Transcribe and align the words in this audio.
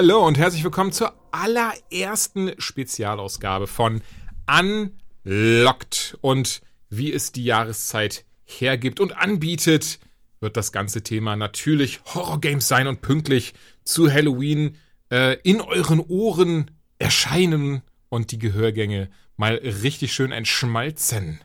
Hallo 0.00 0.24
und 0.24 0.38
herzlich 0.38 0.62
willkommen 0.62 0.92
zur 0.92 1.12
allerersten 1.32 2.52
Spezialausgabe 2.56 3.66
von 3.66 4.00
Unlocked. 4.46 6.16
Und 6.20 6.60
wie 6.88 7.12
es 7.12 7.32
die 7.32 7.42
Jahreszeit 7.42 8.24
hergibt 8.44 9.00
und 9.00 9.16
anbietet, 9.16 9.98
wird 10.38 10.56
das 10.56 10.70
ganze 10.70 11.02
Thema 11.02 11.34
natürlich 11.34 11.98
Horrorgames 12.14 12.68
sein 12.68 12.86
und 12.86 13.00
pünktlich 13.00 13.54
zu 13.82 14.08
Halloween 14.08 14.76
äh, 15.10 15.36
in 15.42 15.60
euren 15.60 15.98
Ohren 15.98 16.70
erscheinen 17.00 17.82
und 18.08 18.30
die 18.30 18.38
Gehörgänge 18.38 19.10
mal 19.36 19.54
richtig 19.54 20.12
schön 20.12 20.30
entschmalzen. 20.30 21.40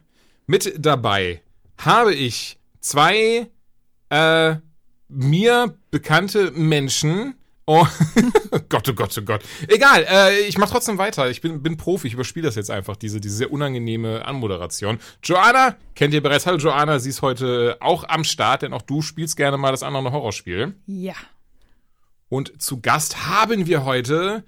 Mit 0.46 0.76
dabei 0.78 1.42
habe 1.80 2.14
ich 2.14 2.60
zwei 2.82 3.50
äh, 4.10 4.56
mir 5.08 5.76
bekannte 5.90 6.52
Menschen. 6.52 7.34
Oh, 7.66 7.88
Gott, 8.70 8.90
oh 8.90 8.94
Gott, 8.94 9.18
oh 9.18 9.22
Gott. 9.22 9.42
Egal, 9.70 10.06
äh, 10.10 10.42
ich 10.42 10.58
mach 10.58 10.70
trotzdem 10.70 10.98
weiter. 10.98 11.30
Ich 11.30 11.40
bin, 11.40 11.64
bin 11.64 11.78
Profi, 11.78 12.08
ich 12.08 12.14
überspiele 12.14 12.46
das 12.46 12.56
jetzt 12.56 12.70
einfach, 12.70 12.98
diese, 12.98 13.22
diese 13.22 13.36
sehr 13.38 13.54
unangenehme 13.54 14.26
Anmoderation. 14.26 15.00
Joanna, 15.24 15.78
kennt 15.96 16.14
ihr 16.14 16.22
bereits. 16.22 16.46
Hallo 16.46 16.58
Joanna, 16.58 17.00
sie 17.00 17.10
ist 17.10 17.22
heute 17.22 17.78
auch 17.80 18.04
am 18.04 18.26
Start, 18.26 18.64
denn 18.64 18.74
auch 18.74 18.82
du 18.82 19.02
spielst 19.02 19.38
gerne 19.38 19.58
mal 19.58 19.72
das 19.72 19.82
andere 19.82 20.12
Horrorspiel. 20.12 20.76
Ja. 20.88 21.16
Und 22.28 22.62
zu 22.62 22.82
Gast 22.82 23.28
haben 23.28 23.66
wir 23.66 23.86
heute 23.86 24.44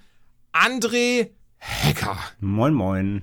André 0.51 1.29
Hecker. 1.57 2.17
Moin, 2.41 2.73
moin. 2.73 3.21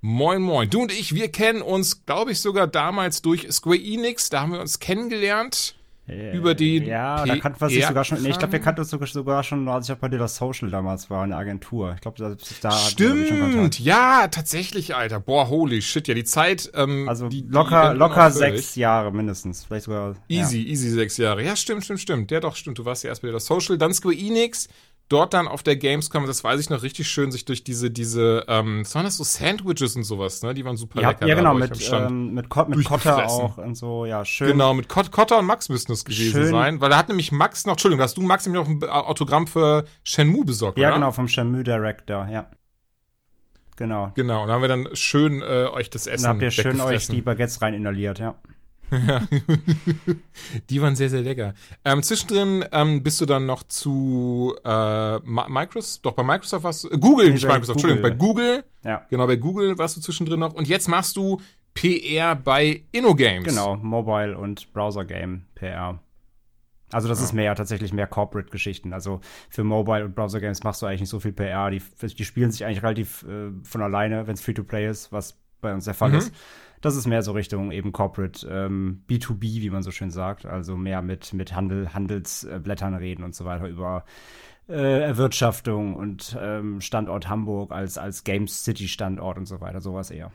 Moin, 0.00 0.42
moin. 0.42 0.70
Du 0.70 0.82
und 0.82 0.92
ich, 0.92 1.14
wir 1.14 1.30
kennen 1.30 1.62
uns, 1.62 2.04
glaube 2.06 2.32
ich, 2.32 2.40
sogar 2.40 2.66
damals 2.66 3.22
durch 3.22 3.50
Square 3.50 3.78
Enix. 3.78 4.30
Da 4.30 4.42
haben 4.42 4.52
wir 4.52 4.60
uns 4.60 4.78
kennengelernt. 4.78 5.76
Äh, 6.12 6.36
über 6.36 6.54
die 6.54 6.84
Ja, 6.84 7.24
da 7.24 7.36
kannten 7.36 7.60
wir 7.60 7.68
sich 7.68 7.86
sogar 7.86 8.04
schon. 8.04 8.22
Nee, 8.22 8.30
ich 8.30 8.38
glaube, 8.38 8.52
wir 8.52 8.60
kannten 8.60 8.80
uns 8.80 8.90
sogar, 8.90 9.42
schon, 9.42 9.68
als 9.68 9.88
ich 9.88 9.94
auch 9.94 9.98
bei 9.98 10.08
dir 10.08 10.18
das 10.18 10.36
Social 10.36 10.70
damals 10.70 11.10
war, 11.10 11.24
in 11.24 11.30
der 11.30 11.38
Agentur. 11.38 11.92
Ich 11.94 12.00
glaube, 12.00 12.18
da, 12.18 12.36
da 12.60 12.70
Stimmt, 12.70 13.80
ja, 13.80 14.28
tatsächlich, 14.28 14.94
Alter. 14.94 15.20
Boah, 15.20 15.48
holy 15.48 15.82
shit, 15.82 16.08
ja, 16.08 16.14
die 16.14 16.24
Zeit. 16.24 16.70
Ähm, 16.74 17.08
also 17.08 17.28
die, 17.28 17.46
locker, 17.48 17.92
die 17.92 17.98
locker 17.98 18.30
sechs 18.30 18.76
Jahre 18.76 19.12
mindestens. 19.12 19.64
Vielleicht 19.64 19.84
sogar. 19.84 20.14
Easy, 20.28 20.58
ja. 20.60 20.70
easy 20.70 20.90
sechs 20.90 21.16
Jahre. 21.16 21.44
Ja, 21.44 21.56
stimmt, 21.56 21.84
stimmt, 21.84 22.00
stimmt. 22.00 22.30
Ja, 22.30 22.40
doch, 22.40 22.56
stimmt. 22.56 22.78
Du 22.78 22.84
warst 22.84 23.04
ja 23.04 23.10
erst 23.10 23.22
bei 23.22 23.28
dir 23.28 23.34
das 23.34 23.46
Social, 23.46 23.78
dann 23.78 23.92
Square 23.94 24.14
Enix 24.14 24.68
dort 25.12 25.34
dann 25.34 25.46
auf 25.46 25.62
der 25.62 25.76
Gamescom, 25.76 26.26
das 26.26 26.42
weiß 26.42 26.60
ich 26.60 26.70
noch 26.70 26.82
richtig 26.82 27.08
schön, 27.08 27.30
sich 27.30 27.44
durch 27.44 27.64
diese, 27.64 27.90
diese, 27.90 28.44
ähm, 28.48 28.80
was 28.80 28.94
waren 28.94 29.04
das 29.04 29.16
so 29.18 29.24
Sandwiches 29.24 29.94
und 29.96 30.04
sowas, 30.04 30.42
ne? 30.42 30.54
Die 30.54 30.64
waren 30.64 30.76
super 30.76 31.00
ja, 31.00 31.10
lecker. 31.10 31.26
Ja, 31.26 31.34
genau, 31.34 31.54
mit, 31.54 31.90
ähm, 31.92 32.34
mit, 32.34 32.48
Kot 32.48 32.68
mit 32.68 32.84
Kotter 32.84 33.26
auch 33.26 33.58
und 33.58 33.74
so, 33.76 34.06
ja, 34.06 34.24
schön. 34.24 34.48
Genau, 34.48 34.74
mit 34.74 34.88
Kot 34.88 35.12
Kotter 35.12 35.38
und 35.38 35.46
Max 35.46 35.68
müssten 35.68 35.92
es 35.92 36.04
gewesen 36.04 36.32
schön. 36.32 36.50
sein, 36.50 36.80
weil 36.80 36.90
da 36.90 36.96
hat 36.96 37.08
nämlich 37.08 37.30
Max 37.32 37.66
noch, 37.66 37.74
Entschuldigung, 37.74 38.02
hast 38.02 38.16
du 38.16 38.22
Max 38.22 38.46
nämlich 38.46 38.62
auch 38.62 38.68
ein 38.68 38.82
Autogramm 38.84 39.46
für 39.46 39.84
Shenmue 40.02 40.44
besorgt, 40.44 40.78
Ja, 40.78 40.88
oder? 40.88 40.96
genau, 40.96 41.12
vom 41.12 41.28
Shenmue 41.28 41.62
Director, 41.62 42.26
ja. 42.30 42.48
Genau. 43.76 44.12
Genau, 44.14 44.42
und 44.42 44.48
da 44.48 44.54
haben 44.54 44.62
wir 44.62 44.68
dann 44.68 44.88
schön 44.92 45.42
äh, 45.42 45.66
euch 45.72 45.90
das 45.90 46.06
Essen 46.06 46.24
Dann 46.24 46.32
habt 46.34 46.42
ihr 46.42 46.50
schön 46.50 46.80
euch 46.80 47.08
die 47.08 47.22
Baguettes 47.22 47.62
rein 47.62 47.74
inhaliert, 47.74 48.18
ja. 48.18 48.34
Ja. 48.92 49.22
die 50.70 50.82
waren 50.82 50.94
sehr, 50.94 51.08
sehr 51.08 51.22
lecker. 51.22 51.54
Ähm, 51.84 52.02
zwischendrin 52.02 52.64
ähm, 52.72 53.02
bist 53.02 53.20
du 53.20 53.26
dann 53.26 53.46
noch 53.46 53.62
zu 53.62 54.54
äh, 54.64 55.18
Microsoft, 55.20 56.04
doch 56.04 56.12
bei 56.12 56.22
Microsoft 56.22 56.64
warst 56.64 56.84
du, 56.84 56.90
äh, 56.90 56.98
Google, 56.98 57.26
nee, 57.26 57.32
nicht 57.32 57.46
Microsoft, 57.46 57.80
Google. 57.80 57.96
Entschuldigung, 57.96 58.02
bei 58.02 58.26
Google. 58.26 58.64
Ja. 58.84 59.06
Genau, 59.08 59.26
bei 59.26 59.36
Google 59.36 59.78
warst 59.78 59.96
du 59.96 60.00
zwischendrin 60.00 60.40
noch. 60.40 60.52
Und 60.52 60.68
jetzt 60.68 60.88
machst 60.88 61.16
du 61.16 61.40
PR 61.74 62.36
bei 62.36 62.82
InnoGames. 62.92 63.48
Genau, 63.48 63.76
Mobile 63.76 64.36
und 64.36 64.72
Browser 64.72 65.04
Game 65.04 65.46
PR. 65.54 65.98
Also 66.92 67.08
das 67.08 67.20
ja. 67.20 67.24
ist 67.24 67.32
mehr 67.32 67.54
tatsächlich 67.54 67.92
mehr 67.92 68.06
Corporate-Geschichten. 68.06 68.92
Also 68.92 69.20
für 69.48 69.64
Mobile 69.64 70.04
und 70.04 70.14
Browser 70.14 70.40
Games 70.40 70.62
machst 70.62 70.82
du 70.82 70.86
eigentlich 70.86 71.00
nicht 71.00 71.10
so 71.10 71.20
viel 71.20 71.32
PR. 71.32 71.70
Die, 71.70 71.80
die 71.80 72.24
spielen 72.24 72.50
sich 72.50 72.64
eigentlich 72.64 72.82
relativ 72.82 73.22
äh, 73.22 73.50
von 73.62 73.80
alleine, 73.80 74.26
wenn 74.26 74.34
es 74.34 74.42
Free-to-Play 74.42 74.88
ist, 74.88 75.10
was 75.10 75.38
bei 75.60 75.72
uns 75.72 75.86
der 75.86 75.94
Fall 75.94 76.10
mhm. 76.10 76.18
ist. 76.18 76.34
Das 76.82 76.96
ist 76.96 77.06
mehr 77.06 77.22
so 77.22 77.32
Richtung 77.32 77.70
eben 77.70 77.92
Corporate 77.92 78.46
ähm, 78.46 79.04
B2B, 79.08 79.62
wie 79.62 79.70
man 79.70 79.82
so 79.82 79.92
schön 79.92 80.10
sagt. 80.10 80.44
Also 80.44 80.76
mehr 80.76 81.00
mit, 81.00 81.32
mit 81.32 81.54
Handel, 81.54 81.94
Handelsblättern 81.94 82.94
reden 82.94 83.22
und 83.22 83.34
so 83.34 83.44
weiter 83.44 83.68
über 83.68 84.04
äh, 84.68 85.00
Erwirtschaftung 85.00 85.94
und 85.94 86.36
ähm, 86.40 86.80
Standort 86.80 87.28
Hamburg 87.28 87.70
als, 87.70 87.98
als 87.98 88.24
Games 88.24 88.64
City 88.64 88.88
Standort 88.88 89.38
und 89.38 89.46
so 89.46 89.60
weiter. 89.60 89.80
Sowas 89.80 90.10
eher. 90.10 90.32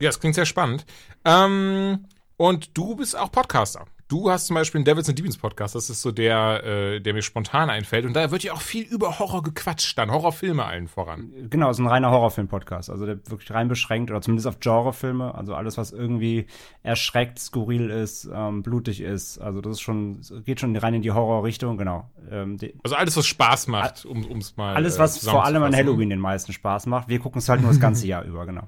Ja, 0.00 0.08
das 0.08 0.18
klingt 0.18 0.34
sehr 0.34 0.46
spannend. 0.46 0.86
Ähm, 1.26 2.06
und 2.38 2.76
du 2.76 2.96
bist 2.96 3.16
auch 3.16 3.30
Podcaster. 3.30 3.84
Du 4.10 4.28
hast 4.28 4.46
zum 4.46 4.54
Beispiel 4.54 4.80
einen 4.80 4.86
Devils 4.86 5.08
and 5.08 5.16
Demons 5.16 5.38
Podcast, 5.38 5.76
das 5.76 5.88
ist 5.88 6.02
so 6.02 6.10
der, 6.10 6.64
äh, 6.64 7.00
der 7.00 7.14
mir 7.14 7.22
spontan 7.22 7.70
einfällt. 7.70 8.04
Und 8.04 8.14
da 8.14 8.32
wird 8.32 8.42
ja 8.42 8.52
auch 8.52 8.60
viel 8.60 8.82
über 8.82 9.20
Horror 9.20 9.44
gequatscht, 9.44 9.96
dann 9.96 10.10
Horrorfilme 10.10 10.64
allen 10.64 10.88
voran. 10.88 11.30
Genau, 11.48 11.70
es 11.70 11.76
ist 11.76 11.84
ein 11.84 11.86
reiner 11.86 12.10
Horrorfilm-Podcast, 12.10 12.90
also 12.90 13.06
der 13.06 13.24
wirklich 13.30 13.52
rein 13.52 13.68
beschränkt 13.68 14.10
oder 14.10 14.20
zumindest 14.20 14.48
auf 14.48 14.58
Genrefilme, 14.58 15.32
also 15.36 15.54
alles, 15.54 15.78
was 15.78 15.92
irgendwie 15.92 16.46
erschreckt, 16.82 17.38
skurril 17.38 17.88
ist, 17.88 18.28
ähm, 18.34 18.64
blutig 18.64 19.00
ist. 19.00 19.38
Also 19.38 19.60
das 19.60 19.74
ist 19.74 19.80
schon, 19.80 20.20
geht 20.44 20.58
schon 20.58 20.76
rein 20.76 20.94
in 20.94 21.02
die 21.02 21.12
Horrorrichtung, 21.12 21.78
genau. 21.78 22.10
Ähm, 22.32 22.58
also 22.82 22.96
alles, 22.96 23.16
was 23.16 23.28
Spaß 23.28 23.68
macht, 23.68 24.04
um 24.04 24.38
es 24.38 24.56
mal. 24.56 24.74
Alles, 24.74 24.98
was 24.98 25.24
äh, 25.24 25.30
vor 25.30 25.44
allem 25.44 25.62
an 25.62 25.76
Halloween 25.76 26.10
den 26.10 26.18
meisten 26.18 26.52
Spaß 26.52 26.86
macht. 26.86 27.08
Wir 27.08 27.20
gucken 27.20 27.38
es 27.38 27.48
halt 27.48 27.60
nur 27.60 27.70
das 27.70 27.78
ganze 27.78 28.08
Jahr 28.08 28.24
über, 28.24 28.44
genau. 28.44 28.66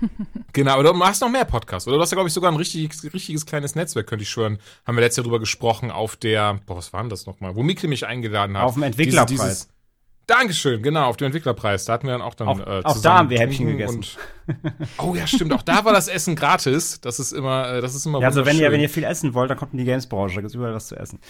genau, 0.52 0.72
aber 0.72 0.84
du 0.84 0.92
machst 0.92 1.20
noch 1.20 1.28
mehr 1.28 1.44
Podcasts, 1.44 1.86
oder? 1.86 1.96
Du 1.96 2.02
hast 2.02 2.10
ja, 2.10 2.16
glaube 2.16 2.28
ich, 2.28 2.34
sogar 2.34 2.50
ein 2.50 2.56
richtiges, 2.56 3.04
richtiges 3.12 3.46
kleines 3.46 3.74
Netzwerk, 3.74 4.06
könnte 4.06 4.24
ich 4.24 4.30
schwören. 4.30 4.58
Haben 4.84 4.96
wir 4.96 5.02
letztes 5.02 5.18
Jahr 5.18 5.24
drüber 5.24 5.40
gesprochen 5.40 5.90
auf 5.90 6.16
der, 6.16 6.60
boah, 6.66 6.76
was 6.76 6.92
war 6.92 7.00
denn 7.00 7.10
das 7.10 7.26
nochmal? 7.26 7.54
Wo 7.54 7.62
Mikkel 7.62 7.88
mich 7.88 8.06
eingeladen 8.06 8.56
hat. 8.56 8.64
Auf 8.64 8.74
dem 8.74 8.82
Entwicklerpreis. 8.82 9.28
Diese, 9.28 9.44
dieses, 9.44 9.68
Dankeschön, 10.32 10.82
genau, 10.82 11.08
auf 11.08 11.18
dem 11.18 11.26
Entwicklerpreis. 11.26 11.84
Da 11.84 11.92
hatten 11.92 12.06
wir 12.06 12.12
dann 12.12 12.22
auch 12.22 12.34
dann 12.34 12.48
auch, 12.48 12.58
äh, 12.58 12.80
auch 12.84 12.98
da 13.02 13.18
haben 13.18 13.28
wir 13.28 13.38
Häppchen 13.38 13.66
gegessen. 13.66 14.02
oh 14.98 15.14
ja, 15.14 15.26
stimmt. 15.26 15.52
Auch 15.52 15.60
da 15.60 15.84
war 15.84 15.92
das 15.92 16.08
Essen 16.08 16.36
gratis. 16.36 17.02
Das 17.02 17.20
ist 17.20 17.32
immer, 17.32 17.74
äh, 17.74 17.80
das 17.82 17.94
ist 17.94 18.06
immer. 18.06 18.18
Ja, 18.20 18.28
also 18.28 18.46
wenn 18.46 18.56
ihr, 18.56 18.72
wenn 18.72 18.80
ihr 18.80 18.88
viel 18.88 19.04
essen 19.04 19.34
wollt, 19.34 19.50
dann 19.50 19.58
kommt 19.58 19.72
in 19.72 19.78
die 19.78 19.84
Games-Branche. 19.84 20.36
Da 20.36 20.40
gibt's 20.40 20.54
überall 20.54 20.72
was 20.72 20.86
zu 20.86 20.96
essen. 20.96 21.20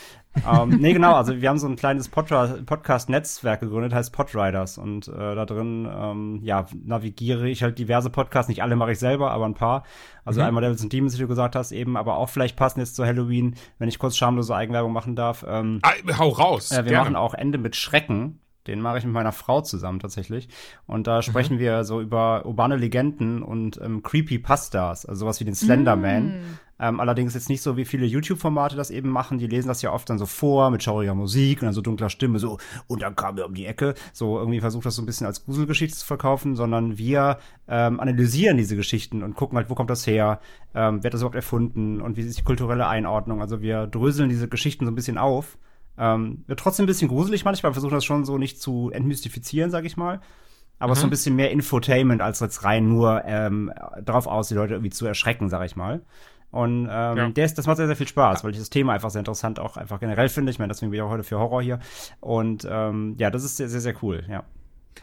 ähm, 0.49 0.79
nee, 0.81 0.93
genau. 0.93 1.15
Also 1.15 1.41
wir 1.41 1.49
haben 1.49 1.59
so 1.59 1.67
ein 1.67 1.75
kleines 1.75 2.09
Podcast-Netzwerk 2.11 3.59
gegründet, 3.59 3.93
heißt 3.93 4.13
Podriders. 4.13 4.79
Und 4.79 5.09
äh, 5.09 5.35
da 5.35 5.47
drin, 5.47 5.91
ähm, 5.93 6.41
ja, 6.45 6.67
navigiere 6.85 7.49
ich 7.49 7.65
halt 7.65 7.81
diverse 7.81 8.09
Podcasts. 8.09 8.49
Nicht 8.49 8.63
alle 8.63 8.77
mache 8.77 8.93
ich 8.93 9.01
selber, 9.01 9.33
aber 9.33 9.47
ein 9.47 9.55
paar. 9.55 9.83
Also 10.25 10.41
mhm. 10.41 10.47
einmal 10.47 10.63
Devils 10.63 10.83
and 10.83 10.93
Demons, 10.93 11.17
wie 11.17 11.23
du 11.23 11.29
gesagt 11.29 11.57
hast, 11.57 11.73
eben, 11.73 11.97
aber 11.97 12.19
auch 12.19 12.29
vielleicht 12.29 12.57
passen 12.57 12.79
jetzt 12.79 12.95
zu 12.95 13.05
Halloween, 13.05 13.57
wenn 13.81 13.89
ich 13.89 13.99
kurz 13.99 14.17
schamlose 14.17 14.55
Eigenwerbung 14.55 14.93
machen 14.93 15.17
darf. 15.17 15.45
Ähm, 15.47 15.81
ah, 15.83 15.91
hau 16.19 16.29
raus. 16.29 16.71
Äh, 16.71 16.85
wir 16.85 16.93
gerne. 16.93 16.99
machen 16.99 17.17
auch 17.17 17.35
Ende 17.35 17.59
mit 17.59 17.75
Schrecken. 17.75 18.39
Den 18.67 18.81
mache 18.81 18.99
ich 18.99 19.05
mit 19.05 19.13
meiner 19.13 19.33
Frau 19.33 19.61
zusammen 19.61 20.01
tatsächlich. 20.01 20.49
Und 20.87 21.07
da 21.07 21.23
sprechen 21.23 21.57
mhm. 21.57 21.61
wir 21.61 21.85
so 21.85 22.01
über 22.01 22.47
urbane 22.47 22.77
Legenden 22.77 23.43
und 23.43 23.81
ähm, 23.83 24.03
Creepypastas, 24.03 25.07
also 25.07 25.21
sowas 25.21 25.41
wie 25.41 25.45
den 25.45 25.55
Slenderman. 25.55 26.27
Mm. 26.27 26.59
Ähm, 26.83 26.99
allerdings 26.99 27.35
jetzt 27.35 27.49
nicht 27.49 27.63
so, 27.63 27.77
wie 27.77 27.85
viele 27.85 28.07
YouTube-Formate 28.07 28.75
das 28.75 28.91
eben 28.91 29.09
machen. 29.09 29.39
Die 29.39 29.47
lesen 29.47 29.69
das 29.69 29.83
ja 29.83 29.93
oft 29.93 30.11
dann 30.11 30.19
so 30.19 30.27
vor 30.27 30.71
mit 30.71 30.83
schauriger 30.83 31.15
Musik 31.15 31.63
und 31.63 31.67
dann 31.67 31.75
so 31.75 31.81
dunkler 31.81 32.11
Stimme, 32.11 32.41
so, 32.41 32.59
und 32.89 33.03
dann 33.03 33.15
kam 33.15 33.39
er 33.39 33.47
um 33.47 33.55
die 33.55 33.67
Ecke. 33.67 33.95
So 34.13 34.37
irgendwie 34.37 34.61
versucht 34.61 34.87
das 34.87 34.97
so 34.97 35.03
ein 35.03 35.07
bisschen 35.07 35.27
als 35.27 35.45
Gruselgeschichte 35.45 35.97
zu 35.97 36.05
verkaufen, 36.05 36.57
sondern 36.57 36.99
wir 36.99 37.39
ähm, 37.69 38.01
analysieren 38.01 38.57
diese 38.57 38.75
Geschichten 38.75 39.23
und 39.23 39.37
gucken 39.37 39.59
halt, 39.59 39.71
wo 39.71 39.77
kommt 39.77 39.91
das 39.91 40.07
her, 40.09 40.41
ähm, 40.75 41.03
wer 41.03 41.09
hat 41.09 41.15
das 41.15 41.21
überhaupt 41.21 41.37
erfunden 41.37 42.01
und 42.01 42.17
wie 42.17 42.23
ist 42.23 42.39
die 42.39 42.43
kulturelle 42.43 42.89
Einordnung. 42.89 43.41
Also 43.41 43.63
wir 43.63 43.87
dröseln 43.87 44.29
diese 44.29 44.49
Geschichten 44.49 44.85
so 44.85 44.91
ein 44.91 44.97
bisschen 44.97 45.19
auf 45.19 45.59
ähm, 45.99 46.45
wird 46.47 46.59
trotzdem 46.59 46.85
ein 46.85 46.87
bisschen 46.87 47.09
gruselig 47.09 47.45
manchmal, 47.45 47.73
versuchen 47.73 47.95
das 47.95 48.05
schon 48.05 48.25
so 48.25 48.39
nicht 48.39 48.61
zu 48.61 48.91
entmystifizieren, 48.93 49.71
sag 49.71 49.85
ich 49.85 49.97
mal. 49.97 50.21
Aber 50.79 50.95
mhm. 50.95 50.99
so 50.99 51.07
ein 51.07 51.11
bisschen 51.11 51.37
mehr 51.37 51.51
Infotainment 51.51 52.23
als 52.23 52.41
jetzt 52.41 52.65
rein 52.65 52.89
nur 52.89 53.23
ähm, 53.25 53.73
darauf 54.03 54.27
aus, 54.27 54.49
die 54.49 54.55
Leute 54.55 54.75
irgendwie 54.75 54.91
zu 54.91 55.07
erschrecken, 55.07 55.49
sag 55.49 55.65
ich 55.65 55.77
mal. 55.77 56.03
Und 56.51 56.87
ähm, 56.91 57.17
ja. 57.17 57.29
der 57.31 57.45
ist, 57.47 57.57
das 57.57 57.67
macht 57.67 57.79
sehr, 57.79 57.87
sehr 57.87 57.97
viel 57.97 58.09
Spaß, 58.09 58.45
weil 58.45 58.51
ich 58.51 58.59
das 58.59 58.69
Thema 58.69 58.93
einfach 58.93 59.11
sehr 59.11 59.21
interessant 59.21 59.59
auch 59.59 59.77
einfach 59.79 60.01
generell 60.01 60.29
finde. 60.29 60.51
Ich 60.51 60.59
meine, 60.59 60.73
deswegen 60.73 60.91
bin 60.91 60.99
ich 60.99 61.03
auch 61.03 61.11
heute 61.11 61.25
für 61.25 61.39
Horror 61.39 61.63
hier. 61.63 61.79
Und 62.21 62.67
ähm, 62.71 63.17
ja, 63.19 63.31
das 63.31 63.43
ist 63.43 63.57
sehr, 63.57 63.69
sehr, 63.69 63.81
sehr 63.81 63.95
cool, 64.03 64.25
ja. 64.29 64.45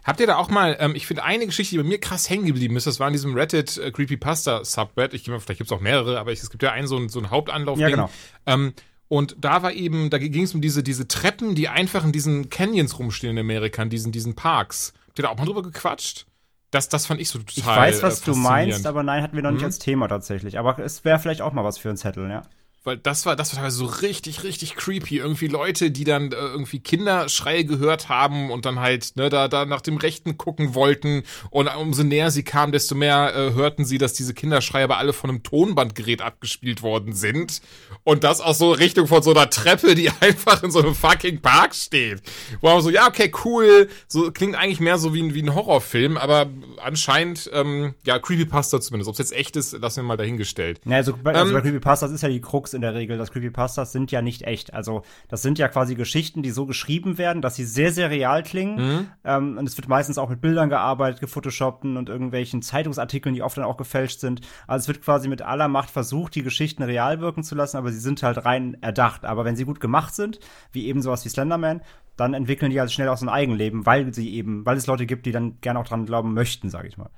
Habt 0.03 0.19
ihr 0.19 0.27
da 0.27 0.37
auch 0.37 0.49
mal, 0.49 0.77
ähm, 0.79 0.93
ich 0.95 1.07
finde 1.07 1.23
eine 1.23 1.45
Geschichte, 1.45 1.75
die 1.75 1.81
bei 1.81 1.87
mir 1.87 1.99
krass 1.99 2.29
hängen 2.29 2.45
geblieben 2.45 2.75
ist, 2.77 2.85
das 2.85 2.99
war 2.99 3.07
in 3.07 3.13
diesem 3.13 3.33
Reddit 3.33 3.77
äh, 3.77 3.91
Creepypasta 3.91 4.63
Subreddit. 4.63 5.15
Ich 5.15 5.23
vielleicht 5.23 5.57
gibt's 5.57 5.71
auch 5.71 5.81
mehrere, 5.81 6.19
aber 6.19 6.31
ich, 6.31 6.41
es 6.41 6.51
gibt 6.51 6.61
ja 6.61 6.71
einen 6.71 6.87
so, 6.87 7.07
so 7.07 7.19
einen 7.19 7.31
Hauptanlauf. 7.31 7.79
Ja, 7.79 7.89
genau. 7.89 8.09
Ähm, 8.45 8.73
und 9.09 9.35
da 9.39 9.63
war 9.63 9.73
eben, 9.73 10.09
da 10.11 10.19
ging 10.19 10.43
es 10.43 10.53
um 10.53 10.61
diese, 10.61 10.83
diese 10.83 11.07
Treppen, 11.07 11.55
die 11.55 11.67
einfach 11.67 12.05
in 12.05 12.11
diesen 12.11 12.49
Canyons 12.49 12.99
rumstehen 12.99 13.31
in 13.31 13.39
Amerika, 13.39 13.81
in 13.81 13.89
diesen, 13.89 14.11
diesen 14.11 14.35
Parks. 14.35 14.93
Habt 15.07 15.19
ihr 15.19 15.23
da 15.23 15.29
auch 15.29 15.37
mal 15.37 15.45
drüber 15.45 15.63
gequatscht? 15.63 16.27
Das, 16.69 16.87
das 16.87 17.07
fand 17.07 17.19
ich 17.19 17.29
so 17.29 17.39
total. 17.39 17.55
Ich 17.57 17.65
weiß, 17.65 18.03
was 18.03 18.21
äh, 18.21 18.25
du 18.25 18.35
meinst, 18.35 18.85
aber 18.85 19.01
nein, 19.01 19.23
hatten 19.23 19.35
wir 19.35 19.41
noch 19.41 19.49
nicht 19.49 19.61
mhm. 19.61 19.65
als 19.65 19.79
Thema 19.79 20.07
tatsächlich. 20.07 20.59
Aber 20.59 20.77
es 20.77 21.03
wäre 21.03 21.17
vielleicht 21.17 21.41
auch 21.41 21.53
mal 21.53 21.63
was 21.63 21.79
für 21.79 21.89
ein 21.89 21.97
Zettel, 21.97 22.29
ja. 22.29 22.43
Weil 22.83 22.97
das 22.97 23.25
war, 23.25 23.35
das 23.35 23.51
war 23.51 23.57
teilweise 23.57 23.77
so 23.77 23.85
richtig, 23.85 24.43
richtig 24.43 24.75
creepy. 24.75 25.17
Irgendwie 25.17 25.47
Leute, 25.47 25.91
die 25.91 26.05
dann 26.05 26.31
äh, 26.31 26.35
irgendwie 26.35 26.79
Kinderschreie 26.79 27.65
gehört 27.65 28.07
haben 28.07 28.51
und 28.51 28.65
dann 28.65 28.79
halt, 28.79 29.15
ne, 29.15 29.29
da, 29.29 29.47
da 29.47 29.65
nach 29.65 29.81
dem 29.81 29.97
Rechten 29.97 30.37
gucken 30.37 30.75
wollten. 30.75 31.23
Und 31.49 31.67
umso 31.67 32.03
näher 32.03 32.31
sie 32.31 32.43
kamen, 32.43 32.71
desto 32.71 32.95
mehr 32.95 33.35
äh, 33.35 33.53
hörten 33.53 33.83
sie, 33.83 33.97
dass 33.97 34.13
diese 34.13 34.33
Kinderschreie 34.33 34.85
aber 34.85 34.97
alle 34.97 35.11
von 35.11 35.29
einem 35.29 35.43
Tonbandgerät 35.43 36.21
abgespielt 36.21 36.81
worden 36.81 37.13
sind. 37.13 37.61
Und 38.03 38.23
das 38.23 38.39
aus 38.39 38.57
so 38.57 38.71
Richtung 38.71 39.07
von 39.07 39.21
so 39.23 39.31
einer 39.31 39.49
Treppe, 39.49 39.93
die 39.93 40.09
einfach 40.21 40.63
in 40.63 40.71
so 40.71 40.79
einem 40.79 40.95
fucking 40.95 41.41
Park 41.41 41.75
steht. 41.75 42.21
Wo 42.61 42.69
man 42.69 42.81
so, 42.81 42.89
ja, 42.89 43.07
okay, 43.07 43.31
cool. 43.43 43.89
So 44.07 44.31
klingt 44.31 44.55
eigentlich 44.55 44.79
mehr 44.79 44.97
so 44.97 45.13
wie 45.13 45.21
ein, 45.21 45.33
wie 45.33 45.41
ein 45.41 45.53
Horrorfilm, 45.53 46.17
aber 46.17 46.47
anscheinend, 46.81 47.49
ähm, 47.53 47.93
ja, 48.05 48.19
Creepypasta 48.19 48.79
zumindest. 48.79 49.09
Ob 49.09 49.13
es 49.15 49.19
jetzt 49.19 49.33
echt 49.33 49.57
ist, 49.57 49.73
lassen 49.73 49.97
wir 49.97 50.03
mal 50.03 50.17
dahingestellt. 50.17 50.79
Ja, 50.85 50.97
also, 50.97 51.13
bei, 51.21 51.33
also 51.33 51.49
ähm, 51.49 51.53
bei 51.53 51.61
Creepypastas 51.61 52.11
ist 52.11 52.21
ja 52.21 52.29
die 52.29 52.39
Krux 52.39 52.68
in 52.73 52.81
der 52.81 52.93
Regel, 52.93 53.17
dass 53.17 53.31
Creepypastas 53.31 53.91
sind 53.91 54.11
ja 54.11 54.21
nicht 54.21 54.43
echt. 54.43 54.73
Also 54.73 55.03
das 55.27 55.41
sind 55.41 55.59
ja 55.59 55.67
quasi 55.67 55.95
Geschichten, 55.95 56.41
die 56.41 56.51
so 56.51 56.65
geschrieben 56.65 57.17
werden, 57.17 57.41
dass 57.41 57.55
sie 57.55 57.65
sehr, 57.65 57.91
sehr 57.91 58.09
real 58.09 58.43
klingen. 58.43 58.75
Mhm. 58.75 59.07
Ähm, 59.23 59.57
und 59.57 59.67
es 59.67 59.77
wird 59.77 59.87
meistens 59.87 60.17
auch 60.17 60.29
mit 60.29 60.41
Bildern 60.41 60.69
gearbeitet, 60.69 61.19
gefotoshoppten 61.19 61.97
und 61.97 62.09
irgendwelchen 62.09 62.61
Zeitungsartikeln, 62.61 63.35
die 63.35 63.43
oft 63.43 63.57
dann 63.57 63.65
auch 63.65 63.77
gefälscht 63.77 64.19
sind. 64.19 64.41
Also 64.67 64.83
es 64.83 64.87
wird 64.87 65.01
quasi 65.01 65.27
mit 65.27 65.41
aller 65.41 65.67
Macht 65.67 65.89
versucht, 65.89 66.35
die 66.35 66.43
Geschichten 66.43 66.83
real 66.83 67.19
wirken 67.19 67.43
zu 67.43 67.55
lassen, 67.55 67.77
aber 67.77 67.91
sie 67.91 67.99
sind 67.99 68.21
halt 68.23 68.45
rein 68.45 68.77
erdacht. 68.81 69.25
Aber 69.25 69.45
wenn 69.45 69.55
sie 69.55 69.65
gut 69.65 69.79
gemacht 69.79 70.15
sind, 70.15 70.39
wie 70.71 70.87
eben 70.87 71.01
sowas 71.01 71.25
wie 71.25 71.29
Slenderman, 71.29 71.81
dann 72.19 72.33
entwickeln 72.33 72.71
die 72.71 72.79
halt 72.79 72.91
schnell 72.91 73.07
auch 73.07 73.17
so 73.17 73.25
ein 73.25 73.29
Eigenleben, 73.29 73.85
weil 73.85 74.13
sie 74.13 74.33
eben, 74.33 74.65
weil 74.65 74.77
es 74.77 74.87
Leute 74.87 75.05
gibt, 75.05 75.25
die 75.25 75.31
dann 75.31 75.59
gerne 75.61 75.79
auch 75.79 75.87
dran 75.87 76.05
glauben 76.05 76.33
möchten, 76.33 76.69
sage 76.69 76.87
ich 76.87 76.97
mal. 76.97 77.09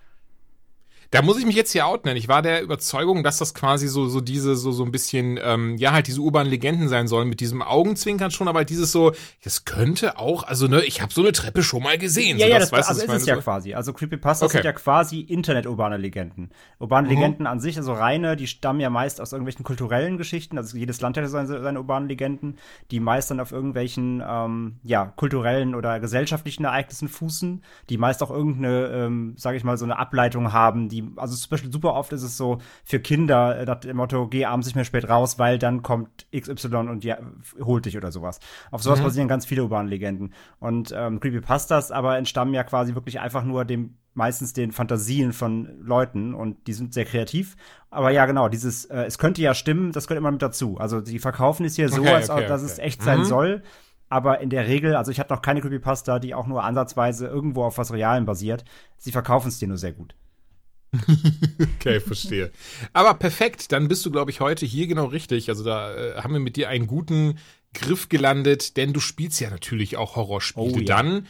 Da 1.11 1.21
muss 1.21 1.37
ich 1.37 1.45
mich 1.45 1.57
jetzt 1.57 1.73
hier 1.73 1.85
outen, 1.85 2.15
ich 2.15 2.29
war 2.29 2.41
der 2.41 2.63
Überzeugung, 2.63 3.21
dass 3.21 3.37
das 3.37 3.53
quasi 3.53 3.89
so, 3.89 4.07
so 4.07 4.21
diese, 4.21 4.55
so, 4.55 4.71
so 4.71 4.85
ein 4.85 4.93
bisschen, 4.93 5.37
ähm, 5.43 5.75
ja, 5.75 5.91
halt 5.91 6.07
diese 6.07 6.21
urbanen 6.21 6.49
Legenden 6.49 6.87
sein 6.87 7.09
sollen, 7.09 7.27
mit 7.27 7.41
diesem 7.41 7.61
Augenzwinkern 7.61 8.31
schon, 8.31 8.47
aber 8.47 8.59
halt 8.59 8.69
dieses 8.69 8.93
so, 8.93 9.11
das 9.43 9.65
könnte 9.65 10.17
auch, 10.17 10.43
also 10.43 10.67
ne, 10.67 10.81
ich 10.85 11.01
habe 11.01 11.13
so 11.13 11.19
eine 11.21 11.33
Treppe 11.33 11.63
schon 11.63 11.83
mal 11.83 11.97
gesehen. 11.97 12.37
Ja, 12.37 12.45
so, 12.45 12.51
ja, 12.53 12.59
das, 12.59 12.69
das 12.71 12.87
also 12.87 13.01
ist 13.03 13.11
es 13.11 13.25
ja 13.25 13.35
so. 13.35 13.41
quasi. 13.41 13.73
Also 13.73 13.91
Creepypastas 13.91 14.47
okay. 14.47 14.59
sind 14.59 14.65
ja 14.65 14.71
quasi 14.71 15.19
Internet-urbane 15.19 15.97
Legenden. 15.97 16.49
Urbane 16.79 17.09
mhm. 17.09 17.13
Legenden 17.13 17.45
an 17.45 17.59
sich, 17.59 17.75
also 17.75 17.91
reine, 17.91 18.37
die 18.37 18.47
stammen 18.47 18.79
ja 18.79 18.89
meist 18.89 19.19
aus 19.19 19.33
irgendwelchen 19.33 19.65
kulturellen 19.65 20.17
Geschichten, 20.17 20.57
also 20.57 20.77
jedes 20.77 21.01
Land 21.01 21.17
hat 21.17 21.27
seine, 21.27 21.61
seine 21.61 21.79
urbanen 21.79 22.07
Legenden, 22.07 22.55
die 22.89 23.01
meist 23.01 23.29
dann 23.29 23.41
auf 23.41 23.51
irgendwelchen, 23.51 24.23
ähm, 24.25 24.77
ja, 24.83 25.07
kulturellen 25.07 25.75
oder 25.75 25.99
gesellschaftlichen 25.99 26.63
Ereignissen 26.63 27.09
fußen, 27.09 27.61
die 27.89 27.97
meist 27.97 28.23
auch 28.23 28.31
irgendeine, 28.31 28.87
ähm, 28.87 29.33
sage 29.35 29.57
ich 29.57 29.65
mal, 29.65 29.77
so 29.77 29.83
eine 29.83 29.99
Ableitung 29.99 30.53
haben, 30.53 30.87
die 30.87 31.00
also 31.15 31.36
zum 31.36 31.50
Beispiel 31.50 31.71
super 31.71 31.94
oft 31.94 32.13
ist 32.13 32.24
es 32.24 32.38
so 32.38 32.59
für 32.83 33.00
Kinder, 33.00 33.59
äh, 33.59 33.65
das 33.65 33.94
Motto, 33.94 34.27
geh 34.27 34.45
abends 34.45 34.68
nicht 34.68 34.75
mehr 34.75 34.86
spät 34.86 35.09
raus, 35.09 35.39
weil 35.39 35.59
dann 35.59 35.81
kommt 35.81 36.27
XY 36.36 36.75
und 36.75 37.03
ja, 37.03 37.18
holt 37.59 37.86
dich 37.86 37.98
oder 37.98 38.12
sowas. 38.12 38.39
Auf 38.71 38.83
sowas 38.83 39.00
mhm. 39.00 39.03
basieren 39.03 39.27
ganz 39.27 39.45
viele 39.45 39.63
urbanen 39.63 39.89
Legenden. 39.89 40.33
Und 40.59 40.94
ähm, 40.95 41.19
Creepypastas 41.19 41.92
aber 41.92 42.18
entstammen 42.18 42.53
ja 42.53 42.63
quasi 42.63 42.95
wirklich 42.95 43.19
einfach 43.19 43.44
nur 43.44 43.65
dem 43.65 43.98
meistens 44.13 44.53
den 44.53 44.71
Fantasien 44.71 45.31
von 45.33 45.69
Leuten 45.81 46.33
und 46.33 46.68
die 46.68 46.74
sind 46.74 46.94
sehr 46.94 47.06
kreativ. 47.06 47.56
Aber 47.89 48.12
ja, 48.12 48.25
genau, 48.25 48.50
dieses, 48.50 48.86
äh, 48.86 49.04
es 49.04 49.18
könnte 49.18 49.42
ja 49.42 49.54
stimmen, 49.54 49.92
das 49.92 50.07
gehört 50.07 50.19
immer 50.19 50.31
mit 50.31 50.42
dazu. 50.42 50.77
Also 50.77 51.01
die 51.01 51.19
verkaufen 51.19 51.65
es 51.65 51.75
hier 51.75 51.89
so, 51.89 52.01
okay, 52.01 52.15
als 52.15 52.30
okay, 52.30 52.47
dass 52.47 52.62
okay. 52.62 52.71
es 52.71 52.80
echt 52.80 53.01
sein 53.01 53.19
mhm. 53.19 53.25
soll. 53.25 53.63
Aber 54.09 54.42
in 54.42 54.50
der 54.50 54.68
Regel, 54.68 54.95
also 54.95 55.09
ich 55.09 55.21
hatte 55.21 55.33
noch 55.33 55.42
keine 55.42 55.62
Creepypasta, 55.62 56.19
die 56.19 56.36
auch 56.36 56.45
nur 56.45 56.63
ansatzweise 56.63 57.27
irgendwo 57.27 57.63
auf 57.63 57.77
was 57.77 57.94
Realem 57.94 58.25
basiert. 58.25 58.65
Sie 58.97 59.13
verkaufen 59.13 59.47
es 59.47 59.57
dir 59.57 59.69
nur 59.69 59.77
sehr 59.77 59.94
gut. 59.94 60.15
okay, 61.77 61.99
verstehe. 61.99 62.51
Aber 62.93 63.13
perfekt, 63.13 63.71
dann 63.71 63.88
bist 63.88 64.05
du, 64.05 64.11
glaube 64.11 64.31
ich, 64.31 64.41
heute 64.41 64.65
hier 64.65 64.88
genau 64.88 65.05
richtig. 65.05 65.49
Also 65.49 65.63
da 65.63 65.95
äh, 65.95 66.15
haben 66.21 66.33
wir 66.33 66.39
mit 66.39 66.57
dir 66.57 66.69
einen 66.69 66.88
guten 66.88 67.38
Griff 67.73 68.09
gelandet, 68.09 68.75
denn 68.77 68.93
du 68.93 68.99
spielst 68.99 69.39
ja 69.39 69.49
natürlich 69.49 69.97
auch 69.97 70.15
Horrorspiele. 70.15 70.71
Oh, 70.73 70.79
ja. 70.79 70.85
Dann, 70.85 71.27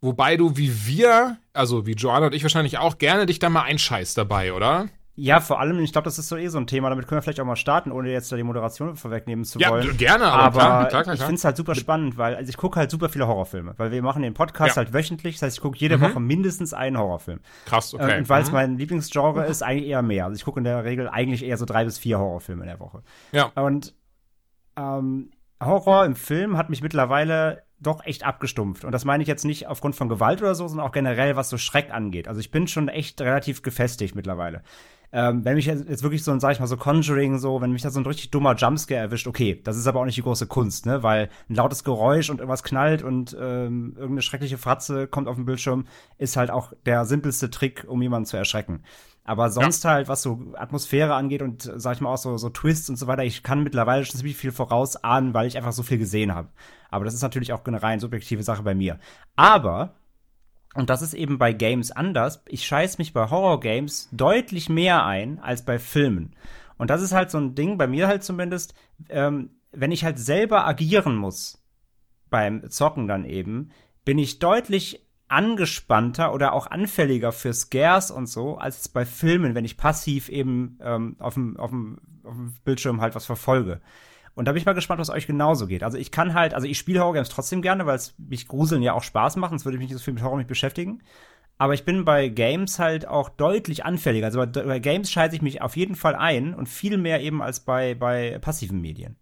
wobei 0.00 0.36
du 0.36 0.56
wie 0.56 0.86
wir, 0.86 1.36
also 1.52 1.86
wie 1.86 1.92
Joanna 1.92 2.26
und 2.26 2.34
ich 2.34 2.42
wahrscheinlich 2.42 2.78
auch, 2.78 2.98
gerne 2.98 3.26
dich 3.26 3.38
da 3.38 3.50
mal 3.50 3.62
einscheißt 3.62 4.16
dabei, 4.16 4.54
oder? 4.54 4.88
Ja, 5.18 5.40
vor 5.40 5.58
allem, 5.60 5.78
ich 5.80 5.92
glaube, 5.92 6.04
das 6.04 6.18
ist 6.18 6.28
so 6.28 6.36
eh 6.36 6.48
so 6.48 6.58
ein 6.58 6.66
Thema, 6.66 6.90
damit 6.90 7.06
können 7.08 7.16
wir 7.16 7.22
vielleicht 7.22 7.40
auch 7.40 7.46
mal 7.46 7.56
starten, 7.56 7.90
ohne 7.90 8.10
jetzt 8.10 8.30
da 8.30 8.36
die 8.36 8.42
Moderation 8.42 8.96
vorwegnehmen 8.96 9.46
zu 9.46 9.58
wollen. 9.58 9.86
Ja, 9.86 9.92
gerne, 9.94 10.26
aber, 10.26 10.62
aber 10.62 10.88
klar, 10.88 10.88
klar, 10.88 11.02
klar, 11.04 11.14
ich 11.14 11.22
finde 11.22 11.36
es 11.36 11.44
halt 11.44 11.56
super 11.56 11.74
spannend, 11.74 12.18
weil 12.18 12.36
also 12.36 12.50
ich 12.50 12.58
gucke 12.58 12.78
halt 12.78 12.90
super 12.90 13.08
viele 13.08 13.26
Horrorfilme, 13.26 13.72
weil 13.78 13.90
wir 13.90 14.02
machen 14.02 14.20
den 14.20 14.34
Podcast 14.34 14.76
ja. 14.76 14.82
halt 14.82 14.92
wöchentlich, 14.92 15.36
das 15.36 15.42
heißt, 15.42 15.56
ich 15.56 15.62
gucke 15.62 15.78
jede 15.78 15.96
mhm. 15.96 16.02
Woche 16.02 16.20
mindestens 16.20 16.74
einen 16.74 16.98
Horrorfilm. 16.98 17.40
Krass, 17.64 17.94
okay. 17.94 18.16
Äh, 18.16 18.18
und 18.18 18.28
weil 18.28 18.42
es 18.42 18.48
mhm. 18.48 18.54
mein 18.54 18.78
Lieblingsgenre 18.78 19.44
mhm. 19.44 19.50
ist, 19.50 19.62
eigentlich 19.62 19.88
eher 19.88 20.02
mehr. 20.02 20.26
Also 20.26 20.36
ich 20.36 20.44
gucke 20.44 20.60
in 20.60 20.64
der 20.64 20.84
Regel 20.84 21.08
eigentlich 21.08 21.42
eher 21.42 21.56
so 21.56 21.64
drei 21.64 21.86
bis 21.86 21.96
vier 21.96 22.18
Horrorfilme 22.18 22.64
in 22.64 22.68
der 22.68 22.80
Woche. 22.80 23.02
Ja. 23.32 23.46
Und 23.54 23.94
ähm, 24.76 25.30
Horror 25.62 26.04
im 26.04 26.14
Film 26.14 26.58
hat 26.58 26.68
mich 26.68 26.82
mittlerweile 26.82 27.62
doch 27.78 28.04
echt 28.04 28.24
abgestumpft. 28.24 28.84
Und 28.84 28.92
das 28.92 29.04
meine 29.04 29.22
ich 29.22 29.28
jetzt 29.28 29.44
nicht 29.44 29.66
aufgrund 29.66 29.96
von 29.96 30.08
Gewalt 30.08 30.40
oder 30.40 30.54
so, 30.54 30.66
sondern 30.66 30.86
auch 30.86 30.92
generell, 30.92 31.36
was 31.36 31.50
so 31.50 31.58
Schreck 31.58 31.90
angeht. 31.92 32.28
Also 32.28 32.40
ich 32.40 32.50
bin 32.50 32.68
schon 32.68 32.88
echt 32.88 33.20
relativ 33.20 33.62
gefestigt 33.62 34.14
mittlerweile. 34.14 34.62
Ähm, 35.12 35.44
wenn 35.44 35.54
mich 35.54 35.66
jetzt 35.66 36.02
wirklich 36.02 36.24
so 36.24 36.32
ein, 36.32 36.40
sag 36.40 36.52
ich 36.52 36.60
mal, 36.60 36.66
so 36.66 36.76
Conjuring, 36.76 37.38
so, 37.38 37.60
wenn 37.60 37.72
mich 37.72 37.82
da 37.82 37.90
so 37.90 38.00
ein 38.00 38.06
richtig 38.06 38.30
dummer 38.30 38.54
Jumpscare 38.54 39.00
erwischt, 39.00 39.26
okay, 39.26 39.60
das 39.64 39.76
ist 39.76 39.86
aber 39.86 40.00
auch 40.00 40.04
nicht 40.04 40.16
die 40.18 40.22
große 40.22 40.46
Kunst, 40.46 40.86
ne? 40.86 41.02
Weil 41.02 41.28
ein 41.48 41.54
lautes 41.54 41.84
Geräusch 41.84 42.30
und 42.30 42.38
irgendwas 42.38 42.62
knallt 42.62 43.02
und 43.02 43.36
ähm, 43.38 43.92
irgendeine 43.96 44.22
schreckliche 44.22 44.58
Fratze 44.58 45.06
kommt 45.06 45.28
auf 45.28 45.36
dem 45.36 45.44
Bildschirm, 45.44 45.86
ist 46.18 46.36
halt 46.36 46.50
auch 46.50 46.72
der 46.84 47.04
simpelste 47.04 47.50
Trick, 47.50 47.84
um 47.88 48.02
jemanden 48.02 48.26
zu 48.26 48.36
erschrecken. 48.36 48.82
Aber 49.24 49.50
sonst 49.50 49.82
ja. 49.82 49.90
halt, 49.90 50.08
was 50.08 50.22
so 50.22 50.52
Atmosphäre 50.54 51.14
angeht 51.14 51.42
und, 51.42 51.70
sag 51.74 51.94
ich 51.94 52.00
mal, 52.00 52.12
auch 52.12 52.18
so, 52.18 52.36
so 52.36 52.48
Twists 52.48 52.88
und 52.88 52.96
so 52.96 53.08
weiter, 53.08 53.24
ich 53.24 53.42
kann 53.42 53.64
mittlerweile 53.64 54.04
schon 54.04 54.16
ziemlich 54.16 54.36
viel 54.36 54.52
vorausahnen, 54.52 55.34
weil 55.34 55.48
ich 55.48 55.56
einfach 55.56 55.72
so 55.72 55.82
viel 55.82 55.98
gesehen 55.98 56.32
habe. 56.32 56.48
Aber 56.90 57.04
das 57.04 57.14
ist 57.14 57.22
natürlich 57.22 57.52
auch 57.52 57.64
eine 57.64 57.82
rein 57.82 57.98
subjektive 57.98 58.44
Sache 58.44 58.62
bei 58.62 58.76
mir. 58.76 59.00
Aber 59.34 59.96
und 60.76 60.90
das 60.90 61.02
ist 61.02 61.14
eben 61.14 61.38
bei 61.38 61.52
Games 61.52 61.90
anders. 61.90 62.42
Ich 62.46 62.66
scheiß 62.66 62.98
mich 62.98 63.12
bei 63.12 63.30
Horror-Games 63.30 64.10
deutlich 64.12 64.68
mehr 64.68 65.04
ein 65.04 65.38
als 65.38 65.64
bei 65.64 65.78
Filmen. 65.78 66.36
Und 66.76 66.90
das 66.90 67.00
ist 67.00 67.12
halt 67.12 67.30
so 67.30 67.38
ein 67.38 67.54
Ding, 67.54 67.78
bei 67.78 67.86
mir 67.86 68.06
halt 68.06 68.22
zumindest, 68.22 68.74
ähm, 69.08 69.50
wenn 69.72 69.90
ich 69.90 70.04
halt 70.04 70.18
selber 70.18 70.66
agieren 70.66 71.16
muss, 71.16 71.64
beim 72.28 72.68
Zocken 72.70 73.08
dann 73.08 73.24
eben, 73.24 73.70
bin 74.04 74.18
ich 74.18 74.38
deutlich 74.38 75.02
angespannter 75.28 76.34
oder 76.34 76.52
auch 76.52 76.66
anfälliger 76.66 77.32
für 77.32 77.54
Scares 77.54 78.10
und 78.10 78.26
so, 78.26 78.58
als 78.58 78.88
bei 78.88 79.06
Filmen, 79.06 79.54
wenn 79.54 79.64
ich 79.64 79.78
passiv 79.78 80.28
eben 80.28 80.78
ähm, 80.82 81.16
auf, 81.18 81.34
dem, 81.34 81.56
auf, 81.56 81.70
dem, 81.70 81.98
auf 82.22 82.34
dem 82.34 82.54
Bildschirm 82.64 83.00
halt 83.00 83.14
was 83.14 83.26
verfolge. 83.26 83.80
Und 84.36 84.44
da 84.44 84.52
bin 84.52 84.60
ich 84.60 84.66
mal 84.66 84.74
gespannt, 84.74 85.00
was 85.00 85.08
euch 85.08 85.26
genauso 85.26 85.66
geht. 85.66 85.82
Also 85.82 85.96
ich 85.96 86.10
kann 86.10 86.34
halt, 86.34 86.52
also 86.52 86.66
ich 86.66 86.76
spiele 86.76 87.00
Horrorgames 87.00 87.30
trotzdem 87.30 87.62
gerne, 87.62 87.86
weil 87.86 87.96
es 87.96 88.14
mich 88.18 88.46
Gruseln 88.46 88.82
ja 88.82 88.92
auch 88.92 89.02
Spaß 89.02 89.36
macht, 89.36 89.50
sonst 89.50 89.64
würde 89.64 89.76
ich 89.76 89.80
mich 89.80 89.88
nicht 89.88 89.98
so 89.98 90.04
viel 90.04 90.12
mit 90.12 90.22
Horror 90.22 90.36
mich 90.36 90.46
beschäftigen. 90.46 91.02
Aber 91.56 91.72
ich 91.72 91.86
bin 91.86 92.04
bei 92.04 92.28
Games 92.28 92.78
halt 92.78 93.08
auch 93.08 93.30
deutlich 93.30 93.86
anfälliger. 93.86 94.26
Also 94.26 94.38
bei, 94.38 94.46
bei 94.46 94.78
Games 94.78 95.10
scheiße 95.10 95.34
ich 95.34 95.40
mich 95.40 95.62
auf 95.62 95.74
jeden 95.74 95.96
Fall 95.96 96.14
ein 96.14 96.54
und 96.54 96.68
viel 96.68 96.98
mehr 96.98 97.22
eben 97.22 97.40
als 97.40 97.60
bei, 97.60 97.94
bei 97.94 98.38
passiven 98.38 98.82
Medien. 98.82 99.16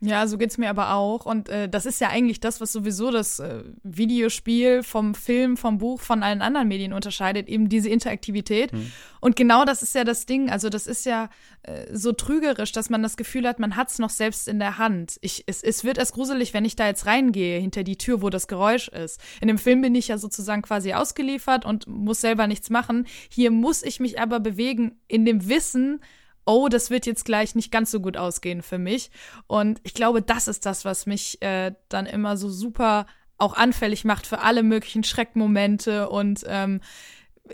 Ja, 0.00 0.26
so 0.26 0.36
geht's 0.36 0.58
mir 0.58 0.68
aber 0.68 0.92
auch. 0.92 1.24
Und 1.24 1.48
äh, 1.48 1.70
das 1.70 1.86
ist 1.86 2.02
ja 2.02 2.08
eigentlich 2.08 2.38
das, 2.38 2.60
was 2.60 2.70
sowieso 2.70 3.10
das 3.10 3.38
äh, 3.38 3.64
Videospiel 3.82 4.82
vom 4.82 5.14
Film, 5.14 5.56
vom 5.56 5.78
Buch, 5.78 6.02
von 6.02 6.22
allen 6.22 6.42
anderen 6.42 6.68
Medien 6.68 6.92
unterscheidet, 6.92 7.48
eben 7.48 7.70
diese 7.70 7.88
Interaktivität. 7.88 8.74
Mhm. 8.74 8.92
Und 9.20 9.36
genau 9.36 9.64
das 9.64 9.82
ist 9.82 9.94
ja 9.94 10.04
das 10.04 10.26
Ding. 10.26 10.50
Also 10.50 10.68
das 10.68 10.86
ist 10.86 11.06
ja 11.06 11.30
äh, 11.62 11.86
so 11.96 12.12
trügerisch, 12.12 12.72
dass 12.72 12.90
man 12.90 13.02
das 13.02 13.16
Gefühl 13.16 13.48
hat, 13.48 13.58
man 13.58 13.74
hat's 13.74 13.98
noch 13.98 14.10
selbst 14.10 14.48
in 14.48 14.58
der 14.58 14.76
Hand. 14.76 15.16
Ich, 15.22 15.44
es, 15.46 15.62
es 15.62 15.82
wird 15.82 15.96
erst 15.96 16.12
gruselig, 16.12 16.52
wenn 16.52 16.66
ich 16.66 16.76
da 16.76 16.86
jetzt 16.86 17.06
reingehe, 17.06 17.58
hinter 17.58 17.82
die 17.82 17.96
Tür, 17.96 18.20
wo 18.20 18.28
das 18.28 18.48
Geräusch 18.48 18.88
ist. 18.88 19.18
In 19.40 19.48
dem 19.48 19.58
Film 19.58 19.80
bin 19.80 19.94
ich 19.94 20.08
ja 20.08 20.18
sozusagen 20.18 20.60
quasi 20.60 20.92
ausgeliefert 20.92 21.64
und 21.64 21.86
muss 21.86 22.20
selber 22.20 22.46
nichts 22.46 22.68
machen. 22.68 23.06
Hier 23.30 23.50
muss 23.50 23.82
ich 23.82 23.98
mich 23.98 24.20
aber 24.20 24.40
bewegen 24.40 25.00
in 25.08 25.24
dem 25.24 25.48
Wissen, 25.48 26.00
oh, 26.46 26.68
das 26.68 26.90
wird 26.90 27.06
jetzt 27.06 27.24
gleich 27.24 27.54
nicht 27.54 27.70
ganz 27.70 27.90
so 27.90 28.00
gut 28.00 28.16
ausgehen 28.16 28.62
für 28.62 28.78
mich. 28.78 29.10
Und 29.46 29.80
ich 29.82 29.94
glaube, 29.94 30.22
das 30.22 30.48
ist 30.48 30.64
das, 30.64 30.84
was 30.84 31.04
mich 31.04 31.42
äh, 31.42 31.72
dann 31.88 32.06
immer 32.06 32.36
so 32.36 32.48
super 32.48 33.06
auch 33.38 33.54
anfällig 33.54 34.04
macht 34.04 34.26
für 34.26 34.40
alle 34.40 34.62
möglichen 34.62 35.04
Schreckmomente 35.04 36.08
und 36.08 36.44
ähm, 36.46 36.80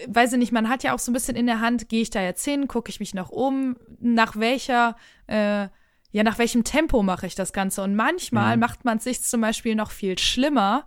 weiß 0.06 0.32
ich 0.32 0.38
nicht, 0.38 0.52
man 0.52 0.68
hat 0.68 0.84
ja 0.84 0.94
auch 0.94 0.98
so 0.98 1.10
ein 1.10 1.14
bisschen 1.14 1.36
in 1.36 1.46
der 1.46 1.60
Hand, 1.60 1.88
gehe 1.88 2.02
ich 2.02 2.10
da 2.10 2.22
jetzt 2.22 2.44
hin, 2.44 2.68
gucke 2.68 2.90
ich 2.90 3.00
mich 3.00 3.14
noch 3.14 3.30
um, 3.30 3.76
nach 4.00 4.36
welcher, 4.36 4.96
äh, 5.26 5.68
ja, 6.12 6.22
nach 6.22 6.38
welchem 6.38 6.64
Tempo 6.64 7.02
mache 7.02 7.26
ich 7.26 7.34
das 7.34 7.52
Ganze. 7.52 7.82
Und 7.82 7.94
manchmal 7.96 8.56
mhm. 8.56 8.60
macht 8.60 8.84
man 8.84 8.98
es 8.98 9.04
sich 9.04 9.22
zum 9.22 9.40
Beispiel 9.40 9.74
noch 9.74 9.90
viel 9.90 10.18
schlimmer, 10.18 10.86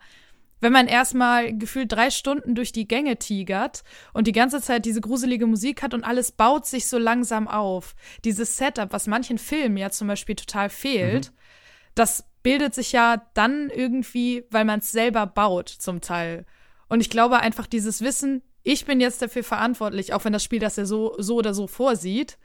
wenn 0.62 0.74
man 0.74 0.88
erstmal 0.88 1.55
gefühlt 1.57 1.91
drei 1.91 2.09
Stunden 2.09 2.55
durch 2.55 2.71
die 2.71 2.88
Gänge 2.88 3.17
tigert 3.17 3.83
und 4.13 4.27
die 4.27 4.31
ganze 4.31 4.62
Zeit 4.62 4.85
diese 4.85 5.01
gruselige 5.01 5.47
Musik 5.47 5.83
hat 5.83 5.93
und 5.93 6.03
alles 6.03 6.31
baut 6.31 6.65
sich 6.65 6.88
so 6.88 6.97
langsam 6.97 7.47
auf. 7.47 7.95
Dieses 8.24 8.57
Setup, 8.57 8.91
was 8.91 9.07
manchen 9.07 9.38
Filmen 9.38 9.77
ja 9.77 9.89
zum 9.89 10.07
Beispiel 10.07 10.35
total 10.35 10.69
fehlt, 10.69 11.31
mhm. 11.31 11.35
das 11.95 12.25
bildet 12.41 12.74
sich 12.74 12.91
ja 12.91 13.25
dann 13.33 13.69
irgendwie, 13.69 14.45
weil 14.50 14.65
man 14.65 14.79
es 14.79 14.91
selber 14.91 15.25
baut, 15.25 15.69
zum 15.69 16.01
Teil. 16.01 16.45
Und 16.88 17.01
ich 17.01 17.09
glaube 17.09 17.39
einfach 17.39 17.67
dieses 17.67 18.01
Wissen, 18.01 18.43
ich 18.63 18.85
bin 18.85 19.01
jetzt 19.01 19.21
dafür 19.21 19.43
verantwortlich, 19.43 20.13
auch 20.13 20.25
wenn 20.25 20.33
das 20.33 20.43
Spiel 20.43 20.59
das 20.59 20.75
ja 20.75 20.85
so, 20.85 21.15
so 21.17 21.35
oder 21.35 21.53
so 21.53 21.67
vorsieht, 21.67 22.38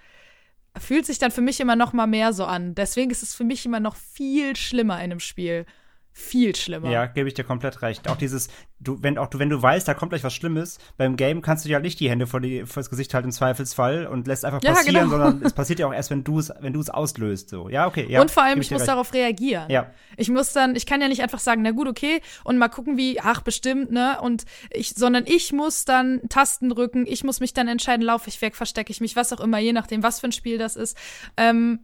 fühlt 0.79 1.07
sich 1.07 1.19
dann 1.19 1.31
für 1.31 1.41
mich 1.41 1.61
immer 1.61 1.77
noch 1.77 1.93
mal 1.93 2.07
mehr 2.07 2.33
so 2.33 2.45
an. 2.45 2.75
Deswegen 2.75 3.11
ist 3.11 3.23
es 3.23 3.35
für 3.35 3.45
mich 3.45 3.65
immer 3.67 3.81
noch 3.81 3.97
viel 3.97 4.57
schlimmer 4.57 4.97
in 4.97 5.05
einem 5.05 5.21
Spiel 5.21 5.67
viel 6.13 6.55
schlimmer. 6.57 6.91
Ja, 6.91 7.07
gebe 7.07 7.29
ich 7.29 7.35
dir 7.35 7.45
komplett 7.45 7.83
recht. 7.83 8.09
Auch 8.09 8.17
dieses, 8.17 8.49
du, 8.81 8.99
wenn, 9.03 9.17
auch 9.19 9.29
du, 9.29 9.39
wenn 9.39 9.49
du 9.49 9.61
weißt, 9.61 9.87
da 9.87 9.95
kommt 9.95 10.11
gleich 10.11 10.25
was 10.25 10.35
Schlimmes, 10.35 10.79
beim 10.97 11.17
Game 11.17 11.41
kannst 11.41 11.65
du 11.65 11.69
dir 11.69 11.75
halt 11.75 11.85
nicht 11.85 12.01
die 12.01 12.11
Hände 12.11 12.27
vor, 12.27 12.41
die, 12.41 12.67
vor 12.67 12.81
das 12.83 12.91
Gesicht 12.91 13.15
halten 13.15 13.29
im 13.29 13.33
Zweifelsfall 13.33 14.07
und 14.07 14.27
lässt 14.27 14.45
einfach 14.45 14.63
ja, 14.63 14.73
passieren, 14.73 15.09
genau. 15.09 15.11
sondern 15.11 15.43
es 15.43 15.53
passiert 15.55 15.79
ja 15.79 15.87
auch 15.87 15.93
erst, 15.93 16.11
wenn 16.11 16.25
du 16.25 16.39
es, 16.39 16.53
wenn 16.61 16.73
du 16.73 16.81
es 16.81 16.91
auslöst, 16.91 17.51
so. 17.51 17.69
Ja, 17.69 17.87
okay, 17.87 18.07
ja. 18.09 18.21
Und 18.21 18.31
vor 18.31 18.43
allem, 18.43 18.61
ich 18.61 18.71
muss 18.71 18.81
recht. 18.81 18.89
darauf 18.89 19.13
reagieren. 19.15 19.71
Ja. 19.71 19.91
Ich 20.17 20.29
muss 20.29 20.53
dann, 20.53 20.75
ich 20.75 20.87
kann 20.87 21.01
ja 21.01 21.09
nicht 21.09 21.23
einfach 21.23 21.39
sagen, 21.39 21.63
na 21.63 21.71
gut, 21.71 21.89
okay, 21.89 22.21
und 22.45 22.59
mal 22.59 22.69
gucken, 22.69 22.97
wie, 22.97 23.21
ach, 23.21 23.43
bestimmt, 23.43 23.91
ne, 23.91 24.19
und 24.21 24.45
ich, 24.71 24.91
sondern 24.91 25.25
ich 25.27 25.53
muss 25.53 25.85
dann 25.85 26.21
Tasten 26.29 26.71
drücken, 26.71 27.07
ich 27.07 27.25
muss 27.25 27.41
mich 27.41 27.55
dann 27.55 27.69
entscheiden, 27.69 28.03
laufe 28.03 28.29
ich 28.29 28.41
weg, 28.43 28.57
verstecke 28.57 28.91
ich 28.91 29.01
mich, 29.01 29.17
was 29.17 29.33
auch 29.33 29.41
immer, 29.41 29.59
je 29.59 29.73
nachdem, 29.73 30.03
was 30.03 30.21
für 30.21 30.29
ein 30.29 30.33
Spiel 30.33 30.59
das 30.59 30.77
ist. 30.77 30.97
Ähm, 31.37 31.81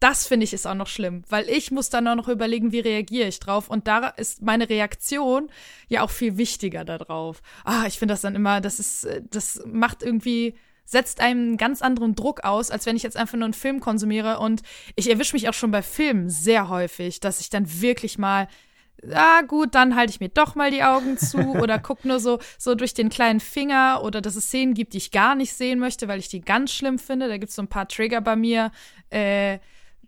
das 0.00 0.26
finde 0.26 0.44
ich 0.44 0.54
ist 0.54 0.66
auch 0.66 0.74
noch 0.74 0.86
schlimm, 0.86 1.22
weil 1.28 1.48
ich 1.48 1.70
muss 1.70 1.90
dann 1.90 2.08
auch 2.08 2.14
noch 2.14 2.28
überlegen, 2.28 2.72
wie 2.72 2.80
reagiere 2.80 3.28
ich 3.28 3.38
drauf. 3.38 3.68
Und 3.68 3.86
da 3.86 4.08
ist 4.08 4.42
meine 4.42 4.68
Reaktion 4.68 5.50
ja 5.88 6.02
auch 6.02 6.10
viel 6.10 6.38
wichtiger 6.38 6.84
darauf. 6.84 7.42
Ah, 7.64 7.84
ich 7.86 7.98
finde 7.98 8.14
das 8.14 8.22
dann 8.22 8.34
immer, 8.34 8.62
das 8.62 8.80
ist, 8.80 9.06
das 9.30 9.62
macht 9.66 10.02
irgendwie, 10.02 10.54
setzt 10.86 11.20
einem 11.20 11.40
einen 11.40 11.56
ganz 11.58 11.82
anderen 11.82 12.14
Druck 12.14 12.44
aus, 12.44 12.70
als 12.70 12.86
wenn 12.86 12.96
ich 12.96 13.02
jetzt 13.02 13.18
einfach 13.18 13.36
nur 13.36 13.44
einen 13.44 13.54
Film 13.54 13.80
konsumiere. 13.80 14.38
Und 14.38 14.62
ich 14.96 15.10
erwische 15.10 15.34
mich 15.34 15.48
auch 15.50 15.54
schon 15.54 15.70
bei 15.70 15.82
Filmen 15.82 16.30
sehr 16.30 16.70
häufig, 16.70 17.20
dass 17.20 17.40
ich 17.40 17.50
dann 17.50 17.80
wirklich 17.80 18.16
mal 18.18 18.48
ah 19.14 19.42
gut, 19.42 19.74
dann 19.74 19.96
halte 19.96 20.10
ich 20.10 20.20
mir 20.20 20.28
doch 20.28 20.54
mal 20.54 20.70
die 20.70 20.82
Augen 20.82 21.16
zu 21.16 21.38
oder 21.60 21.78
guck 21.78 22.04
nur 22.04 22.20
so, 22.20 22.38
so 22.58 22.74
durch 22.74 22.94
den 22.94 23.08
kleinen 23.08 23.40
Finger 23.40 24.02
oder 24.02 24.20
dass 24.20 24.36
es 24.36 24.46
Szenen 24.46 24.74
gibt, 24.74 24.92
die 24.92 24.98
ich 24.98 25.10
gar 25.10 25.34
nicht 25.34 25.54
sehen 25.54 25.78
möchte, 25.78 26.08
weil 26.08 26.18
ich 26.18 26.28
die 26.28 26.40
ganz 26.40 26.72
schlimm 26.72 26.98
finde. 26.98 27.28
Da 27.28 27.38
gibt 27.38 27.50
es 27.50 27.56
so 27.56 27.62
ein 27.62 27.68
paar 27.68 27.88
Trigger 27.88 28.20
bei 28.20 28.36
mir. 28.36 28.72
Äh, 29.10 29.58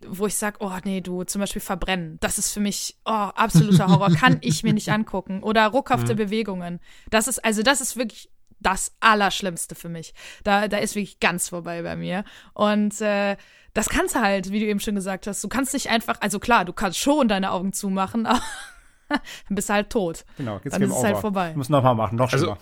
wo 0.09 0.27
ich 0.27 0.35
sage, 0.35 0.57
oh 0.59 0.71
nee, 0.83 1.01
du 1.01 1.23
zum 1.23 1.41
Beispiel 1.41 1.61
verbrennen. 1.61 2.17
Das 2.21 2.37
ist 2.37 2.51
für 2.51 2.59
mich 2.59 2.97
oh, 3.05 3.11
absoluter 3.11 3.87
Horror, 3.87 4.11
kann 4.11 4.37
ich 4.41 4.63
mir 4.63 4.73
nicht 4.73 4.89
angucken. 4.91 5.43
Oder 5.43 5.67
ruckhafte 5.67 6.13
mhm. 6.13 6.17
Bewegungen. 6.17 6.79
Das 7.09 7.27
ist, 7.27 7.43
also 7.43 7.63
das 7.63 7.81
ist 7.81 7.97
wirklich 7.97 8.29
das 8.59 8.95
Allerschlimmste 8.99 9.75
für 9.75 9.89
mich. 9.89 10.13
Da, 10.43 10.67
da 10.67 10.77
ist 10.77 10.95
wirklich 10.95 11.19
ganz 11.19 11.49
vorbei 11.49 11.81
bei 11.81 11.95
mir. 11.95 12.23
Und 12.53 12.99
äh, 13.01 13.35
das 13.73 13.89
kannst 13.89 14.15
du 14.15 14.19
halt, 14.19 14.51
wie 14.51 14.59
du 14.59 14.65
eben 14.65 14.79
schon 14.79 14.95
gesagt 14.95 15.27
hast. 15.27 15.43
Du 15.43 15.47
kannst 15.47 15.73
nicht 15.73 15.89
einfach, 15.89 16.21
also 16.21 16.39
klar, 16.39 16.63
du 16.65 16.73
kannst 16.73 16.99
schon 16.99 17.27
deine 17.27 17.51
Augen 17.51 17.73
zumachen, 17.73 18.25
aber 18.25 18.41
dann 19.47 19.55
bist 19.55 19.69
du 19.69 19.73
halt 19.73 19.89
tot. 19.89 20.25
Genau, 20.37 20.59
geht's 20.59 20.73
dann 20.73 20.81
ist 20.83 20.95
es 20.95 21.03
halt 21.03 21.17
vorbei. 21.17 21.51
Du 21.51 21.57
musst 21.57 21.69
nochmal 21.69 21.95
machen, 21.95 22.17
noch 22.17 22.31
also, 22.31 22.45
schlimmer. 22.45 22.57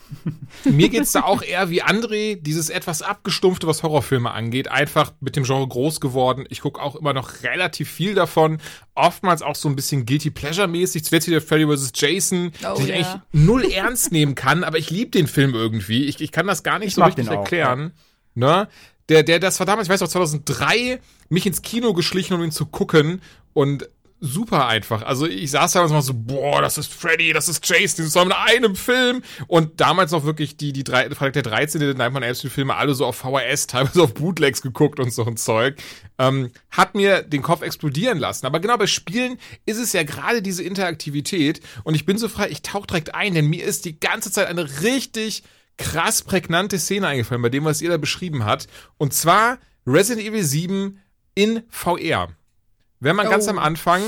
Also, 0.65 0.69
mir 0.77 0.89
geht's 0.89 1.11
da 1.13 1.23
auch 1.23 1.41
eher 1.41 1.69
wie 1.69 1.83
André, 1.83 2.35
dieses 2.41 2.69
etwas 2.69 3.01
abgestumpfte, 3.01 3.67
was 3.67 3.83
Horrorfilme 3.83 4.31
angeht, 4.31 4.69
einfach 4.69 5.13
mit 5.19 5.35
dem 5.35 5.43
Genre 5.43 5.67
groß 5.67 5.99
geworden. 6.01 6.45
Ich 6.49 6.61
gucke 6.61 6.81
auch 6.81 6.95
immer 6.95 7.13
noch 7.13 7.43
relativ 7.43 7.89
viel 7.89 8.15
davon, 8.15 8.59
oftmals 8.95 9.41
auch 9.41 9.55
so 9.55 9.69
ein 9.69 9.75
bisschen 9.75 10.05
guilty 10.05 10.31
pleasure 10.31 10.67
mäßig. 10.67 11.03
Zuletzt 11.03 11.27
wieder 11.27 11.41
Freddy 11.41 11.65
vs. 11.65 11.91
Jason, 11.95 12.51
oh, 12.63 12.75
den 12.75 12.85
ich 12.85 12.93
eigentlich 12.93 13.21
null 13.31 13.65
ernst 13.65 14.11
nehmen 14.11 14.35
kann, 14.35 14.63
aber 14.63 14.77
ich 14.77 14.89
liebe 14.89 15.11
den 15.11 15.27
Film 15.27 15.53
irgendwie. 15.53 16.05
Ich, 16.05 16.21
ich 16.21 16.31
kann 16.31 16.47
das 16.47 16.63
gar 16.63 16.79
nicht 16.79 16.89
ich 16.89 16.95
so 16.95 17.03
richtig 17.03 17.27
erklären. 17.27 17.93
Auch, 17.93 18.41
ja. 18.41 18.61
Ne? 18.61 18.67
Der, 19.09 19.23
der, 19.23 19.39
das 19.39 19.59
war 19.59 19.65
damals, 19.65 19.87
ich 19.87 19.91
weiß 19.91 19.99
noch, 19.99 20.07
2003, 20.07 21.01
mich 21.27 21.45
ins 21.45 21.61
Kino 21.61 21.93
geschlichen, 21.93 22.33
um 22.33 22.43
ihn 22.43 22.51
zu 22.51 22.65
gucken. 22.65 23.21
Und 23.53 23.89
super 24.21 24.67
einfach. 24.67 25.01
Also 25.01 25.25
ich 25.25 25.49
saß 25.49 25.73
da 25.73 25.83
und 25.83 25.91
mal 25.91 26.03
so, 26.03 26.13
boah, 26.13 26.61
das 26.61 26.77
ist 26.77 26.93
Freddy, 26.93 27.33
das 27.33 27.47
ist 27.47 27.67
Jason, 27.67 28.05
die 28.05 28.09
sind 28.09 28.27
in 28.27 28.31
einem 28.31 28.75
Film. 28.75 29.23
Und 29.47 29.81
damals 29.81 30.11
noch 30.11 30.23
wirklich 30.23 30.55
die, 30.57 30.71
die 30.71 30.83
drei, 30.83 31.09
Freitag 31.09 31.33
der 31.33 31.41
13. 31.41 31.81
den 31.81 31.97
Nightmare 31.97 32.25
Elf 32.25 32.39
Filme 32.39 32.75
alle 32.75 32.93
so 32.93 33.05
auf 33.05 33.17
VHS, 33.17 33.67
teilweise 33.67 34.03
auf 34.03 34.13
Bootlegs 34.13 34.61
geguckt 34.61 34.99
und 34.99 35.11
so 35.11 35.25
ein 35.25 35.37
Zeug. 35.37 35.81
Ähm, 36.19 36.51
hat 36.69 36.93
mir 36.93 37.23
den 37.23 37.41
Kopf 37.41 37.63
explodieren 37.63 38.19
lassen. 38.19 38.45
Aber 38.45 38.59
genau 38.59 38.77
bei 38.77 38.85
Spielen 38.85 39.39
ist 39.65 39.79
es 39.79 39.91
ja 39.91 40.03
gerade 40.03 40.43
diese 40.43 40.63
Interaktivität. 40.63 41.59
Und 41.83 41.95
ich 41.95 42.05
bin 42.05 42.19
so 42.19 42.29
frei, 42.29 42.49
ich 42.49 42.61
tauche 42.61 42.87
direkt 42.87 43.15
ein, 43.15 43.33
denn 43.33 43.47
mir 43.47 43.65
ist 43.65 43.85
die 43.85 43.99
ganze 43.99 44.31
Zeit 44.31 44.47
eine 44.47 44.81
richtig 44.81 45.43
krass 45.77 46.21
prägnante 46.21 46.77
Szene 46.77 47.07
eingefallen, 47.07 47.41
bei 47.41 47.49
dem, 47.49 47.65
was 47.65 47.81
ihr 47.81 47.89
da 47.89 47.97
beschrieben 47.97 48.45
hat. 48.45 48.67
Und 48.99 49.15
zwar 49.15 49.57
Resident 49.87 50.27
Evil 50.27 50.43
7 50.43 50.99
in 51.33 51.63
VR. 51.69 52.29
Wenn 53.01 53.15
man 53.15 53.27
oh. 53.27 53.29
ganz 53.29 53.49
am 53.49 53.59
Anfang, 53.59 54.01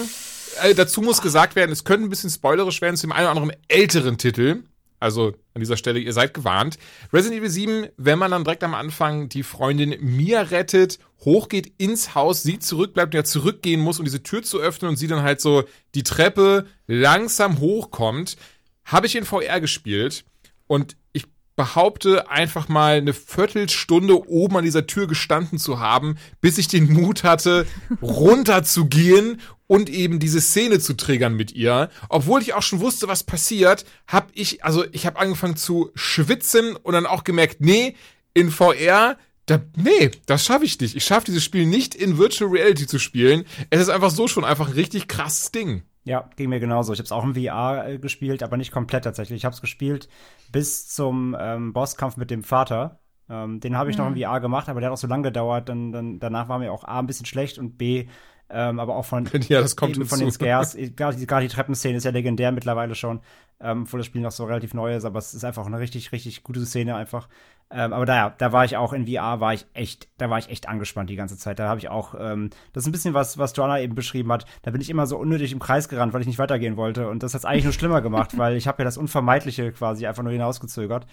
äh, 0.61 0.73
dazu 0.73 1.01
muss 1.01 1.21
gesagt 1.21 1.57
werden, 1.57 1.71
es 1.71 1.83
könnte 1.83 2.07
ein 2.07 2.09
bisschen 2.09 2.29
spoilerisch 2.29 2.79
werden 2.81 2.95
zu 2.95 3.07
dem 3.07 3.11
einen 3.11 3.27
oder 3.27 3.41
anderen 3.41 3.59
älteren 3.67 4.17
Titel. 4.17 4.63
Also 4.99 5.33
an 5.53 5.59
dieser 5.59 5.75
Stelle, 5.75 5.99
ihr 5.99 6.13
seid 6.13 6.33
gewarnt. 6.33 6.77
Resident 7.11 7.41
Evil 7.41 7.49
7, 7.49 7.87
wenn 7.97 8.19
man 8.19 8.31
dann 8.31 8.45
direkt 8.45 8.63
am 8.63 8.73
Anfang 8.73 9.27
die 9.27 9.43
Freundin 9.43 9.97
Mia 9.99 10.43
rettet, 10.43 10.99
hochgeht 11.25 11.73
ins 11.77 12.15
Haus, 12.15 12.43
sie 12.43 12.59
zurückbleibt 12.59 13.13
und 13.13 13.17
ja 13.17 13.23
zurückgehen 13.25 13.81
muss, 13.81 13.99
um 13.99 14.05
diese 14.05 14.23
Tür 14.23 14.43
zu 14.43 14.59
öffnen 14.59 14.89
und 14.89 14.95
sie 14.95 15.07
dann 15.07 15.23
halt 15.23 15.41
so 15.41 15.63
die 15.95 16.03
Treppe 16.03 16.67
langsam 16.87 17.59
hochkommt, 17.59 18.37
habe 18.85 19.07
ich 19.07 19.17
in 19.17 19.25
VR 19.25 19.59
gespielt 19.59 20.23
und 20.67 20.95
ich 21.11 21.25
behaupte, 21.55 22.29
einfach 22.29 22.67
mal 22.67 22.97
eine 22.97 23.13
Viertelstunde 23.13 24.27
oben 24.27 24.57
an 24.57 24.63
dieser 24.63 24.87
Tür 24.87 25.07
gestanden 25.07 25.59
zu 25.59 25.79
haben, 25.79 26.17
bis 26.41 26.57
ich 26.57 26.67
den 26.67 26.91
Mut 26.91 27.23
hatte, 27.23 27.65
runterzugehen 28.01 29.39
und 29.67 29.89
eben 29.89 30.19
diese 30.19 30.41
Szene 30.41 30.79
zu 30.79 30.95
triggern 30.95 31.35
mit 31.35 31.51
ihr. 31.51 31.89
Obwohl 32.09 32.41
ich 32.41 32.53
auch 32.53 32.61
schon 32.61 32.79
wusste, 32.79 33.07
was 33.07 33.23
passiert, 33.23 33.85
habe 34.07 34.27
ich, 34.33 34.63
also 34.63 34.85
ich 34.91 35.05
habe 35.05 35.19
angefangen 35.19 35.55
zu 35.55 35.91
schwitzen 35.95 36.75
und 36.75 36.93
dann 36.93 37.05
auch 37.05 37.23
gemerkt, 37.23 37.57
nee, 37.59 37.95
in 38.33 38.51
VR 38.51 39.17
da, 39.45 39.59
nee, 39.75 40.11
das 40.25 40.45
schaffe 40.45 40.63
ich 40.63 40.79
nicht. 40.79 40.95
Ich 40.95 41.03
schaffe 41.03 41.25
dieses 41.25 41.43
Spiel 41.43 41.65
nicht 41.65 41.95
in 41.95 42.17
Virtual 42.17 42.49
Reality 42.49 42.87
zu 42.87 42.97
spielen. 42.97 43.43
Es 43.69 43.81
ist 43.81 43.89
einfach 43.89 44.09
so 44.09 44.27
schon 44.27 44.45
einfach 44.45 44.67
ein 44.67 44.73
richtig 44.73 45.07
krasses 45.09 45.51
Ding. 45.51 45.83
Ja, 46.05 46.29
ging 46.35 46.49
mir 46.49 46.59
genauso. 46.59 46.93
Ich 46.93 46.99
habe 46.99 47.05
es 47.05 47.11
auch 47.11 47.23
im 47.23 47.35
VR 47.35 47.87
äh, 47.87 47.97
gespielt, 47.97 48.43
aber 48.43 48.57
nicht 48.57 48.71
komplett 48.71 49.05
tatsächlich. 49.05 49.37
Ich 49.37 49.45
habe 49.45 49.55
es 49.55 49.61
gespielt 49.61 50.09
bis 50.53 50.87
zum 50.87 51.35
ähm, 51.37 51.73
Bosskampf 51.73 52.15
mit 52.15 52.31
dem 52.31 52.43
Vater. 52.43 53.01
Ähm, 53.29 53.59
den 53.59 53.77
habe 53.77 53.89
ich 53.89 53.97
mhm. 53.97 54.03
noch 54.05 54.11
im 54.11 54.21
VR 54.21 54.39
gemacht, 54.39 54.69
aber 54.69 54.79
der 54.79 54.89
hat 54.89 54.93
auch 54.93 55.01
so 55.01 55.07
lange 55.07 55.23
gedauert. 55.23 55.67
Dann, 55.67 55.91
dann, 55.91 56.19
danach 56.19 56.47
war 56.47 56.59
mir 56.59 56.71
auch 56.71 56.85
A 56.85 56.99
ein 56.99 57.07
bisschen 57.07 57.25
schlecht 57.25 57.57
und 57.57 57.77
B, 57.77 58.07
ähm, 58.49 58.79
aber 58.79 58.95
auch 58.95 59.05
von, 59.05 59.25
ja, 59.49 59.61
das 59.61 59.75
kommt 59.75 59.97
von 60.07 60.19
den 60.19 60.31
Scares. 60.31 60.77
Gerade 60.95 61.17
die, 61.17 61.25
die 61.25 61.47
Treppenszene 61.47 61.97
ist 61.97 62.03
ja 62.05 62.11
legendär 62.11 62.51
mittlerweile 62.51 62.95
schon, 62.95 63.21
ähm, 63.59 63.83
obwohl 63.83 63.99
das 63.99 64.07
Spiel 64.07 64.21
noch 64.21 64.31
so 64.31 64.45
relativ 64.45 64.73
neu 64.73 64.95
ist, 64.95 65.05
aber 65.05 65.19
es 65.19 65.33
ist 65.33 65.43
einfach 65.43 65.65
eine 65.65 65.79
richtig, 65.79 66.11
richtig 66.11 66.43
gute 66.43 66.65
Szene 66.65 66.95
einfach. 66.95 67.27
Ähm, 67.71 67.93
aber 67.93 68.05
da, 68.05 68.29
da 68.29 68.51
war 68.51 68.65
ich 68.65 68.77
auch 68.77 68.93
in 68.93 69.07
VR, 69.07 69.39
war 69.39 69.53
ich 69.53 69.65
echt, 69.73 70.07
da 70.17 70.29
war 70.29 70.37
ich 70.37 70.49
echt 70.49 70.69
angespannt 70.69 71.09
die 71.09 71.15
ganze 71.15 71.37
Zeit. 71.37 71.59
Da 71.59 71.67
habe 71.67 71.79
ich 71.79 71.89
auch, 71.89 72.15
ähm, 72.19 72.49
das 72.71 72.83
ist 72.83 72.87
ein 72.87 72.91
bisschen 72.91 73.13
was, 73.13 73.37
was 73.37 73.55
Joanna 73.55 73.79
eben 73.79 73.95
beschrieben 73.95 74.31
hat. 74.31 74.45
Da 74.61 74.71
bin 74.71 74.81
ich 74.81 74.89
immer 74.89 75.07
so 75.07 75.17
unnötig 75.17 75.51
im 75.51 75.59
Kreis 75.59 75.89
gerannt, 75.89 76.13
weil 76.13 76.21
ich 76.21 76.27
nicht 76.27 76.39
weitergehen 76.39 76.77
wollte. 76.77 77.09
Und 77.09 77.23
das 77.23 77.33
hat 77.33 77.39
es 77.39 77.45
eigentlich 77.45 77.63
nur 77.63 77.73
schlimmer 77.73 78.01
gemacht, 78.01 78.37
weil 78.37 78.55
ich 78.55 78.67
habe 78.67 78.79
ja 78.79 78.85
das 78.85 78.97
Unvermeidliche 78.97 79.71
quasi 79.71 80.05
einfach 80.05 80.23
nur 80.23 80.31
hinausgezögert. 80.31 81.07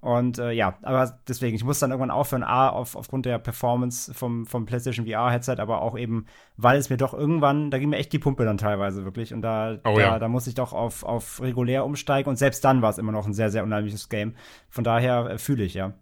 Und 0.00 0.38
äh, 0.38 0.52
ja, 0.52 0.78
aber 0.82 1.18
deswegen, 1.28 1.54
ich 1.54 1.64
muss 1.64 1.78
dann 1.78 1.90
irgendwann 1.90 2.10
aufhören, 2.10 2.42
A, 2.42 2.70
auf, 2.70 2.96
aufgrund 2.96 3.26
der 3.26 3.38
Performance 3.38 4.14
vom, 4.14 4.46
vom 4.46 4.64
PlayStation 4.64 5.06
VR-Headset, 5.06 5.56
aber 5.58 5.82
auch 5.82 5.96
eben, 5.96 6.26
weil 6.56 6.78
es 6.78 6.88
mir 6.88 6.96
doch 6.96 7.12
irgendwann, 7.12 7.70
da 7.70 7.78
ging 7.78 7.90
mir 7.90 7.98
echt 7.98 8.12
die 8.12 8.18
Pumpe 8.18 8.44
dann 8.44 8.56
teilweise 8.56 9.04
wirklich. 9.04 9.34
Und 9.34 9.42
da, 9.42 9.78
oh, 9.84 9.96
da, 9.96 10.00
ja. 10.00 10.18
da 10.18 10.28
muss 10.28 10.46
ich 10.46 10.54
doch 10.54 10.72
auf, 10.72 11.04
auf 11.04 11.42
regulär 11.42 11.84
umsteigen. 11.84 12.30
Und 12.30 12.36
selbst 12.36 12.64
dann 12.64 12.80
war 12.80 12.90
es 12.90 12.98
immer 12.98 13.12
noch 13.12 13.26
ein 13.26 13.34
sehr, 13.34 13.50
sehr 13.50 13.62
unheimliches 13.62 14.08
Game. 14.08 14.34
Von 14.70 14.84
daher 14.84 15.32
äh, 15.32 15.38
fühle 15.38 15.64
ich, 15.64 15.74
ja. 15.74 15.92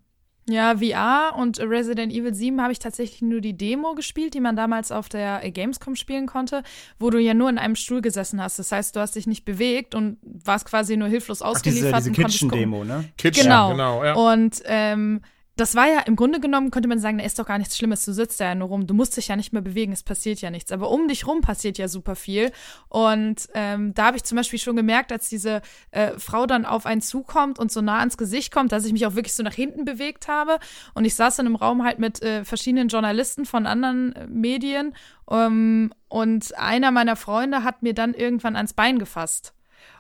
Ja, 0.49 0.77
VR 0.79 1.37
und 1.37 1.61
Resident 1.61 2.13
Evil 2.13 2.35
7 2.35 2.61
habe 2.63 2.73
ich 2.73 2.79
tatsächlich 2.79 3.21
nur 3.23 3.41
die 3.41 3.57
Demo 3.57 3.95
gespielt, 3.95 4.35
die 4.35 4.41
man 4.41 4.57
damals 4.57 4.91
auf 4.91 5.09
der 5.09 5.41
Gamescom 5.51 5.95
spielen 5.95 6.27
konnte, 6.27 6.63
wo 6.99 7.11
du 7.11 7.19
ja 7.19 7.35
nur 7.35 7.51
in 7.51 7.59
einem 7.59 7.77
Stuhl 7.77 8.01
gesessen 8.01 8.43
hast. 8.43 8.59
Das 8.59 8.73
heißt, 8.73 8.97
du 8.97 9.01
hast 9.01 9.15
dich 9.15 9.27
nicht 9.27 9.45
bewegt 9.45 9.95
und 9.95 10.17
warst 10.23 10.65
quasi 10.65 10.97
nur 10.97 11.09
hilflos 11.09 11.43
ausgeliefert. 11.43 11.95
Ach, 11.95 11.99
diese, 11.99 12.13
diese 12.13 12.23
Kitchen-Demo, 12.23 12.85
ne? 12.85 13.05
Kitchen, 13.19 13.45
genau. 13.45 13.71
genau 13.71 14.05
ja. 14.05 14.15
Und 14.15 14.63
ähm, 14.65 15.21
das 15.59 15.75
war 15.75 15.89
ja 15.89 16.01
im 16.01 16.15
Grunde 16.15 16.39
genommen, 16.39 16.71
könnte 16.71 16.89
man 16.89 17.01
sagen, 17.01 17.19
da 17.19 17.25
ist 17.25 17.39
doch 17.39 17.47
gar 17.47 17.59
nichts 17.59 17.77
Schlimmes, 17.77 18.05
du 18.05 18.13
sitzt 18.13 18.41
da 18.41 18.45
ja 18.45 18.55
nur 18.55 18.69
rum, 18.69 18.87
du 18.87 18.95
musst 18.95 19.17
dich 19.17 19.27
ja 19.27 19.35
nicht 19.35 19.53
mehr 19.53 19.61
bewegen, 19.61 19.93
es 19.93 20.05
passiert 20.05 20.41
ja 20.41 20.51
nichts. 20.51 20.71
Aber 20.71 20.91
um 20.91 21.09
dich 21.09 21.27
rum 21.27 21.41
passiert 21.41 21.79
ja 21.79 21.89
super 21.89 22.15
viel. 22.15 22.53
Und 22.89 23.49
ähm, 23.55 23.93
da 23.93 24.07
habe 24.07 24.17
ich 24.17 24.23
zum 24.23 24.37
Beispiel 24.37 24.61
schon 24.61 24.77
gemerkt, 24.77 25.11
als 25.11 25.29
diese 25.29 25.61
äh, 25.91 26.13
Frau 26.17 26.47
dann 26.47 26.65
auf 26.65 26.87
einen 26.87 27.01
zukommt 27.01 27.59
und 27.59 27.73
so 27.73 27.81
nah 27.81 27.99
ans 27.99 28.17
Gesicht 28.17 28.53
kommt, 28.53 28.71
dass 28.71 28.85
ich 28.85 28.93
mich 28.93 29.05
auch 29.05 29.17
wirklich 29.17 29.35
so 29.35 29.43
nach 29.43 29.55
hinten 29.55 29.85
bewegt 29.85 30.29
habe. 30.29 30.59
Und 30.95 31.05
ich 31.05 31.17
saß 31.17 31.37
dann 31.37 31.47
im 31.47 31.57
Raum 31.57 31.83
halt 31.83 31.99
mit 31.99 32.23
äh, 32.23 32.45
verschiedenen 32.45 32.87
Journalisten 32.87 33.45
von 33.45 33.67
anderen 33.67 34.15
äh, 34.15 34.27
Medien. 34.29 34.95
Ähm, 35.29 35.93
und 36.09 36.57
einer 36.57 36.93
meiner 36.93 37.17
Freunde 37.17 37.65
hat 37.65 37.83
mir 37.83 37.95
dann 37.95 38.15
irgendwann 38.15 38.55
ans 38.55 38.75
Bein 38.75 39.01
gefasst. 39.01 39.55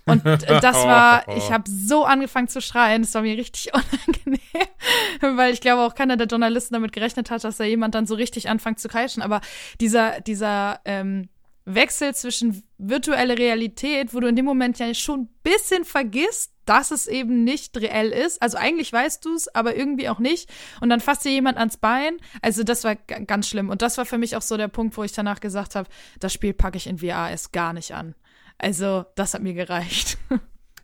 Und 0.09 0.25
das 0.25 0.77
war, 0.77 1.27
ich 1.37 1.51
habe 1.51 1.65
so 1.69 2.05
angefangen 2.05 2.49
zu 2.49 2.61
schreien, 2.61 3.03
das 3.03 3.15
war 3.15 3.23
mir 3.23 3.37
richtig 3.37 3.71
unangenehm, 3.75 5.39
weil 5.39 5.53
ich 5.53 5.61
glaube 5.61 5.83
auch 5.83 5.95
keiner 5.95 6.17
der 6.17 6.27
Journalisten 6.27 6.75
damit 6.75 6.93
gerechnet 6.93 7.31
hat, 7.31 7.45
dass 7.45 7.57
da 7.57 7.65
jemand 7.65 7.95
dann 7.95 8.07
so 8.07 8.15
richtig 8.15 8.49
anfängt 8.49 8.81
zu 8.81 8.89
kreischen. 8.89 9.23
Aber 9.23 9.41
dieser, 9.81 10.21
dieser 10.21 10.81
ähm, 10.85 11.29
Wechsel 11.65 12.15
zwischen 12.15 12.63
virtuelle 12.79 13.37
Realität, 13.37 14.15
wo 14.15 14.21
du 14.21 14.29
in 14.29 14.37
dem 14.37 14.47
Moment 14.47 14.79
ja 14.79 14.93
schon 14.95 15.21
ein 15.21 15.29
bisschen 15.43 15.85
vergisst, 15.85 16.53
dass 16.65 16.91
es 16.91 17.07
eben 17.07 17.45
nicht 17.45 17.77
reell 17.77 18.11
ist. 18.11 18.41
Also 18.43 18.59
eigentlich 18.59 18.93
weißt 18.93 19.25
du 19.25 19.35
es, 19.35 19.55
aber 19.55 19.77
irgendwie 19.77 20.09
auch 20.09 20.19
nicht. 20.19 20.51
Und 20.81 20.91
dann 20.91 21.01
fasst 21.01 21.25
dir 21.25 21.31
jemand 21.31 21.59
ans 21.59 21.77
Bein. 21.77 22.17
Also 22.43 22.63
das 22.63 22.85
war 22.85 22.95
ganz 22.95 23.49
schlimm. 23.49 23.69
Und 23.69 23.83
das 23.83 23.99
war 23.99 24.07
für 24.07 24.19
mich 24.19 24.37
auch 24.37 24.43
so 24.43 24.57
der 24.57 24.69
Punkt, 24.69 24.97
wo 24.97 25.05
ich 25.05 25.13
danach 25.13 25.41
gesagt 25.41 25.75
habe, 25.75 25.89
das 26.21 26.33
Spiel 26.33 26.55
packe 26.55 26.77
ich 26.77 26.87
in 26.87 26.99
VR 26.99 27.31
erst 27.31 27.53
gar 27.53 27.73
nicht 27.73 27.93
an. 27.93 28.15
Also 28.59 29.07
das 29.15 29.35
hat 29.35 29.43
mir 29.43 29.55
gereicht. 29.55 30.19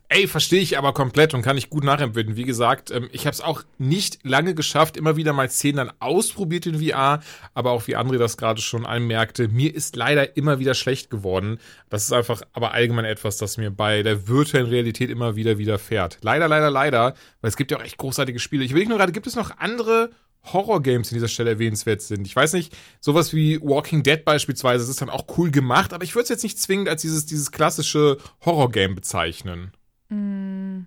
Ey, 0.07 0.27
verstehe 0.27 0.61
ich 0.61 0.77
aber 0.77 0.93
komplett 0.93 1.33
und 1.33 1.41
kann 1.41 1.57
ich 1.57 1.71
gut 1.71 1.83
nachempfinden. 1.83 2.35
Wie 2.35 2.43
gesagt, 2.43 2.91
ähm, 2.91 3.09
ich 3.11 3.25
habe 3.25 3.33
es 3.33 3.41
auch 3.41 3.63
nicht 3.79 4.19
lange 4.23 4.53
geschafft, 4.53 4.97
immer 4.97 5.15
wieder 5.15 5.33
mal 5.33 5.49
Szenen 5.49 5.77
dann 5.77 5.91
ausprobiert 5.99 6.67
in 6.67 6.79
VR, 6.79 7.21
aber 7.55 7.71
auch 7.71 7.87
wie 7.87 7.97
André 7.97 8.19
das 8.19 8.37
gerade 8.37 8.61
schon 8.61 8.85
anmerkte, 8.85 9.47
mir 9.47 9.73
ist 9.73 9.95
leider 9.95 10.37
immer 10.37 10.59
wieder 10.59 10.75
schlecht 10.75 11.09
geworden. 11.09 11.59
Das 11.89 12.03
ist 12.03 12.13
einfach 12.13 12.43
aber 12.53 12.71
allgemein 12.73 13.05
etwas, 13.05 13.37
das 13.37 13.57
mir 13.57 13.71
bei 13.71 14.03
der 14.03 14.27
virtuellen 14.27 14.67
Realität 14.67 15.09
immer 15.09 15.35
wieder 15.35 15.57
widerfährt. 15.57 16.19
Leider, 16.21 16.47
leider, 16.47 16.69
leider, 16.69 17.15
weil 17.41 17.49
es 17.49 17.57
gibt 17.57 17.71
ja 17.71 17.77
auch 17.77 17.83
echt 17.83 17.97
großartige 17.97 18.39
Spiele. 18.39 18.63
Ich 18.63 18.75
will 18.75 18.85
nur 18.85 18.99
gerade, 18.99 19.11
gibt 19.11 19.25
es 19.25 19.35
noch 19.35 19.57
andere 19.57 20.11
Horror-Games 20.53 21.09
an 21.09 21.15
dieser 21.15 21.27
Stelle 21.27 21.51
erwähnenswert 21.51 22.01
sind. 22.01 22.25
Ich 22.25 22.35
weiß 22.35 22.53
nicht, 22.53 22.75
sowas 22.99 23.33
wie 23.33 23.61
Walking 23.61 24.03
Dead 24.03 24.23
beispielsweise, 24.23 24.83
das 24.83 24.89
ist 24.89 25.01
dann 25.01 25.09
auch 25.09 25.25
cool 25.37 25.51
gemacht, 25.51 25.93
aber 25.93 26.03
ich 26.03 26.15
würde 26.15 26.23
es 26.23 26.29
jetzt 26.29 26.43
nicht 26.43 26.59
zwingend 26.59 26.89
als 26.89 27.01
dieses, 27.01 27.25
dieses 27.25 27.51
klassische 27.51 28.17
Horror-Game 28.45 28.95
bezeichnen. 28.95 29.71
Mm. 30.09 30.83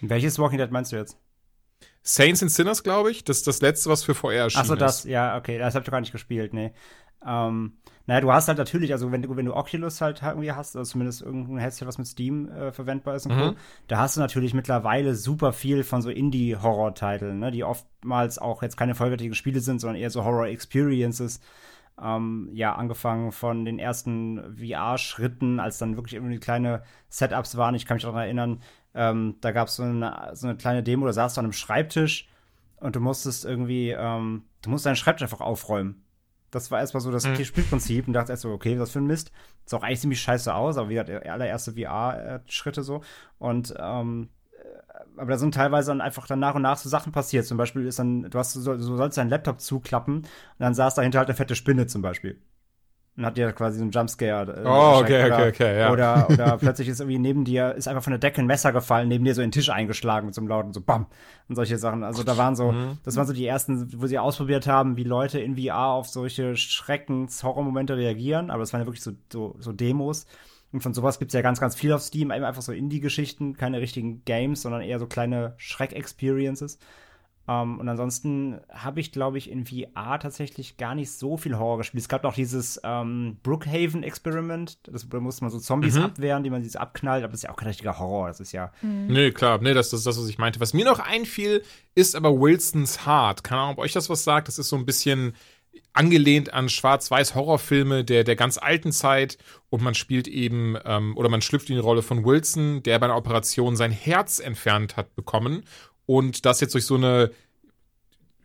Welches 0.00 0.38
Walking 0.38 0.58
Dead 0.58 0.70
meinst 0.70 0.92
du 0.92 0.96
jetzt? 0.96 1.16
Saints 2.02 2.42
and 2.42 2.50
Sinners, 2.50 2.82
glaube 2.82 3.10
ich. 3.10 3.24
Das 3.24 3.38
ist 3.38 3.46
das 3.46 3.60
letzte, 3.60 3.88
was 3.88 4.02
für 4.02 4.14
VR 4.14 4.34
erschienen 4.34 4.62
Achso, 4.62 4.74
das, 4.74 5.04
ja, 5.04 5.36
okay. 5.36 5.58
Das 5.58 5.74
habe 5.74 5.84
ich 5.84 5.90
gar 5.90 6.00
nicht 6.00 6.12
gespielt, 6.12 6.52
nee. 6.52 6.72
Ähm, 7.24 7.74
naja, 8.06 8.20
du 8.20 8.32
hast 8.32 8.48
halt 8.48 8.58
natürlich, 8.58 8.92
also 8.92 9.12
wenn 9.12 9.22
du, 9.22 9.36
wenn 9.36 9.46
du 9.46 9.54
Oculus 9.54 10.00
halt 10.00 10.22
irgendwie 10.22 10.52
hast, 10.52 10.74
oder 10.74 10.84
zumindest 10.84 11.22
irgendein 11.22 11.58
Headset, 11.58 11.86
was 11.86 11.98
mit 11.98 12.06
Steam 12.06 12.48
äh, 12.48 12.72
verwendbar 12.72 13.14
ist 13.14 13.26
und 13.26 13.36
mhm. 13.36 13.40
so, 13.40 13.54
da 13.86 13.98
hast 13.98 14.16
du 14.16 14.20
natürlich 14.20 14.54
mittlerweile 14.54 15.14
super 15.14 15.52
viel 15.52 15.84
von 15.84 16.02
so 16.02 16.10
Indie-Horror-Titeln, 16.10 17.38
ne, 17.38 17.50
die 17.50 17.64
oftmals 17.64 18.38
auch 18.38 18.62
jetzt 18.62 18.76
keine 18.76 18.94
vollwertigen 18.94 19.34
Spiele 19.34 19.60
sind, 19.60 19.80
sondern 19.80 20.00
eher 20.00 20.10
so 20.10 20.24
Horror-Experiences. 20.24 21.40
Ähm, 22.02 22.48
ja, 22.54 22.74
angefangen 22.74 23.32
von 23.32 23.64
den 23.64 23.78
ersten 23.78 24.56
VR-Schritten, 24.56 25.60
als 25.60 25.78
dann 25.78 25.96
wirklich 25.96 26.14
irgendwie 26.14 26.38
kleine 26.38 26.82
Setups 27.10 27.56
waren. 27.56 27.74
Ich 27.74 27.84
kann 27.84 27.96
mich 27.96 28.04
daran 28.04 28.22
erinnern, 28.22 28.62
ähm, 28.94 29.36
da 29.40 29.52
gab 29.52 29.68
so 29.68 29.84
es 29.84 30.40
so 30.40 30.46
eine 30.46 30.56
kleine 30.56 30.82
Demo, 30.82 31.06
da 31.06 31.12
saß 31.12 31.34
du 31.34 31.40
an 31.40 31.46
einem 31.46 31.52
Schreibtisch 31.52 32.28
und 32.76 32.96
du 32.96 33.00
musstest 33.00 33.44
irgendwie, 33.44 33.90
ähm, 33.90 34.44
du 34.62 34.70
musst 34.70 34.86
deinen 34.86 34.96
Schreibtisch 34.96 35.22
einfach 35.22 35.40
aufräumen. 35.40 36.02
Das 36.52 36.70
war 36.70 36.78
erstmal 36.78 37.00
so 37.00 37.10
das 37.10 37.26
mhm. 37.26 37.44
Spielprinzip 37.44 38.06
und 38.06 38.12
dachte 38.12 38.30
erst 38.30 38.42
so, 38.42 38.50
okay, 38.50 38.78
was 38.78 38.92
für 38.92 39.00
ein 39.00 39.06
Mist. 39.06 39.32
Sah 39.64 39.78
auch 39.78 39.82
eigentlich 39.82 40.00
ziemlich 40.00 40.20
scheiße 40.20 40.54
aus, 40.54 40.76
aber 40.76 40.88
wie 40.88 40.94
gesagt, 40.94 41.08
der 41.08 41.32
allererste 41.32 41.72
VR-Schritte 41.72 42.82
so. 42.82 43.00
Und 43.38 43.74
ähm, 43.78 44.28
aber 45.16 45.32
da 45.32 45.38
sind 45.38 45.54
teilweise 45.54 45.90
dann 45.90 46.00
einfach 46.00 46.26
dann 46.26 46.38
nach 46.38 46.54
und 46.54 46.62
nach 46.62 46.76
so 46.76 46.88
Sachen 46.88 47.12
passiert. 47.12 47.46
Zum 47.46 47.58
Beispiel 47.58 47.86
ist 47.86 47.98
dann, 47.98 48.30
du 48.30 48.38
hast, 48.38 48.54
du 48.54 48.60
sollst 48.60 49.18
deinen 49.18 49.30
Laptop 49.30 49.60
zuklappen 49.60 50.16
und 50.18 50.26
dann 50.58 50.74
saß 50.74 50.94
dahinter 50.94 51.18
halt 51.18 51.28
eine 51.28 51.36
fette 51.36 51.54
Spinne 51.54 51.86
zum 51.86 52.02
Beispiel. 52.02 52.40
Und 53.14 53.26
hat 53.26 53.36
dir 53.36 53.52
quasi 53.52 53.76
so 53.76 53.82
einen 53.82 53.90
Jumpscare. 53.90 54.62
Äh, 54.62 54.66
oh, 54.66 55.00
okay, 55.02 55.26
oder, 55.26 55.34
okay, 55.36 55.48
okay, 55.48 55.78
ja. 55.80 55.92
Oder, 55.92 56.26
oder 56.30 56.56
plötzlich 56.56 56.88
ist 56.88 57.00
irgendwie 57.00 57.18
neben 57.18 57.44
dir, 57.44 57.74
ist 57.74 57.86
einfach 57.86 58.02
von 58.02 58.12
der 58.12 58.18
Decke 58.18 58.40
ein 58.40 58.46
Messer 58.46 58.72
gefallen, 58.72 59.08
neben 59.08 59.24
dir 59.24 59.34
so 59.34 59.42
in 59.42 59.48
den 59.48 59.52
Tisch 59.52 59.68
eingeschlagen 59.68 60.26
mit 60.26 60.34
so 60.34 60.40
einem 60.40 60.48
lauten 60.48 60.72
so 60.72 60.80
BAM 60.80 61.06
und 61.48 61.56
solche 61.56 61.76
Sachen. 61.76 62.04
Also 62.04 62.22
da 62.22 62.38
waren 62.38 62.56
so, 62.56 62.72
mhm. 62.72 62.98
das 63.04 63.16
waren 63.16 63.26
so 63.26 63.34
die 63.34 63.46
ersten, 63.46 64.00
wo 64.00 64.06
sie 64.06 64.18
ausprobiert 64.18 64.66
haben, 64.66 64.96
wie 64.96 65.04
Leute 65.04 65.40
in 65.40 65.58
VR 65.58 65.88
auf 65.88 66.08
solche 66.08 66.56
Schreckens-Horrormomente 66.56 67.98
reagieren. 67.98 68.50
Aber 68.50 68.60
das 68.60 68.72
waren 68.72 68.80
ja 68.80 68.86
wirklich 68.86 69.02
so, 69.02 69.12
so, 69.30 69.56
so 69.58 69.72
Demos. 69.72 70.24
Und 70.72 70.82
von 70.82 70.94
sowas 70.94 71.18
gibt 71.18 71.32
es 71.32 71.34
ja 71.34 71.42
ganz, 71.42 71.60
ganz 71.60 71.74
viel 71.74 71.92
auf 71.92 72.00
Steam. 72.00 72.30
Eben 72.30 72.44
einfach 72.44 72.62
so 72.62 72.72
Indie-Geschichten, 72.72 73.58
keine 73.58 73.80
richtigen 73.80 74.24
Games, 74.24 74.62
sondern 74.62 74.80
eher 74.80 74.98
so 74.98 75.06
kleine 75.06 75.52
Schreck-Experiences. 75.58 76.78
Um, 77.46 77.54
ähm, 77.54 77.80
und 77.80 77.88
ansonsten 77.88 78.60
habe 78.70 79.00
ich, 79.00 79.10
glaube 79.10 79.36
ich, 79.36 79.50
in 79.50 79.66
VR 79.66 80.20
tatsächlich 80.20 80.76
gar 80.76 80.94
nicht 80.94 81.10
so 81.10 81.36
viel 81.36 81.58
Horror 81.58 81.78
gespielt. 81.78 82.00
Es 82.00 82.08
gab 82.08 82.22
noch 82.22 82.34
dieses 82.34 82.80
ähm, 82.84 83.38
Brookhaven-Experiment. 83.42 84.78
Da 84.84 85.18
musste 85.18 85.44
man 85.44 85.50
so 85.50 85.58
Zombies 85.58 85.96
mhm. 85.96 86.02
abwehren, 86.02 86.44
die 86.44 86.50
man 86.50 86.62
sich 86.62 86.78
abknallt. 86.78 87.24
Aber 87.24 87.32
das 87.32 87.40
ist 87.40 87.44
ja 87.44 87.50
auch 87.50 87.56
kein 87.56 87.68
richtiger 87.68 87.98
Horror. 87.98 88.28
Das 88.28 88.38
ist 88.38 88.52
ja. 88.52 88.72
Mhm. 88.82 89.08
Nee, 89.08 89.32
klar. 89.32 89.58
Nee, 89.60 89.74
das, 89.74 89.90
das 89.90 90.00
ist 90.00 90.06
das, 90.06 90.18
was 90.18 90.28
ich 90.28 90.38
meinte. 90.38 90.60
Was 90.60 90.72
mir 90.72 90.84
noch 90.84 91.00
einfiel, 91.00 91.64
ist 91.96 92.14
aber 92.14 92.30
Wilson's 92.40 93.06
Heart. 93.06 93.42
Keine 93.42 93.60
Ahnung, 93.60 93.72
ob 93.74 93.78
euch 93.78 93.92
das 93.92 94.08
was 94.08 94.22
sagt. 94.22 94.46
Das 94.46 94.58
ist 94.58 94.68
so 94.68 94.76
ein 94.76 94.86
bisschen 94.86 95.34
angelehnt 95.94 96.52
an 96.54 96.68
Schwarz-Weiß-Horrorfilme 96.68 98.04
der, 98.04 98.24
der 98.24 98.36
ganz 98.36 98.58
alten 98.58 98.92
Zeit 98.92 99.36
und 99.68 99.82
man 99.82 99.94
spielt 99.94 100.28
eben 100.28 100.76
ähm, 100.84 101.16
oder 101.16 101.28
man 101.28 101.42
schlüpft 101.42 101.68
in 101.70 101.76
die 101.76 101.82
Rolle 101.82 102.02
von 102.02 102.24
Wilson, 102.24 102.82
der 102.82 102.98
bei 102.98 103.06
einer 103.06 103.16
Operation 103.16 103.76
sein 103.76 103.92
Herz 103.92 104.38
entfernt 104.38 104.96
hat 104.96 105.14
bekommen 105.14 105.64
und 106.16 106.44
das 106.44 106.60
jetzt 106.60 106.74
durch 106.74 106.86
so 106.86 106.96
eine 106.96 107.30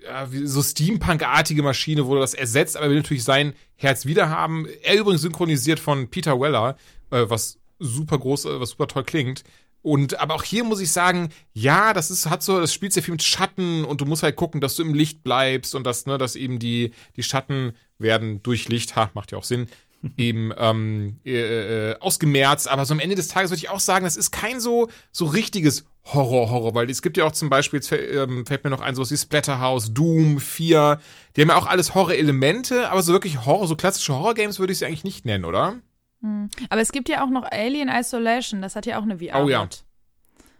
ja, 0.02 0.28
so 0.46 0.62
Steampunk-artige 0.62 1.64
Maschine 1.64 2.06
wurde 2.06 2.22
das 2.22 2.34
ersetzt, 2.34 2.78
aber 2.78 2.86
er 2.86 2.90
will 2.92 2.98
natürlich 2.98 3.24
sein 3.24 3.54
Herz 3.76 4.06
wiederhaben. 4.06 4.68
Er 4.84 4.98
übrigens 4.98 5.22
synchronisiert 5.22 5.80
von 5.80 6.10
Peter 6.10 6.40
Weller, 6.40 6.78
äh, 7.12 7.26
was 7.28 7.60
super 7.80 8.18
groß, 8.18 8.46
äh, 8.46 8.60
was 8.60 8.70
super 8.72 8.88
toll 8.88 9.04
klingt. 9.04 9.44
Und 9.82 10.20
aber 10.20 10.36
auch 10.36 10.44
hier 10.44 10.64
muss 10.64 10.80
ich 10.80 10.92
sagen, 10.92 11.30
ja, 11.54 11.94
das 11.94 12.12
ist, 12.12 12.30
hat 12.30 12.44
so, 12.44 12.60
das 12.60 12.74
spielt 12.74 12.94
sehr 12.94 13.04
viel 13.04 13.14
mit 13.14 13.24
Schatten 13.24 13.86
und 13.86 14.02
du 14.02 14.06
musst 14.06 14.24
halt 14.24 14.36
gucken, 14.36 14.60
dass 14.60 14.76
du 14.76 14.84
im 14.84 14.94
Licht 14.94 15.24
bleibst 15.24 15.76
und 15.76 15.86
dass, 15.86 16.06
ne, 16.06 16.18
dass 16.18 16.36
eben 16.36 16.60
die, 16.60 16.92
die 17.16 17.24
Schatten 17.24 17.74
werden 17.98 18.42
durch 18.44 18.70
Licht, 18.70 18.96
ha, 18.96 19.12
macht 19.14 19.32
ja 19.32 19.38
auch 19.38 19.44
Sinn, 19.44 19.68
eben 20.18 20.52
ähm, 20.58 21.20
äh, 21.26 21.92
äh, 21.92 22.00
ausgemerzt. 22.00 22.68
Aber 22.68 22.86
so 22.86 22.94
am 22.94 23.00
Ende 23.00 23.16
des 23.16 23.28
Tages 23.28 23.52
würde 23.52 23.60
ich 23.60 23.70
auch 23.70 23.80
sagen, 23.80 24.04
das 24.04 24.18
ist 24.18 24.32
kein 24.32 24.60
so, 24.60 24.90
so 25.12 25.26
richtiges 25.26 25.86
Horror, 26.14 26.50
Horror, 26.50 26.76
weil 26.76 26.90
es 26.90 27.02
gibt 27.02 27.18
ja 27.18 27.26
auch 27.26 27.32
zum 27.32 27.50
Beispiel, 27.50 27.80
jetzt 27.80 27.92
ähm, 27.92 28.46
fällt 28.46 28.64
mir 28.64 28.70
noch 28.70 28.82
ein, 28.82 28.96
sowas 28.96 29.12
wie 29.12 29.18
Splatterhouse, 29.18 29.94
Doom, 29.94 30.40
4, 30.40 31.00
die 31.36 31.42
haben 31.42 31.50
ja 31.50 31.58
auch 31.58 31.68
alles 31.68 31.96
Horror-Elemente, 31.96 32.90
aber 32.90 33.02
so 33.02 33.14
wirklich 33.14 33.46
Horror, 33.46 33.68
so 33.68 33.76
klassische 33.76 34.14
Horror-Games 34.14 34.60
würde 34.60 34.74
ich 34.74 34.80
sie 34.80 34.86
eigentlich 34.86 35.04
nicht 35.04 35.26
nennen, 35.26 35.46
oder? 35.46 35.76
Hm. 36.22 36.50
Aber 36.70 36.82
es 36.82 36.92
gibt 36.92 37.10
ja 37.10 37.24
auch 37.24 37.30
noch 37.30 37.44
Alien 37.44 37.90
Isolation, 37.90 38.62
das 38.62 38.76
hat 38.76 38.86
ja 38.86 38.98
auch 39.00 39.04
eine 39.04 39.20
VR. 39.20 39.44
Oh 39.44 39.50
ja. 39.50 39.68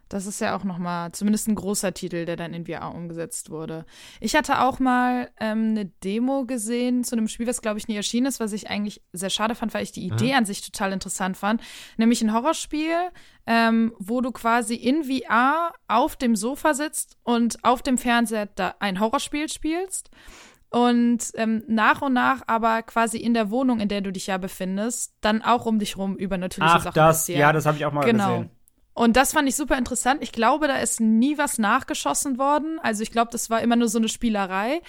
Das 0.10 0.26
ist 0.26 0.42
ja 0.42 0.56
auch 0.56 0.64
noch 0.64 0.78
mal 0.78 1.12
zumindest 1.12 1.48
ein 1.48 1.56
großer 1.56 1.94
Titel, 1.94 2.26
der 2.26 2.36
dann 2.36 2.54
in 2.54 2.66
VR 2.66 2.94
umgesetzt 2.94 3.50
wurde. 3.50 3.86
Ich 4.20 4.36
hatte 4.36 4.62
auch 4.62 4.80
mal 4.80 5.30
ähm, 5.40 5.70
eine 5.72 5.86
Demo 5.86 6.46
gesehen 6.46 7.04
zu 7.04 7.16
einem 7.16 7.28
Spiel, 7.28 7.48
was 7.48 7.62
glaube 7.62 7.80
ich 7.80 7.88
nie 7.88 7.96
erschienen 7.96 8.28
ist, 8.28 8.40
was 8.40 8.54
ich 8.54 8.70
eigentlich 8.70 9.02
sehr 9.14 9.30
schade 9.30 9.56
fand, 9.56 9.74
weil 9.74 9.84
ich 9.84 9.92
die 9.92 10.06
Idee 10.06 10.32
mhm. 10.32 10.38
an 10.40 10.46
sich 10.46 10.62
total 10.62 10.94
interessant 10.94 11.38
fand. 11.38 11.62
Nämlich 11.98 12.22
ein 12.22 12.34
Horrorspiel, 12.34 13.10
ähm, 13.46 13.94
wo 14.00 14.22
du 14.22 14.32
quasi 14.32 14.76
in 14.76 15.04
VR 15.04 15.74
auf 15.88 16.16
dem 16.16 16.36
Sofa 16.36 16.74
sitzt 16.74 17.18
und 17.24 17.64
auf 17.64 17.82
dem 17.82 17.98
Fernseher 17.98 18.48
da 18.48 18.76
ein 18.80 19.00
Horrorspiel 19.00 19.50
spielst 19.50 20.10
und 20.70 21.20
ähm, 21.36 21.64
nach 21.68 22.02
und 22.02 22.14
nach 22.14 22.42
aber 22.48 22.84
quasi 22.84 23.18
in 23.18 23.34
der 23.34 23.50
Wohnung, 23.50 23.80
in 23.80 23.88
der 23.88 24.02
du 24.02 24.12
dich 24.12 24.28
ja 24.28 24.38
befindest, 24.38 25.14
dann 25.22 25.42
auch 25.42 25.66
um 25.66 25.80
dich 25.80 25.98
rum 25.98 26.18
über 26.18 26.38
natürliche 26.38 26.76
Ach, 26.76 26.84
Sachen 26.84 26.96
das, 26.96 27.20
passieren. 27.20 27.42
Ja, 27.42 27.54
das 27.54 27.66
habe 27.66 27.78
ich 27.78 27.86
auch 27.86 27.94
mal 27.94 28.04
genau. 28.04 28.40
gesehen. 28.40 28.57
Und 28.98 29.16
das 29.16 29.34
fand 29.34 29.48
ich 29.48 29.56
super 29.56 29.78
interessant. 29.78 30.24
Ich 30.24 30.32
glaube, 30.32 30.68
da 30.68 30.78
ist 30.78 31.00
nie 31.00 31.38
was 31.38 31.60
nachgeschossen 31.60 32.40
worden. 32.40 32.80
Also 32.82 33.04
ich 33.04 33.12
glaube, 33.12 33.30
das 33.32 33.52
war 33.52 33.62
immer 33.62 33.76
nur 33.76 33.90
so 33.90 34.00
eine 34.00 34.10
Spielerei, 34.10 34.82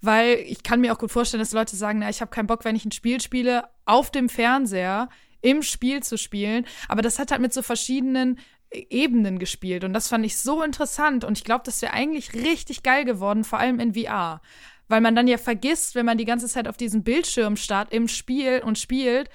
weil 0.00 0.38
ich 0.46 0.62
kann 0.62 0.80
mir 0.80 0.92
auch 0.92 0.98
gut 1.00 1.10
vorstellen, 1.10 1.40
dass 1.40 1.50
Leute 1.50 1.74
sagen, 1.74 1.98
na, 1.98 2.08
ich 2.08 2.20
habe 2.20 2.30
keinen 2.30 2.46
Bock, 2.46 2.64
wenn 2.64 2.76
ich 2.76 2.84
ein 2.84 2.92
Spiel 2.92 3.20
spiele, 3.20 3.64
auf 3.84 4.12
dem 4.12 4.28
Fernseher 4.28 5.08
im 5.40 5.62
Spiel 5.62 6.00
zu 6.00 6.16
spielen. 6.16 6.64
Aber 6.86 7.02
das 7.02 7.18
hat 7.18 7.32
halt 7.32 7.40
mit 7.40 7.52
so 7.52 7.60
verschiedenen 7.60 8.38
Ebenen 8.70 9.40
gespielt. 9.40 9.82
Und 9.82 9.94
das 9.94 10.06
fand 10.06 10.24
ich 10.24 10.38
so 10.38 10.62
interessant. 10.62 11.24
Und 11.24 11.36
ich 11.36 11.42
glaube, 11.42 11.64
das 11.64 11.82
wäre 11.82 11.92
eigentlich 11.92 12.34
richtig 12.34 12.84
geil 12.84 13.04
geworden, 13.04 13.42
vor 13.42 13.58
allem 13.58 13.80
in 13.80 13.94
VR 13.94 14.42
weil 14.88 15.00
man 15.00 15.16
dann 15.16 15.26
ja 15.26 15.38
vergisst, 15.38 15.94
wenn 15.94 16.06
man 16.06 16.18
die 16.18 16.24
ganze 16.24 16.46
Zeit 16.46 16.68
auf 16.68 16.76
diesen 16.76 17.02
Bildschirm 17.02 17.56
starrt 17.56 17.92
im 17.92 18.08
Spiel 18.08 18.62
und 18.64 18.78
spielt, 18.78 19.28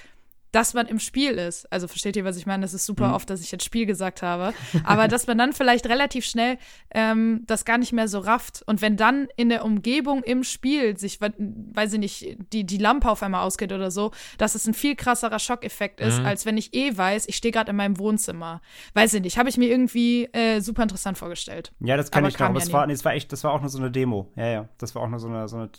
dass 0.52 0.74
man 0.74 0.88
im 0.88 1.00
Spiel 1.00 1.32
ist. 1.32 1.72
Also 1.72 1.88
versteht 1.88 2.16
ihr, 2.16 2.26
was 2.26 2.38
ich 2.38 2.46
meine? 2.46 2.62
Das 2.62 2.74
ist 2.74 2.86
super 2.86 3.10
mhm. 3.10 3.14
oft, 3.14 3.30
dass 3.30 3.42
ich 3.42 3.52
jetzt 3.52 3.64
Spiel 3.64 3.86
gesagt 3.86 4.22
habe. 4.22 4.54
Aber 4.84 5.08
dass 5.08 5.28
man 5.28 5.38
dann 5.38 5.54
vielleicht 5.54 5.88
relativ 5.88 6.26
schnell 6.26 6.58
ähm, 6.94 7.44
das 7.48 7.66
gar 7.66 7.78
nicht 7.78 7.94
mehr 7.94 8.08
so 8.08 8.20
rafft. 8.20 8.64
Und 8.66 8.82
wenn 8.82 8.98
dann 8.98 9.28
in 9.36 9.50
der 9.50 9.66
Umgebung 9.66 10.24
im 10.24 10.44
Spiel 10.44 10.98
sich, 10.98 11.20
weiß 11.22 11.94
ich 11.94 12.00
nicht, 12.00 12.38
die, 12.54 12.66
die 12.66 12.78
Lampe 12.78 13.10
auf 13.10 13.24
einmal 13.24 13.44
ausgeht 13.44 13.72
oder 13.72 13.92
so, 13.92 14.12
dass 14.38 14.56
es 14.56 14.68
ein 14.68 14.74
viel 14.74 14.96
krasserer 14.96 15.40
Schockeffekt 15.40 16.00
ist, 16.00 16.20
mhm. 16.20 16.26
als 16.26 16.46
wenn 16.46 16.58
ich 16.58 16.74
eh 16.74 16.96
weiß, 16.96 17.28
ich 17.28 17.36
stehe 17.36 17.52
gerade 17.52 17.72
in 17.72 17.78
meinem 17.78 17.98
Wohnzimmer. 17.98 18.62
Weiß 18.94 19.14
ich 19.14 19.22
nicht, 19.22 19.38
habe 19.38 19.50
ich 19.50 19.58
mir 19.58 19.70
irgendwie 19.70 20.26
äh, 20.34 20.60
super 20.62 20.84
interessant 20.84 21.18
vorgestellt. 21.18 21.72
Ja, 21.80 21.98
das 21.98 22.12
kann 22.12 22.24
aber 22.24 22.30
ich 22.30 22.40
noch. 22.40 22.50
Ja 22.50 22.62
es 22.62 22.74
war, 22.74 22.88
nee, 22.88 22.94
es 22.94 23.06
war 23.06 23.14
echt, 23.14 23.32
das 23.32 23.44
war 23.44 23.54
auch 23.54 23.62
nur 23.62 23.70
so 23.70 23.80
eine 23.80 23.92
Demo. 23.92 24.32
Ja, 24.36 24.48
ja. 24.48 24.70
Das 24.78 24.96
war 24.96 25.02
auch 25.02 25.10
nur 25.10 25.20
so 25.20 25.28
eine, 25.28 25.48
so 25.48 25.58
eine 25.58 25.70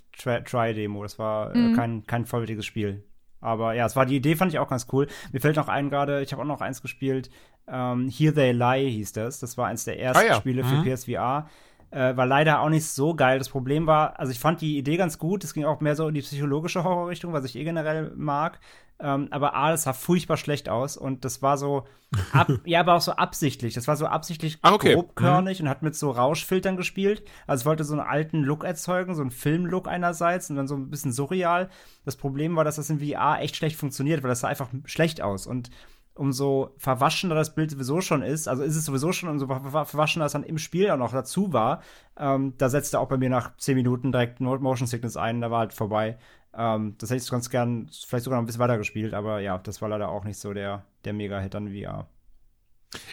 Try-Demo. 0.44 1.02
Das 1.02 1.18
war 1.18 1.54
äh, 1.54 1.58
mhm. 1.58 1.76
kein, 1.76 2.06
kein 2.06 2.26
vollwertiges 2.26 2.66
Spiel. 2.66 3.04
Aber 3.42 3.74
ja, 3.74 3.84
es 3.84 3.96
war 3.96 4.06
die 4.06 4.16
Idee, 4.16 4.36
fand 4.36 4.52
ich 4.52 4.58
auch 4.58 4.68
ganz 4.68 4.86
cool. 4.92 5.08
Mir 5.32 5.40
fällt 5.40 5.56
noch 5.56 5.68
ein 5.68 5.90
gerade, 5.90 6.22
ich 6.22 6.32
habe 6.32 6.42
auch 6.42 6.46
noch 6.46 6.60
eins 6.60 6.80
gespielt. 6.80 7.28
Ähm, 7.68 8.08
Here 8.08 8.32
They 8.32 8.52
Lie 8.52 8.88
hieß 8.88 9.12
das. 9.12 9.40
Das 9.40 9.58
war 9.58 9.66
eins 9.66 9.84
der 9.84 10.00
ersten 10.00 10.24
ah, 10.24 10.26
ja. 10.26 10.34
Spiele 10.36 10.64
für 10.64 10.76
mhm. 10.76 10.84
PSVR. 10.84 11.48
Äh, 11.90 12.16
war 12.16 12.24
leider 12.24 12.60
auch 12.60 12.70
nicht 12.70 12.86
so 12.86 13.14
geil. 13.14 13.38
Das 13.38 13.50
Problem 13.50 13.86
war, 13.86 14.18
also 14.18 14.32
ich 14.32 14.38
fand 14.38 14.62
die 14.62 14.78
Idee 14.78 14.96
ganz 14.96 15.18
gut. 15.18 15.44
Es 15.44 15.52
ging 15.52 15.64
auch 15.64 15.80
mehr 15.80 15.94
so 15.94 16.08
in 16.08 16.14
die 16.14 16.22
psychologische 16.22 16.84
Horrorrichtung, 16.84 17.34
was 17.34 17.44
ich 17.44 17.56
eh 17.56 17.64
generell 17.64 18.12
mag. 18.16 18.60
Ähm, 19.02 19.26
aber 19.32 19.54
A, 19.54 19.72
das 19.72 19.82
sah 19.82 19.92
furchtbar 19.92 20.36
schlecht 20.36 20.68
aus 20.68 20.96
und 20.96 21.24
das 21.24 21.42
war 21.42 21.58
so, 21.58 21.84
ab, 22.32 22.48
ja, 22.64 22.80
aber 22.80 22.94
auch 22.94 23.00
so 23.00 23.12
absichtlich. 23.12 23.74
Das 23.74 23.88
war 23.88 23.96
so 23.96 24.06
absichtlich 24.06 24.58
ah, 24.62 24.72
okay. 24.72 24.94
grobkörnig 24.94 25.58
mhm. 25.58 25.66
und 25.66 25.70
hat 25.70 25.82
mit 25.82 25.96
so 25.96 26.12
Rauschfiltern 26.12 26.76
gespielt. 26.76 27.24
Also 27.48 27.62
es 27.62 27.66
wollte 27.66 27.82
so 27.82 27.94
einen 27.94 28.06
alten 28.06 28.42
Look 28.42 28.62
erzeugen, 28.62 29.16
so 29.16 29.22
einen 29.22 29.32
Filmlook 29.32 29.88
einerseits 29.88 30.48
und 30.50 30.56
dann 30.56 30.68
so 30.68 30.76
ein 30.76 30.88
bisschen 30.88 31.12
surreal. 31.12 31.68
Das 32.04 32.14
Problem 32.14 32.54
war, 32.54 32.62
dass 32.62 32.76
das 32.76 32.90
in 32.90 33.00
VR 33.00 33.40
echt 33.40 33.56
schlecht 33.56 33.76
funktioniert, 33.76 34.22
weil 34.22 34.30
das 34.30 34.40
sah 34.40 34.48
einfach 34.48 34.68
schlecht 34.84 35.20
aus 35.20 35.48
und 35.48 35.70
umso 36.14 36.74
verwaschener 36.76 37.34
das 37.34 37.54
Bild 37.54 37.70
sowieso 37.70 38.00
schon 38.00 38.22
ist, 38.22 38.46
also 38.46 38.62
ist 38.62 38.76
es 38.76 38.84
sowieso 38.84 39.12
schon, 39.12 39.30
umso 39.30 39.46
verwaschener 39.46 40.26
es 40.26 40.32
dann 40.32 40.42
im 40.42 40.58
Spiel 40.58 40.90
auch 40.90 40.98
noch 40.98 41.12
dazu 41.12 41.52
war, 41.52 41.80
ähm, 42.18 42.54
da 42.58 42.68
setzte 42.68 43.00
auch 43.00 43.08
bei 43.08 43.16
mir 43.16 43.30
nach 43.30 43.56
10 43.56 43.76
Minuten 43.76 44.12
direkt 44.12 44.40
Motion 44.40 44.86
Sickness 44.86 45.16
ein, 45.16 45.40
da 45.40 45.50
war 45.50 45.60
halt 45.60 45.72
vorbei. 45.72 46.18
Ähm, 46.54 46.94
das 46.98 47.10
hätte 47.10 47.22
ich 47.22 47.30
ganz 47.30 47.50
gern 47.50 47.88
vielleicht 48.06 48.24
sogar 48.24 48.38
noch 48.38 48.42
ein 48.42 48.46
bisschen 48.46 48.60
weiter 48.60 48.78
gespielt, 48.78 49.14
aber 49.14 49.40
ja, 49.40 49.58
das 49.58 49.80
war 49.80 49.88
leider 49.88 50.08
auch 50.08 50.24
nicht 50.24 50.38
so 50.38 50.52
der, 50.52 50.84
der 51.04 51.12
Mega-Hit 51.12 51.54
an 51.54 51.72
VR. 51.72 52.06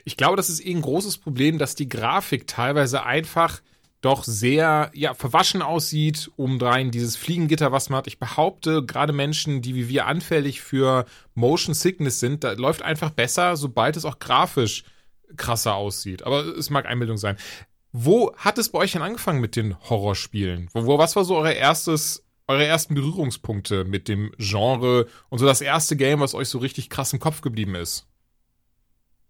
Ich 0.04 0.18
glaube, 0.18 0.36
das 0.36 0.50
ist 0.50 0.66
eh 0.66 0.74
ein 0.74 0.82
großes 0.82 1.18
Problem, 1.20 1.58
dass 1.58 1.76
die 1.76 1.88
Grafik 1.88 2.48
teilweise 2.48 3.04
einfach 3.04 3.62
doch 4.02 4.24
sehr 4.24 4.92
ja, 4.94 5.14
verwaschen 5.14 5.62
aussieht, 5.62 6.32
umdrein 6.38 6.92
dieses 6.92 7.18
Fliegengitter, 7.18 7.72
was 7.72 7.90
man 7.90 7.98
hat. 7.98 8.08
Ich 8.08 8.20
behaupte, 8.20 8.86
gerade 8.86 9.14
Menschen, 9.14 9.62
die 9.62 9.76
wie 9.76 9.90
wir 9.90 10.06
anfällig 10.06 10.62
für 10.62 11.06
Motion 11.34 11.74
Sickness 11.74 12.20
sind, 12.20 12.44
da 12.44 12.54
läuft 12.54 12.82
einfach 12.82 13.10
besser, 13.10 13.58
sobald 13.58 13.98
es 13.98 14.06
auch 14.06 14.20
grafisch 14.20 14.84
krasser 15.36 15.76
aussieht. 15.76 16.24
Aber 16.24 16.46
es 16.46 16.70
mag 16.70 16.86
Einbildung 16.86 17.18
sein. 17.18 17.38
Wo 17.92 18.34
hat 18.38 18.58
es 18.58 18.70
bei 18.70 18.80
euch 18.80 18.94
denn 18.94 19.02
angefangen 19.02 19.42
mit 19.42 19.56
den 19.56 19.78
Horrorspielen? 19.90 20.70
Wo, 20.74 20.86
wo 20.86 20.98
was 20.98 21.16
war 21.16 21.26
so 21.26 21.38
euer 21.38 21.54
erstes 21.54 22.24
eure 22.50 22.66
ersten 22.66 22.96
Berührungspunkte 22.96 23.86
mit 23.86 24.08
dem 24.08 24.32
Genre 24.40 25.08
und 25.30 25.38
so 25.38 25.46
das 25.46 25.62
erste 25.62 25.96
Game, 25.96 26.20
was 26.20 26.34
euch 26.34 26.50
so 26.50 26.58
richtig 26.58 26.90
krass 26.90 27.14
im 27.14 27.20
Kopf 27.20 27.42
geblieben 27.42 27.76
ist? 27.76 28.08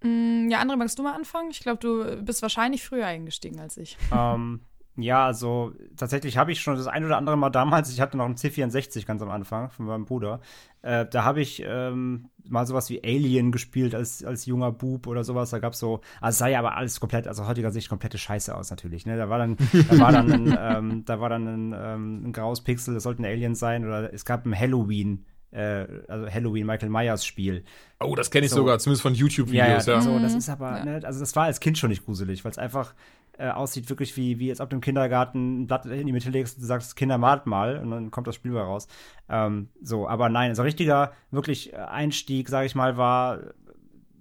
Mm, 0.02 0.50
ja, 0.50 0.62
André, 0.62 0.78
magst 0.78 0.98
du 0.98 1.04
mal 1.04 1.14
anfangen? 1.14 1.52
Ich 1.52 1.60
glaube, 1.60 1.80
du 1.80 2.24
bist 2.24 2.42
wahrscheinlich 2.42 2.82
früher 2.84 3.06
eingestiegen 3.06 3.60
als 3.60 3.76
ich. 3.76 3.98
Ähm, 4.14 4.62
ja, 5.02 5.26
also 5.26 5.74
tatsächlich 5.98 6.38
habe 6.38 6.52
ich 6.52 6.62
schon 6.62 6.76
das 6.76 6.88
ein 6.88 7.06
oder 7.06 7.18
andere 7.18 7.38
Mal 7.38 7.50
damals, 7.50 7.92
ich 7.92 8.02
hatte 8.02 8.18
noch 8.18 8.26
einen 8.26 8.36
C64 8.36 9.06
ganz 9.06 9.22
am 9.22 9.30
Anfang 9.30 9.70
von 9.72 9.86
meinem 9.86 10.06
Bruder, 10.06 10.42
äh, 10.82 11.06
da 11.06 11.24
habe 11.24 11.42
ich 11.42 11.64
ähm, 11.66 12.30
mal 12.48 12.66
sowas 12.66 12.90
wie 12.90 13.04
Alien 13.04 13.52
gespielt 13.52 13.94
als, 13.94 14.24
als 14.24 14.46
junger 14.46 14.72
Bub 14.72 15.08
oder 15.08 15.24
sowas. 15.24 15.50
Da 15.50 15.60
gab 15.60 15.74
es 15.74 15.80
so, 15.80 16.02
also 16.22 16.40
sah 16.40 16.48
ja 16.48 16.60
aber 16.60 16.76
alles 16.76 17.00
komplett, 17.00 17.28
also 17.28 17.48
heutiger 17.48 17.72
Sicht 17.72 17.90
komplette 17.90 18.18
Scheiße 18.18 18.56
aus 18.56 18.70
natürlich. 18.70 19.06
Ne? 19.06 19.18
Da 19.18 19.30
war 19.30 19.40
dann, 19.40 19.58
da 19.90 20.00
war 20.00 20.12
dann 20.12 20.32
ein, 20.32 20.58
ähm, 20.60 21.06
da 21.06 21.20
war 21.20 21.30
dann 21.30 21.48
ein, 21.48 21.76
ähm, 21.78 22.28
ein 22.28 22.34
graues 22.34 22.62
Pixel, 22.62 22.94
das 22.94 23.04
sollte 23.04 23.22
ein 23.22 23.26
Alien 23.26 23.56
sein, 23.56 23.86
oder 23.86 24.14
es 24.14 24.26
gab 24.26 24.46
ein 24.46 24.58
Halloween 24.58 25.26
äh, 25.52 25.88
also 26.08 26.30
Halloween 26.30 26.66
Michael 26.66 26.90
Myers 26.90 27.26
Spiel. 27.26 27.64
Oh, 28.00 28.16
das 28.16 28.30
kenne 28.30 28.46
ich 28.46 28.52
so. 28.52 28.58
sogar, 28.58 28.80
zumindest 28.80 29.02
von 29.02 29.16
YouTube-Videos, 29.16 29.86
ja. 29.88 29.96
ja. 29.96 30.02
So, 30.02 30.20
das 30.20 30.36
ist 30.36 30.50
aber, 30.50 30.78
ja. 30.78 30.86
ne, 30.86 31.02
also 31.04 31.20
das 31.20 31.36
war 31.36 31.46
als 31.46 31.60
Kind 31.60 31.78
schon 31.78 31.90
nicht 31.90 32.06
gruselig, 32.06 32.46
weil 32.46 32.52
es 32.52 32.58
einfach 32.58 32.94
äh, 33.40 33.50
aussieht 33.50 33.90
wirklich 33.90 34.16
wie, 34.18 34.38
wie 34.40 34.48
jetzt 34.48 34.60
ab 34.60 34.70
dem 34.70 34.82
Kindergarten 34.82 35.62
ein 35.62 35.68
Blatt 35.68 35.86
in 35.86 36.06
die 36.06 36.12
Mitte 36.12 36.30
legst 36.30 36.58
und 36.58 36.62
du 36.62 36.68
sagst, 36.68 36.96
Kinder 36.96 37.18
malt 37.18 37.46
mal 37.46 37.78
und 37.78 37.90
dann 37.90 38.12
kommt 38.12 38.28
das 38.28 38.36
Spiel 38.36 38.52
mal 38.52 38.64
raus. 38.64 38.88
Ähm, 39.30 39.70
so, 39.82 40.08
aber 40.08 40.28
nein, 40.30 40.50
also 40.50 40.64
richtiger, 40.64 41.14
wirklich 41.32 41.76
Einstieg, 41.78 42.50
sage 42.50 42.66
ich 42.66 42.76
mal, 42.76 42.98
war, 42.98 43.40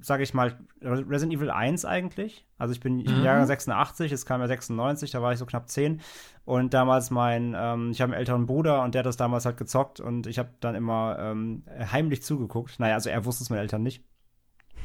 sage 0.01 0.23
ich 0.23 0.35
mal, 0.35 0.57
Resident 0.81 1.35
Evil 1.35 1.51
1 1.51 1.85
eigentlich. 1.85 2.47
Also 2.59 2.73
ich 2.73 2.81
bin, 2.81 3.01
ich 3.01 3.07
bin 3.07 3.19
mhm. 3.19 3.25
Jahrgang 3.25 3.47
86, 3.47 4.13
es 4.13 4.25
kam 4.25 4.41
ja 4.41 4.47
96, 4.47 5.11
da 5.11 5.21
war 5.21 5.33
ich 5.33 5.39
so 5.39 5.47
knapp 5.47 5.69
10. 5.69 6.01
Und 6.45 6.73
damals 6.73 7.11
mein, 7.11 7.57
ähm, 7.59 7.91
ich 7.91 8.01
habe 8.01 8.13
einen 8.13 8.21
älteren 8.21 8.47
Bruder 8.47 8.83
und 8.83 8.95
der 8.95 9.01
hat 9.01 9.07
das 9.07 9.17
damals 9.17 9.45
halt 9.45 9.57
gezockt 9.57 9.99
und 10.01 10.27
ich 10.29 10.39
habe 10.39 10.51
dann 10.61 10.77
immer 10.77 11.17
ähm, 11.19 11.65
heimlich 11.93 12.23
zugeguckt. 12.23 12.79
Naja, 12.79 12.95
also 12.95 13.11
er 13.11 13.25
wusste 13.25 13.43
es 13.43 13.51
meine 13.51 13.63
Eltern 13.63 13.83
nicht. 13.83 14.05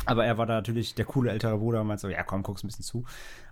Aber 0.05 0.25
er 0.25 0.37
war 0.37 0.45
da 0.45 0.55
natürlich 0.55 0.95
der 0.95 1.05
coole 1.05 1.31
ältere 1.31 1.57
Bruder 1.57 1.81
und 1.81 1.87
meinte 1.87 2.01
so, 2.01 2.09
ja 2.09 2.23
komm, 2.23 2.43
guck's 2.43 2.63
ein 2.63 2.67
bisschen 2.67 2.85
zu. 2.85 3.05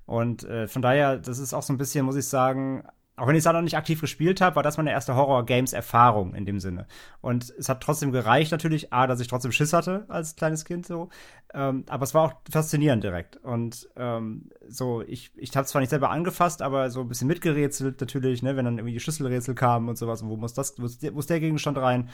Und 0.05 0.43
äh, 0.43 0.67
von 0.67 0.81
daher, 0.81 1.17
das 1.17 1.39
ist 1.39 1.53
auch 1.53 1.63
so 1.63 1.73
ein 1.73 1.77
bisschen, 1.77 2.05
muss 2.05 2.15
ich 2.15 2.27
sagen, 2.27 2.83
auch 3.21 3.27
wenn 3.27 3.35
ich 3.35 3.39
es 3.39 3.43
da 3.43 3.53
noch 3.53 3.61
nicht 3.61 3.77
aktiv 3.77 4.01
gespielt 4.01 4.41
habe, 4.41 4.55
war 4.55 4.63
das 4.63 4.77
meine 4.77 4.91
erste 4.91 5.15
Horror-Games-Erfahrung 5.15 6.33
in 6.33 6.45
dem 6.45 6.59
Sinne. 6.59 6.87
Und 7.21 7.53
es 7.55 7.69
hat 7.69 7.81
trotzdem 7.81 8.11
gereicht 8.11 8.51
natürlich, 8.51 8.93
A, 8.93 9.05
dass 9.05 9.19
ich 9.19 9.27
trotzdem 9.27 9.51
Schiss 9.51 9.73
hatte 9.73 10.05
als 10.07 10.35
kleines 10.35 10.65
Kind 10.65 10.87
so. 10.87 11.09
Ähm, 11.53 11.85
aber 11.87 12.03
es 12.03 12.15
war 12.15 12.23
auch 12.23 12.33
faszinierend 12.49 13.03
direkt. 13.03 13.37
Und 13.37 13.87
ähm, 13.95 14.49
so, 14.67 15.03
ich, 15.03 15.31
ich 15.35 15.55
habe 15.55 15.67
zwar 15.67 15.81
nicht 15.81 15.91
selber 15.91 16.09
angefasst, 16.09 16.63
aber 16.63 16.89
so 16.89 17.01
ein 17.01 17.09
bisschen 17.09 17.27
mitgerätselt 17.27 18.01
natürlich, 18.01 18.41
ne, 18.41 18.55
wenn 18.55 18.65
dann 18.65 18.79
irgendwie 18.79 18.93
die 18.93 18.99
Schlüsselrätsel 18.99 19.53
kamen 19.53 19.87
und 19.87 19.97
sowas, 19.97 20.23
und 20.23 20.29
wo 20.29 20.37
muss 20.37 20.53
das, 20.53 20.75
wo 20.79 20.85
ist 20.85 21.29
der, 21.29 21.39
Gegenstand 21.39 21.77
rein? 21.77 22.09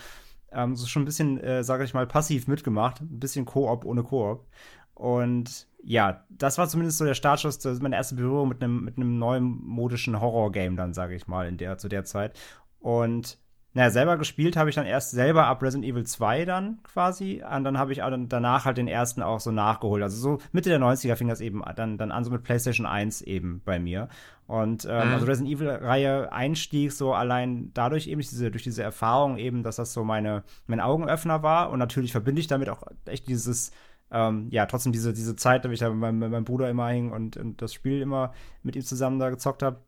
Ähm, 0.52 0.76
so 0.76 0.86
schon 0.88 1.04
ein 1.04 1.06
bisschen, 1.06 1.40
äh, 1.40 1.64
sage 1.64 1.84
ich 1.84 1.94
mal, 1.94 2.08
passiv 2.08 2.48
mitgemacht. 2.48 3.02
Ein 3.02 3.20
bisschen 3.20 3.46
Koop 3.46 3.86
ohne 3.86 4.04
Koop. 4.04 4.48
Und 4.94 5.68
ja, 5.84 6.26
das 6.30 6.58
war 6.58 6.68
zumindest 6.68 6.98
so 6.98 7.06
der 7.06 7.14
Startschuss, 7.14 7.60
das 7.60 7.74
ist 7.74 7.84
meine 7.84 7.96
erste 7.96 8.16
Berührung 8.16 8.50
mit 8.50 8.64
einem 8.64 8.84
mit 8.84 8.98
neuen 8.98 9.44
modischen 9.64 10.20
Horror-Game 10.20 10.76
dann, 10.76 10.94
sage 10.94 11.16
ich 11.16 11.28
mal, 11.28 11.48
in 11.48 11.58
der, 11.58 11.78
zu 11.78 11.88
der 11.88 12.04
Zeit. 12.04 12.38
Und 12.80 13.38
naja, 13.78 13.92
selber 13.92 14.18
gespielt 14.18 14.58
habe 14.58 14.72
ich 14.72 14.76
dann 14.76 14.88
erst 14.88 15.12
selber 15.12 15.46
ab 15.46 15.62
Resident 15.62 15.86
Evil 15.86 16.04
2 16.04 16.46
dann 16.46 16.80
quasi. 16.82 17.44
Und 17.44 17.64
dann 17.64 17.78
habe 17.78 17.92
ich 17.92 18.00
danach 18.00 18.66
halt 18.66 18.80
den 18.80 18.88
ersten 18.88 19.22
auch 19.22 19.40
so 19.40 19.52
nachgeholt. 19.52 20.02
Also 20.02 20.18
so 20.18 20.40
Mitte 20.52 20.70
der 20.70 20.80
90er 20.80 21.16
fing 21.16 21.28
das 21.28 21.42
eben 21.42 21.62
dann, 21.76 22.00
dann 22.00 22.12
an, 22.12 22.24
so 22.24 22.32
mit 22.32 22.42
PlayStation 22.42 22.88
1 22.88 23.22
eben 23.22 23.62
bei 23.64 23.78
mir. 23.78 24.10
Und 24.48 24.86
ähm, 24.86 25.10
mhm. 25.10 25.14
also 25.14 25.28
Resident 25.28 25.56
Evil-Reihe 25.56 26.32
Einstieg 26.32 26.92
so 26.92 27.14
allein 27.14 27.70
dadurch 27.76 28.08
eben, 28.08 28.20
diese, 28.20 28.50
durch 28.50 28.64
diese 28.64 28.82
Erfahrung 28.82 29.38
eben, 29.38 29.62
dass 29.62 29.76
das 29.76 29.94
so 29.94 30.04
meine, 30.04 30.44
mein 30.66 30.80
Augenöffner 30.80 31.44
war. 31.44 31.70
Und 31.70 31.78
natürlich 31.78 32.14
verbinde 32.14 32.42
ich 32.42 32.48
damit 32.48 32.70
auch 32.70 32.82
echt 33.06 33.28
dieses 33.28 33.72
ähm, 34.10 34.48
ja, 34.52 34.66
trotzdem 34.66 34.92
diese, 34.92 35.14
diese 35.14 35.36
Zeit, 35.36 35.66
da 35.66 35.70
ich 35.70 35.80
da 35.80 35.90
mit 35.90 36.00
meinem, 36.00 36.20
mit 36.20 36.32
meinem 36.32 36.46
Bruder 36.46 36.70
immer 36.70 36.88
hing 36.88 37.12
und, 37.12 37.38
und, 37.38 37.62
das 37.62 37.74
Spiel 37.74 38.02
immer 38.02 38.34
mit 38.64 38.76
ihm 38.76 38.82
zusammen 38.82 39.20
da 39.20 39.30
gezockt 39.30 39.64
habe. 39.64 39.82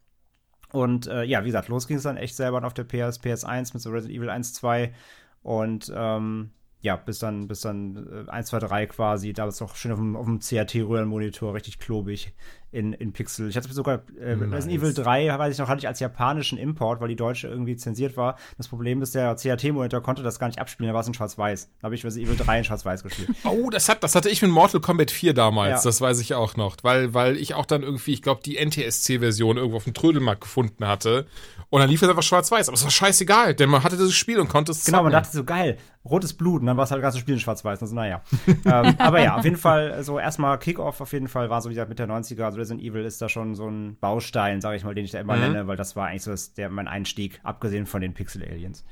Und 0.72 1.08
äh, 1.08 1.24
ja, 1.24 1.42
wie 1.44 1.48
gesagt, 1.48 1.68
los 1.68 1.88
ging 1.88 1.98
es 1.98 2.04
dann 2.04 2.18
echt 2.18 2.36
selber 2.36 2.64
auf 2.64 2.74
der 2.74 2.84
PS, 2.84 3.20
PS1 3.22 3.74
mit 3.74 3.82
so 3.82 3.90
Resident 3.90 4.18
Evil 4.18 4.30
1, 4.30 4.54
2 4.54 4.94
und 5.42 5.92
ähm, 5.96 6.52
ja, 6.82 6.96
bis 6.96 7.20
dann, 7.20 7.48
bis 7.48 7.62
dann 7.62 8.26
äh, 8.28 8.32
1, 8.32 8.48
2, 8.48 8.60
3 8.60 8.86
quasi, 8.86 9.34
da 9.34 9.48
ist 9.48 9.62
auch 9.62 9.76
schön 9.76 9.92
auf 9.92 9.98
dem, 9.98 10.16
auf 10.16 10.26
dem 10.26 10.40
CRT-Röhrenmonitor 10.40 11.54
richtig 11.54 11.78
klobig 11.78 12.32
in, 12.72 12.94
in 12.94 13.12
Pixel. 13.12 13.50
Ich 13.50 13.58
hatte 13.58 13.72
sogar 13.74 14.04
äh, 14.20 14.36
nice. 14.36 14.52
Resident 14.54 14.82
Evil 14.82 14.94
3, 14.94 15.38
weiß 15.38 15.54
ich 15.54 15.60
noch, 15.60 15.68
hatte 15.68 15.80
ich 15.80 15.88
als 15.88 16.00
japanischen 16.00 16.58
Import, 16.58 17.02
weil 17.02 17.10
die 17.10 17.18
deutsche 17.18 17.48
irgendwie 17.48 17.76
zensiert 17.76 18.16
war. 18.16 18.38
Das 18.58 18.70
Problem 18.70 19.02
ist, 19.02 19.14
der 19.14 19.36
CRT-Monitor 19.36 20.02
konnte 20.02 20.24
das 20.24 20.40
gar 20.40 20.48
nicht 20.48 20.60
abspielen, 20.60 20.88
da 20.88 20.94
war 20.94 21.02
es 21.02 21.08
in 21.08 21.14
Schwarz-Weiß. 21.14 21.70
Da 21.80 21.86
habe 21.86 21.96
ich 21.96 22.06
Resident 22.06 22.30
Evil 22.30 22.46
3 22.46 22.60
in 22.60 22.64
Schwarz-Weiß 22.64 23.04
gespielt. 23.04 23.30
Oh, 23.44 23.70
das, 23.70 23.90
hat, 23.90 24.04
das 24.04 24.16
hatte 24.16 24.30
ich 24.30 24.42
mit 24.42 24.52
Mortal 24.52 24.80
Kombat 24.80 25.12
4 25.12 25.34
damals, 25.34 25.84
ja. 25.84 25.90
das 25.90 26.02
weiß 26.02 26.20
ich 26.22 26.36
auch 26.36 26.56
noch. 26.56 26.78
Weil, 26.84 27.14
weil 27.14 27.36
ich 27.36 27.56
auch 27.56 27.66
dann 27.66 27.82
irgendwie, 27.82 28.14
ich 28.14 28.22
glaube, 28.22 28.42
die 28.46 28.64
NTSC-Version 28.64 29.58
irgendwo 29.58 29.78
auf 29.78 29.86
dem 29.86 29.94
Trödelmarkt 29.94 30.42
gefunden 30.42 30.86
hatte. 30.86 31.26
Und 31.72 31.82
dann 31.82 31.90
lief 31.90 32.02
es 32.02 32.10
einfach 32.10 32.24
schwarz-weiß. 32.24 32.68
Aber 32.68 32.76
es 32.76 32.84
war 32.84 32.90
scheißegal, 32.90 33.54
denn 33.54 33.70
man 33.70 33.84
hatte 33.84 33.96
dieses 33.96 34.16
Spiel 34.16 34.40
und 34.40 34.50
konnte 34.50 34.72
es 34.72 34.86
Genau, 34.86 35.04
man 35.04 35.12
dachte 35.12 35.32
so, 35.32 35.44
geil, 35.44 35.78
rotes 36.04 36.34
Blut. 36.34 36.62
Und 36.62 36.68
dann 36.68 36.78
war 36.78 36.86
es 36.86 36.92
halt 36.92 37.00
das 37.00 37.04
ganze 37.04 37.20
Spiel 37.20 37.36
in 37.36 37.40
schwarz-weiß. 37.40 37.82
Also, 37.82 37.94
naja. 37.94 38.22
ähm, 38.48 38.96
aber 38.98 39.22
ja, 39.22 39.36
auf 39.36 39.44
jeden 39.44 39.58
Fall, 39.58 40.04
so 40.04 40.18
erstmal 40.18 40.58
Kickoff 40.58 41.00
auf 41.00 41.14
jeden 41.14 41.28
Fall 41.28 41.50
war 41.50 41.62
so, 41.62 41.70
wie 41.70 41.76
gesagt, 41.76 41.90
mit 41.90 42.00
der 42.00 42.08
90er. 42.08 42.44
Also 42.44 42.58
Resident 42.58 42.84
Evil 42.84 43.06
ist 43.06 43.22
da 43.22 43.30
schon 43.30 43.54
so 43.56 43.68
ein 43.70 43.98
Baustein, 44.00 44.62
sage 44.62 44.78
ich 44.78 44.84
mal, 44.84 44.96
den 44.96 45.06
ich 45.06 45.12
da 45.12 45.20
immer 45.20 45.36
mhm. 45.36 45.42
nenne, 45.42 45.68
weil 45.68 45.78
das 45.78 45.96
war 45.96 46.08
eigentlich 46.08 46.24
so 46.24 46.32
das, 46.32 46.54
der, 46.54 46.70
mein 46.70 46.88
Einstieg, 46.88 47.40
abgesehen 47.44 47.86
von 47.86 48.02
den 48.02 48.14
Pixel-Aliens. 48.14 48.84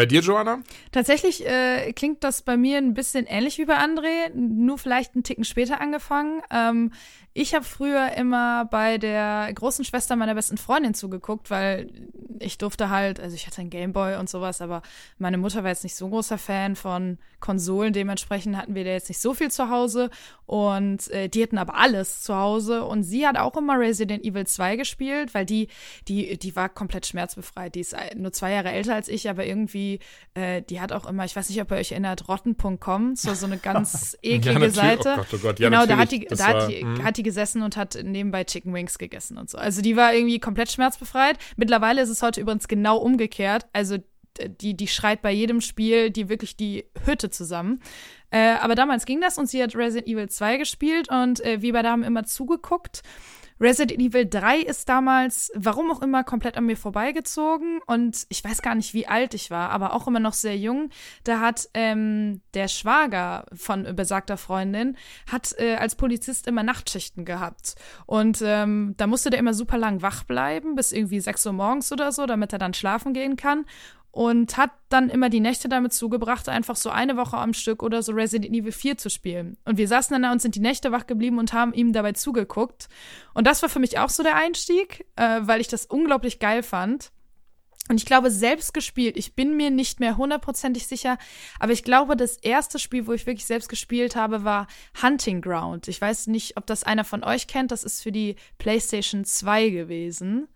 Bei 0.00 0.06
dir, 0.06 0.20
Joanna? 0.20 0.62
Tatsächlich 0.92 1.44
äh, 1.44 1.92
klingt 1.92 2.22
das 2.22 2.42
bei 2.42 2.56
mir 2.56 2.78
ein 2.78 2.94
bisschen 2.94 3.26
ähnlich 3.26 3.58
wie 3.58 3.64
bei 3.64 3.76
André, 3.76 4.32
nur 4.34 4.78
vielleicht 4.78 5.14
einen 5.14 5.24
Ticken 5.24 5.44
später 5.44 5.80
angefangen. 5.80 6.42
Ähm, 6.50 6.92
ich 7.40 7.54
habe 7.54 7.64
früher 7.64 8.12
immer 8.18 8.66
bei 8.66 8.98
der 8.98 9.50
großen 9.54 9.82
Schwester 9.86 10.14
meiner 10.14 10.34
besten 10.34 10.58
Freundin 10.58 10.92
zugeguckt, 10.92 11.50
weil 11.50 11.90
ich 12.38 12.58
durfte 12.58 12.90
halt, 12.90 13.18
also 13.18 13.34
ich 13.34 13.46
hatte 13.46 13.62
einen 13.62 13.70
Gameboy 13.70 14.16
und 14.16 14.28
sowas, 14.28 14.60
aber 14.60 14.82
meine 15.18 15.38
Mutter 15.38 15.62
war 15.62 15.70
jetzt 15.70 15.82
nicht 15.82 15.94
so 15.94 16.06
ein 16.06 16.10
großer 16.10 16.36
Fan 16.36 16.76
von 16.76 17.16
Konsolen. 17.40 17.94
Dementsprechend 17.94 18.58
hatten 18.58 18.74
wir 18.74 18.84
da 18.84 18.90
jetzt 18.90 19.08
nicht 19.08 19.20
so 19.20 19.32
viel 19.32 19.50
zu 19.50 19.70
Hause 19.70 20.10
und 20.44 21.08
äh, 21.10 21.28
die 21.28 21.42
hatten 21.42 21.56
aber 21.56 21.76
alles 21.76 22.22
zu 22.22 22.36
Hause 22.36 22.84
und 22.84 23.04
sie 23.04 23.26
hat 23.26 23.38
auch 23.38 23.56
immer 23.56 23.78
Resident 23.78 24.22
Evil 24.22 24.46
2 24.46 24.76
gespielt, 24.76 25.32
weil 25.32 25.46
die, 25.46 25.68
die, 26.08 26.38
die 26.38 26.56
war 26.56 26.68
komplett 26.68 27.06
schmerzbefreit. 27.06 27.74
Die 27.74 27.80
ist 27.80 27.96
nur 28.16 28.32
zwei 28.32 28.52
Jahre 28.52 28.70
älter 28.70 28.94
als 28.94 29.08
ich, 29.08 29.30
aber 29.30 29.46
irgendwie, 29.46 30.00
äh, 30.34 30.60
die 30.60 30.80
hat 30.80 30.92
auch 30.92 31.08
immer, 31.08 31.24
ich 31.24 31.34
weiß 31.34 31.48
nicht, 31.48 31.60
ob 31.62 31.70
ihr 31.70 31.78
euch 31.78 31.92
erinnert, 31.92 32.28
rotten.com, 32.28 33.16
so, 33.16 33.32
so 33.32 33.46
eine 33.46 33.56
ganz 33.62 34.18
eklige 34.22 34.60
ja, 34.60 34.70
Seite. 34.70 35.12
Oh 35.14 35.16
Gott, 35.16 35.26
oh 35.32 35.38
Gott. 35.38 35.60
Ja, 35.60 35.70
genau, 35.70 35.86
da 35.86 35.96
hat 35.96 36.12
die, 36.12 36.26
da 36.26 36.46
hat, 36.46 36.68
die, 36.68 36.84
hat 37.02 37.16
die 37.16 37.22
gesessen 37.30 37.62
und 37.62 37.76
hat 37.76 37.96
nebenbei 38.02 38.42
Chicken 38.42 38.74
Wings 38.74 38.98
gegessen 38.98 39.38
und 39.38 39.48
so. 39.48 39.56
Also 39.56 39.82
die 39.82 39.96
war 39.96 40.12
irgendwie 40.12 40.40
komplett 40.40 40.72
schmerzbefreit. 40.72 41.38
Mittlerweile 41.56 42.02
ist 42.02 42.08
es 42.08 42.22
heute 42.22 42.40
übrigens 42.40 42.66
genau 42.66 42.96
umgekehrt. 42.98 43.66
Also 43.72 43.98
die, 44.40 44.76
die 44.76 44.88
schreit 44.88 45.22
bei 45.22 45.30
jedem 45.30 45.60
Spiel 45.60 46.10
die 46.10 46.28
wirklich 46.28 46.56
die 46.56 46.86
Hütte 47.04 47.30
zusammen. 47.30 47.80
Äh, 48.30 48.56
aber 48.60 48.74
damals 48.74 49.06
ging 49.06 49.20
das 49.20 49.38
und 49.38 49.48
sie 49.48 49.62
hat 49.62 49.76
Resident 49.76 50.08
Evil 50.08 50.28
2 50.28 50.56
gespielt 50.56 51.08
und 51.10 51.44
äh, 51.44 51.62
wir 51.62 51.72
beide 51.72 51.88
haben 51.88 52.02
immer 52.02 52.24
zugeguckt 52.24 53.02
Resident 53.60 54.00
Evil 54.00 54.26
3 54.26 54.60
ist 54.60 54.88
damals, 54.88 55.52
warum 55.54 55.90
auch 55.90 56.00
immer, 56.00 56.24
komplett 56.24 56.56
an 56.56 56.64
mir 56.64 56.76
vorbeigezogen. 56.76 57.80
Und 57.86 58.26
ich 58.30 58.42
weiß 58.42 58.62
gar 58.62 58.74
nicht, 58.74 58.94
wie 58.94 59.06
alt 59.06 59.34
ich 59.34 59.50
war, 59.50 59.70
aber 59.70 59.92
auch 59.92 60.08
immer 60.08 60.20
noch 60.20 60.32
sehr 60.32 60.56
jung. 60.56 60.88
Da 61.24 61.40
hat 61.40 61.68
ähm, 61.74 62.40
der 62.54 62.68
Schwager 62.68 63.44
von 63.52 63.94
besagter 63.94 64.38
Freundin 64.38 64.96
hat 65.30 65.54
äh, 65.58 65.74
als 65.74 65.94
Polizist 65.94 66.46
immer 66.46 66.62
Nachtschichten 66.62 67.26
gehabt. 67.26 67.74
Und 68.06 68.40
ähm, 68.42 68.94
da 68.96 69.06
musste 69.06 69.28
der 69.28 69.38
immer 69.38 69.54
super 69.54 69.76
lang 69.76 70.00
wach 70.00 70.24
bleiben, 70.24 70.74
bis 70.74 70.92
irgendwie 70.92 71.20
6 71.20 71.44
Uhr 71.46 71.52
morgens 71.52 71.92
oder 71.92 72.12
so, 72.12 72.24
damit 72.24 72.54
er 72.54 72.58
dann 72.58 72.72
schlafen 72.72 73.12
gehen 73.12 73.36
kann 73.36 73.66
und 74.12 74.56
hat 74.56 74.70
dann 74.88 75.08
immer 75.08 75.30
die 75.30 75.40
Nächte 75.40 75.68
damit 75.68 75.92
zugebracht, 75.92 76.48
einfach 76.48 76.76
so 76.76 76.90
eine 76.90 77.16
Woche 77.16 77.36
am 77.36 77.52
Stück 77.52 77.82
oder 77.82 78.02
so 78.02 78.12
Resident 78.12 78.54
Evil 78.54 78.72
4 78.72 78.98
zu 78.98 79.08
spielen. 79.08 79.56
Und 79.64 79.78
wir 79.78 79.86
saßen 79.86 80.14
dann 80.14 80.22
da 80.22 80.32
und 80.32 80.42
sind 80.42 80.56
die 80.56 80.60
Nächte 80.60 80.90
wach 80.90 81.06
geblieben 81.06 81.38
und 81.38 81.52
haben 81.52 81.72
ihm 81.72 81.92
dabei 81.92 82.12
zugeguckt. 82.12 82.88
Und 83.34 83.46
das 83.46 83.62
war 83.62 83.68
für 83.68 83.78
mich 83.78 83.98
auch 83.98 84.08
so 84.08 84.22
der 84.22 84.36
Einstieg, 84.36 85.06
äh, 85.16 85.40
weil 85.42 85.60
ich 85.60 85.68
das 85.68 85.86
unglaublich 85.86 86.40
geil 86.40 86.62
fand. 86.62 87.12
Und 87.88 87.96
ich 87.96 88.06
glaube, 88.06 88.30
selbst 88.30 88.72
gespielt, 88.72 89.16
ich 89.16 89.34
bin 89.34 89.56
mir 89.56 89.70
nicht 89.70 89.98
mehr 89.98 90.16
hundertprozentig 90.16 90.86
sicher, 90.86 91.18
aber 91.58 91.72
ich 91.72 91.82
glaube, 91.82 92.16
das 92.16 92.36
erste 92.36 92.78
Spiel, 92.78 93.08
wo 93.08 93.12
ich 93.12 93.26
wirklich 93.26 93.46
selbst 93.46 93.68
gespielt 93.68 94.14
habe, 94.14 94.44
war 94.44 94.68
Hunting 95.02 95.40
Ground. 95.40 95.88
Ich 95.88 96.00
weiß 96.00 96.28
nicht, 96.28 96.56
ob 96.56 96.66
das 96.66 96.84
einer 96.84 97.02
von 97.02 97.24
euch 97.24 97.48
kennt, 97.48 97.72
das 97.72 97.82
ist 97.82 98.00
für 98.00 98.12
die 98.12 98.36
PlayStation 98.58 99.24
2 99.24 99.70
gewesen. 99.70 100.46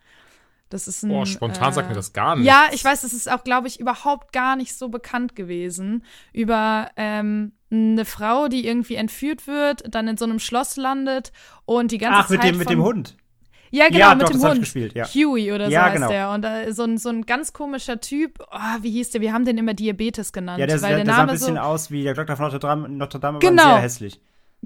Das 0.75 0.89
ist 0.89 1.05
ein. 1.05 1.11
Boah, 1.11 1.25
spontan 1.25 1.71
äh, 1.71 1.73
sagt 1.73 1.89
mir 1.89 1.95
das 1.95 2.13
gar 2.13 2.35
nicht. 2.35 2.47
Ja, 2.47 2.65
ich 2.73 2.85
weiß, 2.85 3.03
das 3.03 3.13
ist 3.13 3.31
auch, 3.31 3.45
glaube 3.45 3.69
ich, 3.69 3.79
überhaupt 3.79 4.33
gar 4.33 4.57
nicht 4.57 4.77
so 4.77 4.89
bekannt 4.89 5.37
gewesen. 5.37 6.03
Über 6.33 6.91
ähm, 6.97 7.53
eine 7.71 8.05
Frau, 8.05 8.49
die 8.49 8.67
irgendwie 8.67 8.97
entführt 8.97 9.47
wird, 9.47 9.85
dann 9.95 10.09
in 10.09 10.17
so 10.17 10.25
einem 10.25 10.41
Schloss 10.41 10.77
landet 10.77 11.31
und 11.65 11.93
die 11.93 11.99
ganze 11.99 12.19
Ach, 12.19 12.27
Zeit. 12.27 12.39
mit 12.39 12.45
dem, 12.45 12.59
mit 12.59 12.67
von, 12.67 12.77
dem 12.77 12.83
Hund. 12.83 13.17
Ja, 13.71 13.87
genau, 13.87 13.99
Ja, 14.01 14.15
mit 14.17 14.25
doch, 14.27 14.31
dem 14.33 14.43
Hund. 14.43 14.61
gespielt, 14.61 14.95
ja. 14.95 15.05
Huey 15.05 15.53
oder 15.53 15.67
so 15.67 15.71
Ja, 15.73 15.85
heißt 15.85 15.95
genau. 15.95 16.09
der. 16.09 16.31
Und 16.31 16.45
äh, 16.45 16.73
so, 16.73 16.83
ein, 16.83 16.99
so 16.99 17.09
ein 17.09 17.25
ganz 17.25 17.53
komischer 17.53 18.01
Typ. 18.01 18.41
Oh, 18.51 18.83
wie 18.83 18.91
hieß 18.91 19.11
der? 19.11 19.21
Wir 19.21 19.33
haben 19.33 19.45
den 19.45 19.57
immer 19.59 19.75
Diabetes 19.75 20.33
genannt. 20.33 20.59
Ja, 20.59 20.67
der, 20.67 20.83
weil 20.83 20.89
der, 20.89 20.97
der 20.99 21.05
der 21.05 21.15
sah 21.15 21.23
ein 21.23 21.29
bisschen 21.29 21.55
so. 21.55 21.61
aus 21.61 21.91
wie 21.93 22.03
der 22.03 22.15
Doktor 22.15 22.37
von 22.37 22.47
Notre 22.47 22.59
Dame, 22.59 22.89
Notre 22.89 23.21
Dame 23.21 23.39
aber 23.39 23.47
Genau. 23.49 23.63
sehr 23.63 23.79
hässlich. 23.83 24.21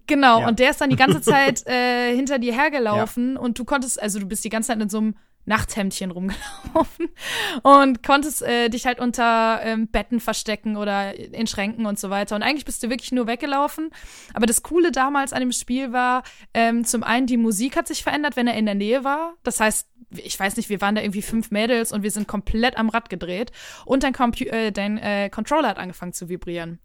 Genau, 0.07 0.41
Ja. 0.41 0.49
und 0.49 0.59
der 0.59 0.71
ist 0.71 0.81
dann 0.81 0.89
die 0.89 0.97
ganze 0.97 1.21
Zeit 1.23 1.67
äh, 1.67 2.15
hinter 2.15 2.39
dir 2.39 2.55
hergelaufen 2.55 3.37
und 3.37 3.59
du 3.59 3.65
konntest, 3.65 4.01
also 4.01 4.19
du 4.21 4.27
bist 4.27 4.43
die 4.45 4.49
ganze 4.49 4.69
Zeit 4.69 4.81
in 4.81 4.89
so 4.89 4.99
einem 4.99 5.17
Nachthemdchen 5.49 6.11
rumgelaufen 6.11 7.09
und 7.63 8.03
konntest 8.03 8.43
äh, 8.43 8.69
dich 8.69 8.87
halt 8.87 9.01
unter 9.01 9.61
ähm, 9.63 9.89
Betten 9.89 10.21
verstecken 10.21 10.77
oder 10.77 11.15
in 11.15 11.47
Schränken 11.47 11.87
und 11.87 11.99
so 11.99 12.11
weiter. 12.11 12.37
Und 12.37 12.43
eigentlich 12.43 12.65
bist 12.65 12.83
du 12.83 12.91
wirklich 12.91 13.11
nur 13.13 13.27
weggelaufen. 13.27 13.91
Aber 14.35 14.47
das 14.47 14.63
Coole 14.63 14.93
damals 14.93 15.33
an 15.33 15.41
dem 15.41 15.53
Spiel 15.53 15.93
war, 15.93 16.23
ähm, 16.55 16.85
zum 16.85 17.03
einen 17.03 17.27
die 17.27 17.37
Musik 17.39 17.77
hat 17.77 17.89
sich 17.89 18.03
verändert, 18.03 18.37
wenn 18.37 18.47
er 18.47 18.55
in 18.55 18.67
der 18.67 18.75
Nähe 18.75 19.03
war. 19.03 19.35
Das 19.43 19.59
heißt, 19.59 19.89
ich 20.11 20.39
weiß 20.39 20.57
nicht, 20.57 20.69
wir 20.69 20.81
waren 20.81 20.95
da 20.95 21.03
irgendwie 21.03 21.23
fünf 21.23 21.51
Mädels 21.51 21.93
und 21.93 22.03
wir 22.03 22.11
sind 22.11 22.29
komplett 22.29 22.77
am 22.77 22.89
Rad 22.89 23.11
gedreht 23.11 23.51
und 23.85 24.03
dein, 24.03 24.13
Compu 24.13 24.45
äh, 24.45 24.71
dein 24.71 24.99
äh, 24.99 25.29
Controller 25.31 25.69
hat 25.69 25.79
angefangen 25.79 26.13
zu 26.13 26.29
vibrieren. 26.29 26.79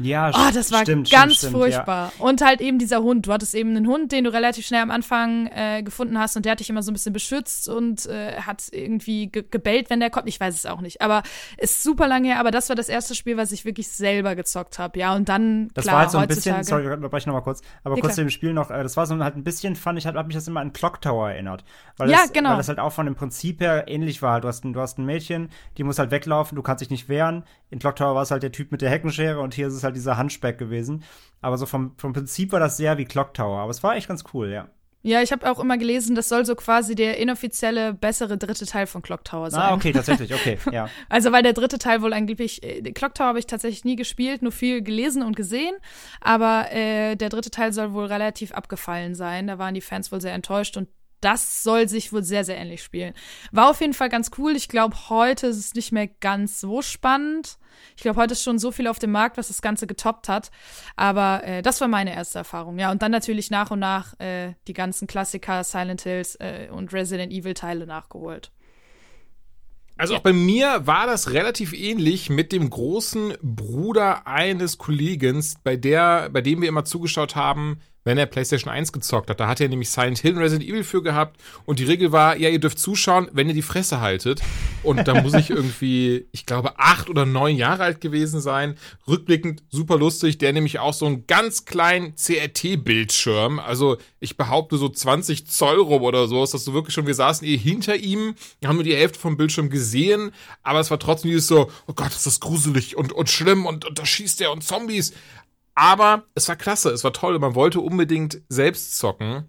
Ja, 0.00 0.30
Oh, 0.34 0.50
das 0.52 0.72
war 0.72 0.82
stimmt, 0.82 1.10
ganz 1.10 1.36
stimmt, 1.36 1.52
furchtbar. 1.52 2.12
Und 2.18 2.40
halt 2.40 2.60
eben 2.60 2.78
dieser 2.78 3.02
Hund. 3.02 3.26
Du 3.26 3.32
hattest 3.32 3.54
eben 3.54 3.70
einen 3.76 3.86
Hund, 3.86 4.12
den 4.12 4.24
du 4.24 4.32
relativ 4.32 4.66
schnell 4.66 4.82
am 4.82 4.90
Anfang 4.90 5.46
äh, 5.48 5.82
gefunden 5.82 6.18
hast 6.18 6.36
und 6.36 6.44
der 6.44 6.52
hat 6.52 6.60
dich 6.60 6.70
immer 6.70 6.82
so 6.82 6.90
ein 6.90 6.94
bisschen 6.94 7.12
beschützt 7.12 7.68
und 7.68 8.06
äh, 8.06 8.40
hat 8.40 8.64
irgendwie 8.72 9.28
ge 9.28 9.44
gebellt, 9.50 9.90
wenn 9.90 10.00
der 10.00 10.10
kommt. 10.10 10.28
Ich 10.28 10.40
weiß 10.40 10.54
es 10.54 10.66
auch 10.66 10.80
nicht. 10.80 11.02
Aber 11.02 11.22
ist 11.58 11.82
super 11.82 12.08
lange 12.08 12.28
her. 12.28 12.40
Aber 12.40 12.50
das 12.50 12.68
war 12.68 12.76
das 12.76 12.88
erste 12.88 13.14
Spiel, 13.14 13.36
was 13.36 13.52
ich 13.52 13.64
wirklich 13.64 13.88
selber 13.88 14.34
gezockt 14.34 14.78
habe. 14.78 14.98
Ja, 14.98 15.14
und 15.14 15.28
dann, 15.28 15.68
Das 15.74 15.84
klar, 15.84 15.94
war 15.94 16.00
halt 16.02 16.10
so 16.10 16.18
ein 16.18 16.28
bisschen, 16.28 16.64
sorry, 16.64 16.84
da 16.84 17.16
ich 17.16 17.26
noch 17.26 17.34
mal 17.34 17.40
kurz, 17.42 17.60
aber 17.84 17.96
Ja, 17.96 18.00
kurz 18.00 18.14
zu 18.14 18.22
dem 18.22 18.30
Spiel 18.30 18.52
noch, 18.52 18.70
äh, 18.70 18.82
das 18.82 18.96
war 18.96 19.06
so 19.06 19.18
halt 19.18 19.36
ein 19.36 19.44
bisschen, 19.44 19.76
fand 19.76 19.98
ich, 19.98 20.06
hat, 20.06 20.14
hat 20.14 20.26
mich 20.26 20.36
das 20.36 20.48
immer 20.48 20.60
an 20.60 20.72
Clock 20.72 21.00
Tower 21.00 21.30
erinnert. 21.30 21.64
Weil 21.96 22.10
Ja, 22.10 22.18
das, 22.22 22.32
genau. 22.32 22.50
Weil 22.50 22.56
das 22.58 22.68
halt 22.68 22.78
auch 22.78 22.92
von 22.92 23.06
dem 23.06 23.14
Prinzip 23.14 23.60
her 23.60 23.84
ähnlich 23.88 24.22
war. 24.22 24.40
Du 24.40 24.48
hast, 24.48 24.64
ein, 24.64 24.72
du 24.72 24.80
hast 24.80 24.98
ein 24.98 25.04
Mädchen, 25.04 25.50
die 25.76 25.84
muss 25.84 25.98
halt 25.98 26.10
weglaufen, 26.10 26.56
du 26.56 26.62
kannst 26.62 26.80
dich 26.80 26.90
nicht 26.90 27.08
wehren. 27.08 27.44
In 27.70 27.78
Clock 27.78 27.96
Tower 27.96 28.14
war 28.14 28.22
es 28.22 28.30
halt 28.30 28.42
der 28.42 28.52
Typ 28.52 28.72
mit 28.72 28.82
der 28.82 28.90
Heckenschere 28.90 29.40
und 29.40 29.54
hier 29.54 29.68
ist 29.68 29.74
es 29.74 29.84
halt 29.84 29.89
dieser 29.92 30.18
Hunchback 30.18 30.58
gewesen. 30.58 31.04
Aber 31.40 31.58
so 31.58 31.66
vom, 31.66 31.94
vom 31.96 32.12
Prinzip 32.12 32.52
war 32.52 32.60
das 32.60 32.76
sehr 32.76 32.98
wie 32.98 33.04
Clock 33.04 33.34
Tower. 33.34 33.60
Aber 33.60 33.70
es 33.70 33.82
war 33.82 33.96
echt 33.96 34.08
ganz 34.08 34.24
cool, 34.32 34.50
ja. 34.50 34.68
Ja, 35.02 35.22
ich 35.22 35.32
habe 35.32 35.50
auch 35.50 35.58
immer 35.58 35.78
gelesen, 35.78 36.14
das 36.14 36.28
soll 36.28 36.44
so 36.44 36.54
quasi 36.54 36.94
der 36.94 37.16
inoffizielle, 37.16 37.94
bessere 37.94 38.36
dritte 38.36 38.66
Teil 38.66 38.86
von 38.86 39.00
Clock 39.00 39.24
Tower 39.24 39.50
sein. 39.50 39.62
Ah, 39.62 39.74
okay, 39.74 39.92
tatsächlich, 39.92 40.34
okay, 40.34 40.58
ja. 40.72 40.90
Also 41.08 41.32
weil 41.32 41.42
der 41.42 41.54
dritte 41.54 41.78
Teil 41.78 42.02
wohl 42.02 42.12
angeblich, 42.12 42.62
äh, 42.62 42.82
Clock 42.92 43.14
Tower 43.14 43.28
habe 43.28 43.38
ich 43.38 43.46
tatsächlich 43.46 43.84
nie 43.86 43.96
gespielt, 43.96 44.42
nur 44.42 44.52
viel 44.52 44.82
gelesen 44.82 45.22
und 45.22 45.36
gesehen, 45.36 45.74
aber 46.20 46.70
äh, 46.70 47.16
der 47.16 47.30
dritte 47.30 47.50
Teil 47.50 47.72
soll 47.72 47.94
wohl 47.94 48.04
relativ 48.06 48.52
abgefallen 48.52 49.14
sein. 49.14 49.46
Da 49.46 49.58
waren 49.58 49.72
die 49.72 49.80
Fans 49.80 50.12
wohl 50.12 50.20
sehr 50.20 50.34
enttäuscht 50.34 50.76
und 50.76 50.88
das 51.20 51.62
soll 51.62 51.88
sich 51.88 52.12
wohl 52.12 52.22
sehr, 52.22 52.44
sehr 52.44 52.56
ähnlich 52.56 52.82
spielen. 52.82 53.14
War 53.52 53.70
auf 53.70 53.80
jeden 53.80 53.94
Fall 53.94 54.08
ganz 54.08 54.30
cool. 54.38 54.56
Ich 54.56 54.68
glaube, 54.68 54.96
heute 55.08 55.48
ist 55.48 55.58
es 55.58 55.74
nicht 55.74 55.92
mehr 55.92 56.06
ganz 56.06 56.60
so 56.60 56.82
spannend. 56.82 57.58
Ich 57.96 58.02
glaube, 58.02 58.20
heute 58.20 58.32
ist 58.32 58.42
schon 58.42 58.58
so 58.58 58.72
viel 58.72 58.86
auf 58.86 58.98
dem 58.98 59.12
Markt, 59.12 59.36
was 59.36 59.48
das 59.48 59.62
Ganze 59.62 59.86
getoppt 59.86 60.28
hat. 60.28 60.50
Aber 60.96 61.42
äh, 61.44 61.62
das 61.62 61.80
war 61.80 61.88
meine 61.88 62.14
erste 62.14 62.38
Erfahrung. 62.38 62.78
Ja, 62.78 62.90
und 62.90 63.02
dann 63.02 63.12
natürlich 63.12 63.50
nach 63.50 63.70
und 63.70 63.78
nach 63.78 64.18
äh, 64.20 64.54
die 64.66 64.72
ganzen 64.72 65.06
Klassiker, 65.06 65.64
Silent 65.64 66.02
Hills 66.02 66.36
äh, 66.36 66.68
und 66.70 66.92
Resident 66.92 67.32
Evil 67.32 67.54
Teile 67.54 67.86
nachgeholt. 67.86 68.50
Also 70.00 70.16
auch 70.16 70.20
bei 70.20 70.32
mir 70.32 70.86
war 70.86 71.06
das 71.06 71.32
relativ 71.32 71.74
ähnlich 71.74 72.30
mit 72.30 72.52
dem 72.52 72.70
großen 72.70 73.34
Bruder 73.42 74.26
eines 74.26 74.78
Kollegens, 74.78 75.56
bei 75.62 75.76
der, 75.76 76.30
bei 76.30 76.40
dem 76.40 76.62
wir 76.62 76.70
immer 76.70 76.86
zugeschaut 76.86 77.36
haben, 77.36 77.82
wenn 78.04 78.18
er 78.18 78.26
PlayStation 78.26 78.72
1 78.72 78.92
gezockt 78.92 79.30
hat. 79.30 79.40
Da 79.40 79.48
hat 79.48 79.60
er 79.60 79.68
nämlich 79.68 79.90
Silent 79.90 80.18
Hill 80.18 80.34
und 80.34 80.42
Resident 80.42 80.68
Evil 80.68 80.84
für 80.84 81.02
gehabt 81.02 81.40
und 81.64 81.78
die 81.78 81.84
Regel 81.84 82.12
war, 82.12 82.36
ja, 82.36 82.48
ihr 82.48 82.60
dürft 82.60 82.78
zuschauen, 82.78 83.28
wenn 83.32 83.48
ihr 83.48 83.54
die 83.54 83.62
Fresse 83.62 84.00
haltet. 84.00 84.40
Und 84.82 85.06
da 85.06 85.20
muss 85.20 85.34
ich 85.34 85.50
irgendwie, 85.50 86.26
ich 86.32 86.46
glaube, 86.46 86.78
acht 86.78 87.10
oder 87.10 87.26
neun 87.26 87.56
Jahre 87.56 87.84
alt 87.84 88.00
gewesen 88.00 88.40
sein. 88.40 88.76
Rückblickend 89.06 89.62
super 89.68 89.98
lustig, 89.98 90.38
der 90.38 90.52
nämlich 90.52 90.78
auch 90.78 90.94
so 90.94 91.06
einen 91.06 91.26
ganz 91.26 91.64
kleinen 91.64 92.14
CRT-Bildschirm, 92.16 93.58
also 93.58 93.98
ich 94.20 94.36
behaupte 94.36 94.76
so 94.76 94.88
20 94.88 95.46
Zoll 95.46 95.78
rum 95.78 96.02
oder 96.02 96.28
so, 96.28 96.42
ist 96.42 96.54
das 96.54 96.64
so 96.64 96.74
wirklich 96.74 96.94
schon, 96.94 97.06
wir 97.06 97.14
saßen 97.14 97.46
eh 97.46 97.56
hinter 97.56 97.96
ihm, 97.96 98.34
haben 98.64 98.76
nur 98.76 98.84
die 98.84 98.96
Hälfte 98.96 99.18
vom 99.18 99.36
Bildschirm 99.36 99.70
gesehen, 99.70 100.30
aber 100.62 100.80
es 100.80 100.90
war 100.90 100.98
trotzdem 100.98 101.30
dieses 101.30 101.46
so, 101.46 101.70
oh 101.86 101.92
Gott, 101.94 102.10
ist 102.10 102.26
das 102.26 102.40
gruselig 102.40 102.96
und, 102.96 103.12
und 103.12 103.28
schlimm 103.28 103.66
und, 103.66 103.84
und 103.84 103.98
da 103.98 104.06
schießt 104.06 104.40
er 104.40 104.52
und 104.52 104.62
Zombies. 104.62 105.12
Aber 105.80 106.24
es 106.34 106.46
war 106.46 106.56
klasse, 106.56 106.90
es 106.90 107.04
war 107.04 107.14
toll. 107.14 107.38
Man 107.38 107.54
wollte 107.54 107.80
unbedingt 107.80 108.42
selbst 108.50 108.98
zocken. 108.98 109.48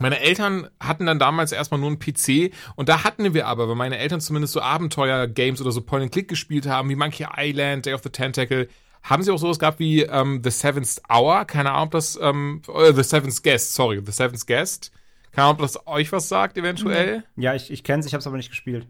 Meine 0.00 0.18
Eltern 0.18 0.68
hatten 0.80 1.06
dann 1.06 1.20
damals 1.20 1.52
erstmal 1.52 1.78
nur 1.78 1.90
einen 1.90 2.00
PC 2.00 2.52
und 2.74 2.88
da 2.88 3.04
hatten 3.04 3.34
wir 3.34 3.46
aber, 3.46 3.68
weil 3.68 3.76
meine 3.76 3.98
Eltern 3.98 4.20
zumindest 4.20 4.54
so 4.54 4.60
Abenteuer-Games 4.60 5.60
oder 5.60 5.70
so 5.70 5.80
Point-and-Click 5.80 6.26
gespielt 6.26 6.66
haben, 6.66 6.88
wie 6.88 6.96
Monkey 6.96 7.28
Island, 7.36 7.86
Day 7.86 7.94
of 7.94 8.02
the 8.02 8.08
Tentacle, 8.08 8.66
haben 9.04 9.22
sie 9.22 9.30
auch 9.30 9.38
sowas 9.38 9.60
gehabt 9.60 9.78
wie 9.78 10.02
ähm, 10.02 10.40
The 10.42 10.50
Seventh 10.50 11.00
Hour, 11.08 11.44
keine 11.44 11.70
Ahnung, 11.70 11.84
ob 11.84 11.90
das, 11.92 12.18
ähm, 12.20 12.62
äh, 12.74 12.92
The 12.92 13.04
Seventh 13.04 13.40
Guest, 13.44 13.74
sorry, 13.74 14.02
The 14.04 14.10
Seventh 14.10 14.48
Guest. 14.48 14.90
Keine 15.30 15.44
Ahnung, 15.44 15.60
ob 15.60 15.62
das 15.62 15.86
euch 15.86 16.10
was 16.10 16.28
sagt, 16.28 16.58
eventuell. 16.58 17.22
Ja, 17.36 17.54
ich, 17.54 17.70
ich 17.70 17.84
kenn's, 17.84 18.06
ich 18.06 18.14
hab's 18.14 18.26
aber 18.26 18.38
nicht 18.38 18.50
gespielt. 18.50 18.88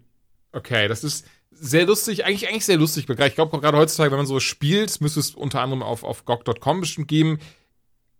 Okay, 0.52 0.88
das 0.88 1.04
ist 1.04 1.26
sehr 1.64 1.86
lustig, 1.86 2.26
eigentlich, 2.26 2.48
eigentlich 2.48 2.66
sehr 2.66 2.76
lustig. 2.76 3.08
Ich 3.08 3.34
glaube, 3.34 3.58
gerade 3.60 3.78
heutzutage, 3.78 4.10
wenn 4.10 4.18
man 4.18 4.26
so 4.26 4.38
spielt, 4.38 5.00
müsste 5.00 5.20
es 5.20 5.34
unter 5.34 5.62
anderem 5.62 5.82
auf, 5.82 6.04
auf 6.04 6.24
GOG.com 6.24 6.80
bestimmt 6.80 7.08
geben, 7.08 7.38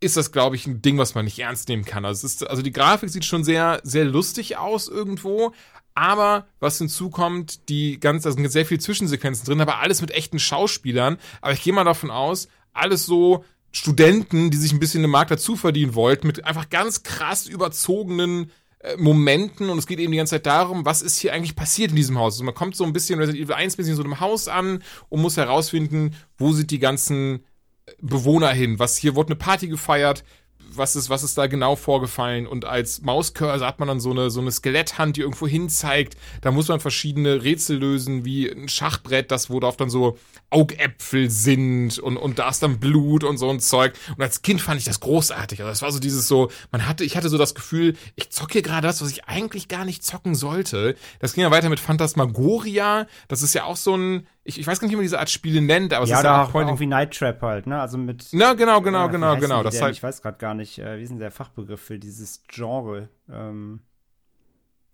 ist 0.00 0.16
das, 0.16 0.32
glaube 0.32 0.56
ich, 0.56 0.66
ein 0.66 0.80
Ding, 0.80 0.98
was 0.98 1.14
man 1.14 1.26
nicht 1.26 1.38
ernst 1.38 1.68
nehmen 1.68 1.84
kann. 1.84 2.04
Also, 2.04 2.26
ist, 2.26 2.46
also 2.46 2.62
die 2.62 2.72
Grafik 2.72 3.10
sieht 3.10 3.24
schon 3.24 3.44
sehr, 3.44 3.80
sehr 3.84 4.04
lustig 4.04 4.56
aus 4.56 4.88
irgendwo. 4.88 5.52
Aber 5.94 6.46
was 6.58 6.78
hinzukommt, 6.78 7.68
die 7.68 8.00
ganz, 8.00 8.24
da 8.24 8.32
sind 8.32 8.50
sehr 8.50 8.66
viele 8.66 8.80
Zwischensequenzen 8.80 9.44
drin, 9.44 9.60
aber 9.60 9.78
alles 9.78 10.00
mit 10.00 10.10
echten 10.10 10.38
Schauspielern. 10.38 11.18
Aber 11.40 11.52
ich 11.52 11.62
gehe 11.62 11.72
mal 11.72 11.84
davon 11.84 12.10
aus, 12.10 12.48
alles 12.72 13.04
so 13.06 13.44
Studenten, 13.70 14.50
die 14.50 14.56
sich 14.56 14.72
ein 14.72 14.80
bisschen 14.80 15.02
den 15.02 15.10
Markt 15.10 15.30
dazu 15.30 15.54
verdienen 15.56 15.94
wollten, 15.94 16.26
mit 16.26 16.44
einfach 16.44 16.70
ganz 16.70 17.02
krass 17.02 17.46
überzogenen 17.46 18.50
Momenten 18.98 19.70
und 19.70 19.78
es 19.78 19.86
geht 19.86 19.98
eben 19.98 20.12
die 20.12 20.18
ganze 20.18 20.32
Zeit 20.32 20.46
darum, 20.46 20.84
was 20.84 21.02
ist 21.02 21.18
hier 21.18 21.32
eigentlich 21.32 21.56
passiert 21.56 21.90
in 21.90 21.96
diesem 21.96 22.18
Haus. 22.18 22.34
Also 22.34 22.44
man 22.44 22.54
kommt 22.54 22.76
so 22.76 22.84
ein 22.84 22.92
bisschen 22.92 23.18
Resident 23.18 23.42
Evil 23.42 23.54
1 23.54 23.74
ein 23.74 23.76
bisschen 23.76 23.92
in 23.92 23.96
so 23.96 24.04
einem 24.04 24.20
Haus 24.20 24.48
an 24.48 24.82
und 25.08 25.22
muss 25.22 25.36
herausfinden, 25.36 26.14
wo 26.36 26.52
sind 26.52 26.70
die 26.70 26.78
ganzen 26.78 27.44
äh, 27.86 27.92
Bewohner 28.00 28.50
hin, 28.50 28.78
was 28.78 28.96
hier 28.96 29.14
wurde 29.14 29.30
eine 29.30 29.36
Party 29.36 29.68
gefeiert, 29.68 30.24
was 30.72 30.96
ist, 30.96 31.10
was 31.10 31.22
ist 31.22 31.38
da 31.38 31.46
genau 31.46 31.76
vorgefallen 31.76 32.46
und 32.46 32.64
als 32.64 33.02
Mauscursor 33.02 33.66
hat 33.66 33.78
man 33.78 33.88
dann 33.88 34.00
so 34.00 34.10
eine, 34.10 34.30
so 34.30 34.40
eine 34.40 34.50
Skeletthand, 34.50 35.16
die 35.16 35.20
irgendwo 35.20 35.46
hin 35.46 35.68
zeigt. 35.68 36.16
Da 36.40 36.50
muss 36.50 36.68
man 36.68 36.80
verschiedene 36.80 37.42
Rätsel 37.42 37.78
lösen, 37.78 38.24
wie 38.24 38.48
ein 38.48 38.68
Schachbrett, 38.68 39.30
das 39.30 39.50
wo 39.50 39.60
drauf 39.60 39.76
dann 39.76 39.90
so 39.90 40.18
Augäpfel 40.50 41.30
sind 41.30 41.98
und, 41.98 42.16
und 42.16 42.38
da 42.38 42.48
ist 42.48 42.62
dann 42.62 42.78
Blut 42.78 43.24
und 43.24 43.38
so 43.38 43.50
ein 43.50 43.60
Zeug. 43.60 43.94
Und 44.16 44.22
als 44.22 44.42
Kind 44.42 44.60
fand 44.60 44.78
ich 44.78 44.84
das 44.84 45.00
großartig. 45.00 45.60
Also 45.60 45.70
das 45.70 45.82
war 45.82 45.92
so 45.92 45.98
dieses 45.98 46.28
so, 46.28 46.50
man 46.70 46.86
hatte, 46.86 47.04
ich 47.04 47.16
hatte 47.16 47.28
so 47.28 47.38
das 47.38 47.54
Gefühl, 47.54 47.96
ich 48.14 48.30
zocke 48.30 48.54
hier 48.54 48.62
gerade 48.62 48.86
das, 48.86 49.02
was 49.02 49.10
ich 49.10 49.24
eigentlich 49.24 49.68
gar 49.68 49.84
nicht 49.84 50.04
zocken 50.04 50.34
sollte. 50.34 50.94
Das 51.18 51.34
ging 51.34 51.42
ja 51.42 51.50
weiter 51.50 51.68
mit 51.68 51.80
Phantasmagoria. 51.80 53.06
Das 53.28 53.42
ist 53.42 53.54
ja 53.54 53.64
auch 53.64 53.76
so 53.76 53.96
ein, 53.96 54.26
ich, 54.44 54.60
ich 54.60 54.66
weiß 54.66 54.78
gar 54.78 54.86
nicht, 54.86 54.92
wie 54.92 54.96
man 54.96 55.04
diese 55.04 55.18
Art 55.18 55.30
Spiele 55.30 55.62
nennt, 55.62 55.94
aber 55.94 56.04
es 56.04 56.10
ja, 56.10 56.18
ist 56.18 56.22
da 56.22 56.36
ja 56.36 56.44
auch, 56.44 56.52
Point 56.52 56.70
auch 56.70 56.78
wie 56.78 56.86
Night 56.86 57.16
Trap 57.16 57.40
halt, 57.40 57.66
ne? 57.66 57.80
Also 57.80 57.96
mit. 57.96 58.28
Na, 58.32 58.52
genau, 58.52 58.82
genau, 58.82 59.06
äh, 59.06 59.10
genau, 59.10 59.36
genau. 59.36 59.62
Das 59.62 59.80
halt, 59.80 59.94
Ich 59.96 60.02
weiß 60.02 60.20
gerade 60.20 60.36
gar 60.36 60.54
nicht, 60.54 60.78
äh, 60.78 60.98
wie 60.98 61.02
ist 61.02 61.08
denn 61.08 61.18
der 61.18 61.30
Fachbegriff 61.30 61.80
für 61.80 61.98
dieses 61.98 62.42
Genre? 62.46 63.08
Ähm, 63.30 63.80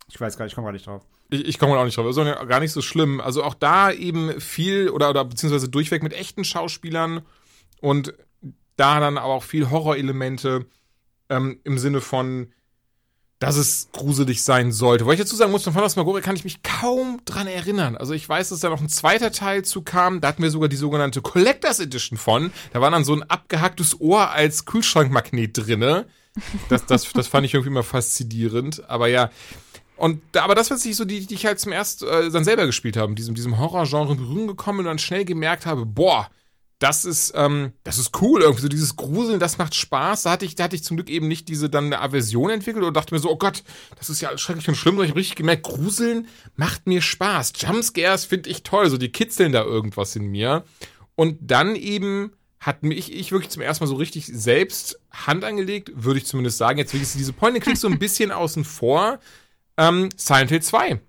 ich 0.08 0.20
weiß 0.20 0.38
gar 0.38 0.44
nicht, 0.44 0.52
ich 0.52 0.54
komme 0.54 0.66
gar 0.66 0.72
nicht 0.72 0.86
drauf. 0.86 1.02
ich, 1.30 1.46
ich 1.46 1.58
komme 1.58 1.76
auch 1.76 1.84
nicht 1.84 1.96
drauf, 1.96 2.06
das 2.06 2.16
ist 2.16 2.36
auch 2.36 2.46
gar 2.46 2.60
nicht 2.60 2.72
so 2.72 2.80
schlimm. 2.80 3.20
Also 3.20 3.42
auch 3.42 3.54
da 3.54 3.90
eben 3.90 4.40
viel 4.40 4.88
oder, 4.88 5.10
oder 5.10 5.24
beziehungsweise 5.24 5.68
durchweg 5.68 6.02
mit 6.02 6.12
echten 6.12 6.44
Schauspielern 6.44 7.22
und 7.80 8.14
da 8.76 9.00
dann 9.00 9.18
aber 9.18 9.34
auch 9.34 9.42
viel 9.42 9.68
Horrorelemente 9.68 10.66
ähm, 11.28 11.60
im 11.64 11.76
Sinne 11.78 12.00
von, 12.00 12.52
dass 13.40 13.56
es 13.56 13.88
gruselig 13.92 14.42
sein 14.44 14.70
sollte. 14.70 15.06
Weil 15.06 15.14
ich 15.14 15.20
dazu 15.20 15.34
sagen 15.34 15.50
muss, 15.50 15.64
von 15.64 15.72
Phantasmagoria 15.72 16.22
kann 16.22 16.36
ich 16.36 16.44
mich 16.44 16.62
kaum 16.62 17.22
dran 17.24 17.46
erinnern. 17.46 17.96
Also 17.96 18.12
ich 18.12 18.28
weiß, 18.28 18.50
dass 18.50 18.60
da 18.60 18.68
noch 18.68 18.82
ein 18.82 18.90
zweiter 18.90 19.32
Teil 19.32 19.64
zu 19.64 19.80
kam. 19.80 20.20
Da 20.20 20.28
hatten 20.28 20.42
wir 20.42 20.50
sogar 20.50 20.68
die 20.68 20.76
sogenannte 20.76 21.22
Collectors 21.22 21.80
Edition 21.80 22.18
von. 22.18 22.52
Da 22.74 22.82
war 22.82 22.90
dann 22.90 23.02
so 23.02 23.14
ein 23.14 23.22
abgehacktes 23.22 23.98
Ohr 23.98 24.30
als 24.30 24.66
Kühlschrankmagnet 24.66 25.56
drinne. 25.56 26.06
Das, 26.68 26.84
das, 26.84 27.10
das 27.12 27.28
fand 27.28 27.46
ich 27.46 27.54
irgendwie 27.54 27.70
immer 27.70 27.82
faszinierend. 27.82 28.88
Aber 28.88 29.08
ja. 29.08 29.30
Und 29.96 30.36
aber 30.36 30.54
das, 30.54 30.70
was 30.70 30.84
ich 30.84 30.94
so, 30.96 31.06
die, 31.06 31.26
die 31.26 31.34
ich 31.34 31.46
halt 31.46 31.58
zum 31.58 31.72
ersten 31.72 32.06
äh, 32.06 32.30
dann 32.30 32.44
selber 32.44 32.66
gespielt 32.66 32.98
habe, 32.98 33.14
diesem, 33.14 33.34
diesem 33.34 33.58
Horrorgenre 33.58 34.12
in 34.12 34.18
Berührung 34.18 34.46
gekommen 34.48 34.80
und 34.80 34.84
dann 34.84 34.98
schnell 34.98 35.24
gemerkt 35.24 35.64
habe, 35.64 35.86
boah, 35.86 36.28
das 36.80 37.04
ist, 37.04 37.34
ähm, 37.36 37.74
das 37.84 37.98
ist 37.98 38.20
cool, 38.22 38.40
irgendwie 38.40 38.62
so 38.62 38.68
dieses 38.68 38.96
Gruseln, 38.96 39.38
das 39.38 39.58
macht 39.58 39.74
Spaß. 39.74 40.22
Da 40.22 40.30
hatte 40.30 40.46
ich, 40.46 40.54
da 40.54 40.64
hatte 40.64 40.74
ich 40.74 40.82
zum 40.82 40.96
Glück 40.96 41.10
eben 41.10 41.28
nicht 41.28 41.48
diese 41.48 41.68
dann 41.68 41.86
eine 41.86 42.00
Aversion 42.00 42.48
entwickelt 42.48 42.84
und 42.84 42.96
dachte 42.96 43.14
mir 43.14 43.20
so, 43.20 43.30
oh 43.30 43.36
Gott, 43.36 43.62
das 43.98 44.08
ist 44.08 44.22
ja 44.22 44.30
alles 44.30 44.40
schrecklich 44.40 44.66
und 44.66 44.76
schlimm. 44.76 44.94
sondern 44.94 45.04
Ich 45.04 45.10
habe 45.10 45.20
richtig 45.20 45.36
gemerkt, 45.36 45.64
Gruseln 45.64 46.26
macht 46.56 46.86
mir 46.86 47.02
Spaß. 47.02 47.52
Jumpscares 47.58 48.24
finde 48.24 48.48
ich 48.48 48.62
toll, 48.62 48.88
so 48.88 48.96
die 48.96 49.12
kitzeln 49.12 49.52
da 49.52 49.62
irgendwas 49.62 50.16
in 50.16 50.28
mir. 50.28 50.64
Und 51.16 51.36
dann 51.42 51.76
eben 51.76 52.32
hat 52.60 52.82
mich 52.82 53.12
ich 53.12 53.30
wirklich 53.30 53.50
zum 53.50 53.62
ersten 53.62 53.84
Mal 53.84 53.88
so 53.88 53.96
richtig 53.96 54.26
selbst 54.26 55.00
Hand 55.10 55.44
angelegt, 55.44 55.92
würde 55.94 56.18
ich 56.18 56.26
zumindest 56.26 56.56
sagen. 56.56 56.78
Jetzt 56.78 56.94
wirklich 56.94 57.12
diese 57.12 57.34
Point-and-Click 57.34 57.76
so 57.76 57.88
ein 57.88 57.98
bisschen 58.00 58.32
außen 58.32 58.64
vor. 58.64 59.20
Ähm, 59.76 60.08
Silent 60.16 60.50
Hill 60.50 60.62
2. 60.62 61.00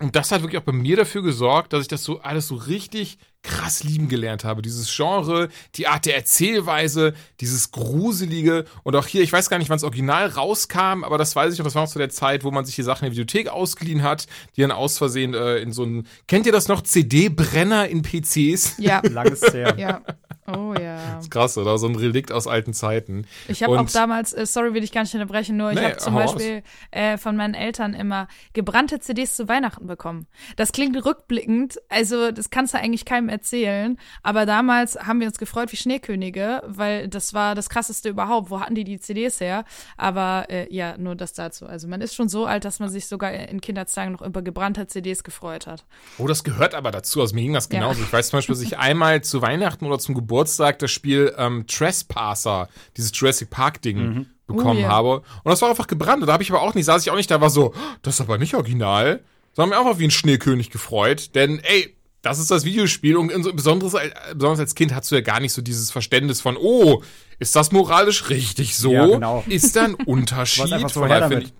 Und 0.00 0.14
das 0.16 0.32
hat 0.32 0.42
wirklich 0.42 0.60
auch 0.60 0.64
bei 0.64 0.72
mir 0.72 0.96
dafür 0.96 1.22
gesorgt, 1.22 1.72
dass 1.72 1.82
ich 1.82 1.88
das 1.88 2.02
so 2.02 2.20
alles 2.20 2.48
so 2.48 2.56
richtig 2.56 3.18
krass 3.46 3.84
lieben 3.84 4.08
gelernt 4.08 4.44
habe. 4.44 4.60
Dieses 4.60 4.94
Genre, 4.94 5.48
die 5.76 5.86
Art 5.86 6.04
der 6.04 6.16
Erzählweise, 6.16 7.14
dieses 7.40 7.70
Gruselige. 7.70 8.64
Und 8.82 8.96
auch 8.96 9.06
hier, 9.06 9.22
ich 9.22 9.32
weiß 9.32 9.48
gar 9.48 9.58
nicht, 9.58 9.68
wann 9.70 9.76
das 9.76 9.84
Original 9.84 10.26
rauskam, 10.28 11.04
aber 11.04 11.16
das 11.16 11.34
weiß 11.36 11.52
ich 11.52 11.58
noch, 11.58 11.64
das 11.64 11.74
war 11.74 11.82
noch 11.82 11.90
zu 11.90 11.98
der 11.98 12.10
Zeit, 12.10 12.44
wo 12.44 12.50
man 12.50 12.64
sich 12.64 12.74
die 12.74 12.82
Sachen 12.82 13.04
in 13.04 13.12
der 13.12 13.12
Videothek 13.12 13.48
ausgeliehen 13.48 14.02
hat, 14.02 14.26
die 14.56 14.62
dann 14.62 14.72
aus 14.72 14.98
Versehen 14.98 15.34
äh, 15.34 15.58
in 15.58 15.72
so 15.72 15.84
einen, 15.84 16.06
kennt 16.26 16.46
ihr 16.46 16.52
das 16.52 16.68
noch? 16.68 16.82
CD-Brenner 16.82 17.88
in 17.88 18.02
PCs? 18.02 18.76
Ja, 18.78 19.00
Langes 19.08 19.42
her. 19.52 19.74
ja. 19.78 20.02
Oh 20.48 20.74
ja. 20.80 21.20
Krass, 21.28 21.58
oder? 21.58 21.76
So 21.76 21.88
ein 21.88 21.96
Relikt 21.96 22.30
aus 22.30 22.46
alten 22.46 22.72
Zeiten. 22.72 23.26
Ich 23.48 23.64
habe 23.64 23.80
auch 23.80 23.90
damals, 23.90 24.32
äh, 24.32 24.46
sorry, 24.46 24.74
will 24.74 24.84
ich 24.84 24.92
gar 24.92 25.02
nicht 25.02 25.12
unterbrechen, 25.12 25.56
nur 25.56 25.70
ich 25.72 25.76
Nee, 25.78 25.84
habe 25.86 25.96
zum. 25.96 26.14
Beispiel 26.14 26.62
äh, 26.92 27.18
von 27.18 27.36
meinen 27.36 27.54
Eltern 27.54 27.94
immer 27.94 28.28
gebrannte 28.52 29.00
CDs 29.00 29.34
zu 29.36 29.48
Weihnachten 29.48 29.86
bekommen. 29.88 30.28
Das 30.56 30.70
klingt 30.72 30.96
rückblickend, 31.04 31.78
also 31.88 32.30
das 32.30 32.50
kannst 32.50 32.74
du 32.74 32.78
eigentlich 32.78 33.04
keinem 33.04 33.28
erzählen, 33.36 33.98
aber 34.22 34.46
damals 34.46 34.96
haben 34.96 35.20
wir 35.20 35.26
uns 35.28 35.38
gefreut 35.38 35.70
wie 35.72 35.76
Schneekönige, 35.76 36.62
weil 36.66 37.08
das 37.08 37.34
war 37.34 37.54
das 37.54 37.68
krasseste 37.68 38.08
überhaupt. 38.08 38.50
Wo 38.50 38.60
hatten 38.60 38.74
die 38.74 38.84
die 38.84 38.98
CDs 38.98 39.40
her? 39.40 39.64
Aber 39.96 40.46
äh, 40.48 40.72
ja, 40.74 40.96
nur 40.98 41.14
das 41.14 41.32
dazu. 41.32 41.66
Also 41.66 41.88
man 41.88 42.00
ist 42.00 42.14
schon 42.14 42.28
so 42.28 42.46
alt, 42.46 42.64
dass 42.64 42.80
man 42.80 42.88
sich 42.88 43.06
sogar 43.06 43.32
in 43.32 43.60
Kindertagen 43.60 44.12
noch 44.12 44.22
über 44.22 44.42
gebrannte 44.42 44.86
CDs 44.86 45.22
gefreut 45.24 45.66
hat. 45.66 45.84
Oh, 46.18 46.26
das 46.26 46.44
gehört 46.44 46.74
aber 46.74 46.90
dazu. 46.90 47.20
Also 47.20 47.34
mir 47.34 47.42
ging 47.42 47.52
das 47.52 47.68
Ja. 47.70 47.78
genauso. 47.80 48.02
Ich 48.02 48.12
weiß 48.12 48.28
zum 48.30 48.38
Beispiel, 48.38 48.54
dass 48.54 48.62
ich 48.64 48.78
einmal 48.78 49.22
zu 49.22 49.42
Weihnachten 49.42 49.84
oder 49.86 49.98
zum 49.98 50.14
Geburtstag 50.14 50.78
das 50.78 50.90
Spiel 50.90 51.34
ähm, 51.38 51.66
Trespasser, 51.66 52.68
dieses 52.96 53.10
Jurassic 53.18 53.50
Park 53.50 53.82
Ding, 53.82 54.26
bekommen 54.46 54.78
Oh, 54.78 54.82
ja. 54.82 54.88
habe. 54.88 55.16
Und 55.18 55.50
das 55.50 55.60
war 55.62 55.70
einfach 55.70 55.86
gebrannt. 55.88 56.22
Und 56.22 56.28
da 56.28 56.32
habe 56.34 56.42
ich 56.42 56.50
aber 56.50 56.62
auch 56.62 56.74
nicht, 56.74 56.84
saß 56.84 57.02
ich 57.02 57.10
auch 57.10 57.16
nicht 57.16 57.30
da, 57.30 57.40
war 57.40 57.50
so, 57.50 57.72
"Oh, 57.74 57.78
das 58.02 58.14
ist 58.14 58.20
aber 58.20 58.38
nicht 58.38 58.54
original. 58.54 59.20
Sondern 59.54 59.70
mich 59.78 59.86
einfach 59.86 59.98
wie 59.98 60.04
ein 60.04 60.10
Schneekönig 60.10 60.70
gefreut. 60.70 61.34
Denn, 61.34 61.58
ey, 61.60 61.95
das 62.26 62.38
ist 62.38 62.50
das 62.50 62.64
Videospiel 62.64 63.16
und 63.16 63.30
so 63.42 63.52
besonders, 63.54 63.94
besonders 64.34 64.60
als 64.60 64.74
Kind 64.74 64.94
hast 64.94 65.10
du 65.10 65.14
ja 65.14 65.20
gar 65.22 65.40
nicht 65.40 65.52
so 65.52 65.62
dieses 65.62 65.90
Verständnis 65.90 66.40
von, 66.40 66.56
oh, 66.58 67.02
ist 67.38 67.56
das 67.56 67.72
moralisch 67.72 68.28
richtig 68.28 68.76
so? 68.76 68.92
Ja, 68.92 69.06
genau. 69.06 69.44
Ist 69.48 69.74
da 69.76 69.84
ein 69.84 69.94
Unterschied? 70.06 70.68
So 70.68 70.88
Von 71.00 71.08
her 71.08 71.20
daher 71.20 71.20
damit. 71.20 71.38
finde 71.38 71.46
ich, 71.46 71.52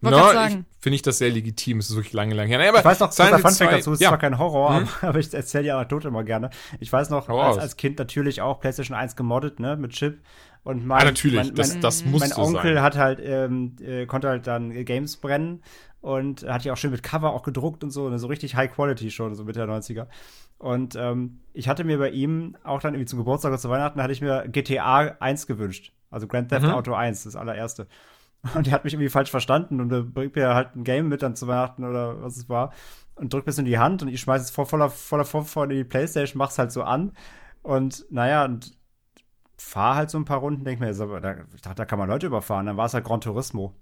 na, 0.00 0.48
ich 0.48 0.58
finde 0.80 0.96
ich 0.96 1.02
das 1.02 1.16
sehr 1.18 1.30
legitim. 1.30 1.78
Es 1.78 1.88
ist 1.88 1.96
wirklich 1.96 2.12
lange, 2.12 2.34
lange 2.34 2.48
her. 2.50 2.58
Naja, 2.58 2.70
aber 2.70 2.80
Ich 2.80 2.84
weiß 2.84 3.00
noch, 3.00 3.10
Silent 3.12 3.40
Funfact 3.40 3.56
2 3.56 3.66
dazu, 3.78 3.92
ist 3.92 4.00
ja. 4.02 4.10
zwar 4.10 4.18
kein 4.18 4.38
Horror, 4.38 4.76
Hm? 4.76 4.88
aber, 5.00 5.08
aber 5.08 5.18
ich 5.18 5.32
erzähle 5.32 5.64
die 5.64 5.70
Anekdote 5.70 6.08
immer 6.08 6.24
gerne. 6.24 6.50
Ich 6.80 6.92
weiß 6.92 7.08
noch, 7.10 7.28
Hau 7.28 7.40
als, 7.40 7.56
als 7.58 7.76
Kind 7.76 7.98
natürlich 7.98 8.42
auch 8.42 8.60
PlayStation 8.60 8.94
1 8.96 9.16
gemoddet, 9.16 9.60
ne, 9.60 9.76
mit 9.78 9.92
Chip. 9.92 10.20
Und 10.62 10.86
mein, 10.86 11.00
Ah, 11.02 11.04
natürlich, 11.04 11.36
mein, 11.44 11.54
das, 11.54 11.72
mein, 11.72 11.80
das 11.80 12.02
mein 12.02 12.10
musste 12.12 12.38
Onkel 12.38 12.74
sein. 12.74 12.82
hat 12.82 12.96
halt, 12.96 13.20
ähm, 13.22 13.76
äh, 13.82 14.04
konnte 14.06 14.28
halt 14.28 14.46
dann 14.46 14.84
Games 14.84 15.16
brennen 15.18 15.62
und 16.04 16.46
hat 16.46 16.66
ja 16.66 16.74
auch 16.74 16.76
schön 16.76 16.90
mit 16.90 17.02
Cover 17.02 17.32
auch 17.32 17.42
gedruckt 17.42 17.82
und 17.82 17.90
so, 17.90 18.10
ne, 18.10 18.18
so 18.18 18.26
richtig 18.26 18.56
High 18.56 18.70
Quality 18.70 19.10
schon, 19.10 19.34
so 19.34 19.42
Mitte 19.42 19.66
der 19.66 19.74
90er. 19.74 20.06
Und 20.58 20.96
ähm, 20.96 21.40
ich 21.54 21.66
hatte 21.66 21.82
mir 21.82 21.96
bei 21.96 22.10
ihm 22.10 22.58
auch 22.62 22.80
dann 22.80 22.92
irgendwie 22.92 23.06
zum 23.06 23.20
Geburtstag 23.20 23.52
oder 23.52 23.58
zu 23.58 23.70
Weihnachten, 23.70 24.02
hatte 24.02 24.12
ich 24.12 24.20
mir 24.20 24.46
GTA 24.48 25.16
1 25.18 25.46
gewünscht. 25.46 25.94
Also 26.10 26.26
Grand 26.26 26.50
Theft 26.50 26.66
Mhm. 26.66 26.72
Auto 26.72 26.92
1, 26.92 27.24
das 27.24 27.36
allererste. 27.36 27.86
Und 28.54 28.66
er 28.66 28.74
hat 28.74 28.84
mich 28.84 28.92
irgendwie 28.92 29.08
falsch 29.08 29.30
verstanden 29.30 29.80
und 29.80 30.12
bringt 30.12 30.36
mir 30.36 30.54
halt 30.54 30.76
ein 30.76 30.84
Game 30.84 31.08
mit 31.08 31.22
dann 31.22 31.36
zu 31.36 31.48
Weihnachten 31.48 31.84
oder 31.84 32.22
was 32.22 32.36
es 32.36 32.50
war 32.50 32.74
und 33.14 33.32
drückt 33.32 33.46
mir 33.46 33.52
es 33.52 33.58
in 33.58 33.64
die 33.64 33.78
Hand 33.78 34.02
und 34.02 34.08
ich 34.08 34.20
schmeiß 34.20 34.42
es 34.42 34.50
vor 34.50 34.66
voller, 34.66 34.90
voller 34.90 35.24
Vorfreude 35.24 35.72
in 35.72 35.78
die 35.78 35.88
Playstation, 35.88 36.36
mach's 36.36 36.58
halt 36.58 36.70
so 36.70 36.82
an 36.82 37.12
und 37.62 38.04
naja, 38.10 38.44
und 38.44 38.76
fahr 39.56 39.94
halt 39.96 40.10
so 40.10 40.18
ein 40.18 40.26
paar 40.26 40.40
Runden, 40.40 40.64
denk 40.64 40.80
mir, 40.80 40.92
da, 40.92 41.36
ich 41.54 41.62
dachte, 41.62 41.76
da 41.76 41.86
kann 41.86 41.98
man 41.98 42.10
Leute 42.10 42.26
überfahren, 42.26 42.66
dann 42.66 42.76
war 42.76 42.84
es 42.84 42.92
halt 42.92 43.06
Gran 43.06 43.22
Turismo. 43.22 43.72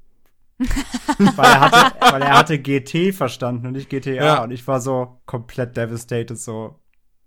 weil, 1.37 1.45
er 1.47 1.61
hatte, 1.61 1.95
weil 2.13 2.23
er 2.23 2.39
hatte 2.39 2.59
GT 2.59 3.15
verstanden 3.15 3.67
und 3.67 3.73
nicht 3.73 3.89
GTA 3.91 4.13
Ja. 4.13 4.43
und 4.43 4.51
ich 4.51 4.67
war 4.67 4.81
so 4.81 5.21
komplett 5.27 5.77
devastated, 5.77 6.39
so 6.39 6.79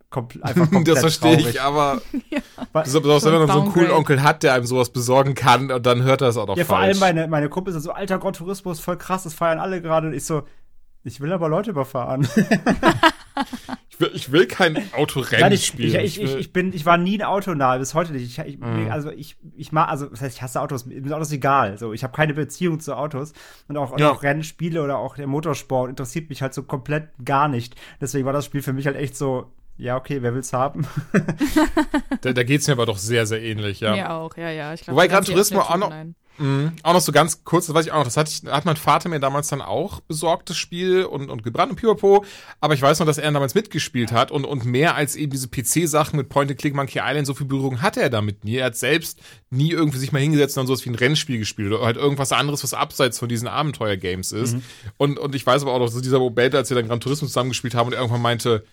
kompl 0.09 0.39
einfach 0.43 0.69
komplett 0.71 0.95
das 0.97 0.99
verstehe 1.03 1.37
traurig. 1.37 1.55
ich, 1.55 1.61
aber 1.61 2.01
Weil- 2.73 2.83
besonders 2.83 3.25
wenn 3.25 3.33
man 3.33 3.47
so 3.47 3.61
einen 3.61 3.71
coolen. 3.73 3.91
Onkel 3.91 4.23
hat, 4.23 4.43
der 4.43 4.53
einem 4.53 4.65
sowas 4.65 4.89
besorgen 4.91 5.33
kann 5.35 5.71
und 5.71 5.85
dann 5.85 6.03
hört 6.03 6.21
er 6.21 6.29
es 6.29 6.37
auch 6.37 6.47
noch 6.47 6.57
Ja, 6.57 6.65
vor 6.65 6.77
falsch. 6.77 7.01
allem 7.01 7.15
meine, 7.15 7.27
meine 7.27 7.49
Kumpel 7.49 7.75
ist 7.75 7.83
so, 7.83 7.91
alter 7.91 8.19
Gran 8.19 8.33
Turismo 8.33 8.71
ist 8.71 8.79
voll 8.81 8.97
krass, 8.97 9.23
das 9.23 9.33
feiern 9.33 9.59
alle 9.59 9.81
gerade. 9.81 10.07
Und 10.07 10.13
ich 10.13 10.25
so, 10.25 10.43
ich 11.03 11.19
will 11.21 11.31
aber 11.33 11.49
Leute 11.49 11.71
überfahren. 11.71 12.27
Ich, 13.95 13.99
will, 13.99 14.11
ich 14.13 14.31
will 14.31 14.45
kein 14.45 14.77
Autorennen 14.93 15.41
Nein, 15.41 15.51
ich, 15.53 15.65
spielen. 15.65 15.99
ich, 16.03 16.21
ich, 16.21 16.35
ich, 16.35 16.53
bin, 16.53 16.73
ich 16.73 16.85
war 16.85 16.97
nie 16.97 17.17
ein 17.17 17.23
Autonah, 17.25 17.77
bis 17.77 17.93
heute 17.93 18.11
nicht. 18.13 18.23
Ich, 18.25 18.37
ich, 18.45 18.57
Mhm. 18.59 18.91
Also 18.91 19.09
ich, 19.11 19.37
ich 19.55 19.71
mag, 19.71 19.89
also 19.89 20.05
das 20.07 20.21
heißt, 20.21 20.35
ich 20.37 20.41
hasse 20.41 20.61
Autos, 20.61 20.85
mir 20.85 20.95
sind 21.01 21.13
Autos 21.13 21.31
egal. 21.31 21.77
So, 21.77 21.93
ich 21.93 22.03
habe 22.03 22.13
keine 22.15 22.33
Beziehung 22.33 22.79
zu 22.79 22.95
Autos 22.95 23.33
und 23.67 23.77
auch, 23.77 23.97
Ja. 23.99 24.11
auch 24.11 24.23
Rennspiele 24.23 24.81
oder 24.83 24.97
auch 24.97 25.15
der 25.15 25.27
Motorsport 25.27 25.89
interessiert 25.89 26.29
mich 26.29 26.41
halt 26.41 26.53
so 26.53 26.63
komplett 26.63 27.09
gar 27.23 27.47
nicht. 27.47 27.75
Deswegen 28.01 28.25
war 28.25 28.33
das 28.33 28.45
Spiel 28.45 28.61
für 28.61 28.73
mich 28.73 28.85
halt 28.87 28.95
echt 28.97 29.15
so, 29.17 29.51
ja, 29.77 29.97
okay, 29.97 30.21
wer 30.21 30.33
will's 30.33 30.53
haben? 30.53 30.87
da, 32.21 32.33
da 32.33 32.43
geht's 32.43 32.67
mir 32.67 32.73
aber 32.73 32.85
doch 32.85 32.97
sehr, 32.97 33.25
sehr 33.25 33.41
ähnlich, 33.41 33.79
ja. 33.81 33.91
Mir 33.93 34.11
auch, 34.11 34.35
ja, 34.37 34.49
ja. 34.49 34.73
Ich 34.73 34.81
glaub, 34.83 34.95
Wobei 34.95 35.07
Gran 35.07 35.23
Turismo 35.25 35.59
auch 35.61 35.77
noch- 35.77 35.91
ein. 35.91 36.15
Mhm. 36.37 36.73
Auch 36.83 36.93
noch 36.93 37.01
so 37.01 37.11
ganz 37.11 37.43
kurz, 37.43 37.67
das 37.67 37.75
weiß 37.75 37.85
ich 37.85 37.91
auch 37.91 37.97
noch, 37.97 38.05
das 38.05 38.17
hat, 38.17 38.29
ich, 38.29 38.43
hat 38.49 38.65
mein 38.65 38.75
Vater 38.75 39.09
mir 39.09 39.19
damals 39.19 39.47
dann 39.47 39.61
auch 39.61 40.01
besorgt, 40.01 40.49
das 40.49 40.57
Spiel 40.57 41.05
und, 41.05 41.29
und 41.29 41.43
gebrannt 41.43 41.71
und 41.71 41.75
pipapo. 41.77 42.25
Aber 42.59 42.73
ich 42.73 42.81
weiß 42.81 42.99
noch, 42.99 43.05
dass 43.05 43.17
er 43.17 43.31
damals 43.31 43.55
mitgespielt 43.55 44.11
hat 44.11 44.31
und, 44.31 44.45
und 44.45 44.65
mehr 44.65 44.95
als 44.95 45.15
eben 45.15 45.31
diese 45.31 45.47
PC-Sachen 45.47 46.17
mit 46.17 46.29
Point-and-Click 46.29 46.75
Monkey 46.75 46.99
Island, 47.01 47.27
so 47.27 47.33
viel 47.33 47.47
Berührung 47.47 47.81
hatte 47.81 48.01
er 48.01 48.09
damit 48.09 48.43
nie. 48.43 48.55
Er 48.55 48.67
hat 48.67 48.75
selbst 48.75 49.19
nie 49.49 49.71
irgendwie 49.71 49.99
sich 49.99 50.11
mal 50.11 50.19
hingesetzt 50.19 50.57
und 50.57 50.61
dann 50.61 50.67
sowas 50.67 50.85
wie 50.85 50.89
ein 50.89 50.95
Rennspiel 50.95 51.39
gespielt 51.39 51.71
oder 51.71 51.85
halt 51.85 51.97
irgendwas 51.97 52.31
anderes, 52.31 52.63
was 52.63 52.73
abseits 52.73 53.19
von 53.19 53.29
diesen 53.29 53.47
Abenteuer-Games 53.47 54.31
ist. 54.31 54.57
Und, 54.97 55.17
und 55.19 55.35
ich 55.35 55.45
weiß 55.45 55.61
aber 55.61 55.73
auch 55.73 55.79
noch, 55.79 55.87
so 55.87 56.01
dieser 56.01 56.19
Moment, 56.19 56.55
als 56.55 56.69
wir 56.69 56.75
dann 56.75 56.87
Gran 56.87 56.99
Turismo 56.99 57.27
zusammengespielt 57.27 57.75
haben 57.75 57.87
und 57.87 57.93
er 57.93 57.99
irgendwann 57.99 58.21
meinte, 58.21 58.63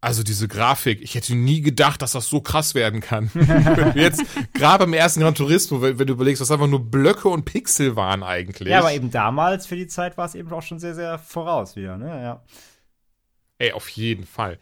also 0.00 0.22
diese 0.22 0.46
Grafik, 0.46 1.02
ich 1.02 1.14
hätte 1.14 1.34
nie 1.34 1.60
gedacht, 1.60 2.02
dass 2.02 2.12
das 2.12 2.28
so 2.28 2.40
krass 2.40 2.74
werden 2.74 3.00
kann. 3.00 3.30
Jetzt 3.94 4.22
gerade 4.52 4.84
beim 4.84 4.92
ersten 4.92 5.20
Gran 5.20 5.34
Turismo, 5.34 5.82
wenn, 5.82 5.98
wenn 5.98 6.06
du 6.06 6.12
überlegst, 6.12 6.40
was 6.40 6.50
einfach 6.50 6.68
nur 6.68 6.84
Blöcke 6.84 7.28
und 7.28 7.44
Pixel 7.44 7.96
waren 7.96 8.22
eigentlich. 8.22 8.68
Ja, 8.68 8.78
aber 8.78 8.92
eben 8.92 9.10
damals 9.10 9.66
für 9.66 9.76
die 9.76 9.88
Zeit 9.88 10.16
war 10.16 10.26
es 10.26 10.34
eben 10.34 10.52
auch 10.52 10.62
schon 10.62 10.78
sehr, 10.78 10.94
sehr 10.94 11.18
voraus 11.18 11.74
wieder, 11.74 11.96
ne? 11.96 12.22
Ja. 12.22 12.44
Ey, 13.58 13.72
auf 13.72 13.88
jeden 13.88 14.24
Fall. 14.24 14.58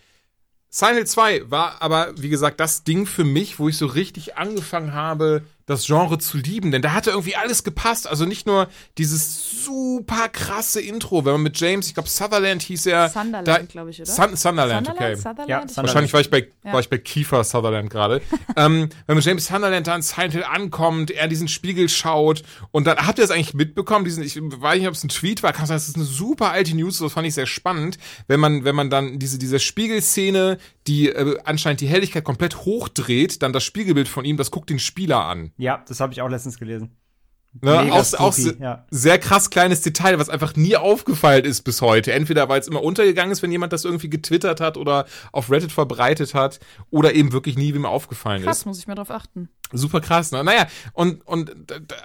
Silent 0.70 0.96
Hill 0.96 1.06
2 1.06 1.50
war 1.50 1.82
aber, 1.82 2.14
wie 2.16 2.28
gesagt, 2.30 2.60
das 2.60 2.84
Ding 2.84 3.06
für 3.06 3.24
mich, 3.24 3.58
wo 3.58 3.68
ich 3.68 3.76
so 3.76 3.86
richtig 3.86 4.36
angefangen 4.36 4.94
habe, 4.94 5.42
das 5.66 5.84
Genre 5.84 6.18
zu 6.18 6.38
lieben, 6.38 6.70
denn 6.70 6.80
da 6.80 6.92
hatte 6.92 7.10
irgendwie 7.10 7.34
alles 7.34 7.64
gepasst. 7.64 8.06
Also 8.06 8.24
nicht 8.24 8.46
nur 8.46 8.68
dieses 8.98 9.64
super 9.64 10.28
krasse 10.28 10.80
Intro, 10.80 11.24
wenn 11.24 11.32
man 11.32 11.42
mit 11.42 11.58
James, 11.60 11.88
ich 11.88 11.94
glaube 11.94 12.08
Sutherland 12.08 12.62
hieß 12.62 12.86
er. 12.86 13.08
Sunderland, 13.08 13.68
glaube 13.68 13.90
ich, 13.90 14.00
oder? 14.00 14.10
Sun 14.10 14.36
Sunderland, 14.36 14.88
okay. 14.88 15.16
Sutherland? 15.16 15.48
Ja, 15.48 15.58
Sunderland. 15.60 15.76
Wahrscheinlich 15.76 16.12
war 16.12 16.20
ich 16.20 16.30
bei, 16.30 16.48
Ja. 16.62 16.72
war 16.72 16.80
ich 16.80 16.88
bei 16.88 16.98
Kiefer 16.98 17.42
Sutherland 17.42 17.90
gerade. 17.90 18.22
ähm, 18.56 18.88
wenn 19.06 19.16
man 19.16 19.24
James 19.24 19.46
Sunderland 19.46 19.88
da 19.88 19.96
in 19.96 20.02
Silent 20.02 20.34
Hill 20.34 20.44
ankommt, 20.44 21.10
er 21.10 21.26
diesen 21.26 21.48
Spiegel 21.48 21.88
schaut 21.88 22.44
und 22.70 22.86
dann 22.86 22.98
habt 22.98 23.18
ihr 23.18 23.24
das 23.24 23.32
eigentlich 23.32 23.54
mitbekommen, 23.54 24.04
diesen, 24.04 24.22
ich 24.22 24.36
weiß 24.36 24.78
nicht, 24.78 24.86
ob 24.86 24.94
es 24.94 25.02
ein 25.02 25.08
Tweet 25.08 25.42
war, 25.42 25.52
kann 25.52 25.66
sein, 25.66 25.76
das 25.76 25.88
ist 25.88 25.96
eine 25.96 26.04
super 26.04 26.52
alte 26.52 26.76
News, 26.76 26.98
das 26.98 27.12
fand 27.12 27.26
ich 27.26 27.34
sehr 27.34 27.46
spannend, 27.46 27.98
wenn 28.28 28.38
man, 28.38 28.64
wenn 28.64 28.76
man 28.76 28.88
dann 28.88 29.18
diese, 29.18 29.36
diese 29.36 29.58
Spiegelszene, 29.58 30.58
die 30.86 31.08
äh, 31.08 31.38
anscheinend 31.44 31.80
die 31.80 31.88
Helligkeit 31.88 32.22
komplett 32.22 32.58
hochdreht, 32.64 33.42
dann 33.42 33.52
das 33.52 33.64
Spiegelbild 33.64 34.06
von 34.06 34.24
ihm, 34.24 34.36
das 34.36 34.52
guckt 34.52 34.70
den 34.70 34.78
Spieler 34.78 35.24
an. 35.24 35.50
Ja, 35.56 35.82
das 35.86 36.00
habe 36.00 36.12
ich 36.12 36.20
auch 36.20 36.28
letztens 36.28 36.58
gelesen. 36.58 36.96
Ne? 37.62 37.84
Mega 37.84 37.94
Auch, 37.94 38.14
auch 38.14 38.32
se 38.32 38.56
ja. 38.60 38.84
sehr 38.90 39.18
krass 39.18 39.50
kleines 39.50 39.80
Detail, 39.80 40.18
was 40.18 40.28
einfach 40.28 40.56
nie 40.56 40.76
aufgefallen 40.76 41.44
ist 41.44 41.62
bis 41.62 41.80
heute. 41.80 42.12
Entweder 42.12 42.48
weil 42.48 42.60
es 42.60 42.68
immer 42.68 42.82
untergegangen 42.82 43.32
ist, 43.32 43.42
wenn 43.42 43.50
jemand 43.50 43.72
das 43.72 43.84
irgendwie 43.84 44.10
getwittert 44.10 44.60
hat 44.60 44.76
oder 44.76 45.06
auf 45.32 45.50
Reddit 45.50 45.72
verbreitet 45.72 46.34
hat, 46.34 46.60
oder 46.90 47.14
eben 47.14 47.32
wirklich 47.32 47.56
nie, 47.56 47.74
wie 47.74 47.78
mir 47.78 47.88
aufgefallen 47.88 48.40
ist. 48.40 48.46
Krass, 48.46 48.66
muss 48.66 48.78
ich 48.78 48.86
mal 48.86 48.94
drauf 48.94 49.10
achten. 49.10 49.48
Super 49.72 50.00
krass, 50.00 50.30
ne? 50.30 50.44
Naja, 50.44 50.66
und, 50.92 51.26
und 51.26 51.52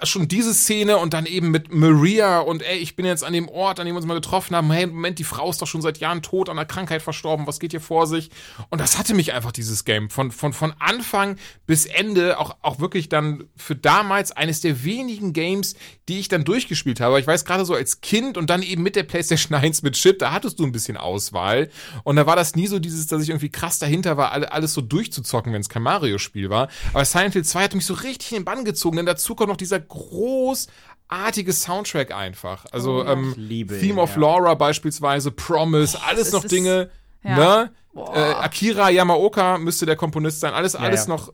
schon 0.02 0.26
diese 0.28 0.52
Szene 0.52 0.96
und 0.98 1.14
dann 1.14 1.26
eben 1.26 1.50
mit 1.50 1.72
Maria 1.72 2.40
und 2.40 2.62
ey, 2.62 2.78
ich 2.78 2.96
bin 2.96 3.06
jetzt 3.06 3.22
an 3.24 3.32
dem 3.32 3.48
Ort, 3.48 3.78
an 3.78 3.86
dem 3.86 3.94
wir 3.94 3.98
uns 3.98 4.06
mal 4.06 4.14
getroffen 4.14 4.56
haben. 4.56 4.70
Hey, 4.72 4.86
Moment, 4.86 5.18
die 5.18 5.24
Frau 5.24 5.48
ist 5.50 5.62
doch 5.62 5.66
schon 5.68 5.80
seit 5.82 5.98
Jahren 5.98 6.22
tot, 6.22 6.48
an 6.48 6.58
einer 6.58 6.66
Krankheit 6.66 7.02
verstorben, 7.02 7.46
was 7.46 7.60
geht 7.60 7.70
hier 7.70 7.80
vor 7.80 8.06
sich? 8.06 8.30
Und 8.70 8.80
das 8.80 8.98
hatte 8.98 9.14
mich 9.14 9.32
einfach, 9.32 9.52
dieses 9.52 9.84
Game. 9.84 10.10
Von, 10.10 10.32
von, 10.32 10.52
von 10.52 10.74
Anfang 10.78 11.36
bis 11.66 11.86
Ende, 11.86 12.38
auch, 12.38 12.56
auch 12.62 12.80
wirklich 12.80 13.08
dann 13.08 13.44
für 13.56 13.76
damals 13.76 14.32
eines 14.32 14.60
der 14.60 14.82
wenigen 14.84 15.32
Games, 15.32 15.74
die 16.08 16.18
ich 16.18 16.28
dann 16.28 16.44
durchgespielt 16.44 17.00
habe. 17.00 17.20
Ich 17.20 17.26
weiß 17.26 17.44
gerade 17.44 17.64
so 17.64 17.74
als 17.74 18.00
Kind 18.00 18.36
und 18.36 18.50
dann 18.50 18.62
eben 18.62 18.82
mit 18.82 18.96
der 18.96 19.04
PlayStation 19.04 19.56
1 19.56 19.82
mit 19.82 19.94
Chip, 19.94 20.18
da 20.18 20.32
hattest 20.32 20.58
du 20.58 20.64
ein 20.64 20.72
bisschen 20.72 20.96
Auswahl. 20.96 21.70
Und 22.04 22.16
da 22.16 22.26
war 22.26 22.34
das 22.36 22.56
nie 22.56 22.66
so 22.66 22.78
dieses, 22.78 23.06
dass 23.06 23.22
ich 23.22 23.28
irgendwie 23.28 23.50
krass 23.50 23.78
dahinter 23.78 24.16
war, 24.16 24.32
alle- 24.32 24.50
alles 24.52 24.74
so 24.74 24.80
durchzuzocken, 24.80 25.52
wenn 25.52 25.60
es 25.60 25.68
kein 25.68 25.82
Mario-Spiel 25.82 26.50
war. 26.50 26.68
Aber 26.92 27.04
Silent 27.04 27.34
Hill 27.34 27.44
2 27.52 27.62
hat 27.64 27.74
mich 27.74 27.86
so 27.86 27.94
richtig 27.94 28.32
in 28.32 28.38
den 28.38 28.44
Bann 28.44 28.64
gezogen, 28.64 28.96
denn 28.96 29.06
dazu 29.06 29.34
kommt 29.34 29.48
noch 29.50 29.56
dieser 29.56 29.80
großartige 29.80 31.52
Soundtrack 31.52 32.12
einfach. 32.14 32.64
Also 32.72 33.04
ähm, 33.04 33.30
Ich 33.32 33.36
liebe 33.36 33.78
Theme 33.78 34.00
of 34.00 34.14
ja. 34.14 34.20
Laura 34.20 34.54
beispielsweise, 34.54 35.30
Promise, 35.30 35.98
alles 36.06 36.28
es 36.28 36.32
noch 36.32 36.44
ist- 36.44 36.52
Dinge, 36.52 36.90
ja. 37.22 37.36
ne? 37.36 37.72
Boah. 37.94 38.16
Äh, 38.16 38.32
Akira 38.34 38.88
Yamaoka 38.88 39.58
müsste 39.58 39.84
der 39.84 39.96
Komponist 39.96 40.40
sein. 40.40 40.54
Alles, 40.54 40.74
alles 40.74 41.06
ja. 41.06 41.14
noch 41.14 41.28
G- 41.28 41.32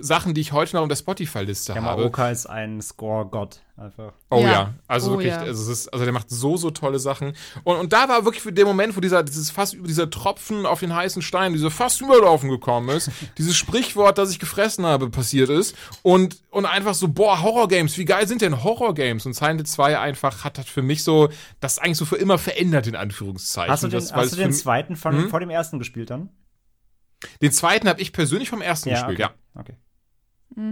Sachen, 0.00 0.34
die 0.34 0.40
ich 0.40 0.52
heute 0.52 0.76
noch 0.76 0.82
in 0.82 0.88
der 0.88 0.96
Spotify-Liste 0.96 1.74
habe. 1.74 1.84
Yamaoka 1.86 2.30
ist 2.30 2.46
ein 2.46 2.80
Score-Gott 2.82 3.60
einfach. 3.76 4.12
Oh 4.30 4.40
ja, 4.40 4.50
Ja. 4.52 4.74
also 4.88 5.10
Oh 5.10 5.12
wirklich, 5.14 5.28
ja. 5.32 5.38
also, 5.38 5.62
es 5.72 5.80
ist, 5.80 5.88
also 5.92 6.04
der 6.04 6.12
macht 6.12 6.28
so, 6.30 6.56
so 6.56 6.70
tolle 6.70 6.98
Sachen. 6.98 7.34
Und, 7.64 7.76
und 7.76 7.92
da 7.92 8.08
war 8.08 8.24
wirklich 8.24 8.42
für 8.42 8.52
der 8.52 8.64
Moment, 8.66 8.96
wo 8.96 9.00
dieser, 9.00 9.22
dieses 9.22 9.50
fast 9.50 9.74
über 9.74 9.86
dieser 9.86 10.10
Tropfen 10.10 10.66
auf 10.66 10.80
den 10.80 10.94
heißen 10.94 11.22
Stein, 11.22 11.52
dieser 11.52 11.70
fast 11.70 12.00
überlaufen 12.00 12.50
gekommen 12.50 12.88
ist, 12.90 13.10
dieses 13.38 13.56
Sprichwort, 13.56 14.18
das 14.18 14.30
ich 14.30 14.38
gefressen 14.38 14.84
habe, 14.84 15.10
passiert 15.10 15.48
ist. 15.48 15.76
Und, 16.02 16.38
und 16.50 16.66
einfach 16.66 16.94
so, 16.94 17.08
boah, 17.08 17.40
Horrorgames, 17.42 17.96
wie 17.98 18.04
geil 18.04 18.26
sind 18.26 18.42
denn 18.42 18.64
Horrorgames? 18.64 19.26
Und 19.26 19.34
Silent 19.34 19.60
Hill 19.60 19.66
2 19.66 19.98
einfach 19.98 20.44
hat, 20.44 20.58
hat 20.58 20.66
für 20.68 20.82
mich 20.82 21.04
so, 21.04 21.28
das 21.60 21.78
eigentlich 21.78 21.98
so 21.98 22.04
für 22.04 22.16
immer 22.16 22.38
verändert, 22.38 22.86
in 22.88 22.96
Anführungszeichen. 22.96 23.70
Hast 23.70 23.84
du 23.84 23.88
den, 23.88 24.00
das, 24.00 24.12
hast 24.12 24.32
du 24.32 24.36
den 24.36 24.52
zweiten 24.52 24.96
von, 24.96 25.14
Hm? 25.16 25.30
vor 25.30 25.40
dem 25.40 25.50
ersten 25.50 25.78
gespielt 25.78 26.10
dann? 26.10 26.28
Den 27.42 27.52
zweiten 27.52 27.88
habe 27.88 28.00
ich 28.00 28.12
persönlich 28.12 28.48
vom 28.48 28.62
ersten 28.62 28.90
gespielt, 28.90 29.20
okay. 29.20 29.30
ja. 29.54 29.60
Okay. 29.60 29.74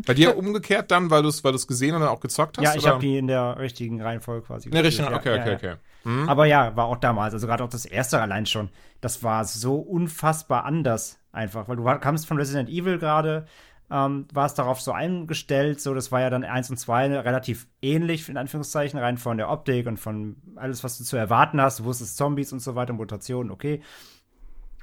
Bei 0.06 0.14
dir 0.14 0.36
umgekehrt 0.36 0.90
dann, 0.90 1.10
weil 1.10 1.22
du 1.22 1.28
es 1.28 1.44
weil 1.44 1.52
du's 1.52 1.66
gesehen 1.66 1.94
und 1.94 2.00
dann 2.00 2.08
auch 2.08 2.20
gezockt 2.20 2.58
hast? 2.58 2.64
Ja, 2.64 2.74
ich 2.74 2.86
habe 2.86 2.98
die 2.98 3.18
in 3.18 3.26
der 3.26 3.58
richtigen 3.58 4.00
Reihenfolge 4.00 4.46
quasi 4.46 4.68
In 4.68 4.72
der 4.72 4.82
gespielt, 4.82 5.10
richtigen, 5.10 5.26
ja. 5.26 5.36
okay, 5.36 5.50
Ja, 5.50 5.54
okay, 5.54 5.66
ja. 5.66 5.72
okay. 5.72 5.80
Hm? 6.02 6.28
Aber 6.28 6.46
ja, 6.46 6.74
war 6.76 6.86
auch 6.86 6.96
damals, 6.96 7.34
also 7.34 7.46
gerade 7.46 7.62
auch 7.62 7.68
das 7.68 7.84
erste 7.84 8.20
allein 8.20 8.46
schon, 8.46 8.70
das 9.00 9.22
war 9.22 9.44
so 9.44 9.76
unfassbar 9.76 10.64
anders 10.64 11.18
einfach, 11.30 11.68
weil 11.68 11.76
du 11.76 11.84
war, 11.84 12.00
kamst 12.00 12.26
von 12.26 12.36
Resident 12.36 12.68
Evil 12.68 12.98
gerade, 12.98 13.46
ähm, 13.90 14.26
warst 14.32 14.58
darauf 14.58 14.80
so 14.80 14.92
eingestellt, 14.92 15.80
so 15.80 15.94
das 15.94 16.10
war 16.10 16.20
ja 16.20 16.30
dann 16.30 16.42
eins 16.42 16.70
und 16.70 16.76
zwei 16.78 17.06
relativ 17.06 17.68
ähnlich, 17.82 18.28
in 18.28 18.36
Anführungszeichen, 18.36 18.98
rein 18.98 19.18
von 19.18 19.36
der 19.36 19.50
Optik 19.50 19.86
und 19.86 19.98
von 19.98 20.36
alles, 20.56 20.82
was 20.82 20.98
du 20.98 21.04
zu 21.04 21.16
erwarten 21.16 21.60
hast, 21.60 21.80
du 21.80 21.84
wusstest 21.84 22.16
Zombies 22.16 22.52
und 22.52 22.60
so 22.60 22.74
weiter, 22.74 22.92
Mutationen, 22.92 23.52
okay. 23.52 23.82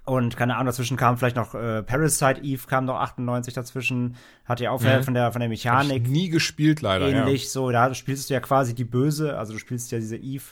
Und 0.05 0.35
keine 0.35 0.55
Ahnung, 0.55 0.65
dazwischen 0.65 0.97
kam 0.97 1.17
vielleicht 1.17 1.37
noch 1.37 1.55
äh, 1.55 1.81
Parasite 1.81 2.41
Eve, 2.41 2.67
kam 2.67 2.83
noch 2.85 2.99
98 2.99 3.53
dazwischen, 3.53 4.15
hat 4.43 4.59
ja 4.59 4.71
auch 4.71 4.81
Mhm. 4.81 5.03
von 5.03 5.13
der 5.13 5.31
von 5.31 5.39
der 5.39 5.47
Hab 5.49 5.53
ich 5.53 5.63
Mechanik 5.63 6.09
nie 6.09 6.27
gespielt, 6.29 6.81
leider. 6.81 7.07
Ja. 7.07 7.19
ähnlich 7.21 7.49
so. 7.51 7.71
Da 7.71 7.93
spielst 7.93 8.29
du 8.29 8.33
ja 8.33 8.41
quasi 8.41 8.75
die 8.75 8.83
Böse, 8.83 9.37
also 9.37 9.53
du 9.53 9.59
spielst 9.59 9.91
ja 9.91 9.99
diese 9.99 10.17
Eve. 10.17 10.43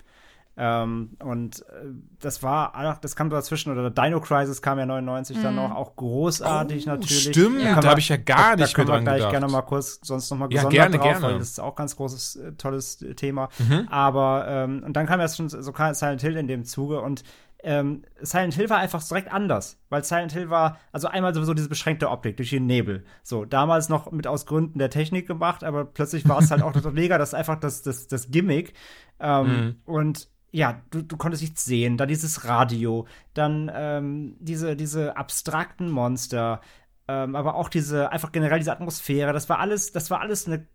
Ähm, 0.58 1.12
und 1.24 1.62
äh, 1.62 1.86
das 2.20 2.44
war, 2.44 2.74
ach, 2.76 2.98
das 2.98 3.16
kam 3.16 3.30
dazwischen, 3.30 3.72
oder 3.72 3.90
Dino 3.90 4.20
Crisis 4.20 4.62
kam 4.62 4.80
ja 4.80 4.86
99 4.86 5.42
dann 5.42 5.56
noch, 5.56 5.72
auch 5.74 5.96
großartig 5.96 6.88
Oh, 6.88 6.90
natürlich. 6.92 7.22
stimmt, 7.24 7.62
können 7.62 7.76
da 7.76 7.84
wir- 7.84 7.90
hab 7.92 7.98
ich 7.98 8.10
ja 8.10 8.18
gar 8.18 8.56
da, 8.58 8.64
nicht 8.64 8.74
da 8.74 8.76
können 8.76 8.90
mehr 8.90 8.98
wir 9.00 9.04
gleich 9.04 9.16
gedacht. 9.20 9.32
gerne 9.32 9.48
mal 9.48 9.62
kurz 9.62 10.00
sonst 10.04 10.30
noch 10.30 10.38
mal 10.38 10.46
Ja, 10.52 10.64
gesondert 10.64 10.72
gerne, 10.74 10.98
drauf, 10.98 11.04
gerne. 11.08 11.22
weil 11.22 11.40
das 11.40 11.50
ist 11.52 11.60
auch 11.62 11.76
ganz 11.76 11.96
großes, 11.96 12.36
äh, 12.36 12.52
tolles 12.54 13.02
äh, 13.02 13.16
Thema. 13.16 13.48
Mhm. 13.60 13.88
Aber, 13.90 14.46
ähm, 14.48 14.84
und 14.86 14.94
dann 14.94 15.06
kam 15.08 15.22
erst 15.22 15.38
schon 15.38 15.48
so 15.50 15.62
Silent 15.74 16.22
Hill 16.22 16.36
in 16.36 16.48
dem 16.48 16.66
Zuge 16.66 17.00
und 17.00 17.24
ähm, 17.64 18.04
Silent 18.20 18.54
Hill 18.56 18.70
war 18.70 18.80
einfach 18.80 19.04
direkt 19.04 19.32
anders, 19.32 19.80
weil 19.90 20.04
Silent 20.04 20.32
Hill 20.32 20.50
war, 20.50 20.80
also 20.92 21.08
einmal 21.08 21.34
sowieso 21.34 21.54
diese 21.54 21.70
beschränkte 21.70 22.10
Optik 22.10 22.38
durch 22.38 22.50
den 22.50 22.66
Nebel. 22.66 23.04
So, 23.24 23.46
damals 23.46 23.90
noch 23.90 24.12
mit 24.12 24.28
aus 24.28 24.46
Gründen 24.46 24.80
der 24.80 24.90
Technik 24.90 25.28
gemacht, 25.28 25.64
aber 25.64 25.86
plötzlich 25.86 26.28
war 26.28 26.40
es 26.40 26.52
halt 26.52 26.62
auch 26.62 26.72
das 26.74 26.84
mega, 26.92 27.18
das 27.18 27.30
ist 27.30 27.36
einfach 27.36 27.60
das, 27.60 27.82
das, 27.82 28.08
das 28.08 28.32
Gimmick. 28.32 28.74
Ähm, 29.20 29.48
Mhm. 29.52 29.76
Und 29.86 30.30
ja, 30.52 30.82
du, 30.90 31.02
du 31.02 31.18
konntest 31.18 31.44
nichts 31.44 31.64
sehen, 31.66 31.98
dann 31.98 32.08
dieses 32.10 32.46
Radio, 32.46 33.08
dann 33.34 33.72
ähm, 33.74 34.36
diese, 34.40 34.76
diese 34.76 35.16
abstrakten 35.16 35.90
Monster, 35.90 36.62
ähm, 37.08 37.36
aber 37.36 37.56
auch 37.56 37.70
diese, 37.70 38.12
einfach 38.12 38.32
generell 38.32 38.60
diese 38.60 38.72
Atmosphäre, 38.72 39.34
das 39.34 39.50
war 39.50 39.60
alles, 39.60 39.92
das 39.92 40.12
war 40.12 40.20
alles 40.20 40.48
eine 40.48 40.68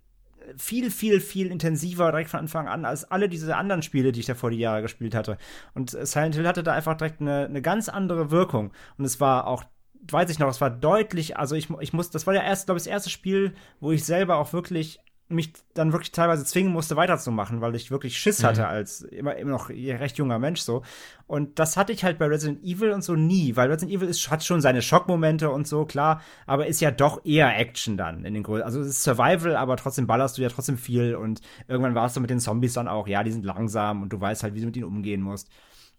viel, 0.56 0.90
viel, 0.90 1.20
viel 1.20 1.50
intensiver 1.50 2.10
direkt 2.10 2.30
von 2.30 2.40
Anfang 2.40 2.68
an 2.68 2.84
als 2.84 3.04
alle 3.10 3.28
diese 3.28 3.56
anderen 3.56 3.82
Spiele, 3.82 4.12
die 4.12 4.20
ich 4.20 4.26
da 4.26 4.34
vor 4.34 4.50
die 4.50 4.58
Jahre 4.58 4.82
gespielt 4.82 5.14
hatte. 5.14 5.38
Und 5.74 5.94
äh, 5.94 6.06
Silent 6.06 6.34
Hill 6.34 6.46
hatte 6.46 6.62
da 6.62 6.72
einfach 6.72 6.96
direkt 6.96 7.20
eine, 7.20 7.46
eine 7.46 7.62
ganz 7.62 7.88
andere 7.88 8.30
Wirkung. 8.30 8.72
Und 8.98 9.04
es 9.04 9.20
war 9.20 9.46
auch, 9.46 9.64
weiß 10.10 10.30
ich 10.30 10.38
noch, 10.38 10.48
es 10.48 10.60
war 10.60 10.70
deutlich, 10.70 11.36
also 11.36 11.54
ich, 11.54 11.68
ich 11.80 11.92
muss, 11.92 12.10
das 12.10 12.26
war 12.26 12.34
ja 12.34 12.42
erst, 12.42 12.66
glaube 12.66 12.78
ich, 12.78 12.84
das 12.84 12.92
erste 12.92 13.10
Spiel, 13.10 13.54
wo 13.80 13.92
ich 13.92 14.04
selber 14.04 14.36
auch 14.36 14.52
wirklich 14.52 15.00
mich 15.28 15.52
dann 15.74 15.92
wirklich 15.92 16.12
teilweise 16.12 16.44
zwingen 16.44 16.72
musste, 16.72 16.96
weiterzumachen, 16.96 17.60
weil 17.60 17.74
ich 17.74 17.90
wirklich 17.90 18.16
Schiss 18.16 18.44
hatte 18.44 18.68
als 18.68 19.02
immer, 19.02 19.34
immer 19.36 19.50
noch 19.50 19.70
recht 19.70 20.18
junger 20.18 20.38
Mensch 20.38 20.60
so. 20.60 20.82
Und 21.26 21.58
das 21.58 21.76
hatte 21.76 21.92
ich 21.92 22.04
halt 22.04 22.18
bei 22.18 22.26
Resident 22.26 22.62
Evil 22.62 22.92
und 22.92 23.02
so 23.02 23.14
nie, 23.14 23.56
weil 23.56 23.68
Resident 23.68 23.96
Evil 23.96 24.08
ist, 24.08 24.30
hat 24.30 24.44
schon 24.44 24.60
seine 24.60 24.82
Schockmomente 24.82 25.50
und 25.50 25.66
so, 25.66 25.84
klar, 25.84 26.20
aber 26.46 26.66
ist 26.68 26.80
ja 26.80 26.92
doch 26.92 27.24
eher 27.24 27.58
Action 27.58 27.96
dann 27.96 28.24
in 28.24 28.34
den 28.34 28.44
Größen. 28.44 28.64
Also 28.64 28.80
es 28.80 28.88
ist 28.88 29.02
Survival, 29.02 29.56
aber 29.56 29.76
trotzdem 29.76 30.06
ballerst 30.06 30.38
du 30.38 30.42
ja 30.42 30.48
trotzdem 30.48 30.78
viel 30.78 31.16
und 31.16 31.40
irgendwann 31.66 31.96
warst 31.96 32.16
du 32.16 32.20
mit 32.20 32.30
den 32.30 32.40
Zombies 32.40 32.74
dann 32.74 32.86
auch, 32.86 33.08
ja, 33.08 33.24
die 33.24 33.32
sind 33.32 33.44
langsam 33.44 34.02
und 34.02 34.12
du 34.12 34.20
weißt 34.20 34.44
halt, 34.44 34.54
wie 34.54 34.60
du 34.60 34.66
mit 34.66 34.76
ihnen 34.76 34.86
umgehen 34.86 35.22
musst. 35.22 35.50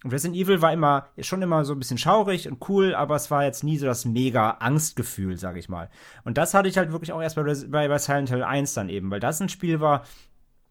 Und 0.04 0.12
Resident 0.12 0.36
Evil 0.36 0.62
war 0.62 0.72
immer, 0.72 1.08
schon 1.20 1.42
immer 1.42 1.64
so 1.64 1.72
ein 1.72 1.78
bisschen 1.78 1.98
schaurig 1.98 2.48
und 2.48 2.68
cool, 2.68 2.94
aber 2.94 3.16
es 3.16 3.30
war 3.30 3.44
jetzt 3.44 3.64
nie 3.64 3.78
so 3.78 3.86
das 3.86 4.04
mega 4.04 4.50
Angstgefühl, 4.60 5.36
sag 5.38 5.56
ich 5.56 5.68
mal. 5.68 5.90
Und 6.24 6.38
das 6.38 6.54
hatte 6.54 6.68
ich 6.68 6.78
halt 6.78 6.92
wirklich 6.92 7.12
auch 7.12 7.20
erst 7.20 7.34
bei, 7.34 7.42
bei, 7.42 7.88
bei 7.88 7.98
Silent 7.98 8.30
Hill 8.30 8.44
1 8.44 8.74
dann 8.74 8.88
eben, 8.88 9.10
weil 9.10 9.20
das 9.20 9.40
ein 9.40 9.48
Spiel 9.48 9.80
war, 9.80 10.04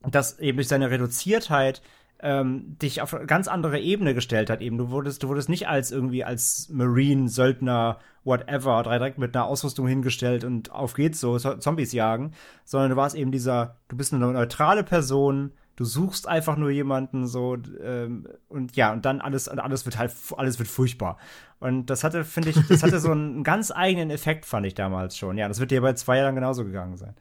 das 0.10 0.40
eben 0.40 0.58
durch 0.58 0.70
seine 0.70 0.90
Reduziertheit 0.90 1.82
ähm, 2.20 2.78
dich 2.82 3.02
auf 3.02 3.14
eine 3.14 3.26
ganz 3.26 3.48
andere 3.48 3.80
Ebene 3.80 4.14
gestellt 4.14 4.50
hat. 4.50 4.62
Eben, 4.62 4.78
du 4.78 4.90
wurdest, 4.90 5.24
du 5.24 5.28
wurdest 5.28 5.50
nicht 5.50 5.68
als 5.68 5.92
irgendwie 5.92 6.24
als 6.24 6.70
Marine, 6.70 7.30
Söldner, 7.30 8.00
whatever, 8.24 8.84
direkt 8.84 9.18
mit 9.18 9.36
einer 9.36 9.46
Ausrüstung 9.46 9.88
hingestellt 9.88 10.44
und 10.44 10.72
auf 10.72 10.94
geht's 10.94 11.20
so 11.20 11.38
Zombies 11.38 11.94
jagen, 11.94 12.34
sondern 12.66 12.92
du 12.92 12.96
warst 12.96 13.16
eben 13.16 13.32
dieser, 13.32 13.78
du 13.88 13.98
bist 13.98 14.14
eine 14.14 14.26
neutrale 14.26 14.84
Person, 14.84 15.52
du 15.78 15.86
suchst 15.86 16.28
einfach 16.28 16.58
nur 16.58 16.72
jemanden 16.72 17.28
so 17.28 17.56
ähm, 17.82 18.28
und 18.50 18.76
ja 18.76 18.92
und 18.92 19.06
dann 19.06 19.22
alles 19.22 19.48
und 19.48 19.60
alles 19.60 19.86
wird 19.86 19.98
halt 19.98 20.12
alles 20.36 20.60
wird 20.60 20.68
furchtbar. 20.68 21.18
Und 21.60 21.86
das 21.86 22.04
hatte 22.04 22.26
finde 22.26 22.50
ich 22.50 22.58
das 22.68 22.84
hatte 22.84 23.00
so 23.00 23.12
einen 23.12 23.46
ganz 23.46 23.72
eigenen 23.72 24.10
Effekt 24.10 24.46
fand 24.46 24.66
ich 24.66 24.74
damals 24.74 25.16
schon. 25.16 25.38
Ja 25.38 25.48
das 25.48 25.60
wird 25.62 25.72
dir 25.72 25.82
bei 25.82 25.94
zwei 25.94 26.18
Jahren 26.18 26.36
genauso 26.36 26.66
gegangen 26.66 26.98
sein. 26.98 27.16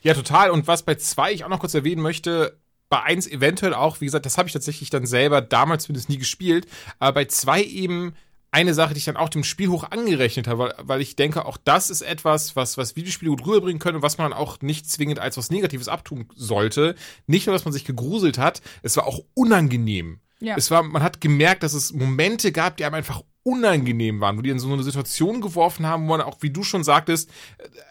Ja, 0.00 0.14
total. 0.14 0.50
Und 0.50 0.66
was 0.66 0.82
bei 0.82 0.94
zwei 0.94 1.32
ich 1.32 1.44
auch 1.44 1.50
noch 1.50 1.58
kurz 1.58 1.74
erwähnen 1.74 2.00
möchte, 2.00 2.58
bei 2.88 3.02
eins 3.02 3.26
eventuell 3.26 3.74
auch, 3.74 4.00
wie 4.00 4.06
gesagt, 4.06 4.24
das 4.24 4.38
habe 4.38 4.46
ich 4.46 4.52
tatsächlich 4.52 4.88
dann 4.88 5.04
selber 5.04 5.42
damals 5.42 5.84
zumindest 5.84 6.08
nie 6.08 6.18
gespielt, 6.18 6.66
aber 6.98 7.12
bei 7.12 7.24
zwei 7.26 7.62
eben 7.62 8.14
eine 8.54 8.72
Sache, 8.72 8.94
die 8.94 8.98
ich 8.98 9.04
dann 9.04 9.16
auch 9.16 9.28
dem 9.28 9.42
Spiel 9.42 9.68
hoch 9.68 9.84
angerechnet 9.90 10.46
habe, 10.46 10.58
weil, 10.58 10.74
weil 10.78 11.00
ich 11.00 11.16
denke, 11.16 11.44
auch 11.44 11.56
das 11.56 11.90
ist 11.90 12.02
etwas, 12.02 12.54
was, 12.54 12.78
was 12.78 12.94
Videospiele 12.94 13.30
gut 13.30 13.44
rüberbringen 13.44 13.80
können 13.80 13.96
und 13.96 14.02
was 14.02 14.16
man 14.16 14.32
auch 14.32 14.60
nicht 14.60 14.88
zwingend 14.88 15.18
als 15.18 15.36
was 15.36 15.50
Negatives 15.50 15.88
abtun 15.88 16.28
sollte. 16.36 16.94
Nicht 17.26 17.46
nur, 17.46 17.54
dass 17.54 17.64
man 17.64 17.72
sich 17.72 17.84
gegruselt 17.84 18.38
hat, 18.38 18.62
es 18.82 18.96
war 18.96 19.06
auch 19.06 19.20
unangenehm. 19.34 20.20
Ja. 20.40 20.56
Es 20.56 20.70
war, 20.70 20.84
man 20.84 21.02
hat 21.02 21.20
gemerkt, 21.20 21.64
dass 21.64 21.74
es 21.74 21.92
Momente 21.92 22.52
gab, 22.52 22.76
die 22.76 22.84
einem 22.84 22.94
einfach 22.94 23.22
unangenehm 23.44 24.20
waren, 24.20 24.38
wo 24.38 24.42
die 24.42 24.48
in 24.48 24.58
so 24.58 24.72
eine 24.72 24.82
Situation 24.82 25.42
geworfen 25.42 25.86
haben, 25.86 26.04
wo 26.04 26.08
man 26.08 26.22
auch, 26.22 26.38
wie 26.40 26.48
du 26.48 26.62
schon 26.62 26.82
sagtest, 26.82 27.30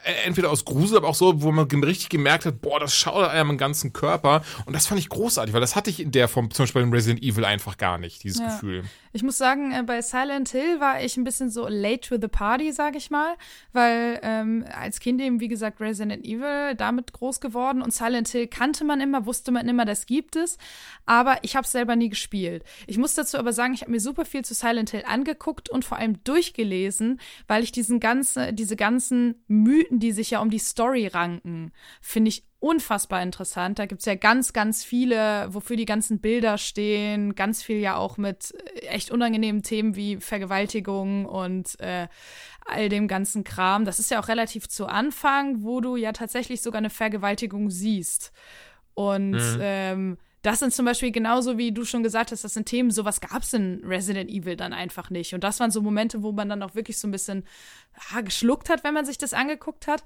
äh, 0.04 0.26
entweder 0.26 0.50
aus 0.50 0.66
Grusel, 0.66 0.98
aber 0.98 1.08
auch 1.08 1.16
so, 1.16 1.44
wo 1.44 1.52
man 1.52 1.68
richtig 1.70 2.10
gemerkt 2.10 2.48
hat, 2.48 2.60
boah, 2.60 2.80
das 2.80 2.96
schaudert 2.96 3.30
einem 3.30 3.52
im 3.52 3.58
ganzen 3.60 3.94
Körper. 3.94 4.42
Und 4.66 4.74
das 4.74 4.88
fand 4.88 5.00
ich 5.00 5.10
großartig, 5.10 5.54
weil 5.54 5.62
das 5.62 5.76
hatte 5.76 5.92
ich 5.92 6.00
in 6.00 6.12
der 6.12 6.28
Form, 6.28 6.50
zum 6.50 6.64
Beispiel 6.64 6.82
in 6.82 6.92
Resident 6.92 7.22
Evil 7.22 7.46
einfach 7.46 7.78
gar 7.78 8.00
nicht, 8.00 8.24
dieses 8.24 8.40
ja. 8.40 8.48
Gefühl. 8.48 8.84
Ich 9.14 9.22
muss 9.22 9.38
sagen, 9.38 9.74
äh, 9.74 9.84
bei 9.84 10.02
Silent 10.02 10.50
Hill 10.50 10.80
war 10.80 11.04
ich 11.04 11.18
ein 11.18 11.24
bisschen 11.24 11.52
so 11.52 11.68
late 11.68 12.10
to 12.10 12.18
the 12.20 12.28
party, 12.28 12.72
sag 12.72 12.96
ich 12.96 13.12
mal, 13.12 13.36
weil 13.74 14.20
ähm, 14.24 14.66
als 14.76 15.00
Kind 15.00 15.22
eben, 15.22 15.40
wie 15.40 15.50
gesagt, 15.50 15.80
Resident 15.80 16.26
Evil 16.26 16.74
damit 16.76 17.14
groß 17.14 17.42
geworden 17.42 17.84
und 17.84 17.94
Silent 17.94 18.28
Hill 18.30 18.48
kannte 18.48 18.84
man 18.86 19.00
immer, 19.02 19.28
wusste 19.28 19.52
man 19.52 19.70
immer, 19.70 19.86
das 19.86 20.08
gibt 20.08 20.36
es, 20.36 20.58
aber 21.06 21.38
ich 21.44 21.56
habe 21.56 21.66
es 21.66 21.72
selber 21.72 21.96
nie 21.96 22.10
gespielt. 22.10 22.64
Ich 22.88 22.98
muss 22.98 23.14
dazu 23.14 23.38
aber 23.38 23.54
sagen, 23.54 23.76
ich 23.76 23.82
habe 23.82 23.92
mir 23.92 24.00
super 24.00 24.26
viel 24.26 24.44
zu 24.44 24.56
Silent 24.56 24.90
Hill 24.90 25.04
angeguckt 25.06 25.43
und 25.70 25.86
vor 25.86 25.98
allem 25.98 26.24
durchgelesen, 26.24 27.20
weil 27.48 27.64
ich 27.64 27.72
diesen 27.72 28.00
ganzen, 28.00 28.56
diese 28.56 28.76
ganzen 28.76 29.44
Mythen, 29.48 30.00
die 30.00 30.12
sich 30.12 30.32
ja 30.32 30.40
um 30.40 30.50
die 30.50 30.60
Story 30.60 31.08
ranken, 31.08 31.72
finde 32.02 32.30
ich 32.30 32.44
unfassbar 32.64 33.22
interessant. 33.22 33.78
Da 33.78 33.86
gibt's 33.86 34.06
ja 34.06 34.16
ganz, 34.16 34.54
ganz 34.54 34.86
viele, 34.86 35.54
wofür 35.54 35.76
die 35.76 35.86
ganzen 35.86 36.22
Bilder 36.22 36.58
stehen, 36.58 37.36
ganz 37.36 37.62
viel 37.62 37.78
ja 37.78 37.98
auch 37.98 38.18
mit 38.18 38.54
äh, 38.54 38.88
echt 38.88 39.12
unangenehmen 39.12 39.64
Themen 39.64 39.98
wie 39.98 40.16
Vergewaltigung 40.18 41.26
und 41.26 41.78
äh, 41.82 42.08
all 42.66 42.88
dem 42.88 43.10
ganzen 43.10 43.44
Kram. 43.44 43.84
Das 43.84 44.00
ist 44.00 44.12
ja 44.12 44.22
auch 44.22 44.30
relativ 44.30 44.70
zu 44.70 44.86
Anfang, 44.86 45.64
wo 45.64 45.82
du 45.82 45.98
ja 45.98 46.14
tatsächlich 46.14 46.62
sogar 46.62 46.80
eine 46.80 46.90
Vergewaltigung 46.90 47.70
siehst. 47.70 48.32
Und 48.94 49.32
mhm. 49.32 49.60
ähm, 49.60 50.18
das 50.44 50.60
sind 50.60 50.74
zum 50.74 50.86
Beispiel 50.86 51.12
genauso 51.12 51.58
wie 51.58 51.72
du 51.72 51.84
schon 51.86 52.04
gesagt 52.04 52.32
hast, 52.32 52.44
das 52.44 52.54
sind 52.54 52.68
Themen, 52.68 52.92
sowas 52.92 53.20
gab's 53.20 53.54
in 53.54 53.82
Resident 53.84 54.30
Evil 54.30 54.56
dann 54.56 54.74
einfach 54.74 55.10
nicht. 55.10 55.34
Und 55.34 55.44
das 55.44 55.60
waren 55.60 55.72
so 55.72 55.82
Momente, 55.82 56.22
wo 56.22 56.32
man 56.32 56.50
dann 56.50 56.62
auch 56.62 56.76
wirklich 56.76 57.00
so 57.00 57.08
ein 57.08 57.12
bisschen 57.12 57.46
ja, 58.14 58.22
geschluckt 58.22 58.70
hat, 58.70 58.84
wenn 58.84 58.94
man 58.94 59.06
sich 59.06 59.18
das 59.18 59.34
angeguckt 59.34 59.88
hat 59.88 60.04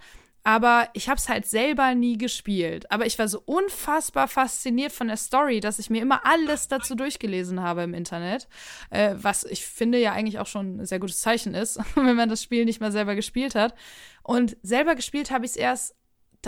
aber 0.47 0.87
ich 0.93 1.09
habe 1.09 1.17
es 1.17 1.27
halt 1.27 1.45
selber 1.45 1.93
nie 1.93 2.17
gespielt. 2.17 2.89
Aber 2.89 3.05
ich 3.05 3.19
war 3.19 3.27
so 3.27 3.41
unfassbar 3.45 4.29
fasziniert 4.29 4.93
von 4.93 5.09
der 5.09 5.17
Story, 5.17 5.59
dass 5.59 5.77
ich 5.77 5.89
mir 5.89 6.01
immer 6.01 6.25
alles 6.25 6.69
dazu 6.69 6.95
durchgelesen 6.95 7.61
habe 7.61 7.83
im 7.83 7.93
Internet, 7.93 8.47
äh, 8.89 9.15
was 9.17 9.43
ich 9.43 9.65
finde 9.65 9.97
ja 9.97 10.13
eigentlich 10.13 10.39
auch 10.39 10.47
schon 10.47 10.77
ein 10.77 10.85
sehr 10.85 10.99
gutes 10.99 11.19
Zeichen 11.19 11.53
ist, 11.53 11.81
wenn 11.95 12.15
man 12.15 12.29
das 12.29 12.41
Spiel 12.41 12.63
nicht 12.63 12.79
mal 12.79 12.93
selber 12.93 13.15
gespielt 13.15 13.55
hat. 13.55 13.75
Und 14.23 14.55
selber 14.61 14.95
gespielt 14.95 15.31
habe 15.31 15.43
ich 15.43 15.51
es 15.51 15.57
erst, 15.57 15.96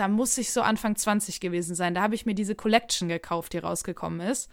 da 0.00 0.08
muss 0.08 0.36
ich 0.38 0.52
so 0.52 0.62
Anfang 0.62 0.96
20 0.96 1.40
gewesen 1.40 1.74
sein. 1.74 1.94
Da 1.94 2.02
habe 2.02 2.14
ich 2.14 2.26
mir 2.26 2.34
diese 2.34 2.54
Collection 2.54 3.08
gekauft, 3.08 3.52
die 3.52 3.58
rausgekommen 3.58 4.20
ist. 4.20 4.48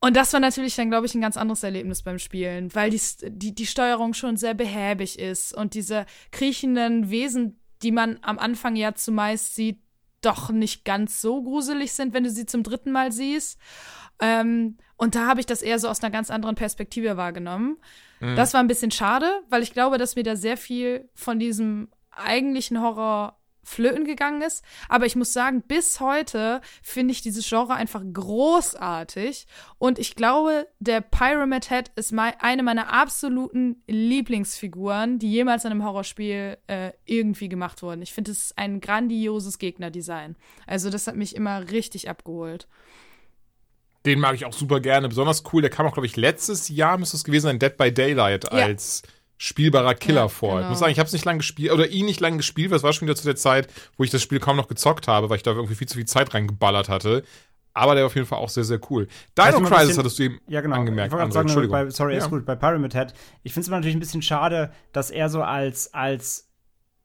Und 0.00 0.16
das 0.16 0.32
war 0.32 0.40
natürlich 0.40 0.76
dann, 0.76 0.90
glaube 0.90 1.06
ich, 1.06 1.14
ein 1.14 1.20
ganz 1.20 1.36
anderes 1.36 1.62
Erlebnis 1.62 2.02
beim 2.02 2.18
Spielen, 2.18 2.74
weil 2.74 2.90
die, 2.90 3.00
die, 3.22 3.54
die 3.54 3.66
Steuerung 3.66 4.12
schon 4.12 4.36
sehr 4.36 4.54
behäbig 4.54 5.18
ist 5.18 5.54
und 5.54 5.74
diese 5.74 6.06
kriechenden 6.30 7.10
Wesen, 7.10 7.60
die 7.82 7.92
man 7.92 8.18
am 8.22 8.38
Anfang 8.38 8.76
ja 8.76 8.94
zumeist 8.94 9.54
sieht, 9.54 9.78
doch 10.20 10.50
nicht 10.50 10.84
ganz 10.84 11.20
so 11.20 11.42
gruselig 11.42 11.92
sind, 11.92 12.14
wenn 12.14 12.24
du 12.24 12.30
sie 12.30 12.46
zum 12.46 12.62
dritten 12.62 12.92
Mal 12.92 13.12
siehst. 13.12 13.58
Ähm, 14.20 14.78
und 14.96 15.14
da 15.14 15.26
habe 15.26 15.40
ich 15.40 15.46
das 15.46 15.62
eher 15.62 15.78
so 15.78 15.88
aus 15.88 16.02
einer 16.02 16.10
ganz 16.10 16.30
anderen 16.30 16.54
Perspektive 16.54 17.16
wahrgenommen. 17.16 17.78
Mhm. 18.20 18.36
Das 18.36 18.54
war 18.54 18.60
ein 18.60 18.68
bisschen 18.68 18.90
schade, 18.90 19.42
weil 19.50 19.62
ich 19.62 19.72
glaube, 19.72 19.98
dass 19.98 20.16
mir 20.16 20.22
da 20.22 20.36
sehr 20.36 20.56
viel 20.56 21.08
von 21.14 21.38
diesem 21.38 21.88
eigentlichen 22.10 22.80
Horror 22.80 23.38
flöten 23.64 24.04
gegangen 24.04 24.42
ist. 24.42 24.64
Aber 24.88 25.06
ich 25.06 25.16
muss 25.16 25.32
sagen, 25.32 25.62
bis 25.62 26.00
heute 26.00 26.60
finde 26.82 27.12
ich 27.12 27.22
dieses 27.22 27.48
Genre 27.48 27.74
einfach 27.74 28.02
großartig. 28.12 29.46
Und 29.78 29.98
ich 29.98 30.14
glaube, 30.14 30.68
der 30.78 31.00
Pyramid 31.00 31.68
Head 31.70 31.90
ist 31.96 32.12
mein, 32.12 32.34
eine 32.38 32.62
meiner 32.62 32.92
absoluten 32.92 33.82
Lieblingsfiguren, 33.86 35.18
die 35.18 35.30
jemals 35.30 35.64
in 35.64 35.70
einem 35.70 35.84
Horrorspiel 35.84 36.58
äh, 36.66 36.92
irgendwie 37.04 37.48
gemacht 37.48 37.82
wurden. 37.82 38.02
Ich 38.02 38.12
finde, 38.12 38.30
es 38.30 38.44
ist 38.44 38.58
ein 38.58 38.80
grandioses 38.80 39.58
Gegnerdesign. 39.58 40.36
Also, 40.66 40.90
das 40.90 41.06
hat 41.06 41.16
mich 41.16 41.34
immer 41.34 41.70
richtig 41.70 42.08
abgeholt. 42.08 42.68
Den 44.06 44.20
mag 44.20 44.34
ich 44.34 44.44
auch 44.44 44.52
super 44.52 44.80
gerne. 44.80 45.08
Besonders 45.08 45.44
cool, 45.52 45.62
der 45.62 45.70
kam 45.70 45.86
auch, 45.86 45.94
glaube 45.94 46.06
ich, 46.06 46.16
letztes 46.16 46.68
Jahr, 46.68 46.98
müsste 46.98 47.16
es 47.16 47.24
gewesen 47.24 47.44
sein, 47.44 47.58
Dead 47.58 47.76
by 47.76 47.92
Daylight 47.92 48.44
ja. 48.44 48.50
als 48.50 49.02
spielbarer 49.36 49.94
Killer 49.94 50.22
ja, 50.22 50.28
vor. 50.28 50.56
Genau. 50.56 50.62
Ich 50.62 50.68
muss 50.70 50.78
sagen, 50.78 50.92
ich 50.92 50.98
habe 50.98 51.06
es 51.06 51.12
nicht 51.12 51.24
lange 51.24 51.38
gespielt 51.38 51.72
oder 51.72 51.88
ihn 51.88 52.06
nicht 52.06 52.20
lange 52.20 52.36
gespielt, 52.36 52.70
weil 52.70 52.76
es 52.76 52.82
war 52.82 52.92
schon 52.92 53.06
wieder 53.06 53.16
zu 53.16 53.24
der 53.24 53.36
Zeit, 53.36 53.68
wo 53.96 54.04
ich 54.04 54.10
das 54.10 54.22
Spiel 54.22 54.40
kaum 54.40 54.56
noch 54.56 54.68
gezockt 54.68 55.08
habe, 55.08 55.28
weil 55.28 55.36
ich 55.36 55.42
da 55.42 55.52
irgendwie 55.52 55.74
viel 55.74 55.88
zu 55.88 55.96
viel 55.96 56.06
Zeit 56.06 56.34
reingeballert 56.34 56.88
hatte. 56.88 57.24
Aber 57.76 57.94
der 57.94 58.04
war 58.04 58.06
auf 58.06 58.14
jeden 58.14 58.26
Fall 58.26 58.38
auch 58.38 58.48
sehr, 58.48 58.62
sehr 58.62 58.78
cool. 58.90 59.08
Dino 59.36 59.60
Crisis 59.62 59.88
bisschen, 59.88 59.98
hattest 59.98 60.18
du 60.20 60.22
eben 60.22 60.40
ja, 60.46 60.60
genau. 60.60 60.76
angemerkt. 60.76 61.12
Ich 61.12 61.18
sagen, 61.18 61.34
Entschuldigung. 61.34 61.72
Bei, 61.72 61.90
sorry, 61.90 62.12
ja. 62.12 62.20
ist 62.20 62.30
gut. 62.30 62.46
Bei 62.46 62.54
Pyramid 62.54 62.94
Head. 62.94 63.12
Ich 63.42 63.52
finde 63.52 63.64
es 63.64 63.70
natürlich 63.70 63.96
ein 63.96 64.00
bisschen 64.00 64.22
schade, 64.22 64.72
dass 64.92 65.10
er 65.10 65.28
so 65.28 65.42
als, 65.42 65.92
als 65.92 66.48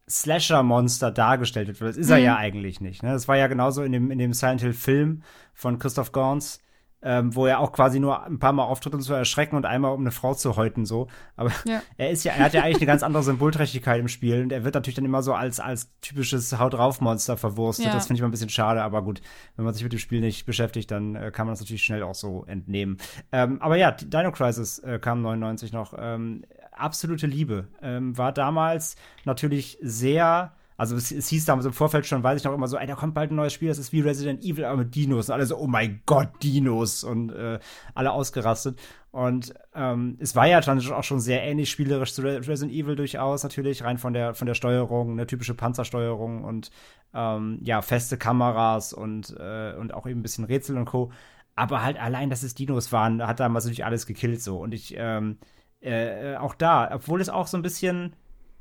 Slasher-Monster 0.08 1.10
dargestellt 1.10 1.68
wird. 1.68 1.82
Das 1.82 1.98
ist 1.98 2.08
mhm. 2.08 2.14
er 2.14 2.20
ja 2.20 2.36
eigentlich 2.38 2.82
nicht. 2.82 3.02
Ne? 3.02 3.12
Das 3.12 3.28
war 3.28 3.36
ja 3.36 3.48
genauso 3.48 3.82
in 3.82 3.92
dem, 3.92 4.12
in 4.12 4.20
dem 4.20 4.34
Silent 4.34 4.62
Hill-Film 4.62 5.24
von 5.56 5.80
Christoph 5.80 6.12
Gans 6.12 6.62
ähm, 7.02 7.36
wo 7.36 7.46
er 7.46 7.60
auch 7.60 7.72
quasi 7.72 8.00
nur 8.00 8.24
ein 8.24 8.40
paar 8.40 8.52
Mal 8.52 8.64
auftritt, 8.64 8.94
um 8.94 9.02
zu 9.02 9.14
erschrecken 9.14 9.56
und 9.56 9.66
einmal 9.66 9.94
um 9.94 10.02
eine 10.02 10.12
Frau 10.12 10.34
zu 10.34 10.56
häuten, 10.56 10.86
so. 10.86 11.08
Aber 11.36 11.52
ja. 11.66 11.82
er 11.98 12.10
ist 12.10 12.24
ja, 12.24 12.34
er 12.34 12.46
hat 12.46 12.54
ja 12.54 12.64
eigentlich 12.64 12.78
eine 12.78 12.88
ganz 12.88 13.04
andere 13.04 13.24
Symbolträchtigkeit 13.24 14.00
im 14.00 14.08
Spiel 14.08 14.44
und 14.44 14.52
er 14.52 14.64
wird 14.64 14.76
natürlich 14.76 14.96
dann 14.96 15.06
immer 15.06 15.24
so 15.24 15.34
als, 15.34 15.60
als 15.60 15.90
typisches 16.02 16.58
Haut 16.60 16.74
drauf 16.74 17.02
Monster 17.02 17.38
verwurstet. 17.38 17.88
Ja. 17.88 17.94
Das 17.94 18.08
finde 18.08 18.18
ich 18.18 18.22
mal 18.22 18.28
ein 18.28 18.32
bisschen 18.32 18.50
schade, 18.50 18.82
aber 18.82 19.02
gut, 19.02 19.22
wenn 19.56 19.66
man 19.66 19.74
sich 19.74 19.84
mit 19.84 19.94
dem 19.94 20.00
Spiel 20.00 20.22
nicht 20.22 20.46
beschäftigt, 20.46 20.92
dann 20.92 21.16
äh, 21.16 21.32
kann 21.32 21.46
man 21.46 21.54
das 21.54 21.62
natürlich 21.62 21.84
schnell 21.84 22.04
auch 22.04 22.16
so 22.16 22.44
entnehmen. 22.46 22.98
Ähm, 23.32 23.62
aber 23.62 23.78
ja, 23.78 23.92
Dino 23.92 24.32
Crisis 24.32 24.80
äh, 24.80 25.00
kam 25.00 25.22
99 25.22 25.72
noch. 25.72 25.94
Ähm, 25.98 26.44
absolute 26.72 27.28
Liebe. 27.28 27.68
Ähm, 27.82 28.18
war 28.18 28.32
damals 28.32 28.96
natürlich 29.26 29.78
sehr 29.82 30.54
also 30.80 30.96
es, 30.96 31.12
es, 31.12 31.28
hieß 31.28 31.44
damals 31.44 31.66
im 31.66 31.74
Vorfeld 31.74 32.06
schon, 32.06 32.24
weiß 32.24 32.40
ich 32.40 32.46
noch 32.46 32.54
immer 32.54 32.70
so, 32.70 32.78
ey, 32.78 32.88
da 32.88 32.96
kommt 32.96 33.14
bald 33.14 33.32
ein 33.32 33.36
neues 33.36 33.52
Spiel, 33.52 33.68
das 33.68 33.80
ist 33.80 33.92
wie 33.92 34.00
Resident 34.00 34.42
Evil, 34.46 34.64
aber 34.64 34.78
mit 34.78 34.96
Dinos. 34.96 35.28
Und 35.28 35.34
alle 35.34 35.46
so, 35.46 35.58
oh 35.58 35.68
mein 35.68 36.02
Gott, 36.06 36.30
Dinos. 36.42 37.04
Und 37.04 37.34
äh, 37.34 37.60
alle 37.96 38.14
ausgerastet. 38.14 38.80
Und 39.12 39.54
ähm, 39.76 40.16
es 40.22 40.38
war 40.38 40.48
ja 40.48 40.62
dann 40.62 40.80
auch 40.92 41.04
schon 41.04 41.20
sehr 41.20 41.44
ähnlich 41.44 41.70
spielerisch 41.70 42.14
zu 42.14 42.22
Resident 42.22 42.72
Evil 42.72 42.96
durchaus, 42.96 43.44
natürlich, 43.44 43.84
rein 43.84 43.98
von 43.98 44.14
der, 44.14 44.34
von 44.34 44.48
der 44.48 44.54
Steuerung, 44.54 45.12
eine 45.12 45.28
typische 45.28 45.54
Panzersteuerung 45.54 46.46
und 46.46 46.72
ähm, 47.14 47.60
ja, 47.62 47.82
feste 47.82 48.18
Kameras 48.18 48.94
und, 48.94 49.36
äh, 49.38 49.74
und 49.74 49.94
auch 49.94 50.08
eben 50.08 50.22
ein 50.22 50.24
bisschen 50.24 50.46
Rätsel 50.46 50.78
und 50.78 50.86
Co. 50.86 51.12
Aber 51.56 51.84
halt 51.84 52.00
allein, 52.00 52.30
dass 52.30 52.44
es 52.44 52.56
Dinos 52.56 52.94
waren, 52.94 53.28
hat 53.28 53.42
damals 53.42 53.66
natürlich 53.66 53.84
alles 53.84 54.06
gekillt 54.06 54.42
so. 54.42 54.60
Und 54.60 54.74
ich, 54.74 54.96
ähm, 54.98 55.40
äh, 55.82 56.38
auch 56.38 56.56
da, 56.56 56.90
obwohl 56.94 57.20
es 57.20 57.28
auch 57.28 57.48
so 57.48 57.58
ein 57.58 57.64
bisschen 57.64 58.14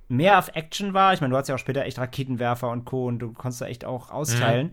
mehr 0.09 0.39
auf 0.39 0.51
Action 0.55 0.95
war. 0.95 1.13
Ich 1.13 1.21
meine, 1.21 1.33
du 1.33 1.37
hast 1.37 1.49
ja 1.49 1.55
auch 1.55 1.61
später 1.61 1.85
echt 1.85 1.99
Raketenwerfer 1.99 2.71
und 2.71 2.85
Co. 2.85 3.07
und 3.07 3.19
du 3.21 3.33
konntest 3.33 3.61
da 3.61 3.67
echt 3.67 3.85
auch 3.85 4.11
austeilen. 4.11 4.69
Mhm. 4.69 4.73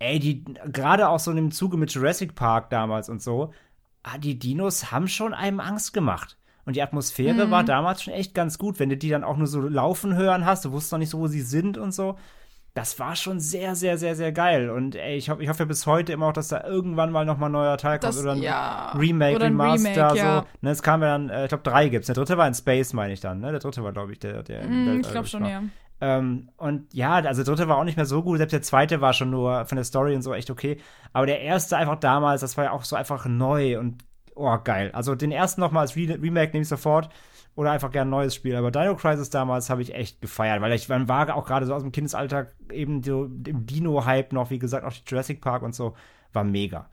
Ey, 0.00 0.18
die, 0.18 0.44
gerade 0.66 1.08
auch 1.08 1.18
so 1.18 1.30
in 1.30 1.36
dem 1.36 1.50
Zuge 1.50 1.76
mit 1.76 1.92
Jurassic 1.92 2.34
Park 2.34 2.70
damals 2.70 3.08
und 3.08 3.22
so, 3.22 3.52
ah, 4.02 4.18
die 4.18 4.38
Dinos 4.38 4.92
haben 4.92 5.08
schon 5.08 5.34
einem 5.34 5.60
Angst 5.60 5.92
gemacht. 5.92 6.36
Und 6.64 6.76
die 6.76 6.82
Atmosphäre 6.82 7.46
mhm. 7.46 7.50
war 7.50 7.64
damals 7.64 8.02
schon 8.02 8.12
echt 8.12 8.34
ganz 8.34 8.58
gut, 8.58 8.78
wenn 8.78 8.90
du 8.90 8.96
die 8.96 9.08
dann 9.08 9.24
auch 9.24 9.38
nur 9.38 9.46
so 9.46 9.60
laufen 9.60 10.14
hören 10.14 10.44
hast, 10.44 10.64
du 10.64 10.72
wusstest 10.72 10.92
noch 10.92 10.98
nicht 10.98 11.10
so, 11.10 11.18
wo 11.18 11.26
sie 11.26 11.40
sind 11.40 11.78
und 11.78 11.92
so 11.92 12.16
das 12.78 12.96
war 13.00 13.16
schon 13.16 13.40
sehr, 13.40 13.74
sehr, 13.74 13.98
sehr, 13.98 14.14
sehr 14.14 14.30
geil. 14.30 14.70
Und 14.70 14.94
ey, 14.94 15.16
ich, 15.16 15.30
ho 15.30 15.36
ich 15.40 15.48
hoffe 15.48 15.66
bis 15.66 15.84
heute 15.84 16.12
immer 16.12 16.26
auch, 16.26 16.32
dass 16.32 16.46
da 16.46 16.62
irgendwann 16.62 17.10
mal 17.10 17.24
noch 17.24 17.36
mal 17.36 17.46
ein 17.46 17.52
neuer 17.52 17.76
Teil 17.76 17.98
kommt. 17.98 18.04
Das, 18.04 18.22
oder 18.22 18.32
ein 18.32 18.42
ja. 18.42 18.92
Remake, 18.96 19.34
oder 19.34 19.46
ein 19.46 19.60
Remaster, 19.60 19.90
Remake, 19.90 20.16
ja. 20.16 20.40
so. 20.40 20.46
Ne, 20.60 20.70
es 20.70 20.82
kam 20.82 21.02
ja 21.02 21.08
dann, 21.08 21.28
äh, 21.28 21.42
ich 21.42 21.48
glaube, 21.48 21.64
drei 21.64 21.88
gibt's. 21.88 22.06
Der 22.06 22.14
dritte 22.14 22.38
war 22.38 22.46
in 22.46 22.54
Space, 22.54 22.92
meine 22.92 23.12
ich 23.12 23.18
dann. 23.18 23.40
Ne? 23.40 23.50
Der 23.50 23.58
dritte 23.58 23.82
war, 23.82 23.92
glaube 23.92 24.12
ich, 24.12 24.20
der, 24.20 24.44
der 24.44 24.64
mm, 24.64 25.00
Ich 25.00 25.10
glaube 25.10 25.26
schon, 25.26 25.42
war. 25.42 25.50
ja. 25.50 25.62
Ähm, 26.00 26.50
und 26.56 26.94
ja, 26.94 27.14
also 27.14 27.42
der 27.42 27.52
dritte 27.52 27.68
war 27.68 27.78
auch 27.78 27.84
nicht 27.84 27.96
mehr 27.96 28.06
so 28.06 28.22
gut. 28.22 28.38
Selbst 28.38 28.52
der 28.52 28.62
zweite 28.62 29.00
war 29.00 29.12
schon 29.12 29.30
nur 29.30 29.64
von 29.64 29.74
der 29.74 29.84
Story 29.84 30.14
und 30.14 30.22
so 30.22 30.32
echt 30.32 30.48
okay. 30.48 30.78
Aber 31.12 31.26
der 31.26 31.40
erste 31.40 31.76
einfach 31.76 31.98
damals, 31.98 32.42
das 32.42 32.56
war 32.56 32.66
ja 32.66 32.70
auch 32.70 32.84
so 32.84 32.94
einfach 32.94 33.26
neu 33.26 33.76
und 33.80 34.04
oh, 34.36 34.56
geil. 34.62 34.90
Also 34.92 35.16
den 35.16 35.32
ersten 35.32 35.60
noch 35.60 35.72
mal 35.72 35.80
als 35.80 35.96
Re 35.96 36.16
Remake 36.22 36.52
nehme 36.52 36.62
ich 36.62 36.68
sofort 36.68 37.08
oder 37.58 37.72
einfach 37.72 37.90
gern 37.90 38.06
ein 38.06 38.10
neues 38.10 38.36
Spiel. 38.36 38.54
Aber 38.54 38.70
Dino 38.70 38.94
Crisis 38.94 39.30
damals 39.30 39.68
habe 39.68 39.82
ich 39.82 39.92
echt 39.92 40.20
gefeiert, 40.20 40.60
weil 40.60 40.72
ich 40.74 40.88
man 40.88 41.08
war 41.08 41.34
auch 41.34 41.44
gerade 41.44 41.66
so 41.66 41.74
aus 41.74 41.82
dem 41.82 41.90
Kindesalltag 41.90 42.54
eben 42.70 43.02
so 43.02 43.24
im 43.24 43.66
Dino-Hype 43.66 44.32
noch, 44.32 44.50
wie 44.50 44.60
gesagt, 44.60 44.84
auch 44.86 44.92
die 44.92 45.02
Jurassic 45.04 45.40
Park 45.40 45.62
und 45.62 45.74
so, 45.74 45.96
war 46.32 46.44
mega. 46.44 46.88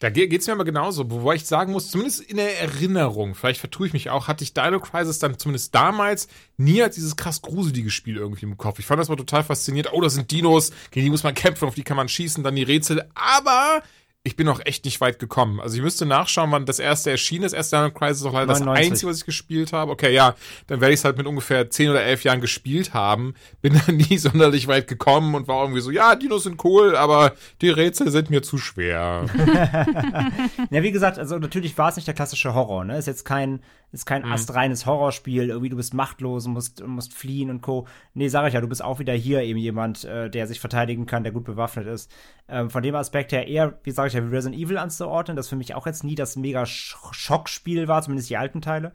Da 0.00 0.10
geht 0.10 0.32
es 0.32 0.48
mir 0.48 0.54
aber 0.54 0.64
genauso, 0.64 1.08
wobei 1.08 1.36
ich 1.36 1.46
sagen 1.46 1.70
muss, 1.70 1.88
zumindest 1.88 2.20
in 2.20 2.38
der 2.38 2.60
Erinnerung, 2.60 3.36
vielleicht 3.36 3.60
vertue 3.60 3.86
ich 3.86 3.92
mich 3.92 4.10
auch, 4.10 4.26
hatte 4.26 4.42
ich 4.42 4.54
Dino 4.54 4.80
Crisis 4.80 5.20
dann 5.20 5.38
zumindest 5.38 5.72
damals 5.72 6.26
nie 6.56 6.82
als 6.82 6.96
dieses 6.96 7.14
krass 7.14 7.42
gruselige 7.42 7.90
Spiel 7.90 8.16
irgendwie 8.16 8.44
im 8.44 8.56
Kopf. 8.56 8.80
Ich 8.80 8.86
fand 8.86 9.00
das 9.00 9.08
mal 9.08 9.14
total 9.14 9.44
faszinierend. 9.44 9.92
Oh, 9.94 10.00
das 10.00 10.14
sind 10.14 10.32
Dinos, 10.32 10.72
gegen 10.90 11.04
die 11.04 11.10
muss 11.10 11.22
man 11.22 11.34
kämpfen, 11.34 11.68
auf 11.68 11.76
die 11.76 11.84
kann 11.84 11.96
man 11.96 12.08
schießen, 12.08 12.42
dann 12.42 12.56
die 12.56 12.64
Rätsel. 12.64 13.08
Aber 13.14 13.84
ich 14.26 14.34
bin 14.34 14.44
noch 14.44 14.60
echt 14.64 14.84
nicht 14.84 15.00
weit 15.00 15.20
gekommen. 15.20 15.60
Also 15.60 15.76
ich 15.76 15.82
müsste 15.82 16.04
nachschauen, 16.04 16.50
wann 16.50 16.66
das 16.66 16.80
erste 16.80 17.12
erschien 17.12 17.44
ist. 17.44 17.52
Erst 17.52 17.72
Dino 17.72 17.92
Crisis 17.92 18.22
ist 18.22 18.26
auch 18.26 18.32
leider 18.32 18.54
99. 18.54 18.66
das 18.66 18.90
einzige, 18.90 19.10
was 19.10 19.18
ich 19.18 19.24
gespielt 19.24 19.72
habe. 19.72 19.92
Okay, 19.92 20.12
ja, 20.12 20.34
dann 20.66 20.80
werde 20.80 20.92
ich 20.92 20.98
es 20.98 21.04
halt 21.04 21.16
mit 21.16 21.28
ungefähr 21.28 21.70
10 21.70 21.90
oder 21.90 22.02
11 22.02 22.24
Jahren 22.24 22.40
gespielt 22.40 22.92
haben. 22.92 23.34
Bin 23.62 23.80
dann 23.86 23.96
nie 23.96 24.18
sonderlich 24.18 24.66
weit 24.66 24.88
gekommen 24.88 25.36
und 25.36 25.46
war 25.46 25.62
irgendwie 25.62 25.80
so, 25.80 25.92
ja, 25.92 26.16
Dinos 26.16 26.42
sind 26.42 26.62
cool, 26.64 26.96
aber 26.96 27.34
die 27.60 27.70
Rätsel 27.70 28.10
sind 28.10 28.28
mir 28.28 28.42
zu 28.42 28.58
schwer. 28.58 29.26
ja, 30.70 30.82
wie 30.82 30.90
gesagt, 30.90 31.20
also 31.20 31.38
natürlich 31.38 31.78
war 31.78 31.90
es 31.90 31.96
nicht 31.96 32.08
der 32.08 32.14
klassische 32.14 32.52
Horror, 32.52 32.84
ne? 32.84 32.98
Ist 32.98 33.06
jetzt 33.06 33.24
kein 33.24 33.60
ist 33.92 34.04
kein 34.04 34.22
mhm. 34.22 34.32
astreines 34.32 34.84
Horrorspiel, 34.84 35.48
irgendwie 35.48 35.68
du 35.68 35.76
bist 35.76 35.94
machtlos 35.94 36.46
und 36.46 36.52
musst, 36.52 36.84
musst 36.86 37.14
fliehen 37.14 37.50
und 37.50 37.62
Co. 37.62 37.86
Nee, 38.14 38.28
sag 38.28 38.46
ich 38.48 38.54
ja, 38.54 38.60
du 38.60 38.68
bist 38.68 38.82
auch 38.82 38.98
wieder 38.98 39.12
hier 39.12 39.42
eben 39.42 39.58
jemand, 39.58 40.04
äh, 40.04 40.28
der 40.28 40.46
sich 40.46 40.60
verteidigen 40.60 41.06
kann, 41.06 41.22
der 41.22 41.32
gut 41.32 41.44
bewaffnet 41.44 41.86
ist. 41.86 42.10
Ähm, 42.48 42.68
von 42.68 42.82
dem 42.82 42.94
Aspekt 42.94 43.32
her 43.32 43.46
eher, 43.46 43.78
wie 43.84 43.92
sage 43.92 44.08
ich 44.08 44.15
ja, 44.16 44.24
wie 44.24 44.34
Resident 44.34 44.60
Evil 44.60 44.78
anzuordnen, 44.78 45.36
das 45.36 45.48
für 45.48 45.56
mich 45.56 45.74
auch 45.74 45.86
jetzt 45.86 46.04
nie 46.04 46.14
das 46.14 46.36
mega 46.36 46.66
Schockspiel 46.66 47.88
war, 47.88 48.02
zumindest 48.02 48.30
die 48.30 48.36
alten 48.36 48.60
Teile. 48.60 48.92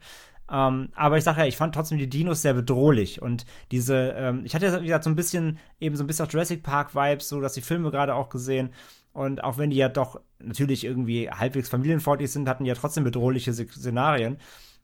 Ähm, 0.50 0.90
aber 0.94 1.16
ich 1.16 1.24
sage 1.24 1.40
ja, 1.40 1.46
ich 1.46 1.56
fand 1.56 1.74
trotzdem 1.74 1.98
die 1.98 2.10
Dinos 2.10 2.42
sehr 2.42 2.54
bedrohlich 2.54 3.22
und 3.22 3.46
diese, 3.70 4.14
ähm, 4.16 4.42
ich 4.44 4.54
hatte 4.54 4.66
ja, 4.66 4.80
wie 4.80 4.86
gesagt, 4.86 5.04
so 5.04 5.10
ein 5.10 5.16
bisschen, 5.16 5.58
eben 5.80 5.96
so 5.96 6.04
ein 6.04 6.06
bisschen 6.06 6.26
auch 6.26 6.30
Jurassic 6.30 6.62
Park 6.62 6.94
Vibes, 6.94 7.28
so 7.28 7.40
dass 7.40 7.54
die 7.54 7.62
Filme 7.62 7.90
gerade 7.90 8.14
auch 8.14 8.28
gesehen. 8.28 8.70
Und 9.12 9.44
auch 9.44 9.58
wenn 9.58 9.70
die 9.70 9.76
ja 9.76 9.88
doch 9.88 10.20
natürlich 10.38 10.84
irgendwie 10.84 11.30
halbwegs 11.30 11.68
familienfreundlich 11.68 12.32
sind, 12.32 12.48
hatten 12.48 12.64
die 12.64 12.68
ja 12.68 12.74
trotzdem 12.74 13.04
bedrohliche 13.04 13.52
Szenarien. 13.52 14.38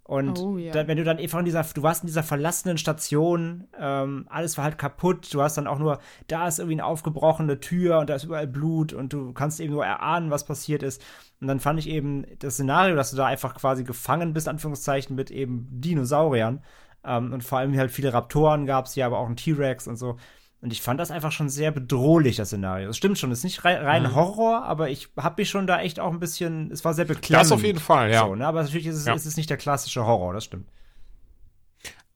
Und 0.09 0.39
oh, 0.39 0.57
ja. 0.57 0.73
da, 0.73 0.89
wenn 0.89 0.97
du 0.97 1.05
dann 1.05 1.19
einfach 1.19 1.39
in 1.39 1.45
dieser, 1.45 1.63
du 1.63 1.83
warst 1.83 2.03
in 2.03 2.07
dieser 2.07 2.23
verlassenen 2.23 2.79
Station, 2.79 3.69
ähm, 3.79 4.25
alles 4.31 4.57
war 4.57 4.65
halt 4.65 4.79
kaputt, 4.79 5.29
du 5.35 5.43
hast 5.43 5.59
dann 5.59 5.67
auch 5.67 5.79
nur, 5.79 5.99
da 6.29 6.49
ist 6.49 6.59
irgendwie 6.59 6.77
eine 6.77 6.87
aufgebrochene 6.87 7.61
Tür 7.61 7.99
und 7.99 8.09
da 8.09 8.15
ist 8.15 8.25
überall 8.25 8.47
Blut 8.47 8.95
und 8.95 9.13
du 9.13 9.35
kannst 9.35 9.61
eben 9.61 9.75
nur 9.75 9.85
erahnen, 9.85 10.31
was 10.31 10.47
passiert 10.47 10.83
ist. 10.83 11.05
Und 11.43 11.49
dann 11.49 11.61
fand 11.61 11.79
ich 11.79 11.91
eben 11.91 12.25
das 12.39 12.55
Szenario, 12.55 12.97
dass 12.97 13.11
du 13.11 13.19
da 13.19 13.27
einfach 13.27 13.55
quasi 13.55 13.85
gefangen 13.85 14.33
bist, 14.33 14.49
Anführungszeichen, 14.49 15.15
mit 15.15 15.31
eben 15.31 15.69
Dinosauriern. 15.71 16.63
Ähm, 17.05 17.35
und 17.35 17.45
vor 17.45 17.59
allem 17.59 17.77
halt 17.77 17.91
viele 17.91 18.15
Raptoren 18.15 18.65
gab 18.65 18.87
es 18.87 18.95
hier, 18.95 19.05
aber 19.05 19.19
auch 19.19 19.27
einen 19.27 19.37
T-Rex 19.37 19.89
und 19.89 19.97
so. 19.97 20.17
Und 20.61 20.73
ich 20.73 20.83
fand 20.83 20.99
das 20.99 21.13
einfach 21.13 21.31
schon 21.31 21.49
sehr 21.49 21.71
bedrohlich, 21.71 22.37
das 22.37 22.49
Szenario. 22.49 22.89
Es 22.89 22.97
stimmt 22.97 23.17
schon, 23.17 23.31
es 23.31 23.39
ist 23.39 23.45
nicht 23.45 23.65
rein 23.65 24.03
mhm. 24.03 24.15
Horror, 24.17 24.65
aber 24.65 24.91
ich 24.91 25.09
habe 25.17 25.41
mich 25.41 25.51
schon 25.51 25.69
da 25.69 25.81
echt 25.81 26.01
auch 26.01 26.13
ein 26.13 26.19
bisschen, 26.19 26.73
es 26.73 26.85
war 26.85 26.95
sehr 26.95 27.05
beklemmend. 27.05 27.45
Das 27.45 27.53
auf 27.53 27.63
jeden 27.63 27.79
Fall, 27.79 28.11
ja. 28.11 28.27
So, 28.27 28.35
ne? 28.35 28.47
Aber 28.47 28.63
natürlich 28.63 28.87
ist 28.87 28.97
es, 28.97 29.07
ja. 29.07 29.15
ist 29.15 29.25
es 29.25 29.37
nicht 29.37 29.51
der 29.51 29.57
klassische 29.57 30.05
Horror, 30.05 30.33
das 30.33 30.45
stimmt. 30.45 30.69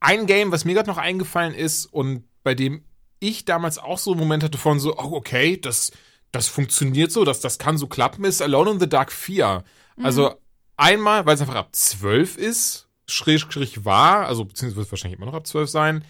Ein 0.00 0.26
Game, 0.26 0.50
was 0.50 0.64
mir 0.64 0.74
gerade 0.74 0.90
noch 0.90 0.98
eingefallen 0.98 1.54
ist 1.54 1.86
und 1.86 2.24
bei 2.42 2.56
dem 2.56 2.82
ich 3.20 3.44
damals 3.44 3.78
auch 3.78 3.98
so 3.98 4.10
einen 4.10 4.20
Moment 4.20 4.42
hatte 4.42 4.58
von 4.58 4.80
so, 4.80 4.98
oh, 4.98 5.12
okay, 5.12 5.56
das, 5.56 5.92
das 6.32 6.48
funktioniert 6.48 7.12
so, 7.12 7.24
das, 7.24 7.38
das 7.38 7.58
kann 7.58 7.78
so 7.78 7.86
klappen, 7.86 8.24
ist 8.24 8.42
Alone 8.42 8.72
in 8.72 8.80
the 8.80 8.88
Dark 8.88 9.12
4. 9.12 9.62
Mhm. 9.96 10.04
Also 10.04 10.34
einmal, 10.76 11.24
weil 11.26 11.36
es 11.36 11.40
einfach 11.40 11.54
ab 11.54 11.68
12 11.70 12.38
ist, 12.38 12.88
schräg, 13.06 13.40
schräg 13.52 13.84
war, 13.84 14.26
also 14.26 14.44
beziehungsweise 14.44 14.76
wird 14.78 14.86
es 14.86 14.92
wahrscheinlich 14.92 15.18
immer 15.18 15.26
noch 15.26 15.34
ab 15.34 15.46
12 15.46 15.70
sein, 15.70 16.04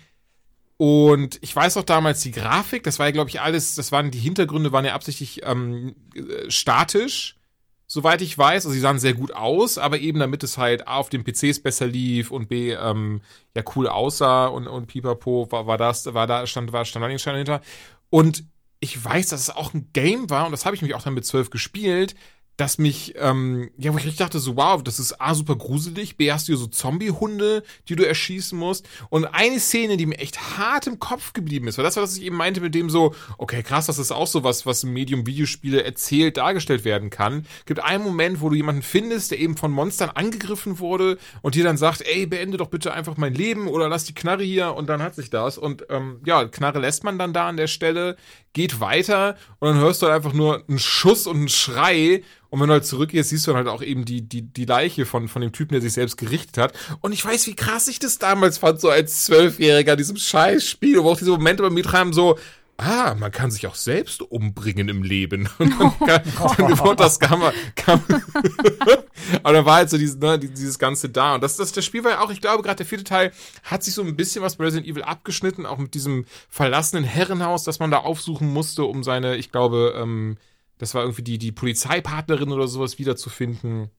und 0.83 1.39
ich 1.43 1.55
weiß 1.55 1.77
auch 1.77 1.85
damals 1.85 2.23
die 2.23 2.33
Grafik, 2.33 2.83
das 2.83 2.99
war 2.99 3.07
ja, 3.07 3.13
glaube 3.13 3.31
ich, 3.31 3.41
alles, 3.41 3.77
das 3.77 3.93
waren, 3.93 4.11
die 4.11 4.19
Hintergründe 4.19 4.73
waren 4.73 4.85
ja 4.85 4.95
absichtlich 4.95 5.43
ähm, 5.45 5.95
statisch, 6.49 7.37
soweit 7.87 8.21
ich 8.21 8.37
weiß. 8.37 8.67
Also 8.67 8.71
sie 8.71 8.81
sahen 8.81 8.99
sehr 8.99 9.15
gut 9.15 9.33
aus, 9.33 9.79
aber 9.79 10.01
eben 10.01 10.19
damit 10.19 10.43
es 10.43 10.59
halt 10.59 10.89
A 10.89 10.97
auf 10.97 11.09
den 11.09 11.23
PCs 11.23 11.63
besser 11.63 11.87
lief 11.87 12.33
und 12.33 12.49
B 12.49 12.73
ähm, 12.73 13.21
ja 13.55 13.63
cool 13.77 13.87
aussah 13.87 14.49
und, 14.49 14.67
und 14.67 14.89
pipapo 14.89 15.47
war, 15.53 15.69
war 15.69 15.79
das, 15.79 16.13
war 16.15 16.27
da, 16.27 16.49
stand, 16.49 16.73
war 16.73 16.85
stand 16.85 17.23
hinter. 17.23 17.61
Und 18.11 18.43
ich 18.81 19.05
weiß, 19.05 19.29
dass 19.29 19.41
es 19.41 19.51
auch 19.51 19.75
ein 19.75 19.91
Game 19.93 20.31
war, 20.31 20.47
und 20.47 20.51
das 20.51 20.67
habe 20.67 20.75
ich 20.75 20.83
mich 20.83 20.97
auch 20.97 21.03
dann 21.03 21.15
mit 21.15 21.25
zwölf 21.25 21.51
gespielt, 21.51 22.17
dass 22.57 22.79
mich, 22.79 23.15
ähm, 23.17 23.71
ja, 23.79 23.93
wo 23.93 23.99
ich 23.99 24.05
richtig 24.05 24.19
dachte, 24.19 24.39
so, 24.39 24.57
wow, 24.57 24.83
das 24.83 24.99
ist 24.99 25.21
A, 25.21 25.35
super 25.35 25.57
gruselig, 25.57 26.17
B, 26.17 26.31
hast 26.31 26.49
du 26.49 26.57
so 26.57 26.67
Zombie-Hunde, 26.67 27.63
die 27.89 27.97
du 27.97 28.07
erschießen 28.07 28.59
musst. 28.59 28.87
Und 29.09 29.25
eine 29.27 29.59
Szene, 29.59 29.97
die 29.97 30.07
mir 30.07 30.19
echt 30.19 30.59
hart 30.59 30.87
im 30.87 30.99
Kopf 30.99 31.33
geblieben 31.33 31.67
ist, 31.69 31.79
weil 31.79 31.85
das 31.85 31.97
war, 31.97 32.03
was 32.03 32.17
ich 32.17 32.25
eben 32.25 32.37
meinte 32.37 32.61
mit 32.61 32.75
dem 32.75 32.91
so, 32.91 33.15
okay, 33.39 33.63
krass, 33.63 33.87
das 33.87 33.99
ist 33.99 34.13
auch 34.13 34.27
so 34.27 34.45
was, 34.45 34.67
was 34.67 34.85
im 34.85 34.93
Medium 34.93 35.27
Videospiele 35.27 35.83
erzählt, 35.83 36.37
dargestellt 36.37 36.85
werden 36.85 37.11
kann. 37.11 37.47
Gibt 37.65 37.83
einen 37.83 38.05
Moment, 38.05 38.41
wo 38.41 38.51
du 38.51 38.55
jemanden 38.55 38.83
findest, 38.83 39.31
der 39.31 39.41
eben 39.41 39.57
von 39.57 39.73
Monstern 39.73 40.11
angegriffen 40.11 40.79
wurde 40.79 41.19
und 41.41 41.55
dir 41.55 41.65
dann 41.65 41.79
sagt, 41.79 42.03
ey, 42.03 42.27
beende 42.27 42.59
doch 42.59 42.69
bitte 42.69 42.93
einfach 42.93 43.17
mein 43.17 43.35
Leben 43.35 43.67
oder 43.67 43.89
lass 43.89 44.05
die 44.05 44.15
Knarre 44.15 44.45
hier 44.45 44.75
und 44.75 44.89
dann 44.89 45.03
hat 45.03 45.15
sich 45.15 45.31
das. 45.31 45.57
Und 45.57 45.87
ähm, 45.89 46.21
ja, 46.27 46.45
Knarre 46.45 46.81
lässt 46.81 47.03
man 47.03 47.19
dann 47.19 47.33
da 47.33 47.49
an 47.49 47.57
der 47.57 47.67
Stelle, 47.67 48.17
geht 48.53 48.81
weiter 48.81 49.37
und 49.59 49.69
dann 49.69 49.79
hörst 49.79 50.03
du 50.03 50.07
halt 50.07 50.17
einfach 50.17 50.33
nur 50.33 50.65
einen 50.69 50.79
Schuss 50.79 51.27
und 51.27 51.37
einen 51.37 51.49
Schrei 51.49 52.23
und 52.53 52.61
wenn 52.61 52.67
du 52.67 52.75
halt 52.75 52.85
zurückgehst, 52.85 53.31
siehst 53.31 53.47
du 53.47 53.53
dann 53.53 53.65
halt 53.65 53.69
auch 53.69 53.83
eben 53.83 54.05
die, 54.05 54.21
die, 54.21 54.43
die 54.43 54.67
Leiche 54.67 55.07
von, 55.07 55.27
von 55.29 55.41
dem 55.41 55.53
Typen, 55.53 55.73
der 55.73 55.81
sich 55.81 55.95
selbst 55.95 56.19
gerichtet 56.19 56.59
hat. 56.59 56.75
Und 57.01 57.13
ich 57.13 57.25
weiß, 57.25 57.47
wie 57.47 57.57
krass 57.57 57.89
ich 57.89 57.99
das 57.99 58.19
damals 58.19 58.59
fand, 58.59 58.79
so 58.79 58.91
als 58.91 59.25
Zwölfjähriger, 59.25 59.97
diesem 59.97 60.19
Scheißspiel, 60.19 61.03
wo 61.03 61.13
auch 61.13 61.19
diese 61.19 61.31
Momente 61.31 61.63
bei 61.63 61.71
mir 61.71 61.83
haben, 61.93 62.13
so, 62.13 62.39
ah, 62.83 63.15
man 63.15 63.31
kann 63.31 63.51
sich 63.51 63.67
auch 63.67 63.75
selbst 63.75 64.23
umbringen 64.23 64.89
im 64.89 65.03
Leben. 65.03 65.49
Und 65.59 65.75
dann 65.79 66.23
oh. 66.41 66.95
das 66.95 67.19
kam, 67.21 67.43
kam 67.75 68.03
aber 69.43 69.53
dann 69.53 69.65
war 69.65 69.77
halt 69.77 69.91
so 69.91 69.99
dieses, 69.99 70.19
ne, 70.19 70.39
dieses 70.39 70.79
Ganze 70.79 71.09
da. 71.09 71.35
Und 71.35 71.43
das, 71.43 71.57
das, 71.57 71.73
das 71.73 71.85
Spiel 71.85 72.05
war 72.05 72.13
ja 72.13 72.21
auch, 72.21 72.31
ich 72.31 72.41
glaube, 72.41 72.63
gerade 72.63 72.77
der 72.77 72.87
vierte 72.87 73.05
Teil 73.05 73.33
hat 73.63 73.83
sich 73.83 73.95
so 73.95 74.03
ein 74.03 74.17
bisschen 74.17 74.43
was 74.43 74.57
bei 74.57 74.65
Resident 74.65 74.89
Evil 74.89 75.03
abgeschnitten, 75.03 75.67
auch 75.67 75.79
mit 75.79 75.95
diesem 75.95 76.25
verlassenen 76.49 77.05
Herrenhaus, 77.05 77.65
das 77.65 77.79
man 77.79 77.91
da 77.91 77.99
aufsuchen 77.99 78.53
musste, 78.53 78.85
um 78.85 79.03
seine, 79.03 79.37
ich 79.37 79.51
glaube, 79.51 79.95
ähm, 79.97 80.37
das 80.79 80.95
war 80.95 81.03
irgendwie 81.03 81.23
die, 81.23 81.39
die 81.39 81.53
Polizeipartnerin 81.53 82.53
oder 82.53 82.67
sowas 82.67 82.99
wiederzufinden. 82.99 83.91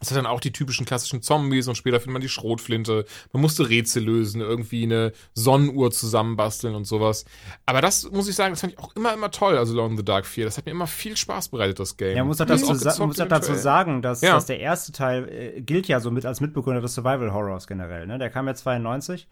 Es 0.00 0.10
hat 0.10 0.18
dann 0.18 0.26
auch 0.26 0.40
die 0.40 0.52
typischen 0.52 0.86
klassischen 0.86 1.22
Zombies 1.22 1.68
und 1.68 1.76
später 1.76 2.00
findet 2.00 2.12
man 2.12 2.22
die 2.22 2.28
Schrotflinte. 2.28 3.04
Man 3.32 3.42
musste 3.42 3.68
Rätsel 3.68 4.04
lösen, 4.04 4.40
irgendwie 4.40 4.84
eine 4.84 5.12
Sonnenuhr 5.34 5.90
zusammenbasteln 5.90 6.74
und 6.74 6.84
sowas. 6.84 7.24
Aber 7.66 7.80
das 7.80 8.10
muss 8.10 8.28
ich 8.28 8.34
sagen, 8.34 8.52
das 8.52 8.60
fand 8.60 8.74
ich 8.74 8.78
auch 8.78 8.94
immer, 8.96 9.12
immer 9.12 9.30
toll, 9.30 9.56
also 9.58 9.74
Lone 9.74 9.92
in 9.92 9.96
the 9.96 10.04
Dark 10.04 10.26
4. 10.26 10.44
Das 10.44 10.58
hat 10.58 10.66
mir 10.66 10.72
immer 10.72 10.86
viel 10.86 11.16
Spaß 11.16 11.48
bereitet, 11.48 11.78
das 11.78 11.96
Game. 11.96 12.16
Ja, 12.16 12.24
muss 12.24 12.40
auch 12.40 12.46
dazu, 12.46 12.74
sa 12.74 13.04
muss 13.04 13.20
auch 13.20 13.28
dazu 13.28 13.54
sagen, 13.54 14.02
dass, 14.02 14.20
ja. 14.20 14.34
dass 14.34 14.46
der 14.46 14.60
erste 14.60 14.92
Teil 14.92 15.28
äh, 15.28 15.60
gilt 15.60 15.88
ja 15.88 16.00
so 16.00 16.10
mit 16.10 16.26
als 16.26 16.40
Mitbegründer 16.40 16.80
des 16.80 16.94
Survival 16.94 17.32
Horrors 17.32 17.66
generell. 17.66 18.06
Ne? 18.06 18.18
Der 18.18 18.30
kam 18.30 18.46
ja 18.46 18.54
92 18.54 19.26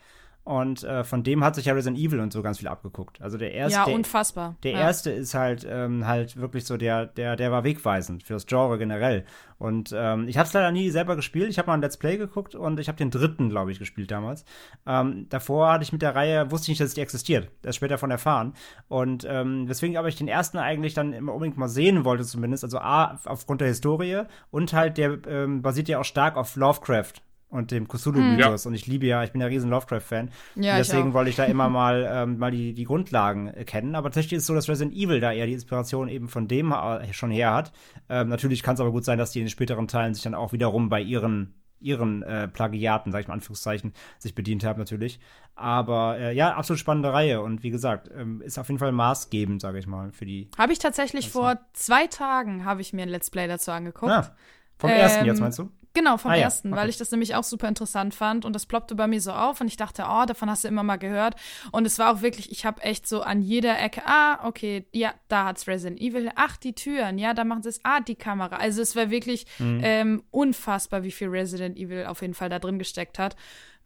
und 0.47 0.85
äh, 0.85 1.03
von 1.03 1.25
dem 1.25 1.43
hat 1.43 1.57
sich 1.57 1.65
ja 1.65 1.75
Resident 1.75 1.99
Evil 1.99 2.21
und 2.21 2.33
so 2.33 2.41
ganz 2.41 2.59
viel 2.59 2.69
abgeguckt. 2.69 3.21
Also 3.21 3.37
der 3.37 3.53
erste. 3.53 3.81
Ja, 3.81 3.85
unfassbar. 3.97 4.55
Der, 4.63 4.73
ja. 4.73 4.79
erste 4.79 5.11
ist 5.11 5.35
halt 5.35 5.67
ähm, 5.69 6.07
halt 6.07 6.37
wirklich 6.37 6.65
so 6.65 6.77
der, 6.77 7.07
der, 7.07 7.35
der 7.35 7.51
war 7.51 7.65
wegweisend 7.65 8.23
fürs 8.23 8.47
Genre 8.47 8.79
generell. 8.79 9.25
Und 9.59 9.93
ähm, 9.93 10.29
ich 10.29 10.39
habe 10.39 10.47
es 10.47 10.53
leider 10.53 10.71
nie 10.71 10.89
selber 10.91 11.17
gespielt. 11.17 11.51
Ich 11.51 11.59
habe 11.59 11.67
mal 11.67 11.75
ein 11.75 11.81
Let's 11.81 11.97
Play 11.97 12.17
geguckt 12.17 12.55
und 12.55 12.79
ich 12.79 12.87
habe 12.87 12.97
den 12.97 13.11
dritten, 13.11 13.51
glaube 13.51 13.73
ich, 13.73 13.81
gespielt 13.81 14.13
damals. 14.13 14.45
Ähm, 14.87 15.27
davor 15.31 15.73
hatte 15.73 15.83
ich 15.83 15.93
mit 15.93 16.03
der 16.03 16.15
Reihe, 16.15 16.49
wusste 16.53 16.67
ich 16.67 16.79
nicht, 16.79 16.81
dass 16.81 16.95
die 16.95 17.01
existiert. 17.01 17.49
Erst 17.65 17.79
später 17.79 17.99
von 17.99 18.13
erfahren. 18.13 18.55
Und 18.87 19.27
ähm, 19.29 19.67
deswegen 19.67 19.97
aber 19.97 20.07
ich 20.07 20.15
den 20.15 20.29
ersten 20.29 20.59
eigentlich 20.59 20.95
dann 20.95 21.13
immer 21.13 21.35
unbedingt 21.35 21.59
mal 21.59 21.69
sehen 21.69 22.05
wollte, 22.05 22.23
zumindest. 22.23 22.63
Also 22.63 22.79
A, 22.79 23.19
aufgrund 23.25 23.63
der 23.63 23.69
Historie 23.69 24.23
und 24.53 24.73
halt 24.73 24.97
der 24.97 25.19
ähm, 25.27 25.63
basiert 25.63 25.89
ja 25.89 25.99
auch 25.99 26.05
stark 26.05 26.37
auf 26.37 26.55
Lovecraft 26.55 27.15
und 27.49 27.71
dem 27.71 27.89
Cthulhu-Mythos. 27.89 28.65
Mhm. 28.65 28.69
Und 28.69 28.75
ich 28.75 28.87
liebe 28.87 29.07
ja, 29.07 29.23
ich 29.25 29.33
bin 29.33 29.41
ja 29.41 29.47
riesen 29.47 29.71
Lovecraft-Fan. 29.71 30.31
Ja, 30.57 30.73
und 30.73 30.79
deswegen 30.79 31.13
wollte 31.15 31.31
ich 31.31 31.37
da 31.37 31.45
immer 31.45 31.69
mal, 31.71 32.09
ähm, 32.11 32.39
mal 32.39 32.51
die, 32.51 32.73
die 32.75 32.85
Grundlagen 32.85 33.49
äh, 33.49 33.65
kennen. 33.65 33.95
Aber 33.95 34.09
tatsächlich 34.09 34.39
ist 34.39 34.43
es 34.43 34.47
so, 34.47 34.55
dass 34.55 34.69
Resident 34.69 34.95
Evil 34.97 35.21
da 35.21 35.33
eher 35.33 35.47
die 35.47 35.53
Inspiration 35.53 36.09
eben 36.09 36.29
von 36.29 36.49
dem 36.49 36.73
äh, 36.73 37.13
schon 37.13 37.31
her 37.31 37.55
hat. 37.55 37.73
Ähm, 38.09 38.29
natürlich 38.29 38.63
kann 38.63 38.75
es 38.75 38.81
aber 38.81 38.93
gut 38.93 39.05
sein, 39.05 39.19
dass 39.19 39.31
die 39.31 39.39
in 39.39 39.47
den 39.47 39.51
späteren 39.51 39.89
Teilen 39.89 40.15
sich 40.15 40.23
dann 40.23 40.35
auch 40.35 40.53
wiederum 40.53 40.89
bei 40.89 41.01
ihren 41.01 41.55
ihren 41.79 42.23
äh, 42.23 42.49
Plagiaten, 42.49 43.13
sag 43.13 43.21
ich 43.21 43.29
mal 43.29 43.35
Anführungszeichen, 43.35 43.93
sich 44.19 44.35
bedient 44.35 44.65
haben 44.65 44.79
natürlich. 44.79 45.21
Aber 45.55 46.19
äh, 46.19 46.35
ja, 46.35 46.55
absolut 46.55 46.81
spannende 46.81 47.13
Reihe 47.13 47.43
und 47.43 47.63
wie 47.63 47.71
gesagt, 47.71 48.11
ähm, 48.17 48.41
ist 48.41 48.59
auf 48.59 48.69
jeden 48.69 48.79
Fall 48.79 48.93
maßgebend, 48.93 49.61
sage 49.61 49.79
ich 49.79 49.87
mal, 49.87 50.11
für 50.11 50.25
die. 50.25 50.49
Habe 50.59 50.73
ich 50.73 50.79
tatsächlich 50.79 51.31
vor 51.31 51.59
zwei 51.75 52.07
Tagen 52.07 52.65
habe 52.65 52.81
ich 52.81 52.93
mir 52.93 53.03
ein 53.03 53.09
Let's 53.09 53.31
Play 53.31 53.47
dazu 53.47 53.73
angeguckt. 53.73 54.11
Ja, 54.11 54.21
ah, 54.21 54.37
vom 54.79 54.91
ähm, 54.91 54.97
ersten 54.97 55.25
jetzt 55.27 55.41
meinst 55.41 55.59
du? 55.59 55.71
Genau, 55.97 56.19
vom 56.19 56.33
ah, 56.33 56.37
ersten, 56.37 56.75
okay. 56.75 56.83
weil 56.83 56.91
ich 56.91 56.99
das 56.99 57.11
nämlich 57.11 57.35
auch 57.37 57.43
super 57.43 57.69
interessant 57.69 58.15
fand 58.15 58.45
und 58.45 58.53
das 58.53 58.67
ploppte 58.67 58.95
bei 58.95 59.07
mir 59.07 59.19
so 59.19 59.33
auf 59.33 59.63
und 59.63 59.67
ich 59.67 59.79
dachte, 59.79 60.05
oh, 60.07 60.27
davon 60.27 60.51
hast 60.51 60.63
du 60.63 60.69
immer 60.69 60.83
mal 60.83 60.99
gehört 60.99 61.37
und 61.73 61.87
es 61.87 61.99
war 61.99 62.13
auch 62.13 62.21
wirklich, 62.21 62.53
ich 62.53 62.67
habe 62.67 62.83
echt 62.83 63.09
so 63.09 63.23
an 63.23 63.41
jeder 63.41 63.81
Ecke, 63.81 64.03
ah, 64.05 64.47
okay, 64.47 64.87
ja, 64.93 65.15
da 65.29 65.47
hat's 65.47 65.67
Resident 65.67 65.99
Evil, 65.99 66.31
ach, 66.35 66.59
die 66.59 66.75
Türen, 66.75 67.17
ja, 67.17 67.33
da 67.33 67.45
machen 67.45 67.63
sie 67.63 67.71
es, 67.71 67.81
ah, 67.83 68.01
die 68.01 68.15
Kamera. 68.15 68.57
Also 68.57 68.83
es 68.83 68.95
war 68.95 69.09
wirklich 69.09 69.47
mhm. 69.59 69.81
ähm, 69.83 70.23
unfassbar, 70.31 71.03
wie 71.03 71.13
viel 71.13 71.29
Resident 71.29 71.79
Evil 71.79 72.05
auf 72.05 72.21
jeden 72.21 72.35
Fall 72.35 72.51
da 72.51 72.59
drin 72.59 72.79
gesteckt 72.79 73.19
hat 73.19 73.35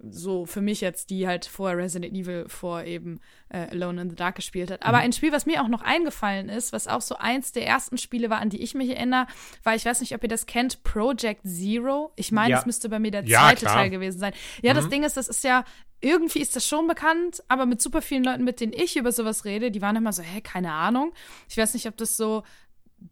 so 0.09 0.47
für 0.47 0.61
mich 0.61 0.81
jetzt, 0.81 1.11
die 1.11 1.27
halt 1.27 1.45
vorher 1.45 1.77
Resident 1.77 2.15
Evil 2.15 2.47
vor 2.49 2.85
eben 2.85 3.21
äh, 3.51 3.67
Alone 3.71 4.03
in 4.03 4.11
the 4.11 4.17
Dark 4.17 4.37
gespielt 4.37 4.71
hat. 4.71 4.83
Aber 4.83 4.99
mhm. 4.99 5.05
ein 5.05 5.13
Spiel, 5.13 5.33
was 5.33 5.47
mir 5.47 5.63
auch 5.63 5.69
noch 5.69 5.83
eingefallen 5.83 6.49
ist, 6.49 6.73
was 6.73 6.89
auch 6.89 7.03
so 7.03 7.17
eins 7.17 7.53
der 7.53 7.67
ersten 7.67 7.99
Spiele 7.99 8.31
war, 8.31 8.39
an 8.39 8.51
die 8.51 8.63
ich 8.63 8.75
mich 8.75 8.91
erinnere, 8.91 9.27
war, 9.63 9.75
ich 9.75 9.85
weiß 9.85 10.01
nicht, 10.01 10.15
ob 10.15 10.23
ihr 10.23 10.29
das 10.29 10.47
kennt, 10.47 10.83
Project 10.85 11.43
Zero. 11.45 12.13
Ich 12.17 12.33
meine, 12.33 12.51
ja. 12.51 12.57
das 12.57 12.67
müsste 12.67 12.89
bei 12.89 12.99
mir 12.99 13.11
der 13.11 13.25
ja, 13.25 13.41
zweite 13.41 13.67
klar. 13.67 13.75
Teil 13.75 13.91
gewesen 13.91 14.19
sein. 14.19 14.33
Ja, 14.63 14.73
mhm. 14.73 14.77
das 14.77 14.89
Ding 14.89 15.05
ist, 15.05 15.17
das 15.17 15.29
ist 15.29 15.45
ja 15.45 15.65
irgendwie 16.01 16.41
ist 16.41 16.57
das 16.57 16.67
schon 16.67 16.87
bekannt, 16.87 17.43
aber 17.49 17.67
mit 17.67 17.83
super 17.83 18.01
vielen 18.01 18.25
Leuten, 18.25 18.45
mit 18.45 18.61
denen 18.61 18.73
ich 18.73 18.97
über 18.97 19.13
sowas 19.13 19.45
rede, 19.45 19.71
die 19.71 19.83
waren 19.83 19.97
immer 19.97 20.15
so, 20.15 20.23
hä, 20.23 20.41
keine 20.41 20.73
Ahnung. 20.73 21.13
Ich 21.49 21.59
weiß 21.59 21.75
nicht, 21.75 21.87
ob 21.87 21.97
das 21.99 22.17
so 22.17 22.43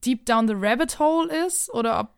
deep 0.04 0.24
down 0.24 0.48
the 0.48 0.54
rabbit 0.56 0.98
hole 0.98 1.28
ist 1.46 1.70
oder 1.70 2.00
ob 2.00 2.17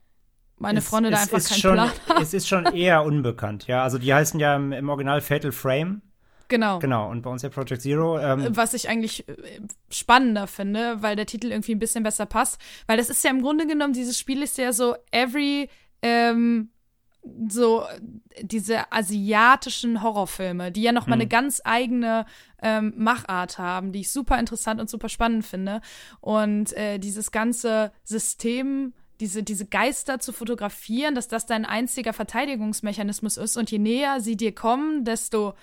meine 0.60 0.78
Es- 0.78 0.88
Freunde 0.88 1.10
da 1.10 1.16
es 1.16 1.22
einfach 1.24 1.38
ist 1.38 1.48
keinen 1.48 1.58
schon, 1.60 1.74
Plan 1.74 1.90
haben. 2.08 2.22
Es 2.22 2.32
ist 2.34 2.46
schon 2.48 2.64
eher 2.66 3.02
unbekannt, 3.04 3.66
ja. 3.66 3.82
Also 3.82 3.98
die 3.98 4.14
heißen 4.14 4.38
ja 4.38 4.54
im, 4.56 4.72
im 4.72 4.88
Original 4.88 5.20
Fatal 5.20 5.50
Frame. 5.52 6.02
Genau. 6.48 6.80
Genau, 6.80 7.08
und 7.08 7.22
bei 7.22 7.30
uns 7.30 7.42
ja 7.42 7.48
Project 7.48 7.80
Zero. 7.82 8.18
Ähm, 8.18 8.56
Was 8.56 8.74
ich 8.74 8.88
eigentlich 8.88 9.28
äh, 9.28 9.60
spannender 9.88 10.46
finde, 10.48 11.00
weil 11.00 11.14
der 11.16 11.26
Titel 11.26 11.46
irgendwie 11.52 11.72
ein 11.74 11.78
bisschen 11.78 12.02
besser 12.02 12.26
passt. 12.26 12.60
Weil 12.86 12.96
das 12.96 13.08
ist 13.08 13.22
ja 13.24 13.30
im 13.30 13.40
Grunde 13.42 13.66
genommen, 13.68 13.92
dieses 13.92 14.18
Spiel 14.18 14.42
ist 14.42 14.58
ja 14.58 14.72
so 14.72 14.96
every, 15.12 15.68
ähm, 16.02 16.70
so 17.48 17.82
äh, 17.82 18.00
diese 18.44 18.90
asiatischen 18.90 20.02
Horrorfilme, 20.02 20.72
die 20.72 20.82
ja 20.82 20.90
noch 20.92 21.06
mal 21.06 21.14
eine 21.14 21.28
ganz 21.28 21.60
eigene 21.64 22.26
ähm, 22.62 22.94
Machart 22.96 23.58
haben, 23.58 23.92
die 23.92 24.00
ich 24.00 24.10
super 24.10 24.38
interessant 24.40 24.80
und 24.80 24.90
super 24.90 25.08
spannend 25.08 25.44
finde. 25.44 25.80
Und 26.20 26.72
äh, 26.76 26.98
dieses 26.98 27.30
ganze 27.30 27.92
System, 28.02 28.92
diese, 29.20 29.42
diese 29.42 29.66
Geister 29.66 30.18
zu 30.18 30.32
fotografieren, 30.32 31.14
dass 31.14 31.28
das 31.28 31.46
dein 31.46 31.64
einziger 31.64 32.12
Verteidigungsmechanismus 32.12 33.36
ist. 33.36 33.56
Und 33.56 33.70
je 33.70 33.78
näher 33.78 34.20
sie 34.20 34.36
dir 34.36 34.54
kommen, 34.54 35.04
desto 35.04 35.54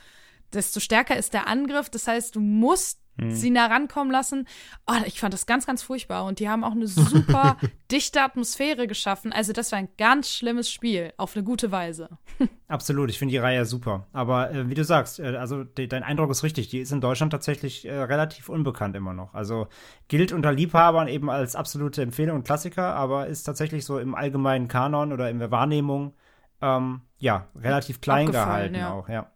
desto 0.53 0.79
stärker 0.79 1.17
ist 1.17 1.33
der 1.33 1.47
Angriff. 1.47 1.89
Das 1.89 2.07
heißt, 2.07 2.35
du 2.35 2.39
musst 2.39 2.99
sie 3.29 3.49
nah 3.49 3.67
rankommen 3.67 4.11
lassen. 4.11 4.47
Oh, 4.87 4.93
ich 5.05 5.19
fand 5.19 5.33
das 5.33 5.45
ganz, 5.45 5.65
ganz 5.65 5.83
furchtbar. 5.83 6.25
Und 6.25 6.39
die 6.39 6.49
haben 6.49 6.63
auch 6.63 6.71
eine 6.71 6.87
super 6.87 7.57
dichte 7.91 8.21
Atmosphäre 8.21 8.87
geschaffen. 8.87 9.33
Also, 9.33 9.53
das 9.53 9.71
war 9.71 9.79
ein 9.79 9.89
ganz 9.97 10.29
schlimmes 10.29 10.71
Spiel, 10.71 11.13
auf 11.17 11.35
eine 11.35 11.43
gute 11.43 11.71
Weise. 11.71 12.09
Absolut, 12.67 13.09
ich 13.09 13.19
finde 13.19 13.31
die 13.31 13.37
Reihe 13.37 13.65
super. 13.65 14.07
Aber 14.13 14.51
äh, 14.51 14.69
wie 14.69 14.75
du 14.75 14.83
sagst, 14.83 15.19
äh, 15.19 15.35
also 15.37 15.63
de 15.63 15.87
dein 15.87 16.03
Eindruck 16.03 16.29
ist 16.31 16.43
richtig, 16.43 16.69
die 16.69 16.79
ist 16.79 16.91
in 16.91 17.01
Deutschland 17.01 17.31
tatsächlich 17.31 17.85
äh, 17.85 17.93
relativ 17.93 18.49
unbekannt 18.49 18.95
immer 18.95 19.13
noch. 19.13 19.33
Also 19.33 19.67
gilt 20.07 20.31
unter 20.31 20.51
Liebhabern 20.51 21.07
eben 21.07 21.29
als 21.29 21.55
absolute 21.55 22.01
Empfehlung 22.01 22.37
und 22.37 22.43
Klassiker, 22.43 22.95
aber 22.95 23.27
ist 23.27 23.43
tatsächlich 23.43 23.85
so 23.85 23.99
im 23.99 24.15
allgemeinen 24.15 24.67
Kanon 24.67 25.13
oder 25.13 25.29
in 25.29 25.39
der 25.39 25.51
Wahrnehmung 25.51 26.13
ähm, 26.61 27.01
ja 27.17 27.47
relativ 27.55 28.01
klein 28.01 28.31
gehalten 28.31 28.75
ja. 28.75 28.91
auch, 28.91 29.09
ja. 29.09 29.31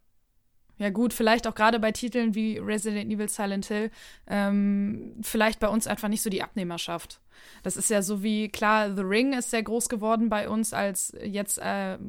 Ja, 0.82 0.90
gut, 0.90 1.14
vielleicht 1.14 1.46
auch 1.46 1.54
gerade 1.54 1.80
bei 1.80 1.92
Titeln 1.92 2.34
wie 2.34 2.58
Resident 2.58 3.12
Evil 3.12 3.30
Silent 3.30 3.68
Hill, 3.68 3.92
ähm, 4.26 5.14
vielleicht 5.22 5.60
bei 5.60 5.68
uns 5.68 5.86
einfach 5.86 6.08
nicht 6.08 6.24
so 6.24 6.32
die 6.32 6.42
Abnehmerschaft. 6.42 7.22
Das 7.62 7.78
ist 7.78 7.92
ja 7.92 8.02
so 8.02 8.24
wie, 8.24 8.50
klar, 8.50 8.96
The 8.96 9.04
Ring 9.04 9.34
ist 9.34 9.52
sehr 9.52 9.62
groß 9.62 9.90
geworden 9.90 10.30
bei 10.30 10.50
uns 10.50 10.74
als 10.74 11.16
jetzt 11.24 11.60
äh, 11.60 12.00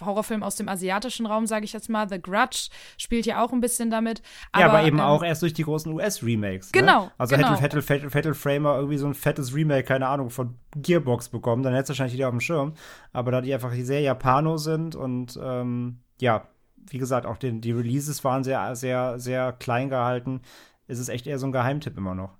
Horrorfilm 0.00 0.44
aus 0.44 0.54
dem 0.54 0.68
asiatischen 0.68 1.26
Raum, 1.26 1.46
sage 1.46 1.64
ich 1.64 1.72
jetzt 1.72 1.88
mal. 1.88 2.08
The 2.08 2.20
Grudge 2.20 2.68
spielt 2.96 3.26
ja 3.26 3.42
auch 3.42 3.52
ein 3.52 3.60
bisschen 3.60 3.90
damit. 3.90 4.22
Aber, 4.52 4.64
ja, 4.64 4.70
aber 4.70 4.86
eben 4.86 4.98
ähm, 4.98 5.04
auch 5.04 5.24
erst 5.24 5.42
durch 5.42 5.54
die 5.54 5.64
großen 5.64 5.92
US-Remakes. 5.92 6.70
Genau, 6.70 7.06
Ne? 7.06 7.12
Also 7.18 7.34
genau. 7.34 7.48
hätte 7.48 7.60
Fatal, 7.60 7.82
Fatal, 7.82 8.10
Fatal 8.10 8.34
Framer 8.34 8.76
irgendwie 8.76 8.98
so 8.98 9.06
ein 9.06 9.14
fettes 9.14 9.52
Remake, 9.52 9.82
keine 9.84 10.06
Ahnung, 10.06 10.30
von 10.30 10.54
Gearbox 10.76 11.30
bekommen, 11.30 11.64
dann 11.64 11.72
hätte 11.72 11.84
es 11.84 11.88
wahrscheinlich 11.88 12.14
jeder 12.14 12.28
auf 12.28 12.34
dem 12.34 12.40
Schirm. 12.40 12.74
Aber 13.12 13.32
da 13.32 13.40
die 13.40 13.52
einfach 13.52 13.72
sehr 13.72 14.00
Japano 14.00 14.58
sind 14.58 14.94
und 14.94 15.36
ähm, 15.42 15.98
ja, 16.20 16.46
wie 16.88 16.98
gesagt, 16.98 17.26
auch 17.26 17.36
den, 17.36 17.60
die 17.60 17.72
Releases 17.72 18.24
waren 18.24 18.44
sehr, 18.44 18.76
sehr, 18.76 19.18
sehr 19.18 19.52
klein 19.52 19.88
gehalten, 19.88 20.40
ist 20.86 20.98
es 20.98 21.08
echt 21.08 21.26
eher 21.26 21.38
so 21.38 21.46
ein 21.46 21.52
Geheimtipp 21.52 21.96
immer 21.96 22.14
noch. 22.14 22.36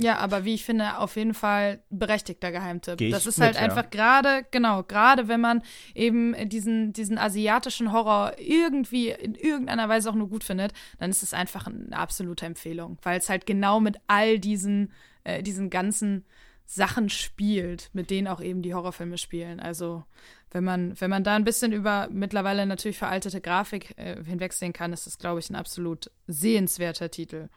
Ja, 0.00 0.16
aber 0.16 0.44
wie 0.44 0.54
ich 0.54 0.64
finde, 0.64 0.98
auf 0.98 1.16
jeden 1.16 1.34
Fall 1.34 1.82
berechtigter 1.90 2.50
Geheimtipp. 2.52 2.98
Das 3.10 3.26
ist 3.26 3.38
mit, 3.38 3.46
halt 3.46 3.56
ja. 3.56 3.62
einfach 3.62 3.90
gerade, 3.90 4.46
genau, 4.50 4.82
gerade 4.82 5.28
wenn 5.28 5.40
man 5.40 5.62
eben 5.94 6.34
diesen, 6.48 6.92
diesen 6.94 7.18
asiatischen 7.18 7.92
Horror 7.92 8.32
irgendwie 8.38 9.10
in 9.10 9.34
irgendeiner 9.34 9.88
Weise 9.88 10.10
auch 10.10 10.14
nur 10.14 10.28
gut 10.28 10.42
findet, 10.42 10.72
dann 10.98 11.10
ist 11.10 11.22
es 11.22 11.34
einfach 11.34 11.66
eine 11.66 11.94
absolute 11.94 12.46
Empfehlung, 12.46 12.98
weil 13.02 13.18
es 13.18 13.28
halt 13.28 13.44
genau 13.44 13.78
mit 13.78 13.98
all 14.06 14.38
diesen, 14.38 14.90
äh, 15.24 15.42
diesen 15.42 15.68
ganzen 15.68 16.24
Sachen 16.64 17.08
spielt, 17.10 17.90
mit 17.92 18.10
denen 18.10 18.28
auch 18.28 18.40
eben 18.40 18.62
die 18.62 18.74
Horrorfilme 18.74 19.18
spielen. 19.18 19.60
Also 19.60 20.04
wenn 20.50 20.64
man, 20.64 21.00
wenn 21.00 21.10
man 21.10 21.24
da 21.24 21.36
ein 21.36 21.44
bisschen 21.44 21.72
über 21.72 22.08
mittlerweile 22.10 22.66
natürlich 22.66 22.98
veraltete 22.98 23.40
Grafik 23.40 23.94
äh, 23.96 24.22
hinwegsehen 24.24 24.72
kann, 24.72 24.92
ist 24.92 25.06
das, 25.06 25.18
glaube 25.18 25.40
ich, 25.40 25.50
ein 25.50 25.56
absolut 25.56 26.10
sehenswerter 26.26 27.10
Titel. 27.10 27.48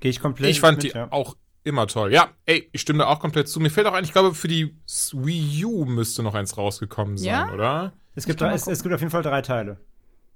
Gehe 0.00 0.10
ich 0.10 0.20
komplett 0.20 0.50
Ich 0.50 0.60
fand 0.60 0.82
mit, 0.82 0.92
die 0.92 0.96
ja. 0.96 1.10
auch 1.10 1.36
immer 1.64 1.86
toll. 1.86 2.12
Ja, 2.12 2.28
ey, 2.44 2.68
ich 2.72 2.80
stimme 2.82 3.00
da 3.00 3.06
auch 3.06 3.20
komplett 3.20 3.48
zu. 3.48 3.60
Mir 3.60 3.70
fällt 3.70 3.86
auch 3.86 3.94
ein, 3.94 4.04
ich 4.04 4.12
glaube, 4.12 4.34
für 4.34 4.48
die 4.48 4.76
Wii 5.12 5.64
U 5.64 5.84
müsste 5.84 6.22
noch 6.22 6.34
eins 6.34 6.56
rausgekommen 6.56 7.16
sein, 7.16 7.26
Ja? 7.26 7.52
oder? 7.52 7.92
Es 8.14 8.24
gibt, 8.24 8.40
mal 8.40 8.54
es, 8.54 8.66
es 8.66 8.82
gibt 8.82 8.94
auf 8.94 9.00
jeden 9.00 9.10
Fall 9.10 9.22
drei 9.22 9.42
Teile. 9.42 9.78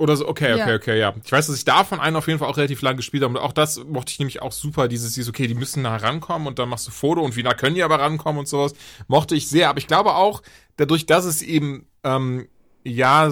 Oder 0.00 0.16
so, 0.16 0.26
okay, 0.26 0.54
okay, 0.54 0.58
Ja. 0.70 0.74
okay, 0.74 0.98
ja. 0.98 1.14
Ich 1.22 1.30
weiß, 1.30 1.48
dass 1.48 1.56
ich 1.56 1.66
davon 1.66 2.00
einen 2.00 2.16
auf 2.16 2.26
jeden 2.26 2.38
Fall 2.38 2.48
auch 2.48 2.56
relativ 2.56 2.80
lang 2.80 2.96
gespielt 2.96 3.22
habe. 3.22 3.36
Und 3.36 3.44
auch 3.44 3.52
das 3.52 3.84
mochte 3.84 4.12
ich 4.12 4.18
nämlich 4.18 4.40
auch 4.40 4.50
super. 4.50 4.88
Dieses, 4.88 5.12
dieses, 5.12 5.28
okay, 5.28 5.46
die 5.46 5.54
müssen 5.54 5.82
nah 5.82 5.94
rankommen 5.96 6.48
und 6.48 6.58
dann 6.58 6.70
machst 6.70 6.86
du 6.86 6.90
Foto 6.90 7.20
und 7.20 7.36
wie 7.36 7.42
nah 7.42 7.52
können 7.52 7.74
die 7.74 7.82
aber 7.82 7.98
rankommen 8.00 8.38
und 8.38 8.48
sowas. 8.48 8.72
Mochte 9.08 9.34
ich 9.34 9.46
sehr. 9.48 9.68
Aber 9.68 9.78
ich 9.78 9.86
glaube 9.86 10.14
auch, 10.14 10.40
dadurch, 10.78 11.04
dass 11.04 11.26
es 11.26 11.42
eben, 11.42 11.86
ähm, 12.02 12.48
ja, 12.82 13.30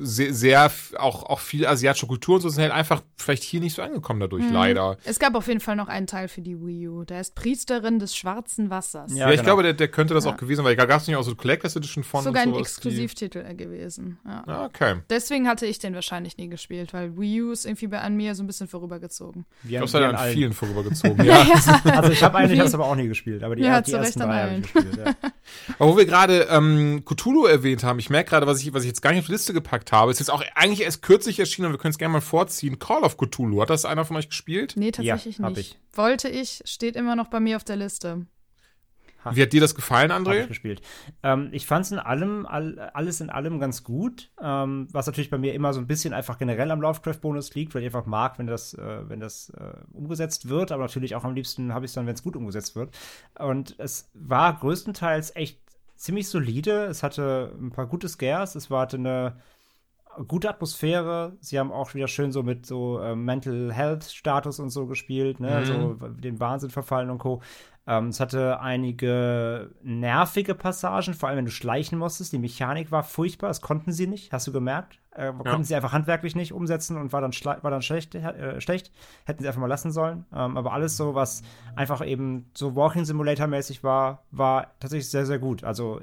sehr, 0.00 0.32
sehr 0.34 0.70
auch, 0.98 1.24
auch 1.24 1.40
viel 1.40 1.66
asiatische 1.66 2.06
Kultur 2.06 2.36
und 2.36 2.40
so 2.40 2.48
sind 2.48 2.62
halt 2.62 2.72
einfach 2.72 3.02
vielleicht 3.16 3.42
hier 3.42 3.60
nicht 3.60 3.74
so 3.74 3.82
angekommen 3.82 4.20
dadurch, 4.20 4.44
Mhm. 4.44 4.52
leider. 4.52 4.96
Es 5.04 5.18
gab 5.18 5.34
auf 5.34 5.48
jeden 5.48 5.60
Fall 5.60 5.76
noch 5.76 5.88
einen 5.88 6.06
Teil 6.06 6.28
für 6.28 6.40
die 6.40 6.56
Wii 6.60 6.88
U. 6.88 7.04
Der 7.04 7.20
ist 7.20 7.34
Priesterin 7.34 7.98
des 7.98 8.16
schwarzen 8.16 8.70
Wassers. 8.70 9.12
Ja, 9.12 9.26
Ja, 9.26 9.30
ich 9.30 9.32
genau. 9.40 9.44
glaube, 9.44 9.62
der, 9.64 9.72
der 9.74 9.88
könnte 9.88 10.14
das 10.14 10.24
Ja. 10.24 10.32
auch 10.32 10.36
gewesen 10.36 10.58
sein, 10.58 10.64
weil 10.66 10.76
da 10.76 10.86
gab 10.86 11.00
es 11.00 11.06
nicht 11.06 11.16
auch 11.16 11.22
so 11.22 11.34
Collectors 11.34 11.76
Edition 11.76 12.04
von 12.04 12.22
Sogar 12.24 12.46
und 12.46 12.54
ein 12.54 12.60
Exklusivtitel 12.60 13.38
äh, 13.46 13.54
gewesen. 13.54 14.18
Ja. 14.24 14.42
Die, 14.46 14.50
ah, 14.50 14.64
okay. 14.66 14.94
Deswegen 15.10 15.48
hatte 15.48 15.66
ich 15.66 15.78
den 15.78 15.94
wahrscheinlich 15.94 16.36
nie 16.36 16.48
gespielt, 16.48 16.92
weil 16.92 17.16
Wii 17.18 17.42
U 17.42 17.52
ist 17.52 17.64
irgendwie 17.66 17.88
bei, 17.88 18.00
an 18.00 18.16
mir 18.16 18.34
so 18.34 18.42
ein 18.42 18.46
bisschen 18.46 18.68
vorübergezogen. 18.68 19.44
Wir 19.62 19.70
Ich 19.70 19.76
haben 19.82 19.86
glaube, 19.88 20.04
es 20.04 20.08
hat 20.08 20.14
an 20.14 20.20
allen. 20.20 20.34
vielen 20.34 20.52
vorübergezogen. 20.52 21.24
ja. 21.24 21.44
Also 21.84 22.12
ich 22.12 22.22
habe 22.22 22.36
einen, 22.38 22.50
ich 22.50 22.56
Wie- 22.56 22.60
habe 22.60 22.68
es 22.68 22.74
aber 22.74 22.86
auch 22.86 22.96
nie 22.96 23.08
gespielt, 23.08 23.42
aber 23.42 23.56
die, 23.56 23.62
Ja, 23.62 23.80
die 23.80 23.90
zu 23.90 23.96
ersten 23.96 24.20
drei 24.20 24.42
habe 24.42 24.54
ich 24.56 24.72
gespielt. 24.72 24.96
Ja. 24.96 25.14
Aber 25.78 25.92
wo 25.92 25.96
wir 25.96 26.06
gerade 26.06 26.46
ähm, 26.50 27.02
Cthulhu 27.04 27.46
erwähnt 27.46 27.82
haben, 27.84 27.98
ich 27.98 28.10
merke 28.10 28.30
gerade, 28.30 28.46
was 28.48 28.60
ich, 28.62 28.72
was 28.74 28.82
ich 28.82 28.88
jetzt 28.88 29.00
gar 29.02 29.10
nicht 29.10 29.20
auf 29.20 29.26
die 29.26 29.32
Liste 29.32 29.52
gepackt 29.52 29.92
habe, 29.92 30.10
ist 30.10 30.18
jetzt 30.18 30.30
auch 30.30 30.42
eigentlich 30.56 30.82
erst 30.82 31.02
kürzlich 31.02 31.38
erschienen 31.38 31.66
und 31.66 31.72
wir 31.74 31.78
können 31.78 31.92
es 31.92 31.98
gerne 31.98 32.12
mal 32.12 32.20
vorziehen. 32.20 32.78
Call 32.80 33.02
of 33.04 33.16
Cthulhu. 33.16 33.60
Hat 33.62 33.70
das 33.70 33.84
einer 33.84 34.04
von 34.04 34.16
euch 34.16 34.28
gespielt? 34.28 34.74
Nee, 34.76 34.90
tatsächlich 34.90 35.38
Ja, 35.38 35.48
nicht. 35.50 35.58
ich. 35.58 35.78
Wollte 35.96 36.28
ich, 36.28 36.62
steht 36.64 36.96
immer 36.96 37.14
noch 37.14 37.28
bei 37.28 37.38
mir 37.38 37.56
auf 37.56 37.64
der 37.64 37.76
Liste. 37.76 38.26
Wie 39.32 39.42
hat 39.42 39.52
dir 39.52 39.60
das 39.60 39.74
gefallen, 39.74 40.10
Hab 40.12 40.22
André? 40.22 40.42
ich 40.42 40.48
gespielt. 40.48 40.80
Ähm, 41.22 41.48
ich 41.52 41.66
fand 41.66 41.84
es 41.84 41.92
in 41.92 41.98
allem, 41.98 42.46
all, 42.46 42.78
alles 42.94 43.20
in 43.20 43.28
allem 43.30 43.58
ganz 43.60 43.82
gut, 43.84 44.30
ähm, 44.40 44.86
was 44.92 45.06
natürlich 45.06 45.28
bei 45.28 45.36
mir 45.36 45.52
immer 45.54 45.74
so 45.74 45.80
ein 45.80 45.86
bisschen 45.86 46.14
einfach 46.14 46.38
generell 46.38 46.70
am 46.70 46.80
Lovecraft-Bonus 46.80 47.52
liegt, 47.54 47.74
weil 47.74 47.82
ich 47.82 47.86
einfach 47.88 48.06
mag, 48.06 48.38
wenn 48.38 48.46
das, 48.46 48.74
äh, 48.74 49.08
wenn 49.08 49.20
das 49.20 49.50
äh, 49.50 49.72
umgesetzt 49.92 50.48
wird, 50.48 50.72
aber 50.72 50.84
natürlich 50.84 51.14
auch 51.14 51.24
am 51.24 51.34
liebsten 51.34 51.74
habe 51.74 51.84
ich 51.84 51.90
es 51.90 51.94
dann, 51.94 52.06
wenn 52.06 52.14
es 52.14 52.22
gut 52.22 52.36
umgesetzt 52.36 52.74
wird. 52.76 52.96
Und 53.38 53.74
es 53.78 54.08
war 54.14 54.56
größtenteils 54.58 55.34
echt 55.36 55.60
ziemlich 55.98 56.28
solide. 56.28 56.84
Es 56.84 57.02
hatte 57.02 57.52
ein 57.60 57.70
paar 57.70 57.86
gute 57.86 58.08
Scares, 58.08 58.54
es 58.54 58.70
war, 58.70 58.82
hatte 58.82 58.96
eine 58.96 59.36
gute 60.26 60.48
Atmosphäre. 60.48 61.36
Sie 61.40 61.58
haben 61.58 61.72
auch 61.72 61.94
wieder 61.94 62.08
schön 62.08 62.32
so 62.32 62.42
mit 62.42 62.66
so 62.66 63.00
äh, 63.00 63.14
Mental 63.14 63.72
Health 63.72 64.04
Status 64.04 64.58
und 64.58 64.70
so 64.70 64.86
gespielt, 64.86 65.40
ne? 65.40 65.60
Mhm. 65.60 65.64
So 65.64 66.08
den 66.08 66.40
Wahnsinn 66.40 66.70
verfallen 66.70 67.10
und 67.10 67.18
Co. 67.18 67.42
Ähm, 67.88 68.08
es 68.08 68.20
hatte 68.20 68.60
einige 68.60 69.70
nervige 69.82 70.54
Passagen, 70.54 71.14
vor 71.14 71.30
allem 71.30 71.38
wenn 71.38 71.44
du 71.46 71.50
schleichen 71.50 71.98
musstest. 71.98 72.34
Die 72.34 72.38
Mechanik 72.38 72.92
war 72.92 73.02
furchtbar, 73.02 73.48
das 73.48 73.62
konnten 73.62 73.92
sie 73.92 74.06
nicht, 74.06 74.30
hast 74.30 74.46
du 74.46 74.52
gemerkt. 74.52 75.00
Äh, 75.12 75.32
konnten 75.32 75.64
sie 75.64 75.74
einfach 75.74 75.94
handwerklich 75.94 76.36
nicht 76.36 76.52
umsetzen 76.52 76.98
und 76.98 77.14
war 77.14 77.22
dann, 77.22 77.32
war 77.32 77.70
dann 77.70 77.80
schlecht, 77.80 78.14
äh, 78.14 78.60
schlecht. 78.60 78.92
Hätten 79.24 79.42
sie 79.42 79.48
einfach 79.48 79.60
mal 79.60 79.66
lassen 79.68 79.90
sollen. 79.90 80.26
Ähm, 80.34 80.58
aber 80.58 80.74
alles 80.74 80.98
so, 80.98 81.14
was 81.14 81.42
einfach 81.76 82.06
eben 82.06 82.50
so 82.52 82.76
Walking 82.76 83.06
Simulator 83.06 83.46
mäßig 83.46 83.82
war, 83.82 84.22
war 84.32 84.74
tatsächlich 84.80 85.08
sehr, 85.08 85.24
sehr 85.24 85.38
gut. 85.38 85.64
Also 85.64 86.02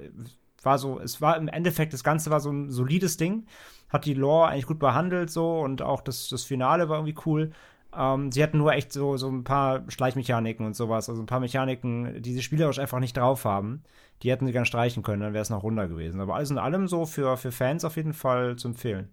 war 0.63 0.79
so, 0.79 0.99
es 0.99 1.21
war 1.21 1.37
im 1.37 1.47
Endeffekt, 1.47 1.93
das 1.93 2.03
Ganze 2.03 2.31
war 2.31 2.39
so 2.39 2.49
ein 2.51 2.71
solides 2.71 3.17
Ding, 3.17 3.45
hat 3.89 4.05
die 4.05 4.15
Lore 4.15 4.47
eigentlich 4.47 4.65
gut 4.65 4.79
behandelt 4.79 5.29
so 5.29 5.59
und 5.59 5.83
auch 5.83 6.01
das, 6.01 6.29
das 6.29 6.43
Finale 6.43 6.89
war 6.89 6.97
irgendwie 6.97 7.17
cool. 7.27 7.51
Ähm, 7.97 8.31
sie 8.31 8.43
hatten 8.43 8.57
nur 8.57 8.73
echt 8.73 8.91
so, 8.91 9.17
so 9.17 9.29
ein 9.29 9.43
paar 9.43 9.83
Schleichmechaniken 9.89 10.65
und 10.65 10.75
sowas, 10.75 11.09
also 11.09 11.21
ein 11.21 11.27
paar 11.27 11.39
Mechaniken, 11.39 12.21
die 12.21 12.33
sie 12.33 12.43
spielerisch 12.43 12.79
einfach 12.79 12.99
nicht 12.99 13.17
drauf 13.17 13.45
haben. 13.45 13.83
Die 14.23 14.31
hätten 14.31 14.45
sie 14.45 14.51
gern 14.51 14.65
streichen 14.65 15.03
können, 15.03 15.21
dann 15.21 15.33
wäre 15.33 15.41
es 15.41 15.49
noch 15.49 15.63
runder 15.63 15.87
gewesen. 15.87 16.21
Aber 16.21 16.35
alles 16.35 16.51
in 16.51 16.57
allem 16.57 16.87
so 16.87 17.05
für, 17.05 17.37
für 17.37 17.51
Fans 17.51 17.85
auf 17.85 17.97
jeden 17.97 18.13
Fall 18.13 18.55
zu 18.55 18.69
empfehlen. 18.69 19.09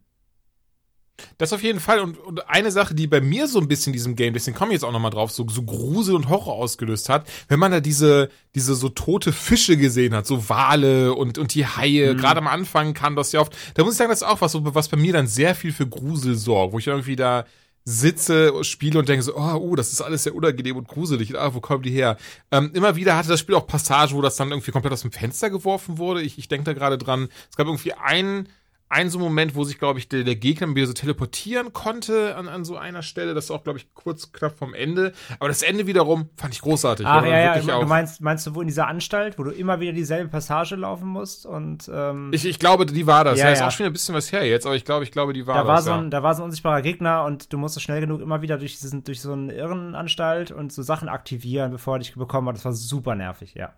Das 1.39 1.53
auf 1.53 1.63
jeden 1.63 1.81
Fall. 1.81 2.01
Und, 2.01 2.19
und 2.19 2.49
eine 2.49 2.71
Sache, 2.71 2.95
die 2.95 3.07
bei 3.07 3.21
mir 3.21 3.47
so 3.47 3.61
ein 3.61 3.69
bisschen 3.69 3.91
in 3.91 3.95
diesem 3.95 4.17
Game, 4.17 4.35
deswegen 4.35 4.57
komme 4.57 4.71
ich 4.71 4.77
jetzt 4.77 4.85
auch 4.85 4.93
nochmal 4.93 5.11
drauf, 5.11 5.31
so, 5.31 5.47
so 5.49 5.63
Grusel 5.63 6.15
und 6.15 6.29
Horror 6.29 6.55
ausgelöst 6.55 7.09
hat, 7.09 7.29
wenn 7.49 7.59
man 7.59 7.71
da 7.71 7.81
diese, 7.81 8.29
diese 8.55 8.75
so 8.75 8.89
tote 8.89 9.33
Fische 9.33 9.77
gesehen 9.77 10.15
hat, 10.15 10.27
so 10.27 10.49
Wale 10.49 11.15
und, 11.15 11.39
und 11.39 11.55
die 11.55 11.67
Haie, 11.67 12.17
gerade 12.17 12.41
am 12.41 12.47
Anfang 12.47 12.95
kam 12.95 13.17
das 13.17 13.33
ja 13.33 13.41
oft, 13.41 13.55
da 13.75 13.85
muss 13.85 13.95
ich 13.95 13.99
sagen, 13.99 14.11
das 14.11 14.23
ist 14.23 14.29
auch 14.29 14.41
was, 14.41 14.57
was 14.59 14.89
bei 14.89 14.97
mir 14.97 15.13
dann 15.13 15.27
sehr 15.27 15.55
viel 15.55 15.73
für 15.73 15.87
Grusel 15.87 16.35
sorgt, 16.35 16.73
wo 16.73 16.79
ich 16.79 16.87
irgendwie 16.87 17.17
da 17.17 17.45
sitze, 17.85 18.53
spiele 18.65 18.99
und 18.99 19.09
denke 19.09 19.23
so, 19.23 19.37
oh, 19.37 19.55
oh, 19.55 19.77
das 19.77 19.93
ist 19.93 20.01
alles 20.01 20.23
sehr 20.23 20.35
unangenehm 20.35 20.77
und 20.77 20.89
gruselig. 20.89 21.37
Ah, 21.37 21.55
wo 21.55 21.61
kommen 21.61 21.83
die 21.83 21.91
her? 21.91 22.17
Ähm, 22.51 22.71
immer 22.75 22.97
wieder 22.97 23.17
hatte 23.17 23.29
das 23.29 23.41
Spiel 23.41 23.55
auch 23.55 23.67
Passagen, 23.67 24.15
wo 24.15 24.23
das 24.23 24.37
dann 24.37 24.51
irgendwie 24.51 24.71
komplett 24.71 24.93
aus 24.93 25.03
dem 25.03 25.13
Fenster 25.13 25.51
geworfen 25.51 25.99
wurde. 25.99 26.23
Ich, 26.23 26.39
ich 26.39 26.49
denke 26.49 26.65
da 26.65 26.73
gerade 26.73 26.99
dran, 26.99 27.29
es 27.51 27.57
gab 27.57 27.67
irgendwie 27.67 27.93
einen, 27.95 28.49
ein 28.93 29.09
so 29.09 29.19
Moment, 29.19 29.55
wo 29.55 29.65
sich, 29.65 29.79
glaube 29.79 29.99
ich, 29.99 30.09
der, 30.09 30.23
der 30.23 30.37
Gegner 30.37 30.75
wieder 30.75 30.87
so 30.87 30.93
teleportieren 30.93 31.73
konnte 31.73 32.37
an, 32.37 32.47
an 32.49 32.65
so 32.65 32.77
einer 32.77 33.03
Stelle. 33.03 33.33
Das 33.33 33.45
ist 33.45 33.51
auch, 33.51 33.65
glaube 33.65 33.79
ich, 33.79 33.95
kurz 33.95 34.33
knapp 34.33 34.59
vom 34.59 34.75
Ende. 34.75 35.13
Aber 35.39 35.49
das 35.49 35.63
Ende 35.63 35.87
wiederum 35.87 36.29
fand 36.37 36.53
ich 36.55 36.61
großartig. 36.61 37.07
Ach, 37.07 37.25
ja, 37.25 37.57
ja, 37.57 37.81
du 37.81 37.87
meinst, 37.87 38.21
meinst 38.21 38.47
du 38.47 38.55
wo 38.55 38.61
in 38.61 38.67
dieser 38.67 38.87
Anstalt, 38.87 39.39
wo 39.39 39.45
du 39.45 39.51
immer 39.51 39.81
wieder 39.81 39.93
dieselbe 39.93 40.29
Passage 40.29 40.77
laufen 40.77 41.09
musst 41.09 41.47
und 41.47 41.91
ähm, 41.93 42.31
ich, 42.33 42.45
ich 42.45 42.59
glaube, 42.59 42.85
die 42.85 43.07
war 43.07 43.25
das. 43.25 43.39
Ja, 43.39 43.47
ja, 43.47 43.53
ist 43.53 43.63
auch 43.63 43.71
schon 43.71 43.87
ein 43.87 43.93
bisschen 43.93 44.15
was 44.15 44.31
her 44.31 44.47
jetzt, 44.47 44.67
aber 44.67 44.77
ich 44.77 44.85
glaube, 44.85 45.05
ich 45.05 45.11
glaube, 45.11 45.33
die 45.33 45.47
war 45.47 45.55
da 45.55 45.61
das. 45.61 45.69
War 45.69 45.83
so 45.83 45.93
ein, 45.93 46.05
ja. 46.05 46.11
Da 46.11 46.23
war 46.23 46.35
so 46.35 46.43
ein 46.43 46.45
unsichtbarer 46.47 46.83
Gegner 46.83 47.25
und 47.25 47.53
du 47.53 47.59
musstest 47.59 47.85
schnell 47.85 48.01
genug 48.01 48.21
immer 48.21 48.43
wieder 48.43 48.59
durch, 48.59 48.79
diesen, 48.79 49.05
durch 49.05 49.23
so 49.23 49.33
eine 49.33 49.55
Irrenanstalt 49.55 50.51
und 50.51 50.71
so 50.73 50.83
Sachen 50.83 51.09
aktivieren, 51.09 51.71
bevor 51.73 51.97
er 51.97 52.01
dich 52.01 52.15
bekommen 52.15 52.49
hat. 52.49 52.57
Das 52.57 52.65
war 52.67 52.73
super 52.73 53.15
nervig, 53.15 53.55
ja. 53.55 53.73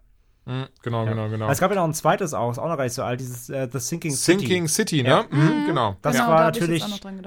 Mhm, 0.46 0.66
genau, 0.82 1.04
ja. 1.04 1.10
genau, 1.10 1.28
genau. 1.28 1.48
Es 1.48 1.58
gab 1.58 1.70
ja 1.70 1.76
noch 1.76 1.84
ein 1.84 1.94
zweites 1.94 2.34
auch, 2.34 2.50
ist 2.50 2.58
auch 2.58 2.68
noch 2.68 2.76
gar 2.76 2.84
nicht 2.84 2.92
so 2.92 3.02
alt, 3.02 3.20
dieses 3.20 3.48
äh, 3.48 3.68
The 3.70 3.78
Sinking 3.78 4.10
City. 4.10 4.38
Sinking 4.38 4.68
City, 4.68 5.02
ne? 5.02 5.08
Ja. 5.08 5.24
Mhm, 5.30 5.66
genau. 5.66 5.96
Das 6.02 6.16
genau, 6.16 6.28
war 6.28 6.38
da 6.38 6.44
natürlich, 6.44 6.84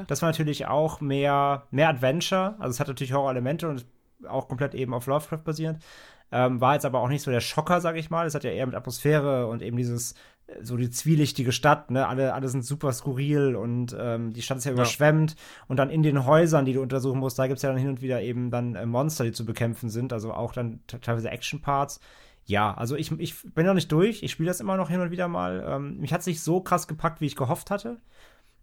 das 0.07 0.21
war 0.21 0.29
natürlich 0.29 0.67
auch 0.67 1.01
mehr, 1.01 1.63
mehr 1.71 1.89
Adventure. 1.89 2.55
Also 2.59 2.71
es 2.71 2.79
hat 2.79 2.87
natürlich 2.87 3.13
Horror-Elemente 3.13 3.67
und 3.67 3.85
auch 4.27 4.47
komplett 4.47 4.75
eben 4.75 4.93
auf 4.93 5.07
Lovecraft 5.07 5.43
basierend. 5.43 5.83
Ähm, 6.31 6.59
war 6.59 6.73
jetzt 6.73 6.85
aber 6.85 6.99
auch 6.99 7.07
nicht 7.07 7.23
so 7.23 7.31
der 7.31 7.39
Schocker, 7.39 7.81
sag 7.81 7.95
ich 7.95 8.09
mal. 8.09 8.27
Es 8.27 8.35
hat 8.35 8.43
ja 8.43 8.51
eher 8.51 8.65
mit 8.65 8.75
Atmosphäre 8.75 9.47
und 9.47 9.61
eben 9.61 9.77
dieses, 9.77 10.13
so 10.61 10.77
die 10.77 10.89
zwielichtige 10.89 11.51
Stadt, 11.51 11.89
ne? 11.89 12.07
Alle, 12.07 12.33
alle 12.33 12.49
sind 12.49 12.65
super 12.65 12.91
skurril 12.91 13.55
und 13.55 13.95
ähm, 13.97 14.33
die 14.33 14.41
Stadt 14.41 14.57
ist 14.57 14.65
ja, 14.65 14.71
ja 14.71 14.75
überschwemmt. 14.75 15.35
Und 15.67 15.77
dann 15.77 15.89
in 15.89 16.03
den 16.03 16.25
Häusern, 16.25 16.65
die 16.65 16.73
du 16.73 16.81
untersuchen 16.81 17.19
musst, 17.19 17.39
da 17.39 17.47
gibt's 17.47 17.63
ja 17.63 17.69
dann 17.69 17.79
hin 17.79 17.89
und 17.89 18.01
wieder 18.01 18.21
eben 18.21 18.51
dann 18.51 18.75
äh, 18.75 18.85
Monster, 18.85 19.23
die 19.23 19.31
zu 19.31 19.45
bekämpfen 19.45 19.89
sind. 19.89 20.13
Also 20.13 20.33
auch 20.33 20.53
dann 20.53 20.81
teilweise 20.87 21.29
Action-Parts 21.29 21.99
ja, 22.47 22.73
also 22.73 22.95
ich, 22.95 23.11
ich 23.19 23.53
bin 23.53 23.65
noch 23.65 23.73
nicht 23.73 23.91
durch. 23.91 24.23
Ich 24.23 24.31
spiele 24.31 24.47
das 24.47 24.61
immer 24.61 24.77
noch 24.77 24.89
hin 24.89 25.01
und 25.01 25.11
wieder 25.11 25.27
mal. 25.27 25.65
Ähm, 25.67 25.97
mich 25.97 26.13
hat 26.13 26.21
es 26.21 26.27
nicht 26.27 26.41
so 26.41 26.61
krass 26.61 26.87
gepackt, 26.87 27.19
wie 27.19 27.25
ich 27.25 27.35
gehofft 27.35 27.69
hatte. 27.69 27.97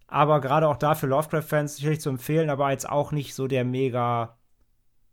Aber 0.07 0.41
gerade 0.41 0.67
auch 0.67 0.77
da 0.77 0.95
für 0.95 1.05
Lovecraft-Fans 1.05 1.77
sicherlich 1.77 2.01
zu 2.01 2.09
empfehlen, 2.09 2.49
aber 2.49 2.71
jetzt 2.71 2.89
auch 2.89 3.11
nicht 3.11 3.35
so 3.35 3.47
der 3.47 3.63
mega. 3.63 4.37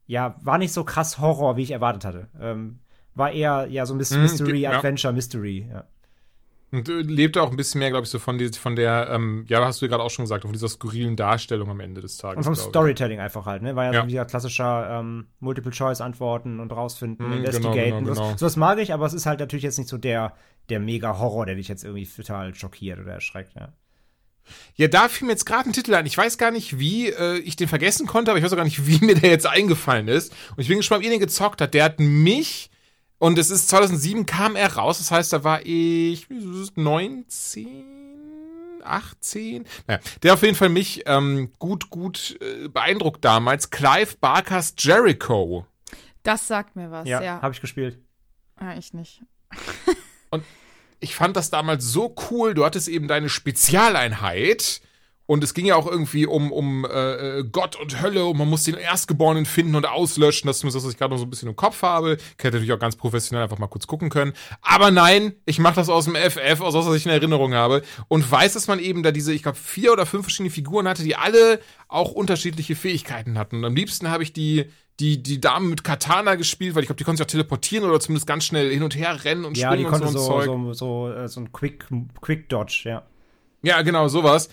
Ja, 0.06 0.36
war 0.42 0.58
nicht 0.58 0.72
so 0.72 0.84
krass 0.84 1.18
Horror, 1.18 1.56
wie 1.56 1.62
ich 1.62 1.70
erwartet 1.70 2.04
hatte. 2.04 2.28
Ähm, 2.40 2.80
war 3.14 3.30
eher 3.30 3.66
ja 3.68 3.84
so 3.84 3.94
ein 3.94 3.98
bisschen 3.98 4.18
mhm, 4.18 4.24
Mystery, 4.24 4.60
ja. 4.60 4.72
Adventure, 4.72 5.12
Mystery, 5.12 5.68
ja. 5.70 5.84
Und 6.72 6.88
äh, 6.88 7.02
lebt 7.02 7.36
auch 7.36 7.50
ein 7.50 7.56
bisschen 7.56 7.80
mehr, 7.80 7.90
glaube 7.90 8.04
ich, 8.04 8.10
so 8.10 8.18
von, 8.18 8.38
die, 8.38 8.48
von 8.48 8.76
der, 8.76 9.10
ähm, 9.10 9.44
ja, 9.46 9.62
hast 9.62 9.82
du 9.82 9.86
ja 9.86 9.90
gerade 9.90 10.02
auch 10.02 10.10
schon 10.10 10.24
gesagt, 10.24 10.42
von 10.42 10.52
dieser 10.52 10.68
skurrilen 10.68 11.16
Darstellung 11.16 11.68
am 11.68 11.80
Ende 11.80 12.00
des 12.00 12.16
Tages. 12.16 12.38
Und 12.38 12.44
vom 12.44 12.54
Storytelling 12.54 13.20
einfach 13.20 13.44
halt, 13.44 13.60
ne? 13.60 13.76
War 13.76 13.84
ja, 13.84 13.92
ja. 13.92 14.00
so 14.02 14.08
wieder 14.08 14.24
klassischer 14.24 14.98
ähm, 14.98 15.26
Multiple-Choice-Antworten 15.40 16.60
und 16.60 16.72
rausfinden, 16.72 17.28
mm, 17.28 17.32
investigaten. 17.32 17.74
Genau, 17.74 17.98
genau, 17.98 18.14
genau. 18.14 18.36
So 18.38 18.46
was 18.46 18.56
mag 18.56 18.78
ich, 18.78 18.94
aber 18.94 19.04
es 19.04 19.12
ist 19.12 19.26
halt 19.26 19.40
natürlich 19.40 19.64
jetzt 19.64 19.76
nicht 19.76 19.90
so 19.90 19.98
der, 19.98 20.34
der 20.70 20.80
Mega-Horror, 20.80 21.44
der 21.44 21.56
dich 21.56 21.68
jetzt 21.68 21.84
irgendwie 21.84 22.06
total 22.06 22.54
schockiert 22.54 22.98
oder 22.98 23.12
erschreckt, 23.12 23.54
ja. 23.54 23.74
Ja, 24.74 24.88
da 24.88 25.08
fiel 25.08 25.26
mir 25.26 25.34
jetzt 25.34 25.44
gerade 25.44 25.68
ein 25.68 25.72
Titel 25.72 25.94
ein. 25.94 26.06
Ich 26.06 26.18
weiß 26.18 26.36
gar 26.38 26.50
nicht, 26.50 26.78
wie 26.78 27.10
äh, 27.10 27.38
ich 27.38 27.56
den 27.56 27.68
vergessen 27.68 28.06
konnte, 28.06 28.30
aber 28.30 28.38
ich 28.38 28.44
weiß 28.44 28.52
auch 28.52 28.56
gar 28.56 28.64
nicht, 28.64 28.86
wie 28.86 29.04
mir 29.04 29.14
der 29.14 29.30
jetzt 29.30 29.46
eingefallen 29.46 30.08
ist. 30.08 30.32
Und 30.56 30.62
ich 30.62 30.68
bin 30.68 30.78
gespannt, 30.78 31.00
ob 31.00 31.04
ihr 31.04 31.10
den 31.10 31.20
gezockt 31.20 31.60
hat. 31.60 31.74
Der 31.74 31.84
hat 31.84 32.00
mich 32.00 32.71
und 33.22 33.38
es 33.38 33.50
ist 33.50 33.68
2007 33.68 34.26
kam 34.26 34.56
er 34.56 34.74
raus, 34.74 34.98
das 34.98 35.12
heißt, 35.12 35.32
da 35.32 35.44
war 35.44 35.64
ich 35.64 36.26
19, 36.28 37.22
18. 38.82 39.64
Naja, 39.86 40.00
der 40.24 40.34
auf 40.34 40.42
jeden 40.42 40.56
Fall 40.56 40.70
mich 40.70 41.04
ähm, 41.06 41.52
gut, 41.60 41.88
gut 41.88 42.36
äh, 42.40 42.66
beeindruckt 42.66 43.24
damals. 43.24 43.70
Clive 43.70 44.16
Barkers 44.20 44.74
Jericho. 44.76 45.64
Das 46.24 46.48
sagt 46.48 46.74
mir 46.74 46.90
was, 46.90 47.06
ja. 47.06 47.22
ja. 47.22 47.40
Habe 47.40 47.54
ich 47.54 47.60
gespielt. 47.60 48.00
Ah, 48.56 48.74
ich 48.76 48.92
nicht. 48.92 49.22
Und 50.30 50.42
ich 50.98 51.14
fand 51.14 51.36
das 51.36 51.48
damals 51.48 51.84
so 51.84 52.16
cool. 52.28 52.54
Du 52.54 52.64
hattest 52.64 52.88
eben 52.88 53.06
deine 53.06 53.28
Spezialeinheit 53.28 54.80
und 55.26 55.44
es 55.44 55.54
ging 55.54 55.66
ja 55.66 55.76
auch 55.76 55.86
irgendwie 55.86 56.26
um, 56.26 56.52
um 56.52 56.84
äh, 56.84 57.38
äh, 57.38 57.44
Gott 57.44 57.76
und 57.76 58.02
Hölle 58.02 58.24
und 58.26 58.36
man 58.36 58.48
muss 58.48 58.64
den 58.64 58.74
Erstgeborenen 58.74 59.46
finden 59.46 59.76
und 59.76 59.86
auslöschen. 59.86 60.48
Das 60.48 60.56
ist 60.56 60.74
das, 60.74 60.84
was 60.84 60.92
ich 60.92 60.98
gerade 60.98 61.12
noch 61.12 61.18
so 61.18 61.24
ein 61.24 61.30
bisschen 61.30 61.48
im 61.48 61.56
Kopf 61.56 61.82
habe. 61.82 62.14
Ich 62.16 62.44
hätte 62.44 62.56
natürlich 62.56 62.72
auch 62.72 62.78
ganz 62.78 62.96
professionell 62.96 63.44
einfach 63.44 63.58
mal 63.58 63.68
kurz 63.68 63.86
gucken 63.86 64.10
können. 64.10 64.32
Aber 64.60 64.90
nein, 64.90 65.34
ich 65.46 65.58
mache 65.58 65.76
das 65.76 65.88
aus 65.88 66.06
dem 66.06 66.16
FF, 66.16 66.60
aus 66.60 66.74
was 66.74 66.94
ich 66.94 67.06
in 67.06 67.12
Erinnerung 67.12 67.54
habe. 67.54 67.82
Und 68.08 68.28
weiß, 68.28 68.54
dass 68.54 68.66
man 68.66 68.78
eben 68.78 69.02
da 69.02 69.12
diese, 69.12 69.32
ich 69.32 69.42
glaube, 69.42 69.58
vier 69.58 69.92
oder 69.92 70.06
fünf 70.06 70.24
verschiedene 70.24 70.50
Figuren 70.50 70.88
hatte, 70.88 71.04
die 71.04 71.16
alle 71.16 71.60
auch 71.88 72.12
unterschiedliche 72.12 72.74
Fähigkeiten 72.74 73.38
hatten. 73.38 73.56
Und 73.56 73.64
am 73.64 73.76
liebsten 73.76 74.10
habe 74.10 74.22
ich 74.22 74.32
die 74.32 74.66
die, 75.00 75.22
die 75.22 75.40
Dame 75.40 75.68
mit 75.68 75.84
Katana 75.84 76.34
gespielt, 76.34 76.74
weil 76.74 76.82
ich 76.82 76.86
glaube, 76.86 76.98
die 76.98 77.04
konnte 77.04 77.18
sich 77.18 77.26
auch 77.26 77.30
teleportieren 77.30 77.88
oder 77.88 77.98
zumindest 77.98 78.26
ganz 78.26 78.44
schnell 78.44 78.70
hin 78.70 78.82
und 78.82 78.94
her 78.94 79.24
rennen 79.24 79.44
und 79.44 79.56
ja, 79.56 79.72
springen 79.72 79.86
und 79.86 80.08
so, 80.08 80.18
so, 80.18 80.42
so, 80.42 80.72
so, 80.74 81.12
äh, 81.12 81.28
so 81.28 81.40
ein 81.40 81.50
Quick, 81.50 81.86
Quick 82.20 82.48
Dodge, 82.50 82.82
ja. 82.84 83.02
Ja, 83.62 83.82
genau, 83.82 84.08
sowas. 84.08 84.48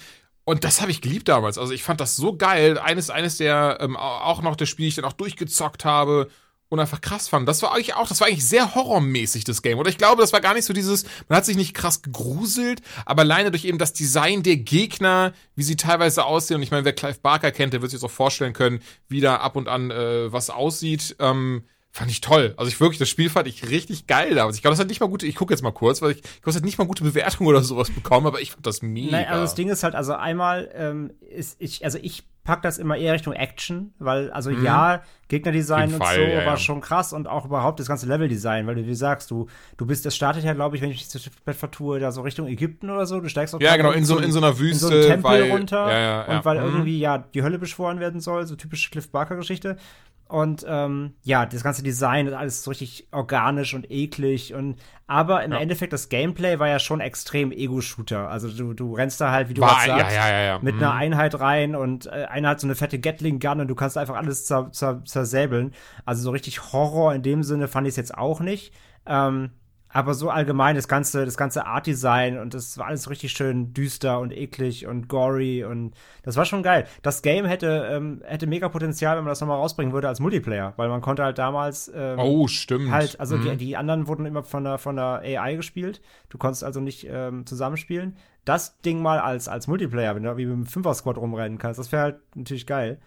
Und 0.50 0.64
das 0.64 0.82
habe 0.82 0.90
ich 0.90 1.02
geliebt 1.02 1.28
damals. 1.28 1.60
Also 1.60 1.74
ich 1.74 1.84
fand 1.84 2.02
das 2.02 2.16
so 2.16 2.36
geil. 2.36 2.80
Eines, 2.80 3.12
eines 3.12 3.38
der 3.38 3.78
ähm, 3.82 3.96
auch 3.96 4.42
noch 4.42 4.56
der 4.56 4.66
Spiele, 4.66 4.86
die 4.86 4.90
ich 4.90 4.96
dann 4.96 5.06
auch 5.06 5.14
durchgezockt 5.14 5.86
habe 5.86 6.28
und 6.70 6.80
einfach 6.80 7.02
krass 7.02 7.28
fand. 7.28 7.48
Das 7.48 7.62
war 7.62 7.72
eigentlich 7.72 7.94
auch, 7.94 8.08
das 8.08 8.20
war 8.20 8.28
eigentlich 8.28 8.48
sehr 8.48 8.74
horrormäßig, 8.74 9.44
das 9.44 9.62
Game. 9.62 9.78
Oder 9.78 9.92
ich 9.92 10.00
glaube, 10.00 10.24
das 10.24 10.34
war 10.34 10.42
gar 10.42 10.56
nicht 10.56 10.66
so 10.66 10.74
dieses, 10.74 11.04
man 11.28 11.38
hat 11.38 11.46
sich 11.46 11.56
nicht 11.56 11.76
krass 11.76 12.02
gegruselt, 12.02 12.82
aber 13.06 13.22
alleine 13.22 13.52
durch 13.52 13.64
eben 13.64 13.78
das 13.78 13.94
Design 13.94 14.42
der 14.42 14.58
Gegner, 14.58 15.34
wie 15.54 15.62
sie 15.62 15.76
teilweise 15.76 16.26
aussehen. 16.26 16.56
Und 16.58 16.64
ich 16.64 16.72
meine, 16.72 16.84
wer 16.84 16.94
Clive 16.94 17.20
Barker 17.22 17.52
kennt, 17.52 17.74
der 17.74 17.84
wird 17.84 17.92
sich 17.92 18.00
das 18.00 18.10
auch 18.10 18.16
vorstellen 18.16 18.54
können, 18.54 18.82
wie 19.08 19.22
da 19.22 19.36
ab 19.36 19.56
und 19.56 19.68
an 19.68 19.92
äh, 19.92 20.34
was 20.34 20.50
aussieht. 20.50 21.16
Ähm, 21.20 21.64
Fand 21.92 22.12
ich 22.12 22.22
toll. 22.22 22.54
Also 22.56 22.70
ich 22.70 22.80
wirklich, 22.80 23.00
das 23.00 23.10
Spiel 23.10 23.30
fand 23.30 23.48
ich 23.48 23.70
richtig 23.70 24.06
geil 24.06 24.36
damals. 24.36 24.56
Ich 24.56 24.62
glaube, 24.62 24.74
das 24.74 24.80
hat 24.80 24.88
nicht 24.88 25.00
mal 25.00 25.10
gute, 25.10 25.26
ich 25.26 25.36
gucke 25.36 25.54
jetzt 25.54 25.64
mal 25.64 25.72
kurz, 25.72 26.02
weil 26.02 26.12
ich, 26.12 26.18
ich 26.18 26.24
glaube, 26.24 26.46
das 26.46 26.56
hat 26.58 26.64
nicht 26.64 26.78
mal 26.78 26.86
gute 26.86 27.04
Bewertungen 27.04 27.50
oder 27.50 27.64
sowas 27.64 27.90
bekommen, 27.90 28.28
aber 28.28 28.42
ich 28.42 28.52
fand 28.52 28.68
das 28.68 28.82
mega. 28.84 29.12
Nein, 29.12 29.28
also 29.28 29.42
das 29.42 29.56
Ding 29.56 29.70
ist 29.70 29.84
halt, 29.84 29.96
also 29.96 30.14
einmal 30.14 30.70
ähm, 30.76 31.12
ist 31.30 31.56
ich, 31.60 31.84
also 31.84 31.98
ich 32.02 32.24
pack 32.44 32.62
das 32.62 32.78
immer 32.78 32.98
eher 32.98 33.14
Richtung 33.14 33.34
Action, 33.34 33.94
weil, 34.00 34.32
also 34.32 34.50
mhm. 34.50 34.64
ja, 34.64 35.04
Gegnerdesign 35.28 35.94
und 35.94 36.04
Fall, 36.04 36.16
so 36.16 36.22
ja, 36.22 36.38
war 36.38 36.46
ja. 36.46 36.58
schon 36.58 36.82
krass 36.82 37.14
und 37.14 37.28
auch 37.28 37.46
überhaupt 37.46 37.80
das 37.80 37.88
ganze 37.88 38.08
Leveldesign, 38.08 38.66
weil 38.66 38.76
du, 38.76 38.88
wie 38.88 38.96
sagst, 38.96 39.30
du, 39.30 39.48
du 39.78 39.86
bist, 39.86 40.06
das 40.06 40.16
startet 40.16 40.44
ja, 40.44 40.54
glaube 40.54 40.76
ich, 40.76 40.82
wenn 40.82 40.90
ich 40.90 40.98
mich 40.98 41.10
zu 41.10 41.20
spät 41.20 41.56
vertue, 41.56 42.00
da 42.00 42.12
so 42.12 42.22
Richtung 42.22 42.48
Ägypten 42.48 42.90
oder 42.90 43.06
so, 43.06 43.20
du 43.20 43.30
steigst 43.30 43.54
auch 43.54 43.62
Ja, 43.62 43.78
genau, 43.78 43.92
in 43.92 44.06
so, 44.06 44.18
in 44.18 44.32
so 44.32 44.40
einer 44.40 44.58
Wüste. 44.58 44.86
In 44.86 44.92
so 44.92 44.98
einen 44.98 45.08
Tempel 45.08 45.32
weil, 45.32 45.52
runter 45.52 45.92
ja, 45.92 46.38
und 46.38 46.46
weil 46.46 46.60
mhm. 46.60 46.66
irgendwie, 46.66 47.00
ja, 47.00 47.20
die 47.20 47.44
Hölle 47.44 47.60
beschworen 47.60 48.00
werden 48.00 48.20
soll, 48.20 48.48
so 48.48 48.56
typische 48.56 48.90
Cliff 48.90 49.12
Barker-Geschichte. 49.12 49.78
Und 50.30 50.64
ähm, 50.70 51.16
ja, 51.24 51.48
das 51.48 51.64
ganze 51.64 51.82
Design 51.82 52.28
ist 52.28 52.34
alles 52.34 52.64
so 52.64 52.70
richtig 52.70 53.08
organisch 53.12 53.74
und 53.74 53.90
eklig. 53.90 54.54
Und 54.54 54.76
aber 55.08 55.44
im 55.44 55.52
ja. 55.52 55.58
Endeffekt, 55.58 55.92
das 55.92 56.08
Gameplay 56.08 56.60
war 56.60 56.68
ja 56.68 56.78
schon 56.78 57.02
extrem 57.02 57.52
Ego-Shooter. 57.52 58.30
Also 58.30 58.48
du, 58.48 58.76
du 58.76 58.94
rennst 58.94 59.20
da 59.20 59.32
halt, 59.32 59.50
wie 59.50 59.56
du 59.56 59.64
war, 59.64 59.70
sagst, 59.70 59.88
ja, 60.16 60.44
ja, 60.44 60.60
mit 60.62 60.76
mhm. 60.76 60.84
einer 60.84 60.94
Einheit 60.94 61.40
rein 61.40 61.76
und 61.76 62.06
äh, 62.06 62.28
einer 62.30 62.50
hat 62.50 62.60
so 62.60 62.68
eine 62.68 62.76
fette 62.76 63.00
Gatling-Gun 63.00 63.62
und 63.62 63.68
du 63.70 63.74
kannst 63.74 63.98
einfach 63.98 64.16
alles 64.16 64.46
zer 64.46 64.72
zer 64.72 65.04
zersäbeln. 65.04 65.74
Also 66.06 66.22
so 66.22 66.30
richtig 66.30 66.74
Horror 66.74 67.16
in 67.16 67.24
dem 67.24 67.42
Sinne 67.42 67.68
fand 67.68 67.88
ich 67.88 67.94
es 67.94 67.98
jetzt 67.98 68.16
auch 68.16 68.40
nicht. 68.40 68.72
Ähm, 69.08 69.50
aber 69.92 70.14
so 70.14 70.30
allgemein 70.30 70.76
das 70.76 70.88
ganze, 70.88 71.26
das 71.26 71.36
ganze 71.36 71.66
Art-Design 71.66 72.38
und 72.38 72.54
das 72.54 72.78
war 72.78 72.88
alles 72.88 73.10
richtig 73.10 73.32
schön 73.32 73.74
düster 73.74 74.20
und 74.20 74.32
eklig 74.32 74.86
und 74.86 75.08
gory 75.08 75.64
und 75.64 75.94
das 76.24 76.36
war 76.36 76.46
schon 76.46 76.62
geil. 76.62 76.86
Das 77.02 77.22
Game 77.22 77.46
hätte, 77.46 77.90
ähm, 77.92 78.22
hätte 78.24 78.46
mega 78.46 78.70
Potenzial, 78.70 79.18
wenn 79.18 79.24
man 79.24 79.32
das 79.32 79.42
nochmal 79.42 79.58
rausbringen 79.58 79.94
würde 79.94 80.08
als 80.08 80.20
Multiplayer, 80.20 80.74
weil 80.78 80.90
man 80.90 81.02
konnte 81.02 81.24
halt 81.24 81.40
damals 81.40 81.92
ähm, 81.94 82.20
Oh, 82.20 82.48
stimmt. 82.48 82.92
Halt, 82.92 83.20
also 83.20 83.38
mhm. 83.38 83.52
die, 83.52 83.58
die, 83.58 83.78
anderen 83.78 84.08
wurden 84.08 84.26
immer 84.26 84.44
von 84.44 84.64
der, 84.64 84.78
von 84.78 84.96
der 84.96 85.22
AI 85.24 85.56
gespielt. 85.56 86.02
Du 86.30 86.38
konntest 86.38 86.64
also 86.64 86.80
nicht 86.80 87.08
ähm, 87.10 87.46
zusammenspielen. 87.46 88.16
Das 88.46 88.80
Ding 88.82 89.02
mal 89.02 89.20
als, 89.20 89.48
als 89.48 89.68
Multiplayer, 89.68 90.16
wenn 90.16 90.24
du 90.24 90.38
wie 90.38 90.46
mit 90.46 90.54
einem 90.54 90.66
Fünfer-Squad 90.66 91.18
rumrennen 91.18 91.58
kannst, 91.58 91.80
das 91.80 91.92
wäre 91.92 92.04
halt 92.04 92.20
natürlich 92.36 92.68
geil. 92.68 93.00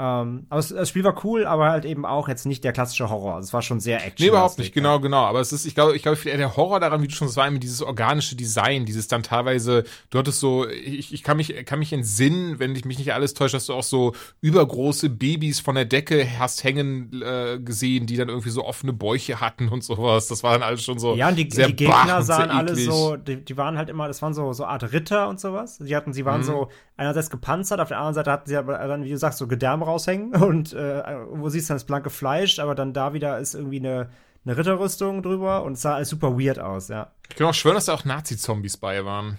Ähm, 0.00 0.46
aber 0.48 0.62
das 0.62 0.88
Spiel 0.88 1.02
war 1.02 1.24
cool, 1.24 1.44
aber 1.44 1.70
halt 1.70 1.84
eben 1.84 2.06
auch 2.06 2.28
jetzt 2.28 2.46
nicht 2.46 2.62
der 2.62 2.72
klassische 2.72 3.10
Horror. 3.10 3.34
Also 3.34 3.48
es 3.48 3.52
war 3.52 3.62
schon 3.62 3.80
sehr 3.80 3.96
action. 3.96 4.24
Nee, 4.24 4.28
überhaupt 4.28 4.56
nicht, 4.56 4.72
genau, 4.72 5.00
genau. 5.00 5.24
Aber 5.24 5.40
es 5.40 5.52
ist, 5.52 5.66
ich 5.66 5.74
glaube, 5.74 5.96
ich 5.96 6.02
glaube, 6.02 6.16
der 6.22 6.56
Horror 6.56 6.78
daran, 6.78 7.02
wie 7.02 7.08
du 7.08 7.14
schon 7.14 7.26
sagst, 7.26 7.36
war 7.36 7.48
immer 7.48 7.58
dieses 7.58 7.82
organische 7.82 8.36
Design, 8.36 8.86
dieses 8.86 9.08
dann 9.08 9.24
teilweise, 9.24 9.82
du 10.10 10.18
hattest 10.20 10.38
so, 10.38 10.68
ich, 10.68 11.12
ich 11.12 11.24
kann 11.24 11.36
mich, 11.36 11.52
kann 11.66 11.80
mich 11.80 11.92
entsinnen, 11.92 12.60
wenn 12.60 12.76
ich 12.76 12.84
mich 12.84 12.98
nicht 12.98 13.12
alles 13.12 13.34
täusche, 13.34 13.56
dass 13.56 13.66
du 13.66 13.74
auch 13.74 13.82
so 13.82 14.12
übergroße 14.40 15.10
Babys 15.10 15.58
von 15.58 15.74
der 15.74 15.84
Decke 15.84 16.24
hast 16.38 16.62
hängen 16.62 17.20
äh, 17.20 17.58
gesehen, 17.58 18.06
die 18.06 18.16
dann 18.16 18.28
irgendwie 18.28 18.50
so 18.50 18.64
offene 18.64 18.92
Bäuche 18.92 19.40
hatten 19.40 19.68
und 19.68 19.82
sowas. 19.82 20.28
Das 20.28 20.44
war 20.44 20.52
dann 20.52 20.62
alles 20.62 20.84
schon 20.84 21.00
so. 21.00 21.16
Ja, 21.16 21.28
und 21.28 21.36
die, 21.36 21.48
die 21.48 21.74
Gegner 21.74 22.22
sahen 22.22 22.52
alle 22.52 22.76
so, 22.76 23.16
die, 23.16 23.44
die 23.44 23.56
waren 23.56 23.76
halt 23.76 23.88
immer, 23.88 24.06
das 24.06 24.22
waren 24.22 24.32
so, 24.32 24.52
so 24.52 24.64
Art 24.64 24.92
Ritter 24.92 25.28
und 25.28 25.40
sowas. 25.40 25.78
Die 25.78 25.96
hatten, 25.96 26.12
sie 26.12 26.24
waren 26.24 26.42
mhm. 26.42 26.44
so 26.44 26.68
einerseits 26.98 27.30
gepanzert, 27.30 27.80
auf 27.80 27.88
der 27.88 27.98
anderen 27.98 28.14
Seite 28.14 28.30
hatten 28.30 28.48
sie 28.48 28.56
aber 28.56 28.76
dann, 28.86 29.04
wie 29.04 29.10
du 29.10 29.16
sagst, 29.16 29.38
so 29.38 29.46
Gedärme 29.46 29.86
raushängen 29.86 30.34
und 30.42 30.74
äh, 30.74 31.02
wo 31.30 31.48
siehst 31.48 31.68
du 31.68 31.72
dann 31.72 31.76
das 31.76 31.86
blanke 31.86 32.10
Fleisch, 32.10 32.58
aber 32.58 32.74
dann 32.74 32.92
da 32.92 33.14
wieder 33.14 33.38
ist 33.38 33.54
irgendwie 33.54 33.78
eine, 33.78 34.10
eine 34.44 34.56
Ritterrüstung 34.56 35.22
drüber 35.22 35.62
und 35.62 35.74
es 35.74 35.82
sah 35.82 35.94
alles 35.94 36.10
super 36.10 36.38
weird 36.38 36.58
aus, 36.58 36.88
ja. 36.88 37.12
Ich 37.30 37.36
kann 37.36 37.46
auch 37.46 37.54
schwören, 37.54 37.76
dass 37.76 37.86
da 37.86 37.94
auch 37.94 38.04
Nazi-Zombies 38.04 38.76
bei 38.76 39.04
waren. 39.04 39.38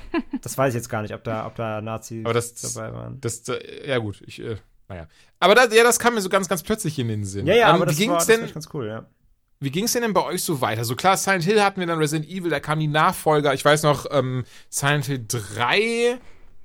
das 0.42 0.58
weiß 0.58 0.74
ich 0.74 0.78
jetzt 0.78 0.88
gar 0.88 1.02
nicht, 1.02 1.14
ob 1.14 1.22
da, 1.24 1.46
ob 1.46 1.54
da 1.54 1.80
Nazis 1.80 2.24
aber 2.24 2.34
das, 2.34 2.54
dabei 2.54 2.92
waren. 2.92 3.20
Das, 3.20 3.42
das, 3.42 3.58
äh, 3.58 3.88
ja 3.88 3.98
gut, 3.98 4.22
ich, 4.26 4.42
äh, 4.42 4.56
naja. 4.88 5.06
Aber 5.38 5.54
das, 5.54 5.74
ja, 5.74 5.84
das 5.84 5.98
kam 5.98 6.14
mir 6.14 6.20
so 6.20 6.28
ganz, 6.28 6.48
ganz 6.48 6.62
plötzlich 6.62 6.98
in 6.98 7.08
den 7.08 7.24
Sinn. 7.24 7.46
Ja, 7.46 7.54
ja, 7.54 7.68
ähm, 7.68 7.76
aber 7.76 7.86
das, 7.86 8.00
war, 8.00 8.14
das 8.16 8.26
denn, 8.26 8.52
ganz 8.52 8.68
cool, 8.74 8.88
ja. 8.88 9.06
wie 9.60 9.70
ging 9.70 9.84
es 9.84 9.92
denn, 9.92 10.02
denn 10.02 10.14
bei 10.14 10.24
euch 10.24 10.42
so 10.42 10.60
weiter? 10.60 10.84
So 10.84 10.96
klar, 10.96 11.16
Silent 11.16 11.44
Hill 11.44 11.62
hatten 11.62 11.78
wir 11.78 11.86
dann 11.86 11.98
Resident 11.98 12.28
Evil, 12.28 12.50
da 12.50 12.58
kamen 12.58 12.80
die 12.80 12.88
Nachfolger. 12.88 13.54
Ich 13.54 13.64
weiß 13.64 13.84
noch, 13.84 14.06
ähm, 14.10 14.44
Silent 14.68 15.06
Hill 15.06 15.24
3 15.28 16.18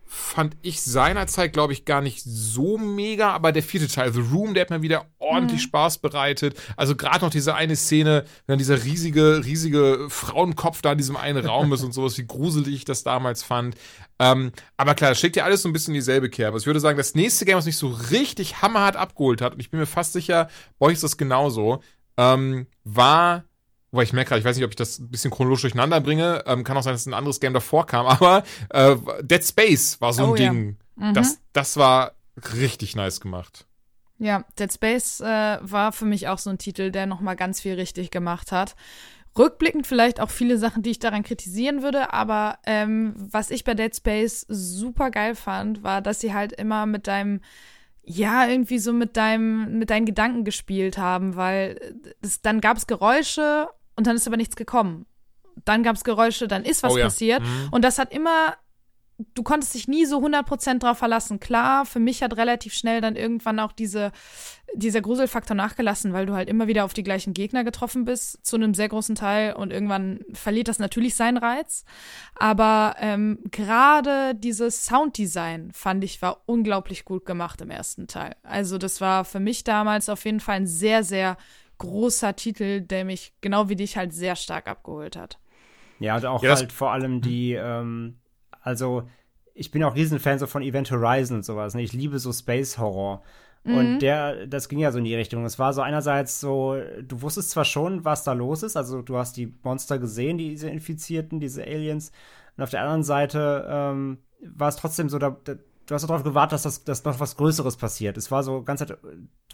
fand 0.08 0.56
ich 0.62 0.82
seinerzeit, 0.82 1.54
glaube 1.54 1.74
ich, 1.74 1.86
gar 1.86 2.02
nicht 2.02 2.22
so 2.24 2.78
mega, 2.78 3.32
aber 3.32 3.52
der 3.52 3.62
vierte 3.62 3.88
Teil, 3.88 4.14
The 4.14 4.22
Room, 4.22 4.54
der 4.54 4.62
hat 4.62 4.70
mir 4.70 4.82
wieder 4.82 5.06
ordentlich 5.20 5.62
mhm. 5.62 5.68
Spaß 5.68 5.98
bereitet. 5.98 6.58
Also 6.78 6.96
gerade 6.96 7.26
noch 7.26 7.30
diese 7.30 7.56
eine 7.56 7.76
Szene, 7.76 8.24
wenn 8.48 8.58
dieser 8.58 8.84
riesige, 8.84 9.44
riesige 9.44 10.08
Frauenkopf 10.10 10.82
da 10.82 10.94
in 10.94 10.98
diesem 10.98 11.18
einen 11.18 11.46
Raum 11.46 11.74
ist 11.74 11.84
und 11.84 11.94
sowas, 11.94 12.18
wie 12.18 12.26
gruselig 12.26 12.74
ich 12.74 12.86
das 12.86 13.04
damals 13.04 13.44
fand. 13.44 13.76
Ähm, 14.20 14.52
aber 14.78 14.96
klar, 14.96 15.12
das 15.12 15.20
schickt 15.20 15.36
ja 15.36 15.44
alles 15.44 15.62
so 15.62 15.70
ein 15.70 15.74
bisschen 15.74 15.94
in 15.94 16.00
dieselbe 16.00 16.30
Kerbe. 16.30 16.58
Ich 16.58 16.66
würde 16.66 16.80
sagen, 16.80 16.98
das 16.98 17.14
nächste 17.14 17.46
Game, 17.46 17.58
was 17.58 17.66
mich 17.66 17.78
so 17.78 17.90
richtig 17.90 18.62
hammerhart 18.62 18.96
abgeholt 18.96 19.42
hat, 19.42 19.54
und 19.54 19.60
ich 19.60 19.70
bin 19.70 19.80
mir 19.80 19.86
fast 19.86 20.14
sicher, 20.14 20.50
bei 20.80 20.88
euch 20.88 20.94
ist 20.94 21.04
das 21.04 21.18
genauso, 21.18 21.82
ähm, 22.18 22.68
war 22.84 23.44
Wobei 23.98 24.04
ich 24.04 24.14
merke 24.14 24.30
gerade, 24.30 24.40
ich 24.42 24.46
weiß 24.46 24.56
nicht, 24.56 24.64
ob 24.64 24.70
ich 24.70 24.76
das 24.76 25.00
ein 25.00 25.10
bisschen 25.10 25.32
chronologisch 25.32 25.64
durcheinander 25.64 26.00
bringe. 26.00 26.44
Ähm, 26.46 26.64
kann 26.64 26.78
auch 26.78 26.84
sein, 26.84 26.94
dass 26.94 27.08
ein 27.08 27.16
anderes 27.16 27.40
Game 27.40 27.56
davor 27.56 27.88
kam, 27.88 28.06
aber 28.06 28.44
äh, 28.70 28.96
Dead 29.24 29.44
Space 29.44 30.00
war 30.00 30.14
so 30.14 30.26
ein 30.26 30.30
oh, 30.30 30.36
Ding. 30.36 30.78
Ja. 31.00 31.08
Mhm. 31.08 31.14
Das, 31.16 31.40
das 31.52 31.78
war 31.78 32.12
richtig 32.54 32.96
nice 32.96 33.20
gemacht. 33.22 33.66
Ja, 34.20 34.46
Dead 34.60 34.72
Space 34.72 35.20
äh, 35.22 35.58
war 35.62 35.92
für 35.94 36.06
mich 36.06 36.28
auch 36.28 36.38
so 36.38 36.52
ein 36.52 36.60
Titel, 36.60 36.92
der 36.92 37.08
nochmal 37.08 37.36
ganz 37.36 37.60
viel 37.60 37.74
richtig 37.74 38.12
gemacht 38.12 38.52
hat. 38.52 38.76
Rückblickend 39.36 39.88
vielleicht 39.88 40.20
auch 40.20 40.30
viele 40.30 40.60
Sachen, 40.60 40.84
die 40.84 40.92
ich 40.92 41.00
daran 41.00 41.24
kritisieren 41.24 41.82
würde, 41.82 42.14
aber 42.14 42.60
ähm, 42.68 43.16
was 43.18 43.50
ich 43.50 43.64
bei 43.64 43.74
Dead 43.74 43.96
Space 43.96 44.46
super 44.48 45.10
geil 45.10 45.34
fand, 45.34 45.82
war, 45.82 46.04
dass 46.04 46.20
sie 46.20 46.36
halt 46.36 46.54
immer 46.54 46.86
mit 46.86 47.08
deinem 47.08 47.42
ja, 48.10 48.48
irgendwie 48.48 48.80
so 48.80 48.94
mit 48.94 49.18
deinem, 49.18 49.80
mit 49.80 49.90
deinen 49.90 50.06
Gedanken 50.06 50.46
gespielt 50.46 50.98
haben, 50.98 51.36
weil 51.36 51.96
es, 52.22 52.42
dann 52.42 52.62
gab 52.62 52.78
es 52.78 52.88
Geräusche 52.88 53.68
und 53.98 54.08
dann 54.08 54.16
ist 54.16 54.28
aber 54.28 54.38
nichts 54.38 54.56
gekommen. 54.56 55.06
Dann 55.66 55.84
gab 55.84 55.96
es 55.96 56.04
Geräusche, 56.04 56.48
dann 56.48 56.64
ist 56.64 56.84
was 56.84 56.94
oh, 56.94 56.98
ja. 56.98 57.06
passiert. 57.06 57.42
Mhm. 57.42 57.70
Und 57.72 57.84
das 57.84 57.98
hat 57.98 58.14
immer 58.14 58.56
du 59.34 59.42
konntest 59.42 59.74
dich 59.74 59.88
nie 59.88 60.06
so 60.06 60.20
100% 60.20 60.80
drauf 60.80 61.00
verlassen. 61.00 61.40
Klar, 61.40 61.86
für 61.86 62.00
mich 62.00 62.22
hat 62.22 62.38
relativ 62.38 62.74
schnell 62.74 63.02
dann 63.02 63.16
irgendwann 63.16 63.60
auch 63.60 63.72
diese, 63.72 64.12
dieser 64.76 65.02
Gruselfaktor 65.02 65.56
nachgelassen, 65.56 66.14
weil 66.14 66.28
du 66.28 66.34
halt 66.34 66.48
immer 66.48 66.68
wieder 66.68 66.86
auf 66.86 66.94
die 66.94 67.04
gleichen 67.04 67.34
Gegner 67.34 67.64
getroffen 67.64 68.06
bist, 68.06 68.46
zu 68.46 68.58
einem 68.58 68.76
sehr 68.76 68.90
großen 68.90 69.16
Teil 69.16 69.54
und 69.54 69.74
irgendwann 69.74 70.20
verliert 70.34 70.68
das 70.68 70.78
natürlich 70.78 71.16
seinen 71.16 71.38
Reiz. 71.38 71.84
Aber 72.36 72.96
ähm, 73.00 73.40
gerade 73.50 74.36
dieses 74.36 74.86
Sounddesign 74.86 75.72
fand 75.72 76.04
ich 76.04 76.22
war 76.22 76.44
unglaublich 76.46 77.04
gut 77.04 77.26
gemacht 77.26 77.62
im 77.62 77.72
ersten 77.72 78.08
Teil. 78.08 78.36
Also 78.44 78.78
das 78.78 79.02
war 79.02 79.26
für 79.26 79.40
mich 79.40 79.64
damals 79.64 80.10
auf 80.10 80.26
jeden 80.26 80.40
Fall 80.40 80.58
ein 80.58 80.68
sehr, 80.68 81.04
sehr 81.04 81.38
großer 81.78 82.36
Titel, 82.36 82.82
der 82.82 83.06
mich 83.06 83.34
genau 83.42 83.70
wie 83.70 83.76
dich 83.76 83.98
halt 83.98 84.14
sehr 84.14 84.36
stark 84.36 84.68
abgeholt 84.68 85.16
hat. 85.16 85.40
Ja, 86.00 86.16
und 86.16 86.26
auch 86.26 86.44
ja, 86.44 86.56
halt 86.56 86.72
vor 86.72 86.92
allem 86.92 87.22
die, 87.22 87.54
ähm, 87.54 88.18
also, 88.62 89.08
ich 89.54 89.72
bin 89.72 89.84
auch 89.84 89.96
Riesenfan 89.96 90.40
so 90.40 90.48
von 90.48 90.62
Event 90.62 90.92
Horizon 90.92 91.38
und 91.38 91.44
sowas. 91.44 91.74
Ne? 91.74 91.82
Ich 91.82 91.94
liebe 91.94 92.20
so 92.20 92.32
Space 92.32 92.78
Horror. 92.78 93.24
Und 93.68 93.96
mhm. 93.96 94.00
der, 94.00 94.48
das 94.48 94.70
ging 94.70 94.80
ja 94.80 94.92
so 94.92 94.98
in 94.98 95.04
die 95.04 95.16
Richtung. 95.16 95.44
Es 95.44 95.60
war 95.60 95.74
so 95.74 95.82
einerseits 95.82 96.40
so, 96.40 96.78
du 97.02 97.22
wusstest 97.22 97.50
zwar 97.50 97.66
schon, 97.66 98.06
was 98.06 98.24
da 98.24 98.32
los 98.32 98.64
ist, 98.64 98.78
also 98.78 99.02
du 99.02 99.18
hast 99.18 99.36
die 99.36 99.54
Monster 99.62 100.00
gesehen, 100.00 100.38
diese 100.38 100.70
Infizierten, 100.70 101.42
diese 101.42 101.64
Aliens. 101.64 102.14
Und 102.56 102.64
auf 102.64 102.70
der 102.70 102.82
anderen 102.82 103.04
Seite 103.04 103.68
ähm, 103.70 104.20
war 104.42 104.70
es 104.70 104.78
trotzdem 104.78 105.10
so, 105.10 105.20
da, 105.20 105.36
da, 105.44 105.56
du 105.88 105.96
hast 105.96 106.04
darauf 106.04 106.24
gewartet, 106.24 106.54
dass, 106.54 106.64
das, 106.64 106.84
dass 106.84 107.04
noch 107.04 107.20
was 107.20 107.38
Größeres 107.38 107.78
passiert. 107.78 108.18
Es 108.18 108.30
war 108.30 108.44
so 108.44 108.62
ganz, 108.62 108.86
du 108.86 108.96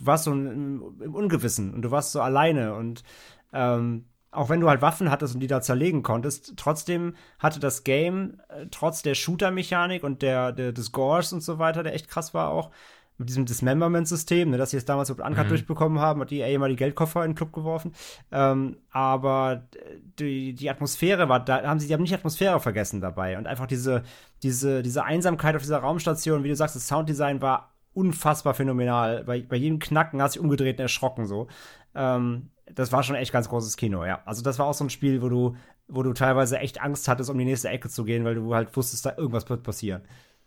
warst 0.02 0.26
so 0.26 0.32
im, 0.32 1.00
im 1.02 1.16
Ungewissen 1.16 1.74
und 1.74 1.84
du 1.84 1.92
warst 1.92 2.12
so 2.12 2.22
alleine 2.22 2.76
und 2.76 3.04
ähm, 3.54 4.06
auch 4.32 4.50
wenn 4.50 4.60
du 4.60 4.68
halt 4.68 4.82
Waffen 4.82 5.12
hattest 5.12 5.36
und 5.36 5.40
die 5.40 5.48
da 5.48 5.62
zerlegen 5.62 6.02
konntest, 6.02 6.54
trotzdem 6.58 7.16
hatte 7.38 7.60
das 7.60 7.84
Game, 7.84 8.42
äh, 8.50 8.66
trotz 8.72 9.04
der 9.04 9.14
Shooter-Mechanik 9.14 10.04
und 10.04 10.24
der, 10.24 10.52
der, 10.52 10.72
des 10.72 10.92
Gores 10.92 11.32
und 11.34 11.42
so 11.42 11.60
weiter, 11.60 11.84
der 11.84 11.94
echt 11.94 12.10
krass 12.10 12.34
war 12.34 12.50
auch, 12.50 12.72
mit 13.18 13.30
diesem 13.30 13.46
Dismemberment-System, 13.46 14.50
ne, 14.50 14.58
dass 14.58 14.72
sie 14.72 14.78
es 14.78 14.86
damals 14.86 15.10
mit 15.10 15.20
Uncut 15.20 15.46
mhm. 15.46 15.50
durchbekommen 15.50 16.00
haben, 16.00 16.22
hat 16.22 16.32
die 16.32 16.40
EA 16.40 16.58
mal 16.58 16.70
die 16.70 16.76
Geldkoffer 16.76 17.24
in 17.24 17.32
den 17.32 17.36
Club 17.36 17.54
geworfen. 17.54 17.94
Ähm, 18.32 18.78
aber 18.92 19.68
die, 20.20 20.54
die 20.54 20.70
Atmosphäre 20.70 21.30
war, 21.30 21.44
da 21.44 21.64
haben 21.64 21.80
sie, 21.80 21.88
die 21.88 21.94
haben 21.94 22.02
nicht 22.02 22.14
Atmosphäre 22.14 22.60
vergessen 22.60 23.02
dabei. 23.02 23.38
Und 23.38 23.48
einfach 23.48 23.68
diese, 23.68 24.04
diese, 24.42 24.82
diese 24.82 25.04
Einsamkeit 25.04 25.56
auf 25.56 25.62
dieser 25.62 25.80
Raumstation, 25.80 26.44
wie 26.44 26.50
du 26.50 26.56
sagst, 26.56 26.76
das 26.76 26.88
Sounddesign 26.88 27.42
war 27.42 27.74
unfassbar 27.94 28.54
phänomenal. 28.54 29.24
Bei, 29.24 29.42
bei 29.42 29.56
jedem 29.56 29.80
Knacken 29.80 30.22
hast 30.22 30.36
du 30.36 30.40
dich 30.40 30.44
umgedreht 30.44 30.78
und 30.78 30.84
erschrocken 30.84 31.26
so. 31.26 31.48
Ähm, 31.96 32.50
das 32.74 32.92
war 32.92 33.04
schon 33.04 33.16
echt 33.16 33.32
ganz 33.32 33.50
großes 33.50 33.78
Kino, 33.78 34.06
ja. 34.06 34.22
Also 34.26 34.42
das 34.42 34.58
war 34.58 34.66
auch 34.66 34.74
so 34.74 34.86
ein 34.86 34.90
Spiel, 34.90 35.22
wo 35.22 35.30
du, 35.30 35.56
wo 35.88 36.02
du 36.02 36.14
teilweise 36.14 36.58
echt 36.60 36.82
Angst 36.82 37.08
hattest, 37.08 37.30
um 37.30 37.38
die 37.38 37.46
nächste 37.46 37.70
Ecke 37.70 37.90
zu 37.90 38.04
gehen, 38.04 38.26
weil 38.26 38.36
du 38.36 38.56
halt 38.56 38.76
wusstest, 38.76 39.06
da 39.06 39.16
irgendwas 39.18 39.50
wird 39.50 39.64
passieren. 39.64 40.02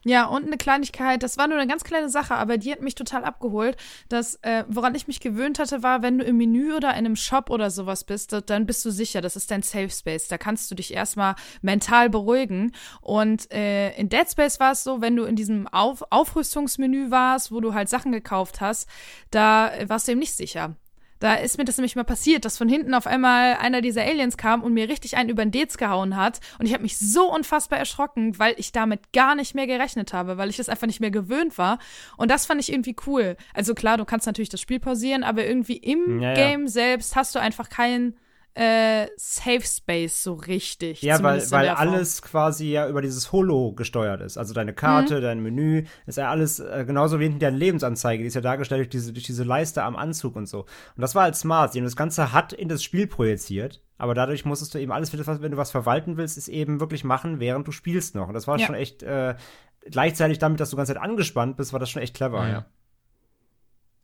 Ja, 0.08 0.26
und 0.26 0.46
eine 0.46 0.56
Kleinigkeit, 0.56 1.24
das 1.24 1.36
war 1.36 1.48
nur 1.48 1.58
eine 1.58 1.66
ganz 1.66 1.82
kleine 1.82 2.08
Sache, 2.08 2.36
aber 2.36 2.58
die 2.58 2.70
hat 2.70 2.80
mich 2.80 2.94
total 2.94 3.24
abgeholt. 3.24 3.76
Das, 4.08 4.36
äh, 4.42 4.62
woran 4.68 4.94
ich 4.94 5.08
mich 5.08 5.18
gewöhnt 5.18 5.58
hatte, 5.58 5.82
war, 5.82 6.00
wenn 6.00 6.18
du 6.18 6.24
im 6.24 6.36
Menü 6.36 6.74
oder 6.76 6.90
in 6.90 6.98
einem 6.98 7.16
Shop 7.16 7.50
oder 7.50 7.72
sowas 7.72 8.04
bist, 8.04 8.32
dann 8.46 8.66
bist 8.66 8.84
du 8.84 8.92
sicher, 8.92 9.20
das 9.20 9.34
ist 9.34 9.50
dein 9.50 9.64
Safe 9.64 9.90
Space. 9.90 10.28
Da 10.28 10.38
kannst 10.38 10.70
du 10.70 10.76
dich 10.76 10.94
erstmal 10.94 11.34
mental 11.60 12.08
beruhigen. 12.08 12.70
Und 13.00 13.50
äh, 13.52 13.96
in 13.96 14.08
Dead 14.08 14.30
Space 14.30 14.60
war 14.60 14.70
es 14.70 14.84
so, 14.84 15.00
wenn 15.00 15.16
du 15.16 15.24
in 15.24 15.34
diesem 15.34 15.66
Auf 15.66 16.04
Aufrüstungsmenü 16.10 17.10
warst, 17.10 17.50
wo 17.50 17.60
du 17.60 17.74
halt 17.74 17.88
Sachen 17.88 18.12
gekauft 18.12 18.60
hast, 18.60 18.88
da 19.32 19.72
warst 19.88 20.06
du 20.06 20.12
eben 20.12 20.20
nicht 20.20 20.36
sicher. 20.36 20.76
Da 21.26 21.34
ist 21.34 21.58
mir 21.58 21.64
das 21.64 21.76
nämlich 21.76 21.96
mal 21.96 22.04
passiert, 22.04 22.44
dass 22.44 22.56
von 22.56 22.68
hinten 22.68 22.94
auf 22.94 23.08
einmal 23.08 23.54
einer 23.56 23.80
dieser 23.80 24.02
Aliens 24.02 24.36
kam 24.36 24.62
und 24.62 24.72
mir 24.72 24.88
richtig 24.88 25.16
einen 25.16 25.28
über 25.28 25.44
den 25.44 25.50
Dez 25.50 25.76
gehauen 25.76 26.14
hat. 26.14 26.38
Und 26.60 26.66
ich 26.66 26.72
habe 26.72 26.84
mich 26.84 27.00
so 27.00 27.28
unfassbar 27.34 27.80
erschrocken, 27.80 28.38
weil 28.38 28.54
ich 28.58 28.70
damit 28.70 29.12
gar 29.12 29.34
nicht 29.34 29.52
mehr 29.52 29.66
gerechnet 29.66 30.12
habe, 30.12 30.38
weil 30.38 30.50
ich 30.50 30.56
das 30.56 30.68
einfach 30.68 30.86
nicht 30.86 31.00
mehr 31.00 31.10
gewöhnt 31.10 31.58
war. 31.58 31.80
Und 32.16 32.30
das 32.30 32.46
fand 32.46 32.60
ich 32.60 32.70
irgendwie 32.70 32.94
cool. 33.08 33.36
Also 33.54 33.74
klar, 33.74 33.96
du 33.96 34.04
kannst 34.04 34.28
natürlich 34.28 34.50
das 34.50 34.60
Spiel 34.60 34.78
pausieren, 34.78 35.24
aber 35.24 35.44
irgendwie 35.44 35.78
im 35.78 36.22
ja, 36.22 36.34
Game 36.34 36.62
ja. 36.62 36.68
selbst 36.68 37.16
hast 37.16 37.34
du 37.34 37.40
einfach 37.40 37.70
keinen 37.70 38.14
äh, 38.56 39.08
Safe 39.16 39.60
Space 39.60 40.22
so 40.22 40.32
richtig. 40.32 41.02
Ja, 41.02 41.22
weil, 41.22 41.42
weil 41.50 41.68
alles 41.68 42.22
quasi 42.22 42.70
ja 42.70 42.88
über 42.88 43.02
dieses 43.02 43.30
Holo 43.30 43.72
gesteuert 43.72 44.22
ist. 44.22 44.38
Also 44.38 44.54
deine 44.54 44.72
Karte, 44.72 45.18
mhm. 45.18 45.20
dein 45.20 45.42
Menü, 45.42 45.84
ist 46.06 46.16
ja 46.16 46.30
alles 46.30 46.58
äh, 46.60 46.84
genauso 46.86 47.20
wie 47.20 47.28
deine 47.28 47.56
Lebensanzeige, 47.56 48.22
die 48.22 48.28
ist 48.28 48.34
ja 48.34 48.40
dargestellt 48.40 48.78
durch 48.78 48.88
diese, 48.88 49.12
durch 49.12 49.26
diese 49.26 49.44
Leiste 49.44 49.82
am 49.82 49.94
Anzug 49.94 50.36
und 50.36 50.48
so. 50.48 50.60
Und 50.60 51.02
das 51.02 51.14
war 51.14 51.24
halt 51.24 51.36
smart. 51.36 51.72
Sie 51.72 51.80
haben 51.80 51.84
das 51.84 51.96
Ganze 51.96 52.32
hat 52.32 52.54
in 52.54 52.68
das 52.68 52.82
Spiel 52.82 53.06
projiziert. 53.06 53.82
Aber 53.98 54.14
dadurch 54.14 54.46
musstest 54.46 54.74
du 54.74 54.78
eben 54.78 54.92
alles, 54.92 55.12
wenn 55.12 55.50
du 55.50 55.56
was 55.56 55.70
verwalten 55.70 56.16
willst, 56.16 56.38
ist 56.38 56.48
eben 56.48 56.80
wirklich 56.80 57.04
machen, 57.04 57.40
während 57.40 57.66
du 57.68 57.72
spielst 57.72 58.14
noch. 58.14 58.28
Und 58.28 58.34
das 58.34 58.46
war 58.46 58.58
ja. 58.58 58.66
schon 58.66 58.74
echt 58.74 59.02
äh, 59.02 59.34
gleichzeitig 59.90 60.38
damit, 60.38 60.60
dass 60.60 60.70
du 60.70 60.76
die 60.76 60.78
ganze 60.78 60.94
Zeit 60.94 61.02
angespannt 61.02 61.56
bist, 61.56 61.72
war 61.72 61.80
das 61.80 61.90
schon 61.90 62.02
echt 62.02 62.14
clever, 62.14 62.42
mhm. 62.42 62.50
ja. 62.50 62.66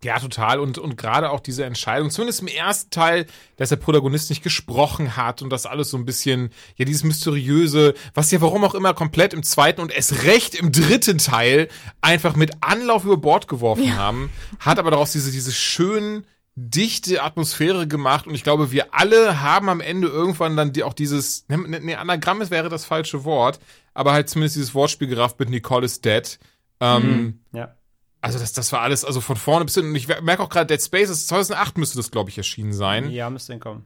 Ja, 0.04 0.18
total. 0.18 0.58
Und, 0.58 0.78
und 0.78 0.96
gerade 0.96 1.30
auch 1.30 1.40
diese 1.40 1.64
Entscheidung, 1.64 2.10
zumindest 2.10 2.40
im 2.40 2.48
ersten 2.48 2.90
Teil, 2.90 3.26
dass 3.56 3.68
der 3.68 3.76
Protagonist 3.76 4.30
nicht 4.30 4.42
gesprochen 4.42 5.16
hat 5.16 5.42
und 5.42 5.50
das 5.50 5.64
alles 5.64 5.90
so 5.90 5.96
ein 5.96 6.04
bisschen, 6.04 6.50
ja, 6.76 6.84
dieses 6.84 7.04
Mysteriöse, 7.04 7.94
was 8.12 8.30
ja 8.32 8.40
warum 8.40 8.64
auch 8.64 8.74
immer 8.74 8.94
komplett 8.94 9.32
im 9.32 9.44
zweiten 9.44 9.80
und 9.80 9.92
erst 9.92 10.24
recht 10.24 10.56
im 10.56 10.72
dritten 10.72 11.18
Teil 11.18 11.68
einfach 12.00 12.34
mit 12.34 12.50
Anlauf 12.60 13.04
über 13.04 13.16
Bord 13.16 13.46
geworfen 13.46 13.84
ja. 13.84 13.94
haben, 13.94 14.30
hat 14.58 14.80
aber 14.80 14.90
daraus 14.90 15.12
diese, 15.12 15.30
diese 15.30 15.52
schön 15.52 16.26
dichte 16.54 17.22
Atmosphäre 17.22 17.86
gemacht 17.86 18.26
und 18.26 18.34
ich 18.34 18.42
glaube, 18.42 18.72
wir 18.72 18.92
alle 18.92 19.40
haben 19.40 19.68
am 19.68 19.80
Ende 19.80 20.08
irgendwann 20.08 20.56
dann 20.56 20.72
die, 20.72 20.82
auch 20.82 20.92
dieses, 20.92 21.48
ne, 21.48 21.56
ne, 21.58 21.98
Anagramm 21.98 22.50
wäre 22.50 22.68
das 22.68 22.84
falsche 22.84 23.24
Wort, 23.24 23.60
aber 23.94 24.12
halt 24.12 24.28
zumindest 24.28 24.56
dieses 24.56 24.74
Wortspiel 24.74 25.08
gerafft 25.08 25.38
mit 25.38 25.48
Nicole 25.48 25.86
is 25.86 26.00
dead. 26.00 26.38
Ähm, 26.80 27.02
mhm. 27.02 27.40
ja 27.52 27.74
also 28.22 28.38
das, 28.38 28.52
das 28.52 28.72
war 28.72 28.80
alles, 28.80 29.04
also 29.04 29.20
von 29.20 29.36
vorne 29.36 29.64
bis 29.64 29.74
hinten. 29.74 29.90
Und 29.90 29.96
ich 29.96 30.08
merke 30.08 30.42
auch 30.42 30.48
gerade, 30.48 30.66
Dead 30.66 30.82
Space, 30.82 31.26
2008 31.26 31.76
müsste 31.76 31.98
das, 31.98 32.10
glaube 32.10 32.30
ich, 32.30 32.38
erschienen 32.38 32.72
sein. 32.72 33.10
Ja, 33.10 33.28
müsste 33.28 33.52
hinkommen. 33.52 33.84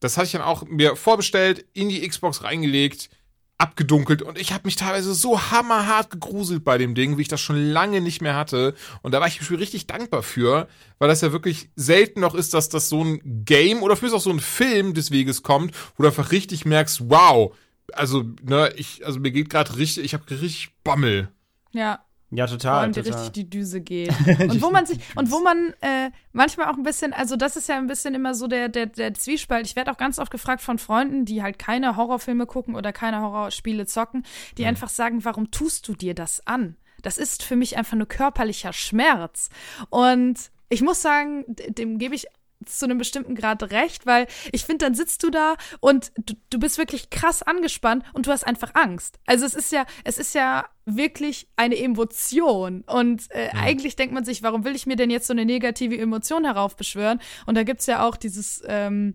Das 0.00 0.16
hatte 0.16 0.26
ich 0.26 0.32
dann 0.32 0.42
auch 0.42 0.62
mir 0.62 0.94
vorbestellt, 0.94 1.66
in 1.72 1.88
die 1.88 2.08
Xbox 2.08 2.44
reingelegt, 2.44 3.10
abgedunkelt 3.58 4.22
und 4.22 4.38
ich 4.38 4.52
habe 4.52 4.66
mich 4.66 4.76
teilweise 4.76 5.12
so 5.12 5.50
hammerhart 5.50 6.10
gegruselt 6.10 6.62
bei 6.62 6.78
dem 6.78 6.94
Ding, 6.94 7.18
wie 7.18 7.22
ich 7.22 7.28
das 7.28 7.40
schon 7.40 7.56
lange 7.56 8.00
nicht 8.00 8.22
mehr 8.22 8.36
hatte. 8.36 8.76
Und 9.02 9.10
da 9.10 9.20
war 9.20 9.26
ich 9.26 9.50
richtig 9.50 9.88
dankbar 9.88 10.22
für, 10.22 10.68
weil 11.00 11.08
das 11.08 11.22
ja 11.22 11.32
wirklich 11.32 11.68
selten 11.74 12.20
noch 12.20 12.36
ist, 12.36 12.54
dass 12.54 12.68
das 12.68 12.88
so 12.88 13.02
ein 13.02 13.44
Game 13.44 13.82
oder 13.82 13.96
für 13.96 14.14
auch 14.14 14.20
so 14.20 14.30
ein 14.30 14.38
Film 14.38 14.94
des 14.94 15.10
Weges 15.10 15.42
kommt, 15.42 15.74
wo 15.96 16.04
du 16.04 16.08
einfach 16.08 16.30
richtig 16.30 16.64
merkst, 16.64 17.10
wow, 17.10 17.52
also, 17.92 18.22
ne, 18.42 18.72
ich, 18.76 19.04
also 19.04 19.18
mir 19.18 19.32
geht 19.32 19.50
gerade 19.50 19.76
richtig, 19.76 20.04
ich 20.04 20.14
habe 20.14 20.30
richtig 20.30 20.70
Bammel. 20.84 21.32
Ja, 21.72 22.04
ja, 22.30 22.46
total. 22.46 22.88
Und 22.88 22.94
total. 22.94 23.12
richtig 23.12 23.32
die 23.32 23.48
Düse 23.48 23.80
geht. 23.80 24.10
Und 24.40 24.60
wo 24.60 24.70
man 24.70 24.84
sich, 24.84 24.98
und 25.16 25.30
wo 25.30 25.40
man 25.40 25.72
äh, 25.80 26.10
manchmal 26.32 26.66
auch 26.66 26.76
ein 26.76 26.82
bisschen, 26.82 27.12
also 27.12 27.36
das 27.36 27.56
ist 27.56 27.68
ja 27.68 27.76
ein 27.76 27.86
bisschen 27.86 28.14
immer 28.14 28.34
so 28.34 28.46
der, 28.46 28.68
der, 28.68 28.86
der 28.86 29.14
Zwiespalt. 29.14 29.66
Ich 29.66 29.76
werde 29.76 29.90
auch 29.90 29.96
ganz 29.96 30.18
oft 30.18 30.30
gefragt 30.30 30.60
von 30.60 30.78
Freunden, 30.78 31.24
die 31.24 31.42
halt 31.42 31.58
keine 31.58 31.96
Horrorfilme 31.96 32.46
gucken 32.46 32.76
oder 32.76 32.92
keine 32.92 33.22
Horrorspiele 33.22 33.86
zocken, 33.86 34.24
die 34.58 34.62
mhm. 34.62 34.68
einfach 34.68 34.90
sagen, 34.90 35.24
warum 35.24 35.50
tust 35.50 35.88
du 35.88 35.94
dir 35.94 36.14
das 36.14 36.46
an? 36.46 36.76
Das 37.02 37.16
ist 37.16 37.42
für 37.42 37.56
mich 37.56 37.76
einfach 37.78 37.96
nur 37.96 38.08
körperlicher 38.08 38.72
Schmerz. 38.72 39.48
Und 39.88 40.50
ich 40.68 40.82
muss 40.82 41.00
sagen, 41.00 41.44
dem 41.48 41.98
gebe 41.98 42.14
ich 42.14 42.26
zu 42.64 42.84
einem 42.84 42.98
bestimmten 42.98 43.34
Grad 43.34 43.70
recht, 43.70 44.06
weil 44.06 44.26
ich 44.52 44.64
finde, 44.64 44.86
dann 44.86 44.94
sitzt 44.94 45.22
du 45.22 45.30
da 45.30 45.54
und 45.80 46.12
du, 46.16 46.34
du 46.50 46.58
bist 46.58 46.78
wirklich 46.78 47.10
krass 47.10 47.42
angespannt 47.42 48.04
und 48.12 48.26
du 48.26 48.30
hast 48.30 48.46
einfach 48.46 48.74
Angst. 48.74 49.18
Also 49.26 49.46
es 49.46 49.54
ist 49.54 49.72
ja, 49.72 49.86
es 50.04 50.18
ist 50.18 50.34
ja 50.34 50.66
wirklich 50.84 51.48
eine 51.56 51.76
Emotion. 51.76 52.82
Und 52.86 53.30
äh, 53.30 53.46
ja. 53.46 53.52
eigentlich 53.54 53.96
denkt 53.96 54.14
man 54.14 54.24
sich, 54.24 54.42
warum 54.42 54.64
will 54.64 54.74
ich 54.74 54.86
mir 54.86 54.96
denn 54.96 55.10
jetzt 55.10 55.26
so 55.26 55.32
eine 55.32 55.44
negative 55.44 55.96
Emotion 55.96 56.44
heraufbeschwören? 56.44 57.20
Und 57.46 57.56
da 57.56 57.62
gibt's 57.62 57.86
ja 57.86 58.06
auch 58.06 58.16
dieses, 58.16 58.62
ähm, 58.66 59.14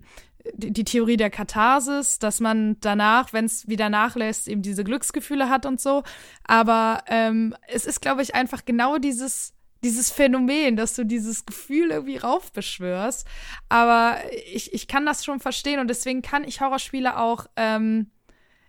die, 0.53 0.71
die 0.71 0.83
Theorie 0.83 1.17
der 1.17 1.29
Katharsis, 1.29 2.19
dass 2.19 2.39
man 2.39 2.77
danach, 2.81 3.33
wenn 3.33 3.45
es 3.45 3.67
wieder 3.67 3.89
nachlässt, 3.89 4.47
eben 4.47 4.61
diese 4.61 4.83
Glücksgefühle 4.83 5.49
hat 5.49 5.65
und 5.65 5.81
so. 5.81 6.03
Aber 6.43 7.03
ähm, 7.07 7.55
es 7.67 7.85
ist, 7.85 8.01
glaube 8.01 8.21
ich, 8.21 8.35
einfach 8.35 8.65
genau 8.65 8.97
dieses 8.97 9.53
dieses 9.83 10.11
Phänomen, 10.11 10.75
dass 10.75 10.95
du 10.95 11.05
dieses 11.05 11.45
Gefühl 11.45 11.91
irgendwie 11.91 12.17
raufbeschwörst. 12.17 13.27
Aber 13.69 14.17
ich, 14.53 14.73
ich 14.73 14.87
kann 14.87 15.05
das 15.05 15.25
schon 15.25 15.39
verstehen 15.39 15.79
und 15.79 15.87
deswegen 15.87 16.21
kann 16.21 16.43
ich 16.43 16.61
Horrorspiele 16.61 17.17
auch 17.17 17.47
ähm, 17.55 18.11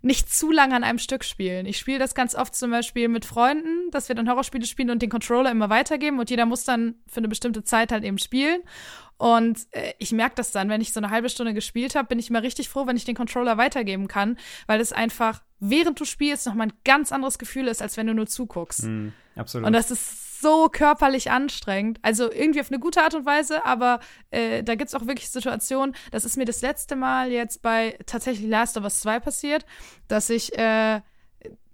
nicht 0.03 0.31
zu 0.31 0.51
lange 0.51 0.77
an 0.77 0.85
einem 0.85 0.99
Stück 0.99 1.25
spielen. 1.25 1.65
Ich 1.65 1.79
spiele 1.79 1.99
das 1.99 2.15
ganz 2.15 2.35
oft 2.35 2.55
zum 2.55 2.71
Beispiel 2.71 3.09
mit 3.09 3.25
Freunden, 3.25 3.91
dass 3.91 4.09
wir 4.09 4.15
dann 4.15 4.29
Horrorspiele 4.29 4.67
spielen 4.67 4.91
und 4.91 5.01
den 5.01 5.09
Controller 5.09 5.51
immer 5.51 5.71
weitergeben 5.71 6.19
und 6.19 6.29
jeder 6.29 6.45
muss 6.45 6.65
dann 6.65 6.97
für 7.07 7.19
eine 7.19 7.29
bestimmte 7.29 7.65
Zeit 7.65 7.91
halt 7.91 8.05
eben 8.05 8.19
spielen. 8.19 8.61
Und 9.17 9.67
äh, 9.71 9.95
ich 9.99 10.13
merke 10.13 10.35
das 10.35 10.51
dann, 10.51 10.69
wenn 10.69 10.81
ich 10.81 10.93
so 10.93 11.01
eine 11.01 11.11
halbe 11.11 11.31
Stunde 11.31 11.55
gespielt 11.55 11.95
habe, 11.95 12.09
bin 12.09 12.19
ich 12.19 12.29
immer 12.29 12.43
richtig 12.43 12.69
froh, 12.69 12.87
wenn 12.87 12.97
ich 12.97 13.05
den 13.05 13.15
Controller 13.15 13.57
weitergeben 13.57 14.09
kann, 14.09 14.37
weil 14.67 14.81
es 14.81 14.93
einfach, 14.93 15.43
während 15.61 16.01
du 16.01 16.05
spielst, 16.05 16.47
nochmal 16.47 16.67
ein 16.67 16.73
ganz 16.85 17.13
anderes 17.13 17.39
Gefühl 17.39 17.69
ist, 17.69 17.81
als 17.81 17.97
wenn 17.97 18.07
du 18.07 18.15
nur 18.15 18.27
zuguckst. 18.27 18.85
Mm, 18.85 19.09
absolut. 19.37 19.67
Und 19.67 19.73
das 19.73 19.91
ist 19.91 20.24
so 20.45 20.69
körperlich 20.69 21.31
anstrengend. 21.31 21.99
Also 22.03 22.31
irgendwie 22.31 22.61
auf 22.61 22.71
eine 22.71 22.79
gute 22.79 23.03
Art 23.03 23.15
und 23.15 23.25
Weise, 23.25 23.65
aber 23.65 23.99
äh, 24.31 24.63
da 24.63 24.75
gibt 24.75 24.89
es 24.89 24.95
auch 24.95 25.07
wirklich 25.07 25.31
Situationen, 25.31 25.97
das 26.11 26.27
ist 26.27 26.37
mir 26.37 26.45
das 26.45 26.61
letzte 26.61 26.97
Mal 26.97 27.33
jetzt 27.33 27.63
bei 27.63 27.99
tatsächlich 28.05 28.47
Last 28.47 28.77
of 28.77 28.85
Us 28.85 29.01
2 29.01 29.21
passiert, 29.21 29.65
dass 30.07 30.29
ich 30.29 30.57
äh, 30.59 31.01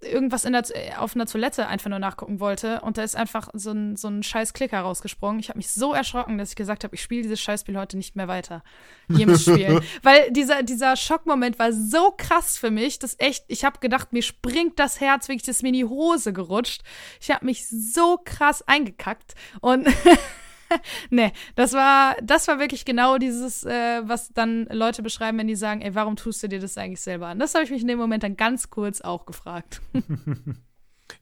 irgendwas 0.02 0.44
in 0.44 0.52
der, 0.52 0.64
auf 0.98 1.14
einer 1.14 1.26
Toilette 1.26 1.66
einfach 1.66 1.90
nur 1.90 1.98
nachgucken 1.98 2.40
wollte 2.40 2.80
und 2.80 2.96
da 2.96 3.02
ist 3.02 3.16
einfach 3.16 3.48
so 3.52 3.72
ein, 3.72 3.96
so 3.96 4.08
ein 4.08 4.22
scheiß 4.22 4.54
Klicker 4.54 4.80
rausgesprungen. 4.80 5.40
Ich 5.40 5.50
habe 5.50 5.58
mich 5.58 5.70
so 5.70 5.92
erschrocken, 5.92 6.38
dass 6.38 6.50
ich 6.50 6.56
gesagt 6.56 6.84
habe, 6.84 6.94
ich 6.94 7.02
spiele 7.02 7.22
dieses 7.22 7.40
Scheißspiel 7.40 7.76
heute 7.76 7.96
nicht 7.96 8.16
mehr 8.16 8.28
weiter. 8.28 8.62
Jedes 9.08 9.42
Spiel. 9.42 9.80
Weil 10.02 10.30
dieser, 10.30 10.62
dieser 10.62 10.96
Schockmoment 10.96 11.58
war 11.58 11.72
so 11.72 12.14
krass 12.16 12.56
für 12.56 12.70
mich, 12.70 12.98
dass 12.98 13.16
echt, 13.18 13.44
ich 13.48 13.64
habe 13.64 13.78
gedacht, 13.80 14.12
mir 14.12 14.22
springt 14.22 14.78
das 14.78 15.00
Herz 15.00 15.28
wirklich, 15.28 15.44
das 15.44 15.62
mir 15.62 15.68
in 15.68 15.74
die 15.74 15.84
Hose 15.84 16.32
gerutscht. 16.32 16.82
Ich 17.20 17.30
habe 17.30 17.44
mich 17.44 17.68
so 17.68 18.18
krass 18.24 18.66
eingekackt 18.66 19.34
und 19.60 19.86
nee, 21.10 21.32
das 21.54 21.72
war, 21.72 22.16
das 22.22 22.48
war 22.48 22.58
wirklich 22.58 22.84
genau 22.84 23.18
dieses, 23.18 23.64
äh, 23.64 24.02
was 24.04 24.32
dann 24.32 24.66
Leute 24.70 25.02
beschreiben, 25.02 25.38
wenn 25.38 25.48
die 25.48 25.56
sagen, 25.56 25.80
ey, 25.82 25.94
warum 25.94 26.16
tust 26.16 26.42
du 26.42 26.48
dir 26.48 26.60
das 26.60 26.76
eigentlich 26.76 27.00
selber 27.00 27.28
an? 27.28 27.38
Das 27.38 27.54
habe 27.54 27.64
ich 27.64 27.70
mich 27.70 27.82
in 27.82 27.88
dem 27.88 27.98
Moment 27.98 28.22
dann 28.22 28.36
ganz 28.36 28.70
kurz 28.70 29.00
auch 29.00 29.26
gefragt. 29.26 29.80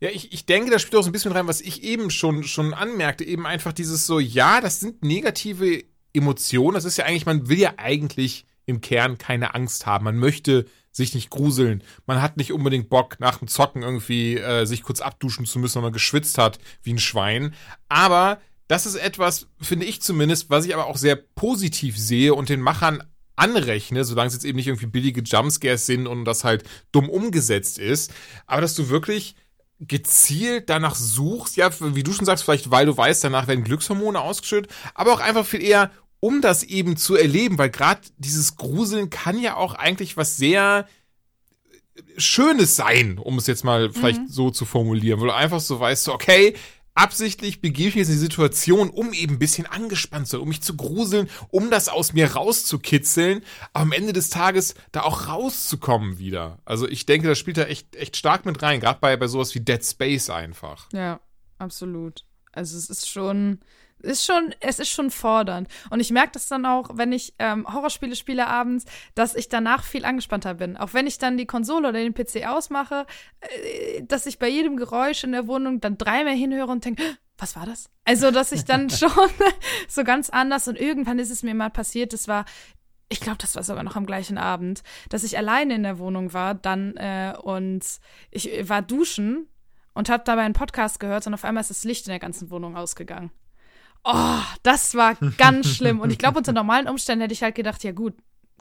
Ja, 0.00 0.10
ich, 0.10 0.32
ich 0.32 0.46
denke, 0.46 0.70
das 0.70 0.82
spielt 0.82 0.96
auch 0.96 1.02
so 1.02 1.08
ein 1.08 1.12
bisschen 1.12 1.32
rein, 1.32 1.46
was 1.46 1.60
ich 1.60 1.82
eben 1.82 2.10
schon, 2.10 2.44
schon 2.44 2.74
anmerkte. 2.74 3.24
Eben 3.24 3.46
einfach 3.46 3.72
dieses 3.72 4.06
so, 4.06 4.18
ja, 4.18 4.60
das 4.60 4.80
sind 4.80 5.02
negative 5.02 5.82
Emotionen. 6.12 6.74
Das 6.74 6.84
ist 6.84 6.98
ja 6.98 7.04
eigentlich, 7.04 7.26
man 7.26 7.48
will 7.48 7.58
ja 7.58 7.74
eigentlich 7.78 8.44
im 8.66 8.80
Kern 8.80 9.18
keine 9.18 9.54
Angst 9.54 9.86
haben. 9.86 10.04
Man 10.04 10.18
möchte 10.18 10.66
sich 10.92 11.14
nicht 11.14 11.30
gruseln. 11.30 11.82
Man 12.06 12.20
hat 12.20 12.36
nicht 12.36 12.52
unbedingt 12.52 12.90
Bock, 12.90 13.18
nach 13.18 13.38
dem 13.38 13.48
Zocken 13.48 13.82
irgendwie 13.82 14.36
äh, 14.36 14.66
sich 14.66 14.82
kurz 14.82 15.00
abduschen 15.00 15.46
zu 15.46 15.58
müssen, 15.58 15.76
wenn 15.76 15.84
man 15.84 15.92
geschwitzt 15.92 16.38
hat 16.38 16.58
wie 16.82 16.92
ein 16.92 16.98
Schwein. 16.98 17.54
Aber 17.88 18.40
das 18.68 18.86
ist 18.86 18.96
etwas, 18.96 19.48
finde 19.60 19.86
ich 19.86 20.02
zumindest, 20.02 20.50
was 20.50 20.64
ich 20.64 20.74
aber 20.74 20.86
auch 20.86 20.96
sehr 20.96 21.16
positiv 21.16 21.98
sehe 21.98 22.34
und 22.34 22.48
den 22.48 22.60
Machern 22.60 23.02
anrechne, 23.34 24.04
solange 24.04 24.28
es 24.28 24.34
jetzt 24.34 24.44
eben 24.44 24.56
nicht 24.56 24.66
irgendwie 24.66 24.86
billige 24.86 25.22
Jumpscares 25.22 25.86
sind 25.86 26.06
und 26.06 26.24
das 26.24 26.44
halt 26.44 26.64
dumm 26.92 27.08
umgesetzt 27.08 27.78
ist, 27.78 28.12
aber 28.46 28.60
dass 28.60 28.74
du 28.74 28.88
wirklich 28.88 29.34
gezielt 29.80 30.68
danach 30.68 30.96
suchst, 30.96 31.56
ja, 31.56 31.70
wie 31.94 32.02
du 32.02 32.12
schon 32.12 32.26
sagst, 32.26 32.44
vielleicht 32.44 32.70
weil 32.70 32.86
du 32.86 32.96
weißt, 32.96 33.22
danach 33.24 33.46
werden 33.46 33.64
Glückshormone 33.64 34.20
ausgeschüttet, 34.20 34.72
aber 34.94 35.12
auch 35.12 35.20
einfach 35.20 35.46
viel 35.46 35.62
eher, 35.62 35.90
um 36.20 36.40
das 36.40 36.64
eben 36.64 36.96
zu 36.96 37.14
erleben, 37.14 37.58
weil 37.58 37.70
gerade 37.70 38.00
dieses 38.18 38.56
Gruseln 38.56 39.08
kann 39.08 39.38
ja 39.38 39.56
auch 39.56 39.74
eigentlich 39.74 40.16
was 40.16 40.36
sehr 40.36 40.88
Schönes 42.16 42.76
sein, 42.76 43.18
um 43.18 43.38
es 43.38 43.46
jetzt 43.46 43.64
mal 43.64 43.92
vielleicht 43.92 44.22
mhm. 44.22 44.28
so 44.28 44.50
zu 44.50 44.64
formulieren, 44.64 45.20
wo 45.20 45.26
du 45.26 45.34
einfach 45.34 45.60
so 45.60 45.78
weißt, 45.78 46.08
okay, 46.08 46.54
absichtlich 46.98 47.60
begebe 47.60 47.88
ich 47.90 47.94
mich 47.94 48.08
in 48.08 48.12
die 48.12 48.18
Situation, 48.18 48.90
um 48.90 49.12
eben 49.12 49.34
ein 49.34 49.38
bisschen 49.38 49.66
angespannt 49.66 50.26
zu 50.26 50.32
sein, 50.32 50.40
um 50.40 50.48
mich 50.48 50.62
zu 50.62 50.76
gruseln, 50.76 51.30
um 51.50 51.70
das 51.70 51.88
aus 51.88 52.12
mir 52.12 52.32
rauszukitzeln, 52.32 53.42
aber 53.72 53.82
am 53.82 53.92
Ende 53.92 54.12
des 54.12 54.30
Tages 54.30 54.74
da 54.92 55.02
auch 55.02 55.28
rauszukommen 55.28 56.18
wieder. 56.18 56.58
Also 56.64 56.88
ich 56.88 57.06
denke, 57.06 57.28
das 57.28 57.38
spielt 57.38 57.56
da 57.56 57.64
echt, 57.64 57.94
echt 57.94 58.16
stark 58.16 58.44
mit 58.44 58.60
rein, 58.62 58.80
gerade 58.80 58.98
bei, 59.00 59.16
bei 59.16 59.28
sowas 59.28 59.54
wie 59.54 59.60
Dead 59.60 59.84
Space 59.84 60.28
einfach. 60.28 60.88
Ja, 60.92 61.20
absolut. 61.58 62.24
Also 62.52 62.76
es 62.76 62.90
ist 62.90 63.08
schon, 63.08 63.60
ist 64.00 64.24
schon, 64.24 64.54
es 64.60 64.78
ist 64.78 64.90
schon 64.90 65.10
fordernd. 65.10 65.68
Und 65.90 66.00
ich 66.00 66.10
merke 66.10 66.32
das 66.32 66.46
dann 66.46 66.66
auch, 66.66 66.90
wenn 66.94 67.12
ich 67.12 67.34
ähm, 67.38 67.66
Horrorspiele 67.72 68.16
spiele 68.16 68.46
abends, 68.46 68.84
dass 69.14 69.34
ich 69.34 69.48
danach 69.48 69.84
viel 69.84 70.04
angespannter 70.04 70.54
bin. 70.54 70.76
Auch 70.76 70.94
wenn 70.94 71.06
ich 71.06 71.18
dann 71.18 71.36
die 71.36 71.46
Konsole 71.46 71.88
oder 71.88 71.98
den 71.98 72.14
PC 72.14 72.46
ausmache, 72.46 73.06
äh, 73.40 74.02
dass 74.02 74.26
ich 74.26 74.38
bei 74.38 74.48
jedem 74.48 74.76
Geräusch 74.76 75.24
in 75.24 75.32
der 75.32 75.46
Wohnung 75.46 75.80
dann 75.80 75.98
dreimal 75.98 76.34
hinhöre 76.34 76.70
und 76.70 76.84
denke, 76.84 77.02
was 77.36 77.56
war 77.56 77.66
das? 77.66 77.90
Also, 78.04 78.30
dass 78.30 78.52
ich 78.52 78.64
dann 78.64 78.90
schon 78.90 79.10
so 79.88 80.04
ganz 80.04 80.30
anders 80.30 80.68
und 80.68 80.78
irgendwann 80.78 81.18
ist 81.18 81.30
es 81.30 81.42
mir 81.42 81.54
mal 81.54 81.70
passiert, 81.70 82.12
das 82.12 82.28
war 82.28 82.44
ich 83.10 83.20
glaube, 83.20 83.38
das 83.38 83.56
war 83.56 83.62
sogar 83.62 83.82
noch 83.84 83.96
am 83.96 84.04
gleichen 84.04 84.36
Abend, 84.36 84.82
dass 85.08 85.24
ich 85.24 85.38
alleine 85.38 85.74
in 85.74 85.82
der 85.82 85.98
Wohnung 85.98 86.34
war, 86.34 86.54
dann 86.54 86.94
äh, 86.96 87.34
und 87.40 87.82
ich 88.30 88.68
war 88.68 88.82
duschen 88.82 89.48
und 89.94 90.10
habe 90.10 90.24
dabei 90.24 90.42
einen 90.42 90.54
Podcast 90.54 91.00
gehört 91.00 91.26
und 91.26 91.34
auf 91.34 91.44
einmal 91.44 91.62
ist 91.62 91.70
das 91.70 91.84
Licht 91.84 92.06
in 92.06 92.10
der 92.10 92.18
ganzen 92.18 92.50
Wohnung 92.50 92.76
ausgegangen. 92.76 93.30
Oh, 94.04 94.40
das 94.62 94.94
war 94.94 95.16
ganz 95.36 95.74
schlimm. 95.74 96.00
Und 96.00 96.10
ich 96.10 96.18
glaube, 96.18 96.38
unter 96.38 96.52
normalen 96.52 96.88
Umständen 96.88 97.22
hätte 97.22 97.34
ich 97.34 97.42
halt 97.42 97.54
gedacht, 97.54 97.84
ja 97.84 97.92
gut, 97.92 98.14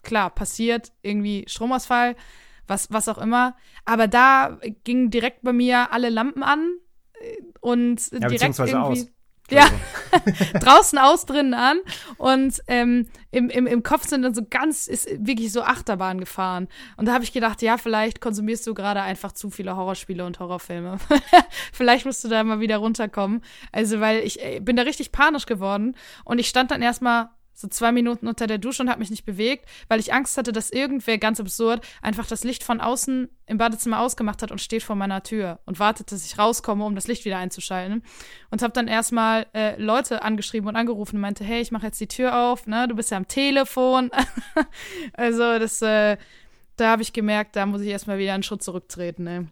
klar, 0.04 0.30
passiert, 0.30 0.92
irgendwie 1.02 1.46
Stromausfall, 1.48 2.16
was, 2.68 2.92
was 2.92 3.08
auch 3.08 3.18
immer. 3.18 3.56
Aber 3.86 4.08
da 4.08 4.60
gingen 4.84 5.10
direkt 5.10 5.44
bei 5.44 5.54
mir 5.54 5.92
alle 5.92 6.10
Lampen 6.10 6.44
an 6.44 6.78
äh, 7.20 7.38
und 7.62 8.12
ja, 8.12 8.28
direkt 8.28 8.60
irgendwie. 8.60 8.76
Aus. 9.04 9.08
Ja, 9.50 9.68
draußen 10.60 11.00
aus, 11.00 11.26
drinnen 11.26 11.54
an. 11.54 11.80
Und 12.18 12.62
ähm, 12.68 13.08
im, 13.32 13.50
im, 13.50 13.66
im 13.66 13.84
Kopf 13.84 14.08
sind 14.08 14.24
dann 14.24 14.34
so 14.34 14.42
ganz, 14.50 14.88
ist 14.88 15.08
wirklich 15.20 15.52
so 15.52 15.62
Achterbahn 15.62 16.20
gefahren. 16.20 16.68
Und 16.98 17.08
da 17.08 17.14
habe 17.14 17.24
ich 17.24 17.32
gedacht, 17.32 17.62
ja, 17.62 17.78
vielleicht 17.78 18.20
konsumierst 18.20 18.68
du 18.68 18.74
gerade 18.74 19.02
einfach 19.02 19.32
zu 19.32 19.50
viele 19.50 19.76
Horrorspiele 19.76 20.26
und 20.26 20.40
Horrorfilme. 20.40 20.98
vielleicht 21.72 22.06
musst 22.06 22.24
du 22.24 22.28
da 22.28 22.44
mal 22.44 22.60
wieder 22.60 22.78
runterkommen. 22.78 23.42
Also, 23.72 24.00
weil 24.00 24.20
ich 24.20 24.44
äh, 24.44 24.60
bin 24.60 24.76
da 24.76 24.84
richtig 24.84 25.12
panisch 25.12 25.46
geworden. 25.46 25.96
Und 26.26 26.40
ich 26.40 26.50
stand 26.50 26.72
dann 26.72 26.82
erstmal 26.82 27.30
so 27.60 27.68
zwei 27.68 27.92
Minuten 27.92 28.28
unter 28.28 28.46
der 28.46 28.60
Dusche 28.60 28.84
und 28.84 28.90
habe 28.90 29.00
mich 29.00 29.10
nicht 29.10 29.26
bewegt, 29.26 29.68
weil 29.88 30.00
ich 30.00 30.14
Angst 30.14 30.38
hatte, 30.38 30.52
dass 30.52 30.70
irgendwer, 30.70 31.18
ganz 31.18 31.40
absurd, 31.40 31.84
einfach 32.04 32.28
das 32.28 32.44
Licht 32.44 32.64
von 32.64 32.80
außen 32.80 33.30
im 33.48 33.58
Badezimmer 33.58 34.00
ausgemacht 34.00 34.44
hat 34.44 34.52
und 34.52 34.62
steht 34.62 34.84
vor 34.84 34.96
meiner 34.96 35.24
Tür 35.24 35.60
und 35.66 35.80
wartet, 35.80 36.12
dass 36.12 36.24
ich 36.24 36.38
rauskomme, 36.38 36.86
um 36.86 36.94
das 36.94 37.08
Licht 37.08 37.26
wieder 37.26 37.40
einzuschalten. 37.40 38.04
Und 38.52 38.62
habe 38.62 38.74
dann 38.74 38.88
erstmal 38.88 39.48
äh, 39.56 39.76
Leute 39.82 40.22
angeschrieben 40.22 40.70
und 40.70 40.76
angerufen 40.76 41.16
und 41.16 41.22
meinte, 41.22 41.44
hey, 41.44 41.60
ich 41.60 41.72
mache 41.72 41.88
jetzt 41.88 42.00
die 42.00 42.08
Tür 42.08 42.38
auf, 42.38 42.68
ne, 42.68 42.88
du 42.88 42.96
bist 42.96 43.10
ja 43.10 43.18
am 43.18 43.28
Telefon. 43.28 44.12
also 45.14 45.58
das, 45.58 45.82
äh, 45.82 46.18
da 46.76 46.92
habe 46.92 47.02
ich 47.02 47.12
gemerkt, 47.12 47.56
da 47.56 47.66
muss 47.66 47.82
ich 47.82 47.88
erstmal 47.88 48.20
wieder 48.20 48.36
einen 48.36 48.44
Schritt 48.44 48.62
zurücktreten, 48.62 49.24
ne. 49.24 49.48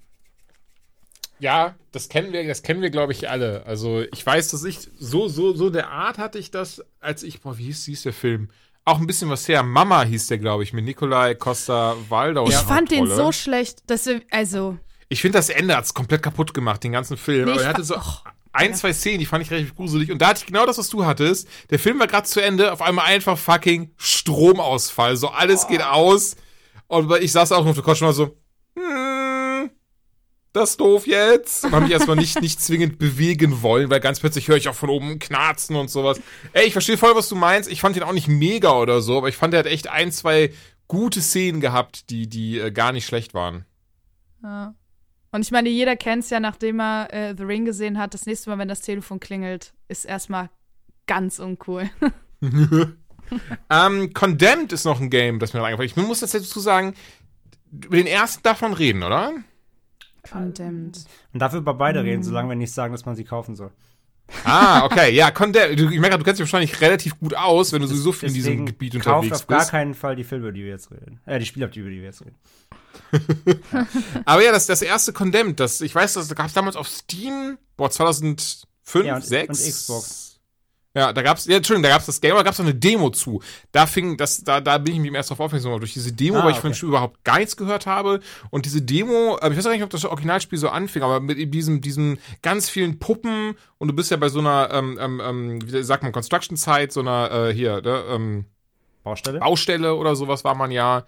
Ja, 1.40 1.76
das 1.92 2.10
kennen 2.10 2.32
wir, 2.32 2.48
das 2.48 2.64
kennen 2.64 2.82
wir, 2.82 2.90
glaube 2.90 3.12
ich, 3.12 3.30
alle. 3.30 3.66
Also 3.66 4.04
ich 4.14 4.26
weiß, 4.26 4.50
dass 4.50 4.64
ich 4.64 4.80
so, 4.98 5.28
so, 5.28 5.54
so 5.54 5.70
der 5.70 5.90
Art 5.90 6.18
hatte 6.18 6.40
ich 6.40 6.52
das, 6.52 6.84
als 7.00 7.24
ich, 7.24 7.42
boah, 7.42 7.58
wie 7.58 7.66
hieß, 7.66 7.86
hieß 7.86 8.04
der 8.04 8.14
Film? 8.14 8.50
Auch 8.86 9.00
ein 9.00 9.08
bisschen 9.08 9.30
was 9.30 9.48
her. 9.48 9.64
Mama 9.64 10.04
hieß 10.04 10.28
der, 10.28 10.38
glaube 10.38 10.64
ich, 10.64 10.72
mit 10.72 10.86
Nikolai 10.86 11.36
Costa 11.36 11.96
Waldau. 12.10 12.48
Ich 12.48 12.56
fand 12.56 12.92
den 12.92 13.08
so 13.08 13.32
schlecht, 13.32 13.90
dass 13.90 14.06
wir, 14.06 14.22
also. 14.30 14.78
Ich 15.10 15.22
finde, 15.22 15.40
das 15.40 15.50
Ende 15.50 15.76
hat 15.76 15.86
es 15.86 15.94
komplett 15.94 16.24
kaputt 16.24 16.54
gemacht, 16.54 16.84
den 16.84 16.92
ganzen 16.92 17.18
Film. 17.18 17.46
Nee, 17.46 17.52
Aber 17.52 17.62
er 17.64 17.70
hatte 17.70 17.84
so 17.84 17.96
oh, 17.98 18.30
ein, 18.54 18.74
zwei 18.74 18.94
Szenen, 18.94 19.20
die 19.20 19.26
fand 19.26 19.44
ich 19.44 19.52
relativ 19.52 19.76
gruselig. 19.76 20.12
Und 20.12 20.22
da 20.22 20.28
hatte 20.30 20.42
ich 20.42 20.46
genau 20.46 20.66
das, 20.66 20.78
was 20.78 20.90
du 20.90 21.06
hattest. 21.06 21.48
Der 21.70 21.80
Film 21.80 22.00
war 22.00 22.08
gerade 22.08 22.28
zu 22.28 22.42
Ende, 22.42 22.72
auf 22.72 22.82
einmal 22.82 23.06
einfach 23.06 23.38
fucking 23.38 23.92
Stromausfall. 23.98 25.18
So 25.18 25.30
alles 25.30 25.66
oh. 25.66 25.68
geht 25.68 25.84
aus. 25.84 26.36
Und 26.88 27.12
ich 27.22 27.32
saß 27.32 27.52
auch 27.52 27.62
noch 27.62 27.72
auf 27.72 27.76
der 27.76 27.84
Couch 27.84 28.02
und 28.02 28.08
war 28.08 28.14
so, 28.14 28.38
das 30.56 30.72
ist 30.72 30.80
doof 30.80 31.06
jetzt. 31.06 31.66
Und 31.66 31.74
habe 31.74 31.84
mich 31.84 31.91
erstmal 31.91 32.16
nicht, 32.16 32.41
nicht 32.41 32.62
zwingend 32.62 32.97
bewegen 32.97 33.62
wollen, 33.62 33.89
weil 33.89 33.99
ganz 33.99 34.20
plötzlich 34.20 34.47
höre 34.47 34.58
ich 34.58 34.70
auch 34.70 34.76
von 34.76 34.89
oben 34.89 35.20
knarzen 35.20 35.76
und 35.76 35.89
sowas. 35.89 36.22
Ey, 36.53 36.66
ich 36.66 36.74
verstehe 36.74 36.97
voll, 36.97 37.16
was 37.16 37.28
du 37.28 37.36
meinst. 37.36 37.70
Ich 37.70 37.82
fand 37.82 37.95
den 37.95 38.03
auch 38.03 38.14
nicht 38.14 38.28
mega 38.28 38.72
oder 38.72 39.01
so, 39.01 39.18
aber 39.18 39.28
ich 39.28 39.36
fand, 39.36 39.53
der 39.53 39.60
hat 39.60 39.68
echt 39.68 39.89
ein, 39.89 40.12
zwei 40.12 40.53
gute 40.88 41.22
Szenen 41.22 41.60
gehabt, 41.60 42.09
die, 42.09 42.28
die 42.28 42.59
äh, 42.59 42.71
gar 42.71 42.93
nicht 42.93 43.05
schlecht 43.05 43.34
waren. 43.34 43.66
Ja. 44.43 44.75
Und 45.32 45.42
ich 45.42 45.51
meine, 45.51 45.67
jeder 45.67 45.97
kennt 45.97 46.24
es 46.24 46.30
ja, 46.30 46.39
nachdem 46.39 46.80
er 46.80 47.13
äh, 47.13 47.36
The 47.38 47.43
Ring 47.43 47.66
gesehen 47.66 47.97
hat. 47.97 48.13
Das 48.13 48.25
nächste 48.25 48.50
Mal, 48.50 48.58
wenn 48.58 48.70
das 48.70 48.80
Telefon 48.80 49.20
klingelt, 49.20 49.74
ist 49.89 50.05
erstmal 50.05 50.50
ganz 51.08 51.39
uncool. 51.39 51.89
ähm, 53.70 54.13
Condemned 54.13 54.71
ist 54.71 54.86
noch 54.86 55.01
ein 55.01 55.09
Game, 55.09 55.39
das 55.39 55.54
mir 55.54 55.62
eingefallen 55.62 55.89
ist. 55.89 55.97
Ich 55.97 56.04
muss 56.04 56.21
jetzt 56.21 56.34
dazu 56.34 56.62
sagen, 56.62 56.93
über 57.71 57.97
den 57.97 58.08
ersten 58.08 58.43
darf 58.43 58.62
man 58.62 58.71
reden, 58.71 59.04
oder? 59.04 59.34
Condemned. 60.32 61.06
Und 61.34 61.39
dafür 61.39 61.60
über 61.60 61.74
beide 61.74 62.04
reden, 62.04 62.24
solange 62.24 62.50
wir 62.50 62.56
nicht 62.56 62.74
sagen, 62.74 62.93
dass 62.93 63.06
man 63.06 63.16
sie 63.16 63.24
kaufen 63.24 63.56
soll. 63.56 63.72
Ah, 64.43 64.84
okay, 64.86 65.12
ja, 65.14 65.30
Condemned. 65.30 65.80
Ich 65.80 66.00
merke, 66.00 66.18
du 66.18 66.24
kennst 66.24 66.39
dich 66.39 66.46
wahrscheinlich 66.47 66.82
relativ 66.82 67.20
gut 67.20 67.36
aus, 67.36 67.72
wenn 67.74 67.82
du 67.82 67.88
sowieso 67.88 68.12
viel 68.12 68.30
in 68.30 68.34
diesem 68.36 68.66
Gebiet 68.66 68.96
unterwegs 68.96 69.42
auf 69.42 69.47
gar 69.47 69.60
bist. 69.60 69.70
keinen 69.72 69.93
Fall 69.93 70.16
die 70.16 70.24
Filme, 70.24 70.46
über 70.46 70.52
die 70.52 70.64
wir 70.64 70.70
jetzt 70.72 70.89
reden. 70.92 71.20
Äh, 71.26 71.38
die 71.39 71.46
Spiele, 71.46 71.68
über 71.68 71.89
die 71.89 71.97
wir 71.97 72.04
jetzt 72.04 72.22
reden. 72.22 72.36
Aber 74.26 74.43
ja, 74.43 74.52
das, 74.52 74.66
das 74.68 74.82
erste 74.82 75.14
Condemned, 75.14 75.60
das, 75.60 75.82
ich 75.82 75.93
weiß, 75.93 76.14
das 76.14 76.34
gab 76.34 76.47
es 76.47 76.54
damals 76.54 76.76
auf 76.76 76.88
Steam, 76.88 77.58
boah, 77.78 77.92
2005, 77.92 79.06
Ja, 79.06 79.16
und- 79.18 79.26
6. 79.26 79.50
und 79.50 79.56
Xbox. 79.72 80.34
Ja, 80.96 81.12
da 81.12 81.22
gab's, 81.22 81.46
ja, 81.46 81.58
Entschuldigung, 81.58 81.84
da 81.84 81.89
gab's 81.89 82.05
das 82.05 82.22
Game, 82.22 82.34
da 82.36 82.42
gab's 82.42 82.58
auch 82.58 82.63
eine 82.63 82.74
Demo 82.74 83.09
zu. 83.09 83.42
Da 83.74 83.86
fing, 83.86 84.16
das, 84.16 84.46
da, 84.46 84.62
da 84.62 84.78
bin 84.78 84.93
ich 84.96 85.00
mir 85.01 85.13
erst 85.13 85.30
drauf 85.30 85.42
aufmerksam 85.42 85.70
geworden, 85.70 85.82
durch 85.82 85.93
diese 85.93 86.13
Demo, 86.13 86.38
Ah, 86.38 86.43
weil 86.46 86.51
ich 86.51 86.55
okay. 86.55 86.62
von 86.62 86.72
dem 86.72 86.76
Spiel 86.76 86.89
überhaupt 86.89 87.24
gar 87.26 87.38
nichts 87.38 87.58
gehört 87.58 87.86
habe. 87.86 88.22
Und 88.50 88.66
diese 88.66 88.82
Demo, 88.82 89.38
äh, 89.42 89.50
ich 89.51 89.58
weiß 89.58 89.66
gar 89.66 89.72
nicht, 89.74 89.84
ob 89.84 89.89
das 89.89 90.05
Originalspiel 90.05 90.58
so 90.58 90.70
anfing, 90.70 91.04
aber 91.04 91.20
mit 91.20 91.54
diesem, 91.54 91.82
diesem 91.82 92.17
ganz 92.42 92.70
vielen 92.70 92.97
Puppen 92.97 93.55
und 93.78 93.89
du 93.89 93.93
bist 93.93 94.09
ja 94.09 94.16
bei 94.16 94.30
so 94.30 94.39
einer, 94.39 94.70
ähm, 94.72 94.97
ähm, 95.01 95.22
ähm, 95.24 95.59
wie 95.72 95.84
sagt 95.84 96.04
man, 96.04 96.13
Construction 96.13 96.55
Site, 96.55 96.92
so 96.92 97.01
einer, 97.01 97.30
äh, 97.30 97.54
hier, 97.54 97.82
ne, 97.82 98.04
ähm, 98.09 98.46
Baustelle? 99.04 99.39
Baustelle 99.39 99.96
oder 99.96 100.16
sowas 100.16 100.43
war 100.46 100.55
man 100.55 100.72
ja. 100.72 101.05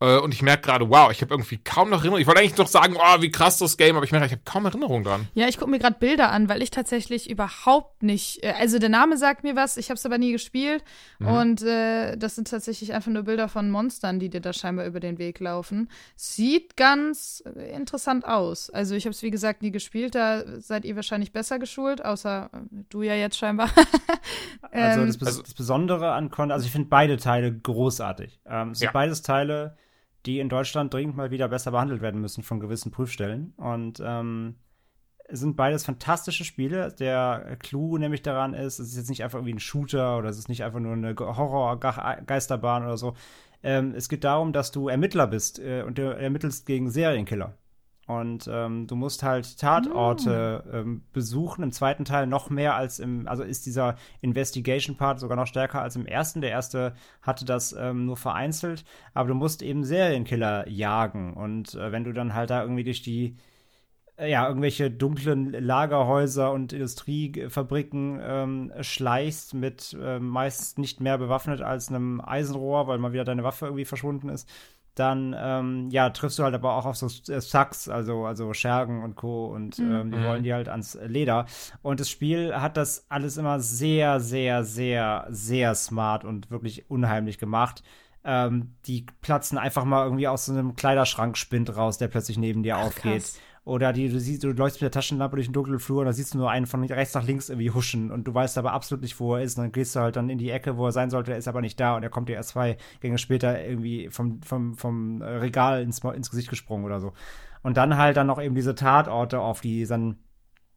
Äh, 0.00 0.18
Und 0.18 0.34
ich 0.34 0.42
merke 0.42 0.62
gerade, 0.62 0.90
wow, 0.90 1.10
ich 1.12 1.22
habe 1.22 1.32
irgendwie 1.32 1.56
kaum 1.58 1.90
noch 1.90 1.98
Erinnerung. 1.98 2.20
Ich 2.20 2.26
wollte 2.26 2.40
eigentlich 2.40 2.56
noch 2.56 2.66
sagen, 2.66 2.96
oh, 2.98 3.22
wie 3.22 3.30
krass 3.30 3.58
das 3.58 3.76
Game, 3.76 3.94
aber 3.96 4.04
ich 4.04 4.10
merke, 4.12 4.26
ich 4.26 4.32
habe 4.32 4.42
kaum 4.44 4.64
Erinnerung 4.66 5.04
dran. 5.04 5.28
Ja, 5.34 5.46
ich 5.48 5.56
gucke 5.58 5.70
mir 5.70 5.78
gerade 5.78 5.96
Bilder 5.98 6.30
an, 6.32 6.48
weil 6.48 6.62
ich 6.62 6.70
tatsächlich 6.70 7.30
überhaupt 7.30 8.02
nicht, 8.02 8.42
äh, 8.42 8.54
also 8.58 8.78
der 8.78 8.88
Name 8.88 9.16
sagt 9.16 9.44
mir 9.44 9.54
was, 9.56 9.76
ich 9.76 9.90
habe 9.90 9.96
es 9.96 10.04
aber 10.04 10.18
nie 10.18 10.32
gespielt 10.32 10.82
und 11.20 11.62
äh, 11.62 12.16
das 12.16 12.34
sind 12.34 12.48
tatsächlich 12.50 12.92
einfach 12.92 13.10
nur 13.12 13.22
Bilder 13.22 13.48
von 13.48 13.70
Monstern, 13.70 14.18
die 14.18 14.28
dir 14.28 14.40
da 14.40 14.52
scheinbar 14.52 14.84
über 14.86 15.00
den 15.00 15.18
Weg 15.18 15.38
laufen. 15.40 15.88
Sieht 16.16 16.76
ganz 16.76 17.42
interessant 17.72 18.26
aus. 18.26 18.70
Also 18.70 18.94
ich 18.96 19.04
habe 19.06 19.12
es 19.12 19.22
wie 19.22 19.30
gesagt 19.30 19.62
nie 19.62 19.70
gespielt, 19.70 20.14
da 20.14 20.42
seid 20.60 20.84
ihr 20.84 20.96
wahrscheinlich 20.96 21.32
besser 21.32 21.58
geschult, 21.58 22.04
außer 22.04 22.50
äh, 22.52 22.58
du 22.90 23.02
ja 23.02 23.14
jetzt 23.14 23.38
scheinbar. 23.38 23.70
Also 24.70 25.00
Ähm, 25.02 25.06
das, 25.06 25.18
Bes 25.18 25.28
also- 25.28 25.42
das 25.42 25.54
Besondere 25.54 26.12
an 26.12 26.30
Con, 26.30 26.50
also 26.50 26.66
ich 26.66 26.72
finde 26.72 26.88
beide 26.88 27.16
Teile 27.16 27.52
großartig. 27.56 28.40
Ähm, 28.46 28.70
es 28.70 28.78
sind 28.78 28.86
Ja. 28.86 28.92
beides 28.92 29.22
Teile, 29.22 29.76
die 30.26 30.38
in 30.38 30.48
Deutschland 30.48 30.92
dringend 30.92 31.16
mal 31.16 31.30
wieder 31.30 31.48
besser 31.48 31.70
behandelt 31.70 32.00
werden 32.00 32.20
müssen 32.20 32.42
von 32.42 32.60
gewissen 32.60 32.90
Prüfstellen. 32.90 33.52
Und 33.56 34.02
ähm, 34.04 34.56
sind 35.30 35.56
beides 35.56 35.84
fantastische 35.84 36.44
Spiele. 36.44 36.92
Der 36.98 37.56
Clou 37.58 37.96
nämlich 37.96 38.22
daran 38.22 38.54
ist, 38.54 38.78
es 38.78 38.90
ist 38.90 38.96
jetzt 38.96 39.08
nicht 39.08 39.24
einfach 39.24 39.38
irgendwie 39.38 39.54
ein 39.54 39.60
Shooter 39.60 40.18
oder 40.18 40.28
es 40.28 40.38
ist 40.38 40.48
nicht 40.48 40.64
einfach 40.64 40.80
nur 40.80 40.92
eine 40.92 41.14
Ge- 41.14 41.26
Horror-Geisterbahn 41.26 42.84
oder 42.84 42.96
so. 42.96 43.14
Ähm, 43.62 43.94
es 43.96 44.10
geht 44.10 44.24
darum, 44.24 44.52
dass 44.52 44.70
du 44.70 44.88
Ermittler 44.88 45.26
bist 45.26 45.58
äh, 45.58 45.82
und 45.82 45.96
du 45.96 46.14
ermittelst 46.14 46.66
gegen 46.66 46.90
Serienkiller. 46.90 47.56
Und 48.06 48.48
ähm, 48.52 48.86
du 48.86 48.96
musst 48.96 49.22
halt 49.22 49.58
Tatorte 49.58 50.64
ähm, 50.72 51.02
besuchen. 51.12 51.62
Im 51.62 51.72
zweiten 51.72 52.04
Teil 52.04 52.26
noch 52.26 52.50
mehr 52.50 52.74
als 52.74 52.98
im, 52.98 53.26
also 53.26 53.42
ist 53.42 53.64
dieser 53.64 53.96
Investigation-Part 54.20 55.18
sogar 55.18 55.36
noch 55.36 55.46
stärker 55.46 55.80
als 55.80 55.96
im 55.96 56.04
ersten. 56.04 56.42
Der 56.42 56.50
erste 56.50 56.94
hatte 57.22 57.44
das 57.44 57.74
ähm, 57.78 58.04
nur 58.06 58.16
vereinzelt, 58.16 58.84
aber 59.14 59.28
du 59.28 59.34
musst 59.34 59.62
eben 59.62 59.84
Serienkiller 59.84 60.68
jagen. 60.68 61.32
Und 61.34 61.74
äh, 61.74 61.92
wenn 61.92 62.04
du 62.04 62.12
dann 62.12 62.34
halt 62.34 62.50
da 62.50 62.62
irgendwie 62.62 62.84
durch 62.84 63.00
die 63.00 63.36
äh, 64.16 64.30
ja, 64.30 64.46
irgendwelche 64.46 64.90
dunklen 64.90 65.52
Lagerhäuser 65.52 66.52
und 66.52 66.72
Industriefabriken 66.72 68.20
ähm, 68.22 68.72
schleichst 68.80 69.54
mit 69.54 69.96
ähm, 70.00 70.28
meist 70.28 70.78
nicht 70.78 71.00
mehr 71.00 71.18
bewaffnet 71.18 71.62
als 71.62 71.88
einem 71.88 72.20
Eisenrohr, 72.20 72.86
weil 72.86 72.98
mal 72.98 73.12
wieder 73.12 73.24
deine 73.24 73.44
Waffe 73.44 73.66
irgendwie 73.66 73.84
verschwunden 73.84 74.28
ist, 74.28 74.48
dann 74.94 75.34
ähm, 75.38 75.88
ja, 75.90 76.10
triffst 76.10 76.38
du 76.38 76.44
halt 76.44 76.54
aber 76.54 76.74
auch 76.74 76.86
auf 76.86 76.96
so 76.96 77.06
äh, 77.32 77.40
Sucks, 77.40 77.88
also, 77.88 78.24
also 78.26 78.52
Schergen 78.54 79.02
und 79.02 79.16
Co. 79.16 79.46
und 79.46 79.78
ähm, 79.80 80.10
die 80.12 80.16
Mhm. 80.18 80.24
wollen 80.24 80.42
die 80.42 80.52
halt 80.54 80.68
ans 80.68 80.98
Leder. 81.06 81.46
Und 81.82 82.00
das 82.00 82.10
Spiel 82.10 82.54
hat 82.54 82.76
das 82.76 83.06
alles 83.08 83.36
immer 83.36 83.60
sehr, 83.60 84.20
sehr, 84.20 84.64
sehr, 84.64 85.26
sehr 85.30 85.74
smart 85.74 86.24
und 86.24 86.50
wirklich 86.50 86.90
unheimlich 86.90 87.38
gemacht. 87.38 87.82
Ähm, 88.24 88.74
die 88.86 89.04
platzen 89.20 89.58
einfach 89.58 89.84
mal 89.84 90.04
irgendwie 90.04 90.28
aus 90.28 90.46
so 90.46 90.52
einem 90.52 90.76
Kleiderschrankspind 90.76 91.76
raus, 91.76 91.98
der 91.98 92.08
plötzlich 92.08 92.38
neben 92.38 92.62
dir 92.62 92.78
aufgeht. 92.78 93.22
krass. 93.24 93.44
Oder 93.64 93.94
die, 93.94 94.10
du 94.10 94.20
siehst, 94.20 94.44
du 94.44 94.48
läufst 94.52 94.76
mit 94.76 94.82
der 94.82 94.90
Taschenlampe 94.90 95.36
durch 95.36 95.46
den 95.46 95.54
dunklen 95.54 95.78
Flur 95.78 96.00
und 96.00 96.06
da 96.06 96.12
siehst 96.12 96.34
du 96.34 96.38
nur 96.38 96.50
einen 96.50 96.66
von 96.66 96.84
rechts 96.84 97.14
nach 97.14 97.26
links 97.26 97.48
irgendwie 97.48 97.70
huschen 97.70 98.10
und 98.10 98.28
du 98.28 98.34
weißt 98.34 98.58
aber 98.58 98.72
absolut 98.72 99.00
nicht, 99.02 99.18
wo 99.18 99.36
er 99.36 99.42
ist. 99.42 99.56
Und 99.56 99.64
dann 99.64 99.72
gehst 99.72 99.96
du 99.96 100.00
halt 100.00 100.16
dann 100.16 100.28
in 100.28 100.36
die 100.36 100.50
Ecke, 100.50 100.76
wo 100.76 100.86
er 100.86 100.92
sein 100.92 101.08
sollte, 101.08 101.32
er 101.32 101.38
ist 101.38 101.48
aber 101.48 101.62
nicht 101.62 101.80
da 101.80 101.96
und 101.96 102.02
er 102.02 102.10
kommt 102.10 102.28
dir 102.28 102.34
erst 102.34 102.50
zwei 102.50 102.76
Gänge 103.00 103.16
später 103.16 103.64
irgendwie 103.64 104.10
vom, 104.10 104.42
vom, 104.42 104.74
vom 104.74 105.22
Regal 105.22 105.82
ins, 105.82 106.00
ins 106.00 106.30
Gesicht 106.30 106.50
gesprungen 106.50 106.84
oder 106.84 107.00
so. 107.00 107.14
Und 107.62 107.78
dann 107.78 107.96
halt 107.96 108.18
dann 108.18 108.26
noch 108.26 108.40
eben 108.40 108.54
diese 108.54 108.74
Tatorte, 108.74 109.40
auf 109.40 109.62
die 109.62 109.86
dann 109.86 110.18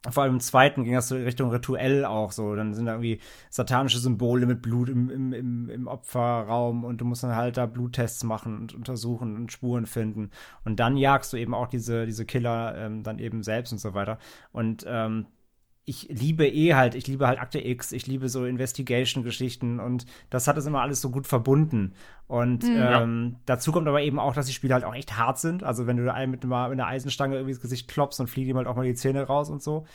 vor 0.09 0.23
allem 0.23 0.35
im 0.35 0.39
zweiten 0.39 0.83
ging 0.83 0.93
das 0.93 1.09
so 1.09 1.15
Richtung 1.15 1.49
Rituell 1.51 2.05
auch 2.05 2.31
so. 2.31 2.55
Dann 2.55 2.73
sind 2.73 2.85
da 2.85 2.93
irgendwie 2.93 3.19
satanische 3.49 3.99
Symbole 3.99 4.45
mit 4.45 4.61
Blut 4.61 4.89
im, 4.89 5.09
im, 5.09 5.33
im, 5.33 5.69
im 5.69 5.87
Opferraum 5.87 6.83
und 6.83 7.01
du 7.01 7.05
musst 7.05 7.23
dann 7.23 7.35
halt 7.35 7.57
da 7.57 7.65
Bluttests 7.65 8.23
machen 8.23 8.57
und 8.57 8.73
untersuchen 8.73 9.35
und 9.35 9.51
Spuren 9.51 9.85
finden. 9.85 10.31
Und 10.63 10.79
dann 10.79 10.97
jagst 10.97 11.33
du 11.33 11.37
eben 11.37 11.53
auch 11.53 11.67
diese, 11.67 12.05
diese 12.05 12.25
Killer 12.25 12.75
ähm, 12.77 13.03
dann 13.03 13.19
eben 13.19 13.43
selbst 13.43 13.71
und 13.71 13.79
so 13.79 13.93
weiter. 13.93 14.19
Und 14.51 14.85
ähm, 14.87 15.25
ich 15.89 16.09
liebe 16.09 16.45
eh 16.45 16.73
halt, 16.73 16.95
ich 16.95 17.07
liebe 17.07 17.26
halt 17.26 17.39
Akte 17.39 17.65
X, 17.65 17.93
ich 17.93 18.07
liebe 18.07 18.27
so 18.27 18.45
Investigation-Geschichten 18.45 19.80
und 19.80 20.05
das 20.30 20.45
hat 20.45 20.57
es 20.57 20.65
immer 20.65 20.81
alles 20.81 20.99
so 20.99 21.09
gut 21.09 21.27
verbunden. 21.27 21.93
Und 22.27 22.65
ähm, 22.65 23.38
dazu 23.45 23.72
kommt 23.72 23.88
aber 23.88 24.01
eben 24.01 24.19
auch, 24.19 24.34
dass 24.34 24.47
die 24.47 24.51
Spiele 24.51 24.73
halt 24.73 24.84
auch 24.84 24.93
echt 24.93 25.18
hart 25.18 25.39
sind. 25.39 25.64
Also 25.64 25.88
wenn 25.88 25.95
du 25.95 26.14
einen 26.14 26.30
mit 26.30 26.43
einer, 26.43 26.68
mit 26.68 26.77
einer 26.77 26.89
Eisenstange 26.89 27.35
irgendwie 27.35 27.53
ins 27.53 27.61
Gesicht 27.61 27.88
klopfst, 27.88 28.19
dann 28.19 28.27
fliegen 28.27 28.49
ihm 28.49 28.57
halt 28.57 28.68
auch 28.68 28.76
mal 28.76 28.85
die 28.85 28.95
Zähne 28.95 29.23
raus 29.23 29.49
und 29.49 29.64
so. 29.64 29.85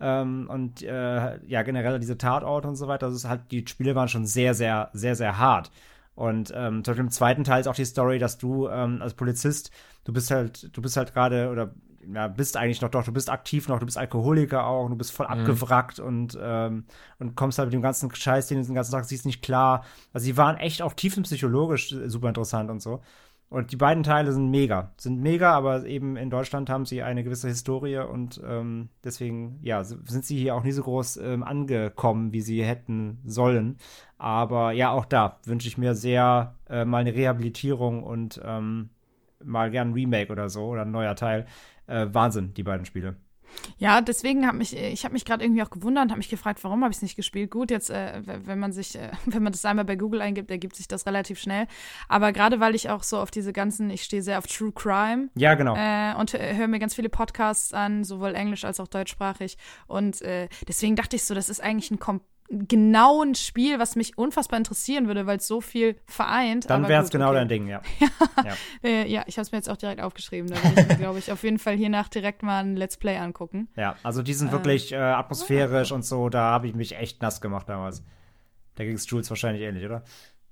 Ähm, 0.00 0.48
und 0.48 0.80
äh, 0.80 1.46
ja, 1.46 1.62
generell 1.62 2.00
diese 2.00 2.16
Tatorte 2.16 2.66
und 2.66 2.76
so 2.76 2.88
weiter. 2.88 3.08
Das 3.08 3.16
ist 3.16 3.28
halt, 3.28 3.42
die 3.50 3.62
Spiele 3.68 3.94
waren 3.94 4.08
schon 4.08 4.24
sehr, 4.24 4.54
sehr, 4.54 4.88
sehr, 4.94 5.16
sehr 5.16 5.36
hart. 5.36 5.70
Und 6.14 6.50
ähm, 6.56 6.82
zum 6.82 6.92
Beispiel 6.92 7.04
im 7.04 7.10
zweiten 7.10 7.44
Teil 7.44 7.60
ist 7.60 7.66
auch 7.66 7.74
die 7.74 7.84
Story, 7.84 8.18
dass 8.18 8.38
du 8.38 8.68
ähm, 8.68 9.02
als 9.02 9.12
Polizist, 9.12 9.70
du 10.04 10.14
bist 10.14 10.30
halt, 10.30 10.74
du 10.74 10.80
bist 10.80 10.96
halt 10.96 11.12
gerade 11.12 11.50
oder 11.50 11.74
ja, 12.12 12.28
bist 12.28 12.56
eigentlich 12.56 12.80
noch 12.80 12.88
doch, 12.88 13.04
du 13.04 13.12
bist 13.12 13.30
aktiv 13.30 13.68
noch, 13.68 13.78
du 13.78 13.86
bist 13.86 13.98
Alkoholiker 13.98 14.66
auch, 14.66 14.88
du 14.88 14.96
bist 14.96 15.12
voll 15.12 15.26
abgewrackt 15.26 16.00
und, 16.00 16.38
ähm, 16.40 16.84
und 17.18 17.36
kommst 17.36 17.58
halt 17.58 17.68
mit 17.68 17.74
dem 17.74 17.82
ganzen 17.82 18.14
Scheiß, 18.14 18.48
den 18.48 18.60
du 18.60 18.66
den 18.66 18.74
ganzen 18.74 18.92
Tag 18.92 19.04
siehst, 19.04 19.26
nicht 19.26 19.42
klar. 19.42 19.84
Also 20.12 20.26
die 20.26 20.36
waren 20.36 20.56
echt 20.56 20.82
auch 20.82 20.94
tiefenpsychologisch 20.94 21.94
super 22.06 22.28
interessant 22.28 22.70
und 22.70 22.80
so. 22.80 23.00
Und 23.52 23.70
die 23.70 23.76
beiden 23.76 24.02
Teile 24.02 24.32
sind 24.32 24.50
mega, 24.50 24.92
sind 24.96 25.20
mega, 25.20 25.52
aber 25.52 25.84
eben 25.84 26.16
in 26.16 26.30
Deutschland 26.30 26.70
haben 26.70 26.86
sie 26.86 27.02
eine 27.02 27.22
gewisse 27.22 27.48
Historie 27.48 27.98
und 27.98 28.40
ähm, 28.46 28.88
deswegen, 29.04 29.58
ja, 29.60 29.84
sind 29.84 30.24
sie 30.24 30.38
hier 30.38 30.54
auch 30.54 30.62
nie 30.62 30.72
so 30.72 30.82
groß 30.82 31.18
ähm, 31.18 31.42
angekommen, 31.42 32.32
wie 32.32 32.40
sie 32.40 32.64
hätten 32.64 33.18
sollen. 33.26 33.76
Aber 34.16 34.72
ja, 34.72 34.90
auch 34.90 35.04
da 35.04 35.38
wünsche 35.44 35.68
ich 35.68 35.76
mir 35.76 35.94
sehr 35.94 36.54
äh, 36.70 36.86
mal 36.86 37.02
eine 37.02 37.12
Rehabilitierung 37.12 38.02
und 38.04 38.40
ähm, 38.42 38.88
mal 39.44 39.70
gern 39.70 39.90
ein 39.90 39.94
Remake 39.94 40.32
oder 40.32 40.48
so 40.48 40.68
oder 40.68 40.82
ein 40.82 40.90
neuer 40.90 41.16
Teil. 41.16 41.44
Äh, 41.92 42.14
Wahnsinn, 42.14 42.54
die 42.54 42.62
beiden 42.62 42.86
Spiele. 42.86 43.16
Ja, 43.76 44.00
deswegen 44.00 44.46
habe 44.46 44.56
mich, 44.56 44.74
ich 44.74 45.04
habe 45.04 45.12
mich 45.12 45.26
gerade 45.26 45.44
irgendwie 45.44 45.62
auch 45.62 45.68
gewundert 45.68 46.04
und 46.04 46.10
habe 46.10 46.18
mich 46.18 46.30
gefragt, 46.30 46.64
warum 46.64 46.82
habe 46.82 46.90
ich 46.90 46.96
es 46.96 47.02
nicht 47.02 47.16
gespielt. 47.16 47.50
Gut, 47.50 47.70
jetzt, 47.70 47.90
äh, 47.90 48.22
wenn 48.24 48.58
man 48.58 48.72
sich, 48.72 48.96
äh, 48.98 49.10
wenn 49.26 49.42
man 49.42 49.52
das 49.52 49.64
einmal 49.66 49.84
bei 49.84 49.96
Google 49.96 50.22
eingibt, 50.22 50.50
ergibt 50.50 50.74
sich 50.74 50.88
das 50.88 51.06
relativ 51.06 51.38
schnell. 51.38 51.66
Aber 52.08 52.32
gerade 52.32 52.60
weil 52.60 52.74
ich 52.74 52.88
auch 52.88 53.02
so 53.02 53.18
auf 53.18 53.30
diese 53.30 53.52
ganzen, 53.52 53.90
ich 53.90 54.04
stehe 54.04 54.22
sehr 54.22 54.38
auf 54.38 54.46
True 54.46 54.72
Crime 54.72 55.28
Ja, 55.36 55.52
genau. 55.54 55.76
äh, 55.76 56.14
und 56.18 56.32
hö- 56.32 56.56
höre 56.56 56.68
mir 56.68 56.78
ganz 56.78 56.94
viele 56.94 57.10
Podcasts 57.10 57.74
an, 57.74 58.04
sowohl 58.04 58.34
englisch 58.34 58.64
als 58.64 58.80
auch 58.80 58.88
deutschsprachig. 58.88 59.58
Und 59.86 60.22
äh, 60.22 60.48
deswegen 60.66 60.96
dachte 60.96 61.16
ich 61.16 61.24
so, 61.24 61.34
das 61.34 61.50
ist 61.50 61.60
eigentlich 61.62 61.90
ein 61.90 61.98
kom 61.98 62.22
genau 62.52 63.22
ein 63.22 63.34
Spiel, 63.34 63.78
was 63.78 63.96
mich 63.96 64.18
unfassbar 64.18 64.58
interessieren 64.58 65.06
würde, 65.06 65.26
weil 65.26 65.38
es 65.38 65.46
so 65.46 65.60
viel 65.60 65.96
vereint. 66.06 66.68
Dann 66.68 66.86
wäre 66.86 67.02
es 67.02 67.10
genau 67.10 67.28
okay. 67.28 67.36
dein 67.36 67.48
Ding, 67.48 67.68
ja. 67.68 67.80
Äh, 68.82 69.08
ja, 69.08 69.22
ich 69.26 69.36
habe 69.36 69.42
es 69.42 69.52
mir 69.52 69.58
jetzt 69.58 69.70
auch 69.70 69.76
direkt 69.76 70.00
aufgeschrieben. 70.00 70.50
Da 70.50 70.56
werde 70.62 70.80
ich 70.80 70.88
mir, 70.88 70.96
glaube 70.96 71.18
ich, 71.18 71.30
auf 71.30 71.42
jeden 71.44 71.58
Fall 71.58 71.76
hiernach 71.76 72.08
direkt 72.08 72.42
mal 72.42 72.64
ein 72.64 72.76
Let's 72.76 72.96
Play 72.96 73.16
angucken. 73.16 73.68
Ja, 73.76 73.96
also 74.02 74.22
die 74.22 74.34
sind 74.34 74.50
wirklich 74.50 74.92
äh, 74.92 74.96
atmosphärisch 74.96 75.92
und 75.92 76.04
so, 76.04 76.28
da 76.28 76.50
habe 76.50 76.66
ich 76.66 76.74
mich 76.74 76.96
echt 76.96 77.22
nass 77.22 77.40
gemacht 77.40 77.68
damals. 77.68 78.02
Da 78.74 78.84
ging 78.84 78.94
es 78.94 79.08
Jules 79.08 79.30
wahrscheinlich 79.30 79.62
ähnlich, 79.62 79.84
oder? 79.84 80.02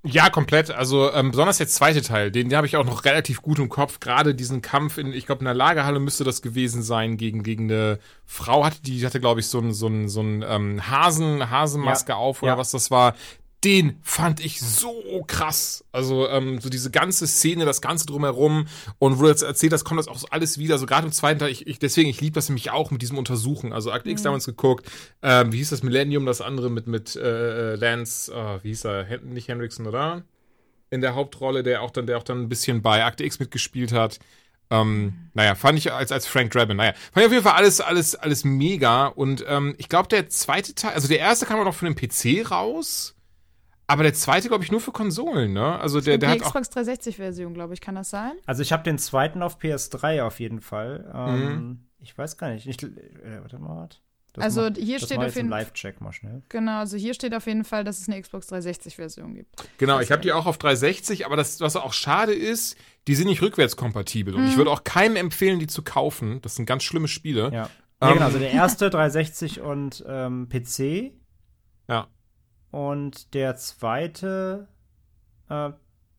Ja, 0.03 0.31
komplett. 0.31 0.71
Also 0.71 1.13
ähm, 1.13 1.31
besonders 1.31 1.59
der 1.59 1.69
zweite 1.69 2.01
Teil, 2.01 2.31
den, 2.31 2.49
den 2.49 2.57
habe 2.57 2.67
ich 2.67 2.77
auch 2.79 2.87
noch 2.87 3.05
relativ 3.05 3.43
gut 3.43 3.59
im 3.59 3.69
Kopf. 3.69 4.01
Gerade 4.01 4.35
diesen 4.35 4.63
Kampf 4.63 4.97
in, 4.97 5.13
ich 5.13 5.27
glaube, 5.27 5.41
in 5.41 5.45
der 5.45 5.53
Lagerhalle 5.55 6.01
müsste 6.01 6.25
das 6.25 6.41
gewesen 6.41 6.83
sein 6.83 7.19
gegen 7.19 7.43
gegen 7.43 7.65
eine 7.71 7.99
Frau 8.25 8.65
hatte, 8.65 8.81
die 8.83 9.05
hatte 9.05 9.21
glaube 9.21 9.41
ich 9.41 9.49
so 9.49 9.59
ein 9.59 9.73
so 9.75 9.89
ein 9.89 10.09
so 10.09 10.23
ein 10.23 10.43
ähm, 10.47 10.89
Hasen 10.91 11.51
Hasenmaske 11.51 12.13
Ja. 12.13 12.17
auf 12.19 12.43
oder 12.43 12.53
Ja. 12.53 12.59
was 12.59 12.71
das 12.71 12.91
war. 12.91 13.15
Den 13.65 13.99
fand 14.03 14.41
ich 14.41 14.61
so 14.61 15.23
krass. 15.27 15.85
Also 15.93 16.29
ähm, 16.29 16.61
so 16.61 16.71
diese 16.71 16.91
ganze 16.91 17.27
Szene, 17.27 17.67
das 17.67 17.83
ganze 17.83 18.07
drumherum 18.07 18.67
und 18.99 19.19
wo 19.19 19.23
du 19.23 19.29
jetzt 19.29 19.43
erzählt 19.43 19.73
hast, 19.73 19.85
kommt 19.85 19.99
das 19.99 20.09
auch 20.09 20.17
so 20.17 20.29
alles 20.31 20.59
wieder. 20.59 20.79
So 20.79 20.87
gerade 20.87 21.07
im 21.07 21.13
zweiten 21.13 21.41
Teil, 21.41 21.51
ich, 21.51 21.67
ich 21.67 21.79
deswegen, 21.79 22.09
ich 22.09 22.21
liebe 22.21 22.35
das 22.35 22.49
nämlich 22.49 22.71
auch 22.71 22.91
mit 22.91 23.03
diesem 23.03 23.19
Untersuchen. 23.19 23.73
Also 23.73 23.93
Akt 23.93 24.07
X 24.07 24.23
mhm. 24.23 24.25
damals 24.25 24.47
geguckt, 24.47 24.91
ähm, 25.23 25.53
wie 25.53 25.59
hieß 25.59 25.71
das 25.71 25.83
Millennium, 25.83 26.25
das 26.25 26.41
andere 26.41 26.71
mit 26.71 26.87
mit 26.87 27.17
äh, 27.17 27.75
Lance, 27.75 28.33
äh, 28.33 28.65
wie 28.65 28.69
hieß 28.69 28.85
er, 28.87 29.19
nicht 29.21 29.49
Henriksen, 29.49 29.87
oder? 29.87 30.23
In 30.89 31.03
der 31.03 31.15
Hauptrolle, 31.15 31.63
der 31.63 31.83
auch 31.83 31.91
dann, 31.91 32.07
der 32.07 32.17
auch 32.17 32.23
dann 32.23 32.41
ein 32.41 32.49
bisschen 32.49 32.83
bei 32.83 33.05
Akte 33.05 33.25
X 33.25 33.39
mitgespielt 33.39 33.93
hat. 33.93 34.19
Ähm, 34.71 35.31
naja, 35.35 35.55
fand 35.55 35.79
ich 35.79 35.93
als, 35.93 36.13
als 36.13 36.27
Frank 36.27 36.53
Drabin, 36.53 36.77
naja, 36.77 36.93
fand 37.13 37.19
ich 37.19 37.27
auf 37.27 37.33
jeden 37.33 37.45
Fall 37.45 37.55
alles, 37.55 37.81
alles, 37.81 38.15
alles 38.15 38.45
mega. 38.45 39.07
Und 39.07 39.45
ähm, 39.47 39.75
ich 39.79 39.89
glaube, 39.89 40.09
der 40.09 40.29
zweite 40.29 40.75
Teil, 40.75 40.93
also 40.95 41.09
der 41.09 41.19
erste 41.19 41.45
kam 41.45 41.61
auch 41.61 41.65
noch 41.65 41.75
von 41.75 41.93
dem 41.93 41.97
PC 41.97 42.51
raus. 42.51 43.17
Aber 43.91 44.05
der 44.05 44.15
zweite, 44.15 44.47
glaube 44.47 44.63
ich, 44.63 44.71
nur 44.71 44.81
für 44.81 44.93
Konsolen, 44.93 45.53
ne? 45.53 45.81
Also 45.81 46.01
der, 46.01 46.17
der 46.17 46.37
die 46.37 46.41
hat 46.41 46.47
Xbox 46.47 46.71
360-Version, 46.71 47.55
glaube 47.55 47.75
ich, 47.75 47.81
kann 47.81 47.97
das 47.97 48.09
sein? 48.09 48.35
Also 48.47 48.63
ich 48.63 48.73
habe 48.73 48.85
den 48.85 48.99
zweiten 48.99 49.43
auf 49.43 49.59
PS3 49.59 50.23
auf 50.23 50.39
jeden 50.39 50.61
Fall. 50.61 51.11
Ähm, 51.13 51.41
mhm. 51.41 51.81
Ich 51.99 52.17
weiß 52.17 52.39
gar 52.39 52.51
nicht. 52.51 52.69
Ich, 52.69 52.81
äh, 52.85 52.89
warte 53.41 53.59
mal. 53.59 53.89
Das 54.35 54.45
also 54.45 54.61
mal, 54.61 54.75
hier 54.77 55.01
steht 55.01 55.19
auf 55.19 55.35
jeden 55.35 55.49
Fall. 55.49 55.59
Live-Check 55.59 56.01
mal 56.01 56.13
schnell. 56.13 56.45
Genau, 56.51 56.79
also 56.79 56.97
hier 56.97 57.15
steht 57.15 57.35
auf 57.35 57.49
jeden 57.49 57.65
Fall, 57.65 57.83
dass 57.83 58.01
es 58.01 58.09
eine 58.09 58.23
Xbox 58.23 58.49
360-Version 58.53 59.35
gibt. 59.35 59.57
Genau, 59.79 59.99
ich 59.99 60.13
habe 60.13 60.23
die 60.23 60.33
auch 60.33 60.47
auf 60.47 60.57
360, 60.59 61.27
aber 61.27 61.35
das, 61.35 61.61
was 61.61 61.75
auch 61.75 61.93
schade 61.93 62.33
ist, 62.33 62.77
die 63.09 63.17
sind 63.17 63.27
nicht 63.27 63.43
rückwärtskompatibel. 63.43 64.35
Mhm. 64.35 64.39
Und 64.39 64.47
ich 64.47 64.53
mhm. 64.53 64.59
würde 64.59 64.71
auch 64.71 64.85
keinem 64.85 65.17
empfehlen, 65.17 65.59
die 65.59 65.67
zu 65.67 65.83
kaufen. 65.83 66.41
Das 66.43 66.55
sind 66.55 66.67
ganz 66.67 66.85
schlimme 66.85 67.09
Spiele. 67.09 67.51
Ja. 67.53 67.65
Ähm, 68.01 68.09
ja, 68.09 68.13
genau, 68.13 68.27
also 68.27 68.39
der 68.39 68.53
erste 68.53 68.89
360 68.89 69.63
und 69.63 70.05
ähm, 70.07 70.49
PC. 70.49 71.13
Ja. 71.89 72.07
Und 72.71 73.35
der 73.35 73.57
zweite 73.57 74.69
äh, 75.49 75.71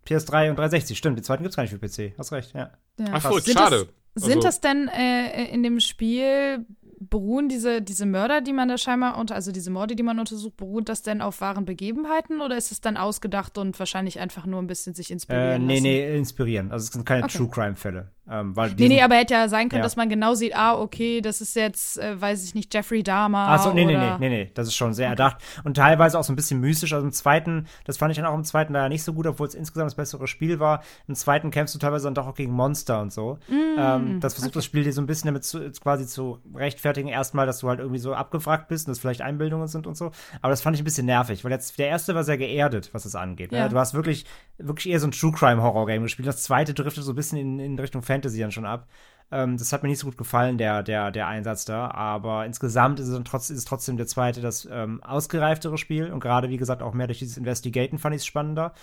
PS3 0.05 0.49
und 0.49 0.57
360, 0.57 0.97
stimmt. 0.97 1.17
Den 1.17 1.23
zweiten 1.23 1.43
gibt 1.43 1.51
es 1.51 1.55
gar 1.55 1.63
nicht 1.63 1.71
für 1.71 1.79
PC. 1.79 2.17
Hast 2.17 2.31
recht, 2.31 2.53
ja. 2.53 2.71
ja. 2.99 3.05
Ach 3.11 3.21
so, 3.21 3.39
schade. 3.39 3.89
Das, 4.13 4.23
sind 4.25 4.37
also, 4.37 4.47
das 4.47 4.59
denn 4.59 4.89
äh, 4.89 5.45
in 5.53 5.63
dem 5.63 5.79
Spiel 5.79 6.65
beruhen 7.09 7.49
diese, 7.49 7.81
diese 7.81 8.05
Mörder, 8.05 8.41
die 8.41 8.53
man 8.53 8.69
da 8.69 8.77
scheinbar 8.77 9.17
unter, 9.17 9.33
also 9.33 9.51
diese 9.51 9.71
Morde, 9.71 9.95
die 9.95 10.03
man 10.03 10.19
untersucht, 10.19 10.55
beruht 10.57 10.87
das 10.87 11.01
denn 11.01 11.21
auf 11.21 11.41
wahren 11.41 11.65
Begebenheiten 11.65 12.41
oder 12.41 12.57
ist 12.57 12.71
es 12.71 12.79
dann 12.79 12.95
ausgedacht 12.95 13.57
und 13.57 13.77
wahrscheinlich 13.79 14.19
einfach 14.19 14.45
nur 14.45 14.61
ein 14.61 14.67
bisschen 14.67 14.93
sich 14.93 15.09
inspirieren? 15.09 15.63
Äh, 15.63 15.65
nee, 15.65 15.73
lassen? 15.73 15.83
nee, 15.83 16.17
inspirieren. 16.17 16.71
Also 16.71 16.85
es 16.85 16.93
sind 16.93 17.05
keine 17.05 17.23
okay. 17.23 17.37
True 17.37 17.49
Crime-Fälle. 17.49 18.11
Ähm, 18.29 18.55
weil 18.55 18.71
nee, 18.77 18.87
nee, 18.87 19.01
aber 19.01 19.15
hätte 19.15 19.33
ja 19.33 19.47
sein 19.47 19.67
können, 19.67 19.79
ja. 19.79 19.83
dass 19.83 19.95
man 19.95 20.07
genau 20.07 20.35
sieht, 20.35 20.55
ah, 20.55 20.79
okay, 20.79 21.21
das 21.21 21.41
ist 21.41 21.55
jetzt, 21.55 21.97
äh, 21.97 22.21
weiß 22.21 22.45
ich 22.45 22.53
nicht, 22.53 22.71
Jeffrey 22.73 23.01
Dahmer. 23.01 23.49
Achso, 23.49 23.73
nee, 23.73 23.83
nee, 23.83 23.97
nee, 23.97 24.17
nee, 24.19 24.29
nee, 24.29 24.51
das 24.53 24.67
ist 24.67 24.75
schon 24.75 24.93
sehr 24.93 25.07
okay. 25.07 25.13
erdacht. 25.13 25.43
Und 25.63 25.75
teilweise 25.75 26.19
auch 26.19 26.23
so 26.23 26.31
ein 26.31 26.35
bisschen 26.35 26.59
mystisch. 26.59 26.93
Also 26.93 27.05
im 27.05 27.11
zweiten, 27.11 27.65
das 27.85 27.97
fand 27.97 28.11
ich 28.11 28.17
dann 28.17 28.27
auch 28.27 28.35
im 28.35 28.43
zweiten 28.43 28.73
leider 28.73 28.89
nicht 28.89 29.03
so 29.03 29.13
gut, 29.13 29.25
obwohl 29.25 29.47
es 29.47 29.55
insgesamt 29.55 29.87
das 29.87 29.95
bessere 29.95 30.27
Spiel 30.27 30.59
war. 30.59 30.83
Im 31.07 31.15
zweiten 31.15 31.49
kämpfst 31.49 31.73
du 31.73 31.79
teilweise 31.79 32.05
dann 32.05 32.13
doch 32.13 32.27
auch 32.27 32.35
gegen 32.35 32.51
Monster 32.51 33.01
und 33.01 33.11
so. 33.11 33.39
Mm, 33.47 33.79
ähm, 33.79 34.19
das 34.19 34.35
versucht 34.35 34.51
okay. 34.51 34.59
das 34.59 34.65
Spiel 34.65 34.83
dir 34.83 34.93
so 34.93 35.01
ein 35.01 35.07
bisschen 35.07 35.27
damit 35.27 35.43
zu, 35.43 35.71
quasi 35.81 36.05
zu 36.05 36.39
rechtfertigen, 36.53 37.09
erstmal, 37.09 37.47
dass 37.47 37.59
du 37.59 37.69
halt 37.69 37.79
irgendwie 37.79 37.99
so 37.99 38.13
abgefragt 38.13 38.67
bist 38.67 38.87
und 38.87 38.91
das 38.91 38.99
vielleicht 38.99 39.21
Einbildungen 39.21 39.67
sind 39.67 39.87
und 39.87 39.97
so. 39.97 40.11
Aber 40.41 40.51
das 40.51 40.61
fand 40.61 40.75
ich 40.75 40.81
ein 40.83 40.85
bisschen 40.85 41.07
nervig, 41.07 41.43
weil 41.43 41.51
jetzt 41.51 41.79
der 41.79 41.87
erste 41.87 42.13
war 42.13 42.23
sehr 42.23 42.37
geerdet, 42.37 42.91
was 42.93 43.03
das 43.03 43.15
angeht. 43.15 43.51
Ne? 43.51 43.57
Ja. 43.57 43.63
Ne? 43.63 43.71
Du 43.71 43.77
hast 43.79 43.95
wirklich, 43.95 44.25
wirklich 44.59 44.89
eher 44.89 44.99
so 44.99 45.07
ein 45.07 45.11
True 45.11 45.31
Crime 45.31 45.63
Horror 45.63 45.87
Game 45.87 46.03
gespielt. 46.03 46.27
Das 46.27 46.43
zweite 46.43 46.75
driftet 46.75 47.03
so 47.03 47.13
ein 47.13 47.15
bisschen 47.15 47.39
in, 47.39 47.59
in 47.59 47.79
Richtung 47.79 48.03
Fantasy 48.11 48.39
dann 48.39 48.51
schon 48.51 48.65
ab. 48.65 48.87
Ähm, 49.31 49.57
das 49.57 49.71
hat 49.71 49.83
mir 49.83 49.89
nicht 49.89 49.99
so 49.99 50.07
gut 50.07 50.17
gefallen, 50.17 50.57
der, 50.57 50.83
der, 50.83 51.11
der 51.11 51.27
Einsatz 51.27 51.65
da. 51.65 51.89
Aber 51.91 52.45
insgesamt 52.45 52.99
ist 52.99 53.07
es, 53.07 53.23
trotz, 53.23 53.49
ist 53.49 53.57
es 53.57 53.65
trotzdem 53.65 53.97
der 53.97 54.07
zweite 54.07 54.41
das 54.41 54.67
ähm, 54.69 55.01
ausgereiftere 55.03 55.77
Spiel. 55.77 56.11
Und 56.11 56.19
gerade, 56.19 56.49
wie 56.49 56.57
gesagt, 56.57 56.81
auch 56.81 56.93
mehr 56.93 57.07
durch 57.07 57.19
dieses 57.19 57.37
Investigaten 57.37 57.97
fand 57.97 58.15
ich 58.15 58.21
es 58.21 58.25
spannender. 58.25 58.73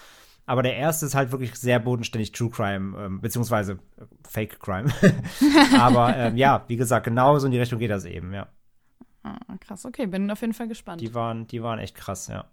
Aber 0.47 0.63
der 0.63 0.77
erste 0.77 1.05
ist 1.05 1.15
halt 1.15 1.31
wirklich 1.31 1.55
sehr 1.57 1.79
bodenständig 1.79 2.33
True 2.33 2.49
Crime, 2.49 2.97
ähm, 2.99 3.21
beziehungsweise 3.21 3.73
äh, 3.73 4.05
Fake 4.27 4.59
Crime. 4.61 4.89
Aber 5.79 6.17
ähm, 6.17 6.39
ja, 6.39 6.65
wie 6.69 6.77
gesagt, 6.77 7.05
genauso 7.05 7.45
in 7.47 7.53
die 7.53 7.59
Richtung 7.59 7.79
geht 7.79 7.91
das 7.91 8.07
eben, 8.07 8.33
ja. 8.33 8.49
Ah, 9.23 9.37
krass, 9.61 9.85
okay, 9.85 10.07
bin 10.07 10.31
auf 10.31 10.41
jeden 10.41 10.55
Fall 10.55 10.69
gespannt. 10.69 11.03
Die 11.03 11.13
waren, 11.13 11.47
die 11.49 11.63
waren 11.63 11.79
echt 11.79 11.95
krass, 11.95 12.29
ja. 12.29 12.47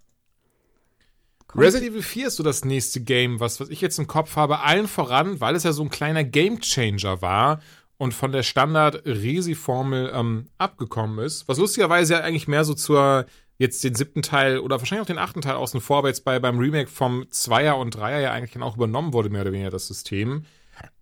Resident 1.54 1.92
Evil 1.92 2.02
4 2.02 2.28
ist 2.28 2.36
so 2.36 2.44
das 2.44 2.66
nächste 2.66 3.02
Game, 3.02 3.40
was, 3.40 3.60
was 3.60 3.70
ich 3.70 3.82
jetzt 3.82 4.00
im 4.00 4.08
Kopf 4.08 4.36
habe, 4.36 4.62
allen 4.62 4.88
voran, 4.88 5.40
weil 5.40 5.56
es 5.56 5.64
ja 5.64 5.72
so 5.72 5.84
ein 5.84 5.90
kleiner 5.90 6.24
Game 6.24 6.60
Changer 6.60 7.22
war 7.22 7.62
und 7.98 8.14
von 8.14 8.32
der 8.32 8.44
Standard-Resi-Formel 8.44 10.12
ähm, 10.14 10.48
abgekommen 10.58 11.20
ist. 11.24 11.48
Was 11.48 11.58
lustigerweise 11.58 12.16
ja 12.16 12.20
eigentlich 12.22 12.48
mehr 12.48 12.66
so 12.66 12.74
zur 12.74 13.26
jetzt 13.58 13.84
den 13.86 13.96
siebten 13.96 14.22
Teil 14.22 14.60
oder 14.60 14.80
wahrscheinlich 14.80 15.04
auch 15.04 15.08
den 15.08 15.18
achten 15.18 15.42
Teil 15.42 15.56
außen 15.56 15.80
vor, 15.80 16.00
aber 16.00 16.10
jetzt 16.10 16.26
bei, 16.26 16.40
beim 16.40 16.60
Remake 16.60 16.90
vom 16.90 17.26
Zweier 17.30 17.78
und 17.78 17.96
Dreier 17.96 18.20
ja 18.20 18.32
eigentlich 18.32 18.52
dann 18.52 18.64
auch 18.64 18.76
übernommen 18.76 19.14
wurde, 19.14 19.30
mehr 19.30 19.42
oder 19.42 19.54
weniger 19.54 19.70
das 19.70 19.88
System. 19.88 20.44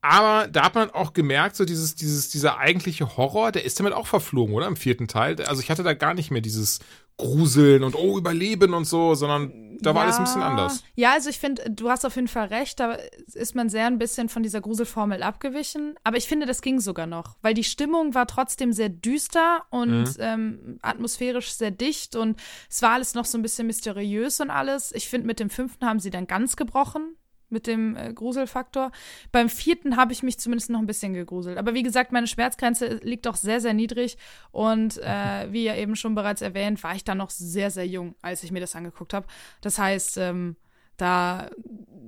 Aber 0.01 0.47
da 0.47 0.65
hat 0.65 0.75
man 0.75 0.91
auch 0.91 1.13
gemerkt, 1.13 1.55
so 1.55 1.65
dieses, 1.65 1.95
dieses, 1.95 2.29
dieser 2.29 2.59
eigentliche 2.59 3.17
Horror, 3.17 3.51
der 3.51 3.65
ist 3.65 3.79
damit 3.79 3.93
auch 3.93 4.05
verflogen, 4.05 4.53
oder? 4.53 4.67
Im 4.67 4.75
vierten 4.75 5.07
Teil. 5.07 5.41
Also 5.45 5.61
ich 5.61 5.71
hatte 5.71 5.81
da 5.81 5.93
gar 5.93 6.13
nicht 6.13 6.29
mehr 6.29 6.41
dieses 6.41 6.79
Gruseln 7.17 7.83
und 7.83 7.95
oh, 7.95 8.17
Überleben 8.17 8.73
und 8.73 8.85
so, 8.85 9.15
sondern 9.15 9.77
da 9.81 9.93
war 9.93 10.01
ja, 10.01 10.05
alles 10.05 10.17
ein 10.17 10.23
bisschen 10.23 10.41
anders. 10.41 10.83
Ja, 10.95 11.13
also 11.13 11.29
ich 11.29 11.39
finde, 11.39 11.69
du 11.69 11.89
hast 11.89 12.05
auf 12.05 12.15
jeden 12.15 12.27
Fall 12.27 12.47
recht, 12.47 12.79
da 12.79 12.97
ist 13.33 13.55
man 13.55 13.69
sehr 13.69 13.87
ein 13.87 13.97
bisschen 13.97 14.29
von 14.29 14.43
dieser 14.43 14.61
Gruselformel 14.61 15.21
abgewichen. 15.21 15.95
Aber 16.03 16.17
ich 16.17 16.27
finde, 16.27 16.45
das 16.45 16.61
ging 16.61 16.79
sogar 16.79 17.05
noch, 17.05 17.35
weil 17.41 17.53
die 17.53 17.63
Stimmung 17.63 18.13
war 18.13 18.27
trotzdem 18.27 18.73
sehr 18.73 18.89
düster 18.89 19.63
und 19.69 20.03
mhm. 20.03 20.15
ähm, 20.19 20.79
atmosphärisch 20.81 21.53
sehr 21.53 21.71
dicht 21.71 22.15
und 22.15 22.39
es 22.69 22.81
war 22.81 22.91
alles 22.91 23.13
noch 23.13 23.25
so 23.25 23.37
ein 23.37 23.41
bisschen 23.41 23.67
mysteriös 23.67 24.39
und 24.39 24.49
alles. 24.49 24.91
Ich 24.93 25.07
finde, 25.07 25.27
mit 25.27 25.39
dem 25.39 25.49
fünften 25.49 25.85
haben 25.85 25.99
sie 25.99 26.09
dann 26.09 26.27
ganz 26.27 26.55
gebrochen 26.55 27.15
mit 27.53 27.67
dem 27.67 27.95
äh, 27.95 28.13
Gruselfaktor. 28.13 28.91
Beim 29.31 29.47
vierten 29.47 29.95
habe 29.95 30.11
ich 30.11 30.23
mich 30.23 30.39
zumindest 30.39 30.69
noch 30.69 30.79
ein 30.79 30.87
bisschen 30.87 31.13
gegruselt. 31.13 31.57
Aber 31.57 31.73
wie 31.73 31.83
gesagt, 31.83 32.11
meine 32.11 32.27
Schmerzgrenze 32.27 32.99
liegt 33.01 33.25
doch 33.25 33.37
sehr, 33.37 33.61
sehr 33.61 33.73
niedrig. 33.73 34.17
Und 34.51 34.97
äh, 34.97 35.47
wie 35.51 35.63
ja 35.63 35.75
eben 35.75 35.95
schon 35.95 36.15
bereits 36.15 36.41
erwähnt, 36.41 36.83
war 36.83 36.95
ich 36.95 37.05
da 37.05 37.15
noch 37.15 37.29
sehr, 37.29 37.71
sehr 37.71 37.87
jung, 37.87 38.15
als 38.21 38.43
ich 38.43 38.51
mir 38.51 38.59
das 38.59 38.75
angeguckt 38.75 39.13
habe. 39.13 39.27
Das 39.61 39.77
heißt, 39.77 40.17
ähm, 40.17 40.57
da 40.97 41.49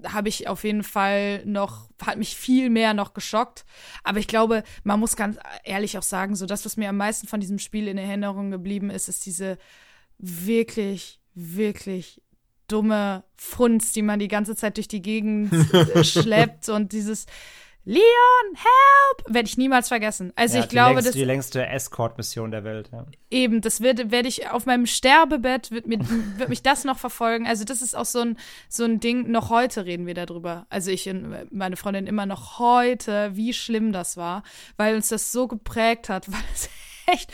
habe 0.08 0.30
ich 0.30 0.48
auf 0.48 0.64
jeden 0.64 0.84
Fall 0.84 1.44
noch, 1.46 1.90
hat 2.02 2.18
mich 2.18 2.36
viel 2.36 2.70
mehr 2.70 2.94
noch 2.94 3.14
geschockt. 3.14 3.66
Aber 4.04 4.20
ich 4.20 4.28
glaube, 4.28 4.64
man 4.84 5.00
muss 5.00 5.16
ganz 5.16 5.38
ehrlich 5.64 5.98
auch 5.98 6.04
sagen, 6.04 6.36
so 6.36 6.46
das, 6.46 6.66
was 6.66 6.78
mir 6.78 6.90
am 6.90 6.98
meisten 6.98 7.28
von 7.28 7.40
diesem 7.40 7.60
Spiel 7.60 7.88
in 7.88 7.98
Erinnerung 7.98 8.52
geblieben 8.52 8.90
ist, 8.90 9.10
ist 9.10 9.26
diese 9.26 9.58
wirklich, 10.18 11.20
wirklich 11.34 12.22
dumme 12.68 13.24
Funz, 13.36 13.92
die 13.92 14.02
man 14.02 14.20
die 14.20 14.28
ganze 14.28 14.56
Zeit 14.56 14.78
durch 14.78 14.88
die 14.88 15.02
Gegend 15.02 15.52
schleppt 16.04 16.70
und 16.70 16.92
dieses 16.92 17.26
Leon, 17.88 18.02
help! 18.56 19.34
Werde 19.34 19.48
ich 19.48 19.58
niemals 19.58 19.90
vergessen. 19.90 20.34
Also 20.36 20.58
ja, 20.58 20.64
ich 20.64 20.70
glaube, 20.70 20.96
längste, 20.96 21.10
das 21.10 21.16
die 21.16 21.24
längste 21.24 21.68
Escort-Mission 21.68 22.50
der 22.50 22.64
Welt. 22.64 22.90
Ja. 22.92 23.06
Eben, 23.30 23.62
das 23.62 23.80
werde 23.80 24.10
werd 24.10 24.26
ich 24.26 24.50
auf 24.50 24.66
meinem 24.66 24.88
Sterbebett 24.88 25.70
wird, 25.70 25.86
mir, 25.86 26.00
wird 26.38 26.50
mich 26.50 26.64
das 26.64 26.84
noch 26.84 26.98
verfolgen. 26.98 27.46
Also 27.46 27.64
das 27.64 27.84
ist 27.84 27.96
auch 27.96 28.06
so 28.06 28.22
ein 28.22 28.38
so 28.70 28.86
ein 28.86 29.00
Ding. 29.00 29.30
Noch 29.30 29.52
heute 29.52 29.86
reden 29.86 30.08
wir 30.08 30.16
darüber. 30.16 30.66
Also 30.70 30.90
ich 30.90 31.08
und 31.08 31.52
meine 31.52 31.76
Freundin 31.76 32.08
immer 32.08 32.26
noch 32.26 32.58
heute, 32.58 33.36
wie 33.36 33.54
schlimm 33.54 33.92
das 33.92 34.18
war, 34.18 34.42
weil 34.78 34.96
uns 34.96 35.10
das 35.10 35.32
so 35.32 35.48
geprägt 35.48 36.10
hat, 36.10 36.28
weil 36.32 36.44
es 36.56 36.70
echt 37.06 37.32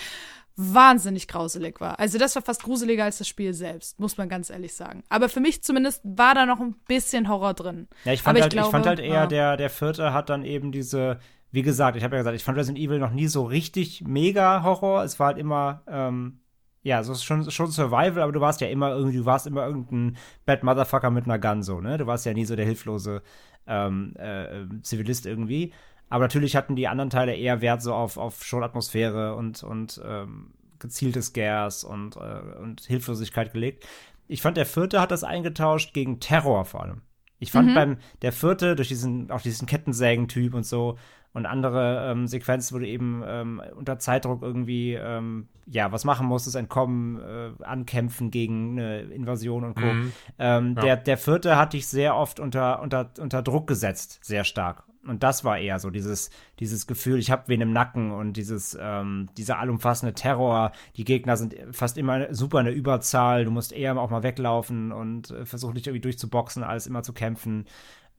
wahnsinnig 0.62 1.28
grauselig 1.28 1.82
war. 1.82 2.00
Also 2.00 2.18
das 2.18 2.36
war 2.36 2.42
fast 2.42 2.64
gruseliger 2.64 3.04
als 3.04 3.18
das 3.18 3.28
Spiel 3.28 3.54
selbst, 3.54 4.00
muss 4.00 4.18
man 4.18 4.30
ganz 4.30 4.50
ehrlich 4.50 4.74
sagen. 4.74 5.04
Aber 5.10 5.30
für 5.30 5.40
mich 5.40 5.64
zumindest 5.64 6.02
war 6.04 6.36
da 6.36 6.46
noch 6.46 6.60
ein 6.60 6.76
bisschen 6.88 7.28
Horror 7.30 7.54
drin. 7.54 7.88
Ja, 8.06 8.14
ich 8.14 8.22
fand, 8.22 8.40
halt, 8.40 8.54
ich, 8.54 8.58
glaube, 8.58 8.68
ich 8.68 8.72
fand 8.72 8.86
halt 8.86 9.00
eher, 9.00 9.14
ja. 9.14 9.28
der, 9.28 9.58
der 9.58 9.70
vierte 9.70 10.14
hat 10.14 10.30
dann 10.30 10.44
eben 10.44 10.72
diese, 10.72 11.20
wie 11.52 11.64
gesagt, 11.64 11.98
ich 11.98 12.04
habe 12.04 12.16
ja 12.16 12.22
gesagt, 12.22 12.36
ich 12.36 12.44
fand 12.44 12.58
Resident 12.58 12.80
Evil 12.80 13.00
noch 13.00 13.12
nie 13.12 13.28
so 13.28 13.44
richtig 13.44 14.04
mega 14.06 14.64
Horror. 14.64 15.04
Es 15.04 15.20
war 15.20 15.28
halt 15.28 15.38
immer, 15.38 15.82
ähm, 15.88 16.40
ja, 16.84 17.04
so 17.04 17.14
ist 17.14 17.24
schon, 17.24 17.50
schon 17.52 17.72
Survival, 17.72 18.22
aber 18.22 18.32
du 18.32 18.42
warst 18.42 18.62
ja 18.62 18.68
immer 18.68 18.92
irgendwie, 18.92 19.18
du 19.18 19.26
warst 19.26 19.48
immer 19.48 19.66
irgendein 19.66 20.18
Bad 20.46 20.64
Motherfucker 20.64 21.12
mit 21.12 21.26
einer 21.26 21.40
Gun 21.40 21.62
so, 21.64 21.80
ne? 21.80 21.98
Du 21.98 22.08
warst 22.08 22.26
ja 22.26 22.34
nie 22.34 22.46
so 22.46 22.56
der 22.56 22.66
hilflose 22.66 23.22
ähm, 23.68 24.14
äh, 24.18 24.66
Zivilist 24.82 25.26
irgendwie. 25.26 25.74
Aber 26.12 26.26
natürlich 26.26 26.58
hatten 26.58 26.76
die 26.76 26.90
anderen 26.90 27.10
Teile 27.10 27.34
eher 27.34 27.62
Wert 27.62 27.82
so 27.82 27.94
auf, 27.94 28.18
auf 28.18 28.44
schon 28.44 28.64
Atmosphäre 28.64 29.34
und, 29.34 29.64
und 29.64 30.02
ähm, 30.06 30.52
gezieltes 30.78 31.28
Scares 31.28 31.86
und, 31.86 32.18
äh, 32.18 32.60
und 32.60 32.82
Hilflosigkeit 32.82 33.54
gelegt. 33.54 33.88
Ich 34.28 34.42
fand, 34.42 34.58
der 34.58 34.66
vierte 34.66 35.00
hat 35.00 35.12
das 35.12 35.24
eingetauscht 35.24 35.94
gegen 35.94 36.20
Terror 36.20 36.66
vor 36.66 36.84
allem. 36.84 37.02
Ich 37.40 37.52
fand 37.52 37.70
mhm. 37.70 37.76
beim 37.76 37.98
der 38.22 38.34
vierte 38.34 38.76
durch 38.76 38.90
diesen 38.90 39.32
auch 39.32 39.42
diesen 39.42 39.68
Kettensägen-Typ 39.68 40.54
und 40.54 40.66
so 40.66 40.98
und 41.34 41.46
andere 41.46 42.12
ähm, 42.12 42.28
Sequenzen, 42.28 42.76
wo 42.76 42.80
du 42.80 42.88
eben 42.88 43.24
ähm, 43.26 43.62
unter 43.76 43.98
Zeitdruck 43.98 44.42
irgendwie 44.42 44.96
ähm, 44.96 45.48
ja 45.66 45.94
was 45.94 46.04
machen 46.04 46.28
musstest, 46.28 46.58
entkommen, 46.58 47.22
äh, 47.22 47.64
ankämpfen 47.64 48.32
gegen 48.32 48.78
eine 48.78 49.00
Invasion 49.04 49.64
und 49.64 49.76
Co. 49.76 49.86
Mhm. 49.86 50.12
Ähm, 50.40 50.76
ja. 50.76 50.82
Der 50.82 50.98
der 50.98 51.18
vierte 51.18 51.56
hatte 51.56 51.78
ich 51.78 51.88
sehr 51.88 52.18
oft 52.18 52.42
unter 52.42 52.82
unter 52.82 53.12
unter 53.18 53.42
Druck 53.42 53.68
gesetzt, 53.68 54.20
sehr 54.22 54.44
stark 54.44 54.84
Und 55.08 55.24
das 55.24 55.44
war 55.44 55.58
eher 55.58 55.80
so 55.80 55.90
dieses, 55.90 56.30
dieses 56.60 56.86
Gefühl, 56.86 57.18
ich 57.18 57.32
habe 57.32 57.44
wen 57.48 57.62
im 57.62 57.74
Nacken 57.74 58.12
und 58.12 58.34
dieses, 58.34 58.78
ähm, 58.80 59.30
dieser 59.36 59.58
allumfassende 59.58 60.14
Terror. 60.14 60.72
Die 60.96 61.06
Gegner 61.06 61.38
sind 61.38 61.56
fast 61.72 61.98
immer 61.98 62.34
super 62.34 62.60
in 62.60 62.66
der 62.66 62.76
Überzahl. 62.76 63.46
Du 63.46 63.52
musst 63.52 63.74
eher 63.74 63.98
auch 63.98 64.12
mal 64.12 64.24
weglaufen 64.24 64.92
und 64.92 65.32
äh, 65.32 65.46
versuchen 65.46 65.76
dich 65.76 65.88
irgendwie 65.88 66.02
durchzuboxen, 66.02 66.64
als 66.64 66.86
immer 66.86 67.02
zu 67.02 67.14
kämpfen. 67.14 67.66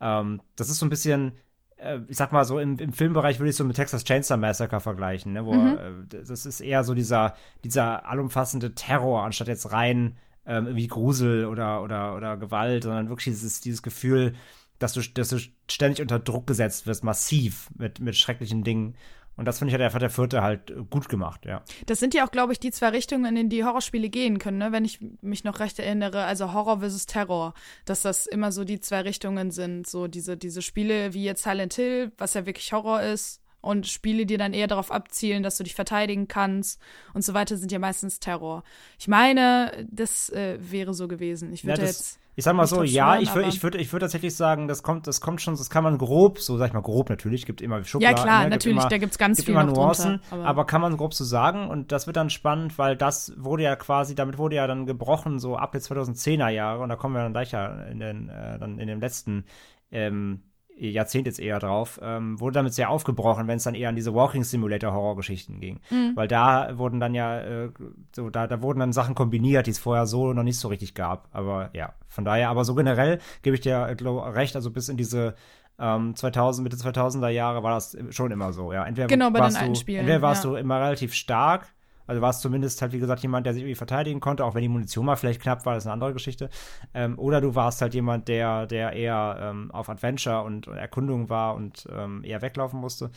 Ähm, 0.00 0.40
das 0.56 0.70
ist 0.70 0.78
so 0.78 0.86
ein 0.86 0.90
bisschen, 0.90 1.32
äh, 1.76 2.00
ich 2.08 2.16
sag 2.16 2.32
mal 2.32 2.44
so, 2.44 2.58
im, 2.58 2.76
im 2.78 2.92
Filmbereich 2.92 3.38
würde 3.38 3.50
ich 3.50 3.56
so 3.56 3.64
mit 3.64 3.76
Texas 3.76 4.02
Chainsaw 4.02 4.36
Massacre 4.36 4.80
vergleichen, 4.80 5.32
ne? 5.32 5.46
Wo 5.46 5.54
mhm. 5.54 5.78
äh, 5.78 6.24
das 6.24 6.46
ist 6.46 6.60
eher 6.60 6.82
so 6.82 6.94
dieser, 6.94 7.34
dieser 7.62 8.06
allumfassende 8.08 8.74
Terror, 8.74 9.22
anstatt 9.22 9.46
jetzt 9.46 9.70
rein 9.70 10.16
ähm, 10.44 10.66
irgendwie 10.66 10.88
Grusel 10.88 11.46
oder, 11.46 11.82
oder, 11.82 12.16
oder 12.16 12.36
Gewalt, 12.36 12.82
sondern 12.82 13.08
wirklich 13.08 13.26
dieses, 13.26 13.60
dieses 13.60 13.82
Gefühl, 13.82 14.34
dass 14.82 14.94
du, 14.94 15.00
dass 15.00 15.28
du 15.28 15.38
ständig 15.70 16.00
unter 16.00 16.18
Druck 16.18 16.46
gesetzt 16.46 16.86
wirst, 16.86 17.04
massiv 17.04 17.70
mit, 17.76 18.00
mit 18.00 18.16
schrecklichen 18.16 18.64
Dingen. 18.64 18.96
Und 19.36 19.46
das 19.46 19.58
finde 19.58 19.70
ich 19.70 19.74
hat 19.74 19.80
einfach 19.80 19.98
der 19.98 20.10
vierte 20.10 20.42
halt 20.42 20.72
gut 20.90 21.08
gemacht, 21.08 21.46
ja. 21.46 21.62
Das 21.86 21.98
sind 21.98 22.12
ja 22.12 22.26
auch, 22.26 22.30
glaube 22.30 22.52
ich, 22.52 22.60
die 22.60 22.70
zwei 22.70 22.90
Richtungen, 22.90 23.36
in 23.36 23.48
die 23.48 23.64
Horrorspiele 23.64 24.10
gehen 24.10 24.38
können, 24.38 24.58
ne? 24.58 24.72
wenn 24.72 24.84
ich 24.84 25.00
mich 25.22 25.42
noch 25.44 25.58
recht 25.58 25.78
erinnere. 25.78 26.24
Also 26.24 26.52
Horror 26.52 26.80
versus 26.80 27.06
Terror, 27.06 27.54
dass 27.86 28.02
das 28.02 28.26
immer 28.26 28.52
so 28.52 28.64
die 28.64 28.80
zwei 28.80 29.00
Richtungen 29.00 29.50
sind. 29.50 29.86
So 29.86 30.06
diese, 30.06 30.36
diese 30.36 30.60
Spiele 30.60 31.14
wie 31.14 31.24
jetzt 31.24 31.44
Silent 31.44 31.74
Hill, 31.74 32.12
was 32.18 32.34
ja 32.34 32.44
wirklich 32.44 32.72
Horror 32.72 33.00
ist, 33.02 33.42
und 33.62 33.86
Spiele, 33.86 34.26
die 34.26 34.36
dann 34.36 34.52
eher 34.52 34.66
darauf 34.66 34.90
abzielen, 34.90 35.42
dass 35.42 35.56
du 35.56 35.64
dich 35.64 35.74
verteidigen 35.74 36.28
kannst 36.28 36.80
und 37.14 37.24
so 37.24 37.32
weiter, 37.32 37.56
sind 37.56 37.72
ja 37.72 37.78
meistens 37.78 38.20
Terror. 38.20 38.64
Ich 38.98 39.08
meine, 39.08 39.86
das 39.90 40.28
äh, 40.30 40.58
wäre 40.60 40.92
so 40.92 41.08
gewesen. 41.08 41.52
Ich 41.52 41.64
würde 41.64 41.82
ja, 41.82 41.86
jetzt. 41.86 42.18
Ich 42.34 42.44
sag 42.44 42.54
mal 42.54 42.66
so, 42.66 42.82
ja, 42.82 43.18
ich 43.18 43.34
würde 43.34 43.48
ich 43.48 43.62
würde 43.62 43.78
ich 43.78 43.92
würde 43.92 44.04
tatsächlich 44.04 44.34
sagen, 44.34 44.66
das 44.66 44.82
kommt 44.82 45.06
das 45.06 45.20
kommt 45.20 45.42
schon, 45.42 45.54
das 45.54 45.68
kann 45.68 45.84
man 45.84 45.98
grob, 45.98 46.38
so 46.38 46.56
sag 46.56 46.68
ich 46.68 46.72
mal 46.72 46.80
grob 46.80 47.10
natürlich, 47.10 47.44
gibt 47.44 47.60
immer 47.60 47.84
Schubladen. 47.84 48.16
Ja, 48.16 48.22
klar, 48.22 48.44
ne, 48.44 48.50
natürlich, 48.50 48.78
immer, 48.78 48.88
da 48.88 48.96
gibt's 48.96 49.18
ganz 49.18 49.36
gibt 49.36 49.50
immer 49.50 49.64
Nuancen, 49.64 50.20
drunter, 50.20 50.32
aber, 50.32 50.44
aber, 50.46 50.64
kann 50.66 50.80
man 50.80 50.96
grob 50.96 51.12
so 51.12 51.24
sagen 51.24 51.68
und 51.68 51.92
das 51.92 52.06
wird 52.06 52.16
dann 52.16 52.30
spannend, 52.30 52.78
weil 52.78 52.96
das 52.96 53.34
wurde 53.36 53.64
ja 53.64 53.76
quasi, 53.76 54.14
damit 54.14 54.38
wurde 54.38 54.56
ja 54.56 54.66
dann 54.66 54.86
gebrochen 54.86 55.38
so 55.38 55.56
ab 55.56 55.72
den 55.72 55.82
2010er 55.82 56.48
Jahre 56.48 56.82
und 56.82 56.88
da 56.88 56.96
kommen 56.96 57.14
wir 57.14 57.22
dann 57.22 57.32
gleich 57.32 57.52
ja 57.52 57.66
in 57.84 58.00
den 58.00 58.30
äh, 58.30 58.58
dann 58.58 58.78
in 58.78 58.86
dem 58.86 59.00
letzten 59.00 59.44
ähm, 59.90 60.42
Jahrzehnt 60.76 61.26
jetzt 61.26 61.38
eher 61.38 61.58
drauf, 61.58 62.00
ähm, 62.02 62.40
wurde 62.40 62.54
damit 62.54 62.74
sehr 62.74 62.90
aufgebrochen, 62.90 63.46
wenn 63.46 63.56
es 63.56 63.64
dann 63.64 63.74
eher 63.74 63.88
an 63.88 63.96
diese 63.96 64.14
Walking 64.14 64.42
Simulator 64.42 64.92
Horrorgeschichten 64.92 65.60
ging. 65.60 65.80
Mhm. 65.90 66.12
Weil 66.14 66.28
da 66.28 66.78
wurden 66.78 66.98
dann 66.98 67.14
ja, 67.14 67.40
äh, 67.40 67.70
so, 68.14 68.30
da, 68.30 68.46
da 68.46 68.62
wurden 68.62 68.80
dann 68.80 68.92
Sachen 68.92 69.14
kombiniert, 69.14 69.66
die 69.66 69.70
es 69.70 69.78
vorher 69.78 70.06
so 70.06 70.32
noch 70.32 70.42
nicht 70.42 70.58
so 70.58 70.68
richtig 70.68 70.94
gab. 70.94 71.28
Aber 71.32 71.70
ja, 71.72 71.94
von 72.08 72.24
daher, 72.24 72.50
aber 72.50 72.64
so 72.64 72.74
generell 72.74 73.18
gebe 73.42 73.54
ich 73.54 73.60
dir 73.60 73.86
äh, 73.88 73.94
glaub, 73.94 74.34
recht, 74.34 74.56
also 74.56 74.70
bis 74.70 74.88
in 74.88 74.96
diese 74.96 75.34
ähm, 75.78 76.14
2000, 76.14 76.64
Mitte 76.64 76.76
2000er 76.76 77.28
Jahre 77.28 77.62
war 77.62 77.74
das 77.74 77.96
schon 78.10 78.30
immer 78.30 78.52
so, 78.52 78.72
ja. 78.72 78.84
Entweder 78.84 79.08
genau, 79.08 79.30
bei 79.30 79.40
warst 79.40 79.60
den 79.60 79.74
du, 79.74 79.92
entweder 79.92 80.22
warst 80.22 80.44
ja. 80.44 80.50
du 80.50 80.56
immer 80.56 80.80
relativ 80.80 81.14
stark 81.14 81.72
also 82.12 82.20
war 82.20 82.28
es 82.28 82.40
zumindest 82.40 82.82
halt, 82.82 82.92
wie 82.92 82.98
gesagt, 82.98 83.22
jemand, 83.22 83.46
der 83.46 83.54
sich 83.54 83.62
irgendwie 83.62 83.74
verteidigen 83.74 84.20
konnte, 84.20 84.44
auch 84.44 84.54
wenn 84.54 84.60
die 84.60 84.68
Munition 84.68 85.06
mal 85.06 85.16
vielleicht 85.16 85.40
knapp 85.40 85.64
war, 85.64 85.72
das 85.72 85.84
ist 85.84 85.86
eine 85.86 85.94
andere 85.94 86.12
Geschichte. 86.12 86.50
Ähm, 86.92 87.18
oder 87.18 87.40
du 87.40 87.54
warst 87.54 87.80
halt 87.80 87.94
jemand, 87.94 88.28
der, 88.28 88.66
der 88.66 88.92
eher 88.92 89.38
ähm, 89.40 89.70
auf 89.70 89.88
Adventure 89.88 90.42
und, 90.42 90.68
und, 90.68 90.76
Erkundung 90.76 91.30
war 91.30 91.54
und 91.54 91.88
ähm, 91.90 92.22
eher 92.22 92.42
weglaufen 92.42 92.78
musste. 92.78 93.10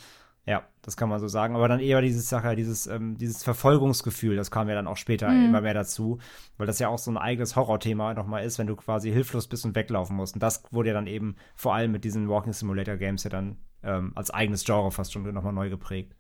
Ja, 0.46 0.64
das 0.82 0.96
kann 0.96 1.10
man 1.10 1.20
so 1.20 1.28
sagen. 1.28 1.58
Aber 1.58 1.68
dann 1.68 1.82
eher 1.82 2.00
dieses 2.00 2.30
Sache, 2.30 2.56
dieses, 2.56 2.88
ähm, 2.88 3.18
dieses 3.18 3.44
Verfolgungsgefühl, 3.44 4.38
das 4.38 4.50
kam 4.50 4.70
ja 4.70 4.76
dann 4.76 4.88
auch 4.88 4.96
später 4.96 5.28
mhm. 5.28 5.48
immer 5.48 5.60
mehr 5.60 5.74
dazu, 5.74 6.20
weil 6.58 6.68
das 6.68 6.80
ja 6.80 6.88
auch 6.88 7.00
so 7.00 7.12
ein 7.12 7.18
eigenes 7.18 7.58
Horrorthema 7.58 8.14
nochmal 8.14 8.46
ist, 8.46 8.60
wenn 8.60 8.68
du 8.68 8.78
quasi 8.78 9.12
hilflos 9.12 9.48
bist 9.48 9.66
und 9.66 9.76
weglaufen 9.76 10.16
musst. 10.16 10.36
Und 10.36 10.42
das 10.42 10.64
wurde 10.72 10.90
ja 10.90 10.94
dann 10.94 11.08
eben 11.08 11.36
vor 11.54 11.76
allem 11.76 11.92
mit 11.92 12.06
diesen 12.06 12.30
Walking 12.30 12.54
Simulator 12.54 12.96
Games 12.96 13.26
ja 13.26 13.30
dann 13.30 13.58
ähm, 13.84 14.14
als 14.16 14.32
eigenes 14.32 14.64
Genre 14.64 14.90
fast 14.90 15.12
schon 15.12 15.30
nochmal 15.34 15.52
neu 15.52 15.70
geprägt. 15.70 16.16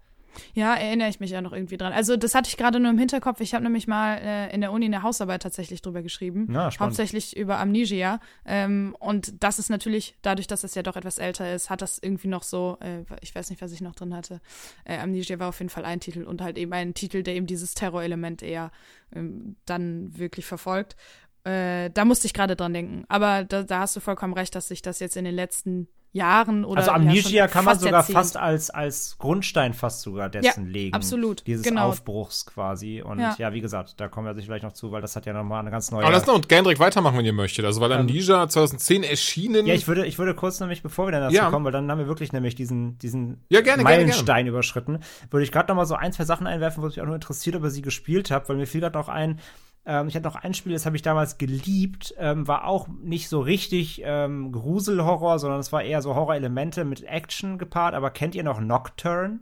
Ja, 0.53 0.75
erinnere 0.75 1.09
ich 1.09 1.19
mich 1.19 1.31
ja 1.31 1.41
noch 1.41 1.53
irgendwie 1.53 1.77
dran. 1.77 1.93
Also 1.93 2.17
das 2.17 2.35
hatte 2.35 2.49
ich 2.49 2.57
gerade 2.57 2.79
nur 2.79 2.91
im 2.91 2.97
Hinterkopf. 2.97 3.39
Ich 3.41 3.53
habe 3.53 3.63
nämlich 3.63 3.87
mal 3.87 4.17
äh, 4.17 4.53
in 4.53 4.61
der 4.61 4.71
Uni 4.71 4.85
eine 4.85 5.03
Hausarbeit 5.03 5.43
tatsächlich 5.43 5.81
drüber 5.81 6.01
geschrieben. 6.01 6.47
Ja, 6.51 6.69
hauptsächlich 6.79 7.35
über 7.35 7.59
Amnesia. 7.59 8.19
Ähm, 8.45 8.95
und 8.99 9.43
das 9.43 9.59
ist 9.59 9.69
natürlich, 9.69 10.15
dadurch, 10.21 10.47
dass 10.47 10.63
es 10.63 10.75
ja 10.75 10.83
doch 10.83 10.95
etwas 10.95 11.17
älter 11.17 11.53
ist, 11.53 11.69
hat 11.69 11.81
das 11.81 11.99
irgendwie 12.01 12.27
noch 12.27 12.43
so, 12.43 12.77
äh, 12.81 13.03
ich 13.21 13.33
weiß 13.33 13.49
nicht, 13.49 13.61
was 13.61 13.71
ich 13.71 13.81
noch 13.81 13.95
drin 13.95 14.15
hatte. 14.15 14.41
Äh, 14.83 14.97
Amnesia 14.97 15.39
war 15.39 15.49
auf 15.49 15.59
jeden 15.59 15.69
Fall 15.69 15.85
ein 15.85 15.99
Titel 15.99 16.23
und 16.23 16.41
halt 16.41 16.57
eben 16.57 16.73
ein 16.73 16.93
Titel, 16.93 17.23
der 17.23 17.35
eben 17.35 17.47
dieses 17.47 17.73
Terrorelement 17.73 18.43
eher 18.43 18.71
ähm, 19.13 19.55
dann 19.65 20.17
wirklich 20.17 20.45
verfolgt. 20.45 20.95
Äh, 21.43 21.91
da 21.91 22.05
musste 22.05 22.25
ich 22.25 22.33
gerade 22.33 22.55
dran 22.55 22.73
denken. 22.73 23.05
Aber 23.07 23.43
da, 23.43 23.63
da 23.63 23.79
hast 23.79 23.95
du 23.95 23.99
vollkommen 23.99 24.33
recht, 24.33 24.55
dass 24.55 24.67
sich 24.67 24.81
das 24.81 24.99
jetzt 24.99 25.15
in 25.15 25.25
den 25.25 25.35
letzten 25.35 25.87
Jahren 26.15 26.63
oder 26.63 26.79
Also 26.79 26.91
Amnesia 26.91 27.43
ja, 27.43 27.47
kann 27.47 27.65
man 27.65 27.77
sogar 27.77 27.99
Jahrzehnt. 27.99 28.17
fast 28.17 28.37
als 28.37 28.69
als 28.69 29.17
Grundstein 29.19 29.73
fast 29.73 30.01
sogar 30.01 30.29
dessen 30.29 30.65
ja, 30.67 30.71
legen. 30.71 30.95
Absolut. 30.95 31.45
Dieses 31.45 31.65
genau. 31.65 31.89
Aufbruchs 31.89 32.45
quasi 32.45 33.01
und 33.01 33.19
ja. 33.19 33.35
ja. 33.37 33.53
wie 33.53 33.59
gesagt, 33.59 33.99
da 33.99 34.07
kommen 34.07 34.25
wir 34.25 34.33
sich 34.33 34.45
vielleicht 34.45 34.63
noch 34.63 34.71
zu, 34.71 34.93
weil 34.93 35.01
das 35.01 35.17
hat 35.17 35.25
ja 35.25 35.33
nochmal 35.33 35.59
eine 35.59 35.71
ganz 35.71 35.91
neue 35.91 36.03
Aber 36.03 36.13
lass 36.13 36.25
noch 36.25 36.41
gerne 36.47 36.63
direkt 36.63 36.79
weitermachen, 36.79 37.17
wenn 37.17 37.25
ihr 37.25 37.33
möchtet. 37.33 37.65
Also 37.65 37.81
weil 37.81 37.91
ähm, 37.91 37.99
Amnesia 37.99 38.47
2010 38.47 39.03
erschienen. 39.03 39.65
Ja, 39.65 39.73
ich 39.73 39.89
würde 39.89 40.05
ich 40.05 40.17
würde 40.17 40.33
kurz 40.33 40.61
nämlich 40.61 40.81
bevor 40.81 41.07
wir 41.07 41.11
dann 41.11 41.33
dazu 41.33 41.51
kommen, 41.51 41.65
weil 41.65 41.73
dann 41.73 41.91
haben 41.91 41.99
wir 41.99 42.07
wirklich 42.07 42.31
nämlich 42.31 42.55
diesen 42.55 42.97
diesen 42.99 43.43
ja, 43.49 43.59
gerne, 43.59 43.83
Meilenstein 43.83 44.25
gerne, 44.25 44.37
gerne. 44.43 44.49
überschritten, 44.51 44.99
würde 45.31 45.43
ich 45.43 45.51
gerade 45.51 45.67
noch 45.67 45.75
mal 45.75 45.85
so 45.85 45.95
ein, 45.95 46.13
zwei 46.13 46.23
Sachen 46.23 46.47
einwerfen, 46.47 46.81
wo 46.81 46.87
mich 46.87 47.01
auch 47.01 47.05
nur 47.05 47.15
interessiert, 47.15 47.57
ob 47.57 47.63
ihr 47.63 47.69
sie 47.69 47.81
gespielt 47.81 48.31
habt, 48.31 48.47
weil 48.47 48.55
mir 48.55 48.67
fiel 48.67 48.79
gerade 48.79 48.97
noch 48.97 49.09
ein 49.09 49.41
ähm, 49.85 50.07
ich 50.07 50.15
hatte 50.15 50.25
noch 50.25 50.35
ein 50.35 50.53
Spiel, 50.53 50.73
das 50.73 50.85
habe 50.85 50.95
ich 50.95 51.01
damals 51.01 51.37
geliebt, 51.37 52.15
ähm, 52.17 52.47
war 52.47 52.65
auch 52.65 52.87
nicht 52.87 53.29
so 53.29 53.39
richtig 53.39 54.01
ähm, 54.03 54.51
Gruselhorror, 54.51 55.39
sondern 55.39 55.59
es 55.59 55.71
war 55.71 55.83
eher 55.83 56.01
so 56.01 56.15
Horrorelemente 56.15 56.85
mit 56.85 57.03
Action 57.03 57.57
gepaart. 57.57 57.93
Aber 57.93 58.09
kennt 58.09 58.35
ihr 58.35 58.43
noch 58.43 58.59
Nocturne? 58.59 59.39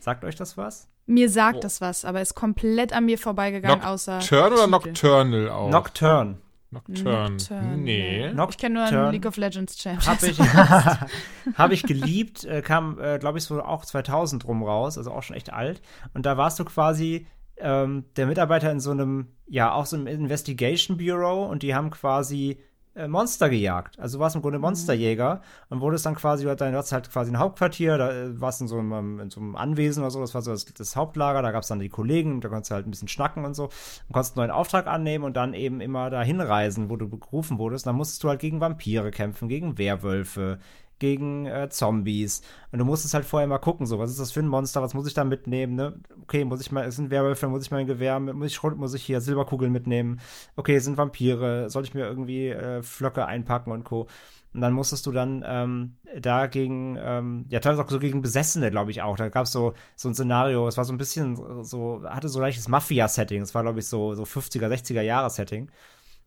Sagt 0.00 0.24
euch 0.24 0.34
das 0.34 0.56
was? 0.56 0.88
Mir 1.06 1.28
sagt 1.28 1.58
oh. 1.58 1.60
das 1.60 1.80
was, 1.80 2.04
aber 2.04 2.20
ist 2.20 2.34
komplett 2.34 2.92
an 2.92 3.04
mir 3.04 3.18
vorbeigegangen, 3.18 3.82
außer. 3.82 4.18
Nocturne 4.18 4.54
oder 4.54 4.66
Nocturnal 4.66 5.48
auch? 5.50 5.70
Nocturne. 5.70 6.38
Nocturne. 6.72 7.30
Nocturne. 7.30 7.76
Nee. 7.78 8.32
Nocturne. 8.32 8.50
Ich 8.50 8.58
kenne 8.58 8.74
nur 8.74 8.84
einen 8.84 9.12
League 9.12 9.26
of 9.26 9.36
Legends 9.36 9.76
Champ. 9.76 10.06
Habe 10.06 10.26
ich, 10.28 10.38
hab 11.58 11.72
ich 11.72 11.82
geliebt, 11.82 12.44
äh, 12.44 12.62
kam, 12.62 13.00
äh, 13.00 13.18
glaube 13.18 13.38
ich, 13.38 13.44
so 13.44 13.60
auch 13.60 13.84
2000 13.84 14.46
rum 14.46 14.62
raus, 14.62 14.96
also 14.96 15.10
auch 15.10 15.24
schon 15.24 15.34
echt 15.34 15.52
alt. 15.52 15.82
Und 16.14 16.26
da 16.26 16.36
warst 16.36 16.60
du 16.60 16.64
quasi 16.64 17.26
ähm, 17.62 18.04
der 18.16 18.26
Mitarbeiter 18.26 18.70
in 18.70 18.80
so 18.80 18.90
einem, 18.90 19.28
ja, 19.46 19.72
auch 19.72 19.86
so 19.86 19.96
einem 19.96 20.06
Investigation 20.06 20.96
Bureau 20.96 21.44
und 21.46 21.62
die 21.62 21.74
haben 21.74 21.90
quasi 21.90 22.58
äh, 22.94 23.06
Monster 23.06 23.48
gejagt. 23.48 23.98
Also 24.00 24.18
du 24.18 24.22
warst 24.22 24.34
im 24.34 24.42
Grunde 24.42 24.58
mhm. 24.58 24.62
Monsterjäger 24.62 25.42
und 25.68 25.80
wurdest 25.80 26.06
dann 26.06 26.16
quasi, 26.16 26.44
du 26.44 26.50
hattest 26.50 26.92
halt 26.92 27.10
quasi 27.10 27.30
ein 27.30 27.38
Hauptquartier, 27.38 27.96
da 27.98 28.10
äh, 28.10 28.40
warst 28.40 28.60
in 28.60 28.68
so 28.68 28.78
einem, 28.78 29.20
in 29.20 29.30
so 29.30 29.40
einem 29.40 29.54
Anwesen 29.54 30.02
oder 30.02 30.10
so, 30.10 30.20
das 30.20 30.34
war 30.34 30.42
so 30.42 30.50
das, 30.50 30.64
das 30.64 30.96
Hauptlager, 30.96 31.40
da 31.40 31.52
gab 31.52 31.62
es 31.62 31.68
dann 31.68 31.78
die 31.78 31.88
Kollegen, 31.88 32.40
da 32.40 32.48
konntest 32.48 32.70
du 32.70 32.74
halt 32.74 32.86
ein 32.86 32.90
bisschen 32.90 33.08
schnacken 33.08 33.44
und 33.44 33.54
so 33.54 33.64
und 33.64 34.12
konntest 34.12 34.36
einen 34.36 34.48
neuen 34.48 34.56
Auftrag 34.56 34.86
annehmen 34.86 35.24
und 35.24 35.36
dann 35.36 35.54
eben 35.54 35.80
immer 35.80 36.10
dahin 36.10 36.40
reisen, 36.40 36.90
wo 36.90 36.96
du 36.96 37.08
berufen 37.08 37.58
wurdest. 37.58 37.86
Dann 37.86 37.96
musstest 37.96 38.24
du 38.24 38.28
halt 38.28 38.40
gegen 38.40 38.60
Vampire 38.60 39.10
kämpfen, 39.12 39.48
gegen 39.48 39.78
Werwölfe, 39.78 40.58
gegen 41.00 41.46
äh, 41.46 41.68
Zombies. 41.68 42.42
Und 42.70 42.78
du 42.78 42.84
musstest 42.84 43.14
halt 43.14 43.24
vorher 43.24 43.48
mal 43.48 43.58
gucken, 43.58 43.86
so, 43.86 43.98
was 43.98 44.10
ist 44.10 44.20
das 44.20 44.30
für 44.30 44.40
ein 44.40 44.46
Monster, 44.46 44.82
was 44.82 44.94
muss 44.94 45.08
ich 45.08 45.14
da 45.14 45.24
mitnehmen, 45.24 45.74
ne? 45.74 46.00
Okay, 46.22 46.44
muss 46.44 46.60
ich 46.60 46.70
mal, 46.70 46.84
es 46.86 46.94
sind 46.96 47.10
Werwölfe, 47.10 47.48
muss 47.48 47.64
ich 47.64 47.72
mein 47.72 47.88
Gewehr, 47.88 48.20
muss 48.20 48.52
ich, 48.52 48.62
muss 48.62 48.94
ich 48.94 49.02
hier 49.02 49.20
Silberkugeln 49.20 49.72
mitnehmen? 49.72 50.20
Okay, 50.54 50.76
es 50.76 50.84
sind 50.84 50.96
Vampire, 50.96 51.68
soll 51.68 51.82
ich 51.82 51.94
mir 51.94 52.06
irgendwie 52.06 52.48
äh, 52.48 52.82
Flöcke 52.82 53.26
einpacken 53.26 53.72
und 53.72 53.84
Co. 53.84 54.06
Und 54.52 54.62
dann 54.62 54.72
musstest 54.72 55.06
du 55.06 55.12
dann 55.12 55.44
ähm, 55.46 55.96
da 56.18 56.46
gegen, 56.46 56.98
ähm, 57.00 57.46
ja, 57.48 57.60
teilweise 57.60 57.84
auch 57.84 57.90
so 57.90 58.00
gegen 58.00 58.20
Besessene, 58.20 58.70
glaube 58.70 58.90
ich 58.90 59.00
auch. 59.00 59.16
Da 59.16 59.28
gab 59.28 59.44
es 59.46 59.52
so, 59.52 59.74
so 59.94 60.08
ein 60.08 60.14
Szenario, 60.14 60.66
es 60.66 60.76
war 60.76 60.84
so 60.84 60.92
ein 60.92 60.98
bisschen 60.98 61.64
so, 61.64 62.02
hatte 62.04 62.28
so 62.28 62.40
leichtes 62.40 62.66
Mafia-Setting. 62.66 63.42
Es 63.42 63.54
war, 63.54 63.62
glaube 63.62 63.78
ich, 63.78 63.86
so, 63.86 64.14
so 64.14 64.24
50er, 64.24 64.66
60er 64.66 65.02
Jahre-Setting. 65.02 65.70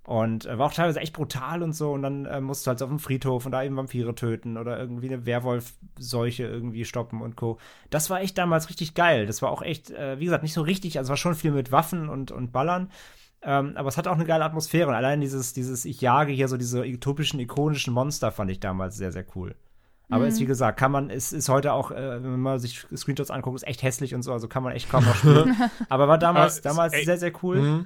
Und 0.06 0.46
äh, 0.46 0.58
war 0.58 0.68
auch 0.68 0.74
teilweise 0.74 1.00
echt 1.00 1.14
brutal 1.14 1.64
und 1.64 1.74
so. 1.74 1.94
Und 1.94 2.02
dann 2.02 2.26
äh, 2.26 2.42
musst 2.42 2.66
du 2.66 2.70
halt 2.70 2.82
auf 2.82 2.90
dem 2.90 3.00
Friedhof 3.00 3.46
und 3.46 3.54
da 3.54 3.64
eben 3.64 3.78
Vampire 3.78 4.14
töten 4.16 4.58
oder 4.58 4.78
irgendwie 4.78 5.08
eine 5.08 5.26
Werwolf-Seuche 5.26 6.44
irgendwie 6.44 6.84
stoppen 6.84 7.22
und 7.22 7.38
Co. 7.38 7.58
Das 7.90 8.10
war 8.10 8.22
echt 8.22 8.38
damals 8.38 8.70
richtig 8.70 8.96
geil. 8.96 9.26
Das 9.26 9.42
war 9.42 9.52
auch 9.52 9.62
echt, 9.62 9.92
äh, 9.92 10.20
wie 10.20 10.26
gesagt, 10.26 10.44
nicht 10.44 10.54
so 10.54 10.62
richtig. 10.62 10.98
Also 10.98 11.08
es 11.08 11.10
war 11.12 11.18
schon 11.18 11.36
viel 11.36 11.52
mit 11.52 11.72
Waffen 11.72 12.10
und, 12.10 12.32
und 12.32 12.52
Ballern. 12.52 12.90
Ähm, 13.42 13.74
aber 13.76 13.90
es 13.90 13.98
hat 13.98 14.08
auch 14.08 14.16
eine 14.16 14.26
geile 14.26 14.44
Atmosphäre. 14.44 14.90
Und 14.90 14.96
allein 14.96 15.22
dieses, 15.22 15.54
dieses, 15.54 15.86
ich 15.86 16.02
jage 16.02 16.34
hier 16.34 16.50
so 16.50 16.58
diese 16.58 16.84
utopischen, 16.84 17.40
ikonischen 17.40 17.94
Monster 17.94 18.32
fand 18.32 18.52
ich 18.52 18.60
damals 18.60 18.98
sehr, 18.98 19.14
sehr 19.14 19.26
cool. 19.36 19.56
Aber 20.10 20.24
mhm. 20.26 20.30
ist 20.30 20.40
wie 20.42 20.46
gesagt, 20.46 20.78
kann 20.78 20.92
man, 20.92 21.10
es 21.10 21.32
ist 21.32 21.48
heute 21.48 21.72
auch, 21.72 21.92
äh, 21.92 22.22
wenn 22.22 22.40
man 22.42 22.60
sich 22.60 22.86
Screenshots 22.94 23.32
anguckt, 23.32 23.56
ist 23.56 23.68
echt 23.68 23.84
hässlich 23.84 24.14
und 24.14 24.22
so, 24.22 24.34
also 24.34 24.50
kann 24.50 24.62
man 24.62 24.74
echt 24.74 24.90
kaum 24.90 25.06
noch 25.06 25.16
spielen. 25.16 25.56
aber 25.90 26.10
war 26.10 26.18
damals, 26.18 26.62
damals 26.62 26.94
sehr, 26.94 27.18
sehr 27.18 27.32
cool. 27.42 27.62
Mhm. 27.62 27.86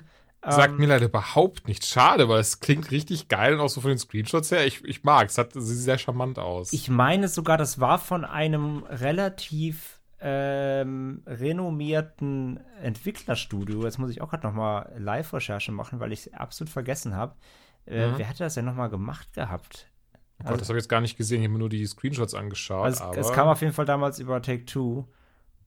Sagt 0.49 0.73
ähm, 0.73 0.77
mir 0.77 0.87
leider 0.87 1.05
überhaupt 1.05 1.67
nicht. 1.67 1.85
Schade, 1.85 2.29
weil 2.29 2.39
es 2.39 2.59
klingt 2.59 2.91
richtig 2.91 3.27
geil 3.27 3.53
und 3.53 3.59
auch 3.59 3.69
so 3.69 3.81
von 3.81 3.89
den 3.89 3.97
Screenshots 3.97 4.51
her. 4.51 4.65
Ich, 4.65 4.83
ich 4.85 5.03
mag 5.03 5.27
es. 5.27 5.37
Hat 5.37 5.53
sieht 5.53 5.77
sehr 5.77 5.97
charmant 5.97 6.39
aus. 6.39 6.71
Ich 6.71 6.89
meine 6.89 7.27
sogar, 7.27 7.57
das 7.57 7.79
war 7.79 7.99
von 7.99 8.23
einem 8.23 8.83
relativ 8.83 9.99
ähm, 10.19 11.21
renommierten 11.25 12.59
Entwicklerstudio. 12.81 13.83
Jetzt 13.83 13.99
muss 13.99 14.09
ich 14.09 14.21
auch 14.21 14.29
gerade 14.29 14.47
noch 14.47 14.53
mal 14.53 14.91
Live-Recherche 14.97 15.71
machen, 15.71 15.99
weil 15.99 16.11
ich 16.11 16.27
es 16.27 16.33
absolut 16.33 16.71
vergessen 16.71 17.15
habe. 17.15 17.35
Äh, 17.85 18.07
mhm. 18.07 18.17
Wer 18.17 18.29
hatte 18.29 18.43
das 18.43 18.55
denn 18.55 18.65
noch 18.65 18.75
mal 18.75 18.87
gemacht 18.87 19.33
gehabt? 19.33 19.87
Oh 20.39 20.49
Gott, 20.49 20.61
das 20.61 20.69
habe 20.69 20.77
ich 20.77 20.83
jetzt 20.83 20.89
gar 20.89 21.01
nicht 21.01 21.17
gesehen. 21.17 21.41
Ich 21.41 21.47
habe 21.47 21.53
mir 21.53 21.59
nur 21.59 21.69
die 21.69 21.85
Screenshots 21.85 22.33
angeschaut. 22.33 22.85
Also 22.85 23.03
aber 23.03 23.17
es 23.17 23.31
kam 23.31 23.47
auf 23.47 23.61
jeden 23.61 23.73
Fall 23.73 23.85
damals 23.85 24.19
über 24.19 24.41
Take 24.41 24.65
Two. 24.65 25.05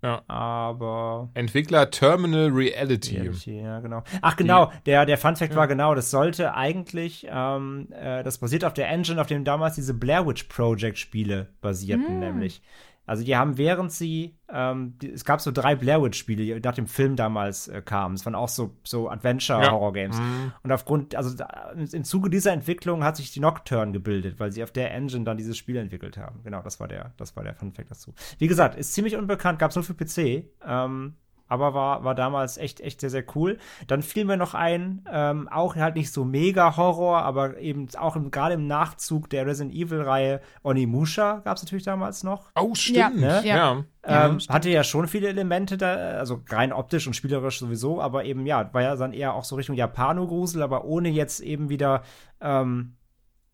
Ja. 0.02 0.22
Aber. 0.28 1.28
Entwickler 1.34 1.90
Terminal 1.90 2.48
Reality. 2.48 3.18
Reality 3.18 3.60
ja, 3.60 3.80
genau. 3.80 4.02
Ach, 4.22 4.36
genau. 4.36 4.72
Der, 4.86 5.04
der 5.04 5.18
Fun 5.18 5.36
Fact 5.36 5.52
ja. 5.52 5.58
war 5.58 5.68
genau, 5.68 5.94
das 5.94 6.10
sollte 6.10 6.54
eigentlich, 6.54 7.26
ähm, 7.30 7.88
äh, 7.92 8.22
das 8.22 8.38
basiert 8.38 8.64
auf 8.64 8.74
der 8.74 8.88
Engine, 8.88 9.20
auf 9.20 9.26
dem 9.26 9.44
damals 9.44 9.74
diese 9.74 9.94
Blair 9.94 10.26
Witch 10.26 10.44
Project 10.44 10.98
Spiele 10.98 11.48
basierten, 11.60 12.16
mm. 12.16 12.20
nämlich. 12.20 12.62
Also 13.10 13.24
die 13.24 13.36
haben 13.36 13.58
während 13.58 13.90
sie, 13.90 14.38
ähm, 14.48 14.96
die, 15.02 15.10
es 15.10 15.24
gab 15.24 15.40
so 15.40 15.50
drei 15.50 15.74
Blair 15.74 16.00
Witch 16.00 16.16
Spiele, 16.16 16.44
die 16.44 16.60
nach 16.60 16.76
dem 16.76 16.86
Film 16.86 17.16
damals 17.16 17.66
äh, 17.66 17.82
kamen. 17.82 18.14
Es 18.14 18.24
waren 18.24 18.36
auch 18.36 18.48
so, 18.48 18.76
so 18.84 19.10
Adventure-Horror-Games. 19.10 20.16
Ja. 20.16 20.22
Mhm. 20.22 20.52
Und 20.62 20.70
aufgrund, 20.70 21.16
also 21.16 21.36
da, 21.36 21.72
im 21.72 22.04
Zuge 22.04 22.30
dieser 22.30 22.52
Entwicklung 22.52 23.02
hat 23.02 23.16
sich 23.16 23.32
die 23.32 23.40
Nocturne 23.40 23.90
gebildet, 23.90 24.38
weil 24.38 24.52
sie 24.52 24.62
auf 24.62 24.70
der 24.70 24.94
Engine 24.94 25.24
dann 25.24 25.36
dieses 25.36 25.58
Spiel 25.58 25.74
entwickelt 25.74 26.18
haben. 26.18 26.44
Genau, 26.44 26.62
das 26.62 26.78
war 26.78 26.86
der, 26.86 27.12
das 27.16 27.34
war 27.34 27.42
der 27.42 27.56
Fun 27.56 27.72
Fact 27.72 27.90
dazu. 27.90 28.14
Wie 28.38 28.46
gesagt, 28.46 28.76
ist 28.76 28.94
ziemlich 28.94 29.16
unbekannt, 29.16 29.58
gab 29.58 29.70
es 29.70 29.74
nur 29.74 29.82
für 29.82 29.94
PC. 29.94 30.44
Ähm, 30.64 31.16
aber 31.50 31.74
war, 31.74 32.04
war 32.04 32.14
damals 32.14 32.56
echt, 32.58 32.80
echt 32.80 33.00
sehr, 33.00 33.10
sehr 33.10 33.24
cool. 33.34 33.58
Dann 33.88 34.02
fiel 34.02 34.24
mir 34.24 34.36
noch 34.36 34.54
ein, 34.54 35.04
ähm, 35.12 35.48
auch 35.48 35.74
halt 35.74 35.96
nicht 35.96 36.12
so 36.12 36.24
mega 36.24 36.76
Horror, 36.76 37.22
aber 37.22 37.58
eben 37.58 37.88
auch 37.98 38.16
gerade 38.30 38.54
im 38.54 38.68
Nachzug 38.68 39.28
der 39.30 39.46
Resident 39.46 39.74
Evil-Reihe 39.74 40.40
Onimusha 40.62 41.40
gab 41.40 41.56
es 41.56 41.64
natürlich 41.64 41.84
damals 41.84 42.22
noch. 42.22 42.50
Oh, 42.54 42.74
stimmt. 42.76 43.20
Ne? 43.20 43.42
Ja. 43.44 43.56
ja. 43.56 43.84
Ähm, 44.04 44.38
ja 44.38 44.54
hatte 44.54 44.70
ja 44.70 44.84
schon 44.84 45.08
viele 45.08 45.28
Elemente 45.28 45.76
da, 45.76 45.92
also 46.18 46.40
rein 46.48 46.72
optisch 46.72 47.08
und 47.08 47.14
spielerisch 47.14 47.58
sowieso, 47.58 48.00
aber 48.00 48.24
eben, 48.24 48.46
ja, 48.46 48.72
war 48.72 48.82
ja 48.82 48.94
dann 48.94 49.12
eher 49.12 49.34
auch 49.34 49.44
so 49.44 49.56
Richtung 49.56 49.74
Japano-Grusel, 49.74 50.62
aber 50.62 50.84
ohne 50.84 51.08
jetzt 51.08 51.40
eben 51.40 51.68
wieder, 51.68 52.04
ähm, 52.40 52.94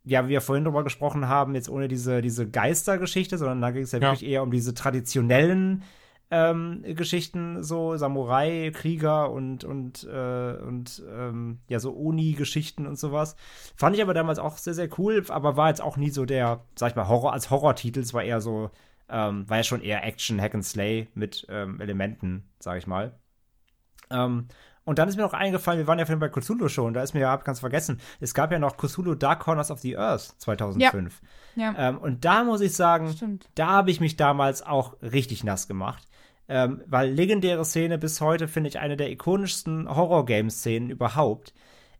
ja, 0.05 0.27
wie 0.27 0.29
wir 0.29 0.43
vorhin 0.43 0.65
drüber 0.65 0.85
gesprochen 0.85 1.29
haben, 1.29 1.55
jetzt 1.55 1.71
ohne 1.71 1.89
diese, 1.89 2.21
diese 2.21 2.47
Geistergeschichte, 2.47 3.39
sondern 3.39 3.63
da 3.63 3.71
ging 3.71 3.85
es 3.85 3.93
ja, 3.93 4.01
ja, 4.01 4.09
wirklich 4.09 4.31
eher 4.31 4.43
um 4.43 4.51
diese 4.51 4.75
traditionellen 4.75 5.83
ähm, 6.31 6.83
Geschichten, 6.83 7.63
so 7.63 7.97
Samurai, 7.97 8.71
Krieger 8.75 9.31
und, 9.31 9.65
und, 9.65 10.05
äh, 10.05 10.57
und 10.57 11.03
ähm, 11.09 11.61
ja, 11.69 11.79
so 11.79 11.97
Oni-Geschichten 11.97 12.87
und 12.87 12.99
sowas. 12.99 13.37
Fand 13.77 13.97
ich 13.97 14.03
aber 14.03 14.15
damals 14.15 14.39
auch 14.39 14.59
sehr, 14.59 14.75
sehr 14.75 14.89
cool, 14.99 15.25
aber 15.29 15.57
war 15.57 15.69
jetzt 15.69 15.83
auch 15.83 15.97
nie 15.97 16.11
so 16.11 16.25
der, 16.25 16.65
sag 16.75 16.91
ich 16.91 16.97
mal, 16.97 17.09
Horror 17.09 17.33
als 17.33 17.51
Horrortitel. 17.51 18.01
Es 18.01 18.15
war 18.15 18.25
eher 18.25 18.41
so, 18.41 18.71
ähm, 19.09 19.49
war 19.49 19.59
ja 19.59 19.63
schon 19.63 19.83
eher 19.83 20.05
Action, 20.05 20.41
Hack 20.41 20.55
and 20.55 20.65
Slay 20.65 21.09
mit 21.15 21.47
ähm, 21.49 21.81
Elementen, 21.81 22.49
sag 22.59 22.79
ich 22.79 22.87
mal. 22.87 23.19
Ähm, 24.11 24.49
und 24.87 24.99
dann 24.99 25.09
ist 25.09 25.17
mir 25.17 25.23
noch 25.23 25.35
eingefallen, 25.35 25.79
wir 25.79 25.87
waren 25.87 25.99
ja 25.99 26.07
vorhin 26.07 26.21
bei 26.21 26.29
Cthulhu 26.29 26.69
schon, 26.69 26.95
da 26.95 27.03
ist 27.03 27.13
mir 27.13 27.21
ja 27.21 27.37
ganz 27.37 27.61
vergessen, 27.61 28.01
es 28.21 28.33
gab 28.33 28.53
ja 28.53 28.59
noch 28.59 28.77
Cthulhu 28.77 29.15
Dark 29.15 29.41
Corners 29.41 29.71
of 29.71 29.81
the 29.81 29.99
Earth 29.99 30.35
2005. 30.39 31.21
Ja. 31.57 31.73
ja. 31.73 31.89
Ähm, 31.89 31.99
und 31.99 32.25
da 32.25 32.45
muss 32.45 32.61
ich 32.61 32.75
sagen, 32.75 33.13
Stimmt. 33.13 33.51
da 33.57 33.67
habe 33.67 33.91
ich 33.91 34.01
mich 34.01 34.17
damals 34.17 34.63
auch 34.63 34.95
richtig 35.03 35.45
nass 35.45 35.69
gemacht. 35.69 36.07
Ähm, 36.49 36.83
weil 36.87 37.11
legendäre 37.11 37.65
Szene 37.65 37.99
bis 37.99 38.21
heute 38.21 38.47
finde 38.47 38.69
ich 38.69 38.79
eine 38.79 38.97
der 38.97 39.11
ikonischsten 39.11 39.89
Horror-Game-Szenen 39.89 40.91
überhaupt 40.91 41.53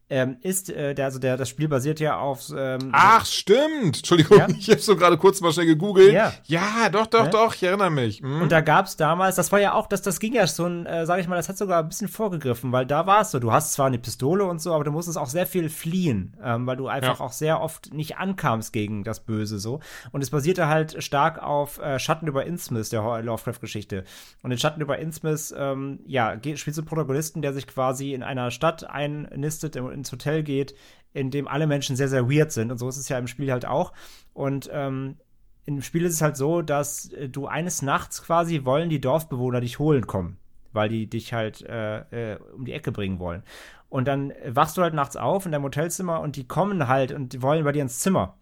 ähm, 0.09 0.37
ist, 0.41 0.71
äh, 0.71 0.95
der, 0.95 1.07
also 1.07 1.19
der, 1.19 1.37
das 1.37 1.49
Spiel 1.49 1.67
basiert 1.69 1.99
ja 1.99 2.19
auf. 2.19 2.53
Ähm, 2.57 2.91
Ach, 2.93 3.27
stimmt. 3.27 3.99
Entschuldigung, 3.99 4.39
ja? 4.39 4.47
ich 4.59 4.71
habe 4.71 4.81
so 4.81 4.97
gerade 4.97 5.19
kurz 5.19 5.41
mal 5.41 5.53
schnell 5.53 5.67
gegoogelt. 5.67 6.13
Ja, 6.13 6.33
ja 6.45 6.89
doch, 6.91 7.07
doch, 7.07 7.25
ja? 7.25 7.31
doch, 7.31 7.55
ich 7.55 7.63
erinnere 7.65 7.91
mich. 7.91 8.23
Mhm. 8.23 8.43
Und 8.43 8.53
da 8.53 8.61
gab's 8.61 8.97
damals, 8.97 9.35
das 9.35 9.51
war 9.51 9.61
ja 9.61 9.75
auch, 9.75 9.89
das, 9.89 10.03
das 10.03 10.21
ging 10.21 10.33
ja 10.35 10.47
so 10.47 10.65
ein, 10.65 10.87
äh, 10.87 11.07
sag 11.07 11.19
ich 11.19 11.27
mal, 11.27 11.37
das 11.37 11.49
hat 11.49 11.59
sogar 11.59 11.83
ein 11.83 11.89
bisschen 11.89 12.07
vorgegriffen, 12.07 12.71
weil 12.71 12.87
da 12.87 13.07
war 13.07 13.23
es 13.23 13.33
so, 13.33 13.41
du 13.41 13.51
hast 13.53 13.73
zwar 13.73 13.87
eine 13.87 13.99
Pistole 13.99 14.45
und 14.45 14.61
so, 14.61 14.73
aber 14.73 14.85
du 14.85 14.93
musstest 14.93 15.19
auch 15.19 15.29
sehr 15.29 15.47
viel 15.47 15.69
fliehen, 15.69 16.37
ähm, 16.43 16.67
weil 16.67 16.77
du 16.77 16.87
einfach 16.87 17.21
auch 17.21 17.33
sehr 17.33 17.61
oft 17.61 17.93
nicht 17.93 18.17
ankamst 18.17 18.73
gegen 18.73 19.03
das 19.03 19.21
Böse 19.21 19.59
so. 19.59 19.81
Und 20.13 20.23
es 20.23 20.31
basierte 20.31 20.69
halt 20.69 21.03
stark 21.03 21.43
auf 21.43 21.79
äh, 21.79 21.99
Schatten 21.99 22.29
über 22.29 22.47
Innsmouth, 22.47 22.93
der 22.93 23.23
Lovecraft-Geschichte. 23.23 24.05
Und 24.43 24.53
in 24.53 24.59
Schatten 24.59 24.81
über 24.81 24.99
Innsmouth, 24.99 25.53
ähm, 25.57 25.99
ja, 26.07 26.37
spielst 26.37 26.79
du 26.79 26.83
einen 26.83 26.89
Protagonisten, 26.89 27.43
der 27.43 27.53
sich 27.53 27.67
quasi 27.67 28.13
in 28.13 28.23
einer 28.23 28.53
Stadt 28.53 28.89
einnistet, 28.89 29.75
ins 29.97 30.13
Hotel 30.13 30.43
geht, 30.43 30.75
in 31.13 31.31
dem 31.31 31.49
alle 31.49 31.67
Menschen 31.67 31.97
sehr, 31.97 32.09
sehr 32.09 32.31
weird 32.31 32.53
sind. 32.53 32.71
Und 32.71 32.79
so 32.79 32.89
ist 32.89 32.97
es 32.99 33.09
ja 33.09 33.19
im 33.19 33.27
Spiel 33.27 33.51
halt 33.51 33.67
auch. 33.67 33.93
Und 34.35 34.69
ähm, 34.73 35.17
im 35.65 35.83
Spiel 35.83 36.05
ist 36.05 36.15
es 36.15 36.23
halt 36.23 36.37
so, 36.37 36.63
dass 36.63 37.13
äh, 37.13 37.29
du 37.29 37.47
eines 37.47 37.83
Nachts 37.83 38.23
quasi 38.23 38.65
wollen 38.65 38.89
die 38.89 39.01
Dorfbewohner 39.01 39.61
dich 39.61 39.79
holen 39.79 40.07
kommen, 40.07 40.39
weil 40.73 40.89
die 40.89 41.09
dich 41.09 41.33
halt 41.33 41.63
äh, 41.63 42.35
äh, 42.35 42.39
um 42.55 42.65
die 42.65 42.73
Ecke 42.73 42.93
bringen 42.93 43.19
wollen. 43.19 43.43
Und 43.89 44.09
dann 44.09 44.33
wachst 44.47 44.77
du 44.77 44.83
halt 44.83 44.95
nachts 44.95 45.17
auf 45.17 45.47
in 45.47 45.53
deinem 45.53 45.65
Hotelzimmer 45.65 46.21
und 46.21 46.37
die 46.37 46.47
kommen 46.47 46.89
halt 46.89 47.13
und 47.13 47.33
die 47.33 47.43
wollen 47.43 47.65
bei 47.65 47.73
dir 47.73 47.83
ins 47.83 48.01
Zimmer. 48.01 48.37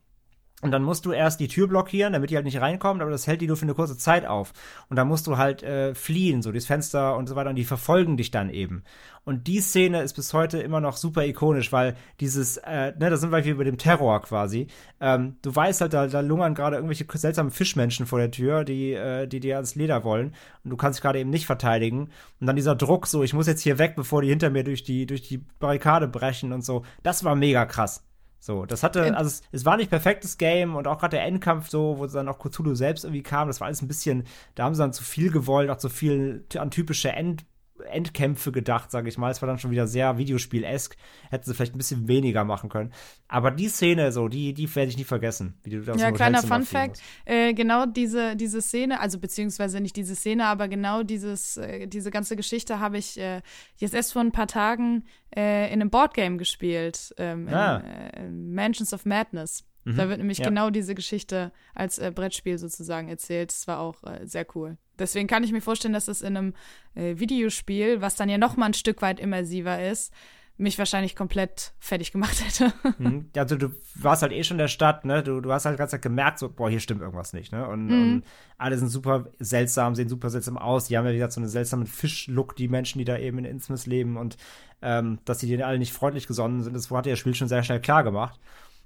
Und 0.62 0.70
dann 0.70 0.82
musst 0.82 1.04
du 1.04 1.12
erst 1.12 1.40
die 1.40 1.48
Tür 1.48 1.68
blockieren, 1.68 2.14
damit 2.14 2.30
die 2.30 2.36
halt 2.36 2.46
nicht 2.46 2.60
reinkommen, 2.60 3.02
aber 3.02 3.10
das 3.10 3.26
hält 3.26 3.42
die 3.42 3.46
nur 3.46 3.56
für 3.56 3.64
eine 3.64 3.74
kurze 3.74 3.98
Zeit 3.98 4.24
auf. 4.24 4.52
Und 4.88 4.96
dann 4.96 5.08
musst 5.08 5.26
du 5.26 5.36
halt 5.36 5.62
äh, 5.62 5.94
fliehen, 5.94 6.40
so 6.40 6.52
durchs 6.52 6.66
Fenster 6.66 7.16
und 7.16 7.28
so 7.28 7.36
weiter, 7.36 7.50
und 7.50 7.56
die 7.56 7.64
verfolgen 7.64 8.16
dich 8.16 8.30
dann 8.30 8.48
eben. 8.48 8.82
Und 9.24 9.46
die 9.46 9.60
Szene 9.60 10.02
ist 10.02 10.14
bis 10.14 10.32
heute 10.32 10.58
immer 10.58 10.80
noch 10.80 10.96
super 10.96 11.26
ikonisch, 11.26 11.72
weil 11.72 11.96
dieses, 12.20 12.56
äh, 12.58 12.92
ne, 12.98 13.10
da 13.10 13.16
sind 13.16 13.30
wir 13.30 13.44
wieder 13.44 13.54
über 13.54 13.64
dem 13.64 13.78
Terror 13.78 14.22
quasi. 14.22 14.68
Ähm, 15.00 15.36
du 15.42 15.54
weißt 15.54 15.82
halt, 15.82 15.92
da, 15.92 16.06
da 16.06 16.20
lungern 16.20 16.54
gerade 16.54 16.76
irgendwelche 16.76 17.06
seltsamen 17.12 17.50
Fischmenschen 17.50 18.06
vor 18.06 18.18
der 18.18 18.30
Tür, 18.30 18.64
die, 18.64 18.92
äh, 18.92 19.26
die 19.26 19.40
dir 19.40 19.56
ans 19.56 19.74
Leder 19.74 20.04
wollen. 20.04 20.34
Und 20.62 20.70
du 20.70 20.76
kannst 20.76 20.98
dich 20.98 21.02
gerade 21.02 21.18
eben 21.18 21.30
nicht 21.30 21.46
verteidigen. 21.46 22.10
Und 22.40 22.46
dann 22.46 22.56
dieser 22.56 22.74
Druck, 22.74 23.06
so, 23.06 23.22
ich 23.22 23.34
muss 23.34 23.46
jetzt 23.46 23.62
hier 23.62 23.78
weg, 23.78 23.96
bevor 23.96 24.22
die 24.22 24.28
hinter 24.28 24.50
mir 24.50 24.64
durch 24.64 24.82
die, 24.82 25.06
durch 25.06 25.22
die 25.22 25.38
Barrikade 25.58 26.08
brechen 26.08 26.52
und 26.52 26.64
so. 26.64 26.84
Das 27.02 27.24
war 27.24 27.34
mega 27.34 27.66
krass. 27.66 28.02
So, 28.44 28.66
das 28.66 28.82
hatte, 28.82 29.16
also 29.16 29.28
es, 29.28 29.42
es 29.52 29.64
war 29.64 29.78
nicht 29.78 29.88
perfektes 29.88 30.36
Game 30.36 30.76
und 30.76 30.86
auch 30.86 30.98
gerade 30.98 31.16
der 31.16 31.24
Endkampf 31.24 31.70
so, 31.70 31.96
wo 31.96 32.06
dann 32.06 32.28
auch 32.28 32.38
Cthulhu 32.38 32.74
selbst 32.74 33.04
irgendwie 33.04 33.22
kam, 33.22 33.48
das 33.48 33.58
war 33.60 33.68
alles 33.68 33.80
ein 33.80 33.88
bisschen, 33.88 34.24
da 34.54 34.64
haben 34.64 34.74
sie 34.74 34.82
dann 34.82 34.92
zu 34.92 35.02
viel 35.02 35.30
gewollt, 35.30 35.70
auch 35.70 35.78
zu 35.78 35.88
viel 35.88 36.44
an 36.58 36.70
typische 36.70 37.08
End 37.10 37.46
Endkämpfe 37.84 38.52
gedacht, 38.52 38.90
sage 38.90 39.08
ich 39.08 39.18
mal. 39.18 39.30
Es 39.30 39.42
war 39.42 39.46
dann 39.46 39.58
schon 39.58 39.70
wieder 39.70 39.86
sehr 39.86 40.18
Videospiel-esk. 40.18 40.96
Hätten 41.30 41.44
sie 41.44 41.54
vielleicht 41.54 41.74
ein 41.74 41.78
bisschen 41.78 42.08
weniger 42.08 42.44
machen 42.44 42.68
können. 42.68 42.92
Aber 43.28 43.50
die 43.50 43.68
Szene, 43.68 44.12
so, 44.12 44.28
die, 44.28 44.54
die 44.54 44.74
werde 44.74 44.90
ich 44.90 44.96
nie 44.96 45.04
vergessen. 45.04 45.58
Wie 45.62 45.70
du 45.70 45.80
ja, 45.96 46.12
kleiner 46.12 46.42
Fun-Fact. 46.42 47.00
Äh, 47.24 47.54
genau 47.54 47.86
diese, 47.86 48.36
diese 48.36 48.62
Szene, 48.62 49.00
also 49.00 49.18
beziehungsweise 49.18 49.80
nicht 49.80 49.96
diese 49.96 50.14
Szene, 50.14 50.46
aber 50.46 50.68
genau 50.68 51.02
dieses, 51.02 51.56
äh, 51.56 51.86
diese 51.86 52.10
ganze 52.10 52.36
Geschichte 52.36 52.80
habe 52.80 52.98
ich 52.98 53.18
äh, 53.18 53.40
jetzt 53.76 53.94
erst 53.94 54.12
vor 54.12 54.22
ein 54.22 54.32
paar 54.32 54.46
Tagen 54.46 55.04
äh, 55.34 55.66
in 55.66 55.80
einem 55.80 55.90
Boardgame 55.90 56.36
gespielt. 56.36 57.14
Ähm, 57.18 57.48
ah. 57.48 57.82
in, 58.16 58.24
äh, 58.24 58.30
Mansions 58.30 58.92
of 58.92 59.04
Madness. 59.04 59.64
Mhm. 59.84 59.96
Da 59.96 60.08
wird 60.08 60.18
nämlich 60.18 60.38
ja. 60.38 60.48
genau 60.48 60.70
diese 60.70 60.94
Geschichte 60.94 61.52
als 61.74 61.98
äh, 61.98 62.12
Brettspiel 62.14 62.58
sozusagen 62.58 63.08
erzählt. 63.08 63.50
Das 63.50 63.66
war 63.66 63.80
auch 63.80 64.02
sehr 64.24 64.46
cool. 64.54 64.78
Deswegen 64.98 65.28
kann 65.28 65.44
ich 65.44 65.52
mir 65.52 65.60
vorstellen, 65.60 65.94
dass 65.94 66.08
es 66.08 66.22
in 66.22 66.36
einem 66.36 66.54
äh, 66.94 67.18
Videospiel, 67.18 68.00
was 68.00 68.16
dann 68.16 68.28
ja 68.28 68.38
noch 68.38 68.56
mal 68.56 68.66
ein 68.66 68.74
Stück 68.74 69.02
weit 69.02 69.20
immersiver 69.20 69.84
ist, 69.84 70.12
mich 70.56 70.78
wahrscheinlich 70.78 71.16
komplett 71.16 71.72
fertig 71.80 72.12
gemacht 72.12 72.42
hätte. 72.44 72.72
Mhm. 72.98 73.28
Also 73.36 73.56
du 73.56 73.70
warst 73.96 74.22
halt 74.22 74.30
eh 74.30 74.44
schon 74.44 74.54
in 74.54 74.60
der 74.60 74.68
Stadt, 74.68 75.04
ne? 75.04 75.22
Du, 75.22 75.40
du 75.40 75.52
hast 75.52 75.64
halt 75.66 75.78
ganz 75.78 75.98
gemerkt, 76.00 76.38
so, 76.38 76.48
boah, 76.48 76.70
hier 76.70 76.78
stimmt 76.78 77.00
irgendwas 77.00 77.32
nicht, 77.32 77.50
ne? 77.50 77.66
Und, 77.66 77.86
mhm. 77.86 77.92
und, 77.92 78.24
alle 78.56 78.78
sind 78.78 78.88
super 78.88 79.26
seltsam, 79.40 79.96
sehen 79.96 80.08
super 80.08 80.30
seltsam 80.30 80.56
aus. 80.56 80.86
Die 80.86 80.96
haben 80.96 81.06
ja, 81.06 81.10
wie 81.10 81.16
gesagt, 81.16 81.32
so 81.32 81.40
einen 81.40 81.48
seltsamen 81.48 81.86
Fischlook, 81.86 82.54
die 82.54 82.68
Menschen, 82.68 83.00
die 83.00 83.04
da 83.04 83.18
eben 83.18 83.38
in 83.38 83.44
Innsmouth 83.44 83.86
leben 83.86 84.16
und 84.16 84.36
ähm, 84.80 85.18
dass 85.24 85.40
sie 85.40 85.48
denen 85.48 85.62
alle 85.62 85.78
nicht 85.78 85.92
freundlich 85.92 86.28
gesonnen 86.28 86.62
sind, 86.62 86.74
das 86.74 86.90
hat 86.90 87.06
ja 87.06 87.12
das 87.12 87.18
Spiel 87.18 87.34
schon 87.34 87.48
sehr 87.48 87.64
schnell 87.64 87.80
klar 87.80 88.04
gemacht. 88.04 88.38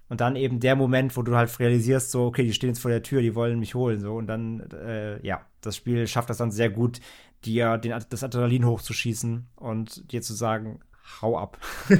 Und 0.08 0.20
dann 0.20 0.36
eben 0.36 0.60
der 0.60 0.74
Moment, 0.74 1.16
wo 1.16 1.22
du 1.22 1.36
halt 1.36 1.58
realisierst, 1.58 2.10
so, 2.10 2.26
okay, 2.26 2.44
die 2.44 2.54
stehen 2.54 2.70
jetzt 2.70 2.80
vor 2.80 2.90
der 2.90 3.02
Tür, 3.02 3.20
die 3.20 3.34
wollen 3.34 3.58
mich 3.58 3.74
holen, 3.74 4.00
so. 4.00 4.14
Und 4.16 4.26
dann, 4.26 4.60
äh, 4.70 5.24
ja, 5.26 5.42
das 5.60 5.76
Spiel 5.76 6.06
schafft 6.06 6.30
das 6.30 6.38
dann 6.38 6.50
sehr 6.50 6.70
gut, 6.70 7.00
dir 7.44 7.78
den, 7.78 7.94
das 8.08 8.24
Adrenalin 8.24 8.66
hochzuschießen 8.66 9.48
und 9.56 10.10
dir 10.12 10.22
zu 10.22 10.34
sagen, 10.34 10.80
hau 11.20 11.38
ab. 11.38 11.58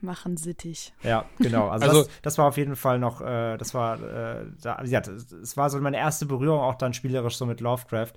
Machen 0.00 0.36
sittig. 0.36 0.92
Ja, 1.02 1.24
genau. 1.38 1.68
Also, 1.68 1.86
also 1.86 2.02
das, 2.02 2.10
das, 2.22 2.38
war 2.38 2.46
auf 2.46 2.56
jeden 2.56 2.76
Fall 2.76 2.98
noch, 2.98 3.20
äh, 3.20 3.56
das 3.56 3.74
war, 3.74 4.02
äh, 4.02 4.46
da, 4.60 4.82
ja, 4.84 5.00
es 5.00 5.56
war 5.56 5.70
so 5.70 5.80
meine 5.80 5.96
erste 5.96 6.26
Berührung 6.26 6.60
auch 6.60 6.74
dann 6.74 6.92
spielerisch 6.92 7.36
so 7.36 7.46
mit 7.46 7.60
Lovecraft. 7.60 8.12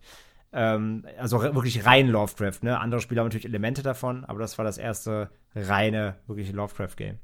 Ähm, 0.53 1.05
also 1.17 1.41
wirklich 1.41 1.85
rein 1.85 2.07
Lovecraft, 2.07 2.59
ne? 2.61 2.79
Andere 2.79 3.01
Spiele 3.01 3.19
haben 3.19 3.27
natürlich 3.27 3.45
Elemente 3.45 3.83
davon, 3.83 4.25
aber 4.25 4.39
das 4.39 4.57
war 4.57 4.65
das 4.65 4.77
erste 4.77 5.29
reine, 5.55 6.15
wirklich 6.25 6.51
Lovecraft-Game. 6.51 7.19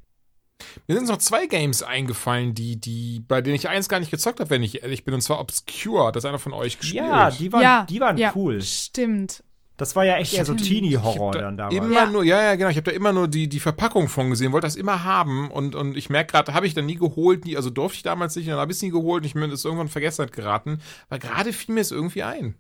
Mir 0.88 0.95
sind 0.95 1.07
noch 1.07 1.18
zwei 1.18 1.48
Games 1.48 1.84
eingefallen, 1.84 2.53
die, 2.53 2.80
die, 2.80 3.22
bei 3.27 3.41
denen 3.41 3.56
ich 3.56 3.69
eins 3.69 3.90
gar 3.90 3.99
nicht 3.99 4.11
gezockt 4.11 4.40
habe, 4.40 4.49
wenn 4.49 4.64
ich 4.64 4.84
ehrlich 4.84 5.03
bin, 5.06 5.14
und 5.14 5.22
zwar 5.22 5.40
Obscure, 5.40 6.11
das 6.11 6.26
einer 6.26 6.40
von 6.40 6.53
euch 6.53 6.80
gespielt. 6.80 7.06
Ja, 7.06 7.31
die 7.31 7.52
waren, 7.52 7.61
ja, 7.61 7.85
die 7.90 7.99
waren 7.99 8.18
ja, 8.18 8.31
cool. 8.35 8.61
Stimmt. 8.61 9.44
Das 9.77 9.95
war 9.95 10.06
ja 10.06 10.18
echt 10.18 10.34
eher 10.34 10.45
so 10.45 10.53
Teenie-Horror 10.53 11.31
da 11.31 11.41
dann 11.41 11.57
damals. 11.57 11.76
Immer 11.76 11.94
ja. 11.94 12.06
nur, 12.06 12.23
ja, 12.23 12.41
ja, 12.44 12.56
genau. 12.56 12.69
Ich 12.69 12.77
habe 12.77 12.90
da 12.90 12.91
immer 12.91 13.11
nur 13.11 13.27
die, 13.27 13.49
die 13.49 13.60
Verpackung 13.60 14.07
von 14.07 14.30
gesehen, 14.30 14.52
wollte 14.52 14.68
das 14.68 14.76
immer 14.76 15.03
haben 15.03 15.49
und, 15.49 15.73
und 15.73 15.98
ich 15.98 16.11
merke 16.11 16.31
gerade, 16.31 16.53
habe 16.53 16.68
ich 16.68 16.76
dann 16.76 16.85
nie 16.85 16.95
geholt, 16.95 17.45
nie, 17.45 17.57
also 17.57 17.72
durfte 17.72 17.98
ich 17.98 18.03
damals 18.03 18.35
nicht, 18.35 18.48
dann 18.48 18.57
habe 18.57 18.72
ich 18.72 18.77
es 18.77 18.84
nie 18.84 18.91
geholt 18.91 19.23
und 19.23 19.26
ich 19.26 19.34
mir 19.34 19.48
das 19.48 19.65
irgendwann 19.65 19.88
in 19.88 19.91
Vergessenheit 19.91 20.31
geraten, 20.31 20.80
weil 21.10 21.18
gerade 21.18 21.52
fiel 21.53 21.73
mir 21.73 21.81
es 21.81 21.91
irgendwie 21.91 22.22
ein. 22.22 22.56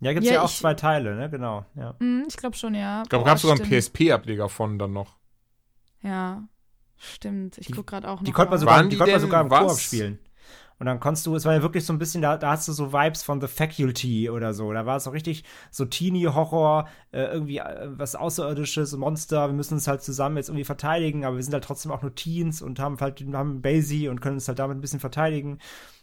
Ja, 0.00 0.12
gibt's 0.12 0.28
ja, 0.28 0.36
ja 0.36 0.42
auch 0.42 0.50
ich, 0.50 0.56
zwei 0.56 0.74
Teile, 0.74 1.14
ne? 1.14 1.30
Genau. 1.30 1.66
Ja. 1.76 1.94
Mm, 1.98 2.24
ich 2.26 2.36
glaube 2.36 2.56
schon, 2.56 2.74
ja. 2.74 3.02
Ich 3.02 3.10
glaube, 3.10 3.24
gab 3.24 3.36
es 3.36 3.42
sogar 3.42 3.60
einen 3.60 3.68
PSP-Ableger 3.70 4.48
von 4.48 4.78
dann 4.78 4.92
noch. 4.92 5.16
Ja. 6.02 6.42
Stimmt, 7.00 7.58
ich 7.58 7.72
guck 7.72 7.86
gerade 7.86 8.08
auch 8.08 8.16
noch. 8.16 8.24
Die 8.24 8.32
konnte 8.32 8.50
man 8.50 8.56
auf. 8.56 8.60
sogar, 8.60 8.76
Waren 8.76 8.90
die 8.90 8.96
die 8.96 8.98
konnte 8.98 9.12
man 9.12 9.20
sogar 9.20 9.42
im? 9.42 9.48
Koop 9.48 9.78
spielen. 9.78 10.18
Und 10.78 10.86
dann 10.86 10.98
konntest 10.98 11.26
du, 11.26 11.34
es 11.34 11.44
war 11.44 11.52
ja 11.52 11.60
wirklich 11.60 11.84
so 11.84 11.92
ein 11.92 11.98
bisschen, 11.98 12.22
da, 12.22 12.38
da 12.38 12.52
hast 12.52 12.66
du 12.66 12.72
so 12.72 12.90
Vibes 12.90 13.22
von 13.22 13.38
The 13.38 13.48
Faculty 13.48 14.30
oder 14.30 14.54
so. 14.54 14.72
Da 14.72 14.86
war 14.86 14.96
es 14.96 15.04
so 15.04 15.10
richtig 15.10 15.44
so 15.70 15.84
Teenie-Horror, 15.84 16.88
äh, 17.12 17.24
irgendwie 17.24 17.58
äh, 17.58 17.88
was 17.90 18.14
Außerirdisches, 18.16 18.96
Monster. 18.96 19.48
Wir 19.48 19.52
müssen 19.52 19.74
uns 19.74 19.86
halt 19.86 20.02
zusammen 20.02 20.38
jetzt 20.38 20.48
irgendwie 20.48 20.64
verteidigen, 20.64 21.26
aber 21.26 21.36
wir 21.36 21.42
sind 21.42 21.52
halt 21.52 21.64
trotzdem 21.64 21.92
auch 21.92 22.00
nur 22.00 22.14
Teens 22.14 22.62
und 22.62 22.78
haben 22.78 22.98
halt 22.98 23.22
haben 23.34 23.60
Basie 23.60 24.08
und 24.08 24.22
können 24.22 24.36
uns 24.36 24.48
halt 24.48 24.58
damit 24.58 24.78
ein 24.78 24.80
bisschen 24.80 25.00
verteidigen. 25.00 25.58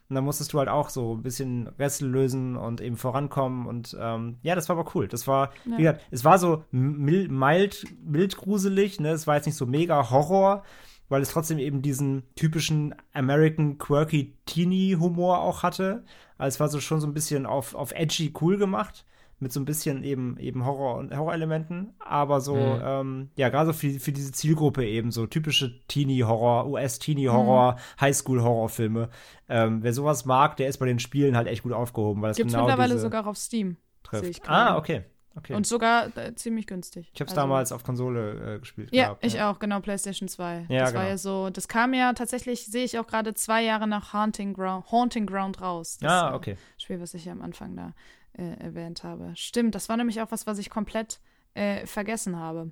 Und 0.09 0.15
dann 0.15 0.23
musstest 0.23 0.53
du 0.53 0.59
halt 0.59 0.69
auch 0.69 0.89
so 0.89 1.15
ein 1.15 1.23
bisschen 1.23 1.67
Rätsel 1.79 2.07
lösen 2.07 2.55
und 2.55 2.79
eben 2.79 2.97
vorankommen. 2.97 3.65
Und 3.65 3.97
ähm, 3.99 4.37
ja, 4.41 4.55
das 4.55 4.69
war 4.69 4.77
aber 4.77 4.91
cool. 4.95 5.07
Das 5.07 5.27
war, 5.27 5.51
wie 5.65 5.83
gesagt, 5.83 6.01
es 6.11 6.23
war 6.23 6.37
so 6.37 6.63
mild, 6.71 7.29
mild, 7.31 7.83
mild 8.05 8.37
gruselig, 8.37 8.99
ne? 8.99 9.09
Es 9.09 9.25
war 9.27 9.35
jetzt 9.35 9.47
nicht 9.47 9.57
so 9.57 9.65
mega 9.65 10.09
Horror, 10.09 10.63
weil 11.09 11.21
es 11.21 11.29
trotzdem 11.31 11.59
eben 11.59 11.81
diesen 11.81 12.23
typischen 12.35 12.93
American 13.13 13.77
quirky 13.77 14.35
Teenie-Humor 14.45 15.39
auch 15.39 15.63
hatte. 15.63 16.03
Also 16.37 16.55
es 16.55 16.59
war 16.59 16.67
so 16.69 16.79
schon 16.79 16.99
so 17.01 17.07
ein 17.07 17.13
bisschen 17.13 17.45
auf, 17.45 17.73
auf 17.75 17.91
edgy 17.93 18.33
cool 18.41 18.57
gemacht. 18.57 19.05
Mit 19.39 19.53
so 19.53 19.59
ein 19.59 19.65
bisschen 19.65 20.03
eben, 20.03 20.35
eben 20.39 20.65
Horror 20.65 20.95
und 20.97 21.15
Horrorelementen. 21.15 21.93
Aber 21.99 22.41
so, 22.41 22.55
Mhm. 22.55 22.81
ähm, 22.83 23.29
ja, 23.35 23.49
gerade 23.49 23.67
so 23.67 23.73
für, 23.73 23.91
für 23.99 24.11
diese 24.11 24.31
Zielgruppe 24.31 24.83
eben, 24.83 25.11
so 25.11 25.27
typische 25.27 25.79
Teenie-Horror, 25.87 26.65
US-Teenie-Horror, 26.67 27.77
Highschool-Horrorfilme. 28.01 29.09
Ähm, 29.47 29.83
wer 29.83 29.93
sowas 29.93 30.25
mag, 30.25 30.57
der 30.57 30.67
ist 30.69 30.77
bei 30.79 30.87
den 30.87 30.97
Spielen 30.97 31.35
halt 31.37 31.47
echt 31.47 31.61
gut 31.63 31.71
aufgehoben, 31.73 32.21
weil 32.23 32.31
es 32.31 32.37
genau 32.37 32.61
mittlerweile 32.65 32.93
diese 32.93 33.01
sogar 33.03 33.27
auf 33.27 33.37
Steam. 33.37 33.77
trifft. 34.01 34.49
Ah, 34.49 34.75
okay. 34.77 35.03
Okay. 35.37 35.53
Und 35.53 35.65
sogar 35.67 36.15
äh, 36.17 36.35
ziemlich 36.35 36.67
günstig. 36.67 37.09
ich 37.13 37.19
habe 37.21 37.27
es 37.29 37.31
Also- 37.37 37.41
damals 37.41 37.71
auf 37.71 37.83
Konsole 37.83 38.55
äh, 38.55 38.59
gespielt. 38.59 38.89
Ja, 38.91 39.05
gehabt, 39.05 39.25
ich 39.25 39.39
auch, 39.41 39.59
genau, 39.59 39.79
PlayStation 39.79 40.27
2. 40.27 40.65
Ja, 40.69 40.79
das 40.85 40.93
war 40.93 41.01
genau. 41.01 41.11
ja 41.11 41.17
so, 41.17 41.49
das 41.49 41.67
kam 41.67 41.93
ja 41.93 42.13
tatsächlich, 42.13 42.65
sehe 42.65 42.83
ich 42.83 42.97
auch 42.99 43.07
gerade 43.07 43.33
zwei 43.33 43.63
Jahre 43.63 43.87
nach 43.87 44.13
Haunting 44.13 44.53
Ground, 44.53 44.91
Haunting 44.91 45.25
Ground 45.25 45.61
raus. 45.61 45.97
Das, 46.01 46.11
Ah, 46.11 46.31
äh, 46.31 46.35
okay. 46.35 46.57
Spiel, 46.77 46.99
was 46.99 47.13
ich 47.13 47.25
ja 47.25 47.31
am 47.31 47.41
Anfang 47.41 47.75
da 47.75 47.93
äh, 48.33 48.57
erwähnt 48.59 49.03
habe. 49.03 49.31
Stimmt, 49.35 49.75
das 49.75 49.89
war 49.89 49.97
nämlich 49.97 50.21
auch 50.21 50.31
was, 50.31 50.45
was 50.47 50.57
ich 50.57 50.69
komplett 50.69 51.19
äh, 51.53 51.85
vergessen 51.85 52.37
habe. 52.37 52.71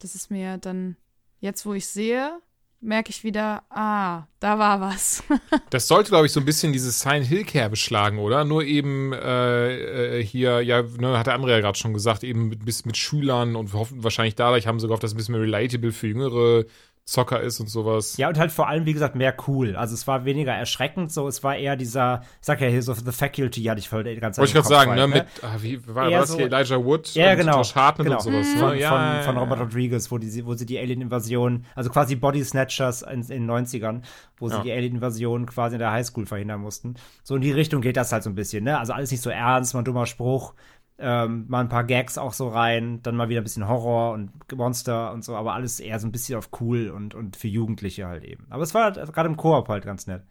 Das 0.00 0.14
ist 0.14 0.30
mir 0.30 0.58
dann, 0.58 0.96
jetzt 1.40 1.64
wo 1.64 1.72
ich 1.74 1.86
sehe, 1.86 2.38
merke 2.84 3.10
ich 3.10 3.24
wieder, 3.24 3.62
ah, 3.70 4.24
da 4.40 4.58
war 4.58 4.80
was. 4.80 5.22
Das 5.70 5.88
sollte, 5.88 6.10
glaube 6.10 6.26
ich, 6.26 6.32
so 6.32 6.40
ein 6.40 6.46
bisschen 6.46 6.72
dieses 6.72 7.00
Silent 7.00 7.26
Hill 7.26 7.44
Kerbe 7.44 7.76
schlagen, 7.76 8.18
oder? 8.18 8.44
Nur 8.44 8.62
eben 8.64 9.12
äh, 9.12 10.18
äh, 10.18 10.24
hier, 10.24 10.60
ja, 10.62 10.82
ne, 10.82 11.18
hat 11.18 11.26
der 11.26 11.34
andere 11.34 11.52
ja 11.52 11.60
gerade 11.60 11.78
schon 11.78 11.94
gesagt, 11.94 12.22
eben 12.22 12.48
mit, 12.48 12.86
mit 12.86 12.96
Schülern 12.96 13.56
und 13.56 13.72
hoffen 13.72 14.04
wahrscheinlich 14.04 14.34
dadurch 14.34 14.66
haben 14.66 14.78
sie 14.78 14.86
gehofft, 14.86 15.02
dass 15.02 15.10
es 15.10 15.14
ein 15.14 15.16
bisschen 15.16 15.34
mehr 15.34 15.42
relatable 15.42 15.92
für 15.92 16.06
jüngere 16.06 16.64
Zocker 17.06 17.40
ist 17.42 17.60
und 17.60 17.68
sowas. 17.68 18.16
Ja, 18.16 18.28
und 18.28 18.38
halt 18.38 18.50
vor 18.50 18.66
allem, 18.66 18.86
wie 18.86 18.94
gesagt, 18.94 19.14
mehr 19.14 19.34
cool. 19.46 19.76
Also 19.76 19.92
es 19.92 20.06
war 20.06 20.24
weniger 20.24 20.52
erschreckend, 20.52 21.12
so 21.12 21.28
es 21.28 21.44
war 21.44 21.54
eher 21.54 21.76
dieser, 21.76 22.22
ich 22.40 22.46
sag 22.46 22.62
ja 22.62 22.68
hier 22.68 22.82
so 22.82 22.94
The 22.94 23.12
Faculty, 23.12 23.62
hatte 23.64 23.78
ich 23.78 23.90
voll 23.90 24.04
die 24.04 24.16
ganze 24.16 24.38
Wollte 24.40 24.48
ich 24.50 24.54
gerade 24.54 24.68
sagen, 24.68 24.90
halt, 24.92 25.00
ne? 25.00 25.08
Mit, 25.08 25.26
ah, 25.42 25.56
wie 25.60 25.86
war, 25.86 25.94
war 25.96 26.10
das 26.10 26.30
so- 26.30 26.36
hier 26.38 26.46
Elijah 26.46 26.82
Wood 26.82 27.14
Ja, 27.14 27.32
und 27.32 27.36
genau. 27.38 27.58
Josh 27.58 27.74
Hartnett 27.74 28.06
genau. 28.06 28.16
und 28.16 28.22
sowas, 28.24 28.46
Von, 28.58 28.70
ne? 28.70 28.80
Ja, 28.80 28.88
von, 28.88 28.98
ja, 29.00 29.22
von 29.22 29.34
ja. 29.34 29.40
Robert 29.42 29.60
Rodriguez, 29.60 30.10
wo, 30.10 30.16
die, 30.16 30.46
wo 30.46 30.54
sie 30.54 30.64
die 30.64 30.78
Alien-Invasion, 30.78 31.66
also 31.74 31.90
quasi 31.90 32.16
Body 32.16 32.42
Snatchers 32.42 33.02
in, 33.02 33.20
in 33.20 33.26
den 33.46 33.50
90ern, 33.50 34.00
wo 34.38 34.48
sie 34.48 34.54
Ja. 34.56 34.62
die 34.62 34.72
Alien-Invasion 34.72 35.44
quasi 35.44 35.74
in 35.74 35.80
der 35.80 35.92
Highschool 35.92 36.24
verhindern 36.24 36.62
mussten. 36.62 36.94
So 37.22 37.36
in 37.36 37.42
die 37.42 37.52
Richtung 37.52 37.82
geht 37.82 37.98
das 37.98 38.12
halt 38.12 38.22
so 38.22 38.30
ein 38.30 38.34
bisschen, 38.34 38.64
ne? 38.64 38.78
Also 38.78 38.94
alles 38.94 39.10
nicht 39.10 39.22
so 39.22 39.28
ernst, 39.28 39.74
mal 39.74 39.80
ein 39.82 39.84
dummer 39.84 40.06
Spruch. 40.06 40.54
Ähm, 40.96 41.46
mal 41.48 41.60
ein 41.60 41.68
paar 41.68 41.84
Gags 41.84 42.18
auch 42.18 42.32
so 42.32 42.48
rein, 42.48 43.02
dann 43.02 43.16
mal 43.16 43.28
wieder 43.28 43.40
ein 43.40 43.44
bisschen 43.44 43.68
Horror 43.68 44.12
und 44.12 44.30
Monster 44.54 45.12
und 45.12 45.24
so, 45.24 45.34
aber 45.34 45.54
alles 45.54 45.80
eher 45.80 45.98
so 45.98 46.06
ein 46.06 46.12
bisschen 46.12 46.38
auf 46.38 46.50
cool 46.60 46.90
und, 46.90 47.14
und 47.14 47.36
für 47.36 47.48
Jugendliche 47.48 48.06
halt 48.06 48.22
eben. 48.24 48.46
Aber 48.50 48.62
es 48.62 48.74
war 48.74 48.84
halt 48.84 49.12
gerade 49.12 49.28
im 49.28 49.36
Koop 49.36 49.68
halt 49.68 49.84
ganz 49.84 50.06
nett. 50.06 50.22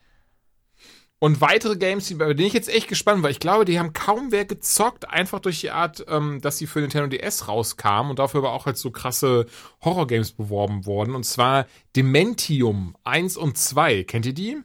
Und 1.23 1.39
weitere 1.39 1.77
Games, 1.77 2.07
die, 2.07 2.15
bei 2.15 2.33
denen 2.33 2.47
ich 2.47 2.53
jetzt 2.53 2.67
echt 2.67 2.89
gespannt 2.89 3.23
war, 3.23 3.29
ich 3.29 3.39
glaube, 3.39 3.63
die 3.63 3.79
haben 3.79 3.93
kaum 3.93 4.33
wer 4.33 4.43
gezockt, 4.43 5.09
einfach 5.09 5.39
durch 5.39 5.61
die 5.61 5.71
Art, 5.71 6.03
ähm, 6.09 6.41
dass 6.41 6.57
sie 6.57 6.67
für 6.67 6.81
Nintendo 6.81 7.07
DS 7.07 7.47
rauskamen 7.47 8.09
und 8.09 8.19
dafür 8.19 8.39
aber 8.41 8.51
auch 8.51 8.65
halt 8.65 8.75
so 8.75 8.91
krasse 8.91 9.45
Horror-Games 9.85 10.33
beworben 10.33 10.85
wurden. 10.85 11.15
Und 11.15 11.23
zwar 11.23 11.65
Dementium 11.95 12.97
1 13.05 13.37
und 13.37 13.57
2. 13.57 14.03
Kennt 14.03 14.25
ihr 14.25 14.33
die? 14.33 14.57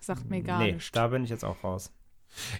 Sagt 0.00 0.28
mir 0.28 0.42
gar 0.42 0.58
nee, 0.58 0.72
nicht. 0.72 0.96
da 0.96 1.06
bin 1.06 1.22
ich 1.22 1.30
jetzt 1.30 1.44
auch 1.44 1.62
raus. 1.62 1.92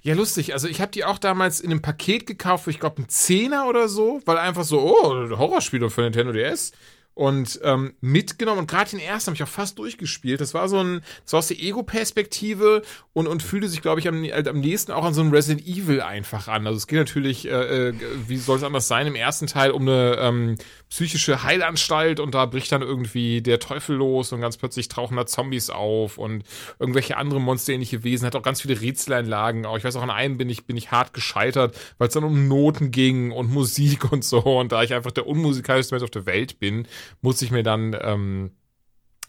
Ja, 0.03 0.15
lustig. 0.15 0.53
Also 0.53 0.69
ich 0.69 0.81
habe 0.81 0.91
die 0.91 1.05
auch 1.05 1.19
damals 1.19 1.61
in 1.61 1.71
einem 1.71 1.83
Paket 1.83 2.27
gekauft, 2.27 2.65
für 2.65 2.71
ich 2.71 2.81
glaube 2.81 2.99
einen 2.99 3.09
Zehner 3.09 3.69
oder 3.69 3.89
so, 3.89 4.21
weil 4.25 4.39
einfach 4.39 4.65
so, 4.65 4.81
oh, 4.81 5.39
Horrorspiele 5.39 5.91
für 5.91 6.03
Nintendo 6.03 6.33
DS. 6.33 6.73
Und 7.15 7.61
ähm, 7.65 7.93
mitgenommen 8.01 8.61
und 8.61 8.71
gerade 8.71 8.91
den 8.91 9.01
ersten 9.01 9.27
habe 9.29 9.35
ich 9.35 9.43
auch 9.43 9.49
fast 9.49 9.79
durchgespielt. 9.79 10.41
Das 10.41 10.55
war 10.55 10.69
so 10.69 10.83
ein, 10.83 11.03
das 11.25 11.33
war 11.33 11.39
aus 11.41 11.49
der 11.49 11.61
Ego-Perspektive 11.61 12.83
und, 13.13 13.27
und 13.27 13.43
fühlte 13.43 13.69
sich, 13.69 13.83
glaube 13.83 14.01
ich, 14.01 14.09
am, 14.09 14.23
halt 14.23 14.49
am 14.49 14.61
nächsten 14.61 14.93
auch 14.93 15.05
an 15.05 15.13
so 15.13 15.21
ein 15.21 15.31
Resident 15.31 15.67
Evil 15.67 16.01
einfach 16.01 16.49
an. 16.49 16.67
Also 16.67 16.79
es 16.79 16.87
geht 16.87 16.99
natürlich, 16.99 17.47
äh, 17.47 17.89
äh, 17.89 17.95
wie 18.27 18.39
soll 18.39 18.57
es 18.57 18.63
anders 18.63 18.89
sein, 18.89 19.07
im 19.07 19.17
ersten 19.17 19.49
Teil 19.49 19.73
um 19.73 19.83
eine 19.83 20.17
ähm, 20.19 20.57
psychische 20.91 21.45
Heilanstalt 21.45 22.19
und 22.19 22.35
da 22.35 22.47
bricht 22.47 22.73
dann 22.73 22.83
irgendwie 22.83 23.43
der 23.43 23.61
Teufel 23.61 23.95
los 23.97 24.33
und 24.33 24.41
ganz 24.41 24.57
plötzlich 24.57 24.89
tauchen 24.89 25.17
da 25.17 25.25
Zombies 25.25 25.71
auf 25.71 26.19
und 26.19 26.43
irgendwelche 26.81 27.17
andere 27.17 27.41
monsterähnliche 27.41 28.03
Wesen, 28.03 28.27
hat 28.27 28.35
auch 28.35 28.43
ganz 28.43 28.61
viele 28.61 28.81
Rätseleinlagen. 28.81 29.67
Auch 29.67 29.79
ich 29.79 29.85
weiß 29.85 29.95
auch, 29.95 30.03
an 30.03 30.11
einem 30.11 30.37
bin 30.37 30.51
ich, 30.51 30.67
bin 30.67 30.77
ich 30.77 30.91
hart 30.91 31.15
gescheitert, 31.15 31.79
weil 31.99 32.09
es 32.09 32.15
dann 32.15 32.25
um 32.25 32.49
Noten 32.49 32.91
ging 32.91 33.31
und 33.31 33.51
Musik 33.53 34.11
und 34.11 34.25
so. 34.25 34.41
Und 34.41 34.73
da 34.73 34.83
ich 34.83 34.93
einfach 34.93 35.13
der 35.13 35.29
unmusikalischste 35.29 35.95
Mensch 35.95 36.05
auf 36.05 36.11
der 36.11 36.27
Welt 36.27 36.59
bin, 36.59 36.89
muss 37.21 37.41
ich 37.41 37.53
mir 37.53 37.63
dann 37.63 37.97
ähm, 38.01 38.51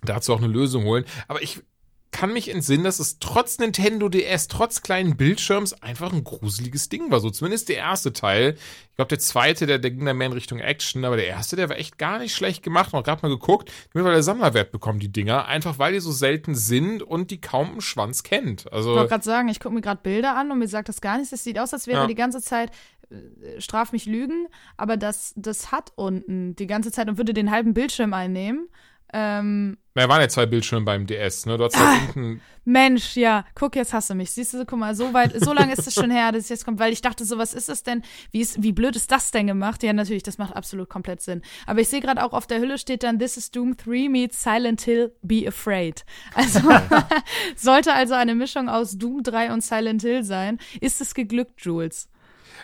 dazu 0.01 0.33
auch 0.33 0.39
eine 0.39 0.47
Lösung 0.47 0.83
holen. 0.85 1.05
Aber 1.27 1.43
ich 1.43 1.61
kann 2.11 2.33
mich 2.33 2.49
entsinnen, 2.49 2.83
dass 2.83 2.99
es 2.99 3.19
trotz 3.19 3.57
Nintendo 3.57 4.09
DS, 4.09 4.47
trotz 4.49 4.81
kleinen 4.81 5.15
Bildschirms 5.17 5.73
einfach 5.81 6.11
ein 6.11 6.23
gruseliges 6.23 6.89
Ding 6.89 7.09
war. 7.09 7.19
So 7.21 7.29
zumindest 7.29 7.69
der 7.69 7.77
erste 7.77 8.11
Teil. 8.13 8.55
Ich 8.89 8.95
glaube, 8.97 9.09
der 9.09 9.19
zweite, 9.19 9.65
der, 9.65 9.79
der 9.79 9.91
ging 9.91 10.05
dann 10.05 10.17
mehr 10.17 10.27
in 10.27 10.33
Richtung 10.33 10.59
Action, 10.59 11.05
aber 11.05 11.15
der 11.15 11.27
erste, 11.27 11.55
der 11.55 11.69
war 11.69 11.77
echt 11.77 11.97
gar 11.97 12.19
nicht 12.19 12.35
schlecht 12.35 12.63
gemacht. 12.63 12.93
Und 12.93 13.03
gerade 13.03 13.21
mal 13.25 13.29
geguckt, 13.33 13.71
mittlerweile 13.93 14.23
Sammlerwert 14.23 14.71
bekommen 14.71 14.99
die 14.99 15.11
Dinger, 15.11 15.45
einfach 15.47 15.79
weil 15.79 15.93
die 15.93 15.99
so 16.01 16.11
selten 16.11 16.53
sind 16.53 17.01
und 17.01 17.31
die 17.31 17.39
kaum 17.39 17.71
einen 17.71 17.81
Schwanz 17.81 18.23
kennt. 18.23 18.65
Ich 18.65 18.73
Also 18.73 18.93
wollte 18.95 19.09
gerade 19.09 19.23
sagen, 19.23 19.47
ich 19.47 19.59
gucke 19.59 19.73
mir 19.75 19.81
gerade 19.81 20.01
Bilder 20.03 20.35
an 20.35 20.51
und 20.51 20.59
mir 20.59 20.67
sagt 20.67 20.89
das 20.89 21.01
gar 21.01 21.15
nichts. 21.17 21.31
Das 21.31 21.43
sieht 21.43 21.57
aus, 21.59 21.73
als 21.73 21.87
wäre 21.87 22.01
Ja. 22.01 22.07
die 22.07 22.15
ganze 22.15 22.41
Zeit, 22.41 22.71
äh, 23.09 23.59
straf 23.61 23.93
mich 23.93 24.05
Lügen, 24.05 24.47
aber 24.75 24.97
das, 24.97 25.33
das 25.37 25.71
hat 25.71 25.93
unten 25.95 26.55
die 26.57 26.67
ganze 26.67 26.91
Zeit 26.91 27.07
und 27.09 27.17
würde 27.17 27.33
den 27.33 27.51
halben 27.51 27.73
Bildschirm 27.73 28.13
einnehmen. 28.13 28.67
Ähm, 29.13 29.77
da 29.93 30.07
waren 30.07 30.21
ja 30.21 30.29
zwei 30.29 30.45
Bildschirme 30.45 30.85
beim 30.85 31.05
DS, 31.05 31.45
ne? 31.45 31.57
Du 31.57 31.65
hast 31.65 31.77
halt 31.77 32.15
unten 32.15 32.41
Mensch, 32.63 33.17
ja, 33.17 33.43
guck, 33.55 33.75
jetzt 33.75 33.91
hast 33.91 34.11
du 34.11 34.15
mich. 34.15 34.31
Siehst 34.31 34.53
du, 34.53 34.65
guck 34.65 34.77
mal, 34.77 34.93
so 34.93 35.13
weit, 35.13 35.33
so 35.43 35.51
lange 35.51 35.73
ist 35.73 35.87
es 35.87 35.95
schon 35.95 36.11
her, 36.11 36.31
dass 36.31 36.43
es 36.43 36.49
jetzt 36.49 36.63
kommt, 36.65 36.79
weil 36.79 36.93
ich 36.93 37.01
dachte, 37.01 37.25
so, 37.25 37.39
was 37.39 37.53
ist 37.53 37.69
das 37.69 37.81
denn? 37.81 38.03
Wie, 38.29 38.39
ist, 38.39 38.61
wie 38.61 38.71
blöd 38.71 38.95
ist 38.95 39.11
das 39.11 39.31
denn 39.31 39.47
gemacht? 39.47 39.81
Ja, 39.81 39.93
natürlich, 39.93 40.21
das 40.21 40.37
macht 40.37 40.55
absolut 40.55 40.87
komplett 40.87 41.21
Sinn. 41.21 41.41
Aber 41.65 41.81
ich 41.81 41.89
sehe 41.89 42.01
gerade 42.01 42.23
auch 42.23 42.33
auf 42.33 42.45
der 42.45 42.59
Hülle 42.59 42.77
steht 42.77 43.01
dann, 43.01 43.17
This 43.17 43.35
is 43.37 43.49
Doom 43.49 43.77
3 43.77 44.09
meets 44.09 44.43
Silent 44.43 44.81
Hill, 44.81 45.11
be 45.23 45.45
afraid. 45.47 46.05
Also, 46.35 46.59
sollte 47.55 47.93
also 47.93 48.13
eine 48.13 48.35
Mischung 48.35 48.69
aus 48.69 48.97
Doom 48.97 49.23
3 49.23 49.53
und 49.53 49.63
Silent 49.63 50.03
Hill 50.03 50.23
sein. 50.23 50.59
Ist 50.79 51.01
es 51.01 51.15
geglückt, 51.15 51.61
Jules? 51.65 52.10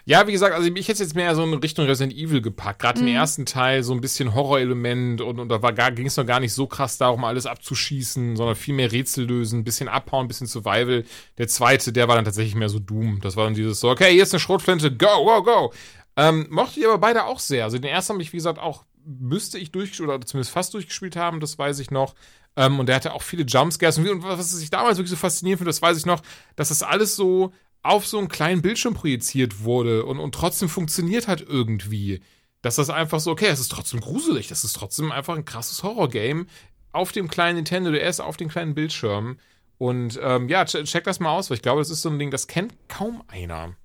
Ja, 0.09 0.25
wie 0.25 0.31
gesagt, 0.31 0.55
also 0.55 0.69
ich 0.73 0.87
hätte 0.87 1.03
jetzt 1.03 1.15
mehr 1.15 1.35
so 1.35 1.43
in 1.43 1.53
Richtung 1.55 1.85
Resident 1.85 2.17
Evil 2.17 2.41
gepackt. 2.41 2.79
Gerade 2.79 3.01
Mhm. 3.01 3.09
im 3.09 3.13
ersten 3.15 3.45
Teil 3.45 3.83
so 3.83 3.91
ein 3.93 3.99
bisschen 3.99 4.33
Horrorelement 4.33 5.19
und, 5.19 5.37
und 5.37 5.49
da 5.49 5.89
ging 5.89 6.05
es 6.07 6.15
noch 6.15 6.25
gar 6.25 6.39
nicht 6.39 6.53
so 6.53 6.65
krass 6.65 6.97
darum, 6.97 7.25
alles 7.25 7.45
abzuschießen, 7.45 8.37
sondern 8.37 8.55
viel 8.55 8.73
mehr 8.73 8.89
Rätsel 8.89 9.25
lösen, 9.25 9.59
ein 9.59 9.63
bisschen 9.65 9.89
abhauen, 9.89 10.23
ein 10.23 10.27
bisschen 10.29 10.47
Survival. 10.47 11.03
Der 11.37 11.49
zweite, 11.49 11.91
der 11.91 12.07
war 12.07 12.15
dann 12.15 12.23
tatsächlich 12.23 12.55
mehr 12.55 12.69
so 12.69 12.79
Doom. 12.79 13.19
Das 13.21 13.35
war 13.35 13.43
dann 13.43 13.53
dieses 13.53 13.81
so, 13.81 13.89
okay, 13.89 14.13
hier 14.13 14.23
ist 14.23 14.33
eine 14.33 14.39
Schrotflinte, 14.39 14.95
go, 14.95 15.25
go, 15.25 15.43
go. 15.43 15.73
Ähm, 16.15 16.47
mochte 16.49 16.79
ich 16.79 16.85
aber 16.87 16.99
beide 16.99 17.25
auch 17.25 17.39
sehr. 17.39 17.65
Also 17.65 17.77
den 17.77 17.91
ersten 17.91 18.13
habe 18.13 18.23
ich, 18.23 18.31
wie 18.31 18.37
gesagt, 18.37 18.59
auch 18.59 18.85
müsste 19.05 19.57
ich 19.57 19.73
durchgespielt 19.73 20.07
oder 20.07 20.25
zumindest 20.25 20.51
fast 20.53 20.73
durchgespielt 20.73 21.17
haben, 21.17 21.41
das 21.41 21.59
weiß 21.59 21.79
ich 21.79 21.91
noch. 21.91 22.15
Ähm, 22.55 22.79
und 22.79 22.87
der 22.87 22.95
hatte 22.95 23.13
auch 23.13 23.21
viele 23.23 23.43
Jumpscares. 23.43 23.97
Und 23.97 24.23
was 24.23 24.57
ich 24.57 24.69
damals 24.69 24.97
wirklich 24.97 25.11
so 25.11 25.17
faszinierend 25.17 25.59
finde, 25.59 25.69
das 25.69 25.81
weiß 25.81 25.97
ich 25.97 26.05
noch, 26.05 26.21
dass 26.55 26.69
das 26.69 26.81
alles 26.81 27.17
so 27.17 27.51
auf 27.87 28.05
so 28.07 28.17
einen 28.17 28.27
kleinen 28.27 28.61
Bildschirm 28.61 28.93
projiziert 28.93 29.63
wurde 29.63 30.05
und, 30.05 30.19
und 30.19 30.33
trotzdem 30.35 30.69
funktioniert 30.69 31.27
halt 31.27 31.41
irgendwie. 31.47 32.21
Dass 32.61 32.75
das 32.75 32.89
einfach 32.89 33.19
so, 33.19 33.31
okay, 33.31 33.47
es 33.47 33.59
ist 33.59 33.71
trotzdem 33.71 33.99
gruselig, 34.01 34.47
das 34.47 34.63
ist 34.63 34.73
trotzdem 34.73 35.11
einfach 35.11 35.35
ein 35.35 35.45
krasses 35.45 35.83
Horrorgame 35.83 36.47
auf 36.91 37.11
dem 37.11 37.27
kleinen 37.27 37.57
Nintendo 37.57 37.91
DS, 37.91 38.19
auf 38.19 38.35
den 38.35 38.49
kleinen 38.49 38.73
Bildschirm. 38.73 39.37
Und 39.77 40.19
ähm, 40.23 40.49
ja, 40.49 40.65
check, 40.65 40.85
check 40.85 41.03
das 41.03 41.19
mal 41.19 41.29
aus, 41.29 41.49
weil 41.49 41.55
ich 41.57 41.61
glaube, 41.61 41.81
das 41.81 41.91
ist 41.91 42.01
so 42.01 42.09
ein 42.09 42.17
Ding, 42.17 42.31
das 42.31 42.47
kennt 42.47 42.73
kaum 42.87 43.21
einer. 43.27 43.75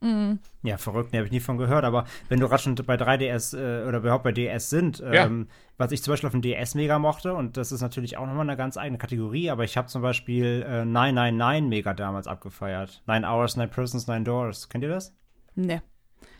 Ja, 0.62 0.78
verrückt, 0.78 1.12
ne, 1.12 1.18
habe 1.18 1.26
ich 1.26 1.32
nie 1.32 1.40
von 1.40 1.58
gehört. 1.58 1.84
Aber 1.84 2.06
wenn 2.30 2.40
du 2.40 2.48
gerade 2.48 2.62
schon 2.62 2.74
bei 2.74 2.94
3DS 2.94 3.54
äh, 3.54 3.86
oder 3.86 3.98
überhaupt 3.98 4.24
bei 4.24 4.32
DS 4.32 4.70
sind, 4.70 5.00
Ja. 5.00 5.28
Was 5.78 5.92
ich 5.92 6.02
zum 6.02 6.12
Beispiel 6.12 6.26
auf 6.28 6.32
dem 6.32 6.42
DS 6.42 6.74
mega 6.74 6.98
mochte, 6.98 7.34
und 7.34 7.56
das 7.56 7.72
ist 7.72 7.80
natürlich 7.80 8.16
auch 8.16 8.26
nochmal 8.26 8.48
eine 8.48 8.56
ganz 8.56 8.76
eigene 8.76 8.98
Kategorie, 8.98 9.50
aber 9.50 9.64
ich 9.64 9.76
habe 9.76 9.88
zum 9.88 10.02
Beispiel 10.02 10.64
äh, 10.68 10.84
999 10.84 11.68
mega 11.68 11.94
damals 11.94 12.26
abgefeiert. 12.26 13.02
Nine 13.06 13.26
Hours, 13.26 13.56
Nine 13.56 13.68
Persons, 13.68 14.06
Nine 14.06 14.24
Doors. 14.24 14.68
Kennt 14.68 14.84
ihr 14.84 14.90
das? 14.90 15.14
Ne. 15.54 15.82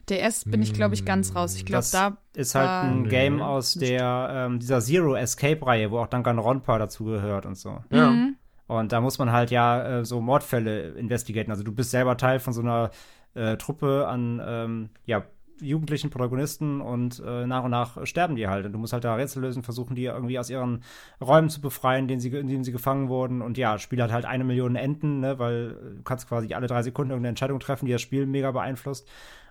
DS 0.09 0.45
bin 0.45 0.63
ich, 0.63 0.75
glaube 0.75 0.95
ich, 0.95 1.05
ganz 1.05 1.35
raus. 1.37 1.55
Ich 1.55 1.65
glaube, 1.65 1.87
da 1.93 2.19
ist 2.35 2.55
halt 2.55 2.69
ein 2.69 3.03
Nee. 3.03 3.09
Game 3.09 3.41
aus 3.41 3.75
der 3.75 4.29
ähm, 4.33 4.59
dieser 4.59 4.81
Zero 4.81 5.15
Escape 5.15 5.65
Reihe, 5.65 5.91
wo 5.91 5.99
auch 5.99 6.09
Danganronpa 6.09 6.79
dazugehört 6.79 7.47
und 7.47 7.57
so. 7.57 7.79
Ja. 7.91 8.11
Mhm. 8.11 8.37
Und 8.67 8.93
da 8.93 9.01
muss 9.01 9.19
man 9.19 9.31
halt 9.33 9.51
ja 9.51 10.01
äh, 10.01 10.05
so 10.05 10.21
Mordfälle 10.21 10.91
investigaten. 10.91 11.51
Also 11.51 11.63
du 11.63 11.73
bist 11.73 11.91
selber 11.91 12.17
Teil 12.17 12.41
von 12.41 12.53
so 12.53 12.63
einer 12.63 12.91
äh, 13.35 13.57
Truppe 13.57 14.07
an 14.09 14.43
ähm, 14.45 14.91
ja, 15.07 15.25
jugendlichen 15.63 16.11
Protagonisten 16.11 16.81
und 16.81 17.23
äh, 17.25 17.47
nach 17.47 17.65
und 17.65 17.71
nach 17.71 18.07
sterben 18.07 18.37
die 18.37 18.49
halt. 18.49 18.67
Und 18.67 18.73
du 18.73 18.79
musst 18.79 18.93
halt 18.93 19.05
da 19.05 19.15
Rätsel 19.15 19.43
lösen, 19.43 19.63
versuchen 19.63 19.95
die 19.95 20.05
irgendwie 20.05 20.39
aus 20.39 20.51
ihren 20.51 20.83
Räumen 21.21 21.49
zu 21.49 21.61
befreien, 21.61 22.05
in 22.05 22.09
denen 22.09 22.21
sie, 22.21 22.29
in 22.29 22.49
denen 22.49 22.65
sie 22.65 22.73
gefangen 22.73 23.09
wurden. 23.09 23.43
Und 23.43 23.59
ja, 23.59 23.73
das 23.73 23.83
Spiel 23.83 24.03
hat 24.03 24.13
halt 24.13 24.25
eine 24.25 24.45
Million 24.45 24.77
Enden, 24.77 25.21
ne, 25.21 25.39
weil 25.39 25.71
du 25.97 26.03
kannst 26.03 26.29
quasi 26.29 26.53
alle 26.55 26.67
drei 26.67 26.83
Sekunden 26.83 27.11
irgendeine 27.11 27.31
Entscheidung 27.31 27.61
treffen, 27.61 27.87
die 27.87 27.93
das 27.93 28.03
Spiel 28.03 28.27
mega 28.27 28.51
beeinflusst. 28.51 29.09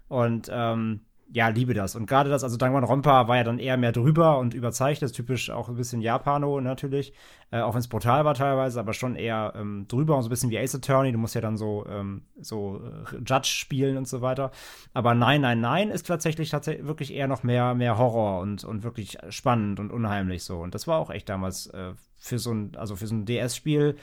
Und 0.07 0.49
ähm, 0.51 1.01
ja, 1.33 1.47
liebe 1.47 1.73
das. 1.73 1.95
Und 1.95 2.07
gerade 2.07 2.29
das, 2.29 2.43
also 2.43 2.57
Danganronpa 2.57 3.27
war 3.27 3.37
ja 3.37 3.43
dann 3.43 3.57
eher 3.57 3.77
mehr 3.77 3.93
drüber 3.93 4.37
und 4.37 4.53
überzeichnet, 4.53 5.11
ist 5.11 5.15
typisch 5.15 5.49
auch 5.49 5.69
ein 5.69 5.75
bisschen 5.75 6.01
Japano 6.01 6.59
natürlich, 6.59 7.13
äh, 7.51 7.61
auch 7.61 7.73
wenn 7.73 7.79
es 7.79 7.87
brutal 7.87 8.25
war 8.25 8.33
teilweise, 8.33 8.79
aber 8.79 8.93
schon 8.93 9.15
eher 9.15 9.53
ähm, 9.55 9.85
drüber 9.87 10.17
und 10.17 10.23
so 10.23 10.27
ein 10.27 10.29
bisschen 10.29 10.49
wie 10.49 10.59
Ace 10.59 10.75
Attorney. 10.75 11.11
Du 11.13 11.17
musst 11.17 11.33
ja 11.35 11.39
dann 11.41 11.55
so, 11.55 11.85
ähm, 11.89 12.23
so 12.41 12.81
äh, 12.83 13.15
Judge 13.25 13.47
spielen 13.49 13.95
und 13.97 14.07
so 14.09 14.21
weiter. 14.21 14.51
Aber 14.93 15.13
nein, 15.15 15.39
nein, 15.41 15.61
nein 15.61 15.89
ist 15.89 16.07
tatsächlich 16.07 16.49
tatsächlich 16.49 16.85
wirklich 16.85 17.13
eher 17.13 17.27
noch 17.29 17.43
mehr, 17.43 17.75
mehr 17.75 17.97
Horror 17.97 18.41
und, 18.41 18.63
und 18.65 18.83
wirklich 18.83 19.17
spannend 19.29 19.79
und 19.79 19.91
unheimlich 19.91 20.43
so. 20.43 20.59
Und 20.59 20.75
das 20.75 20.85
war 20.85 20.97
auch 20.99 21.09
echt 21.11 21.29
damals 21.29 21.67
äh, 21.67 21.93
für 22.17 22.39
so 22.39 22.53
ein, 22.53 22.75
also 22.75 22.95
für 22.97 23.07
so 23.07 23.15
ein 23.15 23.25
DS-Spiel. 23.25 23.95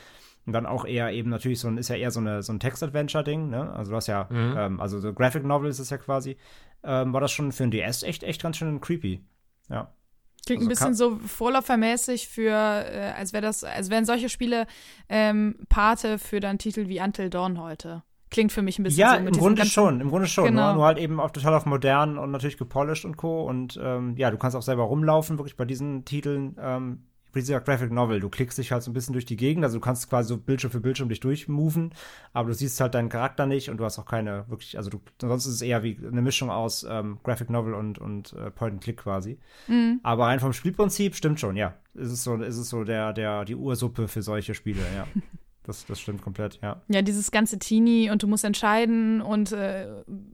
Und 0.47 0.55
dann 0.55 0.65
auch 0.65 0.87
eher 0.87 1.13
eben 1.13 1.29
natürlich 1.29 1.61
so 1.61 1.69
ein, 1.69 1.77
ist 1.77 1.91
ja 1.91 1.97
eher 1.97 2.11
so, 2.11 2.21
eine, 2.21 2.43
so 2.43 2.55
ein 2.55 2.59
Text-Adventure-Ding, 2.59 3.51
ne? 3.51 3.71
Also 3.75 3.91
du 3.91 3.97
hast 3.99 4.07
ja, 4.07 4.29
Mhm. 4.31 4.55
ähm, 4.57 4.81
also 4.81 4.99
so 4.99 5.13
Graphic 5.13 5.45
Novel 5.45 5.69
ist 5.69 5.79
es 5.79 5.91
ja 5.91 5.99
quasi. 5.99 6.39
Ähm, 6.83 7.13
war 7.13 7.21
das 7.21 7.33
schon 7.33 7.53
für 7.53 7.65
ein 7.65 7.71
DS 7.71 8.03
echt, 8.03 8.23
echt 8.23 8.43
ganz 8.43 8.57
schön 8.57 8.81
creepy. 8.81 9.25
Ja. 9.69 9.93
Klingt 10.47 10.61
Also 10.61 10.67
ein 10.67 10.69
bisschen 10.69 10.95
so 10.95 11.17
vorläufermäßig 11.19 12.29
für, 12.29 12.53
äh, 12.53 13.13
als 13.17 13.33
wäre 13.33 13.43
das, 13.43 13.65
als 13.65 13.91
wären 13.91 14.05
solche 14.05 14.29
Spiele 14.29 14.67
ähm, 15.09 15.57
Pate 15.69 16.19
für 16.19 16.41
dann 16.41 16.59
Titel 16.59 16.89
wie 16.89 17.01
Until 17.01 17.29
Dawn 17.29 17.61
heute. 17.61 18.03
Klingt 18.31 18.53
für 18.53 18.63
mich 18.63 18.79
ein 18.79 18.83
bisschen 18.83 19.01
Ja, 19.01 19.17
so 19.17 19.21
mit 19.21 19.35
im 19.35 19.41
Grunde 19.41 19.65
schon, 19.65 20.01
im 20.01 20.11
Grunde 20.11 20.27
schon. 20.27 20.45
Genau. 20.45 20.67
Nur, 20.67 20.75
nur 20.75 20.85
halt 20.85 20.99
eben 20.99 21.19
auf 21.19 21.33
total 21.33 21.55
auf 21.55 21.67
modern 21.67 22.19
und 22.19 22.31
natürlich 22.31 22.59
gepolished 22.59 23.05
und 23.05 23.17
Co. 23.17 23.43
Und 23.43 23.79
ähm, 23.83 24.17
ja, 24.17 24.31
du 24.31 24.37
kannst 24.37 24.57
auch 24.57 24.63
selber 24.63 24.85
rumlaufen, 24.85 25.39
wirklich 25.39 25.57
bei 25.57 25.65
diesen 25.65 26.05
Titeln. 26.05 26.57
Ähm, 26.61 27.05
dieser 27.35 27.61
Graphic 27.61 27.91
Novel, 27.91 28.21
du 28.21 28.29
klickst 28.29 28.59
dich 28.59 28.73
halt 28.73 28.83
so 28.83 28.91
ein 28.91 28.95
bisschen 28.95 29.13
durch 29.13 29.25
die 29.25 29.37
Gegend, 29.37 29.65
also 29.65 29.79
du 29.79 29.81
kannst 29.81 30.09
quasi 30.09 30.29
so 30.29 30.37
Bildschirm 30.37 30.71
für 30.71 30.81
Bildschirm 30.81 31.09
dich 31.09 31.21
durchmoven, 31.21 31.93
aber 32.33 32.49
du 32.49 32.55
siehst 32.55 32.81
halt 32.81 32.95
deinen 32.95 33.09
Charakter 33.09 33.47
nicht 33.47 33.71
und 33.71 33.79
du 33.79 33.85
hast 33.85 33.99
auch 33.99 34.07
keine 34.07 34.49
wirklich, 34.49 34.77
also 34.77 34.91
du, 34.91 35.01
sonst 35.21 35.47
ist 35.47 35.55
es 35.55 35.63
eher 35.63 35.83
wie 35.83 35.99
eine 35.99 36.23
Mischung 36.23 36.51
aus 36.51 36.87
ähm, 36.89 37.19
Graphic 37.23 37.51
Novel 37.51 37.75
und, 37.75 37.99
und 37.99 38.33
äh, 38.33 38.51
Point 38.51 38.75
and 38.75 38.83
Click 38.83 38.99
quasi. 38.99 39.39
Mhm. 39.67 40.01
Aber 40.03 40.27
rein 40.27 40.41
vom 40.41 40.53
Spielprinzip 40.53 41.15
stimmt 41.15 41.41
schon, 41.41 41.57
ja. 41.57 41.75
Ist 41.95 42.13
es 42.13 42.25
so, 42.25 42.37
ist 42.37 42.57
es 42.57 42.69
so 42.69 42.85
der, 42.85 43.13
der, 43.13 43.45
die 43.45 43.57
Ursuppe 43.57 44.09
für 44.09 44.23
solche 44.23 44.55
Spiele, 44.55 44.81
ja. 44.95 45.07
Das, 45.69 45.85
das 45.85 46.01
stimmt 46.01 46.23
komplett, 46.23 46.59
ja. 46.63 46.81
Ja, 46.89 47.03
dieses 47.03 47.31
ganze 47.31 47.59
Teenie 47.59 48.09
und 48.09 48.23
du 48.23 48.27
musst 48.27 48.43
entscheiden 48.43 49.21
und 49.21 49.53
äh, 49.53 49.87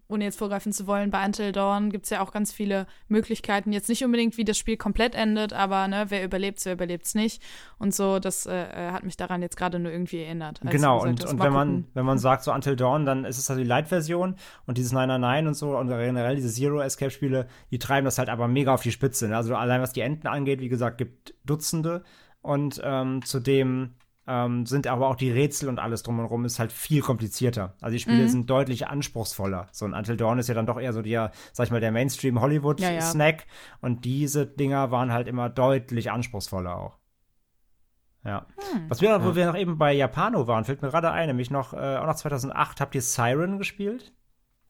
ohne 0.07 0.23
jetzt 0.23 0.39
vorgreifen 0.39 0.73
zu 0.73 0.87
wollen, 0.87 1.11
bei 1.11 1.27
Until 1.27 1.51
Dawn 1.51 1.91
gibt 1.91 2.05
es 2.05 2.11
ja 2.11 2.21
auch 2.21 2.31
ganz 2.31 2.53
viele 2.53 2.87
Möglichkeiten. 3.09 3.73
Jetzt 3.73 3.89
nicht 3.89 4.05
unbedingt, 4.05 4.37
wie 4.37 4.45
das 4.45 4.57
Spiel 4.57 4.77
komplett 4.77 5.17
endet, 5.17 5.53
aber 5.53 5.89
ne, 5.89 6.07
wer 6.11 6.25
überlebt, 6.25 6.65
wer 6.65 6.75
überlebt 6.75 7.13
nicht. 7.17 7.43
Und 7.79 7.93
so, 7.93 8.21
das 8.21 8.47
äh, 8.47 8.53
äh, 8.53 8.93
hat 8.93 9.03
mich 9.03 9.17
daran 9.17 9.43
jetzt 9.43 9.57
gerade 9.57 9.81
nur 9.81 9.91
irgendwie 9.91 10.23
erinnert. 10.23 10.61
Genau, 10.61 11.01
gesagt 11.01 11.25
und, 11.25 11.31
und 11.33 11.41
wenn 11.41 11.53
man, 11.53 11.85
wenn 11.95 12.07
man 12.07 12.19
sagt 12.19 12.45
so 12.45 12.53
Until 12.53 12.77
Dawn, 12.77 13.05
dann 13.05 13.25
ist 13.25 13.37
es 13.37 13.51
halt 13.51 13.59
die 13.59 13.65
Light-Version 13.65 14.37
und 14.67 14.79
dieses 14.79 14.93
999 14.93 15.49
und 15.49 15.55
so 15.55 15.77
und 15.77 15.89
generell 15.89 16.37
diese 16.37 16.49
Zero-Escape-Spiele, 16.49 17.49
die 17.73 17.81
treiben 17.81 18.05
das 18.05 18.19
halt 18.19 18.29
aber 18.29 18.47
mega 18.47 18.73
auf 18.73 18.83
die 18.83 18.93
Spitze. 18.93 19.27
Ne? 19.27 19.37
Also 19.37 19.57
allein 19.57 19.83
was 19.83 19.93
die 19.93 20.03
Enden 20.03 20.29
angeht, 20.29 20.61
wie 20.61 20.69
gesagt, 20.69 20.97
gibt 20.97 21.35
Dutzende 21.45 22.05
und 22.41 22.81
ähm, 22.85 23.25
zudem 23.25 23.95
ähm, 24.27 24.65
sind 24.67 24.87
aber 24.87 25.09
auch 25.09 25.17
die 25.17 25.31
Rätsel 25.31 25.69
und 25.69 25.79
alles 25.79 26.03
drumherum 26.03 26.45
ist 26.45 26.59
halt 26.59 26.73
viel 26.73 27.03
komplizierter. 27.03 27.75
Also 27.81 27.93
die 27.93 28.01
Spiele 28.01 28.25
Mhm. 28.25 28.29
sind 28.29 28.51
deutlich 28.51 28.89
anspruchsvoller. 28.89 29.69
So 29.73 29.85
ein 29.85 29.93
Until 29.93 30.17
Dawn 30.17 30.39
ist 30.39 30.49
ja 30.49 30.55
dann 30.55 30.67
doch 30.67 30.81
eher 30.81 30.93
so 30.93 31.03
der, 31.03 31.31
sag 31.53 31.65
ich 31.67 31.71
mal, 31.71 31.81
der 31.81 31.89
Ja, 31.89 31.93
ja. 31.93 32.01
Mainstream-Hollywood-Snack 32.01 33.47
und 33.81 34.05
diese 34.05 34.47
Dinger 34.47 34.91
waren 34.91 35.13
halt 35.13 35.29
immer 35.29 35.49
deutlich 35.51 36.11
anspruchsvoller 36.11 36.77
auch. 36.77 36.99
Ja. 38.25 38.47
Hm. 38.73 38.87
Was 38.89 39.03
wir, 39.03 39.23
wo 39.23 39.35
wir 39.37 39.47
noch 39.47 39.57
eben 39.57 39.77
bei 39.77 39.93
Japano 39.93 40.47
waren, 40.47 40.65
fällt 40.65 40.81
mir 40.81 40.89
gerade 40.89 41.11
ein, 41.11 41.27
nämlich 41.29 41.51
noch, 41.51 41.75
äh, 41.75 41.97
auch 41.99 42.07
noch 42.07 42.15
2008, 42.17 42.81
habt 42.81 42.95
ihr 42.95 43.03
Siren 43.03 43.59
gespielt? 43.59 44.15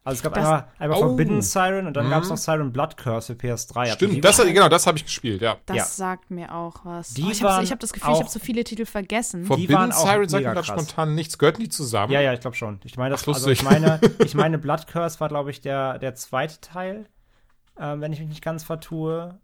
Also 0.06 0.18
es 0.18 0.22
gab 0.22 0.34
Das- 0.34 0.44
einmal, 0.44 0.64
einmal 0.78 0.98
Oh. 0.98 1.02
Forbidden 1.08 1.40
Siren 1.40 1.86
und 1.86 1.94
dann 1.96 2.06
Mhm. 2.06 2.10
gab 2.10 2.22
es 2.24 2.28
noch 2.28 2.36
Siren 2.36 2.72
Blood 2.72 2.98
Curse 2.98 3.28
für 3.34 3.38
PS3. 3.38 3.90
Habt 3.90 4.02
ihr 4.02 4.08
die 4.08 4.12
Stimmt, 4.20 4.24
das, 4.26 4.36
genau, 4.44 4.68
das 4.68 4.86
habe 4.86 4.98
ich 4.98 5.04
gespielt, 5.06 5.40
ja. 5.40 5.56
Das 5.64 5.76
ja. 5.76 5.84
sagt 5.84 6.30
mir 6.30 6.54
auch 6.54 6.84
was. 6.84 7.14
Die 7.14 7.22
oh, 7.24 7.30
ich 7.30 7.42
habe 7.42 7.66
hab 7.66 7.80
das 7.80 7.92
Gefühl, 7.92 8.12
ich 8.12 8.20
habe 8.20 8.28
so 8.28 8.38
viele 8.38 8.64
Titel 8.64 8.84
vergessen. 8.84 9.46
Forbidden 9.46 9.74
waren 9.74 9.92
auch 9.92 10.06
Siren 10.06 10.28
sagt 10.28 10.44
mir 10.44 10.52
gerade 10.52 10.66
spontan 10.66 11.14
nichts. 11.14 11.38
Gehörten 11.38 11.62
die 11.62 11.70
zusammen? 11.70 12.12
Ja, 12.12 12.20
ja, 12.20 12.34
ich 12.34 12.40
glaube 12.40 12.54
schon. 12.54 12.80
Ich 12.84 12.98
meine, 12.98 13.10
das 13.12 13.22
Ach, 13.22 13.28
also 13.28 13.48
ich 13.48 13.62
meine, 13.62 13.98
ich 14.18 14.34
meine, 14.34 14.58
Blood 14.58 14.86
Curse 14.88 15.18
war, 15.20 15.28
glaube 15.28 15.50
ich, 15.50 15.62
der, 15.62 15.98
der 15.98 16.14
zweite 16.14 16.60
Teil, 16.60 17.06
ähm, 17.80 18.02
wenn 18.02 18.12
ich 18.12 18.20
mich 18.20 18.28
nicht 18.28 18.42
ganz 18.44 18.62
vertue. 18.62 19.38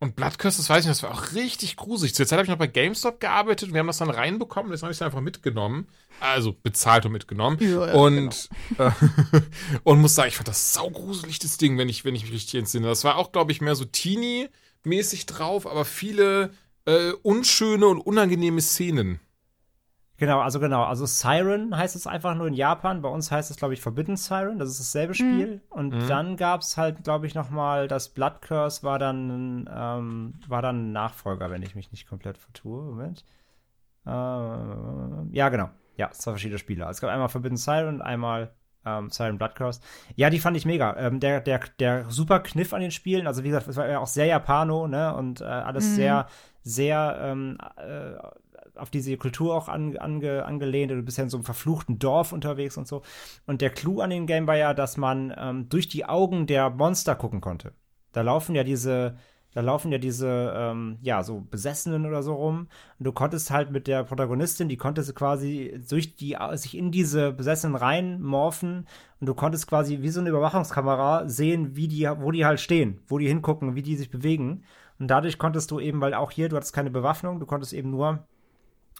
Und 0.00 0.16
Blood 0.16 0.38
Curse, 0.38 0.58
das 0.58 0.68
weiß 0.68 0.84
ich 0.84 0.88
nicht, 0.88 1.02
das 1.02 1.08
war 1.08 1.12
auch 1.12 1.32
richtig 1.34 1.76
gruselig. 1.76 2.14
Zur 2.14 2.26
Zeit 2.26 2.38
habe 2.38 2.44
ich 2.44 2.50
noch 2.50 2.58
bei 2.58 2.66
GameStop 2.66 3.20
gearbeitet 3.20 3.68
und 3.68 3.74
wir 3.74 3.80
haben 3.80 3.86
das 3.86 3.98
dann 3.98 4.10
reinbekommen, 4.10 4.70
das 4.70 4.82
habe 4.82 4.92
ich 4.92 4.98
dann 4.98 5.06
einfach 5.06 5.20
mitgenommen. 5.20 5.86
Also 6.20 6.54
bezahlt 6.62 7.06
und 7.06 7.12
mitgenommen. 7.12 7.58
Ja, 7.60 7.86
ja, 7.86 7.94
und, 7.94 8.48
äh, 8.78 8.90
und 9.84 10.00
muss 10.00 10.14
sagen, 10.14 10.28
ich 10.28 10.36
fand 10.36 10.48
das 10.48 10.72
saugruselig, 10.74 11.38
das 11.38 11.56
Ding, 11.56 11.78
wenn 11.78 11.88
ich, 11.88 12.04
wenn 12.04 12.14
ich 12.14 12.24
mich 12.24 12.32
richtig 12.32 12.58
entsinne. 12.60 12.88
Das 12.88 13.04
war 13.04 13.16
auch, 13.16 13.32
glaube 13.32 13.52
ich, 13.52 13.60
mehr 13.60 13.76
so 13.76 13.84
Teenie-mäßig 13.84 15.26
drauf, 15.26 15.66
aber 15.66 15.84
viele 15.84 16.50
äh, 16.86 17.12
unschöne 17.22 17.86
und 17.86 18.00
unangenehme 18.00 18.60
Szenen. 18.60 19.20
Genau, 20.16 20.40
also 20.40 20.60
genau, 20.60 20.84
also 20.84 21.06
Siren 21.06 21.76
heißt 21.76 21.96
es 21.96 22.06
einfach 22.06 22.36
nur 22.36 22.46
in 22.46 22.54
Japan. 22.54 23.02
Bei 23.02 23.08
uns 23.08 23.32
heißt 23.32 23.50
es, 23.50 23.56
glaube 23.56 23.74
ich, 23.74 23.80
Forbidden 23.80 24.16
Siren. 24.16 24.58
Das 24.60 24.68
ist 24.68 24.78
dasselbe 24.78 25.14
Spiel. 25.14 25.60
Und 25.70 25.92
Mhm. 25.92 26.06
dann 26.06 26.36
gab 26.36 26.60
es 26.60 26.76
halt, 26.76 27.02
glaube 27.02 27.26
ich, 27.26 27.34
noch 27.34 27.50
mal 27.50 27.88
das 27.88 28.10
Blood 28.10 28.40
Curse 28.40 28.84
war 28.84 28.98
dann 29.00 29.68
ähm, 29.72 30.34
war 30.46 30.62
dann 30.62 30.88
ein 30.88 30.92
Nachfolger, 30.92 31.50
wenn 31.50 31.62
ich 31.62 31.74
mich 31.74 31.90
nicht 31.90 32.08
komplett 32.08 32.38
vertue. 32.38 32.82
Moment. 32.82 33.24
Äh, 34.06 34.10
ja, 34.10 35.48
genau. 35.48 35.70
Ja, 35.96 36.10
zwei 36.10 36.32
verschiedene 36.32 36.58
Spiele. 36.58 36.86
Es 36.88 37.00
gab 37.00 37.10
einmal 37.10 37.28
Forbidden 37.28 37.56
Siren 37.56 37.96
und 37.96 38.02
einmal 38.02 38.52
ähm, 38.84 39.10
Siren 39.10 39.38
Blood 39.38 39.54
Curse. 39.54 39.80
Ja, 40.14 40.30
die 40.30 40.40
fand 40.40 40.56
ich 40.56 40.66
mega. 40.66 40.96
Ähm, 40.96 41.20
der, 41.20 41.40
der, 41.40 41.60
der 41.78 42.10
super 42.10 42.40
Kniff 42.40 42.72
an 42.74 42.80
den 42.82 42.90
Spielen, 42.90 43.26
also 43.26 43.42
wie 43.44 43.48
gesagt, 43.48 43.66
es 43.68 43.76
war 43.76 43.88
ja 43.88 43.98
auch 43.98 44.06
sehr 44.06 44.26
Japano, 44.26 44.86
ne? 44.86 45.14
Und 45.14 45.40
äh, 45.40 45.44
alles 45.44 45.90
Mhm. 45.90 45.94
sehr, 45.94 46.26
sehr 46.62 47.18
ähm, 47.20 47.58
äh, 47.76 48.12
auf 48.76 48.90
diese 48.90 49.16
Kultur 49.16 49.54
auch 49.54 49.68
an, 49.68 49.96
ange, 49.96 50.44
angelehnt. 50.44 50.90
Du 50.90 51.02
bist 51.02 51.18
ja 51.18 51.24
in 51.24 51.30
so 51.30 51.36
einem 51.36 51.44
verfluchten 51.44 51.98
Dorf 51.98 52.32
unterwegs 52.32 52.76
und 52.76 52.88
so. 52.88 53.02
Und 53.46 53.60
der 53.60 53.70
Clou 53.70 54.00
an 54.00 54.10
dem 54.10 54.26
Game 54.26 54.46
war 54.46 54.56
ja, 54.56 54.74
dass 54.74 54.96
man 54.96 55.34
ähm, 55.36 55.68
durch 55.68 55.88
die 55.88 56.04
Augen 56.04 56.46
der 56.46 56.70
Monster 56.70 57.14
gucken 57.14 57.40
konnte. 57.40 57.72
Da 58.12 58.22
laufen 58.22 58.54
ja 58.54 58.64
diese, 58.64 59.16
da 59.52 59.60
laufen 59.60 59.92
ja 59.92 59.98
diese, 59.98 60.52
ähm, 60.56 60.98
ja, 61.00 61.22
so 61.22 61.40
Besessenen 61.40 62.06
oder 62.06 62.22
so 62.22 62.34
rum. 62.34 62.68
Und 62.98 63.04
du 63.04 63.12
konntest 63.12 63.50
halt 63.50 63.70
mit 63.70 63.86
der 63.86 64.02
Protagonistin, 64.04 64.68
die 64.68 64.76
konnte 64.76 65.02
quasi 65.14 65.80
durch 65.88 66.16
die, 66.16 66.36
sich 66.54 66.76
in 66.76 66.90
diese 66.90 67.32
Besessenen 67.32 67.76
reinmorphen. 67.76 68.86
Und 69.20 69.26
du 69.26 69.34
konntest 69.34 69.68
quasi 69.68 70.02
wie 70.02 70.08
so 70.08 70.20
eine 70.20 70.30
Überwachungskamera 70.30 71.28
sehen, 71.28 71.76
wie 71.76 71.88
die, 71.88 72.08
wo 72.18 72.32
die 72.32 72.44
halt 72.44 72.60
stehen, 72.60 73.00
wo 73.06 73.18
die 73.18 73.28
hingucken, 73.28 73.76
wie 73.76 73.82
die 73.82 73.96
sich 73.96 74.10
bewegen. 74.10 74.64
Und 74.98 75.08
dadurch 75.08 75.38
konntest 75.38 75.70
du 75.70 75.80
eben, 75.80 76.00
weil 76.00 76.14
auch 76.14 76.30
hier, 76.30 76.48
du 76.48 76.56
hattest 76.56 76.72
keine 76.72 76.90
Bewaffnung, 76.90 77.40
du 77.40 77.46
konntest 77.46 77.72
eben 77.72 77.90
nur 77.90 78.26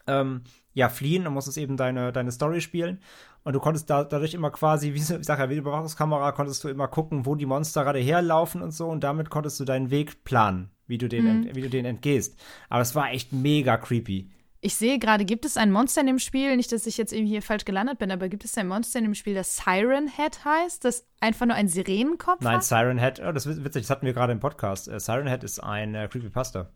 ähm, 0.06 0.42
ja, 0.72 0.88
fliehen 0.88 1.26
und 1.26 1.34
musstest 1.34 1.58
eben 1.58 1.76
deine, 1.76 2.12
deine 2.12 2.32
Story 2.32 2.60
spielen. 2.60 3.00
Und 3.44 3.52
du 3.52 3.60
konntest 3.60 3.90
da, 3.90 4.04
dadurch 4.04 4.34
immer 4.34 4.50
quasi, 4.50 4.94
wie 4.94 4.98
ich 4.98 5.04
sag 5.04 5.38
ja, 5.38 5.48
wie 5.48 5.54
die 5.54 5.60
Überwachungskamera, 5.60 6.32
konntest 6.32 6.64
du 6.64 6.68
immer 6.68 6.88
gucken, 6.88 7.26
wo 7.26 7.34
die 7.34 7.46
Monster 7.46 7.84
gerade 7.84 7.98
herlaufen 7.98 8.62
und 8.62 8.72
so. 8.72 8.88
Und 8.88 9.04
damit 9.04 9.30
konntest 9.30 9.60
du 9.60 9.64
deinen 9.64 9.90
Weg 9.90 10.24
planen, 10.24 10.70
wie 10.86 10.98
du 10.98 11.08
den, 11.08 11.26
ent, 11.26 11.54
wie 11.54 11.60
du 11.60 11.68
den 11.68 11.84
entgehst. 11.84 12.38
Aber 12.70 12.80
es 12.80 12.94
war 12.94 13.12
echt 13.12 13.32
mega 13.32 13.76
creepy. 13.76 14.30
Ich 14.62 14.76
sehe 14.76 14.98
gerade, 14.98 15.26
gibt 15.26 15.44
es 15.44 15.58
ein 15.58 15.70
Monster 15.70 16.00
in 16.00 16.06
dem 16.06 16.18
Spiel, 16.18 16.56
nicht, 16.56 16.72
dass 16.72 16.86
ich 16.86 16.96
jetzt 16.96 17.12
irgendwie 17.12 17.32
hier 17.32 17.42
falsch 17.42 17.66
gelandet 17.66 17.98
bin, 17.98 18.10
aber 18.10 18.30
gibt 18.30 18.46
es 18.46 18.56
ein 18.56 18.66
Monster 18.66 18.98
in 18.98 19.04
dem 19.04 19.14
Spiel, 19.14 19.34
das 19.34 19.58
Siren 19.58 20.08
Head 20.08 20.42
heißt, 20.42 20.82
das 20.86 21.06
einfach 21.20 21.44
nur 21.44 21.54
ein 21.54 21.68
Sirenenkopf 21.68 22.40
Nein, 22.40 22.56
hat? 22.56 22.64
Siren 22.64 22.98
Head, 22.98 23.20
oh, 23.22 23.30
das 23.30 23.44
ist 23.44 23.62
witzig, 23.62 23.82
das 23.82 23.90
hatten 23.90 24.06
wir 24.06 24.14
gerade 24.14 24.32
im 24.32 24.40
Podcast. 24.40 24.88
Äh, 24.88 24.98
Siren 25.00 25.26
Head 25.26 25.44
ist 25.44 25.62
ein 25.62 25.94
äh, 25.94 26.08
Creepypasta. 26.08 26.70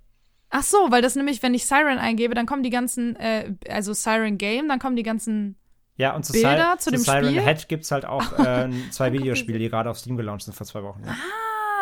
Ach 0.51 0.63
so, 0.63 0.91
weil 0.91 1.03
das 1.03 1.15
nämlich, 1.15 1.43
wenn 1.43 1.55
ich 1.55 1.67
Siren 1.67 1.99
eingebe, 1.99 2.35
dann 2.35 2.47
kommen 2.47 2.63
die 2.63 2.71
ganzen, 2.71 3.17
äh, 3.17 3.55
also 3.69 3.93
Siren 3.93 4.39
Game, 4.39 4.69
dann 4.69 4.79
kommen 4.79 4.97
die 4.97 5.03
ganzen 5.03 5.57
Ja, 5.97 6.15
und 6.15 6.25
zu, 6.25 6.33
Bilder 6.33 6.77
Si 6.79 6.85
zu 6.85 6.91
dem 6.91 7.01
Siren 7.01 7.27
Spiel? 7.27 7.43
Head 7.43 7.69
gibt 7.69 7.85
es 7.85 7.91
halt 7.91 8.05
auch 8.07 8.39
äh, 8.39 8.71
zwei 8.91 9.13
Videospiele, 9.13 9.59
die 9.59 9.69
gerade 9.69 9.91
auf 9.91 9.99
Steam 9.99 10.17
gelauncht 10.17 10.43
sind 10.45 10.55
vor 10.55 10.67
zwei 10.67 10.83
Wochen. 10.83 11.03
Ja. 11.05 11.15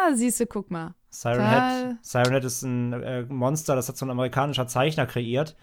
Ah, 0.08 0.14
siehste, 0.14 0.46
guck 0.46 0.70
mal. 0.70 0.94
Siren 1.10 1.48
Head, 1.48 1.96
Siren 2.02 2.32
Head 2.32 2.44
ist 2.44 2.62
ein 2.62 2.92
äh, 2.92 3.22
Monster, 3.22 3.76
das 3.76 3.88
hat 3.88 3.96
so 3.96 4.04
ein 4.06 4.10
amerikanischer 4.10 4.66
Zeichner 4.66 5.06
kreiert. 5.06 5.56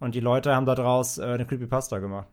Und 0.00 0.14
die 0.14 0.20
Leute 0.20 0.54
haben 0.54 0.66
daraus 0.66 1.18
äh, 1.18 1.24
eine 1.24 1.46
Creepypasta 1.46 1.98
gemacht. 1.98 2.28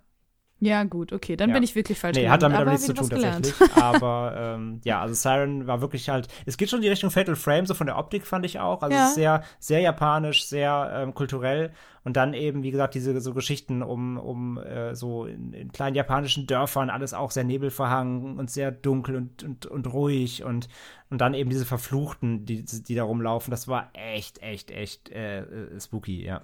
Ja, 0.64 0.84
gut, 0.84 1.12
okay, 1.12 1.36
dann 1.36 1.50
Ja. 1.50 1.56
bin 1.56 1.64
ich 1.64 1.74
wirklich 1.74 1.98
falsch 2.00 2.16
Nee, 2.16 2.30
hat 2.30 2.44
damit 2.44 2.60
aber 2.60 2.70
nichts 2.70 2.86
zu 2.86 2.94
tun 2.94 3.10
tatsächlich. 3.10 3.56
Aber 3.76 4.34
ähm, 4.38 4.80
ja, 4.86 5.02
also 5.02 5.16
Siren 5.16 5.66
war 5.66 5.82
wirklich 5.82 6.08
halt, 6.08 6.28
es 6.46 6.56
geht 6.56 6.70
schon 6.70 6.78
in 6.78 6.84
die 6.84 6.90
Richtung 6.90 7.10
Fatal 7.10 7.36
Frame, 7.36 7.66
so 7.66 7.74
von 7.74 7.88
der 7.88 7.98
Optik 7.98 8.28
fand 8.28 8.46
ich 8.46 8.60
auch. 8.60 8.84
Also 8.84 8.96
Ja. 8.96 9.02
es 9.06 9.10
ist 9.10 9.16
sehr, 9.16 9.44
sehr 9.60 9.80
japanisch, 9.80 10.46
sehr 10.46 10.92
ähm, 10.94 11.16
kulturell. 11.16 11.72
Und 12.04 12.16
dann 12.16 12.36
eben, 12.36 12.62
wie 12.62 12.70
gesagt, 12.70 12.94
diese 12.94 13.20
so 13.22 13.34
Geschichten 13.34 13.82
um, 13.82 14.18
um 14.18 14.60
äh, 14.60 14.94
so 14.94 15.26
in, 15.26 15.54
in 15.54 15.72
kleinen 15.72 15.96
japanischen 15.96 16.46
Dörfern, 16.46 16.92
alles 16.92 17.16
auch 17.16 17.32
sehr 17.32 17.44
nebelverhangen 17.44 18.38
und 18.38 18.52
sehr 18.52 18.72
dunkel 18.72 19.16
und, 19.16 19.42
und, 19.44 19.66
und 19.66 19.92
ruhig 19.92 20.44
und, 20.44 20.68
und 21.10 21.22
dann 21.22 21.34
eben 21.34 21.50
diese 21.50 21.66
Verfluchten, 21.66 22.46
die, 22.46 22.64
die 22.64 22.96
da 22.96 23.04
rumlaufen. 23.04 23.50
Das 23.50 23.68
war 23.68 23.90
echt, 23.94 24.44
echt, 24.44 24.70
echt 24.70 25.10
äh, 25.10 25.42
äh, 25.42 25.80
spooky, 25.80 26.24
ja. 26.24 26.42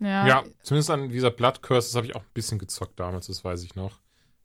Ja, 0.00 0.26
Ja, 0.26 0.44
zumindest 0.62 0.90
an 0.90 1.08
dieser 1.08 1.30
Blood 1.30 1.62
Curse, 1.62 1.88
das 1.88 1.96
habe 1.96 2.06
ich 2.06 2.14
auch 2.16 2.22
ein 2.22 2.30
bisschen 2.34 2.58
gezockt 2.58 2.98
damals, 3.00 3.26
das 3.26 3.44
weiß 3.44 3.62
ich 3.64 3.74
noch. 3.74 3.98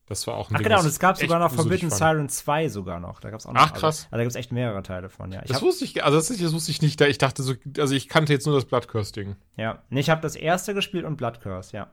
Das 0.05 0.27
war 0.27 0.35
auch 0.35 0.49
ein 0.49 0.55
Ach 0.55 0.59
Ding, 0.59 0.67
genau, 0.67 0.81
und 0.81 0.85
es 0.85 0.99
gab 0.99 1.17
sogar 1.17 1.39
noch 1.39 1.51
Forbidden. 1.53 1.89
Siren 1.89 2.27
2 2.27 2.67
sogar 2.67 2.99
noch. 2.99 3.21
Da 3.21 3.29
gab's 3.29 3.45
auch 3.45 3.53
noch. 3.53 3.61
Ach, 3.61 3.73
krass. 3.73 3.83
Also, 3.83 4.03
also 4.03 4.17
da 4.17 4.21
gibt's 4.23 4.35
echt 4.35 4.51
mehrere 4.51 4.83
Teile 4.83 5.09
von, 5.09 5.31
ja. 5.31 5.41
Ich 5.41 5.47
Das 5.47 5.57
hab, 5.57 5.63
wusste 5.63 5.85
ich, 5.85 6.03
also 6.03 6.17
das, 6.17 6.27
das 6.27 6.53
wusste 6.53 6.71
ich 6.71 6.81
nicht, 6.81 6.99
da 6.99 7.05
ich 7.05 7.17
dachte 7.19 7.41
so, 7.41 7.53
also 7.77 7.95
ich 7.95 8.09
kannte 8.09 8.33
jetzt 8.33 8.45
nur 8.45 8.53
das 8.55 8.65
Blood 8.65 8.89
Curse 8.89 9.13
Ding. 9.13 9.37
Ja, 9.55 9.81
nee, 9.89 10.01
ich 10.01 10.09
habe 10.09 10.21
das 10.21 10.35
erste 10.35 10.73
gespielt 10.73 11.05
und 11.05 11.15
Blood 11.15 11.39
Curse, 11.39 11.75
ja. 11.75 11.91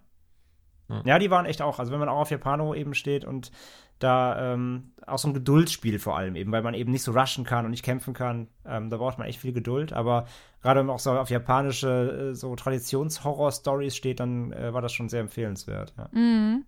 Ja. 0.89 1.03
Ja, 1.05 1.19
die 1.21 1.31
waren 1.31 1.47
echt 1.47 1.63
auch, 1.63 1.79
also 1.79 1.93
wenn 1.93 2.01
man 2.01 2.09
auch 2.09 2.19
auf 2.19 2.31
Japano 2.33 2.75
eben 2.75 2.95
steht 2.95 3.25
und 3.25 3.53
da 4.01 4.53
ähm, 4.55 4.93
auch 5.07 5.19
so 5.19 5.29
ein 5.29 5.35
Geduldsspiel 5.35 5.99
vor 5.99 6.17
allem 6.17 6.35
eben, 6.37 6.51
weil 6.53 6.63
man 6.63 6.75
eben 6.75 6.91
nicht 6.91 7.03
so 7.03 7.13
rushen 7.13 7.45
kann 7.45 7.65
und 7.65 7.71
nicht 7.71 7.85
kämpfen 7.85 8.15
kann, 8.15 8.49
ähm, 8.65 8.91
da 8.91 8.97
braucht 8.97 9.19
man 9.19 9.27
echt 9.29 9.41
viel 9.41 9.53
Geduld, 9.53 9.93
aber 9.93 10.27
gerade 10.63 10.81
wenn 10.81 10.87
man 10.87 10.97
auch 10.97 11.01
so 11.01 11.13
auf 11.13 11.31
japanische 11.31 12.31
äh, 12.31 12.35
so 12.35 12.55
Traditions-Horror-Stories 12.57 13.95
steht, 13.97 14.21
dann 14.21 14.53
äh, 14.53 14.73
war 14.73 14.83
das 14.83 14.93
schon 14.93 15.09
sehr 15.09 15.21
empfehlenswert, 15.21 15.95
ja. 15.97 16.09
Mhm. 16.13 16.65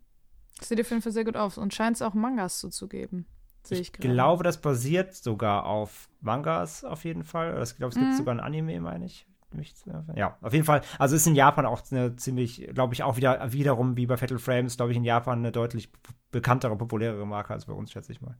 Sieht 0.60 0.80
auf 0.80 0.90
jeden 0.90 1.02
Fall 1.02 1.12
sehr 1.12 1.24
gut 1.24 1.36
aus 1.36 1.58
und 1.58 1.74
scheint 1.74 1.96
es 1.96 2.02
auch 2.02 2.14
Mangas 2.14 2.58
zuzugeben. 2.60 3.26
Sehe 3.64 3.80
ich, 3.80 3.88
Ich 3.88 3.92
glaube, 3.92 4.44
das 4.44 4.60
basiert 4.60 5.14
sogar 5.14 5.66
auf 5.66 6.08
Mangas 6.20 6.84
auf 6.84 7.04
jeden 7.04 7.24
Fall. 7.24 7.60
Ich 7.62 7.76
glaube, 7.76 7.92
es 7.92 7.98
gibt 7.98 8.12
Mhm. 8.12 8.16
sogar 8.16 8.34
ein 8.34 8.40
Anime, 8.40 8.80
meine 8.80 9.06
ich. 9.06 9.26
Mich 9.54 9.74
zu- 9.76 9.90
Ja, 10.16 10.36
auf 10.40 10.52
jeden 10.52 10.64
Fall. 10.64 10.80
Also 10.98 11.16
ist 11.16 11.26
in 11.26 11.34
Japan 11.34 11.66
auch 11.66 11.82
eine 11.90 12.16
ziemlich, 12.16 12.68
glaube 12.74 12.94
ich, 12.94 13.02
auch 13.02 13.16
wieder 13.16 13.52
wiederum 13.52 13.96
wie 13.96 14.06
bei 14.06 14.16
Fatal 14.16 14.38
Frames, 14.38 14.76
glaube 14.76 14.92
ich, 14.92 14.96
in 14.96 15.04
Japan 15.04 15.38
eine 15.40 15.52
deutlich 15.52 15.90
bekanntere, 16.30 16.76
populärere 16.76 17.26
Marke 17.26 17.52
als 17.52 17.66
bei 17.66 17.72
uns, 17.72 17.92
schätze 17.92 18.12
ich 18.12 18.20
mal. 18.20 18.36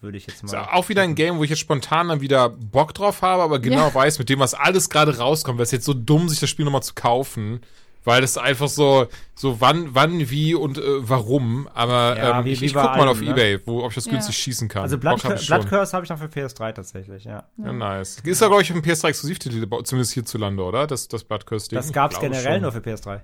Würde 0.00 0.16
ich 0.16 0.26
jetzt 0.26 0.42
Ist 0.42 0.52
mal. 0.52 0.62
ja 0.62 0.72
auch 0.72 0.88
wieder 0.88 1.02
ein 1.02 1.14
Game, 1.14 1.36
wo 1.38 1.44
ich 1.44 1.50
jetzt 1.50 1.58
spontan 1.58 2.08
dann 2.08 2.22
wieder 2.22 2.48
Bock 2.48 2.94
drauf 2.94 3.20
habe, 3.20 3.42
aber 3.42 3.58
genau 3.58 3.88
Ja. 3.88 3.94
weiß, 3.94 4.18
mit 4.18 4.30
dem, 4.30 4.38
was 4.38 4.54
alles 4.54 4.88
gerade 4.88 5.18
rauskommt, 5.18 5.58
wäre 5.58 5.64
es 5.64 5.72
jetzt 5.72 5.84
so 5.84 5.92
dumm, 5.92 6.28
sich 6.30 6.40
das 6.40 6.48
Spiel 6.48 6.64
nochmal 6.64 6.82
zu 6.82 6.94
kaufen. 6.94 7.60
Weil 8.02 8.22
das 8.22 8.38
einfach 8.38 8.68
so, 8.68 9.08
so 9.34 9.60
wann, 9.60 9.94
wann, 9.94 10.30
wie 10.30 10.54
und 10.54 10.78
äh, 10.78 10.82
warum. 11.08 11.68
Aber 11.74 12.16
Ja, 12.16 12.38
ähm, 12.38 12.44
wie- 12.46 12.52
ich, 12.52 12.62
ich 12.62 12.72
guck 12.72 12.82
mal 12.84 12.92
allem, 13.00 13.08
auf 13.08 13.20
ne? 13.20 13.30
Ebay, 13.30 13.60
wo, 13.66 13.82
ob 13.82 13.90
ich 13.90 13.94
das 13.96 14.06
Ja. 14.06 14.12
günstig 14.12 14.36
schießen 14.38 14.68
kann. 14.68 14.82
Also 14.82 14.96
Blood, 14.96 15.20
Blood 15.22 15.40
schon. 15.42 15.64
Curse 15.66 15.92
habe 15.92 16.04
ich 16.04 16.10
noch 16.10 16.18
für 16.18 16.28
PS3 16.28 16.72
tatsächlich, 16.72 17.24
ja. 17.24 17.44
Ja, 17.58 17.72
nice. 17.72 18.20
Ist 18.24 18.40
ja, 18.40 18.46
glaube 18.46 18.62
ich, 18.62 18.70
ein 18.72 18.80
PS3-Exklusivtitel, 18.80 19.66
zumindest 19.84 20.12
hierzulande, 20.14 20.62
oder? 20.62 20.86
Das, 20.86 21.08
das 21.08 21.24
Blood 21.24 21.44
Curse-Ding. 21.44 21.76
Das 21.76 21.92
gab 21.92 22.12
es 22.12 22.20
generell 22.20 22.54
schon. 22.54 22.62
nur 22.62 22.72
für 22.72 22.78
PS3. 22.80 23.20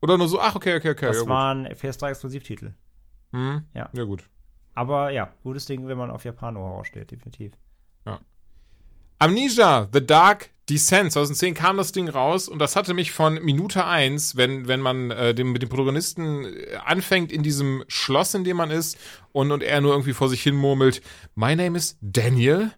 Oder 0.00 0.18
nur 0.18 0.28
so, 0.28 0.40
ach, 0.40 0.54
okay, 0.54 0.76
okay, 0.76 0.90
okay. 0.90 1.06
Das 1.06 1.22
ja, 1.22 1.26
waren 1.28 1.66
PS3-Exklusivtitel. 1.66 2.74
Hm? 3.32 3.64
ja. 3.74 3.88
ja, 3.92 4.04
gut. 4.04 4.24
Aber 4.74 5.10
ja, 5.10 5.30
gutes 5.42 5.66
Ding, 5.66 5.88
wenn 5.88 5.98
man 5.98 6.10
auf 6.10 6.24
Japano-Horror 6.24 6.84
steht, 6.84 7.10
definitiv. 7.10 7.52
Amnesia, 9.18 9.88
The 9.92 10.04
Dark 10.04 10.50
Descent, 10.72 11.12
2010 11.12 11.54
kam 11.54 11.76
das 11.76 11.92
Ding 11.92 12.08
raus 12.08 12.48
und 12.48 12.58
das 12.58 12.76
hatte 12.76 12.94
mich 12.94 13.12
von 13.12 13.34
Minute 13.42 13.84
eins, 13.84 14.36
wenn, 14.36 14.68
wenn 14.68 14.80
man 14.80 15.10
äh, 15.10 15.34
dem, 15.34 15.52
mit 15.52 15.60
dem 15.60 15.68
Protagonisten 15.68 16.46
äh, 16.46 16.76
anfängt 16.82 17.30
in 17.30 17.42
diesem 17.42 17.84
Schloss, 17.88 18.32
in 18.32 18.44
dem 18.44 18.56
man 18.56 18.70
ist 18.70 18.96
und, 19.32 19.52
und 19.52 19.62
er 19.62 19.82
nur 19.82 19.92
irgendwie 19.92 20.14
vor 20.14 20.30
sich 20.30 20.42
hin 20.42 20.54
murmelt, 20.54 21.02
My 21.34 21.54
name 21.54 21.76
is 21.76 21.98
Daniel, 22.00 22.72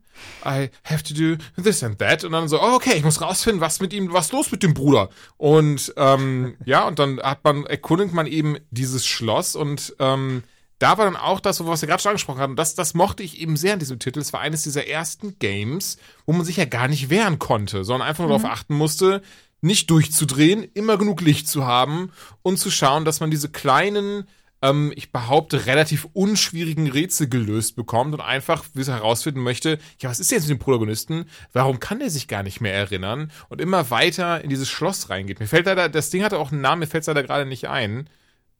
I 0.44 0.70
have 0.84 1.04
to 1.04 1.14
do 1.14 1.36
this 1.62 1.84
and 1.84 1.98
that. 2.00 2.24
Und 2.24 2.32
dann 2.32 2.48
so, 2.48 2.60
oh, 2.60 2.74
okay, 2.74 2.94
ich 2.96 3.04
muss 3.04 3.20
rausfinden, 3.20 3.60
was 3.60 3.80
mit 3.80 3.92
ihm, 3.92 4.12
was 4.12 4.32
los 4.32 4.50
mit 4.50 4.62
dem 4.62 4.74
Bruder. 4.74 5.08
Und 5.36 5.94
ähm, 5.96 6.56
ja, 6.64 6.88
und 6.88 6.98
dann 6.98 7.20
hat 7.20 7.44
man, 7.44 7.64
erkundet 7.64 8.12
man 8.12 8.26
eben 8.26 8.56
dieses 8.70 9.06
Schloss 9.06 9.54
und 9.54 9.94
ähm, 10.00 10.42
da 10.78 10.98
war 10.98 11.04
dann 11.04 11.16
auch 11.16 11.40
das, 11.40 11.64
was 11.64 11.82
wir 11.82 11.88
gerade 11.88 12.02
schon 12.02 12.10
angesprochen 12.10 12.40
haben, 12.40 12.56
das, 12.56 12.74
das 12.74 12.94
mochte 12.94 13.22
ich 13.22 13.40
eben 13.40 13.56
sehr 13.56 13.74
an 13.74 13.78
diesem 13.78 13.98
Titel. 13.98 14.20
Es 14.20 14.32
war 14.32 14.40
eines 14.40 14.62
dieser 14.62 14.86
ersten 14.86 15.38
Games, 15.38 15.98
wo 16.26 16.32
man 16.32 16.44
sich 16.44 16.56
ja 16.56 16.64
gar 16.64 16.88
nicht 16.88 17.10
wehren 17.10 17.38
konnte, 17.38 17.84
sondern 17.84 18.08
einfach 18.08 18.24
nur 18.26 18.36
darauf 18.36 18.50
achten 18.50 18.74
musste, 18.74 19.22
nicht 19.60 19.90
durchzudrehen, 19.90 20.62
immer 20.74 20.98
genug 20.98 21.20
Licht 21.22 21.48
zu 21.48 21.64
haben 21.64 22.12
und 22.42 22.58
zu 22.58 22.70
schauen, 22.70 23.04
dass 23.04 23.20
man 23.20 23.30
diese 23.30 23.48
kleinen, 23.48 24.28
ähm, 24.60 24.92
ich 24.94 25.10
behaupte, 25.10 25.64
relativ 25.64 26.06
unschwierigen 26.12 26.90
Rätsel 26.90 27.28
gelöst 27.28 27.74
bekommt 27.74 28.12
und 28.12 28.20
einfach 28.20 28.64
wie 28.74 28.82
es 28.82 28.88
herausfinden 28.88 29.42
möchte, 29.42 29.78
ja, 30.00 30.10
was 30.10 30.20
ist 30.20 30.30
jetzt 30.30 30.48
mit 30.48 30.58
dem 30.58 30.62
Protagonisten? 30.62 31.24
Warum 31.54 31.80
kann 31.80 32.00
der 32.00 32.10
sich 32.10 32.28
gar 32.28 32.42
nicht 32.42 32.60
mehr 32.60 32.74
erinnern? 32.74 33.32
Und 33.48 33.60
immer 33.60 33.90
weiter 33.90 34.44
in 34.44 34.50
dieses 34.50 34.68
Schloss 34.68 35.08
reingeht. 35.08 35.40
Mir 35.40 35.46
fällt 35.46 35.64
leider, 35.64 35.88
das 35.88 36.10
Ding 36.10 36.24
hatte 36.24 36.38
auch 36.38 36.52
einen 36.52 36.60
Namen, 36.60 36.80
mir 36.80 36.86
fällt 36.86 37.02
es 37.02 37.08
leider 37.08 37.22
gerade 37.22 37.46
nicht 37.46 37.66
ein. 37.68 38.10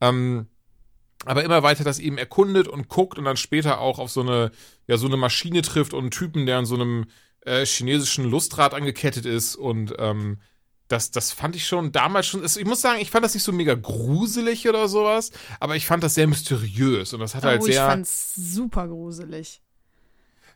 Ähm, 0.01 0.47
aber 1.25 1.43
immer 1.43 1.63
weiter 1.63 1.83
das 1.83 1.99
eben 1.99 2.17
erkundet 2.17 2.67
und 2.67 2.87
guckt 2.89 3.17
und 3.17 3.25
dann 3.25 3.37
später 3.37 3.79
auch 3.79 3.99
auf 3.99 4.11
so 4.11 4.21
eine, 4.21 4.51
ja, 4.87 4.97
so 4.97 5.07
eine 5.07 5.17
Maschine 5.17 5.61
trifft 5.61 5.93
und 5.93 6.01
einen 6.01 6.11
Typen, 6.11 6.45
der 6.45 6.57
an 6.57 6.65
so 6.65 6.75
einem 6.75 7.05
äh, 7.45 7.65
chinesischen 7.65 8.25
Lustrad 8.25 8.73
angekettet 8.73 9.25
ist 9.25 9.55
und 9.55 9.93
ähm, 9.99 10.39
das, 10.87 11.09
das 11.09 11.31
fand 11.31 11.55
ich 11.55 11.65
schon 11.65 11.91
damals 11.91 12.27
schon, 12.27 12.43
ich 12.45 12.65
muss 12.65 12.81
sagen, 12.81 12.99
ich 13.01 13.09
fand 13.09 13.25
das 13.25 13.33
nicht 13.33 13.43
so 13.43 13.51
mega 13.51 13.73
gruselig 13.73 14.69
oder 14.69 14.87
sowas, 14.87 15.31
aber 15.59 15.75
ich 15.75 15.87
fand 15.87 16.03
das 16.03 16.13
sehr 16.13 16.27
mysteriös 16.27 17.13
und 17.13 17.19
das 17.21 17.33
hat 17.33 17.43
halt 17.43 17.61
oh, 17.61 17.65
ich 17.65 17.73
sehr, 17.73 17.87
fand's 17.87 18.35
super 18.35 18.87
gruselig. 18.87 19.61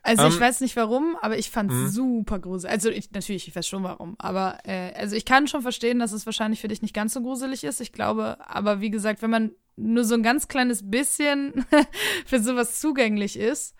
Also 0.02 0.26
ich 0.28 0.34
Ähm, 0.34 0.40
weiß 0.40 0.60
nicht 0.62 0.76
warum, 0.76 1.16
aber 1.20 1.36
ich 1.36 1.50
fand's 1.50 1.74
Mhm. 1.74 1.88
super 1.88 2.38
gruselig. 2.38 2.72
Also 2.72 2.88
ich, 2.90 3.10
natürlich, 3.10 3.48
ich 3.48 3.54
weiß 3.54 3.66
schon 3.68 3.82
warum, 3.82 4.14
aber 4.18 4.58
äh, 4.64 4.92
also 4.94 5.14
ich 5.14 5.26
kann 5.26 5.46
schon 5.46 5.62
verstehen, 5.62 5.98
dass 5.98 6.12
es 6.12 6.24
wahrscheinlich 6.26 6.60
für 6.60 6.68
dich 6.68 6.80
nicht 6.80 6.94
ganz 6.94 7.12
so 7.12 7.20
gruselig 7.20 7.64
ist. 7.64 7.80
Ich 7.80 7.92
glaube, 7.92 8.38
aber 8.48 8.80
wie 8.80 8.90
gesagt, 8.90 9.20
wenn 9.20 9.30
man 9.30 9.50
nur 9.76 10.04
so 10.04 10.14
ein 10.14 10.22
ganz 10.22 10.48
kleines 10.48 10.90
bisschen 10.90 11.66
für 12.26 12.40
sowas 12.40 12.80
zugänglich 12.80 13.38
ist, 13.38 13.74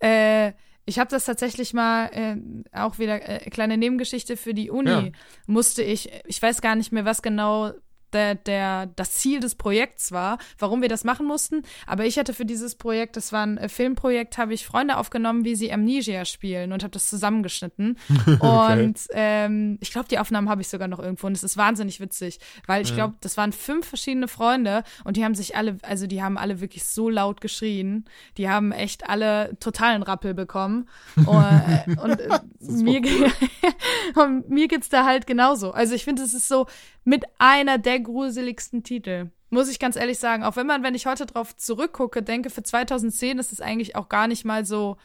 äh, 0.00 0.52
ich 0.88 1.00
habe 1.00 1.10
das 1.10 1.24
tatsächlich 1.24 1.74
mal 1.74 2.06
äh, 2.12 2.36
auch 2.72 2.98
wieder 2.98 3.28
äh, 3.28 3.50
kleine 3.50 3.76
Nebengeschichte 3.76 4.36
für 4.36 4.54
die 4.54 4.70
Uni. 4.70 4.90
Ja. 4.90 5.10
Musste 5.46 5.82
ich, 5.82 6.10
ich 6.26 6.40
weiß 6.40 6.62
gar 6.62 6.76
nicht 6.76 6.92
mehr, 6.92 7.04
was 7.04 7.22
genau 7.22 7.72
der, 8.16 8.34
der, 8.34 8.86
das 8.96 9.12
Ziel 9.12 9.40
des 9.40 9.54
Projekts 9.54 10.10
war, 10.10 10.38
warum 10.58 10.82
wir 10.82 10.88
das 10.88 11.04
machen 11.04 11.26
mussten. 11.26 11.62
Aber 11.86 12.04
ich 12.06 12.18
hatte 12.18 12.34
für 12.34 12.44
dieses 12.44 12.74
Projekt, 12.74 13.16
das 13.16 13.32
war 13.32 13.44
ein 13.46 13.58
äh, 13.58 13.68
Filmprojekt, 13.68 14.38
habe 14.38 14.54
ich 14.54 14.66
Freunde 14.66 14.96
aufgenommen, 14.96 15.44
wie 15.44 15.54
sie 15.54 15.72
Amnesia 15.72 16.24
spielen 16.24 16.72
und 16.72 16.82
habe 16.82 16.90
das 16.92 17.08
zusammengeschnitten. 17.08 17.98
Und 18.40 18.98
ähm, 19.12 19.78
ich 19.80 19.90
glaube, 19.92 20.08
die 20.08 20.18
Aufnahmen 20.18 20.48
habe 20.48 20.62
ich 20.62 20.68
sogar 20.68 20.88
noch 20.88 20.98
irgendwo 20.98 21.26
und 21.26 21.36
es 21.36 21.44
ist 21.44 21.56
wahnsinnig 21.56 22.00
witzig, 22.00 22.38
weil 22.66 22.82
ich 22.82 22.94
glaube, 22.94 23.14
das 23.20 23.36
waren 23.36 23.52
fünf 23.52 23.86
verschiedene 23.86 24.28
Freunde 24.28 24.82
und 25.04 25.16
die 25.16 25.24
haben 25.24 25.34
sich 25.34 25.56
alle, 25.56 25.76
also 25.82 26.06
die 26.06 26.22
haben 26.22 26.38
alle 26.38 26.60
wirklich 26.60 26.84
so 26.84 27.10
laut 27.10 27.40
geschrien. 27.40 28.04
Die 28.38 28.48
haben 28.48 28.72
echt 28.72 29.08
alle 29.08 29.56
totalen 29.60 30.02
Rappel 30.02 30.34
bekommen. 30.34 30.88
Und, 31.26 31.26
äh, 31.44 31.96
und 32.02 32.20
äh, 32.20 32.38
mir, 32.60 33.00
ge- 33.00 33.30
und 34.14 34.48
mir 34.48 34.68
geht's 34.68 34.88
da 34.88 35.04
halt 35.04 35.26
genauso. 35.26 35.72
Also 35.72 35.94
ich 35.94 36.04
finde, 36.04 36.22
es 36.22 36.34
ist 36.34 36.48
so 36.48 36.66
mit 37.06 37.24
einer 37.38 37.78
der 37.78 38.00
gruseligsten 38.00 38.82
Titel. 38.82 39.30
Muss 39.48 39.68
ich 39.68 39.78
ganz 39.78 39.94
ehrlich 39.94 40.18
sagen. 40.18 40.42
Auch 40.42 40.56
wenn 40.56 40.66
man, 40.66 40.82
wenn 40.82 40.96
ich 40.96 41.06
heute 41.06 41.24
drauf 41.24 41.56
zurückgucke, 41.56 42.20
denke, 42.22 42.50
für 42.50 42.64
2010 42.64 43.38
ist 43.38 43.52
es 43.52 43.60
eigentlich 43.60 43.94
auch 43.94 44.08
gar 44.08 44.26
nicht 44.26 44.44
mal 44.44 44.66
so 44.66 44.96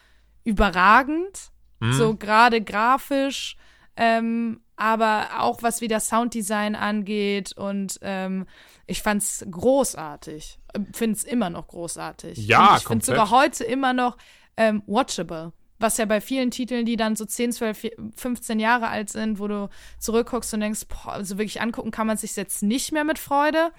überragend. 0.42 1.52
Mhm. 1.78 1.92
So 1.92 2.16
gerade 2.16 2.60
grafisch. 2.60 3.56
Ähm, 3.96 4.60
aber 4.74 5.28
auch 5.38 5.62
was 5.62 5.80
wieder 5.80 6.00
Sounddesign 6.00 6.74
angeht 6.74 7.52
und 7.56 8.00
ähm, 8.02 8.46
ich 8.86 9.02
fand's 9.02 9.46
großartig. 9.48 10.58
Find's 10.92 11.22
immer 11.22 11.50
noch 11.50 11.68
großartig. 11.68 12.38
Ja, 12.48 12.58
und 12.58 12.64
ich 12.64 12.70
find's 12.72 13.06
komplett. 13.06 13.06
sogar 13.06 13.30
heute 13.30 13.64
immer 13.64 13.92
noch 13.92 14.16
ähm, 14.56 14.82
watchable. 14.86 15.52
Was 15.82 15.96
ja 15.96 16.04
bei 16.04 16.20
vielen 16.20 16.50
Titeln, 16.52 16.86
die 16.86 16.96
dann 16.96 17.16
so 17.16 17.24
10, 17.24 17.52
12, 17.52 17.90
15 18.16 18.60
Jahre 18.60 18.88
alt 18.88 19.10
sind, 19.10 19.38
wo 19.40 19.48
du 19.48 19.68
zurückguckst 19.98 20.54
und 20.54 20.60
denkst, 20.60 20.82
boah, 20.88 21.14
also 21.14 21.38
wirklich 21.38 21.60
angucken 21.60 21.90
kann 21.90 22.06
man 22.06 22.16
sich 22.16 22.36
jetzt 22.36 22.62
nicht 22.62 22.92
mehr 22.92 23.04
mit 23.04 23.18
Freude. 23.18 23.72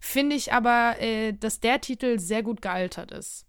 Finde 0.00 0.34
ich 0.36 0.52
aber, 0.52 0.96
äh, 1.00 1.32
dass 1.32 1.60
der 1.60 1.80
Titel 1.80 2.18
sehr 2.18 2.42
gut 2.42 2.60
gealtert 2.60 3.12
ist. 3.12 3.46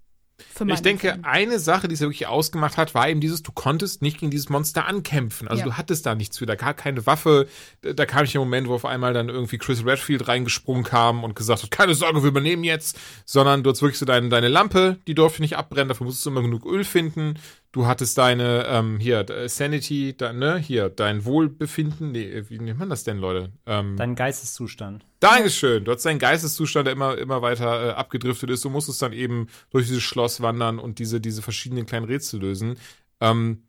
Ich 0.67 0.81
denke, 0.81 1.07
Empfinden. 1.07 1.25
eine 1.25 1.59
Sache, 1.59 1.87
die 1.87 1.93
es 1.93 2.01
ja 2.01 2.07
wirklich 2.07 2.27
ausgemacht 2.27 2.75
hat, 2.75 2.93
war 2.93 3.07
eben 3.07 3.21
dieses, 3.21 3.41
du 3.41 3.53
konntest 3.53 4.01
nicht 4.01 4.19
gegen 4.19 4.31
dieses 4.31 4.49
Monster 4.49 4.85
ankämpfen. 4.85 5.47
Also 5.47 5.61
Ja. 5.61 5.65
du 5.65 5.73
hattest 5.77 6.05
da 6.05 6.13
nichts 6.13 6.37
für, 6.37 6.45
da 6.45 6.55
gar 6.55 6.73
keine 6.73 7.05
Waffe. 7.05 7.47
Da 7.81 7.93
da 7.93 8.05
kam 8.05 8.25
ich 8.25 8.35
im 8.35 8.41
Moment, 8.41 8.67
wo 8.67 8.75
auf 8.75 8.83
einmal 8.85 9.13
dann 9.13 9.29
irgendwie 9.29 9.57
Chris 9.57 9.85
Redfield 9.85 10.27
reingesprungen 10.27 10.83
kam 10.83 11.23
und 11.23 11.35
gesagt 11.35 11.63
hat, 11.63 11.71
keine 11.71 11.95
Sorge, 11.95 12.21
wir 12.21 12.29
übernehmen 12.29 12.65
jetzt. 12.65 12.99
Sondern 13.25 13.63
du 13.63 13.69
hast 13.69 13.81
wirklich 13.81 13.97
so 13.97 14.05
deine, 14.05 14.27
deine 14.27 14.49
Lampe, 14.49 14.97
die 15.07 15.15
durfte 15.15 15.41
nicht 15.41 15.55
abbrennen, 15.55 15.87
dafür 15.87 16.05
musstest 16.05 16.25
du 16.25 16.31
immer 16.31 16.41
genug 16.41 16.65
Öl 16.65 16.83
finden. 16.83 17.35
Du 17.75 17.87
hattest 17.87 18.17
deine, 18.17 18.65
ähm, 18.69 18.99
hier, 19.01 19.25
Sanity, 19.47 20.15
da, 20.17 20.31
ne, 20.31 20.57
hier, 20.57 20.87
dein 20.87 21.25
Wohlbefinden, 21.25 22.13
nee, 22.13 22.43
wie 22.47 22.57
nennt 22.57 22.79
man 22.79 22.89
das 22.89 23.03
denn, 23.03 23.17
Leute? 23.17 23.51
Ähm, 23.65 23.97
Dein 23.97 24.15
Geisteszustand. 24.15 25.05
Dankeschön. 25.19 25.83
Du 25.83 25.91
hattest 25.91 26.05
deinen 26.05 26.19
Geisteszustand, 26.19 26.87
der 26.87 26.93
immer, 26.93 27.17
immer 27.17 27.41
weiter 27.41 27.89
äh, 27.89 27.91
abgedriftet 27.91 28.49
ist. 28.49 28.63
Du 28.63 28.69
musstest 28.69 29.01
dann 29.01 29.11
eben 29.11 29.47
durch 29.71 29.87
dieses 29.87 30.03
Schloss 30.03 30.39
wandern 30.39 30.79
und 30.79 30.99
diese, 30.99 31.19
diese 31.19 31.41
verschiedenen 31.41 31.85
kleinen 31.85 32.05
Rätsel 32.05 32.39
lösen. 32.39 32.77
Ähm, 33.19 33.63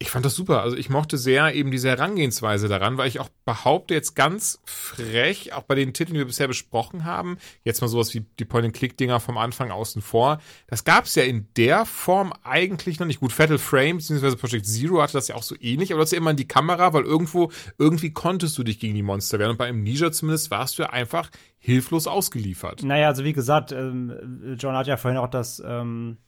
ich 0.00 0.10
fand 0.10 0.24
das 0.24 0.36
super. 0.36 0.62
Also 0.62 0.76
ich 0.76 0.90
mochte 0.90 1.18
sehr 1.18 1.54
eben 1.54 1.72
diese 1.72 1.88
Herangehensweise 1.88 2.68
daran, 2.68 2.98
weil 2.98 3.08
ich 3.08 3.18
auch 3.18 3.28
behaupte 3.44 3.94
jetzt 3.94 4.14
ganz 4.14 4.60
frech, 4.64 5.52
auch 5.54 5.62
bei 5.62 5.74
den 5.74 5.92
Titeln, 5.92 6.14
die 6.14 6.20
wir 6.20 6.26
bisher 6.26 6.46
besprochen 6.46 7.04
haben, 7.04 7.36
jetzt 7.64 7.80
mal 7.80 7.88
sowas 7.88 8.14
wie 8.14 8.24
die 8.38 8.44
Point-and-Click-Dinger 8.44 9.18
vom 9.18 9.36
Anfang 9.38 9.72
außen 9.72 10.00
vor, 10.00 10.38
das 10.68 10.84
gab 10.84 11.06
es 11.06 11.16
ja 11.16 11.24
in 11.24 11.48
der 11.56 11.84
Form 11.84 12.32
eigentlich 12.44 13.00
noch 13.00 13.08
nicht. 13.08 13.18
Gut, 13.18 13.32
Fatal 13.32 13.58
Frame 13.58 13.96
bzw. 13.96 14.36
Project 14.36 14.66
Zero 14.66 15.02
hatte 15.02 15.14
das 15.14 15.28
ja 15.28 15.34
auch 15.34 15.42
so 15.42 15.56
ähnlich, 15.58 15.92
aber 15.92 16.00
das 16.00 16.10
ist 16.10 16.12
ja 16.12 16.18
immer 16.18 16.30
in 16.30 16.36
die 16.36 16.48
Kamera, 16.48 16.92
weil 16.92 17.02
irgendwo, 17.02 17.50
irgendwie 17.76 18.12
konntest 18.12 18.56
du 18.56 18.62
dich 18.62 18.78
gegen 18.78 18.94
die 18.94 19.02
Monster 19.02 19.40
wehren 19.40 19.50
und 19.50 19.58
bei 19.58 19.68
Amnesia 19.68 20.12
zumindest 20.12 20.52
warst 20.52 20.78
du 20.78 20.84
ja 20.84 20.90
einfach 20.90 21.28
hilflos 21.58 22.06
ausgeliefert. 22.06 22.84
Naja, 22.84 23.08
also 23.08 23.24
wie 23.24 23.32
gesagt, 23.32 23.72
ähm, 23.72 24.56
John 24.60 24.76
hat 24.76 24.86
ja 24.86 24.96
vorhin 24.96 25.18
auch 25.18 25.28
das 25.28 25.60
ähm 25.66 26.18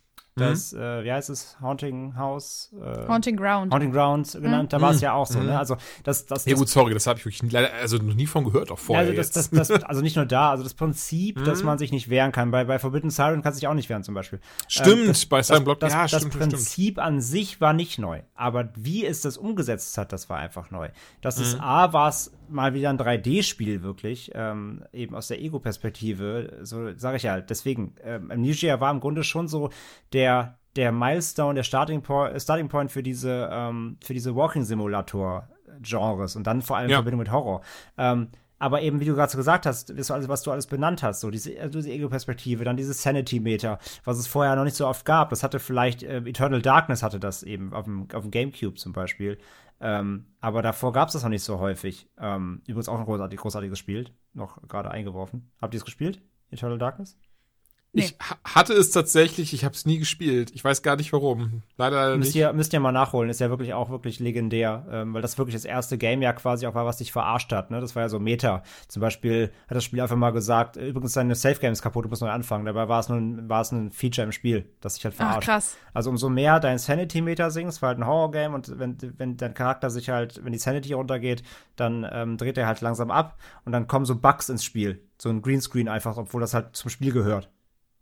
das, 0.41 0.73
mhm. 0.73 0.81
äh, 0.81 1.05
wie 1.05 1.13
heißt 1.13 1.31
es, 1.31 1.57
Haunting 1.61 2.17
House? 2.17 2.73
Äh, 2.75 3.07
Haunting 3.07 3.37
Ground. 3.37 3.73
Haunting 3.73 3.93
Ground 3.93 4.33
genannt, 4.33 4.65
mhm. 4.65 4.69
da 4.69 4.81
war 4.81 4.91
es 4.91 5.01
ja 5.01 5.13
auch 5.13 5.27
so, 5.27 5.39
ne? 5.39 5.53
Mhm. 5.53 5.57
Also 5.57 5.77
das, 6.05 6.27
das, 6.27 6.45
Ja 6.45 6.57
gut, 6.57 6.69
sorry, 6.69 6.95
das 6.95 7.07
habe 7.07 7.19
ich 7.19 7.25
wirklich 7.25 7.53
leider, 7.53 7.73
also 7.75 7.97
noch 7.99 8.15
nie 8.15 8.27
von 8.27 8.45
gehört, 8.45 8.71
auch 8.71 8.79
vorher. 8.79 9.07
Also, 9.07 9.17
das, 9.17 9.31
das, 9.31 9.51
das, 9.51 9.71
also 9.85 10.01
nicht 10.01 10.17
nur 10.17 10.27
da, 10.27 10.51
also 10.51 10.63
das 10.65 10.75
Prinzip, 10.75 11.45
dass 11.45 11.61
mhm. 11.61 11.67
man 11.67 11.79
sich 11.79 11.93
nicht 11.93 12.11
wehren 12.11 12.33
kann. 12.33 12.51
Bei, 12.51 12.65
bei 12.65 12.79
Forbidden 12.79 13.11
Siren 13.11 13.43
kann 13.43 13.53
sich 13.53 13.67
auch 13.67 13.75
nicht 13.75 13.89
wehren, 13.89 14.03
zum 14.03 14.15
Beispiel. 14.15 14.41
Stimmt, 14.69 15.03
ähm, 15.03 15.07
das, 15.09 15.27
bei 15.27 15.43
Silent 15.43 15.65
Block, 15.65 15.81
das, 15.81 15.93
ja, 15.93 16.07
das, 16.07 16.23
stimmt, 16.23 16.39
Prinzip 16.39 16.95
stimmt. 16.95 16.99
an 16.99 17.21
sich 17.21 17.61
war 17.61 17.73
nicht 17.73 17.99
neu. 17.99 18.21
Aber 18.35 18.71
wie 18.75 19.07
es 19.07 19.21
das 19.21 19.37
umgesetzt 19.37 19.97
hat, 19.99 20.13
das 20.13 20.29
war 20.29 20.39
einfach 20.39 20.71
neu. 20.71 20.89
Das 21.21 21.39
ist 21.39 21.61
A, 21.61 21.93
war 21.93 22.09
es 22.09 22.33
mal 22.51 22.75
wieder 22.75 22.91
ein 22.91 22.99
3D-Spiel 22.99 23.83
wirklich, 23.83 24.31
ähm, 24.35 24.85
eben 24.93 25.15
aus 25.15 25.29
der 25.29 25.41
Ego-Perspektive, 25.41 26.59
so 26.63 26.97
sage 26.97 27.17
ich 27.17 27.23
ja. 27.23 27.41
Deswegen, 27.41 27.95
ähm, 28.03 28.31
Amnesia 28.31 28.81
war 28.81 28.91
im 28.91 29.01
Grunde 29.01 29.25
schon 29.25 29.49
so 29.49 29.71
der 30.13 30.57
der 30.77 30.93
Milestone, 30.93 31.55
der 31.55 31.63
Starting 31.65 32.03
Point, 32.03 32.41
Starting 32.41 32.69
Point 32.69 32.93
für 32.93 33.03
diese, 33.03 33.49
ähm, 33.53 33.97
für 34.03 34.15
diese 34.15 34.37
Walking 34.37 34.63
Simulator 34.63 35.49
Genres 35.83 36.37
und 36.37 36.47
dann 36.47 36.63
vor 36.63 36.77
allem 36.77 36.91
ja. 36.91 36.97
in 36.97 36.99
Verbindung 36.99 37.21
mit 37.21 37.33
Horror. 37.33 37.63
Ähm, 37.99 38.29
aber 38.61 38.83
eben, 38.83 39.01
wie 39.01 39.07
du 39.07 39.15
gerade 39.15 39.33
so 39.33 39.39
gesagt 39.39 39.65
hast, 39.67 39.93
was 39.97 40.43
du 40.43 40.53
alles 40.53 40.67
benannt 40.67 41.03
hast, 41.03 41.21
so 41.21 41.31
diese, 41.31 41.59
also 41.59 41.81
diese 41.81 41.91
Ego-Perspektive, 41.91 42.63
dann 42.63 42.77
dieses 42.77 43.03
Sanity-Meter, 43.03 43.79
was 44.05 44.19
es 44.19 44.27
vorher 44.27 44.55
noch 44.55 44.65
nicht 44.65 44.77
so 44.77 44.87
oft 44.87 45.07
gab. 45.07 45.31
Das 45.31 45.43
hatte 45.43 45.59
vielleicht, 45.59 46.03
äh, 46.03 46.19
Eternal 46.19 46.61
Darkness 46.61 47.03
hatte 47.03 47.19
das 47.19 47.43
eben 47.43 47.73
auf 47.73 47.85
dem, 47.85 48.07
auf 48.13 48.23
dem 48.23 48.31
Gamecube 48.31 48.75
zum 48.75 48.93
Beispiel. 48.93 49.39
Ähm, 49.81 50.27
aber 50.41 50.61
davor 50.61 50.93
gab 50.93 51.09
es 51.09 51.15
das 51.15 51.23
noch 51.23 51.31
nicht 51.31 51.43
so 51.43 51.59
häufig. 51.59 52.07
Ähm, 52.19 52.61
übrigens 52.67 52.91
auch 52.91 52.99
ein 52.99 53.07
großartig, 53.07 53.41
großartiges 53.41 53.79
Spiel, 53.79 54.11
noch 54.35 54.61
gerade 54.69 54.91
eingeworfen. 54.91 55.51
Habt 55.59 55.73
ihr 55.73 55.79
es 55.79 55.87
gespielt? 55.87 56.21
Eternal 56.51 56.79
Darkness? 56.79 57.19
Nee. 57.93 58.03
Ich 58.03 58.17
hatte 58.45 58.73
es 58.73 58.93
tatsächlich, 58.93 59.53
ich 59.53 59.65
habe 59.65 59.75
es 59.75 59.85
nie 59.85 59.99
gespielt. 59.99 60.53
Ich 60.55 60.63
weiß 60.63 60.83
gar 60.83 60.95
nicht 60.95 61.13
warum. 61.13 61.63
Leider 61.77 62.17
müsst 62.17 62.29
nicht. 62.29 62.37
Ihr, 62.37 62.53
müsst 62.53 62.73
ihr 62.73 62.79
mal 62.79 62.93
nachholen, 62.93 63.29
ist 63.31 63.41
ja 63.41 63.51
wirklich 63.51 63.75
auch 63.75 63.91
wirklich 63.91 64.21
legendär, 64.21 64.87
ähm, 64.93 65.13
weil 65.13 65.23
das 65.23 65.39
wirklich 65.39 65.57
das 65.57 65.65
erste 65.65 65.99
Game 65.99 66.23
ja 66.23 66.33
quasi 66.33 66.69
auch 66.69 66.75
war, 66.75 66.87
was 66.87 66.99
dich 66.99 67.11
verarscht 67.11 67.51
hat. 67.53 67.73
Ne? 67.73 67.81
Das 67.81 67.97
war 67.97 68.03
ja 68.03 68.09
so 68.09 68.21
Meta. 68.21 68.63
Zum 68.87 69.01
Beispiel 69.01 69.51
hat 69.69 69.77
das 69.77 69.83
Spiel 69.83 70.01
einfach 70.01 70.15
mal 70.15 70.31
gesagt, 70.31 70.77
äh, 70.77 70.87
übrigens 70.87 71.15
deine 71.15 71.35
Safe 71.35 71.59
Games 71.59 71.83
kaputt, 71.83 72.05
du 72.05 72.11
musst 72.11 72.23
neu 72.23 72.31
anfangen. 72.31 72.65
Dabei 72.65 72.89
war 72.89 73.01
es 73.01 73.09
nur 73.09 73.19
ein, 73.19 73.49
war 73.49 73.63
es 73.63 73.73
ein 73.73 73.91
Feature 73.91 74.25
im 74.25 74.33
Spiel, 74.33 74.67
das 74.81 74.95
sich 74.95 75.05
halt 75.05 75.15
verarscht. 75.15 75.49
Ach, 75.49 75.55
krass. 75.55 75.77
Also 75.93 76.11
umso 76.11 76.29
mehr 76.29 76.61
dein 76.61 76.79
Sanity-Meter 76.79 77.51
sinkst, 77.51 77.83
war 77.83 77.89
halt 77.89 77.99
ein 77.99 78.07
Horror-Game 78.07 78.55
und 78.55 78.79
wenn, 78.79 78.99
wenn 79.19 79.37
dein 79.37 79.55
Charakter 79.55 79.91
sich 79.91 80.11
halt, 80.11 80.45
wenn 80.45 80.53
die 80.53 80.61
Sanity 80.61 80.93
runtergeht, 80.93 81.43
dann 81.75 82.07
ähm, 82.13 82.37
dreht 82.37 82.57
er 82.57 82.69
halt 82.69 82.83
langsam 82.83 83.11
ab 83.11 83.37
und 83.65 83.73
dann 83.73 83.89
kommen 83.89 84.05
so 84.05 84.15
Bugs 84.15 84.49
ins 84.49 84.63
Spiel. 84.63 85.03
So 85.19 85.29
ein 85.29 85.43
Greenscreen 85.43 85.89
einfach, 85.89 86.17
obwohl 86.17 86.41
das 86.41 86.55
halt 86.55 86.77
zum 86.77 86.89
Spiel 86.89 87.13
gehört 87.13 87.51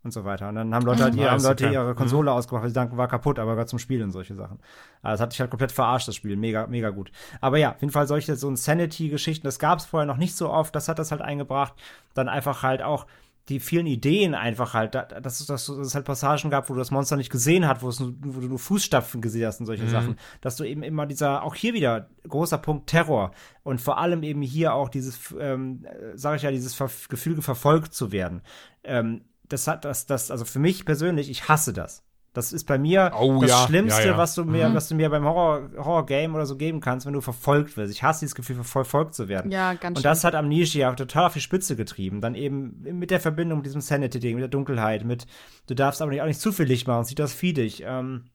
und 0.03 0.11
so 0.11 0.23
weiter. 0.23 0.47
Und 0.47 0.55
dann 0.55 0.73
haben 0.73 0.85
Leute 0.85 1.03
halt 1.03 1.15
ihr, 1.15 1.29
haben 1.29 1.43
Leute 1.43 1.69
ihre 1.69 1.93
Konsole 1.93 2.31
mhm. 2.31 2.37
ausgemacht, 2.37 2.63
weil 2.63 2.69
sie 2.69 2.75
dachten, 2.75 2.97
war 2.97 3.07
kaputt, 3.07 3.37
aber 3.37 3.51
gehört 3.51 3.69
zum 3.69 3.79
Spiel 3.79 4.01
und 4.01 4.11
solche 4.11 4.35
Sachen. 4.35 4.59
Also 5.01 5.13
das 5.13 5.21
hat 5.21 5.31
sich 5.33 5.41
halt 5.41 5.49
komplett 5.49 5.71
verarscht, 5.71 6.07
das 6.07 6.15
Spiel. 6.15 6.37
Mega, 6.37 6.67
mega 6.67 6.89
gut. 6.89 7.11
Aber 7.41 7.57
ja, 7.57 7.71
auf 7.71 7.81
jeden 7.81 7.91
Fall 7.91 8.07
solche, 8.07 8.35
so 8.35 8.49
ein 8.49 8.55
Sanity-Geschichten, 8.55 9.45
das 9.45 9.59
gab 9.59 9.79
es 9.79 9.85
vorher 9.85 10.07
noch 10.07 10.17
nicht 10.17 10.35
so 10.35 10.49
oft, 10.49 10.73
das 10.73 10.87
hat 10.87 10.99
das 10.99 11.11
halt 11.11 11.21
eingebracht. 11.21 11.73
Dann 12.13 12.29
einfach 12.29 12.63
halt 12.63 12.81
auch 12.81 13.05
die 13.49 13.59
vielen 13.59 13.87
Ideen 13.87 14.35
einfach 14.35 14.75
halt, 14.75 14.93
dass, 14.93 15.45
dass, 15.45 15.67
es 15.69 15.95
halt 15.95 16.05
Passagen 16.05 16.51
gab, 16.51 16.69
wo 16.69 16.73
du 16.73 16.79
das 16.79 16.91
Monster 16.91 17.17
nicht 17.17 17.31
gesehen 17.31 17.67
hast, 17.67 17.81
wo, 17.81 17.89
es, 17.89 17.99
wo 17.99 18.39
du 18.39 18.47
nur 18.47 18.59
Fußstapfen 18.59 19.21
gesehen 19.21 19.47
hast 19.47 19.59
und 19.59 19.65
solche 19.65 19.83
mhm. 19.83 19.89
Sachen, 19.89 20.15
dass 20.41 20.55
du 20.55 20.63
eben 20.63 20.83
immer 20.83 21.07
dieser, 21.07 21.43
auch 21.43 21.55
hier 21.55 21.73
wieder 21.73 22.09
großer 22.27 22.59
Punkt 22.59 22.87
Terror 22.87 23.31
und 23.63 23.81
vor 23.81 23.97
allem 23.97 24.21
eben 24.21 24.43
hier 24.43 24.73
auch 24.73 24.87
dieses, 24.87 25.33
ähm, 25.39 25.85
sage 26.13 26.37
ich 26.37 26.43
ja, 26.43 26.51
dieses 26.51 26.75
Ver 26.75 26.89
Gefühl 27.09 27.41
verfolgt 27.41 27.93
zu 27.93 28.11
werden. 28.11 28.41
Ähm, 28.83 29.21
das 29.49 29.67
hat 29.67 29.85
das, 29.85 30.05
das, 30.05 30.31
also 30.31 30.45
für 30.45 30.59
mich 30.59 30.85
persönlich, 30.85 31.29
ich 31.29 31.47
hasse 31.49 31.73
das. 31.73 32.03
Das 32.33 32.53
ist 32.53 32.65
bei 32.65 32.77
mir 32.77 33.11
oh, 33.19 33.41
das 33.41 33.49
ja, 33.49 33.65
Schlimmste, 33.65 34.01
ja, 34.01 34.07
ja. 34.09 34.17
was 34.17 34.35
du 34.35 34.45
mir, 34.45 34.69
mhm. 34.69 34.75
was 34.75 34.87
du 34.87 34.95
mir 34.95 35.09
beim 35.09 35.25
Horror, 35.25 35.71
Horror-Game 35.77 36.35
oder 36.35 36.45
so 36.45 36.57
geben 36.57 36.79
kannst, 36.79 37.07
wenn 37.07 37.13
du 37.13 37.21
verfolgt 37.21 37.75
wirst. 37.75 37.91
Ich 37.91 38.03
hasse 38.03 38.19
dieses 38.19 38.35
Gefühl, 38.35 38.63
verfolgt 38.63 39.15
zu 39.15 39.27
werden. 39.27 39.51
Ja, 39.51 39.73
ganz 39.73 39.97
Und 39.97 40.05
das 40.05 40.23
hat 40.23 40.35
Amnesia 40.35 40.93
total 40.93 41.25
auf 41.25 41.33
die 41.33 41.41
Spitze 41.41 41.75
getrieben. 41.75 42.21
Dann 42.21 42.35
eben 42.35 42.81
mit 42.99 43.09
der 43.09 43.19
Verbindung 43.19 43.59
mit 43.59 43.65
diesem 43.65 43.81
Sanity-Ding, 43.81 44.35
mit 44.35 44.43
der 44.43 44.49
Dunkelheit, 44.49 45.05
mit, 45.05 45.25
du 45.67 45.73
darfst 45.73 46.03
aber 46.03 46.11
nicht, 46.11 46.21
auch 46.21 46.27
nicht 46.27 46.39
zu 46.39 46.51
viel 46.51 46.65
Licht 46.65 46.87
machen, 46.87 47.03
sieht 47.03 47.17
das 47.17 47.33
fiedig. 47.33 47.81
Ähm, 47.83 48.25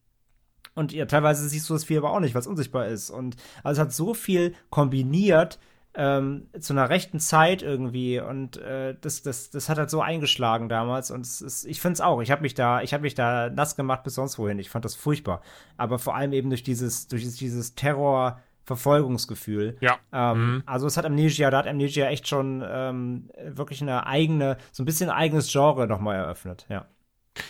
und 0.75 0.93
ja, 0.93 1.07
teilweise 1.07 1.49
siehst 1.49 1.71
du 1.71 1.75
das 1.75 1.85
Vieh 1.85 1.99
aber 1.99 2.13
auch 2.13 2.21
nicht, 2.21 2.35
weil 2.35 2.41
es 2.41 2.49
unsichtbar 2.49 2.89
ist. 2.89 3.11
Und 3.11 3.37
also 3.63 3.81
es 3.81 3.87
hat 3.87 3.93
so 3.93 4.13
viel 4.13 4.55
kombiniert, 4.71 5.61
ähm, 5.95 6.49
zu 6.59 6.73
einer 6.73 6.91
rechten 6.91 7.21
Zeit 7.21 7.63
irgendwie 7.63 8.21
und 8.21 8.57
äh, 8.57 8.97
das, 9.01 9.23
das, 9.23 9.51
das 9.51 9.69
hat 9.69 9.79
halt 9.79 9.91
so 9.91 10.01
eingeschlagen 10.01 10.69
damals 10.69 11.11
und 11.11 11.23
es 11.23 11.41
ist, 11.41 11.65
ich 11.65 11.81
finde 11.81 11.95
es 11.95 12.01
auch. 12.01 12.21
Ich 12.21 12.31
habe 12.31 12.43
mich 12.43 12.55
da, 12.55 12.83
ich 12.83 12.93
habe 12.93 13.03
mich 13.03 13.15
da 13.15 13.51
nass 13.51 13.77
gemacht 13.77 14.03
bis 14.03 14.15
sonst 14.15 14.39
wohin. 14.39 14.59
Ich 14.59 14.71
fand 14.71 14.85
das 14.85 14.95
furchtbar. 14.95 15.41
Aber 15.77 15.99
vor 15.99 16.17
allem 16.17 16.33
eben 16.33 16.51
durch 16.51 16.63
dieses, 16.63 17.09
durch 17.09 17.23
dieses 17.37 17.75
Terror. 17.75 18.41
Verfolgungsgefühl. 18.67 19.77
Ja. 19.81 19.99
Ähm, 20.11 20.39
mhm. 20.39 20.63
Also 20.65 20.87
es 20.87 20.97
hat 20.97 21.05
Amnesia, 21.05 21.51
da 21.51 21.59
hat 21.59 21.67
Amnesia 21.67 22.07
echt 22.07 22.27
schon 22.27 22.65
ähm, 22.67 23.29
wirklich 23.47 23.83
eine 23.83 24.07
eigene, 24.07 24.57
so 24.73 24.83
ein 24.83 24.87
bisschen 24.87 25.11
eigenes 25.11 25.53
Genre 25.53 25.87
nochmal 25.87 26.17
eröffnet, 26.17 26.65
ja. 26.71 26.87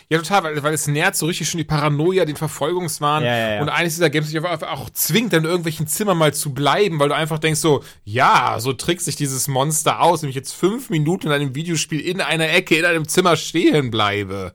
Ja, 0.08 0.18
total, 0.18 0.44
weil, 0.44 0.62
weil 0.62 0.74
es 0.74 0.86
nährt 0.86 1.16
so 1.16 1.26
richtig 1.26 1.48
schon 1.48 1.58
die 1.58 1.64
Paranoia, 1.64 2.24
den 2.24 2.36
Verfolgungswahn. 2.36 3.22
Ja, 3.22 3.36
ja, 3.36 3.54
ja. 3.54 3.62
Und 3.62 3.68
eines 3.68 3.94
dieser 3.94 4.10
Games 4.10 4.30
dich 4.30 4.40
auch, 4.40 4.62
auch 4.62 4.90
zwingt, 4.90 5.32
dann 5.32 5.44
in 5.44 5.48
irgendwelchen 5.48 5.86
Zimmern 5.86 6.16
mal 6.16 6.32
zu 6.32 6.54
bleiben, 6.54 6.98
weil 6.98 7.08
du 7.08 7.14
einfach 7.14 7.38
denkst 7.38 7.60
so, 7.60 7.82
ja, 8.04 8.56
so 8.60 8.72
trickst 8.72 9.04
sich 9.04 9.16
dieses 9.16 9.48
Monster 9.48 10.00
aus, 10.00 10.22
nämlich 10.22 10.36
jetzt 10.36 10.52
fünf 10.52 10.90
Minuten 10.90 11.26
in 11.26 11.32
einem 11.32 11.54
Videospiel 11.54 12.00
in 12.00 12.20
einer 12.20 12.48
Ecke 12.50 12.76
in 12.76 12.84
einem 12.84 13.06
Zimmer 13.08 13.36
stehen 13.36 13.90
bleibe. 13.90 14.54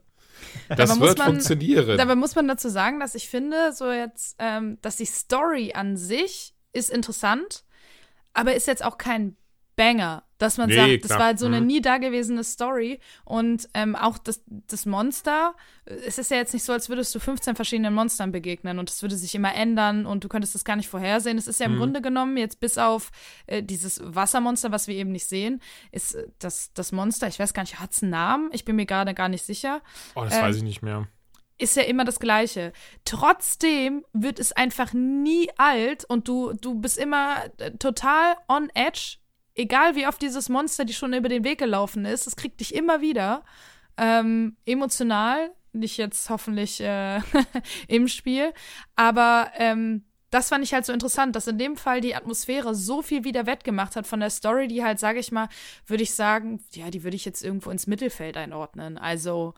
Das 0.67 0.99
wird 0.99 1.17
man, 1.17 1.27
funktionieren. 1.27 1.97
Dabei 1.97 2.15
muss 2.15 2.35
man 2.35 2.47
dazu 2.47 2.69
sagen, 2.69 2.99
dass 2.99 3.15
ich 3.15 3.29
finde, 3.29 3.71
so 3.73 3.91
jetzt, 3.91 4.35
ähm, 4.39 4.77
dass 4.81 4.97
die 4.97 5.05
Story 5.05 5.73
an 5.73 5.97
sich 5.97 6.53
ist 6.73 6.89
interessant, 6.89 7.63
aber 8.33 8.55
ist 8.55 8.67
jetzt 8.67 8.83
auch 8.83 8.97
kein 8.97 9.35
Banger, 9.75 10.23
dass 10.39 10.57
man 10.57 10.69
nee, 10.69 10.75
sagt, 10.75 10.87
klar. 10.87 10.99
das 11.01 11.11
war 11.11 11.25
halt 11.25 11.39
so 11.39 11.45
eine 11.45 11.61
mhm. 11.61 11.67
nie 11.67 11.81
dagewesene 11.81 12.43
Story 12.43 12.99
und 13.25 13.69
ähm, 13.75 13.95
auch 13.95 14.17
das, 14.17 14.41
das 14.47 14.87
Monster, 14.87 15.53
es 15.85 16.17
ist 16.17 16.31
ja 16.31 16.37
jetzt 16.37 16.53
nicht 16.53 16.63
so, 16.63 16.73
als 16.73 16.89
würdest 16.89 17.13
du 17.13 17.19
15 17.19 17.55
verschiedenen 17.55 17.93
Monstern 17.93 18.31
begegnen 18.31 18.79
und 18.79 18.89
es 18.89 19.01
würde 19.01 19.15
sich 19.15 19.35
immer 19.35 19.53
ändern 19.53 20.05
und 20.05 20.23
du 20.23 20.29
könntest 20.29 20.55
das 20.55 20.63
gar 20.63 20.75
nicht 20.75 20.87
vorhersehen. 20.87 21.37
Es 21.37 21.47
ist 21.47 21.59
ja 21.59 21.67
im 21.67 21.73
mhm. 21.73 21.79
Grunde 21.79 22.01
genommen 22.01 22.37
jetzt 22.37 22.59
bis 22.59 22.77
auf 22.77 23.11
äh, 23.47 23.61
dieses 23.61 24.01
Wassermonster, 24.03 24.71
was 24.71 24.87
wir 24.87 24.95
eben 24.95 25.11
nicht 25.11 25.27
sehen, 25.27 25.61
ist 25.91 26.15
äh, 26.15 26.27
das, 26.39 26.73
das 26.73 26.91
Monster, 26.91 27.27
ich 27.27 27.37
weiß 27.37 27.53
gar 27.53 27.63
nicht, 27.63 27.79
hat 27.79 27.91
es 27.91 28.01
einen 28.01 28.11
Namen? 28.11 28.49
Ich 28.53 28.65
bin 28.65 28.77
mir 28.77 28.85
gerade 28.85 29.13
gar 29.13 29.29
nicht 29.29 29.45
sicher. 29.45 29.81
Oh, 30.15 30.23
das 30.23 30.35
ähm, 30.35 30.41
weiß 30.41 30.55
ich 30.55 30.63
nicht 30.63 30.81
mehr 30.81 31.07
ist 31.61 31.75
ja 31.75 31.83
immer 31.83 32.05
das 32.05 32.19
Gleiche. 32.19 32.71
Trotzdem 33.05 34.05
wird 34.13 34.39
es 34.39 34.53
einfach 34.53 34.93
nie 34.93 35.49
alt 35.57 36.05
und 36.05 36.27
du, 36.27 36.53
du 36.53 36.75
bist 36.75 36.97
immer 36.97 37.43
äh, 37.57 37.71
total 37.71 38.37
on 38.47 38.69
edge 38.73 39.17
egal 39.59 39.95
wie 39.95 40.07
oft 40.07 40.21
dieses 40.21 40.49
Monster 40.49 40.85
die 40.85 40.93
schon 40.93 41.13
über 41.13 41.29
den 41.29 41.43
Weg 41.43 41.59
gelaufen 41.59 42.05
ist, 42.05 42.27
es 42.27 42.35
kriegt 42.35 42.59
dich 42.59 42.73
immer 42.73 43.01
wieder 43.01 43.43
ähm, 43.97 44.55
emotional, 44.65 45.51
nicht 45.73 45.97
jetzt 45.97 46.29
hoffentlich 46.29 46.81
äh, 46.81 47.19
im 47.87 48.07
Spiel, 48.07 48.53
aber 48.95 49.51
ähm, 49.55 50.05
das 50.31 50.49
fand 50.49 50.63
ich 50.63 50.73
halt 50.73 50.85
so 50.85 50.93
interessant, 50.93 51.35
dass 51.35 51.47
in 51.47 51.57
dem 51.57 51.75
Fall 51.75 52.01
die 52.01 52.15
Atmosphäre 52.15 52.75
so 52.75 53.01
viel 53.01 53.23
wieder 53.23 53.47
wettgemacht 53.47 53.95
hat 53.95 54.05
von 54.05 54.19
der 54.19 54.29
Story, 54.29 54.67
die 54.67 54.83
halt, 54.83 54.99
sage 54.99 55.19
ich 55.19 55.31
mal, 55.31 55.49
würde 55.87 56.03
ich 56.03 56.13
sagen, 56.13 56.63
ja, 56.73 56.91
die 56.91 57.03
würde 57.03 57.15
ich 57.15 57.25
jetzt 57.25 57.43
irgendwo 57.43 57.71
ins 57.71 57.87
Mittelfeld 57.87 58.37
einordnen. 58.37 58.99
Also 58.99 59.55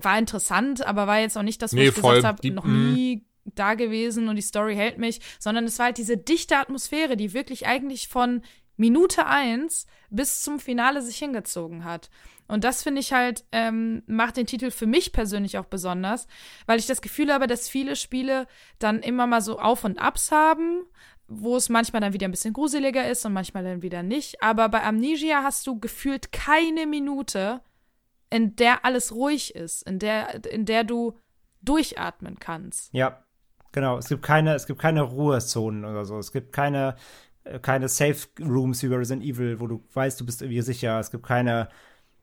war 0.00 0.18
interessant, 0.18 0.84
aber 0.84 1.06
war 1.06 1.20
jetzt 1.20 1.38
auch 1.38 1.42
nicht 1.42 1.62
das, 1.62 1.72
wo 1.72 1.76
nee, 1.76 1.88
ich 1.88 1.94
voll. 1.94 2.16
gesagt 2.16 2.44
habe, 2.44 2.54
noch 2.54 2.64
mhm. 2.64 2.92
nie 2.92 3.26
da 3.54 3.74
gewesen 3.74 4.28
und 4.28 4.36
die 4.36 4.42
Story 4.42 4.74
hält 4.74 4.98
mich, 4.98 5.20
sondern 5.38 5.64
es 5.64 5.78
war 5.78 5.86
halt 5.86 5.98
diese 5.98 6.16
dichte 6.16 6.56
Atmosphäre, 6.56 7.16
die 7.16 7.32
wirklich 7.32 7.66
eigentlich 7.66 8.08
von 8.08 8.42
Minute 8.78 9.26
eins 9.26 9.86
bis 10.08 10.40
zum 10.40 10.58
Finale 10.58 11.02
sich 11.02 11.18
hingezogen 11.18 11.84
hat. 11.84 12.08
Und 12.46 12.64
das 12.64 12.82
finde 12.82 13.00
ich 13.00 13.12
halt, 13.12 13.44
ähm, 13.52 14.02
macht 14.06 14.38
den 14.38 14.46
Titel 14.46 14.70
für 14.70 14.86
mich 14.86 15.12
persönlich 15.12 15.58
auch 15.58 15.66
besonders, 15.66 16.26
weil 16.64 16.78
ich 16.78 16.86
das 16.86 17.02
Gefühl 17.02 17.30
habe, 17.32 17.46
dass 17.46 17.68
viele 17.68 17.94
Spiele 17.94 18.46
dann 18.78 19.00
immer 19.00 19.26
mal 19.26 19.42
so 19.42 19.58
Auf 19.58 19.84
und 19.84 19.98
Abs 19.98 20.32
haben, 20.32 20.84
wo 21.26 21.56
es 21.56 21.68
manchmal 21.68 22.00
dann 22.00 22.14
wieder 22.14 22.26
ein 22.26 22.30
bisschen 22.30 22.54
gruseliger 22.54 23.06
ist 23.06 23.26
und 23.26 23.34
manchmal 23.34 23.64
dann 23.64 23.82
wieder 23.82 24.02
nicht. 24.02 24.42
Aber 24.42 24.70
bei 24.70 24.82
Amnesia 24.82 25.42
hast 25.42 25.66
du 25.66 25.78
gefühlt 25.78 26.32
keine 26.32 26.86
Minute, 26.86 27.60
in 28.30 28.56
der 28.56 28.84
alles 28.86 29.14
ruhig 29.14 29.54
ist, 29.54 29.82
in 29.82 29.98
der, 29.98 30.44
in 30.46 30.64
der 30.64 30.84
du 30.84 31.18
durchatmen 31.60 32.38
kannst. 32.38 32.92
Ja, 32.94 33.24
genau. 33.72 33.98
Es 33.98 34.08
gibt 34.08 34.22
keine, 34.22 34.54
es 34.54 34.66
gibt 34.66 34.80
keine 34.80 35.02
Ruhezonen 35.02 35.84
oder 35.84 36.06
so. 36.06 36.18
Es 36.18 36.32
gibt 36.32 36.52
keine, 36.52 36.96
keine 37.62 37.88
Safe 37.88 38.16
Rooms 38.40 38.82
wie 38.82 38.88
bei 38.88 38.96
Resident 38.96 39.24
Evil, 39.24 39.60
wo 39.60 39.66
du 39.66 39.82
weißt, 39.92 40.20
du 40.20 40.26
bist 40.26 40.42
irgendwie 40.42 40.60
sicher. 40.62 40.98
Es 41.00 41.10
gibt 41.10 41.24
keine 41.24 41.68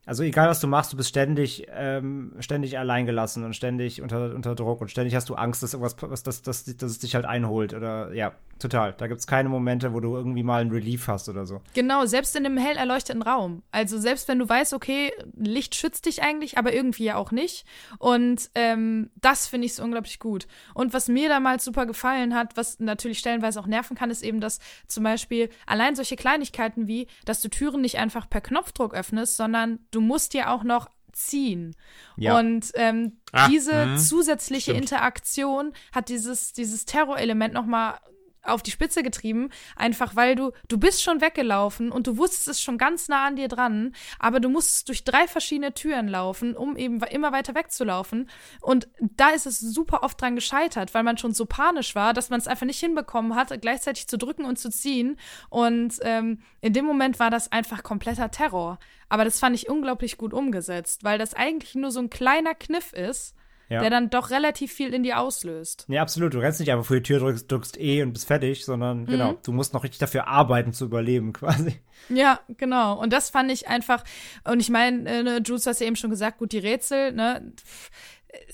also 0.06 0.22
egal 0.22 0.48
was 0.48 0.60
du 0.60 0.68
machst, 0.68 0.92
du 0.92 0.96
bist 0.96 1.08
ständig, 1.08 1.66
ähm, 1.68 2.32
ständig 2.38 2.78
alleingelassen 2.78 3.42
und 3.42 3.56
ständig 3.56 4.00
unter, 4.00 4.32
unter 4.36 4.54
Druck 4.54 4.80
und 4.80 4.88
ständig 4.88 5.16
hast 5.16 5.28
du 5.28 5.34
Angst, 5.34 5.64
dass 5.64 5.74
irgendwas, 5.74 5.96
was, 6.00 6.22
dass, 6.22 6.42
dass, 6.42 6.64
dass 6.64 6.90
es 6.92 7.00
dich 7.00 7.16
halt 7.16 7.24
einholt. 7.24 7.74
Oder 7.74 8.14
ja, 8.14 8.32
total. 8.58 8.94
Da 8.94 9.06
gibt 9.06 9.20
es 9.20 9.26
keine 9.26 9.48
Momente, 9.48 9.92
wo 9.92 10.00
du 10.00 10.14
irgendwie 10.16 10.42
mal 10.42 10.60
einen 10.60 10.70
Relief 10.70 11.08
hast 11.08 11.28
oder 11.28 11.46
so. 11.46 11.60
Genau, 11.74 12.06
selbst 12.06 12.36
in 12.36 12.46
einem 12.46 12.56
hell 12.56 12.76
erleuchteten 12.76 13.22
Raum. 13.22 13.62
Also 13.70 13.98
selbst 13.98 14.28
wenn 14.28 14.38
du 14.38 14.48
weißt, 14.48 14.74
okay, 14.74 15.12
Licht 15.36 15.74
schützt 15.74 16.06
dich 16.06 16.22
eigentlich, 16.22 16.58
aber 16.58 16.72
irgendwie 16.72 17.04
ja 17.04 17.16
auch 17.16 17.32
nicht. 17.32 17.66
Und 17.98 18.50
ähm, 18.54 19.10
das 19.16 19.46
finde 19.46 19.66
ich 19.66 19.74
so 19.74 19.82
unglaublich 19.82 20.18
gut. 20.18 20.46
Und 20.74 20.92
was 20.92 21.08
mir 21.08 21.28
damals 21.28 21.64
super 21.64 21.86
gefallen 21.86 22.34
hat, 22.34 22.56
was 22.56 22.80
natürlich 22.80 23.18
stellenweise 23.18 23.60
auch 23.60 23.66
nerven 23.66 23.96
kann, 23.96 24.10
ist 24.10 24.22
eben, 24.22 24.40
dass 24.40 24.58
zum 24.86 25.04
Beispiel 25.04 25.50
allein 25.66 25.94
solche 25.94 26.16
Kleinigkeiten 26.16 26.86
wie, 26.86 27.06
dass 27.24 27.40
du 27.40 27.48
Türen 27.48 27.80
nicht 27.80 27.98
einfach 27.98 28.28
per 28.28 28.40
Knopfdruck 28.40 28.94
öffnest, 28.94 29.36
sondern 29.36 29.80
du 29.90 30.00
musst 30.00 30.34
ja 30.34 30.52
auch 30.52 30.64
noch 30.64 30.88
ziehen. 31.16 31.74
Ja. 32.16 32.38
Und 32.38 32.70
ähm, 32.74 33.18
ah, 33.32 33.48
diese 33.48 33.86
mh, 33.86 33.96
zusätzliche 33.98 34.72
stimmt. 34.72 34.80
Interaktion 34.82 35.72
hat 35.92 36.08
dieses, 36.08 36.52
dieses 36.52 36.84
Terrorelement 36.84 37.54
noch 37.54 37.66
mal 37.66 37.98
auf 38.46 38.62
die 38.62 38.70
Spitze 38.70 39.02
getrieben, 39.02 39.50
einfach 39.74 40.16
weil 40.16 40.34
du, 40.34 40.52
du 40.68 40.78
bist 40.78 41.02
schon 41.02 41.20
weggelaufen 41.20 41.90
und 41.90 42.06
du 42.06 42.16
wusstest 42.16 42.48
es 42.48 42.60
schon 42.60 42.78
ganz 42.78 43.08
nah 43.08 43.26
an 43.26 43.36
dir 43.36 43.48
dran, 43.48 43.94
aber 44.18 44.40
du 44.40 44.48
musst 44.48 44.88
durch 44.88 45.04
drei 45.04 45.26
verschiedene 45.26 45.74
Türen 45.74 46.08
laufen, 46.08 46.56
um 46.56 46.76
eben 46.76 47.00
immer 47.02 47.32
weiter 47.32 47.54
wegzulaufen. 47.54 48.28
Und 48.60 48.88
da 49.00 49.30
ist 49.30 49.46
es 49.46 49.60
super 49.60 50.02
oft 50.02 50.20
dran 50.20 50.34
gescheitert, 50.34 50.94
weil 50.94 51.02
man 51.02 51.18
schon 51.18 51.34
so 51.34 51.46
panisch 51.46 51.94
war, 51.94 52.12
dass 52.12 52.30
man 52.30 52.40
es 52.40 52.48
einfach 52.48 52.66
nicht 52.66 52.80
hinbekommen 52.80 53.34
hat, 53.34 53.60
gleichzeitig 53.60 54.08
zu 54.08 54.18
drücken 54.18 54.44
und 54.44 54.58
zu 54.58 54.70
ziehen. 54.70 55.18
Und 55.50 55.94
ähm, 56.02 56.40
in 56.60 56.72
dem 56.72 56.84
Moment 56.84 57.18
war 57.18 57.30
das 57.30 57.52
einfach 57.52 57.82
kompletter 57.82 58.30
Terror. 58.30 58.78
Aber 59.08 59.24
das 59.24 59.38
fand 59.38 59.54
ich 59.54 59.68
unglaublich 59.68 60.18
gut 60.18 60.34
umgesetzt, 60.34 61.04
weil 61.04 61.18
das 61.18 61.34
eigentlich 61.34 61.74
nur 61.74 61.90
so 61.90 62.00
ein 62.00 62.10
kleiner 62.10 62.54
Kniff 62.54 62.92
ist, 62.92 63.34
ja. 63.68 63.80
der 63.80 63.90
dann 63.90 64.10
doch 64.10 64.30
relativ 64.30 64.72
viel 64.72 64.94
in 64.94 65.02
dir 65.02 65.18
auslöst. 65.18 65.86
Ja, 65.88 66.02
absolut. 66.02 66.34
Du 66.34 66.38
rennst 66.38 66.60
nicht 66.60 66.70
einfach 66.70 66.84
vor 66.84 66.96
die 66.96 67.02
Tür, 67.02 67.18
drückst, 67.18 67.50
drückst 67.50 67.80
E 67.80 68.02
und 68.02 68.12
bist 68.12 68.26
fertig, 68.26 68.64
sondern 68.64 69.02
mhm. 69.02 69.06
genau, 69.06 69.32
du 69.42 69.52
musst 69.52 69.74
noch 69.74 69.84
richtig 69.84 69.98
dafür 69.98 70.28
arbeiten 70.28 70.72
zu 70.72 70.84
überleben, 70.84 71.32
quasi. 71.32 71.80
Ja, 72.08 72.40
genau. 72.48 73.00
Und 73.00 73.12
das 73.12 73.30
fand 73.30 73.50
ich 73.50 73.68
einfach, 73.68 74.04
und 74.44 74.60
ich 74.60 74.70
meine, 74.70 75.08
äh, 75.08 75.22
ne, 75.22 75.42
Jules 75.44 75.66
hast 75.66 75.80
ja 75.80 75.86
eben 75.86 75.96
schon 75.96 76.10
gesagt, 76.10 76.38
gut, 76.38 76.52
die 76.52 76.58
Rätsel, 76.58 77.12
ne, 77.12 77.52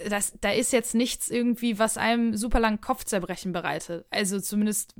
das, 0.08 0.32
da 0.40 0.50
ist 0.50 0.72
jetzt 0.72 0.94
nichts 0.94 1.28
irgendwie, 1.28 1.78
was 1.78 1.96
einem 1.96 2.36
super 2.36 2.60
lang 2.60 2.80
Kopfzerbrechen 2.80 3.52
bereitet. 3.52 4.06
Also 4.10 4.40
zumindest 4.40 4.94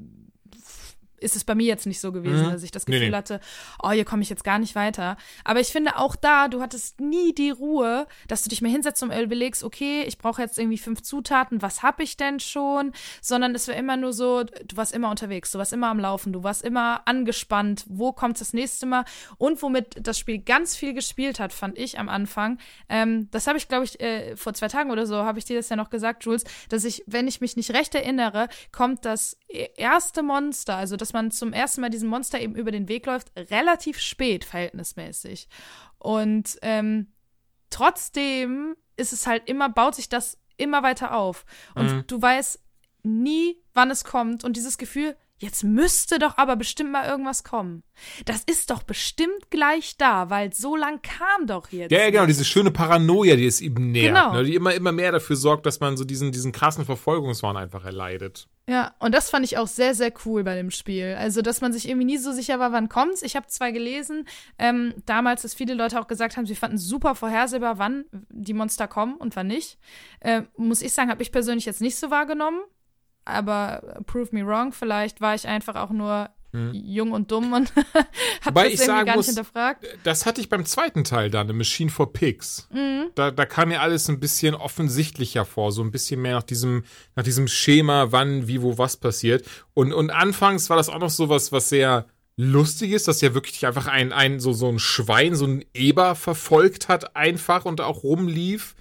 ist 1.22 1.36
es 1.36 1.44
bei 1.44 1.54
mir 1.54 1.66
jetzt 1.66 1.86
nicht 1.86 2.00
so 2.00 2.12
gewesen, 2.12 2.46
mhm. 2.46 2.52
dass 2.52 2.62
ich 2.62 2.70
das 2.70 2.86
Gefühl 2.86 3.00
nee, 3.00 3.10
nee. 3.10 3.16
hatte, 3.16 3.40
oh, 3.82 3.90
hier 3.90 4.04
komme 4.04 4.22
ich 4.22 4.30
jetzt 4.30 4.44
gar 4.44 4.58
nicht 4.58 4.74
weiter. 4.74 5.16
Aber 5.44 5.60
ich 5.60 5.68
finde 5.68 5.96
auch 5.96 6.16
da, 6.16 6.48
du 6.48 6.60
hattest 6.60 7.00
nie 7.00 7.34
die 7.34 7.50
Ruhe, 7.50 8.06
dass 8.28 8.42
du 8.42 8.48
dich 8.48 8.62
mal 8.62 8.70
hinsetzt 8.70 9.02
und 9.02 9.12
überlegst, 9.12 9.64
okay, 9.64 10.02
ich 10.02 10.18
brauche 10.18 10.42
jetzt 10.42 10.58
irgendwie 10.58 10.78
fünf 10.78 11.02
Zutaten, 11.02 11.62
was 11.62 11.82
habe 11.82 12.02
ich 12.02 12.16
denn 12.16 12.40
schon? 12.40 12.92
Sondern 13.20 13.54
es 13.54 13.68
war 13.68 13.74
immer 13.74 13.96
nur 13.96 14.12
so, 14.12 14.44
du 14.44 14.76
warst 14.76 14.92
immer 14.92 15.10
unterwegs, 15.10 15.52
du 15.52 15.58
warst 15.58 15.72
immer 15.72 15.88
am 15.88 16.00
Laufen, 16.00 16.32
du 16.32 16.42
warst 16.42 16.62
immer 16.62 17.02
angespannt, 17.06 17.84
wo 17.88 18.12
kommt 18.12 18.40
das 18.40 18.52
nächste 18.52 18.86
Mal? 18.86 19.04
Und 19.38 19.62
womit 19.62 20.06
das 20.06 20.18
Spiel 20.18 20.38
ganz 20.38 20.76
viel 20.76 20.94
gespielt 20.94 21.40
hat, 21.40 21.52
fand 21.52 21.78
ich 21.78 21.98
am 21.98 22.08
Anfang, 22.08 22.58
ähm, 22.88 23.28
das 23.30 23.46
habe 23.46 23.58
ich, 23.58 23.68
glaube 23.68 23.84
ich, 23.84 24.00
äh, 24.00 24.36
vor 24.36 24.54
zwei 24.54 24.68
Tagen 24.68 24.90
oder 24.90 25.06
so, 25.06 25.16
habe 25.16 25.38
ich 25.38 25.44
dir 25.44 25.56
das 25.56 25.68
ja 25.68 25.76
noch 25.76 25.90
gesagt, 25.90 26.24
Jules, 26.24 26.44
dass 26.68 26.84
ich, 26.84 27.02
wenn 27.06 27.28
ich 27.28 27.40
mich 27.40 27.56
nicht 27.56 27.72
recht 27.72 27.94
erinnere, 27.94 28.48
kommt 28.70 29.04
das 29.04 29.38
e-, 29.48 29.68
erste 29.76 30.22
Monster, 30.22 30.76
also 30.76 30.96
das 30.96 31.11
man 31.12 31.30
zum 31.30 31.52
ersten 31.52 31.80
Mal 31.80 31.90
diesem 31.90 32.08
Monster 32.08 32.40
eben 32.40 32.54
über 32.54 32.70
den 32.70 32.88
Weg 32.88 33.06
läuft, 33.06 33.32
relativ 33.36 33.98
spät 33.98 34.44
verhältnismäßig. 34.44 35.48
Und 35.98 36.58
ähm, 36.62 37.12
trotzdem 37.70 38.76
ist 38.96 39.12
es 39.12 39.26
halt 39.26 39.48
immer, 39.48 39.68
baut 39.68 39.94
sich 39.94 40.08
das 40.08 40.38
immer 40.56 40.82
weiter 40.82 41.14
auf. 41.16 41.44
Und 41.74 41.92
mhm. 41.92 42.04
du 42.06 42.20
weißt 42.20 42.60
nie, 43.02 43.56
wann 43.74 43.90
es 43.90 44.04
kommt. 44.04 44.44
Und 44.44 44.56
dieses 44.56 44.78
Gefühl, 44.78 45.16
Jetzt 45.42 45.64
müsste 45.64 46.20
doch 46.20 46.38
aber 46.38 46.54
bestimmt 46.54 46.92
mal 46.92 47.04
irgendwas 47.04 47.42
kommen. 47.42 47.82
Das 48.26 48.44
ist 48.44 48.70
doch 48.70 48.84
bestimmt 48.84 49.50
gleich 49.50 49.96
da, 49.96 50.30
weil 50.30 50.52
so 50.54 50.76
lang 50.76 51.02
kam 51.02 51.48
doch 51.48 51.72
jetzt. 51.72 51.90
Ja, 51.90 51.98
ja 51.98 52.10
genau, 52.10 52.26
diese 52.26 52.44
schöne 52.44 52.70
Paranoia, 52.70 53.34
die 53.34 53.46
es 53.46 53.60
eben 53.60 53.90
nährt, 53.90 54.14
genau. 54.14 54.34
ne, 54.34 54.44
die 54.44 54.54
immer, 54.54 54.72
immer 54.72 54.92
mehr 54.92 55.10
dafür 55.10 55.34
sorgt, 55.34 55.66
dass 55.66 55.80
man 55.80 55.96
so 55.96 56.04
diesen, 56.04 56.30
diesen 56.30 56.52
krassen 56.52 56.84
Verfolgungswahn 56.84 57.56
einfach 57.56 57.84
erleidet. 57.84 58.46
Ja, 58.68 58.94
und 59.00 59.12
das 59.12 59.30
fand 59.30 59.44
ich 59.44 59.58
auch 59.58 59.66
sehr, 59.66 59.96
sehr 59.96 60.12
cool 60.24 60.44
bei 60.44 60.54
dem 60.54 60.70
Spiel. 60.70 61.16
Also, 61.18 61.42
dass 61.42 61.60
man 61.60 61.72
sich 61.72 61.88
irgendwie 61.88 62.06
nie 62.06 62.18
so 62.18 62.30
sicher 62.30 62.60
war, 62.60 62.70
wann 62.70 62.88
kommt's. 62.88 63.22
Ich 63.22 63.34
habe 63.34 63.48
zwar 63.48 63.72
gelesen, 63.72 64.28
ähm, 64.60 64.94
damals, 65.06 65.42
dass 65.42 65.54
viele 65.54 65.74
Leute 65.74 66.00
auch 66.00 66.06
gesagt 66.06 66.36
haben, 66.36 66.46
sie 66.46 66.54
fanden 66.54 66.78
super 66.78 67.16
vorhersehbar, 67.16 67.78
wann 67.78 68.04
die 68.30 68.54
Monster 68.54 68.86
kommen 68.86 69.16
und 69.16 69.34
wann 69.34 69.48
nicht. 69.48 69.78
Äh, 70.20 70.42
muss 70.56 70.82
ich 70.82 70.92
sagen, 70.92 71.10
habe 71.10 71.22
ich 71.22 71.32
persönlich 71.32 71.64
jetzt 71.64 71.80
nicht 71.80 71.96
so 71.96 72.12
wahrgenommen 72.12 72.60
aber 73.24 74.00
prove 74.06 74.28
me 74.32 74.46
wrong, 74.46 74.72
vielleicht 74.72 75.20
war 75.20 75.34
ich 75.34 75.46
einfach 75.46 75.76
auch 75.76 75.90
nur 75.90 76.30
hm. 76.52 76.72
jung 76.74 77.12
und 77.12 77.30
dumm 77.30 77.52
und 77.52 77.72
habe 78.42 78.70
das 78.70 78.80
irgendwie 78.80 78.86
gar 78.86 79.16
muss, 79.16 79.26
nicht 79.26 79.36
hinterfragt. 79.36 79.86
Das 80.04 80.26
hatte 80.26 80.40
ich 80.40 80.48
beim 80.48 80.66
zweiten 80.66 81.02
Teil 81.02 81.30
da, 81.30 81.40
eine 81.40 81.54
Machine 81.54 81.90
for 81.90 82.12
Pigs. 82.12 82.68
Mhm. 82.70 83.10
Da, 83.14 83.30
da 83.30 83.46
kam 83.46 83.68
mir 83.68 83.80
alles 83.80 84.08
ein 84.08 84.20
bisschen 84.20 84.54
offensichtlicher 84.54 85.44
vor, 85.44 85.72
so 85.72 85.82
ein 85.82 85.90
bisschen 85.90 86.20
mehr 86.20 86.34
nach 86.34 86.42
diesem, 86.42 86.84
nach 87.16 87.24
diesem 87.24 87.48
Schema, 87.48 88.12
wann, 88.12 88.48
wie, 88.48 88.60
wo, 88.60 88.76
was 88.76 88.98
passiert. 88.98 89.46
Und, 89.72 89.92
und 89.92 90.10
anfangs 90.10 90.68
war 90.68 90.76
das 90.76 90.90
auch 90.90 90.98
noch 90.98 91.10
so 91.10 91.28
was, 91.28 91.52
was 91.52 91.70
sehr 91.70 92.06
lustig 92.36 92.92
ist, 92.92 93.08
dass 93.08 93.20
ja 93.20 93.34
wirklich 93.34 93.66
einfach 93.66 93.86
ein, 93.86 94.12
ein, 94.12 94.40
so, 94.40 94.52
so 94.52 94.68
ein 94.68 94.78
Schwein, 94.78 95.34
so 95.34 95.46
ein 95.46 95.64
Eber 95.74 96.14
verfolgt 96.14 96.88
hat 96.88 97.16
einfach 97.16 97.64
und 97.64 97.80
auch 97.80 98.02
rumlief. 98.02 98.74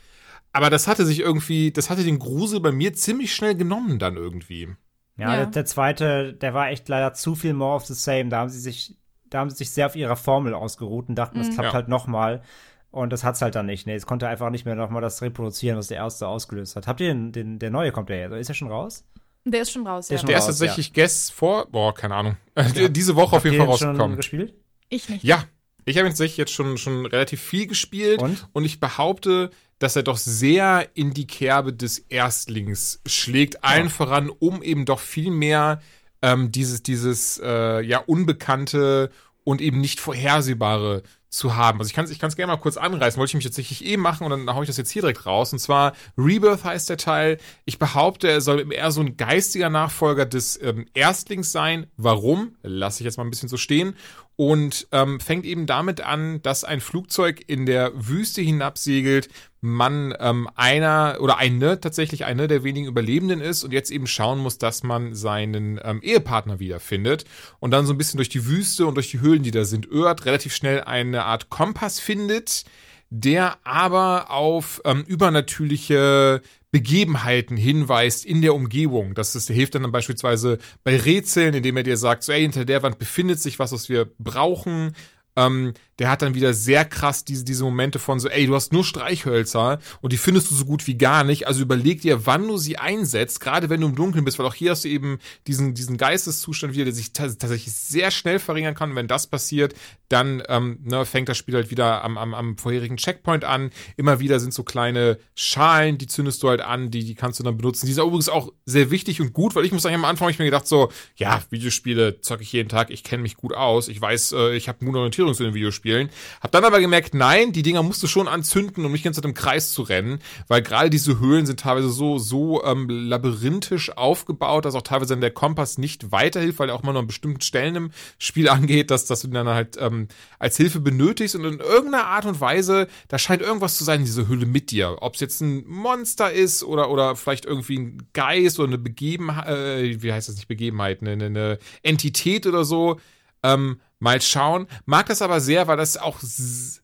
Aber 0.54 0.70
das 0.70 0.88
hatte 0.88 1.06
sich 1.06 1.20
irgendwie, 1.20 1.72
das 1.72 1.90
hatte 1.90 2.04
den 2.04 2.20
Grusel 2.20 2.60
bei 2.60 2.72
mir 2.72 2.94
ziemlich 2.94 3.34
schnell 3.34 3.56
genommen 3.56 4.00
dann 4.00 4.18
irgendwie. 4.18 4.70
Ja, 5.18 5.32
ja. 5.32 5.36
Der, 5.38 5.46
der, 5.48 5.66
zweite, 5.66 6.34
der 6.34 6.54
war 6.54 6.70
echt 6.70 6.90
leider 6.90 7.14
zu 7.14 7.36
viel 7.36 7.54
more 7.54 7.76
of 7.76 7.86
the 7.86 7.94
same. 7.94 8.30
Da 8.30 8.40
haben 8.40 8.50
sie 8.50 8.60
sich, 8.60 8.98
da 9.30 9.40
haben 9.40 9.50
sie 9.50 9.58
sich 9.58 9.72
sehr 9.72 9.86
auf 9.86 9.96
ihrer 9.96 10.16
Formel 10.16 10.54
ausgeruht 10.54 11.10
und 11.10 11.16
dachten, 11.16 11.38
mhm. 11.38 11.44
das 11.44 11.54
klappt 11.54 11.70
ja. 11.70 11.74
halt 11.74 11.88
noch 11.88 12.08
mal. 12.08 12.42
Und 12.90 13.14
das 13.14 13.24
hat's 13.24 13.42
halt 13.42 13.56
dann 13.56 13.68
nicht. 13.68 13.88
Nee, 13.88 13.96
es 13.96 14.06
konnte 14.06 14.28
einfach 14.28 14.50
nicht 14.50 14.66
mehr 14.66 14.76
noch 14.76 14.90
mal 14.90 15.00
das 15.00 15.22
reproduzieren, 15.22 15.78
was 15.78 15.88
der 15.88 15.98
erste 15.98 16.28
ausgelöst 16.28 16.76
hat. 16.76 16.88
Habt 16.88 17.00
ihr 17.00 17.08
den, 17.08 17.32
den 17.32 17.58
der 17.58 17.70
neue 17.70 17.94
kommt 17.94 18.10
der 18.10 18.20
jetzt? 18.20 18.34
Ist 18.34 18.50
er 18.50 18.56
schon 18.56 18.68
raus? 18.68 19.06
Der 19.46 19.62
ist 19.62 19.72
schon 19.72 19.88
raus, 19.88 20.08
der 20.08 20.16
ja. 20.16 20.18
Ist 20.18 20.22
schon 20.22 20.28
der 20.28 20.38
raus, 20.38 20.50
ist 20.50 20.60
tatsächlich 20.60 20.88
ja. 20.88 20.94
Guess 20.96 21.30
vor, 21.30 21.68
boah, 21.72 21.94
keine 21.94 22.16
Ahnung. 22.16 22.38
Ja. 22.76 22.90
Diese 22.90 23.16
Woche 23.16 23.32
Habt 23.32 23.38
auf 23.38 23.46
jeden 23.46 23.58
Fall 23.58 23.68
rausgekommen. 23.68 23.98
Schon 23.98 24.16
gespielt? 24.18 24.54
Ich 24.90 25.08
nicht. 25.08 25.24
Ja, 25.24 25.46
ich 25.86 25.98
habe 25.98 26.08
tatsächlich 26.08 26.38
jetzt 26.38 26.54
schon, 26.54 26.78
schon 26.78 27.06
relativ 27.06 27.42
viel 27.42 27.68
gespielt 27.68 28.22
und? 28.22 28.48
und 28.54 28.66
ich 28.66 28.80
behaupte, 28.80 29.52
dass 29.80 29.96
er 29.96 30.04
doch 30.04 30.18
sehr 30.18 30.90
in 30.94 31.14
die 31.14 31.28
Kerbe 31.28 31.74
des 31.74 32.00
Erstlings 32.00 33.02
schlägt, 33.06 33.64
allen 33.64 33.86
ja. 33.86 33.90
voran, 33.90 34.30
um 34.30 34.62
eben 34.62 34.86
doch 34.86 35.00
viel 35.00 35.32
mehr 35.32 35.82
ähm, 36.22 36.52
dieses, 36.52 36.84
dieses 36.84 37.42
äh, 37.44 37.82
ja 37.82 37.98
Unbekannte 38.00 39.10
und 39.44 39.60
eben 39.60 39.82
nicht 39.82 40.00
Vorhersehbare 40.00 41.02
zu 41.32 41.56
haben. 41.56 41.80
Also 41.80 41.88
ich 41.88 41.96
kann 41.96 42.06
es 42.06 42.12
ich 42.12 42.20
kann's 42.20 42.36
gerne 42.36 42.52
mal 42.52 42.60
kurz 42.60 42.76
anreißen, 42.76 43.18
wollte 43.18 43.32
ich 43.32 43.36
mich 43.36 43.46
tatsächlich 43.46 43.86
eh 43.86 43.96
machen 43.96 44.26
und 44.26 44.32
dann 44.32 44.54
haue 44.54 44.64
ich 44.64 44.68
das 44.68 44.76
jetzt 44.76 44.92
hier 44.92 45.02
direkt 45.02 45.26
raus. 45.26 45.54
Und 45.54 45.60
zwar 45.60 45.94
Rebirth 46.18 46.66
heißt 46.66 46.90
der 46.90 46.98
Teil. 46.98 47.38
Ich 47.64 47.80
behaupte, 47.80 48.30
er 48.30 48.42
soll 48.42 48.72
eher 48.72 48.92
so 48.92 49.00
ein 49.00 49.16
geistiger 49.16 49.70
Nachfolger 49.70 50.26
des 50.26 50.62
ähm, 50.62 50.86
Erstlings 50.94 51.52
sein. 51.52 51.88
Warum? 51.96 52.56
Lasse 52.64 53.02
ich 53.02 53.06
jetzt 53.06 53.18
mal 53.18 53.24
ein 53.24 53.30
bisschen 53.30 53.50
so 53.50 53.58
stehen 53.58 53.96
und 54.42 54.88
ähm, 54.92 55.20
fängt 55.20 55.46
eben 55.46 55.68
damit 55.68 56.02
an, 56.02 56.42
dass 56.42 56.64
ein 56.64 56.82
Flugzeug 56.82 57.44
in 57.46 57.68
der 57.68 57.92
Wüste 57.94 58.42
hinabsegelt, 58.42 59.30
man 59.60 60.16
ähm, 60.20 60.50
einer 60.56 61.18
oder 61.20 61.38
eine 61.38 61.80
tatsächlich 61.80 62.26
eine 62.26 62.48
der 62.48 62.64
wenigen 62.64 62.88
Überlebenden 62.88 63.40
ist 63.40 63.64
und 63.64 63.72
jetzt 63.72 63.92
eben 63.92 64.08
schauen 64.08 64.40
muss, 64.40 64.58
dass 64.58 64.82
man 64.82 65.14
seinen 65.14 65.80
ähm, 65.84 66.02
Ehepartner 66.02 66.60
wiederfindet 66.60 67.26
und 67.60 67.70
dann 67.70 67.86
so 67.86 67.94
ein 67.94 68.00
bisschen 68.00 68.18
durch 68.18 68.30
die 68.30 68.48
Wüste 68.48 68.88
und 68.88 68.96
durch 68.96 69.12
die 69.12 69.22
Höhlen, 69.22 69.44
die 69.44 69.52
da 69.52 69.64
sind, 69.64 69.86
irrt, 69.86 70.26
relativ 70.26 70.56
schnell 70.56 70.82
eine 70.86 71.26
Art 71.26 71.52
Kompass 71.52 72.00
findet, 72.00 72.64
der 73.12 73.60
aber 73.64 74.32
auf 74.32 74.82
ähm, 74.86 75.04
übernatürliche 75.06 76.42
Begebenheiten 76.72 77.58
hinweist 77.58 78.26
in 78.26 78.42
der 78.42 78.56
Umgebung. 78.56 79.14
Das 79.14 79.36
ist, 79.36 79.50
hilft 79.50 79.76
dann, 79.76 79.84
dann 79.84 79.92
beispielsweise 79.92 80.58
bei 80.84 80.96
Rätseln, 80.98 81.54
indem 81.54 81.78
er 81.78 81.84
dir 81.84 81.98
sagt, 81.98 82.24
so, 82.24 82.32
ey, 82.32 82.42
hinter 82.42 82.64
der 82.64 82.82
Wand 82.82 82.98
befindet 82.98 83.40
sich 83.40 83.60
was, 83.60 83.74
was 83.74 83.90
wir 83.90 84.10
brauchen. 84.20 84.94
Ähm, 85.36 85.74
der 86.02 86.10
hat 86.10 86.24
dann 86.24 86.34
wieder 86.34 86.56
sehr 86.56 86.84
krass 86.84 87.26
diese, 87.26 87.46
diese 87.46 87.64
Momente 87.64 88.00
von 88.00 88.20
so, 88.20 88.28
ey, 88.28 88.48
du 88.48 88.56
hast 88.56 88.74
nur 88.74 88.84
Streichhölzer 88.84 89.78
und 90.02 90.12
die 90.12 90.18
findest 90.18 90.50
du 90.50 90.56
so 90.56 90.66
gut 90.66 90.88
wie 90.88 90.98
gar 90.98 91.24
nicht. 91.24 91.48
Also 91.48 91.62
überleg 91.62 92.02
dir, 92.02 92.26
wann 92.26 92.48
du 92.48 92.58
sie 92.58 92.78
einsetzt, 92.78 93.40
gerade 93.40 93.70
wenn 93.70 93.82
du 93.82 93.88
im 93.88 93.96
Dunkeln 93.96 94.26
bist, 94.26 94.40
weil 94.40 94.48
auch 94.48 94.56
hier 94.56 94.72
hast 94.72 94.84
du 94.84 94.90
eben 94.90 95.20
diesen, 95.46 95.76
diesen 95.76 95.98
Geisteszustand 95.98 96.74
wieder, 96.74 96.86
der 96.86 96.94
sich 96.96 97.14
tatsächlich 97.14 97.72
sehr 97.72 98.10
schnell 98.10 98.40
verringern 98.40 98.74
kann. 98.74 98.92
Und 98.92 98.96
wenn 98.96 99.08
das 99.08 99.28
passiert, 99.28 99.76
dann 100.10 100.42
ähm, 100.50 100.80
ne, 100.84 101.06
fängt 101.06 101.30
das 101.30 101.38
Spiel 101.38 101.54
halt 101.54 101.70
wieder 101.70 102.04
am, 102.04 102.18
am, 102.18 102.34
am 102.34 102.58
vorherigen 102.58 102.98
Checkpoint 102.98 103.44
an. 103.44 103.70
Immer 103.96 104.20
wieder 104.20 104.40
sind 104.40 104.56
so 104.56 104.64
kleine 104.64 105.20
Schalen, 105.36 106.00
die 106.00 106.08
zündest 106.08 106.42
du 106.42 106.50
halt 106.50 106.62
an, 106.62 106.90
die, 106.90 107.06
die 107.06 107.16
kannst 107.16 107.40
du 107.40 107.44
dann 107.44 107.58
benutzen. 107.58 107.86
Die 107.86 107.94
sind 107.94 108.04
übrigens 108.04 108.28
auch 108.30 108.52
sehr 108.66 108.90
wichtig 108.90 109.22
und 109.22 109.34
gut, 109.34 109.56
weil 109.56 109.66
ich 109.66 109.72
muss 109.72 109.84
sagen, 109.84 109.96
am 109.96 110.06
Anfang 110.06 110.26
habe 110.26 110.32
ich 110.32 110.40
mir 110.40 110.46
gedacht 110.46 110.68
so, 110.68 110.92
ja, 111.16 111.44
Videospiele 111.52 112.22
zocke 112.22 112.42
ich 112.42 112.52
jeden 112.52 112.70
Tag, 112.70 112.90
ich 112.90 113.04
kenne 113.04 113.22
mich 113.22 113.38
gut 113.38 113.54
aus, 113.54 113.88
ich 113.88 114.02
weiß, 114.02 114.32
äh, 114.32 114.56
ich 114.56 114.68
habe 114.68 114.84
gute 114.84 114.98
Orientierung 115.22 115.34
zu 115.34 115.44
den 115.44 115.54
Videospielen 115.54 115.82
spielen. 115.82 116.10
Hab 116.42 116.52
dann 116.52 116.64
aber 116.64 116.80
gemerkt, 116.80 117.14
nein, 117.14 117.52
die 117.52 117.64
Dinger 117.64 117.84
musst 117.84 118.02
du 118.04 118.08
schon 118.08 118.28
anzünden, 118.28 118.86
um 118.86 118.92
nicht 118.92 119.04
ganz 119.04 119.18
im 119.18 119.34
Kreis 119.34 119.72
zu 119.72 119.82
rennen, 119.84 120.20
weil 120.48 120.62
gerade 120.62 120.90
diese 120.90 121.20
Höhlen 121.20 121.46
sind 121.46 121.60
teilweise 121.60 121.90
so, 121.90 122.18
so 122.18 122.64
ähm, 122.64 122.88
labyrinthisch 122.90 123.96
aufgebaut, 123.98 124.66
dass 124.66 124.76
auch 124.76 124.82
teilweise 124.82 125.18
der 125.18 125.32
Kompass 125.32 125.78
nicht 125.78 126.12
weiterhilft, 126.12 126.60
weil 126.60 126.70
er 126.70 126.76
auch 126.76 126.84
mal 126.84 126.94
nur 126.94 127.02
an 127.02 127.08
bestimmten 127.08 127.42
Stellen 127.42 127.76
im 127.76 127.92
Spiel 128.18 128.50
angeht, 128.50 128.92
dass, 128.92 129.06
dass 129.06 129.22
du 129.22 129.28
ihn 129.28 129.34
dann 129.34 129.48
halt 129.48 129.78
ähm, 129.80 130.08
als 130.40 130.58
Hilfe 130.58 130.80
benötigst 130.80 131.36
und 131.36 131.46
in 131.46 131.60
irgendeiner 131.60 132.08
Art 132.08 132.26
und 132.26 132.40
Weise, 132.40 132.88
da 133.08 133.20
scheint 133.20 133.42
irgendwas 133.42 133.78
zu 133.78 133.84
sein 133.84 134.02
in 134.02 134.06
dieser 134.06 134.28
Höhle 134.28 134.46
mit 134.46 134.72
dir. 134.72 134.98
Ob 135.02 135.16
es 135.16 135.22
jetzt 135.22 135.42
ein 135.42 135.68
Monster 135.68 136.32
ist 136.32 136.64
oder, 136.64 136.90
oder 136.90 137.16
vielleicht 137.16 137.46
irgendwie 137.46 137.78
ein 137.78 138.08
Geist 138.14 138.60
oder 138.60 138.70
eine 138.70 138.78
Begebenheit, 138.78 139.48
äh, 139.48 140.02
wie 140.02 140.14
heißt 140.14 140.30
das 140.30 140.36
nicht 140.36 140.48
Begebenheit, 140.48 141.02
eine, 141.02 141.26
eine 141.26 141.60
Entität 141.84 142.48
oder 142.48 142.64
so. 142.64 143.00
Ähm, 143.44 143.78
Mal 144.02 144.20
schauen. 144.20 144.66
Mag 144.86 145.06
das 145.06 145.22
aber 145.22 145.40
sehr, 145.40 145.68
weil 145.68 145.78
das 145.78 145.96
auch 145.96 146.18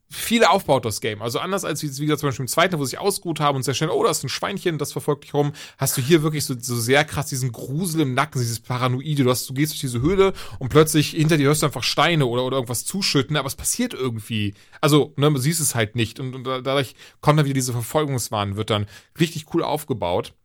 viel 0.08 0.44
aufbaut, 0.44 0.86
das 0.86 1.02
Game. 1.02 1.24
Also 1.24 1.40
anders 1.40 1.66
als 1.66 1.82
wie, 1.82 1.88
gesagt, 1.88 2.20
zum 2.20 2.28
Beispiel 2.30 2.44
im 2.44 2.48
zweiten, 2.48 2.78
wo 2.78 2.86
sie 2.86 3.00
ausgeruht 3.00 3.40
haben 3.40 3.56
und 3.56 3.64
sehr 3.64 3.74
schnell, 3.74 3.90
oh, 3.90 4.04
da 4.04 4.12
ist 4.12 4.24
ein 4.24 4.30
Schweinchen, 4.30 4.78
das 4.78 4.92
verfolgt 4.92 5.24
dich 5.24 5.34
rum, 5.34 5.52
hast 5.80 5.98
du 5.98 6.02
hier 6.02 6.22
wirklich 6.22 6.46
so, 6.46 6.54
so 6.60 6.76
sehr 6.76 7.04
krass 7.06 7.26
diesen 7.26 7.52
Grusel 7.52 8.02
im 8.02 8.14
Nacken, 8.14 8.40
dieses 8.40 8.60
Paranoide. 8.60 9.24
Du, 9.24 9.32
hast, 9.32 9.50
du 9.50 9.56
gehst 9.56 9.74
durch 9.74 9.82
diese 9.82 10.00
Höhle 10.00 10.34
und 10.60 10.70
plötzlich 10.70 11.10
hinter 11.10 11.38
dir 11.38 11.48
hörst 11.48 11.64
du 11.64 11.66
einfach 11.66 11.82
Steine 11.82 12.28
oder, 12.28 12.44
oder 12.44 12.58
irgendwas 12.58 12.86
zuschütten, 12.86 13.36
aber 13.36 13.48
es 13.48 13.56
passiert 13.56 13.96
irgendwie. 13.96 14.54
Also, 14.80 15.14
ne, 15.18 15.34
du 15.34 15.40
siehst 15.40 15.60
es 15.60 15.74
halt 15.74 15.96
nicht 15.96 16.20
und, 16.20 16.36
und 16.36 16.44
dadurch 16.44 16.94
kommt 17.20 17.40
dann 17.40 17.46
wieder 17.46 17.56
diese 17.56 17.74
Verfolgungswahn, 17.74 18.58
wird 18.58 18.70
dann 18.70 18.86
richtig 19.20 19.48
cool 19.56 19.64
aufgebaut. 19.64 20.36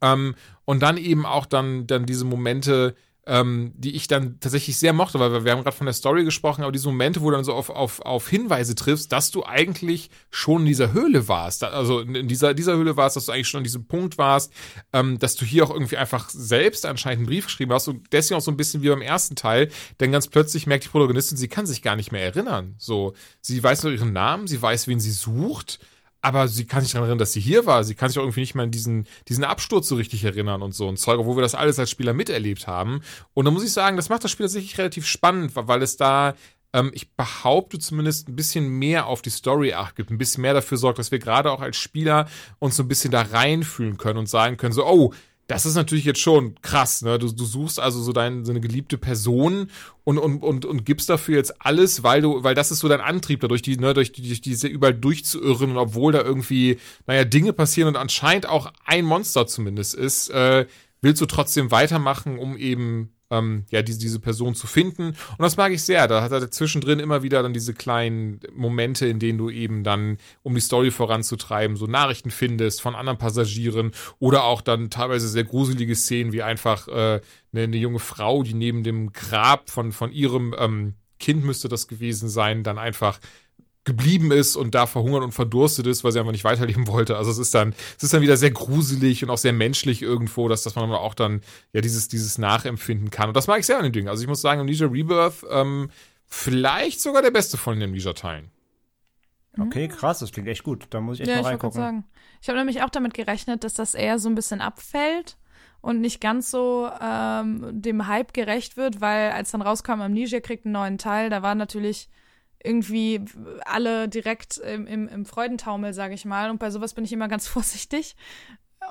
Ähm, 0.00 0.36
und 0.64 0.80
dann 0.84 0.98
eben 0.98 1.26
auch 1.26 1.46
dann, 1.46 1.88
dann 1.88 2.06
diese 2.06 2.24
Momente, 2.24 2.94
ähm, 3.30 3.72
die 3.76 3.94
ich 3.94 4.08
dann 4.08 4.40
tatsächlich 4.40 4.76
sehr 4.76 4.92
mochte, 4.92 5.20
weil 5.20 5.32
wir, 5.32 5.44
wir 5.44 5.52
haben 5.52 5.62
gerade 5.62 5.76
von 5.76 5.86
der 5.86 5.94
Story 5.94 6.24
gesprochen, 6.24 6.62
aber 6.62 6.72
diese 6.72 6.88
Momente, 6.88 7.20
wo 7.20 7.30
du 7.30 7.36
dann 7.36 7.44
so 7.44 7.54
auf, 7.54 7.70
auf, 7.70 8.00
auf 8.00 8.28
Hinweise 8.28 8.74
triffst, 8.74 9.12
dass 9.12 9.30
du 9.30 9.44
eigentlich 9.44 10.10
schon 10.30 10.62
in 10.62 10.66
dieser 10.66 10.92
Höhle 10.92 11.28
warst, 11.28 11.62
also 11.62 12.00
in 12.00 12.26
dieser, 12.26 12.54
dieser 12.54 12.74
Höhle 12.74 12.96
warst, 12.96 13.14
dass 13.14 13.26
du 13.26 13.32
eigentlich 13.32 13.46
schon 13.46 13.58
an 13.58 13.64
diesem 13.64 13.86
Punkt 13.86 14.18
warst, 14.18 14.52
ähm, 14.92 15.20
dass 15.20 15.36
du 15.36 15.44
hier 15.44 15.62
auch 15.62 15.70
irgendwie 15.70 15.96
einfach 15.96 16.28
selbst 16.28 16.84
anscheinend 16.84 17.20
einen 17.20 17.26
Brief 17.28 17.46
geschrieben 17.46 17.72
hast 17.72 17.86
und 17.86 18.12
deswegen 18.12 18.36
auch 18.36 18.42
so 18.42 18.50
ein 18.50 18.56
bisschen 18.56 18.82
wie 18.82 18.88
beim 18.88 19.00
ersten 19.00 19.36
Teil, 19.36 19.70
denn 20.00 20.10
ganz 20.10 20.26
plötzlich 20.26 20.66
merkt 20.66 20.86
die 20.86 20.88
Protagonistin, 20.88 21.38
sie 21.38 21.48
kann 21.48 21.66
sich 21.66 21.82
gar 21.82 21.94
nicht 21.94 22.10
mehr 22.10 22.24
erinnern. 22.24 22.74
So, 22.78 23.14
sie 23.40 23.62
weiß 23.62 23.84
nur 23.84 23.92
ihren 23.92 24.12
Namen, 24.12 24.48
sie 24.48 24.60
weiß, 24.60 24.88
wen 24.88 24.98
sie 24.98 25.12
sucht, 25.12 25.78
aber 26.22 26.48
sie 26.48 26.66
kann 26.66 26.82
sich 26.82 26.92
daran 26.92 27.04
erinnern, 27.04 27.18
dass 27.18 27.32
sie 27.32 27.40
hier 27.40 27.66
war. 27.66 27.84
Sie 27.84 27.94
kann 27.94 28.08
sich 28.08 28.18
auch 28.18 28.22
irgendwie 28.22 28.40
nicht 28.40 28.54
mehr 28.54 28.64
an 28.64 28.70
diesen, 28.70 29.06
diesen 29.28 29.44
Absturz 29.44 29.88
so 29.88 29.96
richtig 29.96 30.24
erinnern 30.24 30.62
und 30.62 30.72
so 30.72 30.88
ein 30.88 30.96
Zeug, 30.96 31.24
wo 31.24 31.36
wir 31.36 31.42
das 31.42 31.54
alles 31.54 31.78
als 31.78 31.90
Spieler 31.90 32.12
miterlebt 32.12 32.66
haben. 32.66 33.00
Und 33.32 33.46
da 33.46 33.50
muss 33.50 33.64
ich 33.64 33.72
sagen, 33.72 33.96
das 33.96 34.08
macht 34.08 34.24
das 34.24 34.30
Spiel 34.30 34.44
tatsächlich 34.44 34.78
relativ 34.78 35.06
spannend, 35.06 35.52
weil 35.54 35.82
es 35.82 35.96
da, 35.96 36.34
ähm, 36.72 36.90
ich 36.94 37.12
behaupte 37.12 37.78
zumindest, 37.78 38.28
ein 38.28 38.36
bisschen 38.36 38.68
mehr 38.68 39.06
auf 39.06 39.22
die 39.22 39.30
Story 39.30 39.72
acht 39.72 39.96
gibt, 39.96 40.10
ein 40.10 40.18
bisschen 40.18 40.42
mehr 40.42 40.54
dafür 40.54 40.76
sorgt, 40.76 40.98
dass 40.98 41.10
wir 41.10 41.18
gerade 41.18 41.50
auch 41.50 41.60
als 41.60 41.78
Spieler 41.78 42.28
uns 42.58 42.76
so 42.76 42.82
ein 42.82 42.88
bisschen 42.88 43.10
da 43.10 43.22
reinfühlen 43.22 43.96
können 43.96 44.18
und 44.18 44.28
sagen 44.28 44.56
können, 44.58 44.74
so, 44.74 44.86
oh, 44.86 45.14
das 45.50 45.66
ist 45.66 45.74
natürlich 45.74 46.04
jetzt 46.04 46.20
schon 46.20 46.54
krass, 46.62 47.02
ne? 47.02 47.18
Du, 47.18 47.26
du 47.32 47.44
suchst 47.44 47.80
also 47.80 48.00
so 48.00 48.12
deine 48.12 48.44
so 48.44 48.52
eine 48.52 48.60
geliebte 48.60 48.96
Person 48.98 49.68
und, 50.04 50.16
und, 50.16 50.44
und, 50.44 50.64
und 50.64 50.86
gibst 50.86 51.10
dafür 51.10 51.38
jetzt 51.38 51.60
alles, 51.60 52.04
weil 52.04 52.22
du, 52.22 52.44
weil 52.44 52.54
das 52.54 52.70
ist 52.70 52.78
so 52.78 52.88
dein 52.88 53.00
Antrieb, 53.00 53.40
dadurch 53.40 53.60
die, 53.60 53.76
ne, 53.76 53.92
durch, 53.92 54.12
durch 54.12 54.40
diese 54.40 54.68
überall 54.68 54.94
durchzuirren 54.94 55.72
und 55.72 55.76
obwohl 55.76 56.12
da 56.12 56.22
irgendwie, 56.22 56.78
naja, 57.08 57.24
Dinge 57.24 57.52
passieren 57.52 57.88
und 57.88 57.96
anscheinend 57.96 58.48
auch 58.48 58.72
ein 58.84 59.04
Monster 59.04 59.48
zumindest 59.48 59.94
ist, 59.94 60.30
äh, 60.30 60.66
willst 61.00 61.20
du 61.20 61.26
trotzdem 61.26 61.72
weitermachen, 61.72 62.38
um 62.38 62.56
eben 62.56 63.12
ähm, 63.30 63.64
ja, 63.70 63.82
diese, 63.82 63.98
diese 63.98 64.20
Person 64.20 64.54
zu 64.54 64.66
finden. 64.66 65.08
Und 65.08 65.38
das 65.38 65.56
mag 65.56 65.72
ich 65.72 65.82
sehr. 65.82 66.08
Da 66.08 66.22
hat 66.22 66.32
er 66.32 66.50
zwischendrin 66.50 66.98
immer 66.98 67.22
wieder 67.22 67.42
dann 67.42 67.52
diese 67.52 67.74
kleinen 67.74 68.40
Momente, 68.54 69.06
in 69.06 69.18
denen 69.18 69.38
du 69.38 69.50
eben 69.50 69.84
dann, 69.84 70.18
um 70.42 70.54
die 70.54 70.60
Story 70.60 70.90
voranzutreiben, 70.90 71.76
so 71.76 71.86
Nachrichten 71.86 72.30
findest 72.30 72.82
von 72.82 72.94
anderen 72.94 73.18
Passagieren 73.18 73.92
oder 74.18 74.44
auch 74.44 74.60
dann 74.60 74.90
teilweise 74.90 75.28
sehr 75.28 75.44
gruselige 75.44 75.94
Szenen, 75.94 76.32
wie 76.32 76.42
einfach 76.42 76.88
äh, 76.88 77.20
eine, 77.52 77.62
eine 77.64 77.76
junge 77.76 78.00
Frau, 78.00 78.42
die 78.42 78.54
neben 78.54 78.82
dem 78.82 79.12
Grab 79.12 79.70
von, 79.70 79.92
von 79.92 80.12
ihrem 80.12 80.54
ähm, 80.58 80.94
Kind 81.18 81.44
müsste 81.44 81.68
das 81.68 81.86
gewesen 81.86 82.28
sein, 82.28 82.64
dann 82.64 82.78
einfach 82.78 83.20
geblieben 83.84 84.30
ist 84.30 84.56
und 84.56 84.74
da 84.74 84.86
verhungert 84.86 85.22
und 85.22 85.32
verdurstet 85.32 85.86
ist, 85.86 86.04
weil 86.04 86.12
sie 86.12 86.18
einfach 86.18 86.32
nicht 86.32 86.44
weiterleben 86.44 86.86
wollte. 86.86 87.16
Also 87.16 87.30
es 87.30 87.38
ist 87.38 87.54
dann, 87.54 87.74
es 87.96 88.02
ist 88.02 88.12
dann 88.12 88.20
wieder 88.20 88.36
sehr 88.36 88.50
gruselig 88.50 89.24
und 89.24 89.30
auch 89.30 89.38
sehr 89.38 89.54
menschlich 89.54 90.02
irgendwo, 90.02 90.48
dass, 90.48 90.62
dass 90.62 90.74
man 90.74 90.90
auch 90.92 91.14
dann 91.14 91.40
ja 91.72 91.80
dieses, 91.80 92.08
dieses 92.08 92.36
Nachempfinden 92.36 93.10
kann. 93.10 93.28
Und 93.28 93.36
das 93.36 93.46
mag 93.46 93.60
ich 93.60 93.66
sehr 93.66 93.78
an 93.78 93.84
den 93.84 93.92
Dingen. 93.92 94.08
Also 94.08 94.22
ich 94.22 94.28
muss 94.28 94.42
sagen, 94.42 94.60
Amnesia 94.60 94.86
Rebirth, 94.86 95.46
ähm, 95.50 95.90
vielleicht 96.26 97.00
sogar 97.00 97.22
der 97.22 97.30
beste 97.30 97.56
von 97.56 97.74
den 97.74 97.88
Amnesia-Teilen. 97.88 98.50
Okay, 99.58 99.88
krass, 99.88 100.20
das 100.20 100.30
klingt 100.30 100.48
echt 100.48 100.62
gut. 100.62 100.86
Da 100.90 101.00
muss 101.00 101.16
ich 101.16 101.22
echt 101.22 101.30
ja, 101.30 101.42
mal 101.42 101.48
reingucken. 101.48 101.70
Ich, 101.70 101.84
sagen. 101.84 102.04
ich 102.40 102.48
habe 102.48 102.58
nämlich 102.58 102.82
auch 102.82 102.90
damit 102.90 103.14
gerechnet, 103.14 103.64
dass 103.64 103.74
das 103.74 103.94
eher 103.94 104.18
so 104.18 104.28
ein 104.28 104.34
bisschen 104.34 104.60
abfällt 104.60 105.38
und 105.80 106.00
nicht 106.00 106.20
ganz 106.20 106.50
so 106.50 106.88
ähm, 107.00 107.66
dem 107.72 108.06
Hype 108.06 108.32
gerecht 108.32 108.76
wird, 108.76 109.00
weil 109.00 109.32
als 109.32 109.50
dann 109.50 109.62
rauskam, 109.62 110.00
Amnesia 110.02 110.40
kriegt 110.40 110.66
einen 110.66 110.72
neuen 110.72 110.98
Teil, 110.98 111.30
da 111.30 111.42
war 111.42 111.54
natürlich 111.54 112.08
irgendwie 112.62 113.24
alle 113.64 114.08
direkt 114.08 114.58
im, 114.58 114.86
im, 114.86 115.08
im 115.08 115.24
Freudentaumel, 115.24 115.92
sage 115.94 116.14
ich 116.14 116.24
mal. 116.24 116.50
Und 116.50 116.58
bei 116.58 116.70
sowas 116.70 116.94
bin 116.94 117.04
ich 117.04 117.12
immer 117.12 117.28
ganz 117.28 117.46
vorsichtig, 117.48 118.16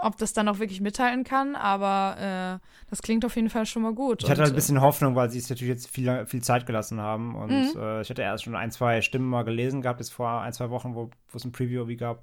ob 0.01 0.17
das 0.17 0.33
dann 0.33 0.47
auch 0.47 0.59
wirklich 0.59 0.81
mitteilen 0.81 1.23
kann, 1.23 1.55
aber 1.55 2.59
äh, 2.61 2.67
das 2.89 3.01
klingt 3.01 3.25
auf 3.25 3.35
jeden 3.35 3.49
Fall 3.49 3.65
schon 3.65 3.81
mal 3.81 3.93
gut. 3.93 4.23
Ich 4.23 4.29
hatte 4.29 4.41
halt 4.41 4.51
ein 4.51 4.55
bisschen 4.55 4.81
Hoffnung, 4.81 5.15
weil 5.15 5.29
sie 5.29 5.39
es 5.39 5.49
natürlich 5.49 5.73
jetzt 5.73 5.89
viel, 5.89 6.25
viel 6.25 6.41
Zeit 6.41 6.65
gelassen 6.65 7.01
haben 7.01 7.35
und 7.35 7.49
mhm. 7.49 7.81
äh, 7.81 8.01
ich 8.01 8.09
hatte 8.09 8.21
erst 8.21 8.45
schon 8.45 8.55
ein, 8.55 8.71
zwei 8.71 9.01
Stimmen 9.01 9.29
mal 9.29 9.43
gelesen 9.43 9.81
gehabt, 9.81 9.99
jetzt 9.99 10.13
vor 10.13 10.41
ein, 10.41 10.53
zwei 10.53 10.69
Wochen, 10.69 10.95
wo 10.95 11.09
es 11.33 11.45
ein 11.45 11.51
Preview 11.51 11.87
wie 11.87 11.97
gab. 11.97 12.19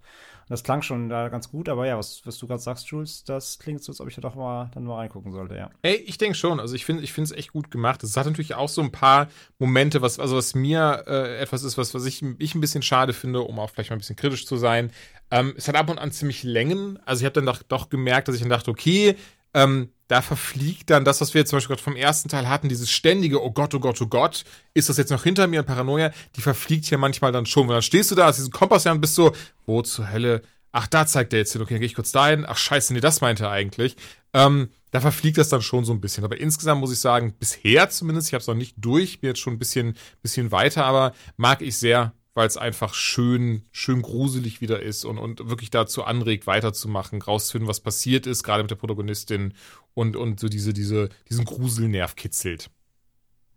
Und 0.48 0.50
das 0.50 0.62
klang 0.62 0.82
schon 0.82 1.08
da 1.08 1.28
ganz 1.28 1.50
gut, 1.50 1.68
aber 1.68 1.86
ja, 1.86 1.98
was, 1.98 2.24
was 2.24 2.38
du 2.38 2.46
gerade 2.46 2.62
sagst, 2.62 2.86
Jules, 2.86 3.24
das 3.24 3.58
klingt 3.58 3.82
so, 3.82 3.90
als 3.90 4.00
ob 4.00 4.08
ich 4.08 4.14
da 4.14 4.20
doch 4.20 4.36
mal 4.36 4.70
dann 4.74 4.84
mal 4.84 4.96
reingucken 4.96 5.32
sollte, 5.32 5.56
ja. 5.56 5.70
Ey, 5.82 5.96
ich 5.96 6.18
denke 6.18 6.36
schon. 6.36 6.60
Also 6.60 6.76
ich 6.76 6.84
finde 6.84 7.02
ich 7.02 7.12
finde 7.12 7.32
es 7.32 7.36
echt 7.36 7.52
gut 7.52 7.70
gemacht. 7.72 8.04
Es 8.04 8.16
hat 8.16 8.26
natürlich 8.26 8.54
auch 8.54 8.68
so 8.68 8.80
ein 8.80 8.92
paar 8.92 9.26
Momente, 9.58 10.02
was, 10.02 10.20
also 10.20 10.36
was 10.36 10.54
mir 10.54 11.02
äh, 11.08 11.38
etwas 11.38 11.64
ist, 11.64 11.76
was, 11.78 11.94
was 11.94 12.04
ich, 12.04 12.22
ich 12.38 12.54
ein 12.54 12.60
bisschen 12.60 12.82
schade 12.82 13.12
finde, 13.12 13.40
um 13.42 13.58
auch 13.58 13.70
vielleicht 13.70 13.90
mal 13.90 13.96
ein 13.96 13.98
bisschen 13.98 14.14
kritisch 14.14 14.46
zu 14.46 14.56
sein. 14.56 14.92
Ähm, 15.30 15.54
es 15.56 15.68
hat 15.68 15.74
ab 15.74 15.90
und 15.90 15.98
an 15.98 16.12
ziemlich 16.12 16.42
Längen. 16.42 16.98
Also 17.04 17.20
ich 17.20 17.24
habe 17.24 17.34
dann 17.34 17.46
doch, 17.46 17.62
doch 17.62 17.88
gemerkt, 17.88 18.28
dass 18.28 18.36
ich 18.36 18.42
dann 18.42 18.50
dachte, 18.50 18.70
okay, 18.70 19.16
ähm, 19.54 19.90
da 20.08 20.22
verfliegt 20.22 20.90
dann 20.90 21.04
das, 21.04 21.20
was 21.20 21.34
wir 21.34 21.40
jetzt 21.40 21.50
zum 21.50 21.56
Beispiel 21.56 21.74
gerade 21.74 21.82
vom 21.82 21.96
ersten 21.96 22.28
Teil 22.28 22.48
hatten, 22.48 22.68
dieses 22.68 22.90
ständige, 22.90 23.42
oh 23.42 23.50
Gott, 23.50 23.74
oh 23.74 23.80
Gott, 23.80 24.00
oh 24.00 24.06
Gott, 24.06 24.44
ist 24.74 24.88
das 24.88 24.98
jetzt 24.98 25.10
noch 25.10 25.24
hinter 25.24 25.46
mir, 25.46 25.62
Paranoia, 25.62 26.12
die 26.36 26.42
verfliegt 26.42 26.84
hier 26.84 26.98
manchmal 26.98 27.32
dann 27.32 27.46
schon. 27.46 27.66
Und 27.66 27.72
dann 27.72 27.82
stehst 27.82 28.10
du 28.10 28.14
da, 28.14 28.26
hast 28.26 28.36
diesen 28.36 28.52
Kompass 28.52 28.84
ja 28.84 28.92
und 28.92 29.00
bist 29.00 29.14
so, 29.14 29.32
wo 29.64 29.82
zur 29.82 30.12
Hölle, 30.12 30.42
ach, 30.72 30.86
da 30.86 31.06
zeigt 31.06 31.32
der 31.32 31.40
jetzt 31.40 31.52
hin, 31.52 31.62
okay, 31.62 31.74
dann 31.74 31.80
gehe 31.80 31.86
ich 31.86 31.94
kurz 31.94 32.12
dahin, 32.12 32.44
ach 32.46 32.58
scheiße, 32.58 32.92
nee, 32.92 33.00
das 33.00 33.20
meinte 33.20 33.44
er 33.44 33.50
eigentlich. 33.50 33.96
Ähm, 34.32 34.68
da 34.90 35.00
verfliegt 35.00 35.38
das 35.38 35.48
dann 35.48 35.62
schon 35.62 35.84
so 35.84 35.92
ein 35.92 36.00
bisschen. 36.00 36.24
Aber 36.24 36.38
insgesamt 36.38 36.80
muss 36.80 36.92
ich 36.92 37.00
sagen, 37.00 37.34
bisher 37.38 37.88
zumindest, 37.88 38.28
ich 38.28 38.34
habe 38.34 38.42
es 38.42 38.46
noch 38.46 38.54
nicht 38.54 38.74
durch, 38.76 39.20
bin 39.20 39.28
jetzt 39.28 39.40
schon 39.40 39.54
ein 39.54 39.58
bisschen, 39.58 39.96
bisschen 40.22 40.52
weiter, 40.52 40.84
aber 40.84 41.14
mag 41.36 41.62
ich 41.62 41.76
sehr, 41.78 42.12
weil 42.36 42.46
es 42.46 42.58
einfach 42.58 42.92
schön, 42.92 43.62
schön 43.72 44.02
gruselig 44.02 44.60
wieder 44.60 44.82
ist 44.82 45.06
und, 45.06 45.16
und 45.16 45.48
wirklich 45.48 45.70
dazu 45.70 46.04
anregt, 46.04 46.46
weiterzumachen, 46.46 47.22
rauszufinden, 47.22 47.66
was 47.66 47.80
passiert 47.80 48.26
ist, 48.26 48.42
gerade 48.42 48.62
mit 48.62 48.70
der 48.70 48.76
Protagonistin 48.76 49.54
und, 49.94 50.16
und 50.16 50.38
so 50.38 50.50
diese, 50.50 50.74
diese, 50.74 51.08
diesen 51.30 51.46
Gruselnerv 51.46 52.14
kitzelt. 52.14 52.70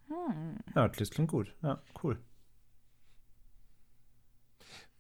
Hm. 0.07 0.59
Ja, 0.73 0.87
das 0.87 1.09
klingt 1.09 1.29
gut. 1.29 1.53
Ja, 1.61 1.81
cool. 2.01 2.17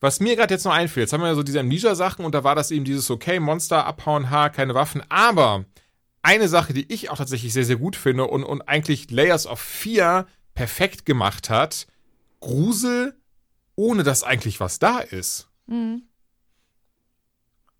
Was 0.01 0.19
mir 0.19 0.35
gerade 0.35 0.53
jetzt 0.53 0.65
noch 0.65 0.73
einfällt, 0.73 1.05
jetzt 1.05 1.13
haben 1.13 1.21
wir 1.21 1.27
ja 1.27 1.35
so 1.35 1.43
diese 1.43 1.61
Amnesia-Sachen 1.61 2.25
und 2.25 2.35
da 2.35 2.43
war 2.43 2.55
das 2.55 2.71
eben 2.71 2.83
dieses, 2.83 3.09
okay, 3.09 3.39
Monster, 3.39 3.85
abhauen, 3.85 4.29
Haar, 4.29 4.49
keine 4.49 4.75
Waffen, 4.75 5.03
aber 5.07 5.63
eine 6.21 6.49
Sache, 6.49 6.73
die 6.73 6.91
ich 6.91 7.09
auch 7.11 7.17
tatsächlich 7.17 7.53
sehr, 7.53 7.63
sehr 7.63 7.77
gut 7.77 7.95
finde 7.95 8.25
und, 8.25 8.43
und 8.43 8.61
eigentlich 8.63 9.09
Layers 9.09 9.47
of 9.47 9.61
4 9.61 10.27
perfekt 10.53 11.05
gemacht 11.05 11.49
hat, 11.49 11.87
Grusel 12.41 13.15
ohne 13.79 14.03
dass 14.03 14.23
eigentlich 14.23 14.59
was 14.59 14.77
da 14.77 14.99
ist. 14.99 15.47
Mhm. 15.67 16.03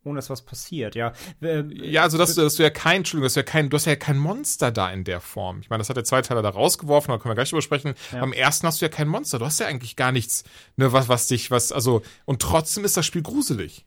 ohne 0.06 0.18
dass 0.18 0.30
was 0.30 0.44
passiert, 0.44 0.96
ja. 0.96 1.12
Ja, 1.42 2.04
also 2.04 2.18
dass 2.18 2.34
du, 2.36 2.42
dass 2.42 2.56
du 2.56 2.64
ja 2.64 2.70
kein, 2.70 2.98
Entschuldigung, 2.98 3.26
dass 3.26 3.34
du 3.34 3.42
ja 3.42 3.46
kein, 3.46 3.70
du 3.70 3.76
hast 3.76 3.86
ja 3.86 3.98
kein 3.98 4.18
Monster 4.18 4.72
da 4.72 4.90
in 4.92 5.04
der 5.04 5.20
Form. 5.20 5.60
Ich 5.60 5.70
meine, 5.70 5.82
das 5.82 5.90
hat 5.90 5.98
der 5.98 6.06
zweite 6.06 6.30
Teil 6.30 6.42
da 6.42 6.50
rausgeworfen, 6.50 7.12
da 7.12 7.18
können 7.18 7.32
wir 7.32 7.36
gleich 7.36 7.50
drüber 7.50 7.62
sprechen. 7.62 7.96
Ja. 8.14 8.22
Am 8.22 8.32
ersten 8.32 8.66
hast 8.66 8.80
du 8.80 8.86
ja 8.86 8.90
kein 8.90 9.10
Monster. 9.10 9.40
Du 9.40 9.46
hast 9.46 9.60
ja 9.60 9.68
eigentlich 9.68 9.98
gar 9.98 10.14
nichts, 10.14 10.46
ne, 10.78 10.94
was, 10.94 11.10
was 11.10 11.28
dich, 11.28 11.52
was, 11.52 11.74
also, 11.74 12.02
und 12.26 12.42
trotzdem 12.42 12.86
ist 12.86 12.96
das 12.96 13.06
Spiel 13.06 13.22
gruselig. 13.22 13.86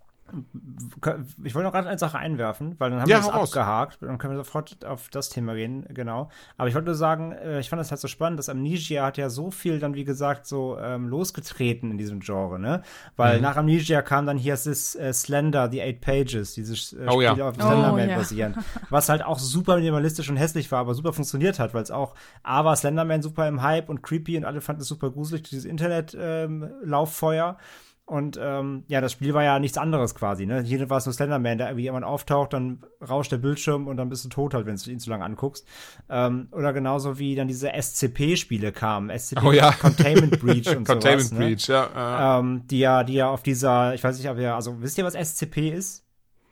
Ich 1.45 1.55
wollte 1.55 1.65
noch 1.65 1.73
gerade 1.73 1.89
eine 1.89 1.99
Sache 1.99 2.19
einwerfen, 2.19 2.77
weil 2.79 2.91
dann 2.91 3.01
haben 3.01 3.09
ja, 3.11 3.23
wir 3.23 3.31
das 3.31 3.31
abgehakt. 3.31 3.99
Dann 4.01 4.19
können 4.19 4.35
wir 4.35 4.39
sofort 4.39 4.85
auf 4.85 5.09
das 5.11 5.29
Thema 5.29 5.55
gehen, 5.55 5.85
genau. 5.91 6.31
Aber 6.57 6.69
ich 6.69 6.75
wollte 6.75 6.87
nur 6.87 6.95
sagen, 6.95 7.33
äh, 7.33 7.61
ich 7.61 7.69
fand 7.69 7.81
das 7.81 7.91
halt 7.91 8.01
so 8.01 8.09
spannend, 8.09 8.39
dass 8.39 8.49
Amnesia 8.49 9.05
hat 9.05 9.19
ja 9.19 9.29
so 9.29 9.51
viel 9.51 9.79
dann, 9.79 9.95
wie 9.95 10.05
gesagt, 10.05 10.47
so 10.47 10.79
ähm, 10.79 11.09
losgetreten 11.09 11.91
in 11.91 11.99
diesem 11.99 12.21
Genre, 12.21 12.59
ne? 12.59 12.83
Weil 13.17 13.37
mhm. 13.37 13.43
nach 13.43 13.57
Amnesia 13.57 14.01
kam 14.03 14.27
dann 14.27 14.39
hier 14.39 14.53
das 14.53 14.95
äh, 14.95 15.13
Slender, 15.13 15.71
The 15.71 15.83
Eight 15.83 16.01
Pages, 16.01 16.55
dieses 16.55 16.93
äh, 16.93 17.07
oh, 17.09 17.21
Spiel 17.21 17.39
ja. 17.39 17.49
auf 17.49 17.55
Slenderman 17.57 17.95
oh, 17.95 18.11
ja. 18.11 18.17
basieren. 18.17 18.57
Was 18.91 19.09
halt 19.09 19.23
auch 19.25 19.39
super 19.39 19.77
minimalistisch 19.77 20.31
und 20.31 20.37
hässlich 20.37 20.71
war, 20.73 20.81
aber 20.81 20.95
super 20.95 21.13
funktioniert 21.13 21.59
hat, 21.59 21.75
weil 21.75 21.83
es 21.83 21.91
auch 21.91 22.15
A 22.43 22.65
war 22.65 22.77
Slenderman 22.77 23.23
super 23.23 23.47
im 23.49 23.63
Hype 23.63 23.89
und 23.89 24.03
creepy 24.03 24.37
und 24.37 24.45
alle 24.45 24.61
fanden 24.61 24.83
es 24.83 24.89
super 24.89 25.11
gruselig, 25.11 25.43
dieses 25.43 25.65
Internet-Lauffeuer. 25.65 27.49
Ähm, 27.49 27.57
und 28.05 28.39
ähm, 28.41 28.85
ja, 28.89 29.01
das 29.01 29.13
Spiel 29.13 29.33
war 29.33 29.45
ja 29.45 29.59
nichts 29.59 29.79
anderes 29.79 30.15
quasi. 30.15 30.45
Ne? 30.45 30.63
Hier 30.63 30.91
war 30.91 30.99
es 30.99 31.07
nur 31.07 31.13
Slenderman, 31.13 31.59
der 31.59 31.69
irgendwie 31.69 31.85
jemand 31.85 32.05
auftaucht, 32.05 32.53
dann 32.53 32.83
rauscht 33.01 33.31
der 33.31 33.39
Bildschirm 33.39 33.87
und 33.87 33.97
dann 33.97 34.09
bist 34.09 34.25
du 34.25 34.29
tot 34.29 34.55
halt, 34.55 34.67
wenn 34.67 34.77
du 34.77 34.91
ihn 34.91 34.99
zu 34.99 35.09
lange 35.09 35.25
anguckst. 35.25 35.67
Ähm, 36.11 36.49
oder 36.51 36.73
genauso 36.73 37.19
wie 37.19 37.37
dann 37.37 37.47
diese 37.47 37.71
SCP-Spiele 37.73 38.73
kamen. 38.73 39.17
SCP 39.17 39.43
oh, 39.45 39.53
ja. 39.53 39.71
Containment 39.73 40.41
Breach 40.45 40.77
und 40.77 40.85
Containment 40.87 41.29
sowas, 41.29 41.39
ne? 41.39 41.47
Breach, 41.47 41.69
ne? 41.69 41.75
ja. 41.75 42.39
Ähm, 42.41 42.67
die 42.67 42.81
ja, 42.81 43.05
die 43.05 43.15
ja 43.15 43.31
auf 43.31 43.43
dieser, 43.43 43.95
ich 43.95 44.03
weiß 44.03 44.19
nicht, 44.19 44.29
ob 44.29 44.37
ihr, 44.37 44.55
also 44.55 44.83
wisst 44.83 44.99
ihr, 44.99 45.05
was 45.05 45.15
SCP 45.15 45.71
ist? 45.71 46.05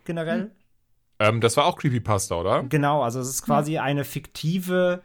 Generell? 0.04 0.42
Hm. 0.42 0.50
Ähm, 1.18 1.40
das 1.40 1.56
war 1.56 1.66
auch 1.66 1.76
Creepypasta, 1.76 2.36
oder? 2.36 2.62
Genau, 2.62 3.02
also 3.02 3.20
es 3.20 3.28
ist 3.28 3.42
quasi 3.42 3.74
hm. 3.74 3.82
eine 3.82 4.04
fiktive 4.04 5.02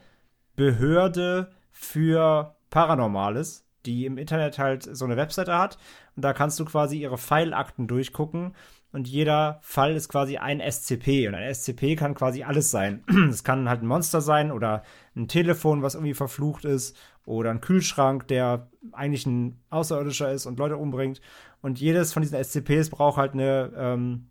Behörde 0.55 1.51
für 1.71 2.55
Paranormales 2.69 3.65
die 3.85 4.05
im 4.05 4.17
Internet 4.17 4.57
halt 4.57 4.83
so 4.83 5.05
eine 5.05 5.17
Webseite 5.17 5.57
hat 5.57 5.77
und 6.15 6.23
da 6.23 6.33
kannst 6.33 6.59
du 6.59 6.65
quasi 6.65 6.97
ihre 6.97 7.17
Pfeilakten 7.17 7.87
durchgucken 7.87 8.53
und 8.91 9.07
jeder 9.07 9.59
Fall 9.61 9.95
ist 9.95 10.07
quasi 10.07 10.37
ein 10.37 10.61
SCP 10.61 11.27
und 11.27 11.35
ein 11.35 11.53
SCP 11.53 11.95
kann 11.95 12.15
quasi 12.15 12.43
alles 12.43 12.71
sein. 12.71 13.03
Es 13.29 13.43
kann 13.43 13.67
halt 13.67 13.81
ein 13.81 13.87
Monster 13.87 14.21
sein 14.21 14.51
oder 14.51 14.83
ein 15.15 15.27
Telefon, 15.27 15.81
was 15.81 15.95
irgendwie 15.95 16.13
verflucht 16.13 16.63
ist 16.63 16.97
oder 17.25 17.51
ein 17.51 17.59
Kühlschrank, 17.59 18.27
der 18.27 18.69
eigentlich 18.93 19.25
ein 19.25 19.59
Außerirdischer 19.69 20.31
ist 20.31 20.45
und 20.45 20.59
Leute 20.59 20.77
umbringt 20.77 21.19
und 21.61 21.79
jedes 21.79 22.13
von 22.13 22.21
diesen 22.21 22.41
SCPs 22.41 22.89
braucht 22.89 23.17
halt 23.17 23.33
eine 23.33 23.71
ähm, 23.75 24.27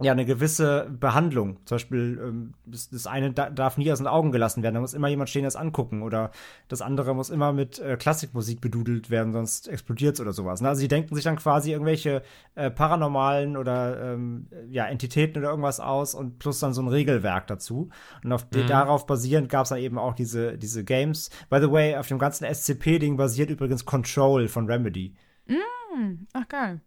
ja 0.00 0.12
eine 0.12 0.24
gewisse 0.24 0.88
Behandlung. 0.90 1.58
Zum 1.64 1.74
Beispiel, 1.76 2.20
ähm, 2.22 2.54
das, 2.66 3.06
eine 3.06 3.32
da, 3.32 3.50
darf 3.50 3.78
nie 3.78 3.90
aus 3.90 3.98
den 3.98 4.06
Augen 4.06 4.30
gelassen 4.30 4.62
werden. 4.62 4.74
Da 4.74 4.80
muss 4.80 4.94
immer 4.94 5.08
jemand 5.08 5.28
stehen, 5.28 5.44
das 5.44 5.56
angucken. 5.56 6.02
Oder 6.02 6.30
das 6.68 6.82
andere 6.82 7.14
muss 7.14 7.30
immer 7.30 7.52
mit 7.52 7.78
äh, 7.78 7.96
Klassikmusik 7.96 8.60
bedudelt 8.60 9.10
werden, 9.10 9.32
sonst 9.32 9.68
explodiert 9.68 10.14
es 10.14 10.20
oder 10.20 10.32
sowas. 10.32 10.60
Ne? 10.60 10.68
Also 10.68 10.80
sie 10.80 10.88
denken 10.88 11.14
sich 11.14 11.24
dann 11.24 11.36
quasi 11.36 11.72
irgendwelche 11.72 12.22
äh, 12.54 12.70
paranormalen 12.70 13.56
oder 13.56 14.14
ähm, 14.14 14.48
ja, 14.70 14.86
Entitäten 14.86 15.38
oder 15.38 15.50
irgendwas 15.50 15.80
aus 15.80 16.14
und 16.14 16.38
plus 16.38 16.60
dann 16.60 16.74
so 16.74 16.82
ein 16.82 16.88
Regelwerk 16.88 17.48
dazu. 17.48 17.88
Und 18.22 18.32
auf, 18.32 18.46
mhm. 18.52 18.66
darauf 18.68 19.06
basierend 19.06 19.48
gab 19.48 19.64
es 19.64 19.70
dann 19.70 19.78
eben 19.78 19.98
auch 19.98 20.14
diese, 20.14 20.56
diese 20.58 20.84
Games. 20.84 21.30
By 21.50 21.58
the 21.60 21.70
way, 21.70 21.96
auf 21.96 22.06
dem 22.06 22.18
ganzen 22.18 22.44
SCP-Ding 22.44 23.16
basiert 23.16 23.50
übrigens 23.50 23.84
Control 23.84 24.48
von 24.48 24.66
Remedy. 24.66 25.14
Mm, 25.98 26.26
ach 26.32 26.48
geil. 26.48 26.80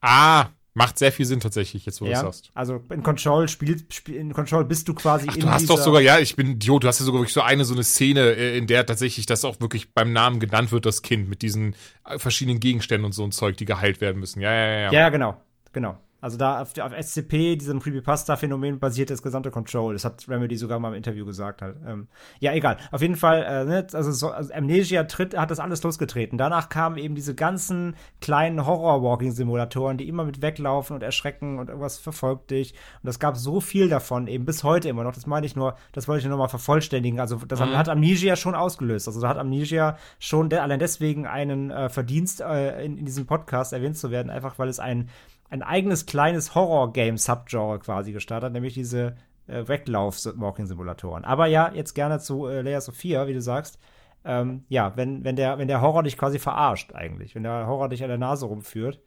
Ah, 0.00 0.46
Macht 0.76 0.98
sehr 0.98 1.10
viel 1.10 1.24
Sinn 1.24 1.40
tatsächlich, 1.40 1.86
jetzt 1.86 2.02
wo 2.02 2.04
ja, 2.04 2.20
du 2.20 2.26
sagst. 2.26 2.50
Also 2.52 2.82
in 2.90 3.02
Control 3.02 3.48
spielt, 3.48 3.94
spiel, 3.94 4.16
in 4.16 4.34
Control 4.34 4.62
bist 4.66 4.86
du 4.86 4.92
quasi 4.92 5.26
Ach, 5.26 5.34
in 5.34 5.40
Du 5.40 5.48
hast 5.48 5.70
doch 5.70 5.78
sogar, 5.78 6.02
ja, 6.02 6.18
ich 6.18 6.36
bin 6.36 6.50
Idiot, 6.50 6.84
du 6.84 6.88
hast 6.88 7.00
ja 7.00 7.06
sogar 7.06 7.22
wirklich 7.22 7.32
so 7.32 7.40
eine, 7.40 7.64
so 7.64 7.72
eine 7.72 7.82
Szene, 7.82 8.20
äh, 8.20 8.58
in 8.58 8.66
der 8.66 8.84
tatsächlich 8.84 9.24
das 9.24 9.46
auch 9.46 9.58
wirklich 9.58 9.94
beim 9.94 10.12
Namen 10.12 10.38
genannt 10.38 10.72
wird, 10.72 10.84
das 10.84 11.00
Kind, 11.00 11.30
mit 11.30 11.40
diesen 11.40 11.74
äh, 12.04 12.18
verschiedenen 12.18 12.60
Gegenständen 12.60 13.06
und 13.06 13.12
so 13.12 13.24
ein 13.24 13.32
Zeug, 13.32 13.56
die 13.56 13.64
geheilt 13.64 14.02
werden 14.02 14.20
müssen. 14.20 14.42
Ja, 14.42 14.52
ja, 14.52 14.80
ja. 14.80 14.92
Ja, 14.92 15.08
genau, 15.08 15.40
genau. 15.72 15.96
Also 16.26 16.38
da 16.38 16.60
auf, 16.60 16.76
auf 16.78 16.92
SCP, 16.92 17.54
diesem 17.54 17.78
Creepypasta-Phänomen, 17.78 18.80
basiert 18.80 19.10
das 19.10 19.22
gesamte 19.22 19.52
Control. 19.52 19.92
Das 19.92 20.04
hat 20.04 20.28
Remedy 20.28 20.56
sogar 20.56 20.80
mal 20.80 20.88
im 20.88 20.94
Interview 20.94 21.24
gesagt 21.24 21.62
halt. 21.62 21.76
Ähm, 21.86 22.08
ja, 22.40 22.52
egal. 22.52 22.78
Auf 22.90 23.00
jeden 23.00 23.14
Fall, 23.14 23.44
äh, 23.44 23.64
ne, 23.64 23.86
also, 23.92 24.10
so, 24.10 24.32
also 24.32 24.52
Amnesia 24.52 25.04
tritt, 25.04 25.38
hat 25.38 25.52
das 25.52 25.60
alles 25.60 25.84
losgetreten. 25.84 26.36
Danach 26.36 26.68
kamen 26.68 26.96
eben 26.96 27.14
diese 27.14 27.36
ganzen 27.36 27.94
kleinen 28.20 28.66
Horror-Walking-Simulatoren, 28.66 29.98
die 29.98 30.08
immer 30.08 30.24
mit 30.24 30.42
weglaufen 30.42 30.96
und 30.96 31.04
erschrecken 31.04 31.60
und 31.60 31.68
irgendwas 31.68 31.98
verfolgt 31.98 32.50
dich. 32.50 32.74
Und 33.04 33.08
es 33.08 33.20
gab 33.20 33.36
so 33.36 33.60
viel 33.60 33.88
davon, 33.88 34.26
eben 34.26 34.44
bis 34.46 34.64
heute 34.64 34.88
immer 34.88 35.04
noch. 35.04 35.14
Das 35.14 35.26
meine 35.26 35.46
ich 35.46 35.54
nur, 35.54 35.76
das 35.92 36.08
wollte 36.08 36.22
ich 36.22 36.28
nur 36.28 36.38
mal 36.38 36.48
vervollständigen. 36.48 37.20
Also 37.20 37.36
das 37.46 37.60
mhm. 37.60 37.76
hat 37.76 37.88
Amnesia 37.88 38.34
schon 38.34 38.56
ausgelöst. 38.56 39.06
Also 39.06 39.20
da 39.20 39.28
hat 39.28 39.38
Amnesia 39.38 39.96
schon 40.18 40.50
de 40.50 40.58
allein 40.58 40.80
deswegen 40.80 41.24
einen 41.24 41.70
äh, 41.70 41.88
Verdienst 41.88 42.40
äh, 42.40 42.84
in, 42.84 42.98
in 42.98 43.04
diesem 43.04 43.26
Podcast 43.26 43.72
erwähnt 43.72 43.96
zu 43.96 44.10
werden, 44.10 44.28
einfach 44.28 44.58
weil 44.58 44.68
es 44.68 44.80
ein 44.80 45.08
ein 45.48 45.62
eigenes 45.62 46.06
kleines 46.06 46.54
Horror-Game-Subgenre 46.54 47.78
quasi 47.78 48.12
gestartet, 48.12 48.52
nämlich 48.52 48.74
diese 48.74 49.16
äh, 49.46 49.66
Weglauf-Walking-Simulatoren. 49.66 51.24
Aber 51.24 51.46
ja, 51.46 51.72
jetzt 51.72 51.94
gerne 51.94 52.18
zu 52.18 52.46
äh, 52.46 52.62
Layers 52.62 52.88
of 52.88 52.96
Fear, 52.96 53.26
wie 53.28 53.34
du 53.34 53.40
sagst. 53.40 53.78
Ähm, 54.24 54.64
ja, 54.68 54.96
wenn, 54.96 55.24
wenn, 55.24 55.36
der, 55.36 55.58
wenn 55.58 55.68
der 55.68 55.80
Horror 55.80 56.02
dich 56.02 56.18
quasi 56.18 56.38
verarscht, 56.38 56.92
eigentlich, 56.94 57.34
wenn 57.34 57.44
der 57.44 57.66
Horror 57.66 57.88
dich 57.88 58.02
an 58.02 58.08
der 58.08 58.18
Nase 58.18 58.46
rumführt. 58.46 59.00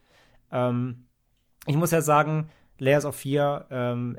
Ähm, 0.50 1.06
ich 1.66 1.76
muss 1.76 1.90
ja 1.90 2.00
sagen, 2.00 2.48
Layers 2.78 3.04
of 3.04 3.16
Fear 3.16 3.66
ähm, 3.70 4.18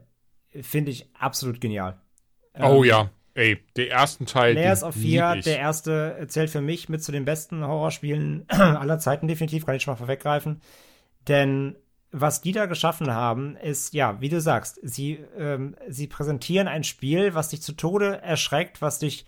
finde 0.61 0.91
ich 0.91 1.09
absolut 1.17 1.59
genial. 1.59 1.99
oh 2.59 2.83
ähm, 2.83 2.89
ja, 2.89 3.09
ey, 3.33 3.57
der 3.75 3.89
ersten 3.89 4.27
Teil. 4.27 4.53
Layers 4.53 4.83
of 4.83 4.93
Fear, 4.93 5.37
der 5.37 5.57
erste, 5.57 6.23
zählt 6.27 6.51
für 6.51 6.61
mich 6.61 6.87
mit 6.87 7.03
zu 7.03 7.11
den 7.11 7.25
besten 7.25 7.65
Horrorspielen 7.65 8.45
aller 8.49 8.99
Zeiten 8.99 9.27
definitiv, 9.27 9.65
kann 9.65 9.75
ich 9.75 9.81
schon 9.81 9.93
mal 9.93 9.97
vorweggreifen. 9.97 10.61
Denn 11.27 11.75
was 12.11 12.41
die 12.41 12.51
da 12.51 12.65
geschaffen 12.65 13.13
haben, 13.13 13.55
ist, 13.55 13.93
ja, 13.93 14.19
wie 14.19 14.29
du 14.29 14.41
sagst, 14.41 14.79
sie, 14.83 15.23
ähm, 15.37 15.75
sie 15.87 16.07
präsentieren 16.07 16.67
ein 16.67 16.83
Spiel, 16.83 17.33
was 17.33 17.49
dich 17.49 17.61
zu 17.61 17.73
Tode 17.73 18.21
erschreckt, 18.21 18.81
was 18.81 18.99
dich 18.99 19.25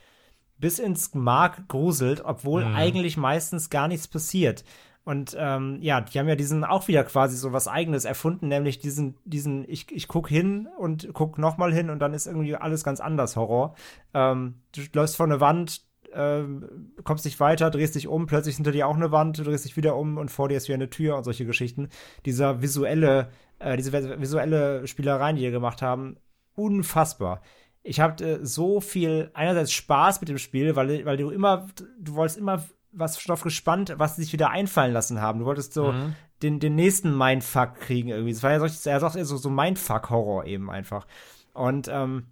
bis 0.58 0.80
ins 0.80 1.14
Mark 1.14 1.68
gruselt, 1.68 2.24
obwohl 2.24 2.66
mhm. 2.66 2.76
eigentlich 2.76 3.18
meistens 3.18 3.70
gar 3.70 3.88
nichts 3.88 4.08
passiert. 4.08 4.64
Und 5.06 5.36
ähm, 5.38 5.80
ja, 5.82 6.00
die 6.00 6.18
haben 6.18 6.30
ja 6.30 6.36
diesen 6.36 6.64
auch 6.64 6.88
wieder 6.88 7.04
quasi 7.04 7.36
so 7.36 7.52
was 7.52 7.68
eigenes 7.68 8.06
erfunden, 8.06 8.48
nämlich 8.48 8.80
diesen, 8.80 9.18
diesen, 9.26 9.68
ich, 9.68 9.92
ich 9.92 10.08
guck 10.08 10.30
hin 10.30 10.70
und 10.78 11.10
guck 11.14 11.38
nochmal 11.38 11.74
hin 11.74 11.90
und 11.90 12.00
dann 12.00 12.14
ist 12.14 12.26
irgendwie 12.26 12.56
alles 12.56 12.86
ganz 12.86 13.02
anders 13.02 13.36
Horror. 13.36 13.76
Ähm, 14.14 14.56
du 14.74 14.82
läufst 14.94 15.18
vor 15.18 15.26
eine 15.26 15.42
Wand, 15.42 15.82
ähm, 16.16 16.94
kommst 17.04 17.26
nicht 17.26 17.40
weiter, 17.40 17.70
drehst 17.70 17.96
dich 17.96 18.08
um, 18.08 18.26
plötzlich 18.26 18.56
hinter 18.56 18.72
dir 18.72 18.88
auch 18.88 18.96
eine 18.96 19.12
Wand, 19.12 19.38
du 19.38 19.44
drehst 19.44 19.66
dich 19.66 19.78
wieder 19.78 19.96
um 19.96 20.18
und 20.18 20.32
vor 20.32 20.50
dir 20.50 20.58
ist 20.58 20.68
wieder 20.68 20.76
eine 20.76 20.90
Tür 20.90 21.18
und 21.18 21.24
solche 21.24 21.46
Geschichten. 21.46 21.90
Dieser 22.26 22.62
visuelle, 22.62 23.30
äh, 23.60 23.78
diese 23.78 23.92
visuelle 24.20 24.88
Spielereien, 24.88 25.36
die 25.36 25.44
wir 25.44 25.52
gemacht 25.52 25.82
haben, 25.82 26.18
unfassbar. 26.56 27.42
Ich 27.84 28.00
hatte 28.00 28.40
äh, 28.40 28.46
so 28.46 28.82
viel 28.82 29.32
einerseits 29.34 29.72
Spaß 29.74 30.22
mit 30.22 30.30
dem 30.30 30.38
Spiel, 30.38 30.76
weil, 30.76 31.06
weil 31.06 31.18
du 31.18 31.30
immer, 31.30 31.68
du 32.00 32.16
wolltest 32.16 32.38
immer 32.38 32.64
was 32.92 33.20
Stoff 33.20 33.42
gespannt, 33.42 33.94
was 33.98 34.16
sie 34.16 34.24
sich 34.24 34.34
wieder 34.34 34.52
einfallen 34.52 34.94
lassen 34.94 35.22
haben. 35.22 35.40
Du 35.40 35.46
wolltest 35.46 35.74
so 35.74 35.92
mhm. 35.92 36.16
den, 36.42 36.60
den 36.60 36.76
nächsten 36.76 37.18
Mindfuck 37.18 37.76
kriegen 37.76 38.10
irgendwie. 38.10 38.32
Es 38.32 38.44
war 38.44 38.52
ja 38.52 38.60
solch, 38.60 38.74
er 38.86 39.00
sagt 39.00 39.18
so, 39.26 39.38
so 39.38 39.50
Mindfuck-Horror 39.50 40.46
eben 40.46 40.70
einfach. 40.70 41.08
Und 41.54 41.88
ähm, 41.92 42.28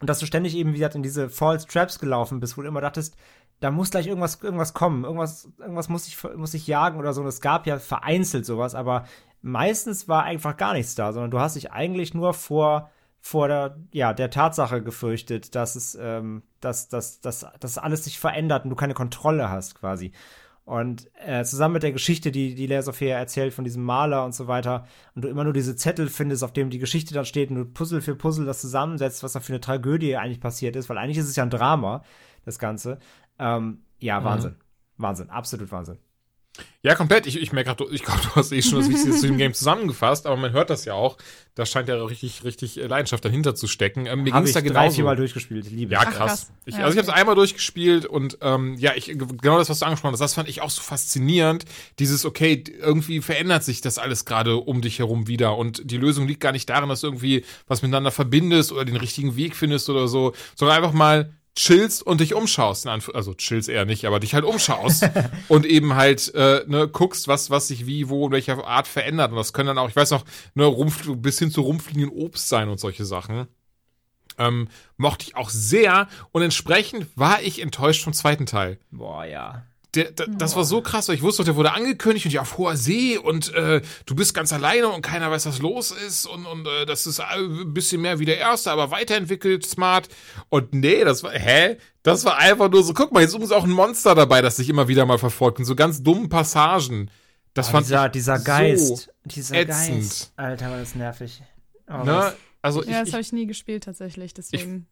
und 0.00 0.10
dass 0.10 0.18
du 0.18 0.26
ständig 0.26 0.56
eben, 0.56 0.70
wie 0.70 0.78
gesagt, 0.78 0.94
in 0.94 1.02
diese 1.02 1.30
False 1.30 1.66
Traps 1.66 1.98
gelaufen 1.98 2.40
bist, 2.40 2.56
wo 2.56 2.62
du 2.62 2.68
immer 2.68 2.80
dachtest, 2.80 3.16
da 3.60 3.70
muss 3.70 3.90
gleich 3.90 4.06
irgendwas, 4.06 4.42
irgendwas 4.42 4.74
kommen, 4.74 5.04
irgendwas, 5.04 5.48
irgendwas 5.58 5.88
muss 5.88 6.06
ich, 6.06 6.22
muss 6.36 6.54
ich 6.54 6.66
jagen 6.66 6.98
oder 6.98 7.12
so. 7.12 7.22
Und 7.22 7.28
es 7.28 7.40
gab 7.40 7.66
ja 7.66 7.78
vereinzelt 7.78 8.44
sowas, 8.44 8.74
aber 8.74 9.04
meistens 9.40 10.08
war 10.08 10.24
einfach 10.24 10.56
gar 10.56 10.72
nichts 10.74 10.94
da, 10.94 11.12
sondern 11.12 11.30
du 11.30 11.38
hast 11.38 11.56
dich 11.56 11.72
eigentlich 11.72 12.14
nur 12.14 12.34
vor, 12.34 12.90
vor 13.20 13.48
der, 13.48 13.78
ja, 13.92 14.12
der 14.12 14.30
Tatsache 14.30 14.82
gefürchtet, 14.82 15.54
dass 15.54 15.76
es, 15.76 15.96
ähm, 16.00 16.42
dass, 16.60 16.88
dass, 16.88 17.20
dass, 17.20 17.46
dass 17.60 17.78
alles 17.78 18.04
sich 18.04 18.18
verändert 18.18 18.64
und 18.64 18.70
du 18.70 18.76
keine 18.76 18.94
Kontrolle 18.94 19.48
hast, 19.48 19.76
quasi. 19.76 20.12
Und 20.64 21.10
äh, 21.14 21.44
zusammen 21.44 21.74
mit 21.74 21.82
der 21.82 21.92
Geschichte, 21.92 22.32
die, 22.32 22.54
die 22.54 22.66
Lea 22.66 22.80
Sophia 22.80 23.18
erzählt 23.18 23.52
von 23.52 23.64
diesem 23.64 23.82
Maler 23.82 24.24
und 24.24 24.34
so 24.34 24.46
weiter, 24.46 24.86
und 25.14 25.22
du 25.22 25.28
immer 25.28 25.44
nur 25.44 25.52
diese 25.52 25.76
Zettel 25.76 26.08
findest, 26.08 26.42
auf 26.42 26.54
dem 26.54 26.70
die 26.70 26.78
Geschichte 26.78 27.12
dann 27.12 27.26
steht, 27.26 27.50
und 27.50 27.56
du 27.56 27.64
Puzzle 27.66 28.00
für 28.00 28.14
Puzzle 28.14 28.46
das 28.46 28.62
zusammensetzt, 28.62 29.22
was 29.22 29.34
da 29.34 29.40
für 29.40 29.52
eine 29.52 29.60
Tragödie 29.60 30.16
eigentlich 30.16 30.40
passiert 30.40 30.74
ist, 30.74 30.88
weil 30.88 30.96
eigentlich 30.96 31.18
ist 31.18 31.28
es 31.28 31.36
ja 31.36 31.42
ein 31.42 31.50
Drama, 31.50 32.02
das 32.46 32.58
Ganze. 32.58 32.98
Ähm, 33.38 33.82
ja, 33.98 34.20
mhm. 34.20 34.24
Wahnsinn. 34.24 34.56
Wahnsinn, 34.96 35.28
absolut 35.28 35.70
Wahnsinn. 35.70 35.98
Ja, 36.82 36.94
komplett. 36.94 37.26
Ich, 37.26 37.40
ich 37.40 37.52
merke 37.52 37.74
gerade, 37.74 37.92
ich 37.94 38.02
glaube, 38.02 38.20
du 38.24 38.28
hast 38.36 38.52
eh 38.52 38.60
schon 38.62 38.78
das 38.78 38.88
Wichtigste 38.88 39.12
zu 39.18 39.26
dem 39.26 39.38
Game 39.38 39.54
zusammengefasst, 39.54 40.26
aber 40.26 40.36
man 40.36 40.52
hört 40.52 40.68
das 40.70 40.84
ja 40.84 40.92
auch. 40.94 41.16
Da 41.54 41.64
scheint 41.64 41.88
ja 41.88 41.96
richtig, 42.04 42.44
richtig 42.44 42.76
Leidenschaft 42.76 43.24
dahinter 43.24 43.54
zu 43.54 43.66
stecken. 43.66 44.06
Ähm, 44.06 44.22
mir 44.22 44.32
Habe 44.32 44.44
ging's 44.44 44.50
ich 44.50 44.54
da 44.54 44.60
drei, 44.60 44.68
genauso. 44.68 44.94
vier 44.96 45.04
Mal 45.04 45.16
durchgespielt. 45.16 45.70
Liebe 45.70 45.94
Ja, 45.94 46.02
ich. 46.02 46.08
krass. 46.10 46.16
krass. 46.16 46.52
Ich, 46.66 46.74
Ja, 46.76 46.84
also 46.84 46.92
ich 46.92 46.98
habe 47.02 47.10
es 47.10 47.18
einmal 47.18 47.34
durchgespielt 47.36 48.04
und 48.06 48.38
ähm, 48.42 48.76
ja, 48.78 48.92
ich 48.94 49.06
genau 49.06 49.58
das, 49.58 49.68
was 49.70 49.78
du 49.78 49.86
angesprochen 49.86 50.12
hast, 50.12 50.20
das 50.20 50.34
fand 50.34 50.48
ich 50.48 50.60
auch 50.60 50.70
so 50.70 50.82
faszinierend. 50.82 51.64
Dieses, 51.98 52.24
okay, 52.26 52.62
irgendwie 52.80 53.20
verändert 53.22 53.64
sich 53.64 53.80
das 53.80 53.98
alles 53.98 54.24
gerade 54.26 54.56
um 54.56 54.82
dich 54.82 54.98
herum 54.98 55.26
wieder 55.26 55.56
und 55.56 55.90
die 55.90 55.96
Lösung 55.96 56.28
liegt 56.28 56.40
gar 56.40 56.52
nicht 56.52 56.68
darin, 56.68 56.88
dass 56.88 57.00
du 57.00 57.06
irgendwie 57.06 57.44
was 57.66 57.82
miteinander 57.82 58.10
verbindest 58.10 58.72
oder 58.72 58.84
den 58.84 58.96
richtigen 58.96 59.36
Weg 59.36 59.56
findest 59.56 59.88
oder 59.88 60.06
so, 60.06 60.34
sondern 60.54 60.76
einfach 60.76 60.92
mal 60.92 61.32
chillst 61.56 62.02
und 62.02 62.20
dich 62.20 62.34
umschaust. 62.34 62.86
Also 62.86 63.34
chillst 63.34 63.68
eher 63.68 63.84
nicht, 63.84 64.04
aber 64.06 64.20
dich 64.20 64.34
halt 64.34 64.44
umschaust 64.44 65.08
und 65.48 65.66
eben 65.66 65.94
halt 65.94 66.34
äh, 66.34 66.64
ne, 66.66 66.88
guckst, 66.88 67.28
was, 67.28 67.50
was 67.50 67.68
sich 67.68 67.86
wie, 67.86 68.08
wo, 68.08 68.26
in 68.26 68.32
welcher 68.32 68.66
Art 68.66 68.86
verändert. 68.86 69.30
Und 69.30 69.36
das 69.36 69.52
können 69.52 69.68
dann 69.68 69.78
auch, 69.78 69.88
ich 69.88 69.96
weiß 69.96 70.10
noch, 70.10 70.24
ne, 70.54 70.64
Rumpf, 70.64 71.08
bis 71.16 71.38
hin 71.38 71.50
zu 71.50 71.62
rumfliegenden 71.62 72.10
Obst 72.10 72.48
sein 72.48 72.68
und 72.68 72.80
solche 72.80 73.04
Sachen. 73.04 73.46
Ähm, 74.36 74.68
mochte 74.96 75.26
ich 75.28 75.36
auch 75.36 75.48
sehr 75.48 76.08
und 76.32 76.42
entsprechend 76.42 77.06
war 77.16 77.40
ich 77.42 77.62
enttäuscht 77.62 78.02
vom 78.02 78.12
zweiten 78.12 78.46
Teil. 78.46 78.78
Boah, 78.90 79.24
ja. 79.24 79.64
Der, 79.94 80.10
der, 80.10 80.26
das 80.26 80.56
war 80.56 80.64
so 80.64 80.80
krass, 80.82 81.08
weil 81.08 81.14
ich 81.14 81.22
wusste, 81.22 81.44
der 81.44 81.54
wurde 81.56 81.72
angekündigt 81.72 82.26
und 82.26 82.32
ja 82.32 82.40
auf 82.40 82.58
hoher 82.58 82.76
See 82.76 83.16
und 83.16 83.52
äh, 83.54 83.80
du 84.06 84.14
bist 84.14 84.34
ganz 84.34 84.52
alleine 84.52 84.88
und 84.88 85.02
keiner 85.02 85.30
weiß, 85.30 85.46
was 85.46 85.60
los 85.60 85.90
ist 85.92 86.26
und, 86.26 86.46
und 86.46 86.66
äh, 86.66 86.84
das 86.86 87.06
ist 87.06 87.20
ein 87.20 87.72
bisschen 87.72 88.00
mehr 88.02 88.18
wie 88.18 88.24
der 88.24 88.38
erste, 88.38 88.70
aber 88.70 88.90
weiterentwickelt, 88.90 89.64
smart. 89.66 90.08
Und 90.48 90.74
nee, 90.74 91.04
das 91.04 91.22
war, 91.22 91.32
hä? 91.32 91.76
Das 92.02 92.24
war 92.24 92.38
einfach 92.38 92.70
nur 92.70 92.82
so, 92.82 92.92
guck 92.92 93.12
mal, 93.12 93.20
jetzt 93.22 93.34
ist 93.34 93.52
auch 93.52 93.64
ein 93.64 93.70
Monster 93.70 94.14
dabei, 94.14 94.42
das 94.42 94.56
sich 94.56 94.68
immer 94.68 94.88
wieder 94.88 95.06
mal 95.06 95.18
verfolgt 95.18 95.58
in 95.60 95.64
so 95.64 95.74
ganz 95.76 96.02
dummen 96.02 96.28
Passagen. 96.28 97.10
Das 97.54 97.68
Oh, 97.68 97.72
fand 97.72 97.86
dieser, 97.86 98.06
ich 98.06 98.12
dieser 98.12 98.38
so 98.38 98.44
Geist. 98.44 99.10
dieser 99.24 99.54
ätzend. 99.56 100.00
Geist. 100.00 100.32
Alter, 100.36 100.70
war 100.70 100.78
das 100.78 100.94
nervig. 100.94 101.42
Oh, 101.88 102.04
Ne? 102.04 102.32
Also 102.62 102.82
ich, 102.82 102.88
Ja, 102.88 103.00
das 103.00 103.08
ich, 103.08 103.14
habe 103.14 103.22
ich 103.22 103.32
nie 103.32 103.46
gespielt 103.46 103.84
tatsächlich, 103.84 104.34
deswegen. 104.34 104.86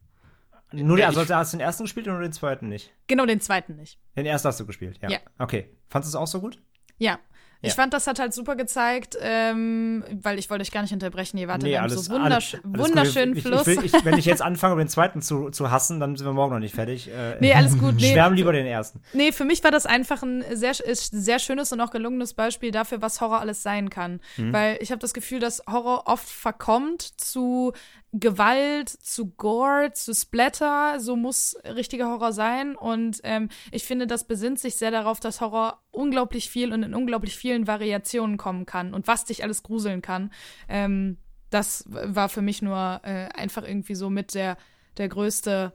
Nur 0.72 0.98
Ja, 0.98 1.06
den, 1.10 1.16
also 1.18 1.22
ich- 1.22 1.30
hast 1.30 1.52
du 1.52 1.56
den 1.58 1.64
ersten 1.64 1.84
gespielt 1.84 2.06
oder 2.06 2.14
nur 2.16 2.22
den 2.22 2.32
zweiten 2.32 2.68
nicht? 2.68 2.92
genau 3.06 3.26
den 3.26 3.40
zweiten 3.40 3.76
nicht. 3.76 3.98
Den 4.16 4.26
ersten 4.26 4.48
hast 4.48 4.60
du 4.60 4.66
gespielt, 4.66 4.98
ja. 5.02 5.10
Ja. 5.10 5.18
Okay. 5.38 5.68
Fandest 5.88 6.14
du 6.14 6.18
es 6.18 6.22
auch 6.22 6.26
so 6.26 6.40
gut? 6.40 6.60
Ja. 6.98 7.18
Ich 7.64 7.68
Ja. 7.68 7.74
fand, 7.76 7.94
das 7.94 8.08
hat 8.08 8.18
halt 8.18 8.34
super 8.34 8.56
gezeigt, 8.56 9.16
ähm, 9.20 10.02
weil 10.20 10.36
ich 10.40 10.50
wollte 10.50 10.62
euch 10.62 10.72
gar 10.72 10.82
nicht 10.82 10.92
unterbrechen. 10.92 11.38
Ihr 11.38 11.46
wartet 11.46 11.68
in 11.68 11.88
so 11.90 12.10
wundersch 12.12 12.54
alles- 12.54 12.64
alles 12.74 12.88
wunderschönen 12.88 13.36
ich, 13.36 13.44
Fluss. 13.44 13.64
Ich, 13.68 13.78
will, 13.78 13.84
ich, 13.84 14.04
wenn 14.04 14.18
ich 14.18 14.24
jetzt 14.24 14.42
anfange, 14.42 14.72
um 14.72 14.78
den 14.80 14.88
zweiten 14.88 15.22
zu, 15.22 15.48
zu 15.50 15.70
hassen, 15.70 16.00
dann 16.00 16.16
sind 16.16 16.26
wir 16.26 16.32
morgen 16.32 16.52
noch 16.54 16.58
nicht 16.58 16.74
fertig. 16.74 17.08
Äh, 17.08 17.36
nee, 17.38 17.54
alles 17.54 17.78
gut. 17.78 17.94
Nee, 18.00 18.10
Schwärmen 18.14 18.34
lieber 18.36 18.52
den 18.52 18.66
ersten. 18.66 19.00
Nee, 19.12 19.30
für 19.30 19.44
mich 19.44 19.62
war 19.62 19.70
das 19.70 19.86
einfach 19.86 20.24
ein 20.24 20.44
sehr, 20.52 20.72
sehr 20.74 21.38
schönes 21.38 21.70
und 21.70 21.80
auch 21.80 21.90
gelungenes 21.92 22.34
Beispiel 22.34 22.72
dafür, 22.72 23.00
was 23.00 23.20
Horror 23.20 23.38
alles 23.40 23.62
sein 23.62 23.90
kann. 23.90 24.20
Mhm. 24.38 24.52
Weil 24.52 24.78
ich 24.80 24.90
habe 24.90 24.98
das 24.98 25.14
Gefühl, 25.14 25.38
dass 25.38 25.62
Horror 25.70 26.04
oft 26.06 26.28
verkommt 26.28 27.02
zu 27.20 27.72
Gewalt, 28.12 28.90
zu 28.90 29.30
Gore, 29.30 29.92
zu 29.92 30.14
Splatter. 30.14 31.00
So 31.00 31.16
muss 31.16 31.56
richtiger 31.64 32.08
Horror 32.08 32.32
sein. 32.32 32.76
Und 32.76 33.20
ähm, 33.24 33.48
ich 33.70 33.84
finde, 33.84 34.06
das 34.06 34.26
besinnt 34.26 34.58
sich 34.58 34.76
sehr 34.76 34.90
darauf, 34.90 35.18
dass 35.18 35.40
Horror 35.40 35.82
unglaublich 35.90 36.50
viel 36.50 36.72
und 36.72 36.82
in 36.82 36.94
unglaublich 36.94 37.36
vielen 37.36 37.66
Variationen 37.66 38.36
kommen 38.36 38.66
kann 38.66 38.92
und 38.92 39.06
was 39.06 39.24
dich 39.24 39.42
alles 39.42 39.62
gruseln 39.62 40.02
kann. 40.02 40.30
Ähm, 40.68 41.18
das 41.50 41.84
war 41.88 42.28
für 42.28 42.42
mich 42.42 42.62
nur 42.62 43.00
äh, 43.02 43.28
einfach 43.34 43.62
irgendwie 43.66 43.94
so 43.94 44.10
mit 44.10 44.34
der, 44.34 44.56
der 44.96 45.08
größte 45.08 45.72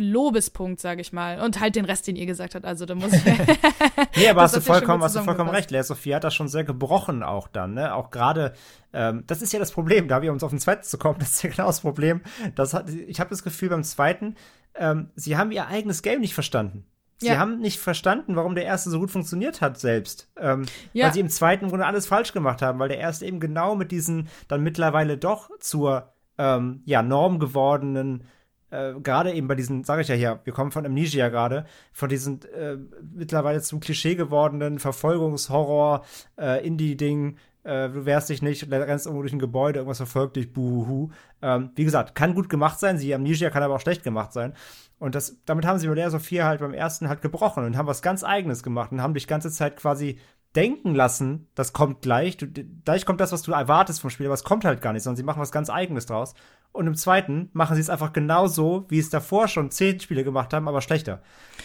Lobespunkt, 0.00 0.80
sage 0.80 1.00
ich 1.00 1.12
mal. 1.12 1.40
Und 1.40 1.60
halt 1.60 1.76
den 1.76 1.84
Rest, 1.84 2.06
den 2.06 2.16
ihr 2.16 2.26
gesagt 2.26 2.54
habt. 2.54 2.64
Also 2.64 2.86
da 2.86 2.94
muss 2.94 3.12
ich. 3.12 3.22
Nee, 4.16 4.28
aber 4.28 4.42
hast 4.42 4.56
du 4.56 4.60
vollkommen, 4.60 5.02
hast 5.02 5.16
du 5.16 5.22
vollkommen 5.22 5.50
recht. 5.50 5.70
Lea 5.70 5.82
Sophie 5.82 6.14
hat 6.14 6.24
das 6.24 6.34
schon 6.34 6.48
sehr 6.48 6.64
gebrochen 6.64 7.22
auch 7.22 7.48
dann, 7.48 7.74
ne? 7.74 7.94
Auch 7.94 8.10
gerade, 8.10 8.52
ähm, 8.92 9.24
das 9.26 9.40
ist 9.42 9.52
ja 9.52 9.58
das 9.58 9.72
Problem, 9.72 10.08
da 10.08 10.20
wir 10.22 10.32
uns 10.32 10.42
auf 10.42 10.50
den 10.50 10.58
zweiten 10.58 10.82
zu 10.82 10.98
kommen, 10.98 11.18
das 11.20 11.30
ist 11.30 11.42
ja 11.42 11.50
genau 11.50 11.66
das 11.66 11.80
Problem. 11.80 12.20
Das 12.54 12.74
hat, 12.74 12.90
ich 12.90 13.20
habe 13.20 13.30
das 13.30 13.42
Gefühl 13.42 13.68
beim 13.70 13.84
zweiten, 13.84 14.34
ähm, 14.74 15.10
sie 15.14 15.36
haben 15.36 15.52
ihr 15.52 15.66
eigenes 15.68 16.02
Game 16.02 16.20
nicht 16.20 16.34
verstanden. 16.34 16.84
Sie 17.18 17.26
Ja. 17.28 17.38
haben 17.38 17.58
nicht 17.60 17.78
verstanden, 17.78 18.34
warum 18.36 18.54
der 18.54 18.64
erste 18.64 18.88
so 18.90 18.98
gut 18.98 19.10
funktioniert 19.10 19.60
hat 19.60 19.78
selbst. 19.78 20.30
Ähm, 20.38 20.64
Ja. 20.94 21.06
Weil 21.06 21.12
sie 21.14 21.20
im 21.20 21.28
zweiten 21.28 21.68
Grunde 21.68 21.84
alles 21.86 22.06
falsch 22.06 22.32
gemacht 22.32 22.62
haben, 22.62 22.78
weil 22.78 22.88
der 22.88 22.98
erste 22.98 23.26
eben 23.26 23.40
genau 23.40 23.74
mit 23.74 23.90
diesen 23.92 24.28
dann 24.48 24.62
mittlerweile 24.62 25.18
doch 25.18 25.50
zur 25.60 26.12
ähm, 26.38 26.80
ja, 26.86 27.02
Norm 27.02 27.38
gewordenen 27.38 28.24
äh, 28.70 28.94
gerade 29.00 29.32
eben 29.32 29.48
bei 29.48 29.54
diesen, 29.54 29.84
sage 29.84 30.02
ich 30.02 30.08
ja 30.08 30.14
hier, 30.14 30.40
wir 30.44 30.52
kommen 30.52 30.72
von 30.72 30.86
Amnesia 30.86 31.28
gerade, 31.28 31.66
von 31.92 32.08
diesen 32.08 32.42
äh, 32.52 32.76
mittlerweile 33.14 33.60
zum 33.60 33.80
Klischee 33.80 34.14
gewordenen 34.14 34.78
Verfolgungshorror, 34.78 36.04
äh, 36.38 36.66
Indie-Ding, 36.66 37.36
äh, 37.62 37.88
du 37.88 38.06
wehrst 38.06 38.30
dich 38.30 38.42
nicht, 38.42 38.70
rennst 38.70 39.06
irgendwo 39.06 39.22
durch 39.22 39.32
ein 39.32 39.38
Gebäude, 39.38 39.80
irgendwas 39.80 39.98
verfolgt 39.98 40.36
dich, 40.36 40.52
buhu. 40.52 41.10
Ähm, 41.42 41.70
wie 41.74 41.84
gesagt, 41.84 42.14
kann 42.14 42.34
gut 42.34 42.48
gemacht 42.48 42.78
sein, 42.80 42.98
sie 42.98 43.14
Amnesia 43.14 43.50
kann 43.50 43.62
aber 43.62 43.74
auch 43.74 43.80
schlecht 43.80 44.02
gemacht 44.02 44.32
sein. 44.32 44.54
Und 44.98 45.14
das, 45.14 45.38
damit 45.46 45.66
haben 45.66 45.78
sie 45.78 45.86
Layers 45.86 46.14
of 46.14 46.22
Fear 46.22 46.46
halt 46.46 46.60
beim 46.60 46.74
ersten 46.74 47.08
halt 47.08 47.22
gebrochen 47.22 47.64
und 47.64 47.76
haben 47.76 47.86
was 47.86 48.02
ganz 48.02 48.22
Eigenes 48.22 48.62
gemacht 48.62 48.92
und 48.92 49.02
haben 49.02 49.14
dich 49.14 49.26
ganze 49.26 49.50
Zeit 49.50 49.76
quasi 49.76 50.18
denken 50.54 50.94
lassen, 50.94 51.48
das 51.54 51.72
kommt 51.72 52.02
gleich, 52.02 52.36
du, 52.36 52.46
gleich 52.84 53.06
kommt 53.06 53.20
das, 53.20 53.32
was 53.32 53.42
du 53.42 53.52
erwartest 53.52 54.00
vom 54.00 54.10
Spiel, 54.10 54.26
aber 54.26 54.34
es 54.34 54.44
kommt 54.44 54.64
halt 54.64 54.82
gar 54.82 54.92
nicht, 54.92 55.02
sondern 55.02 55.16
sie 55.16 55.22
machen 55.22 55.40
was 55.40 55.52
ganz 55.52 55.70
Eigenes 55.70 56.06
draus. 56.06 56.34
Und 56.72 56.86
im 56.86 56.94
zweiten 56.94 57.50
machen 57.52 57.74
sie 57.74 57.80
es 57.80 57.90
einfach 57.90 58.12
genauso, 58.12 58.86
wie 58.88 58.98
es 59.00 59.10
davor 59.10 59.48
schon 59.48 59.70
zehn 59.72 59.98
Spiele 59.98 60.22
gemacht 60.22 60.52
haben, 60.52 60.68
aber 60.68 60.80
schlechter. 60.80 61.20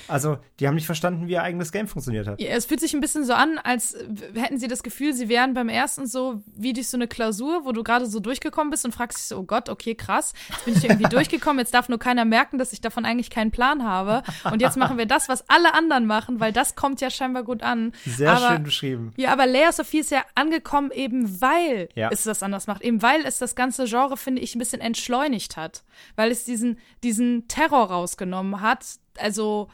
Also, 0.07 0.37
die 0.59 0.67
haben 0.67 0.75
nicht 0.75 0.85
verstanden, 0.87 1.27
wie 1.27 1.33
ihr 1.33 1.43
eigenes 1.43 1.71
Game 1.71 1.87
funktioniert 1.87 2.27
hat. 2.27 2.39
Ja, 2.41 2.49
es 2.49 2.65
fühlt 2.65 2.79
sich 2.79 2.93
ein 2.93 3.01
bisschen 3.01 3.23
so 3.23 3.33
an, 3.33 3.59
als 3.63 3.95
hätten 4.33 4.57
sie 4.57 4.67
das 4.67 4.83
Gefühl, 4.83 5.13
sie 5.13 5.29
wären 5.29 5.53
beim 5.53 5.69
ersten 5.69 6.05
so 6.07 6.43
wie 6.55 6.73
durch 6.73 6.89
so 6.89 6.97
eine 6.97 7.07
Klausur, 7.07 7.65
wo 7.65 7.71
du 7.71 7.83
gerade 7.83 8.05
so 8.07 8.19
durchgekommen 8.19 8.71
bist 8.71 8.83
und 8.85 8.93
fragst 8.93 9.17
dich 9.19 9.25
so, 9.25 9.37
oh 9.37 9.43
Gott, 9.43 9.69
okay, 9.69 9.95
krass, 9.95 10.33
jetzt 10.49 10.65
bin 10.65 10.75
ich 10.75 10.83
irgendwie 10.83 11.09
durchgekommen, 11.09 11.59
jetzt 11.59 11.73
darf 11.73 11.87
nur 11.87 11.99
keiner 11.99 12.25
merken, 12.25 12.57
dass 12.57 12.73
ich 12.73 12.81
davon 12.81 13.05
eigentlich 13.05 13.29
keinen 13.29 13.51
Plan 13.51 13.83
habe. 13.83 14.23
Und 14.51 14.61
jetzt 14.61 14.75
machen 14.77 14.97
wir 14.97 15.05
das, 15.05 15.29
was 15.29 15.47
alle 15.49 15.73
anderen 15.73 16.05
machen, 16.07 16.39
weil 16.39 16.51
das 16.51 16.75
kommt 16.75 16.99
ja 17.01 17.09
scheinbar 17.09 17.43
gut 17.43 17.63
an. 17.63 17.93
Sehr 18.05 18.31
aber, 18.31 18.49
schön 18.55 18.63
beschrieben. 18.63 19.13
Ja, 19.17 19.31
aber 19.31 19.45
Layer 19.45 19.71
Sophie 19.71 19.99
ist 19.99 20.11
ja 20.11 20.23
angekommen, 20.35 20.91
eben 20.91 21.41
weil 21.41 21.89
Ja. 21.95 22.09
es 22.11 22.23
das 22.23 22.43
anders 22.43 22.67
macht. 22.67 22.81
Eben 22.81 23.01
weil 23.01 23.25
es 23.25 23.37
das 23.37 23.55
ganze 23.55 23.85
Genre, 23.85 24.17
finde 24.17 24.41
ich, 24.41 24.55
ein 24.55 24.59
bisschen 24.59 24.81
entschleunigt 24.95 25.57
hat. 25.57 25.83
Weil 26.15 26.31
es 26.31 26.45
diesen, 26.45 26.79
diesen 27.03 27.47
Terror 27.47 27.91
rausgenommen 27.91 28.61
hat. 28.61 28.85
Also, 29.17 29.67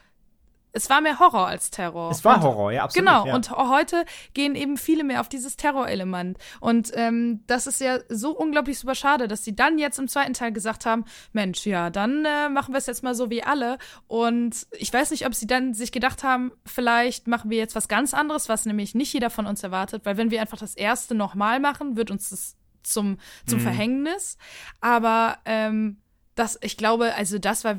es 0.74 0.90
war 0.90 1.02
mehr 1.02 1.20
Horror 1.20 1.48
als 1.48 1.70
Terror. 1.70 2.12
Es 2.12 2.24
war 2.24 2.36
Und- 2.38 2.44
Horror, 2.44 2.72
ja, 2.72 2.84
absolut. 2.86 3.06
Genau, 3.06 3.26
ja. 3.28 3.36
und 3.36 3.52
heute 3.52 4.06
gehen 4.34 4.56
eben 4.56 4.78
viele 4.78 5.04
mehr 5.04 5.20
auf 5.20 5.28
dieses 5.28 5.58
Terrorelement. 5.58 6.38
Und 6.62 6.92
ähm, 6.96 7.44
das 7.46 7.68
ist 7.68 7.82
ja 7.82 8.00
so 8.08 8.32
unglaublich 8.32 8.80
super 8.80 8.96
schade, 8.96 9.28
dass 9.28 9.44
sie 9.44 9.54
dann 9.54 9.78
jetzt 9.78 10.00
im 10.00 10.08
zweiten 10.08 10.34
Teil 10.34 10.54
gesagt 10.54 10.86
haben, 10.86 11.04
Mensch, 11.34 11.66
ja, 11.66 11.90
dann 11.90 12.24
äh, 12.24 12.48
machen 12.48 12.74
wir 12.74 12.78
es 12.78 12.86
jetzt 12.86 13.04
mal 13.04 13.16
so 13.16 13.30
wie 13.30 13.44
alle. 13.44 13.80
Und 14.08 14.66
ich 14.72 14.94
weiß 14.94 15.12
nicht, 15.12 15.26
ob 15.28 15.36
sie 15.36 15.46
dann 15.48 15.74
sich 15.74 15.92
gedacht 15.92 16.24
haben, 16.24 16.54
vielleicht 16.66 17.28
machen 17.28 17.50
wir 17.50 17.58
jetzt 17.58 17.76
was 17.76 17.90
ganz 17.90 18.14
anderes, 18.14 18.48
was 18.48 18.66
nämlich 18.66 18.96
nicht 18.96 19.12
jeder 19.12 19.30
von 19.30 19.48
uns 19.48 19.64
erwartet, 19.64 20.06
weil 20.06 20.16
wenn 20.16 20.32
wir 20.32 20.40
einfach 20.40 20.58
das 20.60 20.76
erste 20.76 21.16
nochmal 21.16 21.60
machen, 21.60 21.98
wird 21.98 22.12
uns 22.12 22.30
das 22.30 22.56
zum, 22.84 23.18
zum 23.46 23.60
Mhm. 23.60 23.64
Verhängnis. 23.64 24.38
Aber 24.80 25.38
ähm, 25.46 25.98
das, 26.36 26.58
ich 26.62 26.78
glaube, 26.78 27.14
also 27.16 27.40
das 27.40 27.66
war 27.66 27.76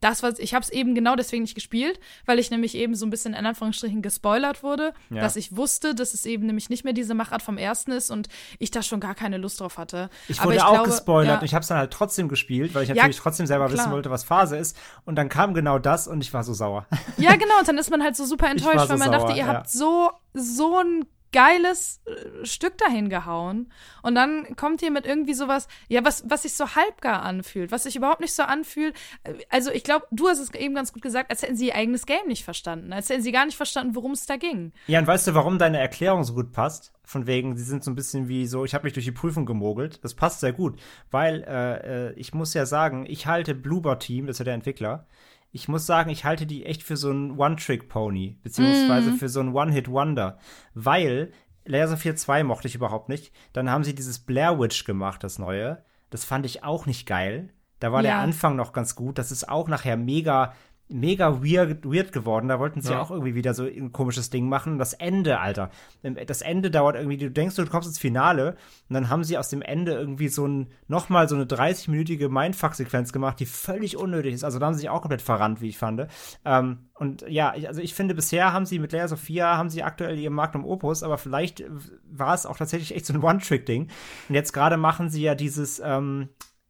das, 0.00 0.22
was 0.24 0.40
ich 0.40 0.54
habe 0.54 0.62
es 0.64 0.70
eben 0.70 0.96
genau 0.96 1.14
deswegen 1.14 1.44
nicht 1.44 1.54
gespielt, 1.54 2.00
weil 2.26 2.40
ich 2.40 2.50
nämlich 2.50 2.74
eben 2.74 2.96
so 2.96 3.06
ein 3.06 3.10
bisschen 3.10 3.32
in 3.32 3.46
Anführungsstrichen 3.46 4.02
gespoilert 4.02 4.64
wurde, 4.64 4.92
Ja. 5.08 5.20
dass 5.20 5.36
ich 5.36 5.56
wusste, 5.56 5.94
dass 5.94 6.12
es 6.12 6.26
eben 6.26 6.46
nämlich 6.46 6.68
nicht 6.68 6.82
mehr 6.82 6.92
diese 6.92 7.14
Machart 7.14 7.42
vom 7.42 7.56
ersten 7.58 7.92
ist 7.92 8.10
und 8.10 8.28
ich 8.58 8.72
da 8.72 8.82
schon 8.82 8.98
gar 8.98 9.14
keine 9.14 9.38
Lust 9.38 9.60
drauf 9.60 9.78
hatte. 9.78 10.10
Ich 10.26 10.42
wurde 10.44 10.66
auch 10.66 10.72
glaube, 10.72 10.88
gespoilert 10.90 11.34
ja, 11.34 11.38
und 11.38 11.44
ich 11.44 11.54
habe 11.54 11.62
es 11.62 11.68
dann 11.68 11.78
halt 11.78 11.92
trotzdem 11.92 12.28
gespielt, 12.28 12.74
weil 12.74 12.82
ich 12.82 12.88
Ja, 12.88 12.96
natürlich 12.96 13.18
trotzdem 13.18 13.46
selber 13.46 13.66
wissen 13.70 13.84
klar. 13.84 13.92
wollte, 13.92 14.10
was 14.10 14.24
Phase 14.24 14.56
ist. 14.56 14.76
Und 15.04 15.14
dann 15.14 15.28
kam 15.28 15.54
genau 15.54 15.78
das 15.78 16.08
und 16.08 16.20
ich 16.22 16.34
war 16.34 16.42
so 16.42 16.54
sauer. 16.54 16.86
Ja, 17.18 17.36
genau, 17.36 17.58
und 17.60 17.68
dann 17.68 17.78
ist 17.78 17.90
man 17.90 18.02
halt 18.02 18.16
so 18.16 18.24
super 18.24 18.50
enttäuscht, 18.50 18.80
so 18.80 18.88
weil 18.90 18.98
man 18.98 19.08
sauer, 19.12 19.18
dachte, 19.20 19.32
ihr 19.32 19.46
ja. 19.46 19.46
habt 19.46 19.70
so, 19.70 20.10
so 20.34 20.78
ein 20.80 21.04
geiles 21.36 22.00
äh, 22.06 22.46
Stück 22.46 22.78
dahin 22.78 23.10
gehauen. 23.10 23.70
Und 24.02 24.14
dann 24.14 24.56
kommt 24.56 24.80
ihr 24.80 24.90
mit 24.90 25.04
irgendwie 25.04 25.34
sowas, 25.34 25.68
ja, 25.88 26.02
was, 26.02 26.24
was 26.26 26.42
sich 26.44 26.54
so 26.54 26.74
halbgar 26.74 27.22
anfühlt, 27.22 27.70
was 27.70 27.82
sich 27.82 27.94
überhaupt 27.94 28.22
nicht 28.22 28.34
so 28.34 28.42
anfühlt. 28.42 28.96
Äh, 29.22 29.34
Also, 29.50 29.70
ich 29.70 29.84
glaube, 29.84 30.06
du 30.10 30.28
hast 30.28 30.38
es 30.38 30.52
eben 30.54 30.74
ganz 30.74 30.94
gut 30.94 31.02
gesagt, 31.02 31.30
als 31.30 31.42
hätten 31.42 31.56
sie 31.56 31.66
ihr 31.68 31.74
eigenes 31.74 32.06
Game 32.06 32.26
nicht 32.26 32.44
verstanden, 32.44 32.92
als 32.92 33.10
hätten 33.10 33.22
sie 33.22 33.32
gar 33.32 33.44
nicht 33.44 33.56
verstanden, 33.56 33.94
worum 33.94 34.12
es 34.12 34.24
da 34.24 34.36
ging. 34.36 34.72
Ja, 34.86 34.98
und 34.98 35.06
weißt 35.06 35.26
du, 35.26 35.34
warum 35.34 35.58
deine 35.58 35.78
Erklärung 35.78 36.24
so 36.24 36.32
gut 36.32 36.52
passt? 36.52 36.92
Von 37.04 37.26
wegen, 37.26 37.56
sie 37.56 37.64
sind 37.64 37.84
so 37.84 37.90
ein 37.90 37.94
bisschen 37.94 38.28
wie 38.28 38.46
so, 38.46 38.64
ich 38.64 38.74
habe 38.74 38.84
mich 38.84 38.94
durch 38.94 39.06
die 39.06 39.12
Prüfung 39.12 39.44
gemogelt. 39.46 40.02
Das 40.02 40.14
passt 40.14 40.40
sehr 40.40 40.52
gut, 40.52 40.80
weil 41.10 41.44
äh, 41.46 42.08
äh, 42.08 42.12
ich 42.16 42.32
muss 42.34 42.54
ja 42.54 42.64
sagen, 42.66 43.04
ich 43.06 43.26
halte 43.26 43.54
Bloober 43.54 43.98
Team, 43.98 44.26
das 44.26 44.34
ist 44.36 44.38
ja 44.40 44.46
der 44.46 44.54
Entwickler, 44.54 45.06
ich 45.52 45.68
muss 45.68 45.86
sagen, 45.86 46.10
ich 46.10 46.24
halte 46.24 46.46
die 46.46 46.66
echt 46.66 46.82
für 46.82 46.96
so 46.96 47.10
ein 47.10 47.38
One-Trick-Pony, 47.38 48.38
beziehungsweise 48.42 49.12
für 49.14 49.28
so 49.28 49.40
ein 49.40 49.54
One-Hit-Wonder, 49.54 50.38
weil 50.74 51.32
Layers 51.64 51.92
of 51.92 52.00
Fear 52.00 52.16
2 52.16 52.44
mochte 52.44 52.68
ich 52.68 52.74
überhaupt 52.74 53.08
nicht. 53.08 53.32
Dann 53.52 53.70
haben 53.70 53.84
sie 53.84 53.94
dieses 53.94 54.18
Blair 54.20 54.58
Witch 54.58 54.84
gemacht, 54.84 55.24
das 55.24 55.38
neue. 55.38 55.82
Das 56.10 56.24
fand 56.24 56.46
ich 56.46 56.62
auch 56.62 56.86
nicht 56.86 57.06
geil. 57.06 57.50
Da 57.80 57.92
war 57.92 58.02
der 58.02 58.12
Ja. 58.12 58.20
Anfang 58.22 58.56
noch 58.56 58.72
ganz 58.72 58.94
gut. 58.94 59.18
Das 59.18 59.32
ist 59.32 59.48
auch 59.48 59.68
nachher 59.68 59.96
mega 59.96 60.54
mega 60.88 61.42
weird, 61.42 61.84
weird 61.84 62.12
geworden. 62.12 62.48
Da 62.48 62.60
wollten 62.60 62.80
sie 62.80 62.92
Ja. 62.92 63.00
auch 63.00 63.10
irgendwie 63.10 63.34
wieder 63.34 63.54
so 63.54 63.64
ein 63.64 63.92
komisches 63.92 64.30
Ding 64.30 64.48
machen. 64.48 64.78
Das 64.78 64.92
Ende, 64.92 65.40
Alter. 65.40 65.70
Das 66.02 66.42
Ende 66.42 66.70
dauert 66.70 66.94
irgendwie, 66.94 67.16
du 67.16 67.30
denkst, 67.30 67.56
du 67.56 67.66
kommst 67.66 67.88
ins 67.88 67.98
Finale 67.98 68.56
und 68.88 68.94
dann 68.94 69.08
haben 69.10 69.24
sie 69.24 69.36
aus 69.36 69.48
dem 69.48 69.62
Ende 69.62 69.92
irgendwie 69.92 70.28
so 70.28 70.46
ein, 70.46 70.68
nochmal 70.86 71.28
so 71.28 71.34
eine 71.34 71.44
30-minütige 71.46 72.28
Mindfuck-Sequenz 72.28 73.12
gemacht, 73.12 73.40
die 73.40 73.46
völlig 73.46 73.96
unnötig 73.96 74.34
ist. 74.34 74.44
Also 74.44 74.58
da 74.60 74.66
haben 74.66 74.74
sie 74.74 74.80
sich 74.80 74.88
auch 74.90 75.00
komplett 75.02 75.22
verrannt, 75.22 75.60
wie 75.60 75.68
ich 75.68 75.78
fand. 75.78 76.06
Ähm, 76.44 76.78
und 76.94 77.24
ja, 77.28 77.54
ich, 77.56 77.66
also 77.66 77.80
ich 77.80 77.94
finde, 77.94 78.14
bisher 78.14 78.52
haben 78.52 78.64
sie 78.66 78.78
mit 78.78 78.92
Leia 78.92 79.08
Sophia, 79.08 79.56
haben 79.56 79.70
sie 79.70 79.82
aktuell 79.82 80.16
ihr 80.18 80.30
Magnum 80.30 80.64
Opus, 80.64 81.02
aber 81.02 81.18
vielleicht 81.18 81.64
war 82.08 82.32
es 82.34 82.46
auch 82.46 82.56
tatsächlich 82.56 82.94
echt 82.94 83.06
so 83.06 83.12
ein 83.14 83.22
One-Trick-Ding. 83.22 83.88
Und 84.28 84.34
jetzt 84.34 84.52
gerade 84.52 84.76
machen 84.76 85.10
sie 85.10 85.22
ja 85.22 85.34
dieses, 85.34 85.80
ähm, 85.84 86.28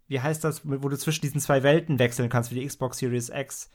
wie 0.09 0.21
heißt 0.21 0.43
das, 0.43 0.63
wo 0.65 0.89
du 0.89 0.97
zwischen 0.97 1.21
diesen 1.23 1.41
zwei 1.41 1.63
Welten 1.63 1.99
wechseln 1.99 2.29
kannst, 2.31 2.51
wie 2.51 2.61
die 2.61 2.67
Xbox 2.67 2.99
Series 2.99 3.29
X. 3.29 3.71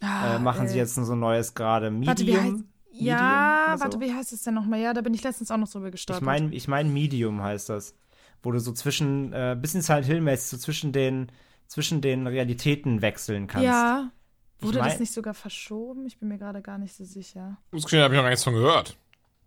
Ah, 0.00 0.36
Äh, 0.36 0.38
machen 0.38 0.66
sie 0.68 0.74
äh, 0.74 0.78
jetzt 0.78 0.94
so 0.94 1.12
ein 1.12 1.18
neues 1.20 1.54
gerade 1.54 1.90
Medium. 1.90 2.08
Warte, 2.08 2.26
wie 2.26 2.36
heißt, 2.36 2.44
Medium 2.52 2.66
ja, 2.92 3.74
so? 3.76 3.84
warte, 3.84 4.00
wie 4.00 4.12
heißt 4.12 4.32
es 4.32 4.42
denn 4.42 4.54
nochmal? 4.54 4.80
Ja, 4.80 4.92
da 4.94 5.00
bin 5.00 5.14
ich 5.14 5.22
letztens 5.22 5.50
auch 5.50 5.56
noch 5.56 5.68
drüber 5.68 5.86
Ich 5.86 5.92
gestolpert. 5.92 6.24
meine, 6.24 6.52
ich 6.54 6.68
mein 6.68 6.92
Medium 6.92 7.42
heißt 7.42 7.68
das. 7.68 7.94
Wo 8.42 8.50
du 8.50 8.58
so 8.58 8.72
zwischen, 8.72 9.32
äh, 9.32 9.56
bisschen 9.60 9.82
Silent 9.82 10.06
Hill-mäßig, 10.06 10.48
so 10.50 10.56
zwischen 10.56 10.90
den, 10.92 11.30
zwischen 11.68 12.00
den 12.00 12.26
Realitäten 12.26 13.00
wechseln 13.02 13.46
kannst. 13.46 13.64
ja. 13.66 14.10
Ich 14.58 14.66
Wurde 14.68 14.78
mein- 14.78 14.90
das 14.90 15.00
nicht 15.00 15.12
sogar 15.12 15.34
verschoben? 15.34 16.06
Ich 16.06 16.18
bin 16.20 16.28
mir 16.28 16.38
gerade 16.38 16.62
gar 16.62 16.78
nicht 16.78 16.94
so 16.94 17.04
sicher. 17.04 17.56
Das 17.72 17.82
habe 17.84 17.96
ich 17.96 18.00
noch 18.16 18.22
gar 18.22 18.28
nichts 18.28 18.44
von 18.44 18.54
gehört. 18.54 18.96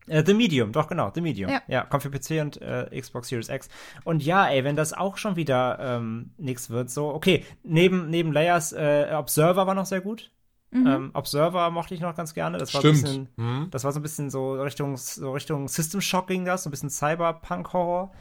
Äh, 0.08 0.24
The 0.26 0.34
Medium, 0.34 0.72
doch 0.74 0.88
genau, 0.90 1.10
The 1.16 1.22
Medium. 1.22 1.50
Ja. 1.50 1.62
Ja, 1.68 1.84
kommt 1.86 2.04
für 2.04 2.10
PC 2.12 2.42
und 2.42 2.62
äh, 2.62 2.90
Xbox 3.00 3.30
Series 3.30 3.48
X. 3.50 3.70
Und 4.04 4.24
ja, 4.24 4.48
ey, 4.50 4.64
wenn 4.66 4.76
das 4.76 4.92
auch 4.92 5.16
schon 5.18 5.36
wieder 5.38 5.78
ähm, 5.80 6.32
nix 6.38 6.70
wird, 6.70 6.90
so, 6.90 7.14
okay, 7.14 7.46
neben, 7.64 8.10
neben 8.10 8.32
Layers 8.34 8.74
äh, 8.74 9.08
Observer 9.14 9.66
war 9.68 9.74
noch 9.74 9.86
sehr 9.86 10.02
gut. 10.02 10.32
Mhm. 10.76 10.88
Ähm, 10.88 11.12
Observer 11.14 11.70
mochte 11.72 11.94
ich 11.94 12.02
noch 12.02 12.16
ganz 12.16 12.34
gerne. 12.34 12.58
Das 12.58 12.74
war 12.74 12.82
Stimmt. 12.82 12.96
ein 12.98 13.02
bisschen, 13.02 13.28
Hm. 13.38 13.68
das 13.72 13.84
war 13.84 13.92
so 13.92 14.00
ein 14.00 14.04
bisschen 14.04 14.30
so 14.30 14.54
Richtung, 14.62 14.98
so 14.98 15.32
Richtung 15.32 15.68
System 15.68 16.02
Shock 16.02 16.28
ging 16.28 16.44
das, 16.46 16.64
so 16.64 16.70
ein 16.70 16.72
bisschen 16.72 16.90
Cyberpunk-Horror. 16.90 18.12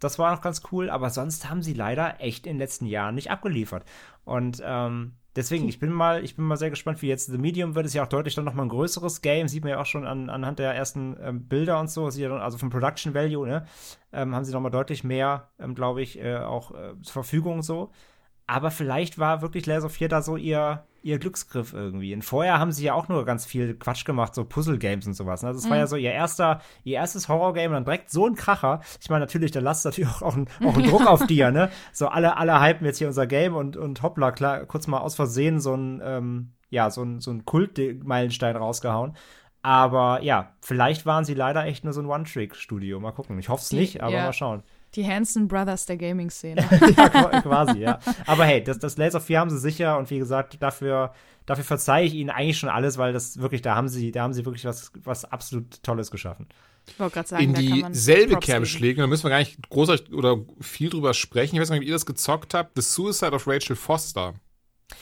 Das 0.00 0.18
war 0.18 0.32
noch 0.34 0.40
ganz 0.42 0.62
cool, 0.72 0.90
aber 0.90 1.10
sonst 1.10 1.48
haben 1.48 1.62
sie 1.62 1.72
leider 1.72 2.20
echt 2.20 2.46
in 2.46 2.54
den 2.54 2.58
letzten 2.58 2.86
Jahren 2.86 3.14
nicht 3.14 3.30
abgeliefert. 3.30 3.84
Und 4.24 4.62
ähm, 4.64 5.12
deswegen, 5.36 5.68
ich 5.68 5.78
bin 5.78 5.92
mal, 5.92 6.22
ich 6.24 6.36
bin 6.36 6.44
mal 6.44 6.56
sehr 6.56 6.70
gespannt, 6.70 7.00
wie 7.00 7.08
jetzt 7.08 7.26
The 7.30 7.38
Medium 7.38 7.74
wird. 7.74 7.86
Es 7.86 7.94
ja 7.94 8.02
auch 8.02 8.08
deutlich 8.08 8.34
dann 8.34 8.44
noch 8.44 8.54
mal 8.54 8.64
ein 8.64 8.68
größeres 8.68 9.22
Game, 9.22 9.48
sieht 9.48 9.62
man 9.62 9.70
ja 9.72 9.80
auch 9.80 9.86
schon 9.86 10.06
an, 10.06 10.30
anhand 10.30 10.58
der 10.58 10.74
ersten 10.74 11.16
ähm, 11.22 11.46
Bilder 11.48 11.80
und 11.80 11.88
so, 11.90 12.10
sieht 12.10 12.22
ja 12.22 12.28
dann, 12.28 12.40
also 12.40 12.58
vom 12.58 12.70
Production 12.70 13.14
Value, 13.14 13.46
ne, 13.46 13.66
ähm, 14.12 14.34
haben 14.34 14.44
sie 14.44 14.52
noch 14.52 14.60
mal 14.60 14.70
deutlich 14.70 15.04
mehr, 15.04 15.48
ähm, 15.58 15.74
glaube 15.74 16.02
ich, 16.02 16.18
äh, 16.20 16.36
auch 16.38 16.72
äh, 16.72 17.00
zur 17.02 17.12
Verfügung 17.12 17.62
so. 17.62 17.90
Aber 18.46 18.70
vielleicht 18.70 19.18
war 19.18 19.40
wirklich 19.42 19.64
Layers 19.66 19.84
of 19.84 19.92
4 19.92 20.08
da 20.08 20.20
so 20.22 20.36
ihr, 20.36 20.84
ihr 21.04 21.18
Glücksgriff 21.18 21.74
irgendwie. 21.74 22.14
Und 22.14 22.22
vorher 22.22 22.58
haben 22.58 22.72
sie 22.72 22.84
ja 22.84 22.94
auch 22.94 23.08
nur 23.08 23.24
ganz 23.26 23.44
viel 23.44 23.74
Quatsch 23.74 24.04
gemacht, 24.06 24.34
so 24.34 24.44
Puzzle-Games 24.44 25.06
und 25.06 25.12
sowas. 25.12 25.42
Ne? 25.42 25.48
Also 25.48 25.60
es 25.60 25.68
war 25.68 25.76
ja 25.76 25.86
so 25.86 25.96
ihr 25.96 26.12
erster, 26.12 26.62
ihr 26.82 26.96
erstes 26.96 27.28
Horror-Game 27.28 27.70
und 27.70 27.74
dann 27.74 27.84
direkt 27.84 28.10
so 28.10 28.26
ein 28.26 28.34
Kracher. 28.34 28.80
Ich 29.00 29.10
meine, 29.10 29.20
natürlich, 29.20 29.50
da 29.50 29.60
lasst 29.60 29.84
natürlich 29.84 30.10
auch, 30.10 30.22
auch, 30.22 30.36
ein, 30.36 30.48
auch 30.64 30.74
einen 30.74 30.88
Druck 30.88 31.06
auf 31.06 31.26
dir, 31.26 31.50
ne? 31.50 31.70
So 31.92 32.08
alle, 32.08 32.36
alle 32.36 32.60
hypen 32.60 32.86
jetzt 32.86 32.98
hier 32.98 33.06
unser 33.06 33.26
Game 33.26 33.54
und, 33.54 33.76
und 33.76 34.02
hoppla, 34.02 34.32
klar, 34.32 34.64
kurz 34.64 34.86
mal 34.86 34.98
aus 34.98 35.14
Versehen 35.14 35.60
so 35.60 35.74
ein, 35.74 36.00
ähm, 36.02 36.52
ja, 36.70 36.90
so 36.90 37.02
ein, 37.02 37.20
so 37.20 37.30
ein 37.30 37.44
Kult-Meilenstein 37.44 38.56
rausgehauen. 38.56 39.14
Aber 39.62 40.22
ja, 40.22 40.52
vielleicht 40.60 41.06
waren 41.06 41.24
sie 41.24 41.34
leider 41.34 41.64
echt 41.66 41.84
nur 41.84 41.92
so 41.92 42.00
ein 42.00 42.06
One-Trick-Studio. 42.06 42.98
Mal 43.00 43.12
gucken. 43.12 43.38
Ich 43.38 43.48
hoffe 43.48 43.62
es 43.62 43.72
nicht, 43.72 44.02
aber 44.02 44.14
ja. 44.14 44.24
mal 44.24 44.32
schauen. 44.32 44.62
Die 44.94 45.06
Hanson 45.06 45.48
Brothers 45.48 45.86
der 45.86 45.96
Gaming-Szene. 45.96 46.62
ja, 46.96 47.06
qu- 47.08 47.42
quasi, 47.42 47.78
ja. 47.80 47.98
Aber 48.26 48.44
hey, 48.44 48.62
das, 48.62 48.78
das 48.78 48.96
Laser 48.96 49.20
4 49.20 49.40
haben 49.40 49.50
sie 49.50 49.58
sicher 49.58 49.98
und 49.98 50.08
wie 50.10 50.18
gesagt, 50.18 50.62
dafür, 50.62 51.12
dafür 51.46 51.64
verzeihe 51.64 52.06
ich 52.06 52.14
ihnen 52.14 52.30
eigentlich 52.30 52.58
schon 52.58 52.68
alles, 52.68 52.96
weil 52.98 53.12
das 53.12 53.38
wirklich, 53.40 53.62
da 53.62 53.74
haben 53.74 53.88
sie, 53.88 54.12
da 54.12 54.22
haben 54.22 54.32
sie 54.32 54.44
wirklich 54.44 54.64
was, 54.64 54.92
was 55.02 55.24
absolut 55.24 55.82
Tolles 55.82 56.10
geschaffen. 56.10 56.46
Ich 56.86 57.00
wollte 57.00 57.14
gerade 57.14 57.28
sagen, 57.28 57.54
in 57.54 57.54
dieselbe 57.92 58.36
Kerbe 58.38 58.66
schlägen. 58.66 59.00
Da 59.00 59.06
müssen 59.06 59.24
wir 59.24 59.30
gar 59.30 59.38
nicht 59.38 59.68
großartig 59.70 60.12
oder 60.12 60.36
viel 60.60 60.90
drüber 60.90 61.14
sprechen. 61.14 61.54
Ich 61.56 61.60
weiß 61.62 61.68
gar 61.70 61.76
nicht, 61.76 61.84
ob 61.84 61.88
ihr 61.88 61.94
das 61.94 62.04
gezockt 62.06 62.52
habt. 62.54 62.72
The 62.76 62.82
Suicide 62.82 63.32
of 63.32 63.46
Rachel 63.48 63.74
Foster. 63.74 64.34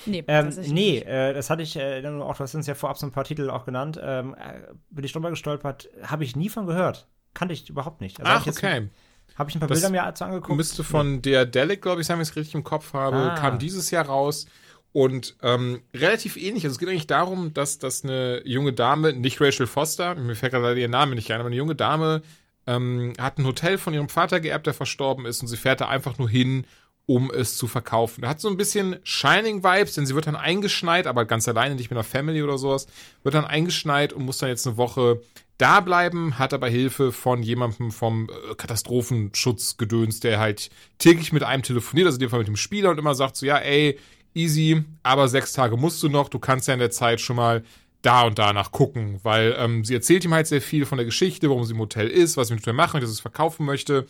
Nee, 0.07 0.23
Ähm, 0.29 0.51
nee, 0.69 0.99
äh, 0.99 1.35
das 1.35 1.51
hatte 1.51 1.63
ich 1.63 1.75
äh, 1.77 2.07
auch, 2.07 2.37
du 2.37 2.41
hast 2.45 2.55
uns 2.55 2.69
ja 2.69 2.75
vorab 2.77 2.99
so 2.99 3.07
ein 3.07 3.11
paar 3.11 3.25
Titel 3.25 3.51
auch 3.51 3.65
genannt, 3.65 4.01
ähm, 4.03 4.35
äh, 4.35 4.61
bin 4.91 5.05
ich 5.05 5.13
drüber 5.13 5.31
gestolpert, 5.31 5.89
habe 6.05 6.23
ich 6.23 6.37
nie 6.37 6.49
von 6.49 6.67
gehört. 6.67 7.09
Kannte 7.35 7.53
ich 7.53 7.69
überhaupt 7.69 8.01
nicht. 8.01 8.21
Also 8.21 8.31
Ach, 8.33 8.41
ich 8.41 8.47
jetzt- 8.47 8.59
okay. 8.59 8.89
Habe 9.37 9.51
ich 9.51 9.57
ein 9.57 9.61
paar 9.61 9.69
Das 9.69 9.81
Bilder 9.81 9.91
mir 9.91 10.03
dazu 10.03 10.25
angeguckt. 10.25 10.57
Müsste 10.57 10.85
von 10.85 11.23
der 11.23 11.47
Delic, 11.47 11.83
glaube 11.83 12.01
ich, 12.01 12.07
sein, 12.07 12.17
wenn 12.19 12.23
ich 12.23 12.31
es 12.31 12.37
richtig 12.37 12.55
im 12.55 12.65
Kopf 12.65 12.93
habe, 12.93 13.17
Ah. 13.33 13.35
kam 13.35 13.59
dieses 13.59 13.91
Jahr 13.91 14.07
raus. 14.07 14.47
Und 14.93 15.37
ähm, 15.43 15.81
relativ 15.95 16.37
ähnlich. 16.37 16.65
Also 16.65 16.75
es 16.75 16.79
geht 16.79 16.89
eigentlich 16.91 17.07
darum, 17.07 17.55
dass, 17.55 17.79
dass 17.79 18.05
eine 18.05 18.43
junge 18.47 18.75
Dame, 18.75 19.15
nicht 19.15 19.41
Rachel 19.41 19.67
Foster, 19.67 20.15
mir 20.17 20.35
fällt 20.37 20.53
gerade 20.53 20.79
ihr 20.79 20.89
Name 20.89 21.15
nicht 21.15 21.31
ein, 21.33 21.41
aber 21.41 21.47
eine 21.47 21.57
junge 21.57 21.75
Dame 21.75 22.21
ähm, 22.67 23.15
hat 23.19 23.39
ein 23.39 23.47
Hotel 23.47 23.79
von 23.79 23.95
ihrem 23.95 24.11
Vater 24.11 24.39
geerbt, 24.39 24.67
der 24.67 24.75
verstorben 24.75 25.25
ist, 25.25 25.41
und 25.41 25.49
sie 25.49 25.57
fährt 25.57 25.81
da 25.81 25.89
einfach 25.89 26.19
nur 26.19 26.29
hin, 26.29 26.67
um 27.07 27.31
es 27.31 27.57
zu 27.57 27.67
verkaufen. 27.67 28.27
Hat 28.27 28.41
so 28.41 28.49
ein 28.49 28.57
bisschen 28.57 28.97
Shining-Vibes, 29.03 29.95
denn 29.95 30.07
sie 30.07 30.15
wird 30.15 30.27
dann 30.27 30.37
eingeschneit, 30.37 31.07
aber 31.07 31.25
ganz 31.25 31.49
alleine, 31.49 31.75
nicht 31.75 31.91
mit 31.91 31.97
einer 31.97 32.05
Family 32.05 32.43
oder 32.43 32.59
sowas, 32.59 32.87
wird 33.23 33.35
dann 33.35 33.45
eingeschneit 33.45 34.13
und 34.13 34.25
muss 34.25 34.39
dann 34.39 34.49
jetzt 34.49 34.67
eine 34.67 34.77
Woche 34.77 35.21
da 35.59 35.81
bleiben, 35.81 36.39
hat 36.39 36.55
aber 36.55 36.69
Hilfe 36.69 37.13
von 37.13 37.43
jemandem 37.43 37.93
vom 37.93 38.29
äh, 38.29 38.55
Katastrophenschutzgedöns, 38.55 40.21
der 40.21 40.41
halt 40.41 40.71
täglich 40.99 41.33
mit 41.33 41.43
einem 41.43 41.63
telefoniert, 41.63 42.07
also 42.07 42.17
in 42.17 42.21
dem 42.21 42.31
Fall 42.31 42.41
mit 42.41 42.49
dem 42.49 42.57
Spieler 42.57 42.91
und 42.91 42.99
immer 42.99 43.15
sagt 43.15 43.37
so, 43.37 43.47
ja, 43.47 43.59
ey, 43.59 43.99
easy, 44.35 44.83
aber 45.03 45.29
sechs 45.29 45.53
Tage 45.53 45.77
musst 45.77 46.03
du 46.03 46.09
noch, 46.09 46.29
du 46.29 46.39
kannst 46.39 46.69
ja 46.69 46.75
in 46.75 46.81
der 46.81 46.91
Zeit 46.91 47.21
schon 47.21 47.37
mal 47.37 47.63
da 48.03 48.23
und 48.23 48.39
danach 48.39 48.73
gucken, 48.73 49.21
weil 49.23 49.55
ähm, 49.57 49.85
sie 49.85 49.95
erzählt 49.95 50.25
ihm 50.25 50.35
halt 50.35 50.49
sehr 50.49 50.61
viel 50.61 50.85
von 50.87 50.99
der 50.99 51.05
Geschichte, 51.05 51.49
warum 51.49 51.65
sie 51.65 51.73
im 51.73 51.79
Hotel 51.79 52.09
ist, 52.09 52.37
was 52.37 52.49
sie 52.49 52.55
mit 52.55 52.67
dem 52.67 52.77
machen, 52.77 53.01
dass 53.01 53.09
sie 53.09 53.15
es 53.15 53.21
verkaufen 53.21 53.65
möchte. 53.65 54.07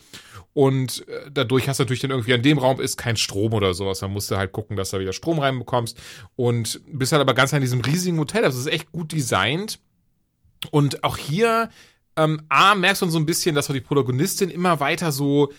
Und 0.53 1.07
äh, 1.07 1.29
dadurch 1.31 1.69
hast 1.69 1.79
du 1.79 1.83
natürlich 1.83 2.01
dann 2.01 2.11
irgendwie 2.11 2.33
an 2.33 2.41
dem 2.41 2.57
Raum 2.57 2.81
ist 2.81 2.97
kein 2.97 3.17
Strom 3.17 3.53
oder 3.53 3.73
sowas. 3.73 3.99
Dann 3.99 4.11
musst 4.11 4.31
du 4.31 4.37
halt 4.37 4.51
gucken, 4.51 4.75
dass 4.75 4.89
du 4.89 4.99
wieder 4.99 5.13
Strom 5.13 5.39
reinbekommst. 5.39 5.97
Und 6.35 6.81
bist 6.87 7.11
halt 7.11 7.21
aber 7.21 7.33
ganz 7.35 7.53
an 7.53 7.61
diesem 7.61 7.81
riesigen 7.81 8.19
Hotel. 8.19 8.43
Also 8.43 8.59
es 8.59 8.65
ist 8.65 8.71
echt 8.73 8.91
gut 8.91 9.11
designt. 9.11 9.79
Und 10.71 11.03
auch 11.03 11.17
hier, 11.17 11.69
ähm, 12.15 12.41
A, 12.49 12.75
merkst 12.75 13.03
du 13.03 13.09
so 13.09 13.19
ein 13.19 13.25
bisschen, 13.25 13.53
dass 13.53 13.67
die 13.67 13.81
Protagonistin 13.81 14.49
immer 14.49 14.79
weiter 14.79 15.11
so 15.11 15.51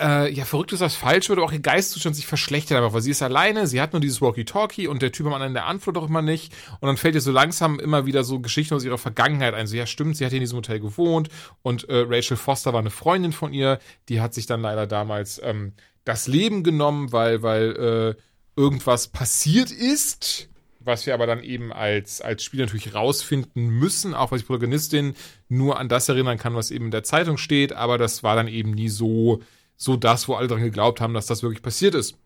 äh, 0.00 0.32
ja, 0.32 0.44
verrückt 0.44 0.72
ist 0.72 0.80
das 0.80 0.94
falsch, 0.94 1.28
oder 1.30 1.42
auch 1.42 1.52
ihr 1.52 1.58
Geistzustand 1.60 2.14
sich 2.14 2.26
verschlechtert 2.26 2.78
einfach, 2.78 2.92
weil 2.92 3.00
sie 3.00 3.10
ist 3.10 3.22
alleine, 3.22 3.66
sie 3.66 3.80
hat 3.80 3.92
nur 3.92 4.00
dieses 4.00 4.20
Walkie-Talkie 4.20 4.86
und 4.86 5.02
der 5.02 5.12
Typ 5.12 5.26
am 5.26 5.34
anderen, 5.34 5.54
der 5.54 5.66
antwortet 5.66 6.02
auch 6.02 6.08
immer 6.08 6.22
nicht. 6.22 6.52
Und 6.80 6.86
dann 6.86 6.96
fällt 6.96 7.14
ihr 7.14 7.20
so 7.20 7.32
langsam 7.32 7.80
immer 7.80 8.06
wieder 8.06 8.22
so 8.24 8.40
Geschichten 8.40 8.74
aus 8.74 8.84
ihrer 8.84 8.98
Vergangenheit 8.98 9.54
ein. 9.54 9.66
So, 9.66 9.76
ja, 9.76 9.86
stimmt, 9.86 10.16
sie 10.16 10.24
hat 10.24 10.30
hier 10.30 10.38
in 10.38 10.42
diesem 10.42 10.58
Hotel 10.58 10.80
gewohnt 10.80 11.28
und 11.62 11.88
äh, 11.88 12.04
Rachel 12.08 12.36
Foster 12.36 12.72
war 12.72 12.80
eine 12.80 12.90
Freundin 12.90 13.32
von 13.32 13.52
ihr, 13.52 13.78
die 14.08 14.20
hat 14.20 14.34
sich 14.34 14.46
dann 14.46 14.62
leider 14.62 14.86
damals 14.86 15.40
ähm, 15.42 15.72
das 16.04 16.26
Leben 16.26 16.62
genommen, 16.62 17.12
weil, 17.12 17.42
weil 17.42 18.16
äh, 18.16 18.60
irgendwas 18.60 19.08
passiert 19.08 19.70
ist. 19.70 20.48
Was 20.80 21.04
wir 21.04 21.12
aber 21.12 21.26
dann 21.26 21.42
eben 21.42 21.70
als, 21.70 22.22
als 22.22 22.42
Spieler 22.44 22.64
natürlich 22.64 22.94
rausfinden 22.94 23.68
müssen, 23.68 24.14
auch 24.14 24.30
weil 24.30 24.38
die 24.38 24.46
Protagonistin 24.46 25.14
nur 25.48 25.78
an 25.78 25.90
das 25.90 26.08
erinnern 26.08 26.38
kann, 26.38 26.54
was 26.54 26.70
eben 26.70 26.86
in 26.86 26.90
der 26.90 27.02
Zeitung 27.02 27.36
steht, 27.36 27.74
aber 27.74 27.98
das 27.98 28.22
war 28.22 28.36
dann 28.36 28.48
eben 28.48 28.70
nie 28.70 28.88
so, 28.88 29.42
so 29.78 29.96
das, 29.96 30.28
wo 30.28 30.34
alle 30.34 30.48
dran 30.48 30.60
geglaubt 30.60 31.00
haben, 31.00 31.14
dass 31.14 31.26
das 31.26 31.42
wirklich 31.42 31.62
passiert 31.62 31.94
ist. 31.94 32.16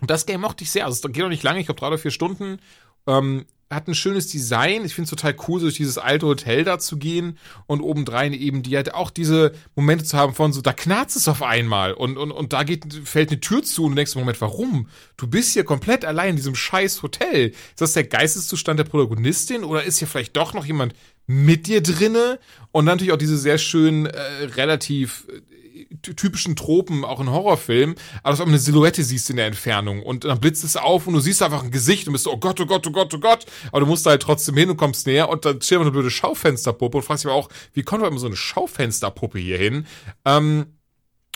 Und 0.00 0.10
das 0.10 0.26
Game 0.26 0.42
mochte 0.42 0.64
ich 0.64 0.70
sehr. 0.70 0.84
Also 0.84 0.96
es 0.96 1.12
geht 1.12 1.24
auch 1.24 1.28
nicht 1.28 1.42
lange, 1.42 1.60
ich 1.60 1.66
glaube 1.66 1.80
drei 1.80 1.86
oder 1.88 1.98
vier 1.98 2.10
Stunden. 2.10 2.58
Ähm, 3.06 3.46
hat 3.70 3.88
ein 3.88 3.94
schönes 3.94 4.28
Design. 4.28 4.84
Ich 4.84 4.94
finde 4.94 5.04
es 5.04 5.10
total 5.10 5.34
cool, 5.48 5.60
so 5.60 5.66
durch 5.66 5.76
dieses 5.76 5.98
alte 5.98 6.26
Hotel 6.26 6.64
da 6.64 6.78
zu 6.78 6.98
gehen 6.98 7.38
und 7.66 7.80
obendrein 7.80 8.32
eben 8.32 8.62
die 8.62 8.76
halt 8.76 8.94
auch 8.94 9.10
diese 9.10 9.52
Momente 9.74 10.04
zu 10.04 10.16
haben 10.16 10.34
von 10.34 10.52
so, 10.52 10.60
da 10.60 10.72
knarzt 10.72 11.16
es 11.16 11.28
auf 11.28 11.42
einmal 11.42 11.94
und, 11.94 12.18
und, 12.18 12.30
und 12.30 12.52
da 12.52 12.64
geht, 12.64 12.92
fällt 13.04 13.30
eine 13.30 13.40
Tür 13.40 13.62
zu 13.62 13.84
und 13.84 13.92
du 13.92 13.96
denkst, 13.96 14.14
Moment, 14.14 14.40
warum? 14.40 14.88
Du 15.16 15.26
bist 15.26 15.52
hier 15.52 15.64
komplett 15.64 16.04
allein 16.04 16.30
in 16.30 16.36
diesem 16.36 16.54
scheiß 16.54 17.02
Hotel. 17.02 17.50
Ist 17.50 17.80
das 17.80 17.94
der 17.94 18.04
Geisteszustand 18.04 18.78
der 18.78 18.84
Protagonistin 18.84 19.64
oder 19.64 19.84
ist 19.84 19.98
hier 19.98 20.08
vielleicht 20.08 20.36
doch 20.36 20.52
noch 20.52 20.66
jemand 20.66 20.94
mit 21.26 21.66
dir 21.66 21.82
drinne? 21.82 22.38
Und 22.72 22.86
dann 22.86 22.96
natürlich 22.96 23.12
auch 23.12 23.18
diese 23.18 23.38
sehr 23.38 23.58
schön, 23.58 24.06
äh, 24.06 24.20
relativ 24.56 25.26
äh, 25.28 25.51
typischen 26.00 26.56
Tropen, 26.56 27.04
auch 27.04 27.20
in 27.20 27.30
Horrorfilmen, 27.30 27.96
aber 28.22 28.30
dass 28.30 28.38
du 28.38 28.44
eine 28.44 28.58
Silhouette 28.58 29.02
siehst 29.02 29.30
in 29.30 29.36
der 29.36 29.46
Entfernung 29.46 30.02
und 30.02 30.24
dann 30.24 30.40
blitzt 30.40 30.64
es 30.64 30.76
auf 30.76 31.06
und 31.06 31.14
du 31.14 31.20
siehst 31.20 31.42
einfach 31.42 31.62
ein 31.62 31.70
Gesicht 31.70 32.06
und 32.06 32.12
bist 32.12 32.24
so, 32.24 32.32
oh 32.32 32.38
Gott, 32.38 32.60
oh 32.60 32.66
Gott, 32.66 32.86
oh 32.86 32.90
Gott, 32.90 33.12
oh 33.14 33.18
Gott, 33.18 33.46
aber 33.68 33.80
du 33.80 33.86
musst 33.86 34.06
da 34.06 34.10
halt 34.10 34.22
trotzdem 34.22 34.56
hin 34.56 34.70
und 34.70 34.76
kommst 34.76 35.06
näher 35.06 35.28
und 35.28 35.44
dann 35.44 35.60
steht 35.60 35.76
immer 35.76 35.82
eine 35.82 35.92
blöde 35.92 36.10
Schaufensterpuppe 36.10 36.98
und 36.98 37.04
fragst 37.04 37.24
dich 37.24 37.30
aber 37.30 37.38
auch, 37.38 37.48
wie 37.72 37.82
kommt 37.82 38.04
immer 38.04 38.18
so 38.18 38.26
eine 38.26 38.36
Schaufensterpuppe 38.36 39.38
hier 39.38 39.58
hin? 39.58 39.86
Ähm, 40.24 40.66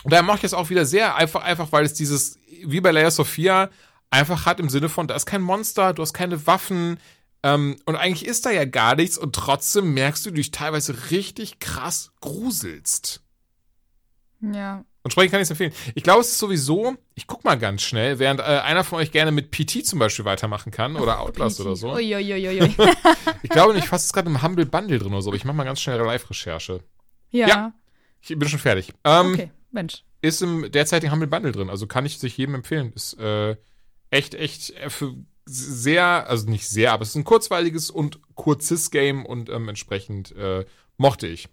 und 0.03 0.13
da 0.13 0.21
mache 0.21 0.37
ich 0.37 0.41
das 0.43 0.53
auch 0.53 0.69
wieder 0.69 0.85
sehr 0.85 1.15
einfach, 1.15 1.43
einfach, 1.43 1.71
weil 1.71 1.85
es 1.85 1.93
dieses, 1.93 2.37
wie 2.63 2.81
bei 2.81 2.91
Leia 2.91 3.11
Sophia, 3.11 3.69
einfach 4.09 4.45
hat 4.45 4.59
im 4.59 4.69
Sinne 4.69 4.89
von, 4.89 5.07
da 5.07 5.15
ist 5.15 5.25
kein 5.25 5.41
Monster, 5.41 5.93
du 5.93 6.01
hast 6.01 6.13
keine 6.13 6.47
Waffen, 6.47 6.97
ähm, 7.43 7.77
und 7.85 7.95
eigentlich 7.95 8.25
ist 8.25 8.45
da 8.45 8.51
ja 8.51 8.65
gar 8.65 8.95
nichts 8.95 9.17
und 9.17 9.35
trotzdem 9.35 9.93
merkst 9.93 10.25
du, 10.25 10.31
du 10.31 10.37
dich 10.37 10.51
teilweise 10.51 11.11
richtig 11.11 11.59
krass 11.59 12.11
gruselst. 12.21 13.21
Ja. 14.41 14.83
Entsprechend 15.03 15.31
kann 15.31 15.39
ich 15.39 15.45
es 15.45 15.51
empfehlen. 15.51 15.71
Ich 15.95 16.03
glaube, 16.03 16.19
es 16.21 16.27
ist 16.31 16.37
sowieso, 16.39 16.95
ich 17.15 17.27
guck 17.27 17.43
mal 17.45 17.55
ganz 17.57 17.81
schnell, 17.81 18.19
während 18.19 18.41
äh, 18.41 18.43
einer 18.43 18.83
von 18.83 18.99
euch 18.99 19.11
gerne 19.11 19.31
mit 19.31 19.51
PT 19.51 19.85
zum 19.85 19.99
Beispiel 19.99 20.25
weitermachen 20.25 20.71
kann 20.71 20.97
oder 20.97 21.19
Outlast 21.21 21.61
oder 21.61 21.75
so. 21.75 21.93
Uiuiuiui. 21.93 22.75
Ich 23.43 23.49
glaube, 23.49 23.77
ich 23.77 23.85
fasse 23.85 24.05
es 24.05 24.13
gerade 24.13 24.29
im 24.29 24.41
Humble 24.43 24.65
Bundle 24.65 24.99
drin 24.99 25.13
oder 25.13 25.21
so, 25.21 25.29
aber 25.29 25.37
ich 25.37 25.45
mache 25.45 25.55
mal 25.55 25.63
ganz 25.63 25.79
schnell 25.79 25.99
Live-Recherche. 25.99 26.81
ja. 27.31 27.47
Ja. 27.47 27.73
Ich 28.21 28.37
bin 28.37 28.49
schon 28.49 28.59
fertig. 28.59 28.93
Ähm, 29.05 29.33
Okay, 29.33 29.51
Mensch. 29.71 30.03
Ist 30.21 30.41
im 30.41 30.69
derzeitigen 30.71 31.13
Humble 31.13 31.27
Bundle 31.27 31.51
drin, 31.53 31.69
also 31.69 31.87
kann 31.87 32.05
ich 32.05 32.17
sich 32.19 32.35
jedem 32.37 32.55
empfehlen. 32.55 32.91
Ist 32.93 33.17
äh, 33.19 33.55
echt, 34.09 34.33
echt 34.33 34.71
äh, 34.71 34.89
für 34.89 35.13
sehr, 35.45 36.27
also 36.27 36.49
nicht 36.49 36.67
sehr, 36.67 36.91
aber 36.91 37.03
es 37.03 37.09
ist 37.09 37.15
ein 37.15 37.23
kurzweiliges 37.23 37.89
und 37.89 38.19
kurzes 38.35 38.91
Game 38.91 39.25
und 39.25 39.49
ähm, 39.49 39.69
entsprechend 39.69 40.35
äh, 40.35 40.65
mochte 40.97 41.27
ich. 41.27 41.47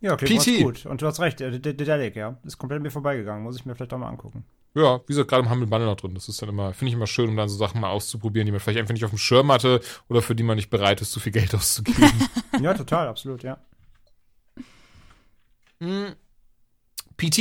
Ja, 0.00 0.16
klingt 0.16 0.42
PT. 0.42 0.62
gut. 0.62 0.86
Und 0.86 1.02
du 1.02 1.06
hast 1.06 1.20
recht, 1.20 1.40
äh, 1.40 1.50
D- 1.58 1.74
Dedelic, 1.74 2.16
ja. 2.16 2.38
Ist 2.44 2.56
komplett 2.58 2.78
an 2.78 2.82
mir 2.82 2.90
vorbeigegangen. 2.90 3.42
Muss 3.42 3.56
ich 3.56 3.66
mir 3.66 3.74
vielleicht 3.74 3.92
auch 3.92 3.98
mal 3.98 4.08
angucken. 4.08 4.44
Ja, 4.74 5.00
wie 5.00 5.06
gesagt, 5.08 5.28
gerade 5.28 5.42
im 5.44 5.50
Humble 5.50 5.66
Bundle 5.66 5.86
noch 5.88 5.96
drin. 5.96 6.14
Das 6.14 6.28
ist 6.28 6.40
dann 6.40 6.48
immer, 6.48 6.72
finde 6.72 6.90
ich 6.90 6.94
immer 6.94 7.06
schön, 7.06 7.28
um 7.28 7.36
dann 7.36 7.48
so 7.48 7.56
Sachen 7.56 7.80
mal 7.80 7.90
auszuprobieren, 7.90 8.46
die 8.46 8.52
man 8.52 8.60
vielleicht 8.60 8.78
einfach 8.78 8.94
nicht 8.94 9.04
auf 9.04 9.10
dem 9.10 9.18
Schirm 9.18 9.50
hatte 9.52 9.80
oder 10.08 10.22
für 10.22 10.34
die 10.34 10.42
man 10.44 10.56
nicht 10.56 10.70
bereit 10.70 11.00
ist, 11.00 11.12
zu 11.12 11.20
viel 11.20 11.32
Geld 11.32 11.54
auszugeben. 11.56 12.10
ja, 12.62 12.72
total, 12.74 13.08
absolut, 13.08 13.42
ja. 13.42 13.58
Hm. 15.80 16.14
PT. 17.16 17.38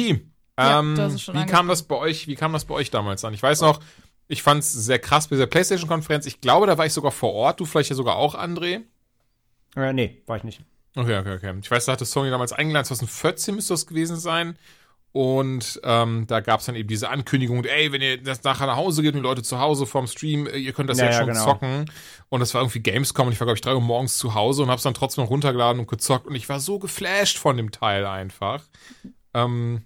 Ja, 0.57 0.79
ähm, 0.79 0.97
wie 0.97 1.45
kam 1.45 1.67
das 1.69 1.83
bei 1.83 1.95
euch, 1.95 2.27
wie 2.27 2.35
kam 2.35 2.51
das 2.51 2.65
bei 2.65 2.73
euch 2.75 2.91
damals 2.91 3.23
an? 3.23 3.33
Ich 3.33 3.41
weiß 3.43 3.61
noch, 3.61 3.79
ich 4.27 4.43
fand 4.43 4.59
es 4.61 4.73
sehr 4.73 4.99
krass 4.99 5.27
bei 5.27 5.35
dieser 5.37 5.47
PlayStation-Konferenz. 5.47 6.25
Ich 6.25 6.41
glaube, 6.41 6.67
da 6.67 6.77
war 6.77 6.85
ich 6.85 6.93
sogar 6.93 7.11
vor 7.11 7.33
Ort. 7.33 7.59
Du 7.59 7.65
vielleicht 7.65 7.89
ja 7.89 7.95
sogar 7.95 8.17
auch, 8.17 8.35
André. 8.35 8.81
Äh, 9.75 9.93
nee, 9.93 10.21
war 10.25 10.35
ich 10.37 10.43
nicht. 10.43 10.61
Okay, 10.95 11.17
okay, 11.19 11.35
okay. 11.35 11.53
Ich 11.61 11.69
weiß, 11.69 11.85
da 11.85 11.91
hatte 11.93 12.05
Sony 12.05 12.29
damals 12.29 12.51
eingeladen, 12.51 12.85
2014 12.85 13.55
müsste 13.55 13.73
das 13.73 13.85
gewesen 13.87 14.17
sein. 14.17 14.57
Und 15.11 15.81
ähm, 15.83 16.25
da 16.27 16.39
gab 16.39 16.59
es 16.59 16.67
dann 16.67 16.75
eben 16.75 16.87
diese 16.87 17.09
Ankündigung, 17.09 17.63
ey, 17.65 17.91
wenn 17.91 18.01
ihr 18.01 18.21
das 18.21 18.43
nachher 18.43 18.67
nach 18.67 18.75
Hause 18.75 19.01
geht 19.01 19.15
und 19.15 19.21
die 19.21 19.27
Leute 19.27 19.41
zu 19.41 19.59
Hause 19.59 19.87
vorm 19.87 20.05
Stream, 20.05 20.45
äh, 20.45 20.57
ihr 20.57 20.71
könnt 20.71 20.87
das 20.89 20.99
Ja, 20.99 21.05
jetzt 21.05 21.13
ja, 21.15 21.19
schon 21.21 21.29
genau. 21.33 21.45
zocken. 21.45 21.91
Und 22.29 22.41
das 22.41 22.53
war 22.53 22.61
irgendwie 22.61 22.79
Gamescom 22.81 23.25
und 23.25 23.33
ich 23.33 23.39
war, 23.39 23.45
glaube 23.47 23.55
ich, 23.57 23.61
drei 23.61 23.73
Uhr 23.73 23.81
morgens 23.81 24.17
zu 24.17 24.35
Hause 24.35 24.61
und 24.61 24.69
hab's 24.69 24.83
dann 24.83 24.93
trotzdem 24.93 25.23
noch 25.23 25.31
runtergeladen 25.31 25.79
und 25.79 25.89
gezockt. 25.89 26.27
Und 26.27 26.35
ich 26.35 26.47
war 26.47 26.59
so 26.59 26.77
geflasht 26.77 27.39
von 27.39 27.57
dem 27.57 27.71
Teil 27.71 28.05
einfach. 28.05 28.63
Ähm, 29.33 29.81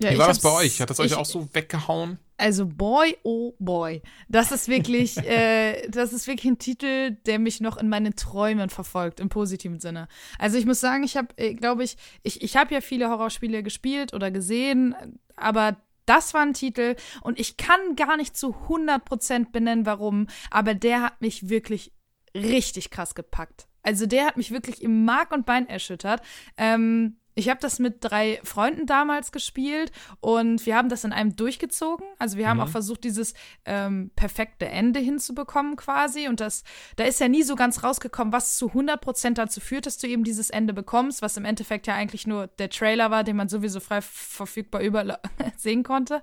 Ja, 0.00 0.12
wie 0.12 0.18
war 0.18 0.28
das 0.28 0.40
bei 0.40 0.50
euch? 0.50 0.80
Hat 0.80 0.88
das 0.88 0.98
euch 0.98 1.06
ich- 1.12 1.16
auch 1.16 1.26
so 1.26 1.48
weggehauen? 1.54 2.18
Also 2.42 2.66
boy, 2.66 3.16
oh 3.22 3.54
boy. 3.60 4.02
Das 4.28 4.50
ist 4.50 4.66
wirklich, 4.66 5.16
äh, 5.28 5.86
das 5.88 6.12
ist 6.12 6.26
wirklich 6.26 6.50
ein 6.50 6.58
Titel, 6.58 7.12
der 7.24 7.38
mich 7.38 7.60
noch 7.60 7.76
in 7.76 7.88
meinen 7.88 8.16
Träumen 8.16 8.68
verfolgt, 8.68 9.20
im 9.20 9.28
positiven 9.28 9.78
Sinne. 9.78 10.08
Also 10.40 10.58
ich 10.58 10.66
muss 10.66 10.80
sagen, 10.80 11.04
ich 11.04 11.16
habe, 11.16 11.28
äh, 11.36 11.54
glaube 11.54 11.84
ich, 11.84 11.96
ich, 12.24 12.42
ich 12.42 12.56
habe 12.56 12.74
ja 12.74 12.80
viele 12.80 13.08
Horrorspiele 13.10 13.62
gespielt 13.62 14.12
oder 14.12 14.32
gesehen, 14.32 14.96
aber 15.36 15.76
das 16.04 16.34
war 16.34 16.42
ein 16.42 16.52
Titel 16.52 16.96
und 17.20 17.38
ich 17.38 17.56
kann 17.56 17.94
gar 17.94 18.16
nicht 18.16 18.36
zu 18.36 18.56
100% 18.68 19.52
benennen, 19.52 19.86
warum, 19.86 20.26
aber 20.50 20.74
der 20.74 21.00
hat 21.00 21.20
mich 21.20 21.48
wirklich 21.48 21.92
richtig 22.34 22.90
krass 22.90 23.14
gepackt. 23.14 23.68
Also 23.84 24.06
der 24.06 24.26
hat 24.26 24.36
mich 24.36 24.50
wirklich 24.50 24.82
im 24.82 25.04
Mark 25.04 25.30
und 25.30 25.46
Bein 25.46 25.68
erschüttert. 25.68 26.22
Ähm, 26.56 27.18
ich 27.34 27.48
habe 27.48 27.60
das 27.60 27.78
mit 27.78 27.96
drei 28.00 28.40
Freunden 28.44 28.86
damals 28.86 29.32
gespielt 29.32 29.90
und 30.20 30.66
wir 30.66 30.76
haben 30.76 30.88
das 30.88 31.04
in 31.04 31.12
einem 31.12 31.34
durchgezogen. 31.34 32.06
Also 32.18 32.36
wir 32.36 32.48
haben 32.48 32.60
auch 32.60 32.68
versucht, 32.68 33.04
dieses 33.04 33.32
ähm, 33.64 34.10
perfekte 34.16 34.66
Ende 34.66 35.00
hinzubekommen 35.00 35.76
quasi. 35.76 36.28
Und 36.28 36.40
das, 36.40 36.62
da 36.96 37.04
ist 37.04 37.20
ja 37.20 37.28
nie 37.28 37.42
so 37.42 37.56
ganz 37.56 37.82
rausgekommen, 37.82 38.32
was 38.32 38.56
zu 38.56 38.68
100% 38.70 39.34
dazu 39.34 39.60
führt, 39.60 39.86
dass 39.86 39.98
du 39.98 40.06
eben 40.06 40.24
dieses 40.24 40.50
Ende 40.50 40.74
bekommst, 40.74 41.22
was 41.22 41.36
im 41.36 41.46
Endeffekt 41.46 41.86
ja 41.86 41.94
eigentlich 41.94 42.26
nur 42.26 42.48
der 42.48 42.68
Trailer 42.68 43.10
war, 43.10 43.24
den 43.24 43.36
man 43.36 43.48
sowieso 43.48 43.80
frei 43.80 44.02
verfügbar 44.02 44.82
überall 44.82 45.18
sehen 45.56 45.84
konnte. 45.84 46.22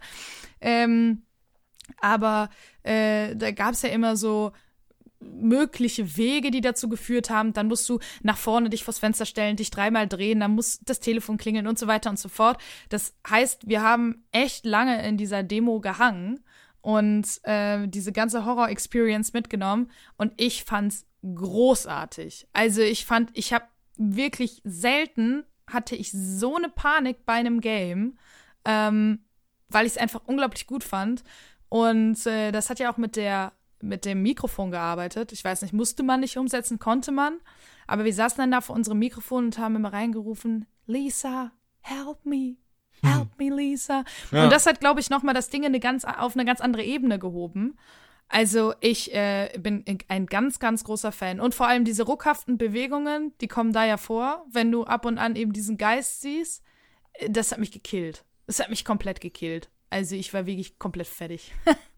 Ähm, 0.61 1.23
aber 1.99 2.49
äh, 2.83 3.35
da 3.35 3.51
gab 3.51 3.73
es 3.73 3.81
ja 3.81 3.89
immer 3.89 4.15
so 4.15 4.51
mögliche 5.19 6.17
Wege, 6.17 6.51
die 6.51 6.61
dazu 6.61 6.89
geführt 6.89 7.29
haben. 7.29 7.53
Dann 7.53 7.67
musst 7.67 7.87
du 7.89 7.99
nach 8.21 8.37
vorne 8.37 8.69
dich 8.69 8.83
vors 8.83 8.99
Fenster 8.99 9.25
stellen, 9.25 9.57
dich 9.57 9.71
dreimal 9.71 10.07
drehen, 10.07 10.39
dann 10.39 10.51
muss 10.51 10.79
das 10.79 10.99
Telefon 10.99 11.37
klingeln 11.37 11.67
und 11.67 11.77
so 11.77 11.87
weiter 11.87 12.09
und 12.09 12.19
so 12.19 12.29
fort. 12.29 12.61
Das 12.89 13.13
heißt, 13.29 13.67
wir 13.67 13.81
haben 13.81 14.25
echt 14.31 14.65
lange 14.65 15.05
in 15.07 15.17
dieser 15.17 15.43
Demo 15.43 15.79
gehangen 15.79 16.39
und 16.81 17.27
äh, 17.43 17.87
diese 17.87 18.11
ganze 18.11 18.45
Horror-Experience 18.45 19.33
mitgenommen 19.33 19.91
und 20.17 20.33
ich 20.37 20.63
fand's 20.63 21.05
großartig. 21.23 22.47
Also 22.53 22.81
ich 22.81 23.05
fand, 23.05 23.31
ich 23.33 23.53
habe 23.53 23.65
wirklich 23.97 24.61
selten 24.63 25.43
hatte 25.67 25.95
ich 25.95 26.11
so 26.11 26.55
eine 26.55 26.69
Panik 26.69 27.25
bei 27.25 27.33
einem 27.33 27.61
Game, 27.61 28.17
ähm, 28.65 29.19
weil 29.67 29.85
ich 29.85 29.93
es 29.93 29.97
einfach 29.97 30.21
unglaublich 30.25 30.65
gut 30.65 30.83
fand. 30.83 31.23
Und 31.67 32.25
äh, 32.25 32.51
das 32.51 32.69
hat 32.69 32.79
ja 32.79 32.91
auch 32.91 32.97
mit 32.97 33.15
der 33.15 33.53
mit 33.81 34.05
dem 34.05 34.21
Mikrofon 34.21 34.71
gearbeitet. 34.71 35.31
Ich 35.31 35.43
weiß 35.43 35.61
nicht, 35.61 35.73
musste 35.73 36.03
man 36.03 36.19
nicht 36.19 36.37
umsetzen, 36.37 36.79
konnte 36.79 37.11
man. 37.11 37.39
Aber 37.87 38.05
wir 38.05 38.13
saßen 38.13 38.37
dann 38.37 38.51
da 38.51 38.61
vor 38.61 38.75
unserem 38.75 38.99
Mikrofon 38.99 39.45
und 39.45 39.57
haben 39.57 39.75
immer 39.75 39.93
reingerufen, 39.93 40.65
Lisa, 40.85 41.51
help 41.81 42.25
me. 42.25 42.57
Help 43.01 43.29
me, 43.37 43.49
Lisa. 43.49 44.03
Ja. 44.31 44.43
Und 44.43 44.51
das 44.51 44.65
hat, 44.65 44.79
glaube 44.79 44.99
ich, 44.99 45.09
nochmal 45.09 45.33
das 45.33 45.49
Ding 45.49 45.61
in 45.61 45.67
eine 45.67 45.79
ganz, 45.79 46.03
auf 46.05 46.35
eine 46.35 46.45
ganz 46.45 46.61
andere 46.61 46.83
Ebene 46.83 47.19
gehoben. 47.19 47.77
Also 48.27 48.75
ich 48.79 49.13
äh, 49.13 49.49
bin 49.57 49.83
ein 50.07 50.27
ganz, 50.27 50.59
ganz 50.59 50.83
großer 50.83 51.11
Fan. 51.11 51.39
Und 51.39 51.55
vor 51.55 51.67
allem 51.67 51.83
diese 51.83 52.03
ruckhaften 52.03 52.57
Bewegungen, 52.57 53.33
die 53.41 53.47
kommen 53.47 53.73
da 53.73 53.85
ja 53.85 53.97
vor, 53.97 54.45
wenn 54.51 54.71
du 54.71 54.83
ab 54.83 55.05
und 55.05 55.17
an 55.17 55.35
eben 55.35 55.51
diesen 55.51 55.77
Geist 55.77 56.21
siehst. 56.21 56.63
Das 57.27 57.51
hat 57.51 57.59
mich 57.59 57.71
gekillt. 57.71 58.23
Das 58.45 58.59
hat 58.59 58.69
mich 58.69 58.85
komplett 58.85 59.19
gekillt. 59.19 59.69
Also 59.89 60.15
ich 60.15 60.33
war 60.33 60.45
wirklich 60.45 60.77
komplett 60.77 61.07
fertig. 61.07 61.51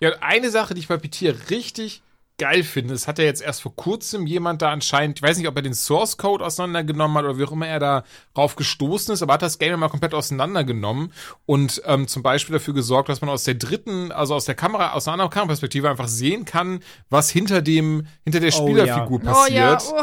Ja, 0.00 0.10
eine 0.20 0.50
Sache, 0.50 0.74
die 0.74 0.80
ich 0.80 0.88
bei 0.88 0.96
Petir 0.96 1.50
richtig 1.50 2.02
geil 2.38 2.62
finde, 2.62 2.94
es 2.94 3.08
hat 3.08 3.18
ja 3.18 3.24
jetzt 3.24 3.42
erst 3.42 3.62
vor 3.62 3.74
kurzem 3.74 4.26
jemand 4.26 4.62
da 4.62 4.70
anscheinend, 4.70 5.18
ich 5.18 5.22
weiß 5.22 5.36
nicht, 5.38 5.48
ob 5.48 5.56
er 5.56 5.62
den 5.62 5.74
Source 5.74 6.16
Code 6.16 6.44
auseinandergenommen 6.44 7.16
hat 7.18 7.24
oder 7.24 7.36
wie 7.38 7.44
auch 7.44 7.50
immer 7.52 7.66
er 7.66 7.80
da 7.80 8.04
drauf 8.34 8.54
gestoßen 8.54 9.12
ist, 9.12 9.22
aber 9.22 9.34
hat 9.34 9.42
das 9.42 9.58
Game 9.58 9.70
ja 9.72 9.76
mal 9.76 9.88
komplett 9.88 10.14
auseinandergenommen 10.14 11.12
und 11.46 11.82
ähm, 11.84 12.06
zum 12.06 12.22
Beispiel 12.22 12.52
dafür 12.54 12.74
gesorgt, 12.74 13.08
dass 13.08 13.20
man 13.20 13.28
aus 13.30 13.44
der 13.44 13.54
dritten, 13.54 14.12
also 14.12 14.34
aus 14.36 14.44
der 14.44 14.54
Kamera, 14.54 14.92
aus 14.92 15.06
einer 15.08 15.14
anderen 15.14 15.30
Kameraperspektive 15.30 15.90
einfach 15.90 16.06
sehen 16.08 16.44
kann, 16.44 16.80
was 17.10 17.28
hinter 17.28 17.60
dem, 17.60 18.06
hinter 18.24 18.40
der 18.40 18.52
Oh, 18.54 18.62
Spielerfigur 18.66 19.20
Oh 19.24 19.46
ja, 19.50 19.74
passiert. 19.74 19.94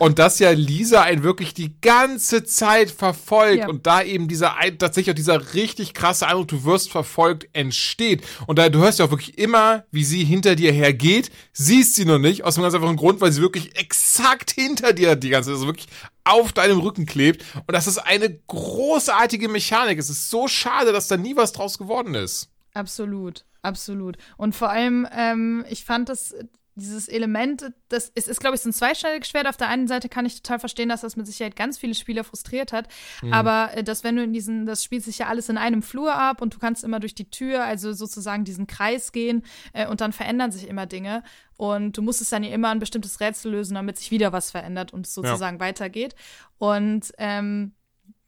oh. 0.00 0.04
Und 0.04 0.18
dass 0.20 0.38
ja 0.38 0.50
Lisa 0.52 1.02
einen 1.02 1.24
wirklich 1.24 1.52
die 1.52 1.74
ganze 1.80 2.44
Zeit 2.44 2.90
verfolgt 2.90 3.58
Ja. 3.58 3.68
und 3.68 3.86
da 3.88 4.02
eben 4.02 4.28
dieser 4.28 4.56
ein- 4.56 4.78
tatsächlich 4.78 5.10
auch 5.12 5.16
dieser 5.16 5.54
richtig 5.54 5.94
krasse 5.94 6.26
Eindruck, 6.28 6.48
du 6.48 6.64
wirst 6.64 6.90
verfolgt, 6.92 7.48
entsteht. 7.52 8.22
Und 8.46 8.58
da 8.58 8.68
du 8.68 8.78
hörst 8.78 9.00
ja 9.00 9.06
auch 9.06 9.10
wirklich 9.10 9.36
immer, 9.36 9.84
wie 9.90 10.04
sie 10.04 10.24
hinter 10.24 10.54
dir 10.54 10.72
hergeht, 10.72 11.30
siehst 11.72 11.94
sie 11.94 12.04
noch 12.04 12.18
nicht, 12.18 12.44
aus 12.44 12.56
einem 12.56 12.64
ganz 12.64 12.74
einfachen 12.74 12.96
Grund, 12.96 13.22
weil 13.22 13.32
sie 13.32 13.40
wirklich 13.40 13.78
exakt 13.78 14.50
hinter 14.50 14.92
dir 14.92 15.16
die 15.16 15.30
ganze 15.30 15.48
Zeit, 15.48 15.54
also 15.54 15.66
wirklich 15.66 15.88
auf 16.22 16.52
deinem 16.52 16.78
Rücken 16.78 17.06
klebt. 17.06 17.46
Und 17.54 17.72
das 17.72 17.86
ist 17.86 17.96
eine 17.96 18.28
großartige 18.46 19.48
Mechanik. 19.48 19.98
Es 19.98 20.10
ist 20.10 20.28
so 20.28 20.48
schade, 20.48 20.92
dass 20.92 21.08
da 21.08 21.16
nie 21.16 21.34
was 21.34 21.52
draus 21.52 21.78
geworden 21.78 22.14
ist. 22.14 22.50
Absolut, 22.74 23.46
absolut. 23.62 24.18
Und 24.36 24.54
vor 24.54 24.68
allem, 24.68 25.08
ähm, 25.16 25.64
ich 25.70 25.86
fand 25.86 26.10
das, 26.10 26.34
dieses 26.74 27.08
Element, 27.08 27.72
das 27.88 28.10
es 28.14 28.28
ist, 28.28 28.40
glaube 28.40 28.56
ich, 28.56 28.62
so 28.62 28.68
ein 28.68 28.72
zweischneidiges 28.72 29.28
Schwert. 29.28 29.46
Auf 29.46 29.56
der 29.56 29.68
einen 29.68 29.88
Seite 29.88 30.08
kann 30.08 30.24
ich 30.24 30.36
total 30.42 30.58
verstehen, 30.58 30.88
dass 30.88 31.02
das 31.02 31.16
mit 31.16 31.26
Sicherheit 31.26 31.56
ganz 31.56 31.78
viele 31.78 31.94
Spieler 31.94 32.24
frustriert 32.24 32.72
hat. 32.72 32.88
Aber 33.32 33.76
äh, 33.76 33.84
dass 33.84 34.04
wenn 34.04 34.16
du 34.16 34.22
in 34.22 34.32
diesen, 34.32 34.64
das 34.66 34.82
spielt 34.82 35.04
sich 35.04 35.18
ja 35.18 35.26
alles 35.26 35.48
in 35.48 35.58
einem 35.58 35.82
Flur 35.82 36.14
ab 36.14 36.40
und 36.40 36.54
du 36.54 36.58
kannst 36.58 36.84
immer 36.84 37.00
durch 37.00 37.14
die 37.14 37.30
Tür, 37.30 37.64
also 37.64 37.92
sozusagen 37.92 38.44
diesen 38.44 38.66
Kreis 38.66 39.12
gehen 39.12 39.42
äh, 39.72 39.86
und 39.86 40.00
dann 40.00 40.12
verändern 40.12 40.50
sich 40.50 40.66
immer 40.66 40.86
Dinge. 40.86 41.22
Und 41.56 41.96
du 41.96 42.02
musstest 42.02 42.32
dann 42.32 42.42
ja 42.42 42.50
immer 42.54 42.70
ein 42.70 42.78
bestimmtes 42.78 43.20
Rätsel 43.20 43.52
lösen, 43.52 43.74
damit 43.74 43.98
sich 43.98 44.10
wieder 44.10 44.32
was 44.32 44.50
verändert 44.50 44.92
und 44.92 45.06
es 45.06 45.14
sozusagen 45.14 45.60
weitergeht. 45.60 46.14
Und 46.58 47.12
ähm, 47.18 47.74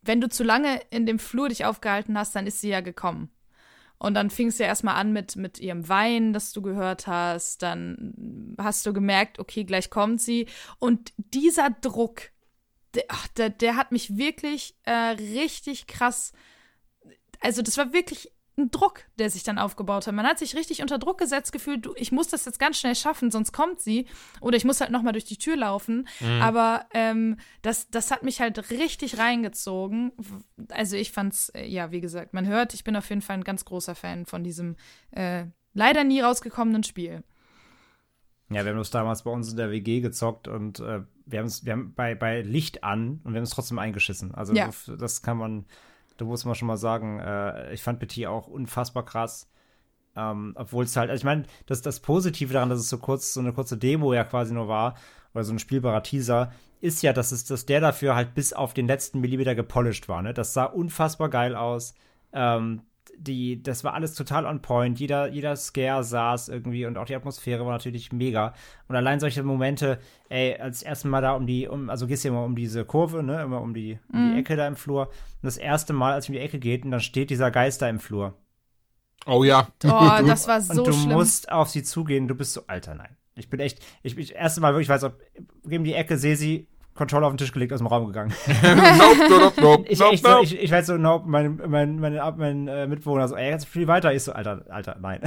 wenn 0.02 0.20
du 0.20 0.28
zu 0.28 0.44
lange 0.44 0.80
in 0.90 1.06
dem 1.06 1.18
Flur 1.18 1.48
dich 1.48 1.64
aufgehalten 1.64 2.18
hast, 2.18 2.36
dann 2.36 2.46
ist 2.46 2.60
sie 2.60 2.68
ja 2.68 2.80
gekommen. 2.80 3.30
Und 3.98 4.14
dann 4.14 4.30
fing 4.30 4.48
es 4.48 4.58
ja 4.58 4.66
erstmal 4.66 4.96
an 4.96 5.12
mit, 5.12 5.36
mit 5.36 5.58
ihrem 5.60 5.88
Wein, 5.88 6.32
das 6.32 6.52
du 6.52 6.62
gehört 6.62 7.06
hast. 7.06 7.62
Dann 7.62 8.54
hast 8.58 8.84
du 8.86 8.92
gemerkt, 8.92 9.38
okay, 9.38 9.64
gleich 9.64 9.90
kommt 9.90 10.20
sie. 10.20 10.46
Und 10.78 11.12
dieser 11.16 11.70
Druck, 11.70 12.30
der, 12.94 13.04
ach, 13.08 13.28
der, 13.28 13.50
der 13.50 13.76
hat 13.76 13.92
mich 13.92 14.16
wirklich 14.16 14.76
äh, 14.82 14.92
richtig 14.92 15.86
krass. 15.86 16.32
Also, 17.40 17.62
das 17.62 17.78
war 17.78 17.92
wirklich 17.92 18.33
ein 18.56 18.70
Druck, 18.70 19.00
der 19.18 19.30
sich 19.30 19.42
dann 19.42 19.58
aufgebaut 19.58 20.06
hat. 20.06 20.14
Man 20.14 20.26
hat 20.26 20.38
sich 20.38 20.54
richtig 20.54 20.80
unter 20.80 20.98
Druck 20.98 21.18
gesetzt 21.18 21.52
gefühlt, 21.52 21.88
ich 21.96 22.12
muss 22.12 22.28
das 22.28 22.44
jetzt 22.44 22.58
ganz 22.60 22.78
schnell 22.78 22.94
schaffen, 22.94 23.30
sonst 23.30 23.52
kommt 23.52 23.80
sie. 23.80 24.06
Oder 24.40 24.56
ich 24.56 24.64
muss 24.64 24.80
halt 24.80 24.90
nochmal 24.90 25.12
durch 25.12 25.24
die 25.24 25.38
Tür 25.38 25.56
laufen. 25.56 26.06
Aber 26.40 26.86
ähm, 26.92 27.36
das, 27.62 27.90
das 27.90 28.10
hat 28.10 28.22
mich 28.22 28.40
halt 28.40 28.70
richtig 28.70 29.18
reingezogen. 29.18 30.12
Also 30.70 30.96
ich 30.96 31.10
fand's, 31.10 31.48
äh, 31.50 31.66
ja, 31.66 31.90
wie 31.90 32.00
gesagt, 32.00 32.32
man 32.32 32.46
hört, 32.46 32.74
ich 32.74 32.84
bin 32.84 32.94
auf 32.96 33.08
jeden 33.08 33.22
Fall 33.22 33.36
ein 33.38 33.44
ganz 33.44 33.64
großer 33.64 33.94
Fan 33.94 34.24
von 34.26 34.44
diesem 34.44 34.76
äh, 35.10 35.46
leider 35.72 36.04
nie 36.04 36.20
rausgekommenen 36.20 36.84
Spiel. 36.84 37.24
Ja, 38.50 38.64
wir 38.64 38.70
haben 38.70 38.78
das 38.78 38.90
damals 38.90 39.24
bei 39.24 39.30
uns 39.30 39.50
in 39.50 39.56
der 39.56 39.70
WG 39.70 40.00
gezockt 40.00 40.48
und 40.48 40.78
äh, 40.78 41.00
wir 41.26 41.38
haben 41.38 41.46
es, 41.46 41.64
wir 41.64 41.72
haben 41.72 41.94
bei, 41.94 42.14
bei 42.14 42.42
Licht 42.42 42.84
an 42.84 43.20
und 43.24 43.32
wir 43.32 43.38
haben 43.38 43.44
es 43.44 43.50
trotzdem 43.50 43.78
eingeschissen. 43.78 44.34
Also 44.34 44.52
Ja. 44.54 44.70
das 44.98 45.22
kann 45.22 45.38
man, 45.38 45.64
da 46.16 46.24
muss 46.24 46.44
man 46.44 46.54
schon 46.54 46.68
mal 46.68 46.76
sagen, 46.76 47.18
äh, 47.20 47.72
ich 47.72 47.82
fand 47.82 47.98
Petit 47.98 48.26
auch 48.26 48.46
unfassbar 48.46 49.04
krass. 49.04 49.50
Ähm, 50.16 50.52
obwohl 50.56 50.84
es 50.84 50.96
halt, 50.96 51.10
also 51.10 51.20
ich 51.20 51.24
meine, 51.24 51.44
das, 51.66 51.82
das 51.82 52.00
Positive 52.00 52.52
daran, 52.52 52.68
dass 52.68 52.78
es 52.78 52.88
so 52.88 52.98
kurz, 52.98 53.34
so 53.34 53.40
eine 53.40 53.52
kurze 53.52 53.76
Demo 53.76 54.12
ja 54.12 54.24
quasi 54.24 54.54
nur 54.54 54.68
war, 54.68 54.94
oder 55.34 55.44
so 55.44 55.52
ein 55.52 55.58
spielbarer 55.58 56.02
Teaser, 56.02 56.52
ist 56.80 57.02
ja, 57.02 57.12
dass 57.12 57.32
es, 57.32 57.44
dass 57.44 57.66
der 57.66 57.80
dafür 57.80 58.14
halt 58.14 58.34
bis 58.34 58.52
auf 58.52 58.74
den 58.74 58.86
letzten 58.86 59.20
Millimeter 59.20 59.54
gepolished 59.54 60.08
war, 60.08 60.22
ne? 60.22 60.34
Das 60.34 60.54
sah 60.54 60.64
unfassbar 60.64 61.30
geil 61.30 61.56
aus. 61.56 61.94
Ähm, 62.32 62.82
die, 63.16 63.62
das 63.62 63.84
war 63.84 63.94
alles 63.94 64.14
total 64.14 64.46
on 64.46 64.60
point. 64.60 64.98
Jeder, 64.98 65.28
jeder 65.28 65.56
Scare 65.56 66.04
saß 66.04 66.48
irgendwie 66.48 66.86
und 66.86 66.98
auch 66.98 67.06
die 67.06 67.14
Atmosphäre 67.14 67.64
war 67.64 67.72
natürlich 67.72 68.12
mega. 68.12 68.54
Und 68.88 68.96
allein 68.96 69.20
solche 69.20 69.42
Momente, 69.42 69.98
ey, 70.28 70.56
als 70.56 70.82
erste 70.82 71.08
Mal 71.08 71.20
da 71.20 71.32
um 71.32 71.46
die, 71.46 71.68
um, 71.68 71.90
also 71.90 72.06
gehst 72.06 72.24
du 72.24 72.28
immer 72.28 72.44
um 72.44 72.56
diese 72.56 72.84
Kurve, 72.84 73.22
ne, 73.22 73.42
immer 73.42 73.60
um 73.60 73.74
die, 73.74 73.98
um 74.12 74.32
die 74.32 74.38
Ecke 74.38 74.56
da 74.56 74.66
im 74.66 74.76
Flur. 74.76 75.08
Und 75.08 75.44
das 75.44 75.56
erste 75.56 75.92
Mal, 75.92 76.12
als 76.12 76.26
ich 76.26 76.30
um 76.30 76.34
die 76.34 76.40
Ecke 76.40 76.58
geht, 76.58 76.84
und 76.84 76.90
dann 76.90 77.00
steht 77.00 77.30
dieser 77.30 77.50
Geist 77.50 77.82
da 77.82 77.88
im 77.88 78.00
Flur. 78.00 78.34
Oh 79.26 79.44
ja. 79.44 79.68
Oh, 79.84 79.88
das 80.26 80.48
war 80.48 80.60
so 80.60 80.82
und 80.82 80.86
du 80.86 80.92
schlimm. 80.92 81.12
musst 81.12 81.50
auf 81.50 81.70
sie 81.70 81.82
zugehen, 81.82 82.28
du 82.28 82.34
bist 82.34 82.52
so, 82.52 82.62
Alter, 82.66 82.94
nein. 82.94 83.16
Ich 83.36 83.50
bin 83.50 83.58
echt, 83.60 83.84
ich, 84.02 84.16
ich 84.16 84.34
erste 84.34 84.60
Mal 84.60 84.74
wirklich, 84.74 84.88
weiß, 84.88 85.04
ob, 85.04 85.20
um 85.64 85.84
die 85.84 85.94
Ecke, 85.94 86.18
sehe 86.18 86.36
sie, 86.36 86.68
Controller 86.94 87.26
auf 87.26 87.32
den 87.32 87.38
Tisch 87.38 87.52
gelegt, 87.52 87.72
aus 87.72 87.80
dem 87.80 87.86
Raum 87.86 88.06
gegangen. 88.06 88.32
nope, 88.62 89.28
nope, 89.28 89.60
nope, 89.60 89.84
Ich, 89.88 89.98
nope, 89.98 90.14
ich, 90.14 90.22
so, 90.22 90.28
nope. 90.28 90.44
ich, 90.44 90.58
ich 90.62 90.70
weiß 90.70 90.86
so, 90.86 90.96
nope, 90.96 91.28
mein, 91.28 91.60
mein, 91.66 91.98
mein, 91.98 92.20
mein 92.36 92.68
äh, 92.68 92.86
Mitbewohner 92.86 93.28
so, 93.28 93.36
ey, 93.36 93.50
jetzt 93.50 93.66
viel 93.66 93.88
weiter. 93.88 94.12
Ich 94.12 94.22
so, 94.22 94.32
Alter, 94.32 94.64
Alter, 94.68 94.96
nein. 95.00 95.20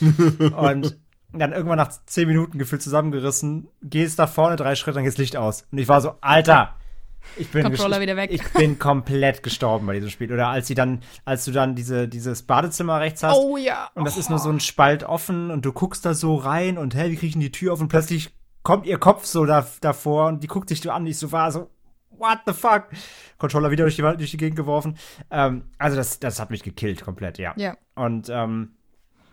und 0.56 0.98
dann 1.34 1.52
irgendwann 1.52 1.78
nach 1.78 1.90
zehn 2.06 2.28
Minuten 2.28 2.58
gefühlt 2.58 2.82
zusammengerissen, 2.82 3.68
gehst 3.82 4.18
da 4.18 4.26
vorne 4.26 4.56
drei 4.56 4.74
Schritte, 4.74 4.96
dann 4.96 5.04
geht's 5.04 5.18
Licht 5.18 5.36
aus. 5.36 5.66
Und 5.70 5.78
ich 5.78 5.88
war 5.88 6.00
so, 6.00 6.14
Alter, 6.20 6.74
ich 7.36 7.48
bin, 7.48 7.62
Controller 7.62 7.96
ich, 7.96 8.02
wieder 8.02 8.16
weg. 8.16 8.30
ich 8.32 8.42
bin 8.52 8.78
komplett 8.78 9.42
gestorben 9.42 9.86
bei 9.86 9.94
diesem 9.94 10.10
Spiel. 10.10 10.32
Oder 10.32 10.48
als 10.48 10.66
sie 10.66 10.74
dann, 10.74 11.00
als 11.24 11.44
du 11.44 11.52
dann 11.52 11.74
diese, 11.74 12.08
dieses 12.08 12.42
Badezimmer 12.42 13.00
rechts 13.00 13.22
hast, 13.22 13.36
Oh 13.38 13.56
ja. 13.56 13.90
und 13.94 14.04
das 14.04 14.16
ist 14.16 14.28
nur 14.28 14.38
so 14.38 14.50
ein 14.50 14.60
Spalt 14.60 15.04
offen 15.04 15.50
und 15.50 15.64
du 15.64 15.72
guckst 15.72 16.04
da 16.04 16.14
so 16.14 16.34
rein 16.36 16.76
und 16.78 16.94
hey, 16.94 17.10
wie 17.10 17.16
kriegen 17.16 17.40
die 17.40 17.52
Tür 17.52 17.72
auf 17.72 17.80
und 17.80 17.88
plötzlich 17.88 18.30
kommt 18.62 18.86
ihr 18.86 18.98
Kopf 18.98 19.24
so 19.24 19.44
da, 19.44 19.66
davor 19.80 20.28
und 20.28 20.42
die 20.42 20.46
guckt 20.48 20.68
sich 20.68 20.80
so 20.80 20.90
an, 20.90 21.06
ich 21.06 21.18
so 21.18 21.32
war 21.32 21.50
so, 21.50 21.70
what 22.10 22.38
the 22.46 22.52
fuck? 22.52 22.84
Controller 23.38 23.70
wieder 23.70 23.84
durch 23.84 23.96
die, 23.96 24.02
Wand- 24.02 24.20
durch 24.20 24.30
die 24.30 24.36
Gegend 24.36 24.56
geworfen. 24.56 24.96
Ähm, 25.30 25.64
also 25.78 25.96
das, 25.96 26.20
das 26.20 26.38
hat 26.38 26.50
mich 26.50 26.62
gekillt 26.62 27.02
komplett, 27.02 27.38
ja. 27.38 27.52
Ja. 27.56 27.76
Und 27.94 28.28
ähm, 28.28 28.72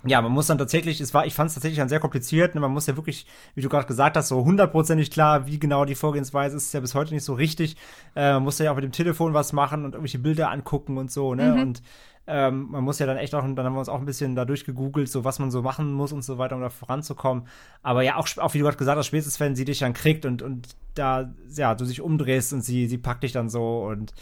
ja, 0.05 0.21
man 0.21 0.31
muss 0.31 0.47
dann 0.47 0.57
tatsächlich, 0.57 1.01
es 1.01 1.13
war, 1.13 1.25
ich 1.25 1.33
fand 1.33 1.49
es 1.49 1.55
tatsächlich 1.55 1.77
dann 1.77 1.89
sehr 1.89 1.99
kompliziert. 1.99 2.55
Ne? 2.55 2.61
Man 2.61 2.71
muss 2.71 2.87
ja 2.87 2.95
wirklich, 2.95 3.27
wie 3.53 3.61
du 3.61 3.67
gerade 3.67 3.85
gesagt 3.85 4.15
hast, 4.15 4.29
so 4.29 4.45
hundertprozentig 4.45 5.11
klar, 5.11 5.45
wie 5.45 5.59
genau 5.59 5.83
die 5.83 5.95
Vorgehensweise 5.95 6.55
ist, 6.55 6.67
ist 6.67 6.73
ja 6.73 6.79
bis 6.79 6.95
heute 6.95 7.13
nicht 7.13 7.25
so 7.25 7.33
richtig. 7.33 7.75
Äh, 8.15 8.33
man 8.33 8.43
muss 8.43 8.57
ja 8.59 8.71
auch 8.71 8.75
mit 8.75 8.85
dem 8.85 8.93
Telefon 8.93 9.33
was 9.33 9.51
machen 9.51 9.83
und 9.83 9.93
irgendwelche 9.95 10.19
Bilder 10.19 10.51
angucken 10.51 10.97
und 10.97 11.11
so, 11.11 11.35
ne? 11.35 11.53
Und 11.61 11.83
ähm, 12.29 12.67
man 12.69 12.83
muss 12.83 12.99
ja 12.99 13.07
dann 13.07 13.17
echt 13.17 13.33
auch, 13.33 13.41
dann 13.41 13.65
haben 13.65 13.73
wir 13.73 13.79
uns 13.79 13.89
auch 13.89 13.99
ein 13.99 14.05
bisschen 14.05 14.35
da 14.35 14.45
durchgegoogelt, 14.45 15.09
so 15.09 15.23
was 15.23 15.39
man 15.39 15.49
so 15.49 15.63
machen 15.63 15.91
muss 15.91 16.13
und 16.13 16.21
so 16.21 16.37
weiter, 16.37 16.55
um 16.55 16.61
da 16.61 16.69
voranzukommen. 16.69 17.47
Aber 17.81 18.03
ja, 18.03 18.17
auch, 18.17 18.27
auch 18.37 18.53
wie 18.53 18.59
du 18.59 18.65
gerade 18.65 18.77
gesagt 18.77 18.97
hast, 18.97 19.07
spätestens 19.07 19.39
wenn 19.39 19.55
sie 19.55 19.65
dich 19.65 19.79
dann 19.79 19.93
kriegt 19.93 20.25
und, 20.25 20.43
und 20.43 20.69
da, 20.93 21.33
ja, 21.55 21.73
du 21.73 21.85
dich 21.85 22.01
umdrehst 22.01 22.53
und 22.53 22.61
sie, 22.61 22.87
sie 22.87 22.99
packt 22.99 23.23
dich 23.23 23.31
dann 23.31 23.49
so 23.49 23.83
und 23.83 24.13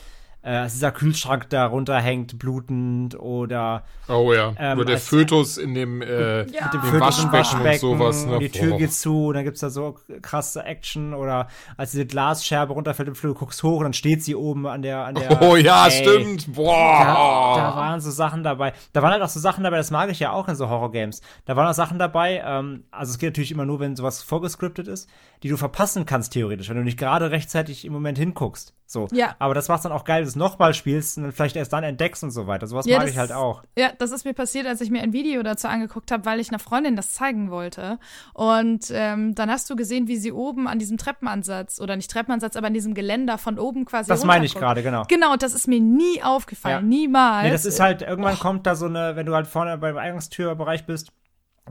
äh, 0.48 0.52
als 0.56 0.74
dieser 0.74 0.92
Kühlschrank 0.94 1.50
da 1.50 1.66
runterhängt, 1.66 2.40
blutend 2.40 3.20
oder 3.20 3.84
Oh 4.08 4.32
ja. 4.34 4.54
Ähm, 4.58 4.78
Nur 4.78 4.86
der 4.86 4.98
Fötus 4.98 5.58
in 5.58 5.74
dem, 5.74 6.02
äh, 6.02 6.44
Ja. 6.44 6.66
mit 6.66 6.74
dem 6.74 6.82
dem 6.92 7.00
Waschbecken 7.02 7.90
und 7.90 7.98
sowas. 8.00 8.26
Ne? 8.26 8.40
die 8.40 8.50
Tür 8.50 8.70
Boah. 8.72 8.78
geht 8.78 8.94
zu 8.94 9.28
und 9.28 9.34
dann 9.34 9.44
gibt's 9.44 9.60
da 9.60 9.70
so 9.70 9.96
krasse 10.22 10.64
Action 10.64 11.14
oder 11.14 11.48
als 11.76 11.92
diese 11.92 12.06
Glasscherbe 12.06 12.72
runterfällt 12.72 13.10
im 13.10 13.16
Flur, 13.16 13.34
du 13.34 13.40
guckst 13.40 13.62
hoch 13.64 13.78
und 13.80 13.84
dann 13.84 13.94
steht 13.94 14.24
sie 14.24 14.36
oben 14.36 14.66
an 14.68 14.82
der, 14.82 15.06
an 15.06 15.16
der. 15.16 15.42
Oh 15.42 15.56
ja, 15.58 15.88
Ey, 15.88 15.92
stimmt. 15.92 16.48
Da, 16.48 16.52
Boah. 16.54 17.56
da 17.58 17.76
waren 17.76 18.00
so 18.00 18.10
Sachen 18.12 18.44
dabei. 18.44 18.72
Da 18.94 19.02
waren 19.02 19.12
halt 19.12 19.22
auch 19.22 19.28
so 19.30 19.42
Sachen 19.42 19.66
dabei, 19.66 19.78
das 19.78 19.92
mag 19.92 20.10
ich 20.10 20.20
ja 20.20 20.32
auch 20.32 20.48
in 20.48 20.56
so 20.56 20.70
Horror-Games. 20.70 21.22
Da 21.46 21.56
waren 21.58 21.68
auch 21.68 21.74
Sachen 21.74 22.00
dabei, 22.00 22.42
ähm, 22.46 22.86
also 22.92 23.12
es 23.12 23.18
geht 23.20 23.32
natürlich 23.32 23.52
immer 23.52 23.66
nur, 23.66 23.82
wenn 23.82 23.98
sowas 23.98 24.24
vorgescriptet 24.24 24.88
ist, 24.88 25.10
die 25.44 25.50
du 25.50 25.58
verpassen 25.58 26.06
kannst, 26.06 26.32
theoretisch, 26.32 26.70
wenn 26.70 26.78
du 26.78 26.84
nicht 26.84 26.98
gerade 26.98 27.32
rechtzeitig 27.32 27.84
im 27.84 27.92
Moment 27.92 28.18
hinguckst. 28.18 28.74
So. 28.90 29.10
Ja. 29.12 29.36
Aber 29.40 29.54
das 29.54 29.68
macht's 29.68 29.84
dann 29.84 29.92
auch 29.92 30.06
geil, 30.06 30.20
wenn 30.20 30.24
du 30.24 30.30
es 30.30 30.38
nochmal 30.38 30.74
spielst 30.74 31.18
und 31.18 31.24
dann 31.24 31.32
vielleicht 31.34 31.58
erst 31.58 31.74
dann 31.74 31.84
entdeckst 31.84 32.24
und 32.24 32.32
so 32.32 32.48
weiter. 32.48 32.68
Sowas 32.68 32.86
Ja, 32.86 32.98
mag 32.98 33.06
das- 33.06 33.12
ich 33.14 33.20
halt 33.20 33.34
auch. 33.34 33.64
Ja, 33.78 33.92
das 33.98 34.12
ist 34.12 34.24
mir 34.24 34.34
passiert, 34.34 34.66
als 34.66 34.80
ich 34.80 34.90
mir 34.90 35.02
ein 35.02 35.12
Video 35.12 35.44
dazu 35.44 35.68
angeguckt 35.68 36.10
habe, 36.10 36.24
weil 36.24 36.40
ich 36.40 36.48
einer 36.50 36.60
Freundin 36.60 36.96
das 36.96 37.14
zeigen 37.14 37.52
wollte. 37.52 38.00
Und 38.34 38.86
ähm, 38.94 39.36
dann 39.36 39.52
hast 39.52 39.70
du 39.70 39.76
gesehen, 39.76 40.08
wie 40.08 40.16
sie 40.16 40.32
oben 40.32 40.70
an 40.70 40.80
diesem 40.80 40.98
Treppenansatz, 40.98 41.82
oder 41.82 41.98
nicht 41.98 42.10
Treppenansatz, 42.10 42.56
aber 42.56 42.68
an 42.68 42.74
diesem 42.74 42.94
Geländer 42.94 43.38
von 43.38 43.60
oben 43.60 43.84
quasi 43.84 44.08
Das 44.08 44.24
meine 44.24 44.46
ich 44.46 44.56
gerade, 44.56 44.82
genau. 44.84 45.04
Genau, 45.10 45.34
und 45.34 45.44
das 45.44 45.54
ist 45.54 45.68
mir 45.68 45.82
nie 45.82 46.24
aufgefallen, 46.24 46.76
Ja. 46.76 46.82
niemals. 46.82 47.44
Nee, 47.44 47.52
das 47.52 47.66
ist 47.66 47.82
halt, 47.82 48.02
irgendwann 48.04 48.40
kommt 48.40 48.66
da 48.66 48.76
so 48.76 48.86
eine, 48.86 49.18
wenn 49.18 49.26
du 49.26 49.36
halt 49.36 49.48
vorne 49.48 49.78
beim 49.78 49.98
Eingangstürbereich 49.98 50.86
bist, 50.86 51.12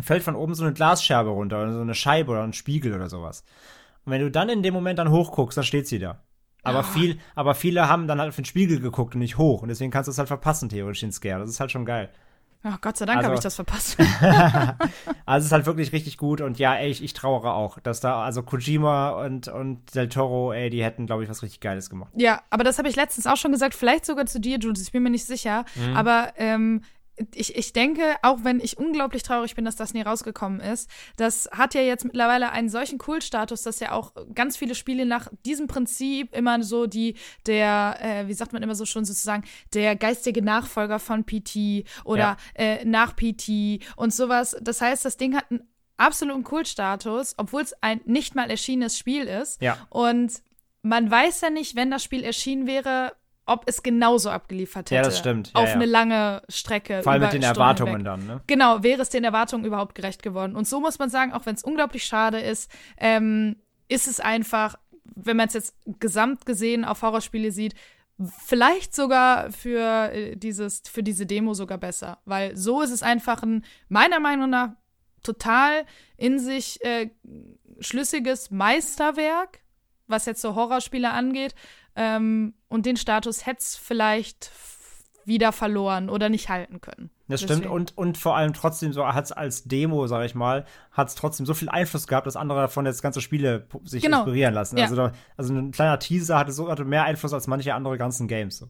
fällt 0.00 0.22
von 0.22 0.34
oben 0.36 0.54
so 0.54 0.64
eine 0.64 0.74
Glasscherbe 0.74 1.30
runter 1.30 1.62
oder 1.62 1.72
so 1.72 1.80
eine 1.80 1.94
Scheibe 1.94 2.32
oder 2.32 2.42
ein 2.42 2.52
Spiegel 2.52 2.92
oder 2.94 3.08
sowas. 3.08 3.42
Und 4.04 4.12
wenn 4.12 4.20
du 4.20 4.30
dann 4.30 4.50
in 4.50 4.62
dem 4.62 4.74
Moment 4.74 4.98
dann 4.98 5.10
hochguckst, 5.10 5.56
dann 5.56 5.64
steht 5.64 5.88
sie 5.88 5.98
da. 5.98 6.20
Aber 6.66 6.84
viel, 6.84 7.18
aber 7.34 7.54
viele 7.54 7.88
haben 7.88 8.06
dann 8.06 8.18
halt 8.20 8.28
auf 8.30 8.36
den 8.36 8.44
Spiegel 8.44 8.80
geguckt 8.80 9.14
und 9.14 9.20
nicht 9.20 9.38
hoch. 9.38 9.62
Und 9.62 9.68
deswegen 9.68 9.90
kannst 9.90 10.08
du 10.08 10.10
es 10.12 10.18
halt 10.18 10.28
verpassen, 10.28 10.68
theoretisch, 10.68 11.00
den 11.00 11.12
Scare. 11.12 11.40
Das 11.40 11.50
ist 11.50 11.60
halt 11.60 11.70
schon 11.70 11.84
geil. 11.84 12.10
Oh, 12.64 12.74
Gott 12.80 12.96
sei 12.96 13.06
Dank 13.06 13.18
Also- 13.18 13.26
habe 13.28 13.36
ich 13.36 13.42
das 13.42 13.54
verpasst. 13.54 13.96
Also 15.26 15.42
es 15.42 15.46
ist 15.46 15.52
halt 15.52 15.66
wirklich 15.66 15.92
richtig 15.92 16.18
gut 16.18 16.40
und 16.40 16.58
ja, 16.58 16.74
ey, 16.76 16.88
ich, 16.88 17.02
ich 17.02 17.12
trauere 17.12 17.54
auch, 17.54 17.80
dass 17.80 18.00
da, 18.00 18.22
also 18.24 18.42
Kojima 18.44 19.10
und, 19.24 19.48
und 19.48 19.92
Del 19.94 20.08
Toro, 20.08 20.52
ey, 20.52 20.70
die 20.70 20.84
hätten, 20.84 21.06
glaube 21.06 21.24
ich, 21.24 21.28
was 21.28 21.42
richtig 21.42 21.60
Geiles 21.60 21.90
gemacht. 21.90 22.12
Ja, 22.14 22.42
aber 22.50 22.62
das 22.62 22.78
habe 22.78 22.88
ich 22.88 22.94
letztens 22.94 23.26
auch 23.26 23.36
schon 23.36 23.50
gesagt, 23.50 23.74
vielleicht 23.74 24.06
sogar 24.06 24.26
zu 24.26 24.38
dir, 24.40 24.58
Jules, 24.58 24.82
ich 24.82 24.92
bin 24.92 25.02
mir 25.02 25.10
nicht 25.10 25.24
sicher. 25.26 25.64
Mhm. 25.74 25.96
Aber 25.96 26.32
ähm, 26.36 26.82
ich, 27.34 27.56
ich 27.56 27.72
denke, 27.72 28.16
auch 28.22 28.38
wenn 28.42 28.60
ich 28.60 28.76
unglaublich 28.78 29.22
traurig 29.22 29.54
bin, 29.54 29.64
dass 29.64 29.76
das 29.76 29.94
nie 29.94 30.02
rausgekommen 30.02 30.60
ist, 30.60 30.90
das 31.16 31.48
hat 31.52 31.74
ja 31.74 31.80
jetzt 31.80 32.04
mittlerweile 32.04 32.50
einen 32.50 32.68
solchen 32.68 32.98
Kultstatus, 32.98 33.62
dass 33.62 33.80
ja 33.80 33.92
auch 33.92 34.12
ganz 34.34 34.56
viele 34.56 34.74
Spiele 34.74 35.06
nach 35.06 35.28
diesem 35.44 35.66
Prinzip 35.66 36.34
immer 36.34 36.62
so 36.62 36.86
die, 36.86 37.16
der, 37.46 37.96
äh, 38.00 38.28
wie 38.28 38.34
sagt 38.34 38.52
man 38.52 38.62
immer 38.62 38.74
so 38.74 38.84
schon 38.84 39.04
sozusagen, 39.04 39.44
der 39.72 39.96
geistige 39.96 40.42
Nachfolger 40.42 40.98
von 40.98 41.24
PT 41.24 41.84
oder 42.04 42.18
Ja. 42.18 42.36
äh, 42.54 42.84
nach 42.84 43.14
PT 43.16 43.80
und 43.96 44.12
sowas. 44.12 44.56
Das 44.60 44.80
heißt, 44.80 45.04
das 45.04 45.16
Ding 45.16 45.34
hat 45.36 45.50
einen 45.50 45.66
absoluten 45.96 46.44
Kultstatus, 46.44 47.34
obwohl 47.38 47.62
es 47.62 47.74
ein 47.82 48.00
nicht 48.04 48.34
mal 48.34 48.50
erschienenes 48.50 48.98
Spiel 48.98 49.24
ist. 49.24 49.62
Ja. 49.62 49.78
Und 49.88 50.42
man 50.82 51.10
weiß 51.10 51.40
ja 51.40 51.50
nicht, 51.50 51.74
wenn 51.74 51.90
das 51.90 52.04
Spiel 52.04 52.22
erschienen 52.22 52.66
wäre, 52.66 53.14
ob 53.46 53.64
es 53.66 53.82
genauso 53.82 54.30
abgeliefert 54.30 54.90
hätte. 54.90 54.96
Ja, 54.96 55.02
das 55.02 55.18
stimmt. 55.18 55.52
Ja, 55.54 55.62
auf 55.62 55.68
ja. 55.68 55.74
eine 55.74 55.86
lange 55.86 56.42
Strecke. 56.48 57.02
Vor 57.02 57.12
allem 57.12 57.22
über 57.22 57.26
mit 57.26 57.34
den 57.34 57.42
Stunden 57.42 57.60
Erwartungen 57.60 57.96
hinweg. 57.96 58.04
dann, 58.04 58.26
ne? 58.26 58.40
Genau, 58.46 58.82
wäre 58.82 59.02
es 59.02 59.08
den 59.08 59.24
Erwartungen 59.24 59.64
überhaupt 59.64 59.94
gerecht 59.94 60.22
geworden. 60.22 60.56
Und 60.56 60.66
so 60.66 60.80
muss 60.80 60.98
man 60.98 61.10
sagen, 61.10 61.32
auch 61.32 61.46
wenn 61.46 61.54
es 61.54 61.62
unglaublich 61.62 62.04
schade 62.04 62.40
ist, 62.40 62.70
ähm, 62.98 63.56
ist 63.88 64.08
es 64.08 64.18
einfach, 64.18 64.74
wenn 65.04 65.36
man 65.36 65.46
es 65.46 65.54
jetzt 65.54 65.76
gesamt 66.00 66.44
gesehen 66.44 66.84
auf 66.84 67.02
Horrorspiele 67.02 67.52
sieht, 67.52 67.74
vielleicht 68.44 68.94
sogar 68.94 69.52
für 69.52 70.10
äh, 70.12 70.36
dieses, 70.36 70.82
für 70.90 71.02
diese 71.02 71.26
Demo 71.26 71.54
sogar 71.54 71.78
besser. 71.78 72.18
Weil 72.24 72.56
so 72.56 72.82
ist 72.82 72.90
es 72.90 73.02
einfach 73.02 73.42
ein, 73.42 73.64
meiner 73.88 74.18
Meinung 74.18 74.50
nach, 74.50 74.70
total 75.22 75.84
in 76.16 76.38
sich 76.38 76.84
äh, 76.84 77.10
schlüssiges 77.80 78.50
Meisterwerk, 78.50 79.60
was 80.06 80.26
jetzt 80.26 80.40
so 80.40 80.54
Horrorspiele 80.54 81.10
angeht. 81.10 81.54
Ähm, 81.96 82.54
und 82.68 82.86
den 82.86 82.96
Status 82.96 83.46
hätte 83.46 83.60
es 83.60 83.76
vielleicht 83.76 84.50
wieder 85.24 85.50
verloren 85.50 86.08
oder 86.08 86.28
nicht 86.28 86.48
halten 86.48 86.80
können. 86.80 87.10
Das 87.26 87.40
stimmt 87.40 87.62
Deswegen. 87.64 87.72
und, 87.74 87.98
und 87.98 88.16
vor 88.16 88.36
allem 88.36 88.52
trotzdem 88.52 88.92
so 88.92 89.04
hat 89.08 89.24
es 89.24 89.32
als 89.32 89.64
Demo, 89.64 90.06
sag 90.06 90.24
ich 90.24 90.36
mal, 90.36 90.64
hat 90.92 91.08
es 91.08 91.16
trotzdem 91.16 91.44
so 91.46 91.54
viel 91.54 91.68
Einfluss 91.68 92.06
gehabt, 92.06 92.28
dass 92.28 92.36
andere 92.36 92.60
davon 92.60 92.86
jetzt 92.86 93.02
ganze 93.02 93.20
Spiele 93.20 93.66
sich 93.82 94.04
Genau. 94.04 94.18
inspirieren 94.18 94.54
lassen. 94.54 94.76
Ja. 94.76 94.84
Also, 94.84 94.94
da, 94.94 95.12
also 95.36 95.52
ein 95.52 95.72
kleiner 95.72 95.98
Teaser 95.98 96.38
hatte 96.38 96.52
so 96.52 96.70
hatte 96.70 96.84
mehr 96.84 97.02
Einfluss 97.04 97.32
als 97.32 97.48
manche 97.48 97.74
andere 97.74 97.98
ganzen 97.98 98.28
Games. 98.28 98.58
So. 98.58 98.68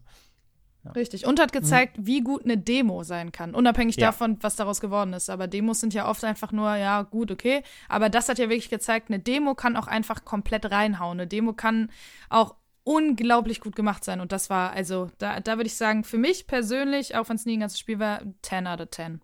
Richtig. 0.95 1.27
Und 1.27 1.41
hat 1.41 1.53
gezeigt, 1.53 1.97
wie 2.01 2.21
gut 2.21 2.45
eine 2.45 2.57
Demo 2.57 3.03
sein 3.03 3.33
kann. 3.33 3.55
Unabhängig 3.55 3.97
Ja. 3.97 4.07
davon, 4.07 4.39
was 4.41 4.57
daraus 4.57 4.81
geworden 4.81 5.13
ist. 5.13 5.29
Aber 5.29 5.49
Demos 5.49 5.81
sind 5.81 5.93
ja 5.95 6.09
oft 6.09 6.25
einfach 6.25 6.53
nur, 6.53 6.75
ja, 6.77 7.03
gut, 7.03 7.31
okay. 7.31 7.63
Aber 7.89 8.09
das 8.09 8.29
hat 8.29 8.39
ja 8.39 8.45
wirklich 8.49 8.71
gezeigt, 8.71 9.11
eine 9.11 9.19
Demo 9.19 9.55
kann 9.55 9.77
auch 9.77 9.89
einfach 9.89 10.25
komplett 10.25 10.71
reinhauen. 10.71 11.19
Eine 11.19 11.27
Demo 11.27 11.53
kann 11.53 11.91
auch 12.31 12.55
unglaublich 12.87 13.61
gut 13.61 13.75
gemacht 13.75 14.05
sein. 14.05 14.21
Und 14.21 14.31
das 14.31 14.49
war, 14.49 14.71
also, 14.71 15.11
da, 15.19 15.41
da 15.41 15.57
würde 15.57 15.67
ich 15.67 15.75
sagen, 15.75 16.05
für 16.05 16.19
mich 16.19 16.47
persönlich, 16.47 17.17
auch 17.17 17.29
wenn 17.29 17.37
es 17.37 17.45
nie 17.45 17.57
ein 17.57 17.61
ganzes 17.61 17.81
Spiel 17.81 17.99
war, 17.99 18.23
10 18.43 18.67
out 18.69 18.81
of 18.81 18.91
10. 18.91 19.21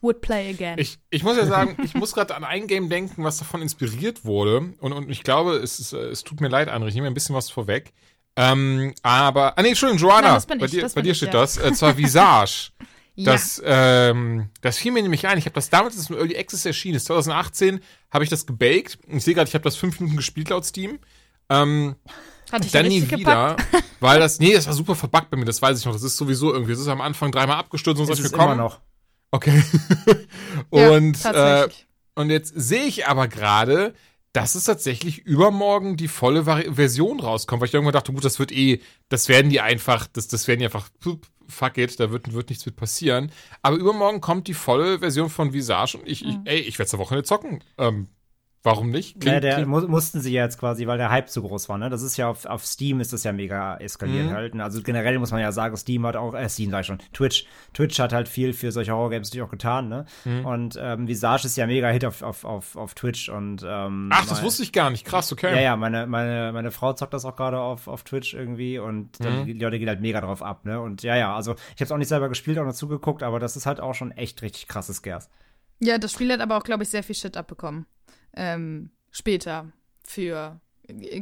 Would 0.00 0.22
play 0.22 0.50
again. 0.50 0.78
Ich, 0.78 0.98
ich 1.10 1.22
muss 1.22 1.36
ja 1.36 1.46
sagen, 1.46 1.76
ich 1.84 1.94
muss 1.94 2.14
gerade 2.14 2.34
an 2.34 2.44
ein 2.44 2.66
Game 2.66 2.88
denken, 2.88 3.22
was 3.22 3.38
davon 3.38 3.60
inspiriert 3.60 4.24
wurde. 4.24 4.72
Und, 4.80 4.92
und 4.92 5.10
ich 5.10 5.22
glaube, 5.22 5.56
es, 5.56 5.78
ist, 5.78 5.92
es 5.92 6.24
tut 6.24 6.40
mir 6.40 6.48
leid, 6.48 6.68
André, 6.68 6.88
ich 6.88 6.94
nehme 6.94 7.06
ein 7.06 7.14
bisschen 7.14 7.34
was 7.34 7.50
vorweg. 7.50 7.92
Ähm, 8.34 8.94
aber, 9.02 9.58
ah 9.58 9.62
nee, 9.62 9.68
Entschuldigung, 9.68 10.00
Joanna, 10.00 10.28
Nein, 10.28 10.34
das 10.34 10.46
bin 10.46 10.58
bei 10.58 10.66
ich, 10.66 10.70
dir, 10.70 10.88
bei 10.94 11.02
dir 11.02 11.12
ich, 11.12 11.16
steht 11.18 11.34
ja. 11.34 11.40
das. 11.40 11.58
Äh, 11.58 11.72
zwar 11.72 11.98
Visage. 11.98 12.70
ja. 13.14 13.32
Das, 13.32 13.60
ähm, 13.64 14.48
das 14.62 14.78
fiel 14.78 14.92
mir 14.92 15.02
nämlich 15.02 15.26
ein. 15.26 15.36
Ich 15.36 15.44
habe 15.44 15.54
das 15.54 15.68
damals, 15.68 15.94
als 15.94 16.04
es 16.04 16.10
im 16.10 16.16
Early 16.16 16.36
Access 16.36 16.64
erschienen 16.64 16.96
ist, 16.96 17.06
2018, 17.06 17.80
habe 18.10 18.24
ich 18.24 18.30
das 18.30 18.46
gebaked. 18.46 18.98
Ich 19.08 19.24
sehe 19.24 19.34
gerade, 19.34 19.48
ich 19.48 19.54
habe 19.54 19.64
das 19.64 19.76
fünf 19.76 20.00
Minuten 20.00 20.16
gespielt 20.16 20.48
laut 20.48 20.64
Steam. 20.64 20.98
Ähm, 21.50 21.96
Hatte 22.52 22.66
ich 22.66 22.72
dann 22.72 22.86
nie 22.86 23.08
wieder, 23.10 23.56
weil 24.00 24.20
das, 24.20 24.38
nee, 24.38 24.52
das 24.52 24.66
war 24.66 24.74
super 24.74 24.94
verbuggt 24.94 25.30
bei 25.30 25.36
mir, 25.36 25.44
das 25.44 25.60
weiß 25.60 25.78
ich 25.78 25.84
noch. 25.84 25.92
Das 25.92 26.02
ist 26.02 26.16
sowieso 26.16 26.52
irgendwie, 26.52 26.72
das 26.72 26.80
ist 26.80 26.88
am 26.88 27.00
Anfang 27.00 27.32
dreimal 27.32 27.58
abgestürzt 27.58 28.00
und 28.00 28.06
so 28.06 28.12
Das 28.12 28.20
ist 28.20 28.26
ist 28.26 28.36
mir 28.36 28.44
immer 28.44 28.54
noch. 28.54 28.80
Okay. 29.30 29.62
Ja, 30.72 30.90
und, 30.90 31.16
äh, 31.16 31.22
tatsächlich. 31.22 31.86
und 32.14 32.30
jetzt 32.30 32.52
sehe 32.56 32.84
ich 32.84 33.06
aber 33.06 33.28
gerade, 33.28 33.94
dass 34.32 34.54
es 34.54 34.64
tatsächlich 34.64 35.18
übermorgen 35.18 35.96
die 35.96 36.08
volle 36.08 36.46
Vari 36.46 36.72
Version 36.74 37.20
rauskommt, 37.20 37.60
weil 37.60 37.68
ich 37.68 37.74
irgendwann 37.74 37.94
dachte, 37.94 38.12
gut, 38.12 38.24
das 38.24 38.38
wird 38.38 38.52
eh, 38.52 38.80
das 39.08 39.28
werden 39.28 39.50
die 39.50 39.60
einfach, 39.60 40.06
das, 40.06 40.28
das 40.28 40.48
werden 40.48 40.60
die 40.60 40.66
einfach, 40.66 40.88
fuck 41.48 41.78
it, 41.78 41.98
da 42.00 42.10
wird, 42.10 42.32
wird 42.32 42.50
nichts 42.50 42.66
mit 42.66 42.76
passieren. 42.76 43.32
Aber 43.62 43.76
übermorgen 43.76 44.20
kommt 44.20 44.48
die 44.48 44.54
volle 44.54 44.98
Version 44.98 45.30
von 45.30 45.52
Visage 45.52 45.98
und 45.98 46.06
ich, 46.06 46.24
ich 46.24 46.36
ey, 46.44 46.58
ich 46.58 46.78
werde 46.78 46.88
es 46.88 46.98
Woche 46.98 47.14
nicht 47.14 47.26
zocken. 47.26 47.62
Ähm, 47.78 48.08
warum 48.66 48.90
nicht? 48.90 49.24
Ja, 49.24 49.40
der 49.40 49.66
mu 49.66 49.80
mussten 49.88 50.20
sie 50.20 50.32
jetzt 50.32 50.58
quasi, 50.58 50.86
weil 50.86 50.98
der 50.98 51.10
Hype 51.10 51.30
zu 51.30 51.40
groß 51.40 51.68
war, 51.70 51.78
ne? 51.78 51.88
Das 51.88 52.02
ist 52.02 52.16
ja 52.18 52.28
auf, 52.28 52.44
auf 52.44 52.66
Steam 52.66 53.00
ist 53.00 53.12
das 53.14 53.24
ja 53.24 53.32
mega 53.32 53.76
eskaliert 53.78 54.26
Mhm. 54.26 54.30
halt. 54.32 54.54
ne? 54.54 54.62
Also 54.64 54.82
generell 54.82 55.18
muss 55.18 55.30
man 55.30 55.40
ja 55.40 55.52
sagen, 55.52 55.76
Steam 55.76 56.04
hat 56.06 56.16
auch, 56.16 56.34
äh, 56.34 56.48
Steam 56.48 56.70
sag 56.70 56.80
ich 56.80 56.86
schon, 56.86 56.98
Twitch. 57.14 57.46
Twitch 57.72 57.98
hat 57.98 58.12
halt 58.12 58.28
viel 58.28 58.52
für 58.52 58.72
solche 58.72 58.92
Horror-Games 58.92 59.28
natürlich 59.30 59.46
auch 59.46 59.50
getan, 59.50 59.88
ne? 59.88 60.04
Mhm. 60.24 60.44
Und 60.44 60.78
ähm, 60.78 61.08
Visage 61.08 61.46
ist 61.46 61.56
ja 61.56 61.66
mega 61.66 61.88
Hit 61.88 62.04
auf, 62.04 62.22
auf, 62.22 62.44
auf, 62.44 62.76
auf 62.76 62.94
Twitch 62.94 63.28
und 63.28 63.64
ähm, 63.66 64.10
Ach, 64.12 64.26
das 64.26 64.38
mein- 64.38 64.44
wusste 64.44 64.62
ich 64.64 64.72
gar 64.72 64.90
nicht. 64.90 65.06
Krass, 65.06 65.32
okay. 65.32 65.54
Ja, 65.54 65.60
ja, 65.62 65.76
meine, 65.76 66.06
meine, 66.06 66.52
meine 66.52 66.70
Frau 66.72 66.92
zockt 66.92 67.14
das 67.14 67.24
auch 67.24 67.36
gerade 67.36 67.58
auf, 67.60 67.88
auf 67.88 68.02
Twitch 68.04 68.34
irgendwie 68.34 68.78
und 68.78 69.24
dann, 69.24 69.40
Mhm. 69.42 69.46
die 69.46 69.52
Leute 69.54 69.78
gehen 69.78 69.88
halt 69.88 70.00
mega 70.00 70.20
drauf 70.20 70.42
ab, 70.42 70.64
ne? 70.64 70.80
Und 70.80 71.02
ja, 71.02 71.16
ja, 71.16 71.34
also 71.34 71.52
ich 71.54 71.80
habe 71.80 71.84
es 71.84 71.92
auch 71.92 71.98
nicht 71.98 72.08
selber 72.08 72.28
gespielt, 72.28 72.58
auch 72.58 72.64
noch 72.64 72.72
zugeguckt, 72.74 73.22
aber 73.22 73.38
das 73.38 73.56
ist 73.56 73.66
halt 73.66 73.80
auch 73.80 73.94
schon 73.94 74.10
echt 74.12 74.42
richtig 74.42 74.66
krasses 74.68 74.96
Scares. 74.96 75.30
Ja, 75.78 75.98
das 75.98 76.12
Spiel 76.12 76.32
hat 76.32 76.40
aber 76.40 76.56
auch, 76.56 76.62
glaube 76.64 76.82
ich, 76.84 76.88
sehr 76.88 77.02
viel 77.02 77.14
Shit 77.14 77.36
abbekommen. 77.36 77.86
Ähm, 78.36 78.90
später. 79.10 79.72
Für 80.04 80.60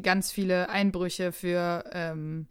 ganz 0.03 0.31
viele 0.31 0.69
Einbrüche, 0.69 1.33
für, 1.33 1.85
ähm, 1.93 2.49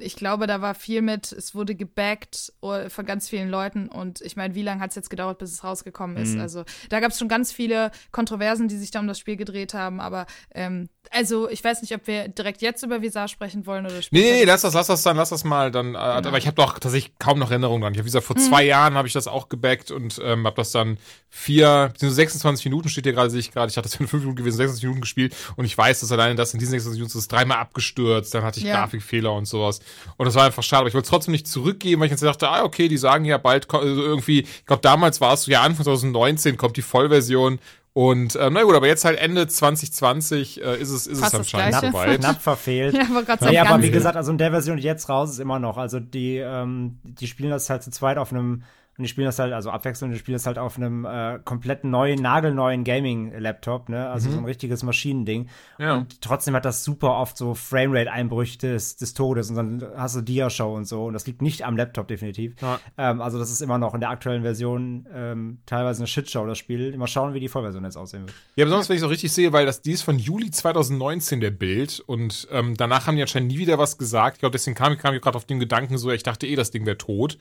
ich 0.00 0.16
glaube, 0.16 0.46
da 0.46 0.60
war 0.60 0.74
viel 0.74 1.02
mit, 1.02 1.30
es 1.30 1.54
wurde 1.54 1.74
gebackt 1.74 2.52
von 2.60 3.06
ganz 3.06 3.28
vielen 3.28 3.50
Leuten 3.50 3.88
und 3.88 4.20
ich 4.22 4.36
meine, 4.36 4.54
wie 4.54 4.62
lange 4.62 4.80
hat 4.80 4.90
es 4.90 4.96
jetzt 4.96 5.10
gedauert, 5.10 5.38
bis 5.38 5.52
es 5.52 5.62
rausgekommen 5.62 6.16
ist? 6.16 6.34
Mhm. 6.34 6.40
Also 6.40 6.64
da 6.88 7.00
gab 7.00 7.12
es 7.12 7.18
schon 7.18 7.28
ganz 7.28 7.52
viele 7.52 7.90
Kontroversen, 8.10 8.68
die 8.68 8.78
sich 8.78 8.90
da 8.90 9.00
um 9.00 9.06
das 9.06 9.18
Spiel 9.18 9.36
gedreht 9.36 9.74
haben, 9.74 10.00
aber 10.00 10.26
ähm, 10.54 10.88
also 11.10 11.48
ich 11.48 11.62
weiß 11.62 11.82
nicht, 11.82 11.94
ob 11.94 12.06
wir 12.06 12.28
direkt 12.28 12.62
jetzt 12.62 12.82
über 12.82 13.02
Visage 13.02 13.30
sprechen 13.32 13.66
wollen 13.66 13.86
oder 13.86 14.02
später. 14.02 14.22
Nee, 14.22 14.30
nee, 14.32 14.38
nee, 14.40 14.44
lass 14.44 14.62
das, 14.62 14.74
lass 14.74 14.86
das 14.88 15.02
dann, 15.02 15.16
lass 15.16 15.30
das 15.30 15.44
mal 15.44 15.70
dann. 15.70 15.94
Äh, 15.94 16.16
Genau. 16.16 16.28
Aber 16.28 16.38
ich 16.38 16.46
habe 16.46 16.54
doch 16.56 16.78
tatsächlich 16.78 17.12
kaum 17.18 17.38
noch 17.38 17.50
Erinnerungen 17.50 17.82
dran. 17.82 17.92
Ich 17.92 17.98
habe, 17.98 18.04
wie 18.06 18.08
gesagt, 18.08 18.24
vor 18.26 18.36
zwei 18.36 18.64
Jahren 18.64 18.94
habe 18.94 19.06
ich 19.08 19.12
das 19.14 19.26
auch 19.28 19.48
gebackt 19.48 19.90
und 19.90 20.20
ähm, 20.24 20.46
habe 20.46 20.56
das 20.56 20.70
dann 20.72 20.98
vier, 21.28 21.90
beziehungsweise 21.92 22.14
26 22.16 22.64
Minuten 22.66 22.88
steht 22.88 23.04
hier 23.04 23.12
gerade, 23.12 23.30
sehe 23.30 23.40
ich 23.40 23.50
gerade. 23.52 23.70
Ich 23.70 23.76
hatte 23.76 23.88
das 23.88 23.96
für 23.96 24.06
fünf 24.08 24.22
Minuten 24.22 24.36
gewesen, 24.36 24.56
26 24.56 24.82
Minuten 24.84 25.00
gespielt 25.02 25.34
und 25.56 25.64
ich 25.64 25.76
weiß, 25.76 26.00
dass 26.00 26.10
alleine 26.12 26.34
das 26.34 26.52
in 26.54 26.58
diesen 26.60 26.70
26 26.72 27.00
Minuten 27.00 27.18
ist 27.18 27.30
dreimal 27.30 27.58
abgestürzt, 27.58 28.34
dann 28.34 28.42
hatte 28.44 28.60
ich 28.60 28.66
Ja. 28.66 28.76
Grafikfehler 28.80 29.32
und 29.32 29.46
sowas. 29.46 29.80
Und 30.16 30.26
das 30.26 30.34
war 30.34 30.44
einfach 30.44 30.62
schade, 30.62 30.80
aber 30.80 30.88
ich 30.88 30.94
wollte 30.94 31.06
es 31.06 31.10
trotzdem 31.10 31.32
nicht 31.32 31.46
zurückgeben, 31.46 32.00
weil 32.00 32.06
ich 32.06 32.12
jetzt 32.12 32.22
dachte, 32.22 32.48
ah, 32.48 32.62
okay, 32.64 32.88
die 32.88 32.96
sagen 32.98 33.24
ja 33.24 33.38
bald 33.38 33.72
also 33.74 34.02
irgendwie, 34.02 34.40
ich 34.40 34.66
glaube, 34.66 34.82
damals 34.82 35.20
war 35.20 35.34
es 35.34 35.42
so, 35.42 35.50
ja, 35.50 35.62
Anfang 35.62 35.84
2019 35.84 36.56
kommt 36.56 36.76
die 36.76 36.82
Vollversion. 36.82 37.58
Und 37.96 38.36
äh, 38.36 38.50
na 38.50 38.62
gut, 38.62 38.74
aber 38.74 38.86
jetzt 38.88 39.06
halt 39.06 39.18
Ende 39.18 39.46
2020 39.46 40.62
äh, 40.62 40.76
ist 40.76 40.90
es, 40.90 41.06
ist 41.06 41.18
Fast 41.18 41.32
es 41.32 41.40
anscheinend 41.40 41.78
Gleiche. 41.80 41.92
soweit. 41.92 42.20
Knapp 42.20 42.42
verfehlt. 42.42 42.94
Ja, 42.98 43.04
aber 43.08 43.22
Gott 43.22 43.40
sei 43.40 43.52
Ja, 43.52 43.62
Dank. 43.62 43.72
aber 43.74 43.82
wie 43.84 43.90
gesagt, 43.90 44.16
also 44.16 44.30
in 44.32 44.36
der 44.36 44.50
Version, 44.50 44.76
die 44.76 44.82
jetzt 44.82 45.08
raus 45.08 45.30
ist, 45.30 45.38
immer 45.38 45.58
noch. 45.58 45.78
Also 45.78 45.98
die, 45.98 46.36
ähm, 46.36 46.98
die 47.04 47.26
spielen 47.26 47.48
das 47.48 47.70
halt 47.70 47.82
zu 47.82 47.90
zweit 47.90 48.18
auf 48.18 48.32
einem, 48.32 48.64
und 48.98 49.02
die 49.02 49.08
spielen 49.08 49.26
das 49.26 49.38
halt, 49.38 49.52
also 49.52 49.70
abwechselnd, 49.70 50.14
die 50.14 50.18
spielen 50.18 50.36
das 50.36 50.46
halt 50.46 50.58
auf 50.58 50.76
einem 50.76 51.04
äh, 51.04 51.38
komplett 51.44 51.84
neuen, 51.84 52.20
nagelneuen 52.20 52.82
Gaming-Laptop, 52.82 53.88
ne? 53.90 54.08
Also 54.08 54.30
so 54.30 54.38
ein 54.38 54.44
richtiges 54.44 54.82
Maschinending. 54.82 55.48
Ja. 55.78 55.96
Und 55.96 56.22
trotzdem 56.22 56.54
hat 56.54 56.64
das 56.64 56.82
super 56.82 57.16
oft 57.18 57.36
so 57.36 57.54
Framerate-Einbrüche 57.54 58.58
des, 58.58 58.96
des 58.96 59.12
Todes 59.12 59.50
und 59.50 59.56
dann 59.56 59.84
hast 59.96 60.16
du 60.16 60.22
Dia-Show 60.22 60.74
und 60.74 60.86
so. 60.86 61.06
Und 61.06 61.12
das 61.12 61.26
liegt 61.26 61.42
nicht 61.42 61.64
am 61.64 61.76
Laptop 61.76 62.08
definitiv. 62.08 62.54
Ja. 62.62 62.80
Ähm, 62.96 63.20
also 63.20 63.38
das 63.38 63.50
ist 63.50 63.60
immer 63.60 63.76
noch 63.78 63.92
in 63.92 64.00
der 64.00 64.10
aktuellen 64.10 64.42
Version 64.42 65.06
ähm, 65.12 65.58
teilweise 65.66 66.00
eine 66.00 66.06
Shitshow, 66.06 66.46
das 66.46 66.56
Spiel. 66.56 66.96
Mal 66.96 67.06
schauen, 67.06 67.34
wie 67.34 67.40
die 67.40 67.48
Vollversion 67.48 67.84
jetzt 67.84 67.96
aussehen 67.96 68.22
wird. 68.22 68.34
Ja, 68.56 68.64
besonders 68.64 68.88
wenn 68.88 68.96
ich 68.96 69.02
es 69.02 69.06
auch 69.06 69.10
richtig 69.10 69.32
sehe, 69.32 69.52
weil 69.52 69.66
das, 69.66 69.82
die 69.82 69.92
ist 69.92 70.02
von 70.02 70.18
Juli 70.18 70.50
2019 70.50 71.40
der 71.40 71.50
Bild 71.50 72.00
und 72.00 72.48
ähm, 72.50 72.76
danach 72.76 73.06
haben 73.06 73.16
die 73.16 73.22
anscheinend 73.22 73.52
nie 73.52 73.58
wieder 73.58 73.78
was 73.78 73.98
gesagt. 73.98 74.36
Ich 74.36 74.40
glaube, 74.40 74.52
deswegen 74.52 74.74
kam, 74.74 74.96
kam 74.96 75.14
ich 75.14 75.20
gerade 75.20 75.36
auf 75.36 75.44
den 75.44 75.60
Gedanken 75.60 75.98
so, 75.98 76.10
ich 76.10 76.22
dachte 76.22 76.46
eh, 76.46 76.56
das 76.56 76.70
Ding 76.70 76.86
wäre 76.86 76.96
tot. 76.96 77.38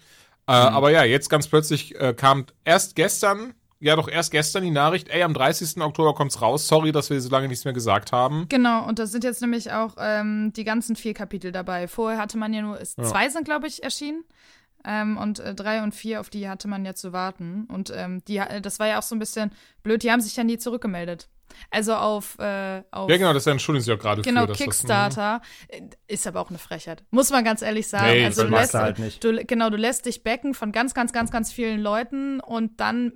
Äh, 0.47 0.51
Aber 0.51 0.91
ja, 0.91 1.03
jetzt 1.03 1.29
ganz 1.29 1.47
plötzlich 1.47 1.99
äh, 1.99 2.13
kam 2.13 2.45
erst 2.63 2.95
gestern, 2.95 3.53
ja 3.79 3.95
doch 3.95 4.07
erst 4.07 4.31
gestern 4.31 4.63
die 4.63 4.71
Nachricht, 4.71 5.09
ey, 5.09 5.23
am 5.23 5.33
30. 5.33 5.81
Oktober 5.81 6.13
kommt's 6.13 6.41
raus. 6.41 6.67
Sorry, 6.67 6.91
dass 6.91 7.09
wir 7.09 7.19
so 7.19 7.29
lange 7.29 7.47
nichts 7.47 7.65
mehr 7.65 7.73
gesagt 7.73 8.11
haben. 8.11 8.45
Genau, 8.49 8.85
und 8.87 8.99
da 8.99 9.07
sind 9.07 9.23
jetzt 9.23 9.41
nämlich 9.41 9.71
auch 9.71 9.95
ähm, 9.99 10.53
die 10.53 10.63
ganzen 10.63 10.95
vier 10.95 11.13
Kapitel 11.13 11.51
dabei. 11.51 11.87
Vorher 11.87 12.19
hatte 12.19 12.37
man 12.37 12.53
ja 12.53 12.61
nur, 12.61 12.79
es, 12.79 12.95
zwei 12.95 13.29
sind, 13.29 13.45
glaube 13.45 13.67
ich, 13.67 13.83
erschienen. 13.83 14.23
Ähm, 14.87 15.17
und 15.17 15.39
äh, 15.39 15.55
drei 15.55 15.81
und 15.81 15.95
vier, 15.95 16.19
auf 16.19 16.29
die 16.29 16.47
hatte 16.47 16.67
man 16.67 16.85
ja 16.85 16.93
zu 16.93 17.11
warten. 17.11 17.65
Und 17.71 17.91
ähm, 17.95 18.23
die, 18.27 18.37
äh, 18.37 18.61
das 18.61 18.79
war 18.79 18.87
ja 18.87 18.99
auch 18.99 19.03
so 19.03 19.15
ein 19.15 19.19
bisschen 19.19 19.51
blöd, 19.81 20.03
die 20.03 20.11
haben 20.11 20.21
sich 20.21 20.35
ja 20.35 20.43
nie 20.43 20.59
zurückgemeldet. 20.59 21.27
Also 21.71 21.95
auf, 21.95 22.37
äh, 22.39 22.83
auf 22.91 23.09
Ja, 23.09 23.17
genau, 23.17 23.33
das 23.33 23.47
entschuldigen 23.47 23.83
sie 23.83 23.93
auch 23.93 23.99
gerade 23.99 24.21
Genau, 24.21 24.41
für. 24.41 24.47
dass 24.47 24.57
Kickstarter 24.57 25.41
äh, 25.67 25.81
ist 26.07 26.27
aber 26.27 26.41
auch 26.41 26.49
eine 26.49 26.59
Frechheit. 26.59 27.03
Muss 27.11 27.29
man 27.31 27.43
ganz 27.43 27.61
ehrlich 27.61 27.87
sagen. 27.87 28.11
Nee, 28.11 28.25
also 28.25 28.41
das 28.43 28.49
du 28.51 28.55
lässt, 28.57 28.73
halt 28.73 28.99
nicht. 28.99 29.23
Du, 29.23 29.45
genau, 29.45 29.69
du 29.69 29.77
lässt 29.77 30.05
dich 30.05 30.23
becken 30.23 30.53
von 30.53 30.71
ganz, 30.71 30.93
ganz, 30.93 31.13
ganz, 31.13 31.31
ganz 31.31 31.51
vielen 31.51 31.79
Leuten 31.81 32.39
und 32.39 32.79
dann 32.79 33.13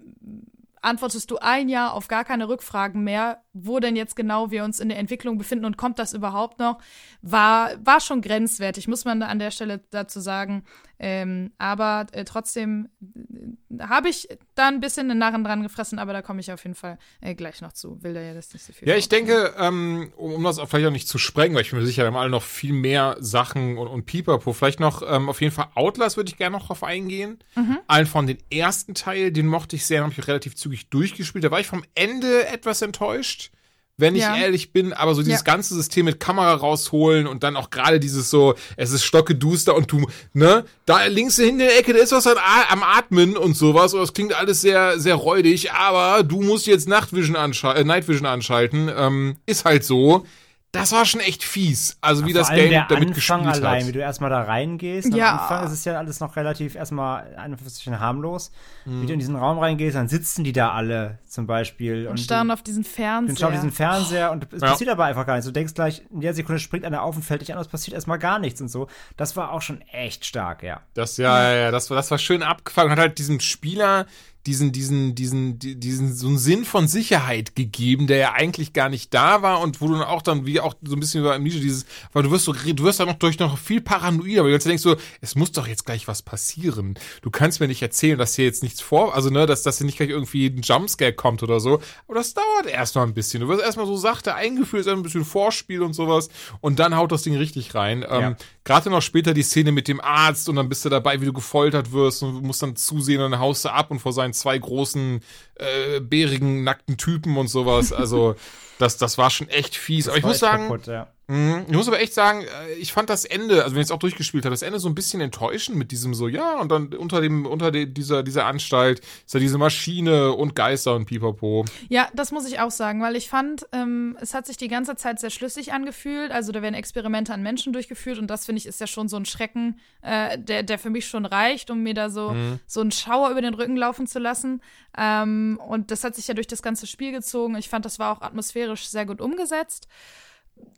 antwortest 0.82 1.30
du 1.30 1.38
ein 1.40 1.69
Jahr 1.69 1.93
auf 1.93 2.08
gar 2.08 2.24
keine 2.24 2.48
Rückfragen 2.48 3.03
mehr, 3.03 3.43
wo 3.53 3.80
denn 3.80 3.95
jetzt 3.95 4.16
genau 4.16 4.51
wir 4.51 4.64
uns 4.64 4.80
in 4.80 4.90
der 4.90 4.98
Entwicklung 4.98 5.38
befinden 5.38 5.66
und 5.66 5.77
kommt 5.77 5.99
das 5.99 6.14
überhaupt 6.14 6.59
noch, 6.59 6.80
war, 7.22 7.72
war 7.83 7.99
schon 7.99 8.22
grenzwertig, 8.22 8.88
muss 8.88 9.06
man 9.06 9.22
an 9.22 9.40
der 9.40 9.51
Stelle 9.51 9.82
dazu 9.90 10.19
sagen. 10.19 10.64
Ähm, 11.02 11.52
aber 11.58 12.08
äh, 12.11 12.26
trotzdem 12.26 12.90
äh, 13.02 13.84
habe 13.84 14.10
ich 14.10 14.28
da 14.56 14.68
ein 14.68 14.82
bisschen 14.82 15.10
einen 15.10 15.19
Narren 15.19 15.45
dran 15.45 15.64
gefressen, 15.64 15.98
aber 15.98 16.11
da 16.11 16.22
komme 16.22 16.42
ich 16.42 16.52
auf 16.52 16.64
jeden 16.64 16.76
Fall 16.76 16.98
äh, 17.22 17.36
gleich 17.36 17.61
noch 17.61 17.72
zu. 17.72 18.03
Will 18.03 18.14
da 18.14 18.19
ja 18.19 18.34
das 18.34 18.52
nicht 18.53 18.66
so 18.66 18.74
viel. 18.74 18.86
Ja, 18.86 18.95
ich 18.95 19.08
denke, 19.08 19.53
ähm, 19.58 20.11
um, 20.18 20.34
um 20.34 20.44
das 20.44 20.60
auch 20.60 20.68
vielleicht 20.68 20.88
auch 20.88 20.92
nicht 20.92 21.08
zu 21.08 21.18
sprengen, 21.18 21.56
weil 21.56 21.61
ich 21.61 21.72
bin 21.72 21.80
mir 21.80 21.86
sicher, 21.86 22.03
wir 22.03 22.08
haben 22.08 22.18
alle 22.18 22.30
noch 22.30 22.44
viel 22.44 22.74
mehr 22.74 23.16
Sachen 23.19 23.78
und, 23.78 23.88
und 23.88 24.06
Pipapo. 24.06 24.52
Vielleicht 24.52 24.82
noch 24.82 25.02
ähm, 25.10 25.30
auf 25.30 25.40
jeden 25.40 25.53
Fall 25.53 25.69
Outlast 25.76 26.18
würde 26.18 26.32
ich 26.32 26.38
gerne 26.38 26.58
noch 26.58 26.68
drauf 26.68 26.84
eingehen. 26.84 27.40
Allen 27.88 28.06
von 28.06 28.28
den 28.28 28.38
ersten 28.52 28.94
Teil, 28.94 29.32
den 29.32 29.48
mochte 29.48 29.76
ich 29.76 29.86
sehr, 29.86 30.00
den 30.00 30.11
habe 30.11 30.16
ich 30.18 30.28
relativ 30.28 30.56
zügig 30.56 30.90
durchgespielt. 30.90 31.44
Da 31.44 31.52
war 31.52 31.60
ich 31.60 31.68
vom 31.68 31.84
Ende 31.95 32.48
etwas 32.48 32.82
enttäuscht. 32.82 33.52
Wenn 34.00 34.16
ich 34.16 34.22
Ja. 34.22 34.36
ehrlich 34.36 34.72
bin, 34.72 34.94
aber 34.94 35.14
so 35.14 35.22
dieses 35.22 35.42
Ja. 35.42 35.44
ganze 35.53 35.76
System 35.76 36.06
mit 36.06 36.19
Kamera 36.19 36.53
rausholen 36.53 37.28
und 37.28 37.44
dann 37.44 37.56
auch 37.58 37.69
gerade 37.69 38.00
dieses 38.00 38.30
so, 38.30 38.56
es 38.78 38.92
ist 38.92 39.03
stockeduster 39.03 39.76
und 39.76 39.92
du, 39.92 40.08
ne, 40.34 40.64
da 40.86 41.06
links 41.06 41.38
in 41.38 41.60
der 41.60 41.78
Ecke, 41.78 41.94
da 41.94 42.00
ist 42.00 42.11
was 42.14 42.26
an, 42.26 42.38
am 42.69 42.82
Atmen 42.84 43.36
und 43.38 43.58
sowas 43.58 43.94
und 43.94 44.00
das 44.00 44.14
klingt 44.14 44.34
alles 44.34 44.61
sehr, 44.61 45.00
sehr 45.00 45.16
räudig, 45.16 45.72
aber 45.74 46.24
du 46.24 46.42
musst 46.42 46.66
jetzt 46.66 46.88
Nachtvision 46.88 47.36
anschal 47.36 47.76
äh, 47.78 47.84
Night 47.84 48.08
Vision 48.08 48.26
anschalten, 48.26 48.90
ähm, 48.95 49.36
ist 49.45 49.66
halt 49.66 49.84
so. 49.84 50.26
Das 50.72 50.91
war 50.91 51.03
schon 51.06 51.19
echt 51.22 51.43
fies, 51.43 51.98
also 51.99 52.27
wie 52.27 52.33
Vor 52.33 52.41
das 52.41 52.49
Game 52.49 52.69
damit 52.89 52.91
Anfang 53.09 53.14
gespielt 53.43 53.64
allein, 53.65 53.81
hat. 53.81 53.88
wie 53.88 53.91
du 53.91 53.99
erstmal 53.99 54.30
da 54.30 54.43
reingehst. 54.43 55.11
Ja. 55.15 55.31
Am 55.33 55.39
Anfang 55.39 55.65
ist 55.65 55.72
es 55.72 55.83
ja 55.85 55.98
alles 55.98 56.19
noch 56.19 56.35
relativ 56.35 56.75
erstmal 56.75 57.35
ein 57.38 57.56
bisschen 57.57 57.99
harmlos. 57.99 58.51
Mhm. 58.85 59.01
Wie 59.01 59.07
du 59.07 59.14
in 59.14 59.19
diesen 59.19 59.35
Raum 59.35 59.57
reingehst, 59.57 59.95
dann 59.95 60.07
sitzen 60.07 60.43
die 60.43 60.51
da 60.53 60.72
alle 60.72 61.17
zum 61.25 61.48
Beispiel. 61.48 62.07
und 62.07 62.19
starren 62.19 62.49
du, 62.49 62.53
auf 62.53 62.61
diesen 62.61 62.83
Fernseher. 62.83 63.35
schauen 63.38 63.53
diesen 63.53 63.72
Fernseher 63.72 64.31
und 64.31 64.45
es 64.53 64.61
Ja. 64.61 64.69
passiert 64.69 64.91
aber 64.91 65.06
einfach 65.06 65.25
gar 65.25 65.33
nichts. 65.33 65.48
Du 65.48 65.51
denkst 65.53 65.73
gleich, 65.73 66.03
in 66.11 66.22
der 66.22 66.35
Sekunde 66.35 66.59
springt 66.59 66.85
einer 66.85 67.01
auf 67.01 67.15
und 67.15 67.23
fällt 67.25 67.41
dich 67.41 67.51
an, 67.51 67.59
es 67.59 67.67
passiert 67.67 67.95
erstmal 67.95 68.19
gar 68.19 68.38
nichts 68.38 68.61
und 68.61 68.67
so. 68.67 68.88
Das 69.17 69.35
war 69.35 69.51
auch 69.53 69.64
schon 69.64 69.81
echt 69.91 70.23
stark, 70.25 70.61
ja. 70.61 70.81
Das, 70.93 71.17
ja, 71.17 71.51
ja, 71.51 71.57
ja, 71.57 71.72
das 71.72 71.89
war, 71.89 71.98
das 71.98 72.11
war 72.11 72.19
schön 72.19 72.43
abgefangen 72.43 72.88
und 72.91 72.91
hat 72.91 72.99
halt 72.99 73.17
diesem 73.17 73.39
Spieler 73.39 74.06
diesen, 74.45 74.72
diesen, 74.72 75.16
diesen, 75.16 75.59
die- 75.59 75.76
diesen, 75.76 76.16
so 76.16 76.27
einen 76.27 76.38
Sinn 76.38 76.64
von 76.66 76.88
Sicherheit 76.88 77.56
gegeben, 77.56 78.08
der 78.08 78.18
ja 78.18 78.32
eigentlich 78.34 78.74
gar 78.74 78.90
nicht 78.90 79.14
da 79.14 79.42
war 79.42 79.59
und 79.61 79.82
wo 79.82 79.88
du 79.88 79.93
dann 79.93 80.03
auch 80.03 80.22
dann, 80.22 80.45
wie 80.45 80.59
auch 80.59 80.76
so 80.82 80.95
ein 80.95 81.00
bisschen 81.00 81.22
über 81.22 81.35
Amnesia 81.35 81.59
dieses, 81.61 81.85
weil 82.14 82.24
du 82.24 82.32
wirst 82.32 82.45
so, 82.45 82.53
du 82.53 82.84
wirst 82.84 83.00
dann 83.00 83.08
noch 83.08 83.16
durch 83.19 83.38
noch 83.38 83.58
viel 83.58 83.82
paranoider, 83.82 84.43
weil 84.43 84.51
du 84.51 84.58
denkst 84.59 84.82
so, 84.82 84.95
es 85.22 85.35
muss 85.35 85.51
doch 85.51 85.68
jetzt 85.68 85.85
gleich 85.85 86.08
was 86.08 86.22
passieren. 86.22 86.95
Du 87.22 87.30
kannst 87.30 87.59
mir 87.59 87.68
nicht 87.68 87.82
erzählen, 87.82 88.18
dass 88.18 88.35
hier 88.35 88.45
jetzt 88.45 88.64
nichts 88.64 88.82
vor, 88.82 89.14
also 89.14 89.30
ne, 89.30 89.45
dass, 89.45 89.64
dass 89.64 89.77
hier 89.77 89.85
nicht 89.85 89.98
gleich 89.98 90.09
irgendwie 90.09 90.48
ein 90.48 90.61
Jumpscare 90.61 91.14
kommt 91.14 91.43
oder 91.43 91.59
so, 91.59 91.82
aber 92.08 92.16
das 92.16 92.34
dauert 92.34 92.66
erstmal 92.68 93.06
ein 93.08 93.14
bisschen. 93.14 93.42
Du 93.42 93.48
wirst 93.50 93.61
erstmal 93.61 93.85
so 93.88 93.98
sachte 93.98 94.35
eingeführt, 94.35 94.85
ist 94.85 94.88
ein 94.92 95.03
bisschen 95.03 95.26
Vorspiel 95.26 95.82
und 95.82 95.93
sowas 95.93 96.30
und 96.61 96.80
dann 96.80 96.95
haut 96.95 97.11
das 97.11 97.24
Ding 97.24 97.35
richtig 97.35 97.76
rein. 97.76 98.06
Ähm, 98.09 98.22
Ja. 98.22 98.35
Gerade 98.69 98.91
noch 98.91 99.01
später 99.01 99.33
die 99.33 99.41
Szene 99.41 99.72
mit 99.72 99.88
dem 99.88 99.99
Arzt 99.99 100.48
und 100.48 100.56
dann 100.56 100.69
bist 100.69 100.85
du 100.85 100.89
dabei, 100.89 101.19
wie 101.22 101.25
du 101.25 101.33
gefoltert 101.33 101.91
wirst 101.91 102.22
und 102.22 102.43
musst 102.43 102.61
dann 102.61 102.75
zusehen 102.75 103.19
und 103.19 103.31
dann 103.31 103.39
haust 103.39 103.65
du 103.65 103.69
ab 103.69 103.89
und 103.89 103.98
vor 103.98 104.14
seinen 104.14 104.31
zwei 104.31 104.59
großen, 104.59 105.22
äh, 105.56 105.99
bärigen, 106.01 106.64
nackten 106.64 106.95
Typen 106.95 107.35
und 107.38 107.48
sowas. 107.48 107.91
Also, 107.91 108.35
das, 108.77 108.98
das 108.98 109.17
war 109.17 109.31
schon 109.31 109.49
echt 109.49 109.75
fies. 109.75 110.07
Aber 110.07 110.19
ich 110.19 110.23
muss 110.23 110.38
sagen, 110.38 110.67
kaputt, 110.67 110.85
ja. 110.85 111.07
Mhm. 111.30 111.66
Ich 111.67 111.75
muss 111.75 111.88
aber 111.88 112.01
echt 112.01 112.16
sagen, 112.16 112.41
äh, 112.41 112.74
ich 112.74 112.91
fand 112.91 113.09
das 113.09 113.24
Ende, 113.24 113.64
also 113.64 113.75
wenn 113.75 113.82
ich 113.82 113.88
es 113.88 113.91
auch 113.91 113.99
durchgespielt 113.99 114.45
habe, 114.45 114.53
das 114.53 114.64
Ende 114.64 114.80
so 114.80 114.90
ein 114.90 114.95
bisschen 114.95 115.22
enttäuschend 115.22 115.77
mit 115.77 115.91
diesem 115.91 116.16
so, 116.16 116.27
ja, 116.27 116.59
und 116.59 116.72
dann 116.72 116.91
unter 116.95 117.22
dem, 117.22 117.45
unter 117.45 117.69
de, 117.69 117.85
dieser, 117.85 118.24
dieser 118.24 118.48
Anstalt 118.48 118.99
ist 118.99 119.33
ja 119.35 119.40
diese 119.40 119.59
Maschine 119.59 120.32
und 120.32 120.56
Geister 120.56 120.95
und 120.95 121.06
Pipapo. 121.06 121.66
Ja, 121.88 122.08
das 122.16 122.32
muss 122.32 122.48
ich 122.48 122.59
auch 122.59 122.72
sagen, 122.72 122.99
weil 123.03 123.16
ich 123.16 123.30
fand, 123.30 123.67
ähm, 123.74 124.17
es 124.19 124.33
hat 124.33 124.48
sich 124.48 124.58
die 124.58 124.69
ganze 124.69 124.95
Zeit 124.95 125.19
sehr 125.19 125.30
schlüssig 125.30 125.72
angefühlt. 125.72 126.32
Also 126.32 126.51
da 126.51 126.64
werden 126.64 126.74
Experimente 126.74 127.32
an 127.32 127.43
Menschen 127.43 127.74
durchgeführt 127.74 128.17
und 128.17 128.27
das 128.27 128.48
finde 128.48 128.58
ich 128.58 128.66
ist 128.66 128.82
ja 128.82 128.88
schon 128.88 129.08
so 129.08 129.17
ein 129.17 129.25
Schrecken, 129.25 129.80
äh, 130.01 130.35
der, 130.40 130.64
der 130.64 130.80
für 130.80 130.90
mich 130.90 131.06
schon 131.06 131.25
reicht, 131.25 131.69
um 131.69 131.83
mir 131.83 131.93
da 131.93 132.09
so, 132.09 132.32
mhm. 132.32 132.59
so 132.66 132.82
einen 132.82 132.91
Schauer 132.91 133.30
über 133.30 133.41
den 133.41 133.53
Rücken 133.53 133.77
laufen 133.77 134.08
zu 134.08 134.17
lassen. 134.17 134.64
Ähm, 134.98 135.59
und 135.67 135.91
das 135.91 136.03
hat 136.03 136.16
sich 136.16 136.27
ja 136.27 136.33
durch 136.33 136.48
das 136.48 136.64
ganze 136.64 136.88
Spiel 136.88 137.11
gezogen. 137.11 137.56
Ich 137.56 137.69
fand, 137.69 137.85
das 137.85 137.99
war 137.99 138.17
auch 138.17 138.24
atmosphärisch 138.24 138.88
sehr 138.88 139.06
gut 139.06 139.22
umgesetzt 139.22 139.88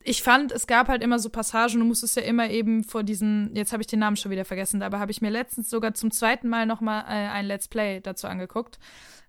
ich 0.03 0.24
fand, 0.24 0.51
es 0.51 0.68
gab 0.68 0.88
halt 0.88 1.03
immer 1.03 1.19
so 1.19 1.30
Passagen, 1.30 1.80
du 1.80 1.85
musstest 1.85 2.16
ja 2.16 2.24
immer 2.24 2.50
eben 2.50 2.84
vor 2.84 3.03
diesen, 3.03 3.56
jetzt 3.56 3.72
habe 3.72 3.82
ich 3.82 3.88
den 3.88 4.00
Namen 4.00 4.18
schon 4.18 4.32
wieder 4.32 4.45
vergessen, 4.45 4.82
aber 4.82 5.00
habe 5.00 5.11
ich 5.11 5.22
mir 5.22 5.30
letztens 5.30 5.69
sogar 5.69 5.93
zum 5.93 6.11
zweiten 6.11 6.50
Mal 6.50 6.66
nochmal 6.66 7.03
äh, 7.03 7.30
ein 7.30 7.45
Let's 7.45 7.68
Play 7.68 8.01
dazu 8.01 8.27
angeguckt. 8.27 8.80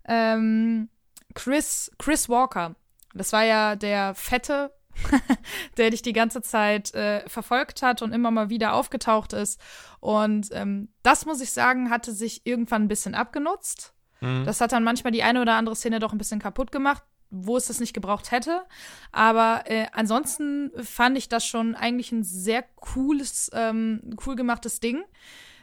Ähm, 0.07 0.89
Chris, 1.35 1.91
Chris 1.99 2.29
Walker. 2.29 2.75
Das 3.15 3.33
war 3.33 3.45
ja 3.45 3.77
der 3.77 4.15
Fette, 4.15 4.73
der 5.77 5.91
dich 5.91 6.03
die 6.03 6.13
ganze 6.13 6.43
Zeit 6.43 6.95
äh, 6.95 7.29
verfolgt 7.29 7.83
hat 7.83 8.03
und 8.03 8.13
immer 8.13 8.31
mal 8.31 8.49
wieder 8.49 8.75
aufgetaucht 8.75 9.33
ist. 9.33 9.61
Und 10.01 10.49
ähm, 10.53 10.89
das, 11.03 11.27
muss 11.27 11.41
ich 11.41 11.53
sagen, 11.53 11.91
hatte 11.91 12.13
sich 12.13 12.47
irgendwann 12.47 12.85
ein 12.85 12.89
bisschen 12.89 13.15
abgenutzt. 13.15 13.95
Mhm. 14.21 14.45
Das 14.45 14.61
hat 14.61 14.73
dann 14.73 14.85
manchmal 14.85 15.13
die 15.13 15.23
eine 15.23 15.41
oder 15.43 15.55
andere 15.55 15.77
Szene 15.77 15.99
doch 15.99 16.13
ein 16.13 16.19
bisschen 16.19 16.41
kaputt 16.41 16.73
gemacht 16.73 17.03
wo 17.33 17.57
es 17.57 17.67
das 17.67 17.81
nicht 17.81 17.95
gebraucht 17.95 18.31
hätte. 18.31 18.63
Aber 19.11 19.63
äh, 19.65 19.87
ansonsten 19.93 20.71
fand 20.83 21.19
ich 21.19 21.29
das 21.29 21.45
schon 21.45 21.75
eigentlich 21.75 22.13
ein 22.13 22.23
sehr 22.23 22.63
cooles, 22.77 23.51
ähm, 23.55 24.17
cool 24.25 24.37
gemachtes 24.37 24.79
Ding. 24.79 25.03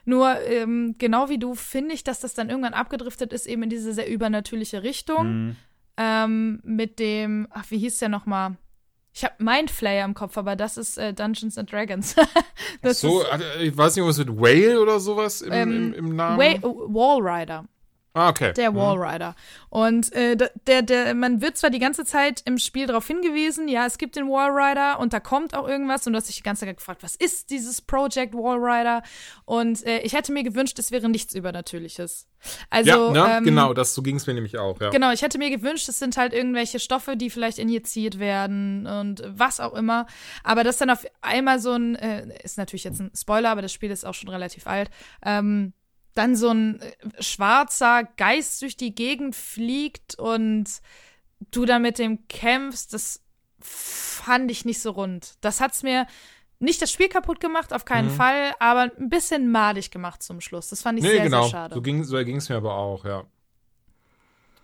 Nur 0.03 0.41
ähm, 0.41 0.95
genau 0.98 1.30
wie 1.30 1.38
du 1.38 1.53
finde 1.53 1.93
ich, 1.93 2.03
dass 2.03 2.19
das 2.19 2.33
dann 2.33 2.49
irgendwann 2.49 2.73
abgedriftet 2.73 3.31
ist, 3.31 3.45
eben 3.45 3.64
in 3.64 3.69
diese 3.69 3.93
sehr 3.93 4.09
übernatürliche 4.09 4.81
Richtung. 4.81 5.27
Mhm. 5.27 5.56
Ähm, 5.98 6.59
mit 6.64 6.98
dem, 6.99 7.48
ach, 7.51 7.65
wie 7.69 7.77
hieß 7.77 7.99
der 7.99 8.09
nochmal? 8.09 8.57
Ich 9.14 9.23
habe 9.23 9.35
Mindflayer 9.38 10.06
im 10.06 10.14
Kopf, 10.14 10.38
aber 10.38 10.56
das 10.56 10.77
ist 10.77 10.98
äh, 10.98 11.14
Dungeons 11.14 11.57
and 11.57 11.72
Dragons. 11.72 12.15
das 12.81 13.01
so, 13.01 13.22
ist, 13.22 13.27
ich 13.61 13.77
weiß 13.77 13.95
nicht, 13.95 14.06
was 14.06 14.17
mit 14.17 14.30
Whale 14.30 14.80
oder 14.81 14.99
sowas 14.99 15.41
im, 15.41 15.51
ähm, 15.51 15.72
im, 15.72 15.93
im 15.93 16.15
Namen. 16.15 16.39
Whale, 16.39 16.61
Wall 16.64 17.19
Rider. 17.22 17.65
Ah, 18.13 18.29
okay. 18.29 18.53
Der 18.53 18.71
mhm. 18.71 18.77
Wallrider. 18.77 19.29
Mhm. 19.29 19.35
Und 19.69 20.13
äh, 20.13 20.35
der, 20.67 20.81
der, 20.81 21.13
man 21.13 21.41
wird 21.41 21.57
zwar 21.57 21.69
die 21.69 21.79
ganze 21.79 22.05
Zeit 22.05 22.41
im 22.45 22.57
Spiel 22.57 22.88
darauf 22.88 23.05
hingewiesen, 23.05 23.67
ja, 23.67 23.85
es 23.85 23.97
gibt 23.97 24.15
den 24.15 24.27
Wallrider 24.27 24.99
und 24.99 25.13
da 25.13 25.19
kommt 25.19 25.53
auch 25.53 25.67
irgendwas 25.67 26.07
und 26.07 26.13
du 26.13 26.17
hast 26.17 26.27
dich 26.27 26.38
die 26.38 26.43
ganze 26.43 26.65
Zeit 26.65 26.77
gefragt, 26.77 27.03
was 27.03 27.15
ist 27.15 27.51
dieses 27.51 27.81
Project 27.81 28.33
Wallrider? 28.33 29.03
Und 29.45 29.85
äh, 29.85 29.99
ich 29.99 30.13
hätte 30.13 30.31
mir 30.31 30.43
gewünscht, 30.43 30.79
es 30.79 30.91
wäre 30.91 31.07
nichts 31.07 31.35
Übernatürliches. 31.35 32.27
Also, 32.69 33.13
ja, 33.13 33.27
ne? 33.27 33.38
ähm, 33.38 33.43
genau, 33.43 33.73
das 33.73 33.93
so 33.93 34.01
ging 34.01 34.15
es 34.15 34.25
mir 34.25 34.33
nämlich 34.33 34.57
auch, 34.57 34.79
ja. 34.79 34.89
Genau, 34.89 35.11
ich 35.11 35.21
hätte 35.21 35.38
mir 35.38 35.49
gewünscht, 35.49 35.88
es 35.89 35.99
sind 35.99 36.17
halt 36.17 36.33
irgendwelche 36.33 36.79
Stoffe, 36.79 37.15
die 37.15 37.29
vielleicht 37.29 37.59
injiziert 37.59 38.17
werden 38.17 38.88
und 38.88 39.21
was 39.27 39.59
auch 39.59 39.73
immer. 39.73 40.07
Aber 40.43 40.63
das 40.63 40.77
dann 40.77 40.89
auf 40.89 41.05
einmal 41.21 41.59
so 41.59 41.73
ein, 41.73 41.95
äh, 41.95 42.27
ist 42.43 42.57
natürlich 42.57 42.85
jetzt 42.85 43.01
ein 43.01 43.11
Spoiler, 43.15 43.49
aber 43.49 43.61
das 43.61 43.73
Spiel 43.73 43.91
ist 43.91 44.05
auch 44.05 44.13
schon 44.13 44.29
relativ 44.29 44.67
alt, 44.67 44.89
ähm, 45.23 45.73
dann 46.15 46.35
so 46.35 46.49
ein 46.49 46.81
äh, 46.81 47.21
schwarzer 47.21 48.03
Geist 48.17 48.61
durch 48.61 48.77
die 48.77 48.93
Gegend 48.93 49.35
fliegt 49.35 50.15
und 50.15 50.65
du 51.51 51.65
da 51.65 51.79
mit 51.79 51.99
dem 51.99 52.27
kämpfst, 52.27 52.93
das 52.93 53.21
fand 53.61 54.51
ich 54.51 54.65
nicht 54.65 54.81
so 54.81 54.91
rund. 54.91 55.35
Das 55.41 55.61
hat's 55.61 55.83
mir 55.83 56.07
nicht 56.59 56.81
das 56.81 56.91
Spiel 56.91 57.07
kaputt 57.07 57.39
gemacht, 57.39 57.73
auf 57.73 57.85
keinen 57.85 58.09
mhm. 58.09 58.15
Fall, 58.15 58.53
aber 58.59 58.91
ein 58.97 59.09
bisschen 59.09 59.51
madig 59.51 59.91
gemacht 59.91 60.21
zum 60.21 60.41
Schluss. 60.41 60.69
Das 60.69 60.81
fand 60.81 60.99
ich 60.99 61.05
nee, 61.05 61.11
sehr, 61.11 61.23
genau. 61.23 61.43
sehr 61.43 61.51
schade. 61.51 61.75
So 61.75 61.81
ging 61.81 62.03
so 62.03 62.17
ging's 62.17 62.49
mir 62.49 62.57
aber 62.57 62.75
auch, 62.75 63.05
ja. 63.05 63.23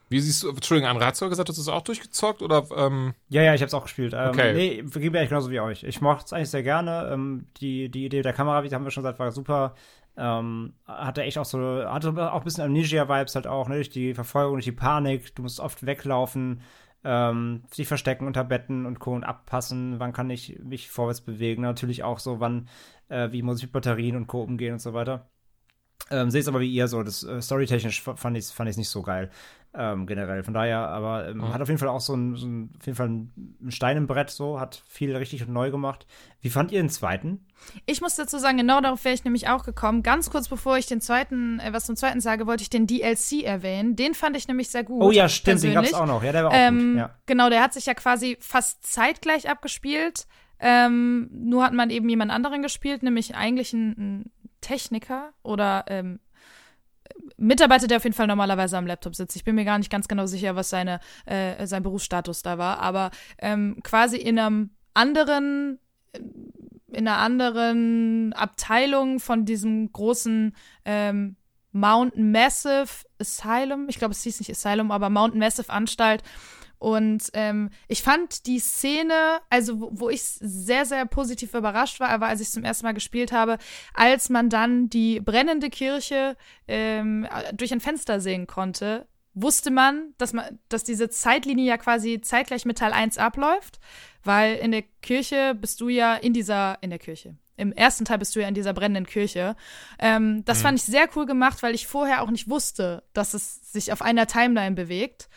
Wie 0.07 0.19
siehst 0.19 0.43
du, 0.43 0.49
Entschuldigung, 0.49 0.91
André, 0.91 1.06
hast 1.06 1.22
du 1.22 1.30
gesagt, 1.30 1.49
hast 1.49 1.57
du 1.57 1.61
es 1.61 1.67
auch 1.67 1.82
durchgezockt 1.82 2.43
oder? 2.43 2.65
Ähm? 2.75 3.15
Ja, 3.30 3.41
ja, 3.41 3.56
ich 3.56 3.61
habe 3.61 3.67
es 3.67 3.74
auch 3.74 3.83
gespielt. 3.83 4.14
Ähm, 4.14 4.30
okay. 4.30 4.53
Nee, 4.53 4.83
gebe 4.83 5.11
mir 5.11 5.19
eigentlich 5.19 5.30
genauso 5.30 5.49
wie 5.49 5.59
euch. 5.59 5.83
Ich 5.83 5.99
mochte 5.99 6.25
es 6.25 6.33
eigentlich 6.33 6.51
sehr 6.51 6.64
gerne. 6.64 7.09
Ähm, 7.11 7.48
die, 7.59 7.90
die 7.90 8.06
Idee 8.06 8.22
der 8.22 8.33
Kamera, 8.33 8.64
wie 8.64 8.69
haben 8.69 8.83
wir 8.83 8.91
schon 8.91 9.01
gesagt, 9.01 9.17
war 9.17 9.32
super. 9.32 9.74
Ähm, 10.18 10.74
hatte 10.85 11.24
echt 11.24 11.38
auch 11.38 11.45
so, 11.45 11.60
hatte 11.85 12.10
auch 12.32 12.40
ein 12.40 12.44
bisschen 12.44 12.64
Amnesia-Vibes 12.64 13.35
halt 13.35 13.48
auch, 13.48 13.68
ne, 13.68 13.76
durch 13.76 13.90
die 13.90 14.14
Verfolgung, 14.14 14.56
durch 14.56 14.66
die 14.66 14.72
Panik. 14.72 15.35
Du 15.35 15.42
musst 15.42 15.60
oft 15.60 15.85
weglaufen, 15.85 16.61
ähm, 17.03 17.64
sich 17.72 17.88
verstecken 17.88 18.26
unter 18.27 18.44
Betten 18.44 18.85
und 18.85 19.00
Co. 19.00 19.14
und 19.14 19.24
abpassen, 19.24 20.00
wann 20.00 20.14
kann 20.14 20.30
ich 20.30 20.60
mich 20.64 20.90
vorwärts 20.90 21.22
bewegen. 21.22 21.64
Natürlich 21.64 22.03
auch 22.03 22.19
so, 22.19 22.40
wann, 22.40 22.69
äh, 23.10 23.32
wie 23.32 23.42
muss 23.42 23.58
ich 23.58 23.64
mit 23.66 23.74
Batterien 23.74 24.16
und 24.16 24.27
Co. 24.27 24.42
umgehen 24.42 24.74
und 24.74 24.80
so 24.80 24.94
weiter. 24.94 25.30
Ähm, 26.11 26.30
Sehe 26.30 26.42
es 26.42 26.48
aber 26.48 26.59
wie 26.59 26.72
ihr 26.72 26.88
so, 26.88 27.01
das 27.03 27.24
äh, 27.24 27.42
storytechnisch 27.42 28.01
fand 28.01 28.38
ich 28.38 28.45
es 28.45 28.51
fand 28.51 28.75
nicht 28.77 28.90
so 28.90 29.01
geil 29.01 29.32
ähm, 29.77 30.06
generell. 30.08 30.43
Von 30.43 30.53
daher, 30.53 30.88
aber 30.90 31.27
ähm, 31.27 31.38
mhm. 31.38 31.53
hat 31.53 31.61
auf 31.61 31.67
jeden 31.67 31.80
Fall 31.80 31.90
auch 31.90 32.00
so 32.00 32.16
ein, 32.16 32.35
so 32.35 32.48
ein, 32.48 32.69
auf 32.80 32.85
jeden 32.85 32.95
Fall 32.95 33.09
ein 33.09 33.32
Stein 33.69 33.98
im 33.98 34.08
Brett, 34.08 34.30
so, 34.30 34.59
hat 34.59 34.84
viel 34.88 35.16
richtig 35.16 35.43
und 35.43 35.53
neu 35.53 35.72
gemacht. 35.72 36.06
Wie 36.42 36.50
fand 36.50 36.72
ihr 36.72 36.82
den 36.82 36.90
zweiten? 36.90 37.45
Ich 37.85 38.01
muss 38.01 38.16
dazu 38.16 38.38
sagen, 38.38 38.58
genau 38.58 38.82
darauf 38.82 39.03
wäre 39.03 39.16
ich 39.16 39.24
nämlich 39.24 39.50
auch 39.50 39.64
gekommen. 39.64 40.03
Ganz 40.03 40.30
kurz 40.30 40.48
bevor 40.48 40.77
ich 40.77 40.85
den 40.85 41.01
zweiten, 41.01 41.59
äh, 41.59 41.74
was 41.74 41.85
zum 41.85 41.95
zweiten 41.95 42.22
sage, 42.22 42.48
wollte 42.48 42.64
ich 42.64 42.69
den 42.69 42.88
DLC 42.88 43.43
erwähnen. 43.43 43.95
Den 43.95 44.14
fand 44.14 44.38
ich 44.38 44.48
nämlich 44.48 44.69
sehr 44.69 44.84
gut. 44.84 45.01
Oh 45.01 45.11
ja, 45.11 45.27
stimmt, 45.27 45.61
persönlich. 45.61 45.75
den 45.75 45.84
gab's 45.84 45.93
auch 45.93 46.08
noch. 46.08 46.24
Ja, 46.24 46.32
der 46.32 46.43
war 46.43 46.51
auch 46.51 46.56
ähm, 46.56 46.92
gut. 46.92 46.98
Ja. 46.98 47.16
Genau, 47.25 47.50
der 47.50 47.61
hat 47.61 47.74
sich 47.74 47.85
ja 47.85 47.93
quasi 47.93 48.38
fast 48.40 48.85
zeitgleich 48.85 49.50
abgespielt. 49.50 50.27
Ähm, 50.58 51.30
nur 51.32 51.66
hat 51.66 51.74
man 51.74 51.90
eben 51.90 52.08
jemand 52.08 52.32
anderen 52.32 52.61
gespielt, 52.61 53.03
nämlich 53.03 53.35
eigentlich 53.35 53.74
ein, 53.74 54.32
Techniker 54.66 55.32
oder 55.44 55.85
ähm, 55.88 56.19
Mitarbeiter, 57.38 57.85
der 57.85 57.98
auf 57.98 58.03
jeden 58.03 58.16
Fall 58.16 58.26
normalerweise 58.26 58.77
am 58.77 58.88
Laptop 58.88 59.16
sitzt. 59.16 59.35
Ich 59.35 59.44
bin 59.44 59.53
mir 59.53 59.64
gar 59.66 59.77
nicht 59.77 59.92
ganz 59.92 60.08
genau 60.08 60.26
sicher, 60.26 60.56
was 60.56 60.72
seine, 60.72 61.00
äh, 61.26 61.68
sein 61.68 61.84
Berufsstatus 61.84 62.42
da 62.42 62.58
war, 62.58 62.80
aber 62.80 63.11
ähm, 63.38 63.80
quasi 63.84 64.18
in 64.18 64.40
einem 64.40 64.72
anderen 64.94 65.80
in 66.92 67.08
einer 67.08 67.18
anderen 67.18 68.32
Abteilung 68.34 69.19
von 69.19 69.45
diesem 69.45 69.92
großen 69.92 70.56
ähm, 70.85 71.35
Mountain 71.74 72.32
Massive 72.32 72.88
Asylum, 73.19 73.90
ich 73.90 74.00
glaube, 74.00 74.14
es 74.14 74.24
hieß 74.24 74.40
nicht 74.40 74.52
Asylum, 74.52 74.92
aber 74.92 75.10
Mountain 75.10 75.40
Massive 75.40 75.69
Anstalt, 75.69 76.24
und 76.85 77.31
ähm, 77.33 77.72
ich 77.88 78.03
fand 78.03 78.45
die 78.45 78.59
Szene, 78.59 79.39
also 79.49 79.81
wo, 79.81 79.89
wo 79.91 80.09
ich 80.11 80.22
sehr, 80.22 80.85
sehr 80.85 81.07
positiv 81.07 81.55
überrascht 81.55 81.99
war, 81.99 82.22
war, 82.22 82.27
als 82.27 82.41
ich 82.41 82.51
zum 82.51 82.64
ersten 82.64 82.85
Mal 82.85 82.93
gespielt 82.93 83.31
habe, 83.31 83.57
als 83.95 84.30
man 84.30 84.51
dann 84.51 84.88
die 84.88 85.19
brennende 85.19 85.72
Kirche 85.72 86.38
ähm, 86.67 87.27
durch 87.53 87.73
ein 87.73 87.81
Fenster 87.81 88.19
sehen 88.19 88.45
konnte, 88.45 89.07
wusste 89.33 89.72
man, 89.72 90.14
dass 90.19 90.33
man, 90.33 90.59
dass 90.69 90.83
diese 90.83 91.09
Zeitlinie 91.09 91.65
ja 91.65 91.77
quasi 91.80 92.22
zeitgleich 92.22 92.65
mit 92.65 92.77
Teil 92.77 92.93
1 92.93 93.17
abläuft, 93.17 93.80
weil 94.23 94.55
in 94.57 94.69
der 94.69 94.83
Kirche 95.01 95.55
bist 95.59 95.81
du 95.81 95.89
ja 95.89 96.14
in 96.14 96.33
dieser, 96.33 96.77
in 96.81 96.91
der 96.91 96.99
Kirche. 96.99 97.35
Im 97.57 97.72
ersten 97.72 98.05
Teil 98.05 98.19
bist 98.19 98.35
du 98.35 98.41
ja 98.41 98.47
in 98.47 98.53
dieser 98.53 98.73
brennenden 98.73 99.07
Kirche. 99.07 99.55
Ähm, 99.97 100.45
das 100.45 100.59
mhm. 100.59 100.61
fand 100.61 100.77
ich 100.77 100.85
sehr 100.85 101.09
cool 101.15 101.25
gemacht, 101.25 101.64
weil 101.64 101.73
ich 101.73 101.88
vorher 101.88 102.22
auch 102.22 102.30
nicht 102.30 102.47
wusste, 102.47 103.01
dass 103.14 103.33
es 103.33 103.72
sich 103.72 103.91
auf 103.91 104.03
einer 104.03 104.27
Timeline 104.27 104.75
bewegt. 104.75 105.30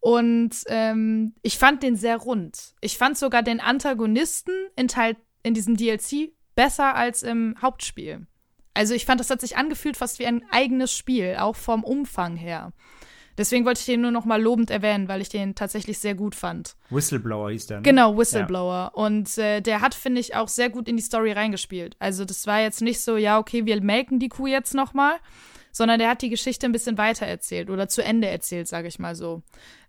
Und 0.00 0.50
ähm, 0.66 1.34
ich 1.42 1.58
fand 1.58 1.82
den 1.82 1.96
sehr 1.96 2.18
rund. 2.18 2.74
Ich 2.80 2.98
fand 2.98 3.18
sogar 3.18 3.42
den 3.42 3.60
Antagonisten 3.60 4.54
in 4.76 4.88
Teil 4.88 5.16
in 5.42 5.54
diesem 5.54 5.76
DLC 5.76 6.32
besser 6.54 6.94
als 6.94 7.22
im 7.22 7.56
Hauptspiel. 7.60 8.26
Also 8.74 8.94
ich 8.94 9.06
fand, 9.06 9.18
das 9.20 9.30
hat 9.30 9.40
sich 9.40 9.56
angefühlt 9.56 9.96
fast 9.96 10.18
wie 10.18 10.26
ein 10.26 10.44
eigenes 10.50 10.94
Spiel, 10.94 11.36
auch 11.38 11.56
vom 11.56 11.82
Umfang 11.82 12.36
her. 12.36 12.72
Deswegen 13.38 13.64
wollte 13.64 13.78
ich 13.78 13.86
den 13.86 14.00
nur 14.00 14.10
noch 14.10 14.24
mal 14.24 14.42
lobend 14.42 14.70
erwähnen, 14.70 15.06
weil 15.06 15.20
ich 15.20 15.28
den 15.28 15.54
tatsächlich 15.54 16.00
sehr 16.00 16.16
gut 16.16 16.34
fand. 16.34 16.74
Whistleblower 16.90 17.52
hieß 17.52 17.68
der. 17.68 17.76
Ne? 17.78 17.82
Genau, 17.84 18.18
Whistleblower. 18.18 18.72
Ja. 18.72 19.02
Und 19.04 19.38
äh, 19.38 19.60
der 19.60 19.80
hat, 19.80 19.94
finde 19.94 20.20
ich, 20.20 20.34
auch 20.34 20.48
sehr 20.48 20.70
gut 20.70 20.88
in 20.88 20.96
die 20.96 21.02
Story 21.02 21.30
reingespielt. 21.30 21.96
Also 22.00 22.24
das 22.24 22.48
war 22.48 22.60
jetzt 22.60 22.82
nicht 22.82 23.00
so, 23.00 23.16
ja, 23.16 23.38
okay, 23.38 23.64
wir 23.64 23.80
melken 23.80 24.18
die 24.18 24.28
Kuh 24.28 24.48
jetzt 24.48 24.74
noch 24.74 24.92
mal, 24.92 25.14
sondern 25.72 25.98
der 25.98 26.10
hat 26.10 26.22
die 26.22 26.30
Geschichte 26.30 26.66
ein 26.66 26.72
bisschen 26.72 26.98
weiter 26.98 27.26
erzählt 27.26 27.70
oder 27.70 27.88
zu 27.88 28.02
Ende 28.02 28.28
erzählt, 28.28 28.68
sage 28.68 28.88
ich 28.88 28.98
mal 28.98 29.14
so. 29.14 29.42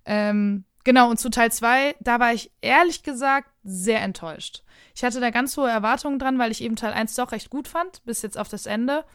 Ähm, 0.06 0.66
genau, 0.84 1.10
und 1.10 1.20
zu 1.20 1.30
Teil 1.30 1.52
2, 1.52 1.96
da 2.00 2.20
war 2.20 2.34
ich 2.34 2.52
ehrlich 2.62 3.04
gesagt 3.04 3.50
sehr 3.64 4.02
enttäuscht. 4.02 4.64
Ich 4.96 5.04
hatte 5.04 5.20
da 5.20 5.30
ganz 5.30 5.56
hohe 5.58 5.70
Erwartungen 5.70 6.20
dran, 6.20 6.40
weil 6.40 6.52
ich 6.52 6.62
eben 6.62 6.76
Teil 6.76 6.94
1 6.94 7.16
doch 7.16 7.32
recht 7.32 7.50
gut 7.50 7.68
fand, 7.68 8.04
bis 8.06 8.22
jetzt 8.22 8.38
auf 8.38 8.50
das 8.50 8.66
Ende. 8.66 9.06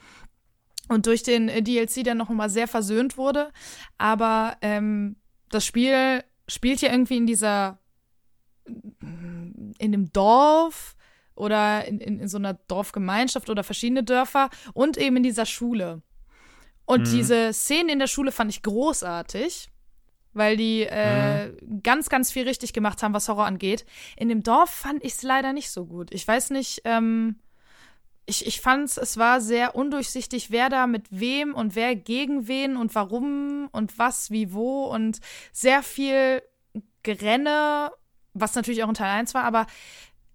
Und 0.89 1.07
durch 1.07 1.23
den 1.23 1.49
äh, 1.49 1.63
DLC 1.63 2.05
dann 2.05 2.19
noch 2.19 2.29
mal 2.29 2.51
sehr 2.51 2.69
versöhnt 2.69 3.17
wurde. 3.17 3.51
Aber 3.97 4.57
ähm, 4.61 5.17
das 5.49 5.65
Spiel 5.65 6.23
spielt 6.47 6.83
ja 6.83 6.91
irgendwie 6.93 7.17
in 7.17 7.27
dieser 7.27 7.79
in 9.79 9.93
dem 9.93 10.13
Dorf 10.13 10.97
oder 11.35 11.85
in, 11.87 11.99
in, 11.99 12.21
in 12.21 12.29
so 12.29 12.39
einer 12.39 12.55
Dorfgemeinschaft 12.55 13.51
oder 13.51 13.65
verschiedene 13.65 14.05
Dörfer 14.05 14.51
und 14.73 14.97
eben 14.97 15.17
in 15.17 15.23
dieser 15.23 15.47
Schule. 15.47 16.03
Und 16.87 17.03
mhm. 17.09 17.13
diese 17.13 17.53
Szenen 17.53 17.89
in 17.89 17.99
der 17.99 18.07
Schule 18.07 18.33
fand 18.33 18.51
ich 18.51 18.63
großartig. 18.63 19.69
weil 20.37 20.57
die 20.57 20.83
äh, 20.83 21.47
mhm. 21.47 21.83
ganz, 21.85 22.09
ganz 22.09 22.33
viel 22.33 22.43
richtig 22.43 22.73
gemacht 22.73 23.03
haben, 23.03 23.15
was 23.15 23.29
Horror 23.29 23.47
angeht. 23.47 23.87
In 24.17 24.29
dem 24.29 24.43
Dorf 24.43 24.71
fand 24.71 25.05
ich 25.05 25.13
es 25.13 25.23
leider 25.23 25.53
nicht 25.53 25.71
so 25.71 25.87
gut. 25.87 26.13
Ich 26.13 26.27
weiß 26.27 26.51
nicht, 26.51 26.83
ähm, 26.85 27.37
ich, 28.27 28.47
ich 28.47 28.61
fand 28.61 28.97
es 28.97 29.17
war 29.17 29.41
sehr 29.41 29.77
undurchsichtig, 29.77 30.51
wer 30.51 30.69
da 30.71 30.87
mit 30.87 31.07
wem 31.11 31.55
und 31.55 31.77
wer 31.77 31.95
gegen 31.95 32.49
wen 32.49 32.77
und 32.77 32.95
warum 32.95 33.69
und 33.71 33.99
was, 33.99 34.31
wie, 34.31 34.53
wo 34.53 34.87
und 34.87 35.21
sehr 35.53 35.83
viel 35.83 36.43
Gerenne, 37.03 37.93
was 38.33 38.55
natürlich 38.55 38.83
auch 38.83 38.89
in 38.89 38.95
Teil 38.95 39.11
1 39.11 39.35
war, 39.35 39.45
aber 39.45 39.67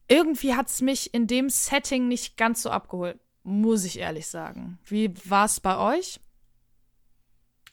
irgendwie 0.07 0.55
hat 0.55 0.67
es 0.67 0.81
mich 0.81 1.13
in 1.13 1.27
dem 1.27 1.49
Setting 1.49 2.07
nicht 2.07 2.37
ganz 2.37 2.61
so 2.61 2.69
abgeholt, 2.69 3.19
muss 3.43 3.85
ich 3.85 3.99
ehrlich 3.99 4.27
sagen. 4.27 4.79
Wie 4.85 5.13
war 5.29 5.45
es 5.45 5.59
bei 5.59 5.77
euch? 5.77 6.19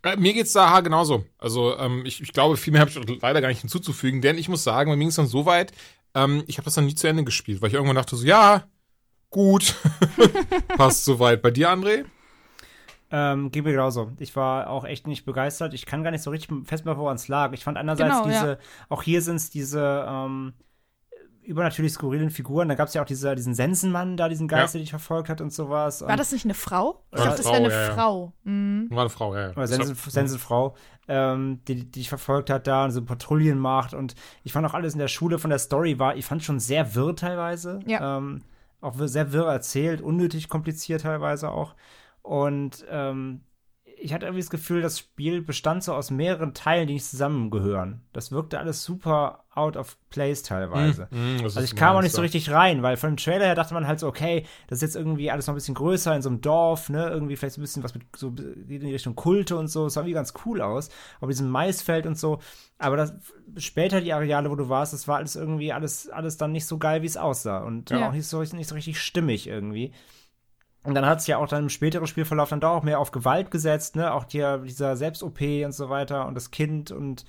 Äh, 0.03 0.17
mir 0.17 0.35
geht's 0.35 0.53
da 0.53 0.81
genauso. 0.81 1.25
Also 1.39 1.77
ähm, 1.79 2.05
ich, 2.05 2.21
ich 2.21 2.33
glaube, 2.33 2.57
viel 2.57 2.73
mehr 2.73 2.83
habe 2.83 2.91
ich 2.91 3.23
leider 3.23 3.41
gar 3.41 3.49
nicht 3.49 3.61
hinzuzufügen, 3.61 4.21
denn 4.21 4.39
ich 4.39 4.49
muss 4.49 4.65
sagen, 4.65 4.91
bei 4.91 4.97
mir 4.97 5.01
ging 5.01 5.09
es 5.09 5.17
dann 5.17 5.27
so 5.27 5.47
weit, 5.47 5.73
ähm, 6.15 6.45
ich 6.47 6.59
habe 6.59 6.65
das 6.65 6.75
dann 6.75 6.87
nie 6.87 6.95
zu 6.95 7.07
Ende 7.07 7.25
gespielt, 7.25 7.61
weil 7.61 7.69
ich 7.69 7.75
irgendwann 7.75 7.97
dachte 7.97 8.17
so, 8.17 8.27
ja, 8.27 8.65
gut, 9.31 9.75
passt 10.77 11.05
soweit. 11.05 11.43
Bei 11.43 11.51
dir, 11.51 11.71
André? 11.71 12.05
Ähm, 13.11 13.51
geht 13.53 13.65
mir 13.65 13.73
genauso. 13.73 14.13
Ich 14.19 14.35
war 14.35 14.69
auch 14.69 14.85
echt 14.85 15.07
nicht 15.07 15.25
begeistert. 15.25 15.75
Ich 15.75 15.87
kann 15.87 16.03
gar 16.03 16.11
nicht 16.11 16.23
so 16.23 16.31
richtig 16.31 16.51
festmachen, 16.65 16.99
woran 16.99 17.17
es 17.17 17.29
lag. 17.29 17.53
Ich 17.53 17.63
fand 17.63 17.79
einerseits 17.79 18.17
genau, 18.17 18.27
diese, 18.27 18.49
ja. 18.53 18.59
auch 18.89 19.03
hier 19.03 19.23
sind 19.23 19.37
es 19.37 19.51
diese 19.51 20.07
ähm, 20.09 20.55
übernatürlich 21.47 21.93
skurrilen 21.93 22.31
Figuren. 22.31 22.69
Da 22.69 22.75
gab 22.75 22.89
es 22.89 22.95
ja 22.95 23.03
auch 23.03 23.07
diese, 23.07 23.35
diesen 23.35 23.55
Sensenmann 23.55 24.17
da, 24.17 24.29
diesen 24.29 24.49
Geist, 24.49 24.75
ja. 24.75 24.79
der 24.79 24.83
dich 24.83 24.91
verfolgt 24.91 25.29
hat 25.29 25.41
und 25.41 25.53
sowas. 25.53 26.03
War 26.03 26.17
das 26.17 26.33
nicht 26.33 26.45
eine 26.45 26.55
Frau? 26.55 27.03
Ich 27.13 27.19
dachte, 27.19 27.43
das 27.43 27.47
wäre 27.47 27.57
eine 27.57 27.71
ja, 27.71 27.95
Frau. 27.95 28.33
Mhm. 28.45 28.89
War 28.91 29.01
eine 29.01 29.11
Frau, 29.11 29.35
ja. 29.35 29.51
Oder 29.53 29.67
Sensen, 29.67 29.95
Sensenfrau, 29.95 30.75
ähm, 31.09 31.61
die, 31.69 31.77
die 31.77 31.91
dich 31.91 32.09
verfolgt 32.09 32.51
hat 32.51 32.67
da 32.67 32.85
und 32.85 32.91
so 32.91 33.03
Patrouillen 33.05 33.59
macht. 33.59 33.95
Und 33.95 34.15
ich 34.45 34.53
fand 34.53 34.67
auch 34.67 34.75
alles 34.75 34.95
in 34.95 34.99
der 34.99 35.09
Schule 35.09 35.39
von 35.39 35.51
der 35.51 35.59
Story 35.59 35.99
war, 35.99 36.17
ich 36.17 36.25
fand 36.25 36.43
schon 36.43 36.61
sehr 36.61 36.95
wirr 36.95 37.15
teilweise. 37.15 37.81
Ja. 37.87 38.19
Ähm, 38.19 38.43
auch 38.81 38.95
sehr 38.99 39.33
wirr 39.33 39.47
erzählt, 39.47 40.01
unnötig 40.01 40.49
kompliziert 40.49 41.03
teilweise 41.03 41.51
auch. 41.51 41.75
Und 42.23 42.85
ähm, 42.91 43.41
ich 43.99 44.13
hatte 44.13 44.27
irgendwie 44.27 44.43
das 44.43 44.51
Gefühl, 44.51 44.83
das 44.83 44.99
Spiel 44.99 45.43
bestand 45.43 45.83
so 45.83 45.95
aus 45.95 46.11
mehreren 46.11 46.55
Teilen, 46.55 46.87
die 46.87 46.95
nicht 46.95 47.07
zusammengehören. 47.07 48.03
Das 48.13 48.31
wirkte 48.31 48.59
alles 48.59 48.85
super 48.85 49.45
out 49.55 49.77
of 49.77 49.97
place 50.11 50.43
teilweise. 50.43 51.09
Mm, 51.11 51.37
mm, 51.37 51.41
also 51.45 51.61
ich 51.61 51.75
kam 51.75 51.97
auch 51.97 52.03
nicht 52.03 52.15
so 52.15 52.21
richtig 52.21 52.51
rein, 52.51 52.83
weil 52.83 52.99
von 52.99 53.13
dem 53.13 53.17
Trailer 53.17 53.47
her 53.47 53.55
dachte 53.55 53.73
man 53.73 53.87
halt 53.87 53.99
so, 54.01 54.07
okay, 54.07 54.45
das 54.69 54.79
ist 54.79 54.83
jetzt 54.83 54.97
irgendwie 54.97 55.31
alles 55.31 55.47
noch 55.47 55.55
ein 55.55 55.57
bisschen 55.57 55.75
größer 55.75 56.15
in 56.15 56.21
so 56.21 56.29
einem 56.29 56.43
Dorf, 56.43 56.91
ne, 56.91 57.09
irgendwie 57.09 57.37
vielleicht 57.37 57.55
so 57.55 57.61
ein 57.61 57.65
bisschen 57.65 57.83
was 57.83 57.95
mit 57.95 58.05
so 58.15 58.29
in 58.29 58.69
die 58.69 58.93
Richtung 58.93 59.17
Kulte 59.17 59.57
und 59.57 59.69
so. 59.69 59.85
Das 59.85 59.95
sah 59.95 60.01
irgendwie 60.01 60.15
ganz 60.15 60.35
cool 60.45 60.61
aus. 60.61 60.91
Aber 61.21 61.31
diesem 61.31 61.49
Maisfeld 61.49 62.07
und 62.07 62.19
so. 62.19 62.41
Aber 62.79 62.97
das, 62.97 63.15
später 63.57 64.03
die 64.03 64.13
Areale, 64.13 64.51
wo 64.51 64.57
du 64.57 64.69
warst, 64.69 64.93
das 64.93 65.09
war 65.09 65.17
alles 65.17 65.37
irgendwie 65.37 65.73
alles, 65.73 66.11
alles 66.11 66.37
dann 66.37 66.53
nicht 66.53 66.67
so 66.67 66.77
geil, 66.77 67.01
wie 67.03 67.07
es 67.07 67.17
aussah. 67.17 67.59
Und 67.59 67.91
ja. 67.91 68.09
auch 68.09 68.13
nicht 68.13 68.27
so, 68.27 68.41
nicht 68.41 68.69
so 68.69 68.75
richtig 68.75 69.01
stimmig 69.01 69.47
irgendwie. 69.47 69.93
Und 70.87 70.95
dann 70.95 71.05
hat 71.05 71.19
es 71.19 71.27
ja 71.27 71.39
auch 71.39 71.49
dann 71.49 71.65
im 71.65 71.69
späteren 71.69 72.07
Spielverlauf 72.07 72.49
dann 72.49 72.61
doch 72.61 72.71
auch 72.71 72.83
mehr 72.85 73.01
auf 73.01 73.11
Gewalt 73.11 73.51
gesetzt, 73.51 73.97
ne? 73.97 74.15
Auch 74.15 74.27
hier 74.29 74.59
dieser 74.59 74.97
Selbst-OP 74.97 75.41
und 75.65 75.73
so 75.73 75.91
weiter 75.91 76.27
und 76.29 76.35
das 76.35 76.53
Kind 76.53 76.93
und 76.93 77.25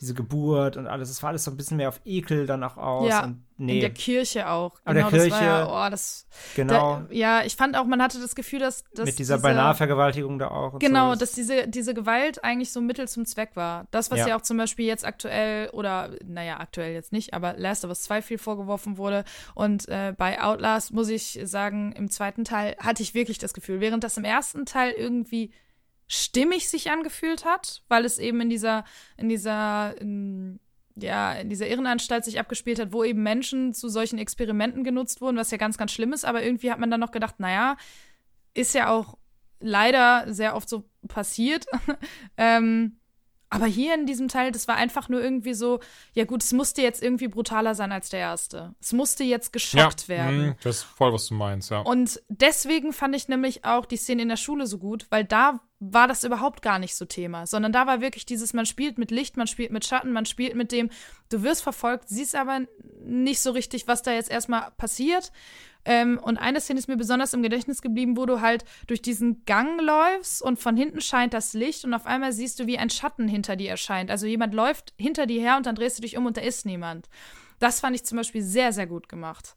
diese 0.00 0.14
Geburt 0.14 0.76
und 0.76 0.86
alles. 0.86 1.10
Es 1.10 1.22
war 1.22 1.30
alles 1.30 1.44
so 1.44 1.50
ein 1.50 1.56
bisschen 1.56 1.76
mehr 1.76 1.88
auf 1.88 2.00
Ekel 2.04 2.46
dann 2.46 2.64
auch 2.64 2.76
aus. 2.76 3.08
Ja, 3.08 3.24
und 3.24 3.44
nee. 3.56 3.74
in 3.74 3.80
der 3.80 3.90
Kirche 3.90 4.48
auch. 4.48 4.74
Genau, 4.84 4.94
der 4.94 5.04
Kirche. 5.10 5.30
Das 5.30 5.40
war 5.40 5.46
ja, 5.46 5.86
oh, 5.86 5.90
das, 5.90 6.26
genau. 6.56 7.02
Da, 7.08 7.14
ja, 7.14 7.44
ich 7.44 7.54
fand 7.54 7.76
auch, 7.76 7.84
man 7.84 8.02
hatte 8.02 8.20
das 8.20 8.34
Gefühl, 8.34 8.58
dass. 8.58 8.84
dass 8.94 9.06
Mit 9.06 9.18
dieser 9.18 9.36
diese, 9.36 9.42
Beinahe-Vergewaltigung 9.46 10.38
da 10.38 10.48
auch. 10.48 10.78
genau, 10.80 11.12
so. 11.12 11.20
dass 11.20 11.32
diese, 11.32 11.68
diese 11.68 11.94
Gewalt 11.94 12.42
eigentlich 12.42 12.72
so 12.72 12.80
Mittel 12.80 13.06
zum 13.06 13.26
Zweck 13.26 13.50
war. 13.54 13.86
Das, 13.92 14.10
was 14.10 14.18
ja. 14.20 14.28
ja 14.28 14.36
auch 14.36 14.42
zum 14.42 14.56
Beispiel 14.56 14.86
jetzt 14.86 15.04
aktuell, 15.04 15.70
oder 15.70 16.10
naja, 16.24 16.58
aktuell 16.58 16.92
jetzt 16.94 17.12
nicht, 17.12 17.32
aber 17.32 17.54
Last 17.56 17.84
of 17.84 17.90
Us 17.90 18.02
2 18.02 18.22
viel 18.22 18.38
vorgeworfen 18.38 18.98
wurde. 18.98 19.24
Und 19.54 19.88
äh, 19.88 20.14
bei 20.16 20.42
Outlast, 20.42 20.92
muss 20.92 21.08
ich 21.08 21.38
sagen, 21.44 21.92
im 21.92 22.10
zweiten 22.10 22.44
Teil 22.44 22.74
hatte 22.78 23.02
ich 23.02 23.14
wirklich 23.14 23.38
das 23.38 23.54
Gefühl, 23.54 23.80
während 23.80 24.02
das 24.02 24.16
im 24.16 24.24
ersten 24.24 24.66
Teil 24.66 24.92
irgendwie 24.92 25.52
stimmig 26.12 26.68
sich 26.68 26.90
angefühlt 26.90 27.46
hat, 27.46 27.82
weil 27.88 28.04
es 28.04 28.18
eben 28.18 28.42
in 28.42 28.50
dieser, 28.50 28.84
in 29.16 29.30
dieser, 29.30 29.98
in, 29.98 30.60
ja, 30.94 31.32
in 31.32 31.48
dieser 31.48 31.68
Irrenanstalt 31.68 32.24
sich 32.24 32.38
abgespielt 32.38 32.78
hat, 32.78 32.92
wo 32.92 33.02
eben 33.02 33.22
Menschen 33.22 33.72
zu 33.72 33.88
solchen 33.88 34.18
Experimenten 34.18 34.84
genutzt 34.84 35.22
wurden, 35.22 35.38
was 35.38 35.50
ja 35.50 35.56
ganz, 35.56 35.78
ganz 35.78 35.90
schlimm 35.90 36.12
ist. 36.12 36.26
Aber 36.26 36.42
irgendwie 36.42 36.70
hat 36.70 36.78
man 36.78 36.90
dann 36.90 37.00
noch 37.00 37.12
gedacht, 37.12 37.40
naja, 37.40 37.78
ist 38.52 38.74
ja 38.74 38.90
auch 38.90 39.16
leider 39.58 40.26
sehr 40.30 40.54
oft 40.54 40.68
so 40.68 40.84
passiert. 41.08 41.64
ähm, 42.36 42.98
aber 43.48 43.66
hier 43.66 43.94
in 43.94 44.04
diesem 44.04 44.28
Teil, 44.28 44.52
das 44.52 44.68
war 44.68 44.76
einfach 44.76 45.08
nur 45.08 45.22
irgendwie 45.22 45.54
so, 45.54 45.80
ja 46.12 46.24
gut, 46.24 46.42
es 46.42 46.52
musste 46.52 46.82
jetzt 46.82 47.02
irgendwie 47.02 47.28
brutaler 47.28 47.74
sein 47.74 47.92
als 47.92 48.10
der 48.10 48.20
erste. 48.20 48.74
Es 48.80 48.92
musste 48.92 49.24
jetzt 49.24 49.50
geschockt 49.52 50.02
ja, 50.02 50.08
werden. 50.08 50.46
Mh, 50.46 50.56
das 50.62 50.76
ist 50.76 50.82
voll, 50.82 51.12
was 51.12 51.26
du 51.26 51.34
meinst, 51.34 51.70
ja. 51.70 51.80
Und 51.80 52.20
deswegen 52.28 52.92
fand 52.92 53.16
ich 53.16 53.28
nämlich 53.28 53.64
auch 53.64 53.86
die 53.86 53.96
Szene 53.96 54.22
in 54.22 54.28
der 54.28 54.36
Schule 54.36 54.66
so 54.66 54.76
gut, 54.76 55.06
weil 55.10 55.24
da 55.24 55.60
war 55.84 56.06
das 56.06 56.22
überhaupt 56.22 56.62
gar 56.62 56.78
nicht 56.78 56.94
so 56.94 57.04
Thema, 57.04 57.46
sondern 57.46 57.72
da 57.72 57.86
war 57.86 58.00
wirklich 58.00 58.24
dieses, 58.24 58.54
man 58.54 58.66
spielt 58.66 58.98
mit 58.98 59.10
Licht, 59.10 59.36
man 59.36 59.48
spielt 59.48 59.72
mit 59.72 59.84
Schatten, 59.84 60.12
man 60.12 60.26
spielt 60.26 60.54
mit 60.54 60.70
dem, 60.70 60.90
du 61.28 61.42
wirst 61.42 61.62
verfolgt, 61.62 62.08
siehst 62.08 62.36
aber 62.36 62.60
nicht 63.04 63.40
so 63.40 63.50
richtig, 63.50 63.88
was 63.88 64.02
da 64.02 64.12
jetzt 64.12 64.30
erstmal 64.30 64.70
passiert. 64.76 65.32
Ähm, 65.84 66.20
und 66.22 66.36
eine 66.38 66.60
Szene 66.60 66.78
ist 66.78 66.86
mir 66.86 66.96
besonders 66.96 67.34
im 67.34 67.42
Gedächtnis 67.42 67.82
geblieben, 67.82 68.16
wo 68.16 68.26
du 68.26 68.40
halt 68.40 68.64
durch 68.86 69.02
diesen 69.02 69.44
Gang 69.44 69.80
läufst 69.80 70.40
und 70.40 70.60
von 70.60 70.76
hinten 70.76 71.00
scheint 71.00 71.34
das 71.34 71.52
Licht 71.52 71.84
und 71.84 71.94
auf 71.94 72.06
einmal 72.06 72.32
siehst 72.32 72.60
du, 72.60 72.68
wie 72.68 72.78
ein 72.78 72.90
Schatten 72.90 73.26
hinter 73.26 73.56
dir 73.56 73.70
erscheint. 73.70 74.08
Also 74.08 74.26
jemand 74.26 74.54
läuft 74.54 74.94
hinter 74.96 75.26
dir 75.26 75.40
her 75.40 75.56
und 75.56 75.66
dann 75.66 75.74
drehst 75.74 75.98
du 75.98 76.02
dich 76.02 76.16
um 76.16 76.26
und 76.26 76.36
da 76.36 76.42
ist 76.42 76.64
niemand. 76.64 77.08
Das 77.58 77.80
fand 77.80 77.96
ich 77.96 78.04
zum 78.04 78.18
Beispiel 78.18 78.42
sehr, 78.42 78.72
sehr 78.72 78.86
gut 78.86 79.08
gemacht. 79.08 79.56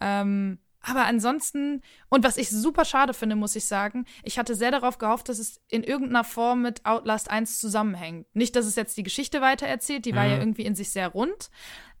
Ähm, 0.00 0.58
aber 0.88 1.04
ansonsten, 1.04 1.82
und 2.08 2.22
was 2.22 2.36
ich 2.36 2.48
super 2.48 2.84
schade 2.84 3.12
finde, 3.12 3.34
muss 3.34 3.56
ich 3.56 3.64
sagen, 3.66 4.04
ich 4.22 4.38
hatte 4.38 4.54
sehr 4.54 4.70
darauf 4.70 4.98
gehofft, 4.98 5.28
dass 5.28 5.40
es 5.40 5.60
in 5.68 5.82
irgendeiner 5.82 6.22
Form 6.22 6.62
mit 6.62 6.86
Outlast 6.86 7.28
1 7.28 7.58
zusammenhängt. 7.58 8.26
Nicht, 8.34 8.54
dass 8.54 8.66
es 8.66 8.76
jetzt 8.76 8.96
die 8.96 9.02
Geschichte 9.02 9.40
weitererzählt, 9.40 10.04
die 10.04 10.12
mhm. 10.12 10.16
war 10.16 10.26
ja 10.26 10.38
irgendwie 10.38 10.64
in 10.64 10.76
sich 10.76 10.90
sehr 10.90 11.08
rund, 11.08 11.50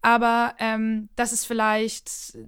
aber 0.02 0.54
ähm, 0.60 1.08
dass 1.16 1.32
es 1.32 1.44
vielleicht 1.44 2.38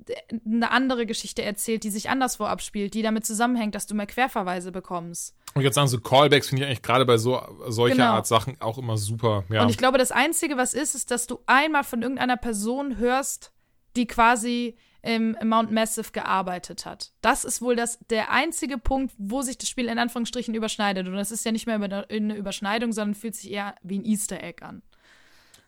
eine 0.47 0.71
andere 0.71 1.07
Geschichte 1.07 1.43
erzählt, 1.43 1.83
die 1.83 1.91
sich 1.91 2.09
anderswo 2.09 2.45
abspielt, 2.45 2.95
die 2.95 3.03
damit 3.03 3.27
zusammenhängt, 3.27 3.75
dass 3.75 3.89
du 3.89 3.97
mehr 3.97 4.07
Querverweise 4.07 4.71
bekommst. 4.71 5.35
Und 5.55 5.63
jetzt 5.63 5.75
sagen 5.75 5.89
so 5.89 5.99
Callbacks 5.99 6.51
finde 6.51 6.63
ich 6.63 6.69
eigentlich 6.69 6.83
gerade 6.83 7.05
bei 7.05 7.19
so 7.19 7.43
solcher 7.67 7.97
genau. 7.97 8.13
Art 8.13 8.29
Sachen 8.29 8.61
auch 8.61 8.79
immer 8.79 8.97
super. 8.97 9.43
Ja. 9.49 9.63
Und 9.63 9.71
ich 9.71 9.79
glaube, 9.79 9.99
das 9.99 10.13
Einzige, 10.13 10.57
was 10.57 10.73
ist, 10.73 10.95
ist, 10.95 11.11
dass 11.11 11.27
du 11.27 11.41
einmal 11.47 11.83
von 11.83 12.03
irgendeiner 12.03 12.37
Person 12.37 12.97
hörst, 12.97 13.51
die 13.97 14.07
quasi 14.07 14.77
im, 15.03 15.37
Mount 15.45 15.71
Massive 15.71 16.13
gearbeitet 16.13 16.87
hat. 16.87 17.13
Das 17.21 17.45
ist 17.45 17.63
wohl 17.63 17.77
das, 17.77 17.99
der 18.11 18.31
einzige 18.31 18.79
Punkt, 18.79 19.15
wo 19.19 19.43
sich 19.43 19.59
das 19.59 19.69
Spiel 19.69 19.87
in 19.87 19.99
Anführungsstrichen 19.99 20.55
überschneidet. 20.55 21.07
Und 21.07 21.15
das 21.15 21.31
ist 21.31 21.45
ja 21.45 21.53
nicht 21.53 21.67
mehr 21.67 21.77
eine 21.77 22.37
Überschneidung, 22.37 22.93
sondern 22.93 23.15
fühlt 23.15 23.35
sich 23.35 23.51
eher 23.51 23.75
wie 23.83 23.99
ein 23.99 24.05
Easter 24.05 24.43
Egg 24.43 24.65
an. 24.65 24.83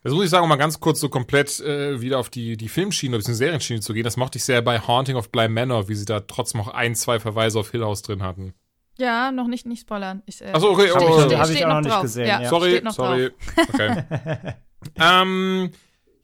Das 0.03 0.15
muss 0.15 0.25
ich 0.25 0.31
sagen, 0.31 0.45
um 0.45 0.49
mal 0.49 0.57
ganz 0.57 0.81
kurz 0.81 0.99
so 0.99 1.11
komplett 1.11 1.61
äh, 1.61 2.01
wieder 2.01 2.19
auf 2.19 2.31
die, 2.31 2.57
die 2.57 2.69
Filmschiene 2.69 3.17
oder 3.17 3.25
die 3.25 3.35
Serienschiene 3.35 3.81
zu 3.81 3.93
gehen. 3.93 4.05
Das 4.05 4.17
mochte 4.17 4.39
ich 4.39 4.45
sehr 4.45 4.63
bei 4.63 4.81
Haunting 4.81 5.17
of 5.17 5.31
Bly 5.31 5.49
Manor, 5.49 5.89
wie 5.89 5.95
sie 5.95 6.07
da 6.07 6.21
trotzdem 6.21 6.59
noch 6.61 6.69
ein, 6.69 6.95
zwei 6.95 7.21
Verweise 7.21 7.59
auf 7.59 7.71
Hill 7.71 7.85
House 7.85 8.01
drin 8.01 8.23
hatten. 8.23 8.55
Ja, 8.99 9.31
noch 9.31 9.47
nicht, 9.47 9.67
nicht 9.67 9.81
spoilern. 9.81 10.23
Ich, 10.27 10.41
äh, 10.41 10.53
Achso, 10.53 10.71
okay, 10.71 10.91
oh, 10.95 11.21
habe 11.39 11.53
ich 11.53 11.65
auch 11.65 11.69
noch 11.69 11.81
nicht 11.81 12.03
gesehen. 12.03 12.27
Ja, 12.27 12.43
ja. 12.43 12.49
Sorry, 12.49 12.83
sorry. 12.91 13.31
Okay. 13.73 14.05
ähm, 14.97 15.71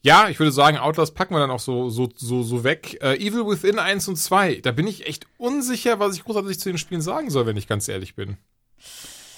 ja, 0.07 0.29
ich 0.29 0.39
würde 0.39 0.53
sagen, 0.53 0.79
Outlast 0.79 1.17
packen 1.17 1.35
wir 1.35 1.41
dann 1.41 1.51
auch 1.51 1.59
so, 1.59 1.91
so, 1.91 2.09
so, 2.15 2.45
so 2.45 2.63
weg. 2.63 2.97
Uh, 3.03 3.07
Evil 3.07 3.45
Within 3.45 3.81
1 3.81 4.07
und 4.07 4.15
2, 4.15 4.61
da 4.61 4.71
bin 4.71 4.87
ich 4.87 5.09
echt 5.09 5.27
unsicher, 5.37 5.99
was 5.99 6.15
ich 6.15 6.23
großartig 6.23 6.61
zu 6.61 6.69
den 6.69 6.79
Spielen 6.79 7.03
sagen 7.03 7.29
soll, 7.29 7.45
wenn 7.45 7.57
ich 7.57 7.67
ganz 7.67 7.89
ehrlich 7.89 8.15
bin. 8.15 8.37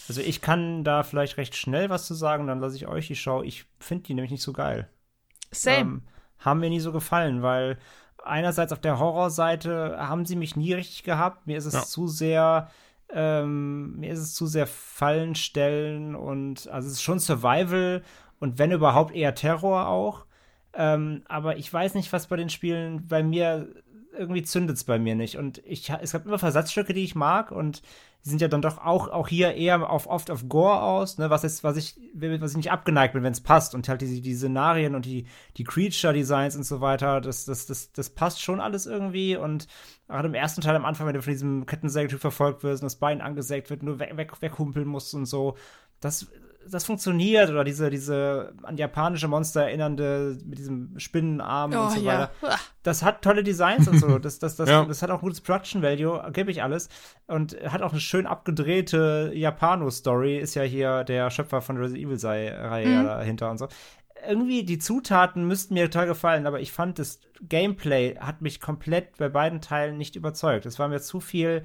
Also 0.09 0.21
ich 0.21 0.43
kann 0.43 0.85
da 0.85 1.05
vielleicht 1.05 1.39
recht 1.39 1.57
schnell 1.57 1.89
was 1.89 2.07
zu 2.07 2.13
sagen, 2.13 2.47
dann 2.47 2.61
lasse 2.61 2.77
ich 2.77 2.87
euch 2.87 3.07
die 3.07 3.17
Show. 3.17 3.43
Ich 3.43 3.65
finde 3.81 4.05
die 4.05 4.15
nämlich 4.15 4.31
nicht 4.31 4.43
so 4.43 4.53
geil. 4.53 4.91
Same. 5.51 5.79
Ähm, 5.79 6.03
haben 6.39 6.61
mir 6.61 6.69
nie 6.69 6.81
so 6.81 6.93
gefallen, 6.93 7.41
weil 7.41 7.79
einerseits 8.23 8.71
auf 8.71 8.81
der 8.83 8.99
Horrorseite 8.99 9.97
haben 9.99 10.27
sie 10.27 10.37
mich 10.37 10.55
nie 10.55 10.75
richtig 10.75 11.03
gehabt. 11.03 11.47
Mir 11.47 11.57
ist 11.57 11.65
es 11.65 11.73
ja. 11.73 11.83
zu 11.83 12.09
sehr, 12.09 12.71
ähm, 13.09 13.97
mir 13.97 14.13
ist 14.13 14.21
es 14.21 14.35
zu 14.35 14.47
sehr 14.47 14.67
Fallen 14.67 15.35
stellen 15.35 16.15
und 16.15 16.69
also 16.69 16.89
es 16.89 16.95
ist 16.95 17.03
schon 17.03 17.21
Survival 17.21 18.03
und 18.39 18.59
wenn 18.59 18.71
überhaupt 18.71 19.15
eher 19.15 19.35
Terror 19.35 19.89
auch. 19.89 20.28
Ähm, 20.75 21.23
aber 21.27 21.57
ich 21.57 21.73
weiß 21.73 21.95
nicht, 21.95 22.13
was 22.13 22.27
bei 22.27 22.37
den 22.37 22.51
Spielen 22.51 23.07
bei 23.07 23.23
mir 23.23 23.69
irgendwie 24.19 24.43
zündet 24.43 24.77
es 24.77 24.85
bei 24.85 24.99
mir 24.99 25.15
nicht. 25.15 25.37
Und 25.37 25.63
ich, 25.65 25.91
es 25.91 26.13
gab 26.13 26.27
immer 26.27 26.39
Versatzstücke, 26.39 26.93
die 26.93 27.05
ich 27.05 27.15
mag 27.15 27.53
und 27.53 27.83
die 28.25 28.31
sind 28.31 28.41
ja 28.41 28.49
dann 28.49 28.63
doch 28.63 28.79
auch, 28.79 29.09
auch 29.09 29.29
hier 29.29 29.55
eher 29.55 29.89
auf, 29.89 30.09
oft 30.09 30.31
auf 30.31 30.49
Gore 30.49 30.83
aus, 30.83 31.19
ne, 31.19 31.31
was 31.31 31.45
ist, 31.45 31.63
was 31.63 31.77
ich, 31.77 31.97
was 32.15 32.51
ich 32.51 32.57
nicht 32.57 32.73
abgeneigt 32.73 33.15
bin, 33.15 33.23
wenn 33.23 33.33
es 33.33 33.41
passt. 33.41 33.75
Und 33.75 33.89
halt 33.89 34.01
diese, 34.01 34.21
die 34.21 34.35
Szenarien 34.35 34.97
und 34.97 35.05
die, 35.05 35.27
die 35.57 35.65
Creature-Designs 35.65 36.57
und 36.57 36.65
so 36.65 36.81
weiter, 36.81 37.21
das, 37.21 37.45
das, 37.45 37.67
das, 37.67 37.93
das 37.93 38.11
passt 38.11 38.43
schon 38.43 38.61
alles 38.61 38.87
irgendwie. 38.87 39.37
Und 39.37 39.69
gerade 40.09 40.29
im 40.29 40.35
ersten 40.35 40.61
Teil 40.61 40.75
am 40.75 40.85
Anfang, 40.85 41.07
wenn 41.07 41.15
du 41.15 41.23
von 41.23 41.33
diesem 41.33 41.65
Kettensägetyp 41.67 42.21
verfolgt 42.21 42.65
wirst 42.65 42.83
und 42.83 42.87
das 42.87 42.97
Bein 42.97 43.21
angesägt 43.21 43.71
wird, 43.71 43.85
nur 43.85 44.01
weg, 44.01 44.17
weg, 44.17 44.33
weghumpeln 44.41 44.89
musst 44.89 45.15
und 45.15 45.27
so, 45.27 45.57
das 46.01 46.29
das 46.71 46.85
funktioniert 46.85 47.51
oder 47.51 47.65
diese, 47.65 47.91
diese 47.91 48.53
an 48.63 48.77
japanische 48.77 49.29
Monster 49.29 49.63
erinnernde 49.63 50.39
mit 50.45 50.59
diesem 50.59 50.99
Spinnenarm 50.99 51.73
oh, 51.75 51.81
und 51.81 51.91
so 51.93 52.05
weiter. 52.05 52.31
Ja. 52.43 52.57
Das 52.83 53.03
hat 53.03 53.23
tolle 53.23 53.43
Designs 53.43 53.89
und 53.89 53.99
so. 53.99 54.19
Das, 54.29 54.39
das, 54.39 54.57
das, 54.57 54.69
ja. 54.69 54.85
das 54.85 55.03
hat 55.03 55.11
auch 55.11 55.21
gutes 55.21 55.41
Production 55.41 55.83
Value, 55.83 56.21
gebe 56.33 56.51
ich 56.51 56.63
alles. 56.63 56.89
Und 57.27 57.57
hat 57.67 57.83
auch 57.83 57.93
eine 57.93 58.01
schön 58.01 58.27
abgedrehte 58.27 59.31
Japano-Story. 59.35 60.39
Ist 60.39 60.55
ja 60.55 60.63
hier 60.63 61.05
der 61.05 61.31
Schöpfer 61.31 61.61
von 61.61 61.77
Resident 61.77 62.11
Evil-Reihe 62.11 62.87
mhm. 62.87 63.05
dahinter 63.05 63.51
und 63.51 63.59
so 63.59 63.69
irgendwie 64.27 64.65
die 64.65 64.79
Zutaten 64.79 65.47
müssten 65.47 65.75
mir 65.75 65.85
total 65.85 66.09
gefallen, 66.09 66.47
aber 66.47 66.61
ich 66.61 66.73
fand 66.73 66.99
das 66.99 67.21
Gameplay 67.41 68.17
hat 68.17 68.43
mich 68.43 68.61
komplett 68.61 69.17
bei 69.17 69.29
beiden 69.29 69.61
Teilen 69.61 69.97
nicht 69.97 70.17
überzeugt. 70.17 70.67
Es 70.67 70.79
war 70.79 70.89
mir 70.89 71.01
zu 71.01 71.21
viel 71.21 71.63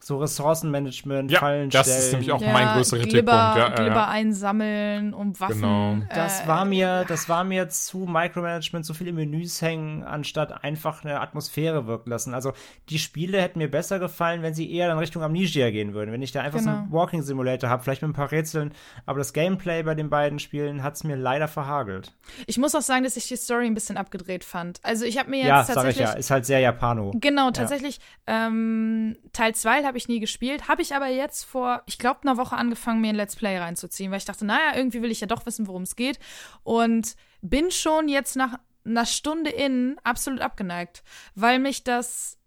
so 0.00 0.18
Ressourcenmanagement, 0.18 1.30
ja, 1.30 1.40
Fallen 1.40 1.70
das 1.70 1.86
stellen. 1.86 1.98
ist 1.98 2.12
nämlich 2.12 2.32
auch 2.32 2.40
ja, 2.40 2.52
mein 2.52 2.68
größter 2.68 2.98
Kritikpunkt. 2.98 3.28
Ja, 3.28 3.68
Glibber 3.70 3.94
ja. 3.94 4.08
einsammeln, 4.08 5.12
um 5.12 5.38
Waffen. 5.40 5.60
Genau. 5.60 5.94
Äh, 6.08 6.14
das 6.14 6.46
war 6.46 6.64
mir, 6.64 7.04
das 7.08 7.28
war 7.28 7.42
mir 7.42 7.68
zu 7.68 8.06
Micromanagement, 8.08 8.86
zu 8.86 8.94
viele 8.94 9.12
Menüs 9.12 9.60
hängen, 9.60 10.04
anstatt 10.04 10.62
einfach 10.62 11.04
eine 11.04 11.20
Atmosphäre 11.20 11.86
wirken 11.86 12.10
lassen. 12.10 12.32
Also 12.32 12.52
die 12.88 12.98
Spiele 12.98 13.42
hätten 13.42 13.58
mir 13.58 13.70
besser 13.70 13.98
gefallen, 13.98 14.42
wenn 14.42 14.54
sie 14.54 14.72
eher 14.72 14.90
in 14.90 14.98
Richtung 14.98 15.22
Amnesia 15.22 15.70
gehen 15.70 15.94
würden. 15.94 16.12
Wenn 16.12 16.22
ich 16.22 16.30
da 16.30 16.42
einfach 16.42 16.60
genau. 16.60 16.70
so 16.70 16.76
einen 16.78 16.86
genau. 16.90 17.00
Walking 17.00 17.22
Simulator 17.22 17.68
habe, 17.68 17.82
vielleicht 17.82 18.02
mit 18.02 18.10
ein 18.10 18.14
paar 18.14 18.30
Rätseln. 18.30 18.72
Aber 19.04 19.18
das 19.18 19.32
Gameplay 19.32 19.82
bei 19.82 19.96
den 19.96 20.10
beiden 20.10 20.38
Spielen 20.38 20.84
hat 20.84 20.94
es 20.94 21.02
mir 21.02 21.16
leider 21.16 21.48
verhagelt. 21.48 22.12
Ich 22.46 22.56
muss 22.56 22.74
auch 22.76 22.82
sagen, 22.82 23.02
dass 23.02 23.16
ich 23.16 23.26
die 23.26 23.36
Story 23.36 23.66
ein 23.66 23.74
bisschen 23.74 23.96
abgedreht 23.96 24.44
fand. 24.44 24.78
Also 24.84 25.04
ich 25.04 25.18
habe 25.18 25.30
mir 25.30 25.38
jetzt 25.38 25.48
ja, 25.48 25.64
tatsächlich. 25.64 25.96
Sag 25.96 26.04
ich 26.04 26.12
ja, 26.14 26.18
ist 26.18 26.30
halt 26.30 26.46
sehr 26.46 26.60
Japano. 26.60 27.12
Genau, 27.16 27.50
tatsächlich. 27.50 27.98
Ähm, 28.28 29.16
Teil 29.32 29.54
2 29.54 29.87
habe 29.88 29.98
ich 29.98 30.08
nie 30.08 30.20
gespielt, 30.20 30.68
habe 30.68 30.82
ich 30.82 30.94
aber 30.94 31.08
jetzt 31.08 31.44
vor, 31.44 31.82
ich 31.86 31.98
glaube, 31.98 32.22
einer 32.22 32.36
Woche 32.36 32.56
angefangen, 32.56 33.00
mir 33.00 33.08
ein 33.08 33.16
Let's 33.16 33.36
Play 33.36 33.58
reinzuziehen, 33.58 34.10
weil 34.10 34.18
ich 34.18 34.24
dachte, 34.24 34.44
naja, 34.44 34.76
irgendwie 34.76 35.02
will 35.02 35.10
ich 35.10 35.20
ja 35.20 35.26
doch 35.26 35.44
wissen, 35.46 35.66
worum 35.66 35.82
es 35.82 35.96
geht. 35.96 36.18
Und 36.62 37.16
bin 37.40 37.70
schon 37.70 38.08
jetzt 38.08 38.36
nach 38.36 38.58
einer 38.84 39.06
Stunde 39.06 39.50
in 39.50 39.98
absolut 40.04 40.40
abgeneigt, 40.40 41.02
weil 41.34 41.58
mich 41.58 41.84
das 41.84 42.38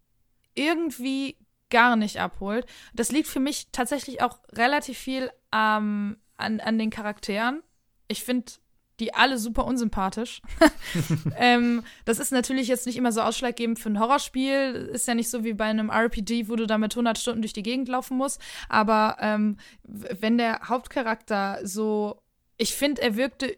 irgendwie 0.54 1.38
gar 1.70 1.96
nicht 1.96 2.20
abholt. 2.20 2.66
Das 2.94 3.12
liegt 3.12 3.28
für 3.28 3.40
mich 3.40 3.70
tatsächlich 3.72 4.22
auch 4.22 4.40
relativ 4.52 4.98
viel 4.98 5.32
ähm, 5.54 6.18
an, 6.38 6.60
an 6.60 6.78
den 6.78 6.90
Charakteren. 6.90 7.64
Ich 8.08 8.24
finde 8.24 8.52
die 9.00 9.14
alle 9.14 9.38
super 9.38 9.66
unsympathisch. 9.66 10.42
ähm, 11.38 11.84
das 12.06 12.20
ist 12.20 12.32
natürlich 12.32 12.68
jetzt 12.68 12.86
nicht 12.86 12.98
immer 12.98 13.12
so 13.12 13.22
ausschlaggebend 13.22 13.80
für 13.80 13.90
ein 13.90 14.00
Horrorspiel. 14.00 14.90
Ist 14.94 15.08
ja 15.08 15.16
nicht 15.16 15.30
so 15.30 15.44
wie 15.44 15.54
bei 15.54 15.66
einem 15.66 15.90
RPG, 15.90 16.50
wo 16.50 16.56
du 16.56 16.68
da 16.68 16.78
mit 16.78 16.94
100 16.94 17.18
Stunden 17.18 17.42
durch 17.42 17.54
die 17.54 17.64
Gegend 17.64 17.90
laufen 17.90 18.18
musst. 18.18 18.40
Aber 18.70 19.18
ähm, 19.20 19.58
wenn 19.84 20.38
der 20.38 20.62
Hauptcharakter 20.70 21.60
so, 21.64 22.22
ich 22.58 22.76
finde, 22.76 23.02
er 23.02 23.16
wirkte 23.16 23.58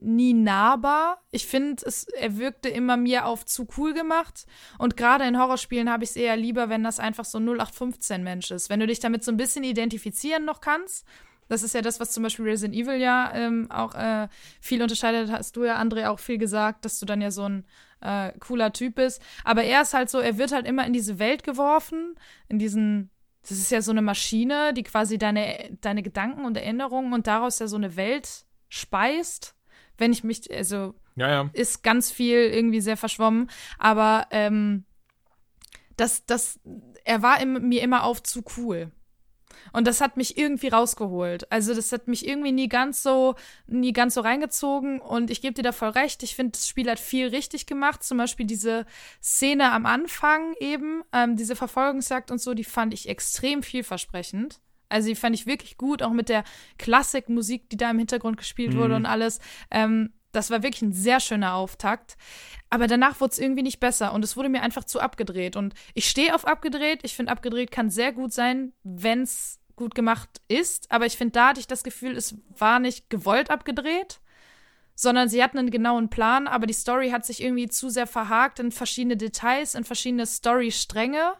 nie 0.00 0.32
nahbar. 0.32 1.20
Ich 1.30 1.46
finde, 1.46 1.82
er 2.16 2.38
wirkte 2.38 2.68
immer 2.68 2.96
mir 2.96 3.26
auf 3.26 3.44
zu 3.44 3.68
cool 3.76 3.92
gemacht. 3.92 4.46
Und 4.78 4.96
gerade 4.96 5.24
in 5.24 5.38
Horrorspielen 5.38 5.90
habe 5.90 6.04
ich 6.04 6.10
es 6.10 6.16
eher 6.16 6.36
lieber, 6.36 6.68
wenn 6.68 6.82
das 6.82 7.00
einfach 7.00 7.24
so 7.24 7.38
0815 7.38 8.22
Mensch 8.22 8.50
ist. 8.50 8.70
Wenn 8.70 8.80
du 8.80 8.86
dich 8.86 9.00
damit 9.00 9.24
so 9.24 9.30
ein 9.30 9.36
bisschen 9.36 9.64
identifizieren 9.64 10.44
noch 10.44 10.60
kannst 10.60 11.04
das 11.50 11.64
ist 11.64 11.74
ja 11.74 11.82
das, 11.82 11.98
was 11.98 12.12
zum 12.12 12.22
Beispiel 12.22 12.44
Resident 12.44 12.74
Evil 12.74 13.00
ja 13.00 13.32
ähm, 13.34 13.68
auch 13.70 13.94
äh, 13.94 14.28
viel 14.60 14.80
unterscheidet. 14.82 15.32
Hast 15.32 15.56
du 15.56 15.64
ja, 15.64 15.80
André, 15.80 16.08
auch 16.08 16.20
viel 16.20 16.38
gesagt, 16.38 16.84
dass 16.84 17.00
du 17.00 17.06
dann 17.06 17.20
ja 17.20 17.32
so 17.32 17.48
ein 17.48 17.64
äh, 18.00 18.32
cooler 18.38 18.72
Typ 18.72 18.94
bist. 18.94 19.20
Aber 19.42 19.64
er 19.64 19.82
ist 19.82 19.92
halt 19.92 20.10
so, 20.10 20.20
er 20.20 20.38
wird 20.38 20.52
halt 20.52 20.64
immer 20.64 20.86
in 20.86 20.92
diese 20.92 21.18
Welt 21.18 21.42
geworfen, 21.42 22.14
in 22.48 22.60
diesen 22.60 23.10
das 23.42 23.52
ist 23.52 23.70
ja 23.70 23.80
so 23.80 23.90
eine 23.90 24.02
Maschine, 24.02 24.74
die 24.74 24.82
quasi 24.82 25.16
deine, 25.16 25.76
deine 25.80 26.02
Gedanken 26.02 26.44
und 26.44 26.56
Erinnerungen 26.56 27.12
und 27.14 27.26
daraus 27.26 27.58
ja 27.58 27.68
so 27.68 27.76
eine 27.76 27.96
Welt 27.96 28.44
speist. 28.68 29.56
Wenn 29.96 30.12
ich 30.12 30.22
mich, 30.22 30.54
also 30.54 30.94
ja, 31.16 31.28
ja. 31.28 31.50
ist 31.54 31.82
ganz 31.82 32.10
viel 32.10 32.36
irgendwie 32.36 32.80
sehr 32.80 32.96
verschwommen, 32.96 33.50
aber 33.78 34.26
ähm, 34.30 34.84
das, 35.96 36.26
das, 36.26 36.60
er 37.04 37.22
war 37.22 37.40
im, 37.40 37.68
mir 37.68 37.82
immer 37.82 38.04
auf 38.04 38.22
zu 38.22 38.44
cool. 38.56 38.92
Und 39.72 39.86
das 39.86 40.00
hat 40.00 40.16
mich 40.16 40.36
irgendwie 40.36 40.68
rausgeholt. 40.68 41.50
Also 41.50 41.74
das 41.74 41.92
hat 41.92 42.08
mich 42.08 42.26
irgendwie 42.26 42.52
nie 42.52 42.68
ganz 42.68 43.02
so, 43.02 43.34
nie 43.66 43.92
ganz 43.92 44.14
so 44.14 44.20
reingezogen. 44.20 45.00
Und 45.00 45.30
ich 45.30 45.40
gebe 45.40 45.54
dir 45.54 45.62
da 45.62 45.72
voll 45.72 45.90
recht. 45.90 46.22
Ich 46.22 46.34
finde, 46.34 46.52
das 46.52 46.68
Spiel 46.68 46.90
hat 46.90 46.98
viel 46.98 47.28
richtig 47.28 47.66
gemacht. 47.66 48.02
Zum 48.02 48.18
Beispiel 48.18 48.46
diese 48.46 48.86
Szene 49.22 49.72
am 49.72 49.86
Anfang 49.86 50.54
eben, 50.60 51.02
ähm, 51.12 51.36
diese 51.36 51.56
Verfolgungsjagd 51.56 52.30
und 52.30 52.40
so, 52.40 52.54
die 52.54 52.64
fand 52.64 52.94
ich 52.94 53.08
extrem 53.08 53.62
vielversprechend. 53.62 54.60
Also 54.88 55.08
die 55.08 55.14
fand 55.14 55.36
ich 55.36 55.46
wirklich 55.46 55.78
gut, 55.78 56.02
auch 56.02 56.12
mit 56.12 56.28
der 56.28 56.44
Klassikmusik, 56.78 57.70
die 57.70 57.76
da 57.76 57.90
im 57.90 57.98
Hintergrund 57.98 58.36
gespielt 58.36 58.74
mhm. 58.74 58.78
wurde 58.78 58.96
und 58.96 59.06
alles. 59.06 59.38
Ähm, 59.70 60.12
das 60.32 60.50
war 60.50 60.62
wirklich 60.62 60.82
ein 60.82 60.92
sehr 60.92 61.20
schöner 61.20 61.54
Auftakt. 61.54 62.16
Aber 62.68 62.86
danach 62.86 63.20
wurde 63.20 63.32
es 63.32 63.38
irgendwie 63.38 63.62
nicht 63.62 63.80
besser 63.80 64.12
und 64.12 64.24
es 64.24 64.36
wurde 64.36 64.48
mir 64.48 64.62
einfach 64.62 64.84
zu 64.84 65.00
abgedreht. 65.00 65.56
Und 65.56 65.74
ich 65.94 66.08
stehe 66.08 66.34
auf 66.34 66.46
abgedreht. 66.46 67.00
Ich 67.02 67.16
finde, 67.16 67.32
abgedreht 67.32 67.70
kann 67.70 67.90
sehr 67.90 68.12
gut 68.12 68.32
sein, 68.32 68.72
wenn 68.84 69.22
es 69.22 69.58
gut 69.76 69.94
gemacht 69.94 70.40
ist. 70.46 70.90
Aber 70.90 71.06
ich 71.06 71.16
finde, 71.16 71.32
da 71.32 71.48
hatte 71.48 71.60
ich 71.60 71.66
das 71.66 71.82
Gefühl, 71.82 72.16
es 72.16 72.36
war 72.56 72.78
nicht 72.78 73.10
gewollt 73.10 73.50
abgedreht, 73.50 74.20
sondern 74.94 75.28
sie 75.28 75.42
hatten 75.42 75.58
einen 75.58 75.70
genauen 75.70 76.10
Plan. 76.10 76.46
Aber 76.46 76.66
die 76.66 76.74
Story 76.74 77.10
hat 77.10 77.26
sich 77.26 77.42
irgendwie 77.42 77.68
zu 77.68 77.88
sehr 77.88 78.06
verhakt 78.06 78.60
in 78.60 78.70
verschiedene 78.70 79.16
Details, 79.16 79.74
in 79.74 79.84
verschiedene 79.84 80.26
Story-Stränge, 80.26 81.32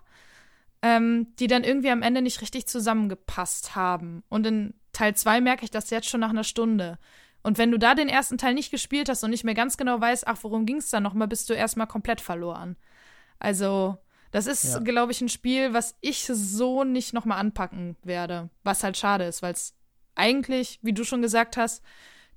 ähm, 0.82 1.28
die 1.38 1.46
dann 1.46 1.62
irgendwie 1.62 1.90
am 1.90 2.02
Ende 2.02 2.22
nicht 2.22 2.40
richtig 2.40 2.66
zusammengepasst 2.66 3.76
haben. 3.76 4.24
Und 4.28 4.46
in 4.46 4.74
Teil 4.92 5.14
2 5.14 5.40
merke 5.40 5.64
ich 5.64 5.70
das 5.70 5.90
jetzt 5.90 6.08
schon 6.08 6.20
nach 6.20 6.30
einer 6.30 6.44
Stunde. 6.44 6.98
Und 7.42 7.58
wenn 7.58 7.70
du 7.70 7.78
da 7.78 7.94
den 7.94 8.08
ersten 8.08 8.38
Teil 8.38 8.54
nicht 8.54 8.70
gespielt 8.70 9.08
hast 9.08 9.24
und 9.24 9.30
nicht 9.30 9.44
mehr 9.44 9.54
ganz 9.54 9.76
genau 9.76 10.00
weißt, 10.00 10.26
ach, 10.26 10.38
worum 10.42 10.66
ging 10.66 10.76
es 10.76 10.90
da 10.90 11.00
nochmal, 11.00 11.28
bist 11.28 11.48
du 11.48 11.54
erstmal 11.54 11.86
komplett 11.86 12.20
verloren. 12.20 12.76
Also, 13.38 13.96
das 14.30 14.46
ist, 14.46 14.64
ja. 14.64 14.78
glaube 14.80 15.12
ich, 15.12 15.20
ein 15.20 15.28
Spiel, 15.28 15.72
was 15.72 15.96
ich 16.00 16.24
so 16.26 16.84
nicht 16.84 17.14
nochmal 17.14 17.38
anpacken 17.38 17.96
werde. 18.02 18.50
Was 18.62 18.84
halt 18.84 18.96
schade 18.96 19.24
ist, 19.24 19.42
weil 19.42 19.54
es 19.54 19.74
eigentlich, 20.14 20.78
wie 20.82 20.92
du 20.92 21.04
schon 21.04 21.22
gesagt 21.22 21.56
hast, 21.56 21.82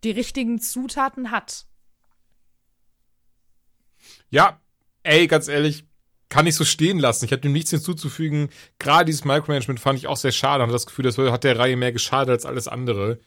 die 0.03 0.11
richtigen 0.11 0.59
Zutaten 0.59 1.31
hat. 1.31 1.65
Ja, 4.29 4.59
ey, 5.03 5.27
ganz 5.27 5.49
ehrlich, 5.49 5.85
kann 6.29 6.47
ich 6.47 6.55
so 6.55 6.65
stehen 6.65 6.97
lassen. 6.97 7.25
Ich 7.25 7.31
habe 7.31 7.41
dem 7.41 7.51
nichts 7.51 7.69
hinzuzufügen. 7.71 8.49
Gerade 8.79 9.05
dieses 9.05 9.25
Micromanagement 9.25 9.79
fand 9.79 9.99
ich 9.99 10.07
auch 10.07 10.17
sehr 10.17 10.31
schade. 10.31 10.63
Ich 10.63 10.63
hatte 10.63 10.73
das 10.73 10.85
Gefühl, 10.85 11.03
das 11.03 11.17
hat 11.17 11.43
der 11.43 11.59
Reihe 11.59 11.77
mehr 11.77 11.91
geschadet 11.91 12.31
als 12.31 12.45
alles 12.45 12.67
andere 12.67 13.19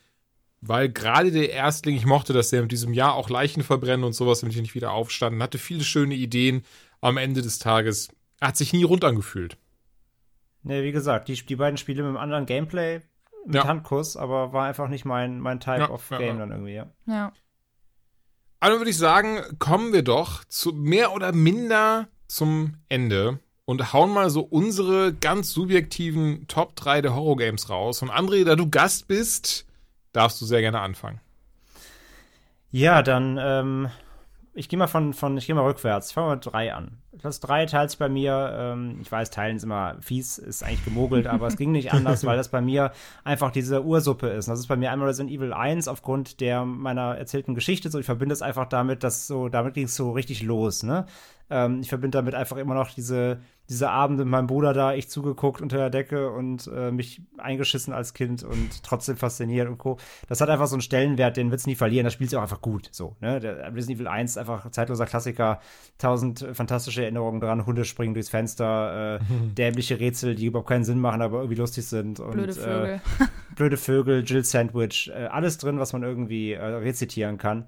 weil 0.60 0.88
gerade 0.88 1.30
der 1.30 1.50
Erstling, 1.52 1.96
ich 1.96 2.06
mochte 2.06 2.32
das 2.32 2.50
sehr 2.50 2.62
mit 2.62 2.72
diesem 2.72 2.92
Jahr 2.92 3.14
auch 3.14 3.30
Leichen 3.30 3.62
verbrennen 3.62 4.04
und 4.04 4.14
sowas, 4.14 4.40
damit 4.40 4.54
ich 4.54 4.62
nicht 4.62 4.74
wieder 4.74 4.92
aufstanden, 4.92 5.42
hatte 5.42 5.58
viele 5.58 5.84
schöne 5.84 6.14
Ideen. 6.14 6.64
Am 7.00 7.18
Ende 7.18 7.42
des 7.42 7.58
Tages 7.58 8.08
er 8.40 8.48
hat 8.48 8.56
sich 8.56 8.72
nie 8.72 8.84
rund 8.84 9.04
angefühlt. 9.04 9.56
Nee, 10.62 10.82
wie 10.82 10.92
gesagt, 10.92 11.28
die, 11.28 11.34
die 11.34 11.56
beiden 11.56 11.76
Spiele 11.76 12.02
mit 12.02 12.10
einem 12.10 12.18
anderen 12.18 12.46
Gameplay, 12.46 13.00
mit 13.46 13.54
ja. 13.54 13.66
Handkuss, 13.66 14.16
aber 14.16 14.52
war 14.52 14.66
einfach 14.66 14.88
nicht 14.88 15.04
mein, 15.04 15.40
mein 15.40 15.60
Type 15.60 15.78
ja, 15.78 15.90
of 15.90 16.08
Game 16.10 16.20
ja, 16.20 16.34
dann 16.34 16.50
irgendwie, 16.50 16.74
ja. 16.74 16.86
Ja. 17.06 17.32
Also 18.58 18.78
würde 18.78 18.90
ich 18.90 18.98
sagen, 18.98 19.40
kommen 19.58 19.92
wir 19.92 20.02
doch 20.02 20.44
zu 20.44 20.72
mehr 20.72 21.12
oder 21.12 21.32
minder 21.32 22.08
zum 22.26 22.74
Ende 22.88 23.38
und 23.64 23.92
hauen 23.92 24.12
mal 24.12 24.30
so 24.30 24.40
unsere 24.40 25.14
ganz 25.14 25.52
subjektiven 25.52 26.48
Top 26.48 26.74
3 26.74 27.02
der 27.02 27.14
Horror 27.14 27.36
Games 27.36 27.70
raus. 27.70 28.02
Und 28.02 28.10
André, 28.10 28.44
da 28.44 28.56
du 28.56 28.68
Gast 28.68 29.06
bist, 29.06 29.65
darfst 30.16 30.40
du 30.40 30.46
sehr 30.46 30.60
gerne 30.60 30.80
anfangen. 30.80 31.20
Ja, 32.70 33.02
dann, 33.02 33.38
ähm, 33.40 33.88
ich 34.54 34.68
gehe 34.68 34.78
mal 34.78 34.86
von, 34.86 35.12
von 35.14 35.36
ich 35.36 35.46
gehe 35.46 35.54
mal 35.54 35.64
rückwärts. 35.64 36.08
Ich 36.08 36.14
fange 36.14 36.28
mal 36.28 36.34
mit 36.36 36.46
drei 36.46 36.74
an. 36.74 36.98
Platz 37.18 37.40
drei 37.40 37.66
teilt 37.66 37.90
sich 37.90 37.98
bei 37.98 38.08
mir, 38.08 38.54
ähm, 38.58 38.98
ich 39.00 39.10
weiß, 39.10 39.30
teilen 39.30 39.56
ist 39.56 39.62
immer 39.62 39.96
fies, 40.00 40.38
ist 40.38 40.62
eigentlich 40.62 40.84
gemogelt, 40.84 41.26
aber 41.26 41.46
es 41.46 41.56
ging 41.56 41.72
nicht 41.72 41.92
anders, 41.92 42.24
weil 42.24 42.36
das 42.36 42.48
bei 42.50 42.60
mir 42.60 42.92
einfach 43.24 43.50
diese 43.50 43.84
Ursuppe 43.84 44.28
ist. 44.28 44.48
Und 44.48 44.52
das 44.52 44.60
ist 44.60 44.66
bei 44.66 44.76
mir 44.76 44.90
einmal 44.90 45.08
Resident 45.08 45.34
Evil 45.34 45.52
1 45.52 45.88
aufgrund 45.88 46.40
der 46.40 46.64
meiner 46.64 47.16
erzählten 47.16 47.54
Geschichte. 47.54 47.90
So, 47.90 47.98
ich 47.98 48.06
verbinde 48.06 48.32
es 48.32 48.42
einfach 48.42 48.66
damit, 48.66 49.04
dass 49.04 49.26
so, 49.26 49.48
damit 49.48 49.74
ging 49.74 49.84
es 49.84 49.96
so 49.96 50.12
richtig 50.12 50.42
los, 50.42 50.82
ne? 50.82 51.06
Ähm, 51.48 51.80
ich 51.80 51.88
verbinde 51.88 52.18
damit 52.18 52.34
einfach 52.34 52.56
immer 52.56 52.74
noch 52.74 52.90
diese, 52.90 53.40
diese 53.68 53.90
Abende 53.90 54.24
mit 54.24 54.30
meinem 54.30 54.46
Bruder 54.46 54.72
da, 54.72 54.94
ich 54.94 55.08
zugeguckt 55.08 55.60
unter 55.60 55.76
der 55.76 55.90
Decke 55.90 56.30
und 56.30 56.70
äh, 56.72 56.90
mich 56.90 57.22
eingeschissen 57.38 57.92
als 57.92 58.14
Kind 58.14 58.44
und 58.44 58.82
trotzdem 58.82 59.16
fasziniert 59.16 59.68
und 59.68 59.78
Co. 59.78 59.98
Das 60.28 60.40
hat 60.40 60.48
einfach 60.48 60.66
so 60.66 60.76
einen 60.76 60.82
Stellenwert, 60.82 61.36
den 61.36 61.50
wird 61.50 61.60
es 61.60 61.66
nie 61.66 61.74
verlieren. 61.74 62.04
Das 62.04 62.12
spielt 62.12 62.30
sich 62.30 62.38
auch 62.38 62.42
einfach 62.42 62.60
gut. 62.60 62.88
So, 62.92 63.16
ne? 63.20 63.40
Der 63.40 63.74
Resident 63.74 64.00
Evil 64.00 64.08
1 64.08 64.32
ist 64.32 64.38
einfach 64.38 64.70
zeitloser 64.70 65.06
Klassiker, 65.06 65.60
tausend 65.98 66.46
fantastische 66.52 67.02
Erinnerungen 67.02 67.40
dran, 67.40 67.66
Hunde 67.66 67.84
springen 67.84 68.14
durchs 68.14 68.28
Fenster, 68.28 69.16
äh, 69.16 69.18
dämliche 69.54 69.98
Rätsel, 69.98 70.34
die 70.34 70.46
überhaupt 70.46 70.68
keinen 70.68 70.84
Sinn 70.84 71.00
machen, 71.00 71.22
aber 71.22 71.38
irgendwie 71.38 71.56
lustig 71.56 71.86
sind. 71.86 72.20
Und, 72.20 72.32
blöde 72.32 72.52
Vögel. 72.52 72.94
Äh, 72.94 72.98
blöde 73.56 73.76
Vögel, 73.76 74.24
Jill 74.24 74.44
Sandwich, 74.44 75.10
äh, 75.14 75.26
alles 75.26 75.58
drin, 75.58 75.78
was 75.78 75.92
man 75.92 76.02
irgendwie 76.02 76.52
äh, 76.52 76.62
rezitieren 76.62 77.38
kann. 77.38 77.66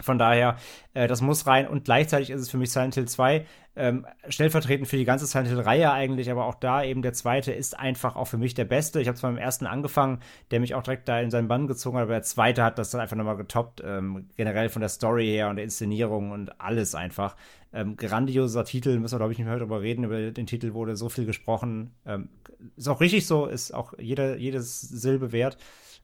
Von 0.00 0.18
daher, 0.18 0.56
äh, 0.92 1.06
das 1.06 1.20
muss 1.20 1.46
rein 1.46 1.68
und 1.68 1.84
gleichzeitig 1.84 2.30
ist 2.30 2.40
es 2.40 2.50
für 2.50 2.58
mich 2.58 2.72
Silent 2.72 2.96
Hill 2.96 3.06
2 3.06 3.46
ähm, 3.76 4.06
stellvertretend 4.28 4.88
für 4.88 4.96
die 4.96 5.04
ganze 5.04 5.26
Silent 5.26 5.48
Hill-Reihe 5.48 5.92
eigentlich, 5.92 6.30
aber 6.30 6.46
auch 6.46 6.54
da 6.54 6.82
eben 6.82 7.02
der 7.02 7.12
zweite 7.12 7.52
ist 7.52 7.78
einfach 7.78 8.16
auch 8.16 8.26
für 8.26 8.38
mich 8.38 8.54
der 8.54 8.64
beste. 8.64 9.00
Ich 9.00 9.06
habe 9.06 9.18
zwar 9.18 9.30
mit 9.30 9.40
ersten 9.40 9.66
angefangen, 9.66 10.20
der 10.50 10.60
mich 10.60 10.74
auch 10.74 10.82
direkt 10.82 11.08
da 11.08 11.20
in 11.20 11.30
seinen 11.30 11.48
Bann 11.48 11.68
gezogen 11.68 11.96
hat, 11.96 12.04
aber 12.04 12.14
der 12.14 12.22
zweite 12.22 12.62
hat 12.64 12.78
das 12.78 12.90
dann 12.90 13.00
einfach 13.00 13.16
nochmal 13.16 13.36
getoppt, 13.36 13.82
ähm, 13.84 14.28
generell 14.36 14.68
von 14.68 14.80
der 14.80 14.88
Story 14.88 15.26
her 15.26 15.48
und 15.48 15.56
der 15.56 15.64
Inszenierung 15.64 16.32
und 16.32 16.60
alles 16.60 16.94
einfach. 16.94 17.36
Ähm, 17.72 17.96
grandioser 17.96 18.64
Titel, 18.64 18.98
müssen 18.98 19.14
wir 19.14 19.18
glaube 19.18 19.32
ich 19.32 19.38
nicht 19.38 19.46
mehr 19.48 19.58
darüber 19.58 19.80
reden, 19.80 20.04
über 20.04 20.30
den 20.30 20.46
Titel 20.46 20.74
wurde 20.74 20.96
so 20.96 21.08
viel 21.08 21.26
gesprochen. 21.26 21.92
Ähm, 22.06 22.28
ist 22.76 22.88
auch 22.88 23.00
richtig 23.00 23.26
so, 23.26 23.46
ist 23.46 23.74
auch 23.74 23.92
jede, 23.98 24.36
jedes 24.36 24.80
Silbe 24.80 25.32
wert. 25.32 25.56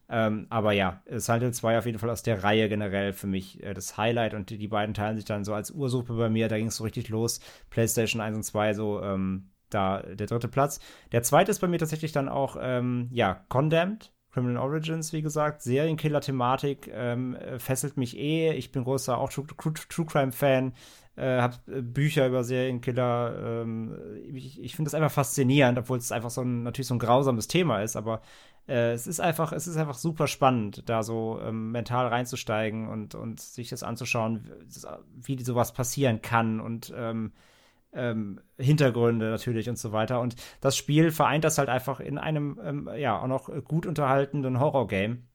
Ähm, 0.09 0.47
aber 0.49 0.73
ja, 0.73 1.01
Silent 1.07 1.43
Hill 1.43 1.53
2 1.53 1.77
auf 1.77 1.85
jeden 1.85 1.99
Fall 1.99 2.09
aus 2.09 2.23
der 2.23 2.43
Reihe 2.43 2.67
generell 2.67 3.13
für 3.13 3.27
mich 3.27 3.63
äh, 3.63 3.73
das 3.73 3.97
Highlight 3.97 4.33
und 4.33 4.49
die, 4.49 4.67
beiden 4.67 4.93
teilen 4.93 5.15
sich 5.15 5.25
dann 5.25 5.45
so 5.45 5.53
als 5.53 5.71
Ursuppe 5.71 6.13
bei 6.13 6.29
mir. 6.29 6.49
Da 6.49 6.57
ging 6.57 6.67
es 6.67 6.75
so 6.75 6.83
richtig 6.83 7.09
los. 7.09 7.39
PlayStation 7.69 8.21
1 8.21 8.35
und 8.35 8.43
2 8.43 8.73
so 8.73 9.01
ähm, 9.01 9.49
da 9.69 10.01
der 10.01 10.27
dritte 10.27 10.47
Platz. 10.47 10.79
Der 11.11 11.23
zweite 11.23 11.51
ist 11.51 11.59
bei 11.59 11.67
mir 11.67 11.79
tatsächlich 11.79 12.11
dann 12.11 12.29
auch, 12.29 12.57
ähm, 12.59 13.09
ja, 13.11 13.45
Condemned. 13.49 14.11
Criminal 14.31 14.63
Origins, 14.63 15.11
wie 15.11 15.21
gesagt, 15.21 15.61
Serienkiller-Thematik, 15.61 16.89
ähm, 16.93 17.37
fesselt 17.57 17.97
mich 17.97 18.17
eh. 18.17 18.53
Ich 18.53 18.71
bin 18.71 18.85
großer 18.85 19.17
auch 19.17 19.29
True, 19.29 19.45
True, 19.45 19.73
True 19.89 20.05
Crime-Fan, 20.05 20.73
äh, 21.17 21.41
habe 21.41 21.57
äh, 21.67 21.81
Bücher 21.81 22.27
über 22.27 22.43
Serienkiller. 22.45 23.61
Ähm, 23.61 23.93
ich 24.33 24.61
ich 24.61 24.75
finde 24.75 24.89
das 24.89 24.95
einfach 24.95 25.11
faszinierend, 25.11 25.77
obwohl 25.77 25.97
es 25.97 26.13
einfach 26.13 26.29
so 26.29 26.41
ein, 26.41 26.63
natürlich 26.63 26.87
so 26.87 26.95
ein 26.95 26.99
grausames 26.99 27.49
Thema 27.49 27.81
ist, 27.81 27.97
aber 27.97 28.21
äh, 28.71 28.93
es 28.93 29.05
ist 29.05 29.19
einfach, 29.19 29.51
es 29.51 29.67
ist 29.67 29.75
einfach 29.75 29.97
super 29.97 30.27
spannend, 30.27 30.89
da 30.89 31.03
so 31.03 31.39
ähm, 31.43 31.71
mental 31.71 32.07
reinzusteigen 32.07 32.87
und, 32.87 33.15
und 33.15 33.41
sich 33.41 33.69
das 33.69 33.83
anzuschauen, 33.83 34.49
wie 35.15 35.43
sowas 35.43 35.73
passieren 35.73 36.21
kann 36.21 36.61
und 36.61 36.93
ähm, 36.95 37.33
ähm, 37.93 38.39
Hintergründe 38.57 39.29
natürlich 39.29 39.67
und 39.67 39.77
so 39.77 39.91
weiter. 39.91 40.21
Und 40.21 40.35
das 40.61 40.77
Spiel 40.77 41.11
vereint 41.11 41.43
das 41.43 41.57
halt 41.57 41.67
einfach 41.67 41.99
in 41.99 42.17
einem, 42.17 42.59
ähm, 42.63 42.89
ja, 42.95 43.19
auch 43.19 43.27
noch 43.27 43.49
gut 43.65 43.85
unterhaltenden 43.85 44.59
Horror-Game. 44.59 45.27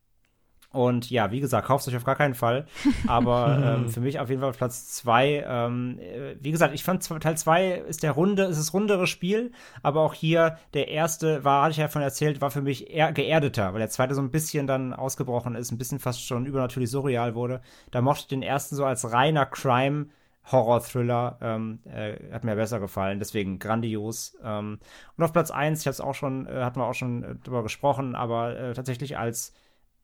Und 0.76 1.10
ja, 1.10 1.30
wie 1.30 1.40
gesagt, 1.40 1.66
kauft 1.66 1.82
es 1.82 1.88
euch 1.88 1.96
auf 1.96 2.04
gar 2.04 2.16
keinen 2.16 2.34
Fall. 2.34 2.66
Aber 3.06 3.58
ähm, 3.78 3.88
für 3.88 4.00
mich 4.00 4.20
auf 4.20 4.28
jeden 4.28 4.42
Fall 4.42 4.52
Platz 4.52 4.88
zwei. 4.88 5.42
Ähm, 5.48 5.98
äh, 5.98 6.36
wie 6.40 6.50
gesagt, 6.50 6.74
ich 6.74 6.84
fand 6.84 7.02
Teil 7.22 7.38
zwei 7.38 7.70
ist 7.70 8.02
der 8.02 8.12
runde, 8.12 8.44
ist 8.44 8.58
das 8.58 8.74
rundere 8.74 9.06
Spiel, 9.06 9.52
aber 9.82 10.02
auch 10.02 10.12
hier 10.12 10.58
der 10.74 10.88
erste 10.88 11.44
war, 11.44 11.62
hatte 11.62 11.72
ich 11.72 11.76
ja 11.78 11.88
von 11.88 12.02
erzählt, 12.02 12.40
war 12.40 12.50
für 12.50 12.60
mich 12.60 12.90
eher 12.90 13.10
geerdeter, 13.12 13.72
weil 13.72 13.78
der 13.78 13.88
zweite 13.88 14.14
so 14.14 14.20
ein 14.20 14.30
bisschen 14.30 14.66
dann 14.66 14.92
ausgebrochen 14.92 15.54
ist, 15.54 15.72
ein 15.72 15.78
bisschen 15.78 15.98
fast 15.98 16.26
schon 16.26 16.44
übernatürlich 16.44 16.90
surreal 16.90 17.34
wurde. 17.34 17.62
Da 17.90 18.02
mochte 18.02 18.22
ich 18.22 18.28
den 18.28 18.42
ersten 18.42 18.76
so 18.76 18.84
als 18.84 19.10
reiner 19.10 19.46
Crime. 19.46 20.06
Horror-Thriller 20.52 21.38
ähm, 21.40 21.80
äh, 21.86 22.32
hat 22.32 22.44
mir 22.44 22.54
besser 22.54 22.78
gefallen, 22.78 23.18
deswegen 23.18 23.58
grandios. 23.58 24.36
Ähm, 24.44 24.78
und 25.16 25.24
auf 25.24 25.32
Platz 25.32 25.50
1, 25.50 25.80
ich 25.80 25.86
habe 25.86 25.92
es 25.92 26.00
auch 26.00 26.14
schon, 26.14 26.46
äh, 26.46 26.62
hatten 26.62 26.78
wir 26.78 26.86
auch 26.86 26.94
schon 26.94 27.24
äh, 27.24 27.34
drüber 27.34 27.64
gesprochen, 27.64 28.14
aber 28.14 28.56
äh, 28.56 28.72
tatsächlich 28.72 29.18
als 29.18 29.54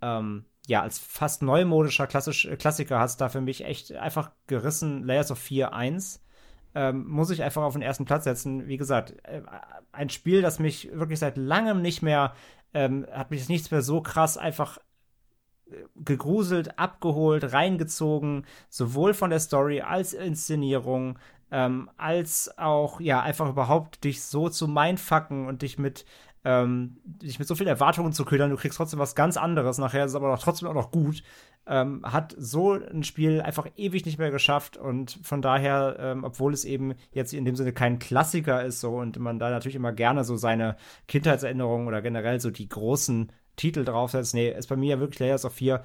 ähm, 0.03 0.45
ja, 0.67 0.83
als 0.83 0.99
fast 0.99 1.43
neumodischer 1.43 2.07
Klassisch, 2.07 2.47
äh, 2.47 2.57
Klassiker 2.57 3.01
hat 3.01 3.11
es 3.11 3.17
da 3.17 3.29
für 3.29 3.41
mich 3.41 3.65
echt 3.65 3.93
einfach 3.93 4.31
gerissen. 4.47 5.03
Layers 5.05 5.31
of 5.31 5.39
4 5.39 5.73
1. 5.73 6.23
Ähm, 6.75 7.07
muss 7.07 7.31
ich 7.31 7.43
einfach 7.43 7.63
auf 7.63 7.75
den 7.75 7.83
ersten 7.83 8.05
Platz 8.05 8.25
setzen. 8.25 8.67
Wie 8.67 8.79
gesagt, 8.79 9.15
äh, 9.25 9.43
ein 9.91 10.09
Spiel, 10.09 10.41
das 10.41 10.59
mich 10.59 10.91
wirklich 10.93 11.19
seit 11.19 11.37
langem 11.37 11.83
nicht 11.83 12.03
mehr, 12.03 12.35
ähm, 12.73 13.07
hat 13.13 13.31
mich 13.31 13.49
nichts 13.49 13.71
mehr 13.71 13.83
so 13.83 14.01
krass 14.01 14.39
einfach 14.39 14.79
äh, 15.71 15.75
gegruselt, 15.97 16.79
abgeholt, 16.79 17.53
reingezogen, 17.53 18.47
sowohl 18.71 19.13
von 19.13 19.31
der 19.31 19.41
Story 19.41 19.83
als 19.83 20.15
Inszenierung, 20.15 21.19
ähm, 21.51 21.91
als 21.99 22.57
auch, 22.57 23.01
ja, 23.01 23.21
einfach 23.21 23.51
überhaupt 23.51 24.05
dich 24.05 24.23
so 24.23 24.49
zu 24.49 24.67
mindfucken 24.69 25.47
und 25.47 25.61
dich 25.61 25.79
mit 25.79 26.07
ähm, 26.45 26.99
dich 27.05 27.39
mit 27.39 27.47
so 27.47 27.55
vielen 27.55 27.69
Erwartungen 27.69 28.13
zu 28.13 28.25
ködern, 28.25 28.51
du 28.51 28.57
kriegst 28.57 28.77
trotzdem 28.79 28.99
was 28.99 29.15
ganz 29.15 29.37
anderes, 29.37 29.79
nachher 29.79 30.05
ist 30.05 30.13
es 30.13 30.17
aber 30.17 30.29
noch, 30.29 30.43
trotzdem 30.43 30.69
auch 30.69 30.75
noch 30.75 30.91
gut, 30.91 31.23
ähm, 31.67 32.03
hat 32.05 32.35
so 32.37 32.73
ein 32.73 33.05
Spiel 33.05 33.41
einfach 33.41 33.69
ewig 33.77 34.05
nicht 34.05 34.19
mehr 34.19 34.31
geschafft 34.31 34.77
und 34.77 35.19
von 35.23 35.43
daher, 35.43 35.97
ähm, 36.01 36.25
obwohl 36.25 36.53
es 36.53 36.65
eben 36.65 36.95
jetzt 37.13 37.33
in 37.33 37.45
dem 37.45 37.55
Sinne 37.55 37.73
kein 37.73 37.99
Klassiker 37.99 38.65
ist 38.65 38.81
so 38.81 38.97
und 38.97 39.19
man 39.19 39.39
da 39.39 39.51
natürlich 39.51 39.77
immer 39.77 39.93
gerne 39.93 40.25
so 40.25 40.37
seine 40.37 40.77
Kindheitserinnerungen 41.07 41.87
oder 41.87 42.03
generell 42.03 42.41
so 42.41 42.51
die 42.51 42.69
großen 42.69 43.31
Titel 43.57 43.85
draufsetzt, 43.85 44.35
nee, 44.35 44.51
ist 44.51 44.69
bei 44.69 44.77
mir 44.77 44.99
wirklich 44.99 45.21
Layers 45.21 45.45
of 45.45 45.53
4 45.55 45.83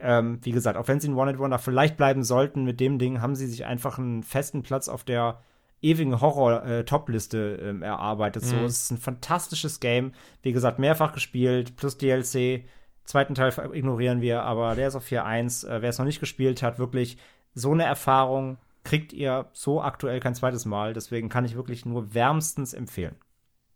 ähm, 0.00 0.38
wie 0.42 0.52
gesagt, 0.52 0.78
auch 0.78 0.88
wenn 0.88 0.98
sie 0.98 1.08
in 1.08 1.14
One 1.14 1.30
and 1.30 1.38
Wonder 1.38 1.58
vielleicht 1.58 1.96
bleiben 1.96 2.24
sollten, 2.24 2.64
mit 2.64 2.80
dem 2.80 2.98
Ding 2.98 3.20
haben 3.20 3.34
sie 3.34 3.46
sich 3.46 3.66
einfach 3.66 3.98
einen 3.98 4.22
festen 4.22 4.62
Platz 4.62 4.88
auf 4.88 5.04
der 5.04 5.40
ewigen 5.82 6.20
Horror-Top-Liste 6.20 7.58
äh, 7.60 7.68
ähm, 7.68 7.82
erarbeitet. 7.82 8.42
Mhm. 8.44 8.48
So, 8.48 8.56
es 8.64 8.82
ist 8.82 8.90
ein 8.90 8.98
fantastisches 8.98 9.80
Game. 9.80 10.12
Wie 10.42 10.52
gesagt, 10.52 10.78
mehrfach 10.78 11.12
gespielt, 11.12 11.76
plus 11.76 11.98
DLC. 11.98 12.64
Zweiten 13.04 13.34
Teil 13.34 13.52
ignorieren 13.72 14.20
wir, 14.20 14.42
aber 14.42 14.74
der 14.74 14.88
ist 14.88 14.94
auf 14.94 15.06
4.1. 15.06 15.66
Äh, 15.66 15.82
wer 15.82 15.90
es 15.90 15.98
noch 15.98 16.06
nicht 16.06 16.20
gespielt 16.20 16.62
hat, 16.62 16.78
wirklich 16.78 17.16
so 17.54 17.72
eine 17.72 17.84
Erfahrung 17.84 18.58
kriegt 18.84 19.12
ihr 19.12 19.46
so 19.52 19.82
aktuell 19.82 20.20
kein 20.20 20.34
zweites 20.34 20.64
Mal. 20.64 20.92
Deswegen 20.92 21.28
kann 21.28 21.44
ich 21.44 21.56
wirklich 21.56 21.84
nur 21.84 22.14
wärmstens 22.14 22.72
empfehlen. 22.72 23.16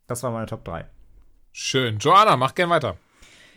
Das 0.06 0.22
war 0.22 0.30
meine 0.30 0.46
Top 0.46 0.64
3. 0.64 0.86
Schön. 1.52 1.98
Joanna, 1.98 2.36
mach 2.36 2.54
gern 2.54 2.70
weiter. 2.70 2.96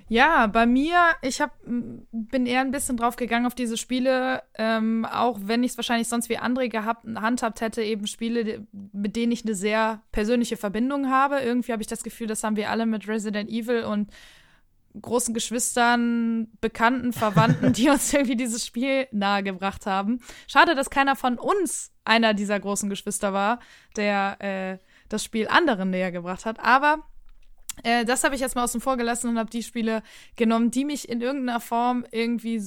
Ja, 0.10 0.48
bei 0.48 0.66
mir, 0.66 0.98
ich 1.22 1.42
hab, 1.42 1.52
bin 1.66 2.46
eher 2.46 2.62
ein 2.62 2.72
bisschen 2.72 2.96
drauf 2.96 3.18
gegangen 3.18 3.46
auf 3.46 3.56
diese 3.56 3.76
Spiele, 3.76 4.42
ähm, 4.58 5.06
auch 5.06 5.38
wenn 5.42 5.64
ich 5.64 5.72
es 5.72 5.78
wahrscheinlich 5.78 6.08
sonst 6.08 6.30
wie 6.30 6.38
andere 6.38 6.70
gehabt, 6.70 7.06
handhabt 7.16 7.60
hätte, 7.60 7.84
eben 7.84 8.08
Spiele, 8.08 8.66
mit 8.72 9.18
denen 9.18 9.34
ich 9.34 9.44
eine 9.44 9.54
sehr 9.54 10.02
persönliche 10.14 10.56
Verbindung 10.56 11.10
habe. 11.10 11.40
Irgendwie 11.40 11.74
habe 11.74 11.82
ich 11.82 11.90
das 11.90 12.04
Gefühl, 12.04 12.28
das 12.28 12.44
haben 12.44 12.56
wir 12.56 12.70
alle 12.70 12.86
mit 12.86 13.08
Resident 13.08 13.50
Evil 13.50 13.84
und 13.84 14.10
großen 15.02 15.34
Geschwistern, 15.34 16.48
Bekannten, 16.62 17.12
Verwandten, 17.12 17.74
die 17.74 17.90
uns 17.90 18.14
irgendwie 18.14 18.38
dieses 18.38 18.66
Spiel 18.66 19.08
nahegebracht 19.12 19.86
haben. 19.86 20.20
Schade, 20.48 20.74
dass 20.74 20.90
keiner 20.90 21.18
von 21.18 21.38
uns 21.38 21.92
einer 22.06 22.34
dieser 22.34 22.60
großen 22.60 22.90
Geschwister 22.90 23.34
war, 23.34 23.60
der 23.98 24.38
äh, 24.40 24.78
das 25.10 25.24
Spiel 25.24 25.48
anderen 25.50 25.90
näher 25.90 26.14
gebracht 26.14 26.46
hat. 26.46 26.60
Aber 26.62 27.04
äh, 27.84 28.06
das 28.06 28.24
habe 28.24 28.36
ich 28.36 28.42
jetzt 28.42 28.56
mal 28.56 28.64
außen 28.64 28.82
vor 28.82 28.98
gelassen 28.98 29.30
und 29.30 29.40
habe 29.40 29.50
die 29.50 29.64
Spiele 29.64 30.04
genommen, 30.36 30.72
die 30.72 30.86
mich 30.86 31.10
in 31.10 31.22
irgendeiner 31.22 31.60
Form 31.60 32.06
irgendwie 32.12 32.62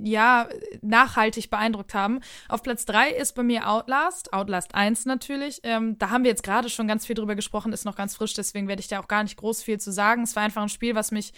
ja, 0.00 0.48
nachhaltig 0.82 1.50
beeindruckt 1.50 1.94
haben. 1.94 2.20
Auf 2.48 2.62
Platz 2.62 2.84
3 2.86 3.10
ist 3.10 3.34
bei 3.34 3.42
mir 3.42 3.68
Outlast, 3.68 4.32
Outlast 4.32 4.74
1 4.74 5.06
natürlich. 5.06 5.60
Ähm, 5.64 5.98
da 5.98 6.10
haben 6.10 6.24
wir 6.24 6.30
jetzt 6.30 6.42
gerade 6.42 6.68
schon 6.68 6.88
ganz 6.88 7.06
viel 7.06 7.16
drüber 7.16 7.34
gesprochen, 7.34 7.72
ist 7.72 7.84
noch 7.84 7.96
ganz 7.96 8.14
frisch, 8.16 8.34
deswegen 8.34 8.68
werde 8.68 8.80
ich 8.80 8.88
da 8.88 9.00
auch 9.00 9.08
gar 9.08 9.22
nicht 9.22 9.36
groß 9.36 9.62
viel 9.62 9.80
zu 9.80 9.90
sagen. 9.90 10.22
Es 10.22 10.36
war 10.36 10.44
einfach 10.44 10.62
ein 10.62 10.68
Spiel, 10.68 10.94
was 10.94 11.10
mich 11.10 11.32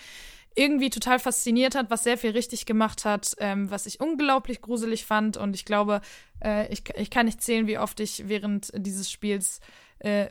irgendwie 0.57 0.91
total 0.91 1.18
fasziniert 1.18 1.75
hat, 1.75 1.91
was 1.91 2.02
sehr 2.02 2.18
viel 2.18 2.31
richtig 2.31 2.67
gemacht 2.67 3.05
hat, 3.05 3.34
ähm, 3.39 3.70
was 3.70 3.86
ich 3.86 4.00
unglaublich 4.00 4.60
gruselig 4.60 5.07
fand. 5.07 5.36
Und 5.36 5.55
ich 5.55 5.65
glaube, 5.65 6.00
äh, 6.44 6.70
ich, 6.73 6.83
ich 6.97 7.10
kann 7.10 7.26
nicht 7.26 7.41
zählen, 7.41 7.67
wie 7.67 7.78
oft 7.78 8.00
ich 8.00 8.28
während 8.28 8.73
dieses 8.75 9.10
Spiels 9.10 9.60
äh, 10.00 10.26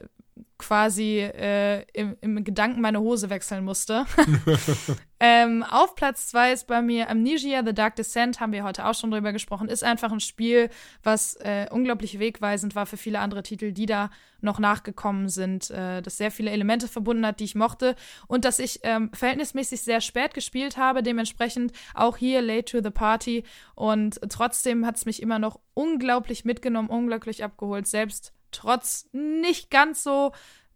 quasi 0.57 1.19
äh, 1.19 1.83
im, 1.93 2.17
im, 2.21 2.43
Gedanken 2.43 2.81
meine 2.81 2.99
Hose 2.99 3.29
wechseln 3.29 3.63
musste. 3.63 4.05
ähm, 5.19 5.63
auf 5.63 5.95
Platz 5.95 6.27
zwei 6.27 6.51
ist 6.51 6.67
bei 6.67 6.81
mir 6.81 7.09
Amnesia 7.09 7.63
The 7.65 7.73
Dark 7.73 7.95
Descent, 7.95 8.39
haben 8.39 8.51
wir 8.51 8.63
heute 8.63 8.85
auch 8.85 8.93
schon 8.93 9.09
drüber 9.09 9.31
gesprochen, 9.31 9.69
ist 9.69 9.83
einfach 9.83 10.11
ein 10.11 10.19
Spiel, 10.19 10.69
was 11.01 11.35
äh, 11.35 11.67
unglaublich 11.71 12.19
wegweisend 12.19 12.75
war 12.75 12.85
für 12.85 12.97
viele 12.97 13.19
andere 13.19 13.41
Titel, 13.41 13.71
die 13.71 13.85
da 13.85 14.09
noch 14.41 14.59
nachgekommen 14.59 15.29
sind, 15.29 15.69
äh, 15.69 16.01
das 16.01 16.17
sehr 16.17 16.31
viele 16.31 16.51
Elemente 16.51 16.87
verbunden 16.87 17.25
hat, 17.25 17.39
die 17.39 17.45
ich 17.45 17.55
mochte. 17.55 17.95
Und 18.27 18.43
dass 18.43 18.59
ich 18.59 18.81
ähm, 18.83 19.11
verhältnismäßig 19.13 19.81
sehr 19.81 20.01
spät 20.01 20.33
gespielt 20.33 20.77
habe, 20.77 21.03
dementsprechend 21.03 21.71
auch 21.93 22.17
hier 22.17 22.41
late 22.41 22.65
to 22.65 22.81
the 22.83 22.91
party. 22.91 23.43
Und 23.75 24.19
trotzdem 24.29 24.85
hat 24.85 24.97
es 24.97 25.05
mich 25.05 25.21
immer 25.21 25.39
noch 25.39 25.59
unglaublich 25.73 26.43
mitgenommen, 26.43 26.89
unglaublich 26.89 27.43
abgeholt, 27.43 27.87
selbst 27.87 28.33
trotz 28.51 29.09
nicht 29.11 29.69
ganz 29.69 30.03
so 30.03 30.31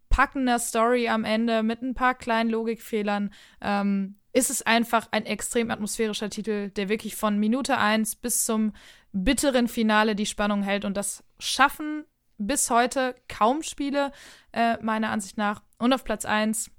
packender 0.10 0.60
Story 0.60 1.10
am 1.10 1.26
Ende 1.26 1.64
mit 1.64 1.82
ein 1.82 1.96
paar 1.96 2.14
kleinen 2.14 2.50
Logikfehlern 2.50 3.34
ähm, 3.62 4.16
ist 4.34 4.50
es 4.50 4.64
einfach 4.64 5.08
ein 5.12 5.26
extrem 5.26 5.72
atmosphärischer 5.72 6.30
Titel, 6.30 6.70
der 6.70 6.90
wirklich 6.90 7.16
von 7.16 7.40
Minute 7.40 7.78
1 7.78 8.16
bis 8.16 8.46
zum 8.46 8.74
bitteren 9.12 9.68
Finale 9.68 10.16
die 10.16 10.26
Spannung 10.26 10.64
hält. 10.64 10.86
Und 10.86 10.98
das 10.98 11.24
schaffen 11.40 12.04
bis 12.40 12.70
heute 12.72 13.16
kaum 13.28 13.62
Spiele, 13.62 14.12
äh, 14.52 14.78
meiner 14.82 15.12
Ansicht 15.12 15.38
nach. 15.38 15.62
Und 15.78 15.94
auf 15.94 16.04
Platz 16.04 16.26
1 16.26 16.72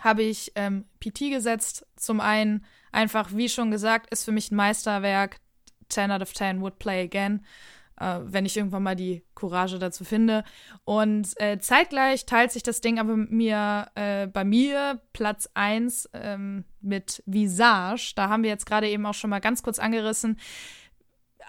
habe 0.00 0.22
ich 0.22 0.52
ähm, 0.56 0.84
PT 0.98 1.30
gesetzt. 1.30 1.86
Zum 1.96 2.20
einen 2.20 2.64
einfach, 2.90 3.30
wie 3.34 3.48
schon 3.48 3.70
gesagt, 3.70 4.10
ist 4.12 4.24
für 4.24 4.32
mich 4.32 4.50
ein 4.50 4.56
Meisterwerk. 4.56 5.38
10 5.88 6.10
out 6.10 6.22
of 6.22 6.32
10 6.32 6.60
would 6.60 6.78
play 6.78 7.04
again 7.04 7.44
äh, 8.00 8.20
wenn 8.24 8.46
ich 8.46 8.56
irgendwann 8.56 8.82
mal 8.82 8.96
die 8.96 9.24
Courage 9.34 9.78
dazu 9.78 10.04
finde. 10.04 10.44
Und 10.84 11.28
äh, 11.40 11.58
zeitgleich 11.58 12.26
teilt 12.26 12.52
sich 12.52 12.62
das 12.62 12.80
Ding 12.80 12.98
aber 12.98 13.16
mir 13.16 13.86
äh, 13.94 14.26
bei 14.26 14.44
mir 14.44 15.00
Platz 15.12 15.48
1 15.54 16.10
ähm, 16.12 16.64
mit 16.80 17.22
Visage. 17.26 18.12
Da 18.16 18.28
haben 18.28 18.42
wir 18.42 18.50
jetzt 18.50 18.66
gerade 18.66 18.88
eben 18.88 19.06
auch 19.06 19.14
schon 19.14 19.30
mal 19.30 19.40
ganz 19.40 19.62
kurz 19.62 19.78
angerissen. 19.78 20.38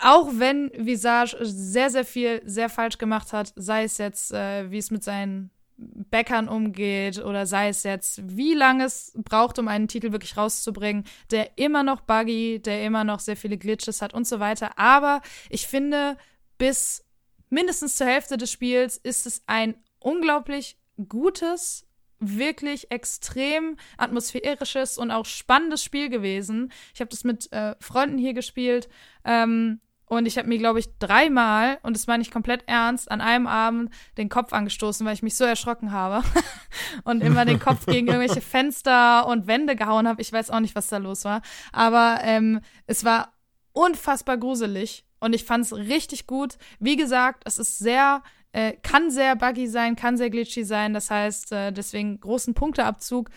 auch 0.02 0.30
wenn 0.34 0.72
Visage 0.76 1.38
sehr, 1.42 1.90
sehr 1.90 2.06
viel 2.06 2.42
sehr 2.46 2.70
falsch 2.70 2.98
gemacht 2.98 3.34
hat, 3.34 3.54
sei 3.56 3.84
es 3.84 3.98
jetzt, 3.98 4.34
äh, 4.34 4.70
wie 4.70 4.78
es 4.78 4.92
mit 4.92 5.04
seinen 5.04 5.52
Bäckern 5.78 6.48
umgeht 6.48 7.20
oder 7.20 7.46
sei 7.46 7.70
es 7.70 7.84
jetzt, 7.84 8.22
wie 8.38 8.54
lange 8.54 8.86
es 8.86 9.12
braucht, 9.16 9.60
um 9.60 9.68
einen 9.68 9.88
Titel 9.88 10.12
wirklich 10.12 10.38
rauszubringen, 10.38 11.04
der 11.32 11.58
immer 11.58 11.84
noch 11.84 12.02
buggy, 12.02 12.62
der 12.62 12.84
immer 12.84 13.04
noch 13.04 13.20
sehr 13.20 13.36
viele 13.36 13.58
Glitches 13.58 14.02
hat 14.02 14.14
und 14.14 14.26
so 14.26 14.40
weiter. 14.40 14.78
Aber 14.80 15.22
ich 15.50 15.68
finde, 15.68 16.18
bis 16.58 17.04
mindestens 17.50 17.96
zur 17.96 18.08
Hälfte 18.08 18.38
des 18.38 18.52
Spiels 18.52 18.98
ist 18.98 19.26
es 19.26 19.44
ein 19.48 19.76
unglaublich 20.00 20.78
gutes, 21.08 21.86
wirklich 22.20 22.92
extrem 22.92 23.78
atmosphärisches 23.98 24.98
und 24.98 25.12
auch 25.12 25.26
spannendes 25.26 25.84
Spiel 25.84 26.10
gewesen. 26.10 26.72
Ich 26.94 27.02
habe 27.02 27.10
das 27.10 27.24
mit 27.24 27.52
äh, 27.52 27.76
Freunden 27.80 28.18
hier 28.18 28.34
gespielt. 28.34 28.88
Ähm, 29.24 29.82
und 30.08 30.28
ich 30.28 30.38
habe 30.38 30.48
mir, 30.48 30.60
glaube 30.60 30.80
ich, 30.80 30.98
dreimal, 31.00 31.80
und 31.82 31.96
das 31.96 32.08
war 32.08 32.20
nicht 32.20 32.32
komplett 32.32 32.64
ernst, 32.68 33.10
an 33.10 33.22
einem 33.22 33.48
Abend 33.48 33.92
den 34.18 34.30
Kopf 34.30 34.54
angestoßen, 34.54 35.06
weil 35.06 35.16
ich 35.16 35.24
mich 35.24 35.36
so 35.36 35.44
erschrocken 35.44 35.92
habe. 35.92 36.24
und 37.04 37.22
immer 37.22 37.44
den 37.44 37.60
Kopf 37.60 37.88
gegen 37.88 38.08
irgendwelche 38.08 38.42
Fenster 38.42 39.26
und 39.28 39.48
Wände 39.48 39.76
gehauen 39.76 40.08
habe. 40.08 40.22
Ich 40.22 40.32
weiß 40.32 40.52
auch 40.52 40.60
nicht, 40.60 40.76
was 40.76 40.90
da 40.90 40.98
los 40.98 41.26
war. 41.26 41.42
Aber 41.72 42.20
ähm, 42.22 42.62
es 42.86 43.04
war 43.04 43.34
unfassbar 43.74 44.38
gruselig. 44.38 45.05
Und 45.20 45.34
ich 45.34 45.44
fand 45.44 45.66
es 45.66 45.74
richtig 45.74 46.28
gut. 46.28 46.58
Wie 46.80 46.96
gesagt, 46.96 47.44
es 47.46 47.58
ist 47.58 47.80
sehr, 47.80 48.24
äh, 48.52 48.74
kann 48.84 49.10
sehr 49.12 49.36
buggy 49.36 49.68
sein, 49.68 49.96
kann 49.96 50.18
sehr 50.18 50.30
glitchy 50.30 50.64
sein. 50.64 50.94
Das 50.94 51.10
heißt, 51.10 51.52
äh, 51.52 51.72
deswegen 51.72 52.20
großen 52.20 52.54
Punkteabzug. 52.54 53.30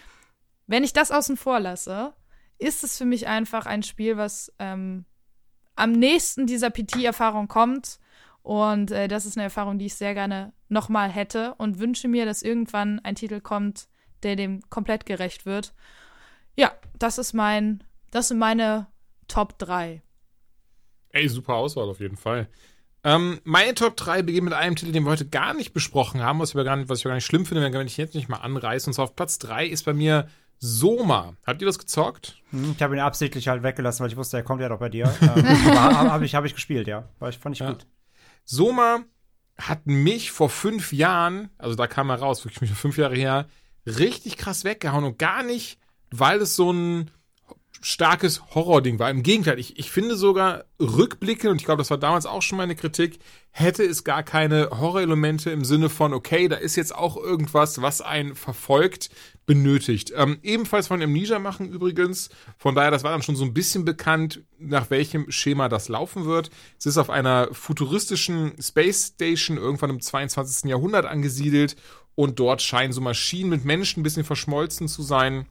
Wenn 0.67 0.85
ich 0.85 0.93
das 0.93 1.11
außen 1.11 1.37
vor 1.37 1.61
lasse, 1.61 2.15
ist 2.59 2.85
es 2.85 2.99
für 2.99 3.05
mich 3.05 3.27
einfach 3.27 3.67
ein 3.67 3.83
Spiel, 3.83 4.17
was 4.17 4.53
ähm, 4.59 5.05
am 5.77 5.93
nächsten 5.93 6.47
dieser 6.47 6.71
PT-Erfahrung 6.71 7.49
kommt. 7.49 8.01
Und 8.43 8.91
äh, 8.91 9.09
das 9.09 9.27
ist 9.27 9.37
eine 9.37 9.45
Erfahrung, 9.45 9.79
die 9.79 9.87
ich 9.87 9.95
sehr 9.95 10.15
gerne 10.15 10.53
nochmal 10.69 11.11
hätte 11.11 11.55
und 11.55 11.79
wünsche 11.79 12.09
mir, 12.09 12.27
dass 12.27 12.43
irgendwann 12.43 13.01
ein 13.01 13.15
Titel 13.15 13.41
kommt, 13.41 13.89
der 14.23 14.37
dem 14.37 14.61
komplett 14.71 15.07
gerecht 15.07 15.47
wird. 15.47 15.75
Ja, 16.57 16.73
das 16.99 17.19
ist 17.19 17.33
mein, 17.33 17.85
das 18.11 18.29
sind 18.29 18.39
meine 18.39 18.89
Top 19.29 19.59
3. 19.59 20.03
Ey, 21.19 21.29
super 21.29 21.55
Auswahl 21.55 21.89
auf 21.89 21.99
jeden 21.99 22.17
Fall. 22.17 22.49
Ähm, 23.03 23.41
meine 23.43 23.75
Top 23.75 23.97
3 23.97 24.23
beginnen 24.23 24.45
mit 24.45 24.55
einem 24.55 24.77
Titel, 24.77 24.93
den 24.93 25.05
wir 25.05 25.11
heute 25.11 25.29
gar 25.29 25.53
nicht 25.53 25.73
besprochen 25.73 26.23
haben, 26.23 26.39
was 26.39 26.51
ich 26.51 26.55
aber 26.55 26.65
gar 26.65 26.77
nicht, 26.77 26.89
was 26.89 26.99
ich 26.99 27.05
gar 27.05 27.15
nicht 27.15 27.27
schlimm 27.27 27.45
finde, 27.45 27.73
wenn 27.73 27.87
ich 27.87 27.97
jetzt 27.97 28.15
nicht 28.15 28.29
mal 28.29 28.37
anreiße. 28.37 28.89
Und 28.89 28.95
zwar 28.95 29.05
auf 29.05 29.17
Platz 29.17 29.39
3 29.39 29.67
ist 29.67 29.85
bei 29.85 29.95
mir 29.95 30.29
Soma. 30.61 31.35
Habt 31.45 31.61
ihr 31.61 31.67
das 31.67 31.81
gezockt? 31.81 32.37
Hm, 32.51 32.75
ich 32.77 32.83
habe 32.83 32.95
ihn 32.95 33.01
absichtlich 33.01 33.49
halt 33.49 33.65
weggelassen, 33.65 34.05
weil 34.05 34.11
ich 34.11 34.17
wusste, 34.17 34.37
er 34.37 34.45
kommt 34.45 34.61
ja 34.61 34.69
doch 34.69 34.79
bei 34.79 34.89
dir. 34.89 35.05
ähm, 35.21 35.29
aber 35.77 36.13
habe 36.13 36.25
ich, 36.25 36.37
hab 36.37 36.45
ich 36.45 36.55
gespielt, 36.55 36.87
ja. 36.87 37.09
War 37.19 37.29
ich, 37.29 37.39
fand 37.39 37.57
ich 37.57 37.61
ja. 37.61 37.71
gut. 37.71 37.87
Soma 38.45 39.01
hat 39.57 39.87
mich 39.87 40.31
vor 40.31 40.51
fünf 40.51 40.93
Jahren, 40.93 41.51
also 41.59 41.75
da 41.75 41.89
kam 41.89 42.11
er 42.11 42.21
raus, 42.21 42.45
wirklich 42.45 42.71
fünf 42.71 42.97
Jahre 42.97 43.17
her, 43.17 43.47
richtig 43.87 44.37
krass 44.37 44.63
weggehauen 44.63 45.05
und 45.05 45.19
gar 45.19 45.43
nicht, 45.43 45.79
weil 46.11 46.41
es 46.41 46.55
so 46.55 46.73
ein 46.73 47.11
starkes 47.81 48.43
Horror-Ding 48.55 48.99
war. 48.99 49.11
Im 49.11 49.23
Gegenteil, 49.23 49.59
ich, 49.59 49.79
ich 49.79 49.91
finde 49.91 50.17
sogar 50.17 50.65
Rückblicke, 50.81 51.51
und 51.51 51.57
ich 51.57 51.65
glaube, 51.65 51.81
das 51.81 51.91
war 51.91 51.99
damals 51.99 52.27
auch 52.27 52.43
schon 52.43 52.59
meine 52.59 52.75
Kritik, 52.75 53.19
hätte 53.51 53.85
es 53.85 54.05
gar 54.05 54.23
keine 54.23 54.71
Horror-Elemente 54.71 55.51
im 55.51 55.65
Sinne 55.65 55.89
von, 55.89 56.13
okay, 56.13 56.49
da 56.49 56.57
ist 56.57 56.77
jetzt 56.77 56.95
auch 56.95 57.17
irgendwas, 57.17 57.81
was 57.83 58.01
einen 58.01 58.35
verfolgt, 58.35 59.11
benötigt. 59.47 60.13
Ähm, 60.15 60.39
ebenfalls 60.43 60.89
von 60.89 61.03
Amnesia 61.03 61.39
machen 61.39 61.69
übrigens. 61.69 62.29
Von 62.59 62.75
daher, 62.75 62.91
das 62.91 63.05
war 63.05 63.13
dann 63.13 63.23
schon 63.23 63.37
so 63.37 63.45
ein 63.45 63.55
bisschen 63.55 63.85
bekannt, 63.85 64.43
nach 64.59 64.91
welchem 64.91 65.31
Schema 65.31 65.69
das 65.69 65.89
laufen 65.89 66.27
wird. 66.27 66.51
Es 66.79 66.87
ist 66.87 66.99
auf 66.99 67.11
einer 67.11 67.49
futuristischen 67.53 68.53
Space 68.61 69.13
Station 69.15 69.57
irgendwann 69.57 69.91
im 69.91 70.01
22. 70.01 70.69
Jahrhundert 70.69 71.07
angesiedelt 71.07 71.77
und 72.15 72.39
dort 72.39 72.61
scheinen 72.61 72.93
so 72.93 73.01
Maschinen 73.01 73.51
mit 73.51 73.65
Menschen 73.65 74.01
ein 74.01 74.03
bisschen 74.03 74.25
verschmolzen 74.25 74.89
zu 74.89 75.03
sein. 75.03 75.47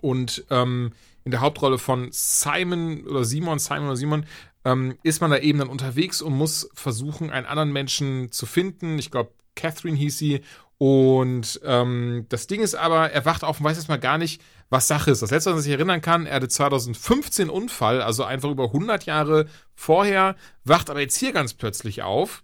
Und 0.00 0.44
ähm, 0.48 0.92
in 1.24 1.30
der 1.30 1.40
Hauptrolle 1.40 1.78
von 1.78 2.08
Simon 2.10 3.06
oder 3.06 3.24
Simon, 3.24 3.58
Simon 3.58 3.86
oder 3.86 3.96
Simon, 3.96 4.26
ähm, 4.64 4.96
ist 5.02 5.20
man 5.20 5.30
da 5.30 5.38
eben 5.38 5.58
dann 5.58 5.68
unterwegs 5.68 6.22
und 6.22 6.32
muss 6.32 6.70
versuchen, 6.74 7.30
einen 7.30 7.46
anderen 7.46 7.72
Menschen 7.72 8.30
zu 8.32 8.46
finden. 8.46 8.98
Ich 8.98 9.10
glaube, 9.10 9.32
Catherine 9.54 9.96
hieß 9.96 10.18
sie. 10.18 10.40
Und 10.78 11.60
ähm, 11.64 12.26
das 12.28 12.48
Ding 12.48 12.60
ist 12.60 12.74
aber, 12.74 13.12
er 13.12 13.24
wacht 13.24 13.44
auf 13.44 13.60
und 13.60 13.64
weiß 13.64 13.76
erstmal 13.76 14.00
gar 14.00 14.18
nicht, 14.18 14.42
was 14.68 14.88
Sache 14.88 15.12
ist. 15.12 15.22
Das 15.22 15.30
letzte, 15.30 15.50
was 15.50 15.58
er 15.58 15.62
sich 15.62 15.72
erinnern 15.72 16.00
kann, 16.00 16.26
er 16.26 16.36
hatte 16.36 16.48
2015 16.48 17.50
Unfall, 17.50 18.02
also 18.02 18.24
einfach 18.24 18.50
über 18.50 18.64
100 18.64 19.04
Jahre 19.06 19.46
vorher, 19.76 20.34
wacht 20.64 20.90
aber 20.90 21.00
jetzt 21.00 21.16
hier 21.16 21.32
ganz 21.32 21.54
plötzlich 21.54 22.02
auf 22.02 22.42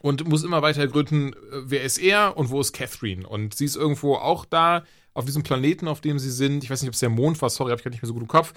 und 0.00 0.28
muss 0.28 0.44
immer 0.44 0.62
weiter 0.62 0.86
gründen, 0.88 1.32
äh, 1.32 1.36
wer 1.64 1.82
ist 1.82 1.98
er 1.98 2.36
und 2.36 2.50
wo 2.50 2.60
ist 2.60 2.72
Catherine. 2.72 3.26
Und 3.26 3.54
sie 3.54 3.64
ist 3.64 3.76
irgendwo 3.76 4.16
auch 4.16 4.44
da 4.44 4.84
auf 5.18 5.24
diesem 5.24 5.42
Planeten, 5.42 5.88
auf 5.88 6.00
dem 6.00 6.18
sie 6.18 6.30
sind. 6.30 6.62
Ich 6.62 6.70
weiß 6.70 6.80
nicht, 6.80 6.88
ob 6.88 6.94
es 6.94 7.00
der 7.00 7.10
Mond 7.10 7.42
war, 7.42 7.50
sorry, 7.50 7.70
habe 7.70 7.80
ich 7.80 7.84
gar 7.84 7.90
nicht 7.90 8.02
mehr 8.02 8.06
so 8.06 8.14
gut 8.14 8.22
im 8.22 8.28
Kopf. 8.28 8.54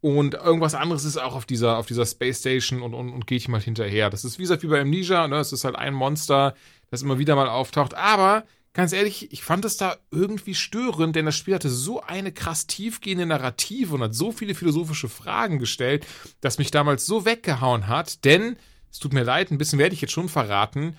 Und 0.00 0.34
irgendwas 0.34 0.74
anderes 0.74 1.04
ist 1.04 1.16
auch 1.16 1.34
auf 1.34 1.46
dieser, 1.46 1.78
auf 1.78 1.86
dieser 1.86 2.04
Space 2.04 2.40
Station 2.40 2.82
und, 2.82 2.92
und, 2.92 3.12
und 3.12 3.26
geht 3.26 3.46
ihm 3.46 3.54
halt 3.54 3.64
hinterher. 3.64 4.10
Das 4.10 4.24
ist 4.24 4.38
wie 4.38 4.42
gesagt 4.42 4.62
wie 4.64 4.66
bei 4.66 4.80
Amnesia, 4.80 5.28
ne? 5.28 5.36
Es 5.36 5.52
ist 5.52 5.64
halt 5.64 5.76
ein 5.76 5.94
Monster, 5.94 6.54
das 6.90 7.02
immer 7.02 7.18
wieder 7.18 7.36
mal 7.36 7.48
auftaucht. 7.48 7.94
Aber 7.94 8.44
ganz 8.72 8.92
ehrlich, 8.92 9.32
ich 9.32 9.42
fand 9.44 9.64
es 9.64 9.76
da 9.76 9.96
irgendwie 10.10 10.54
störend, 10.56 11.14
denn 11.14 11.24
das 11.24 11.36
Spiel 11.36 11.54
hatte 11.54 11.70
so 11.70 12.02
eine 12.02 12.32
krass 12.32 12.66
tiefgehende 12.66 13.26
Narrative 13.26 13.94
und 13.94 14.02
hat 14.02 14.14
so 14.14 14.32
viele 14.32 14.56
philosophische 14.56 15.08
Fragen 15.08 15.60
gestellt, 15.60 16.04
dass 16.40 16.58
mich 16.58 16.72
damals 16.72 17.06
so 17.06 17.24
weggehauen 17.24 17.86
hat. 17.86 18.24
Denn, 18.24 18.56
es 18.90 18.98
tut 18.98 19.12
mir 19.12 19.22
leid, 19.22 19.50
ein 19.50 19.58
bisschen 19.58 19.78
werde 19.78 19.94
ich 19.94 20.02
jetzt 20.02 20.12
schon 20.12 20.28
verraten, 20.28 20.96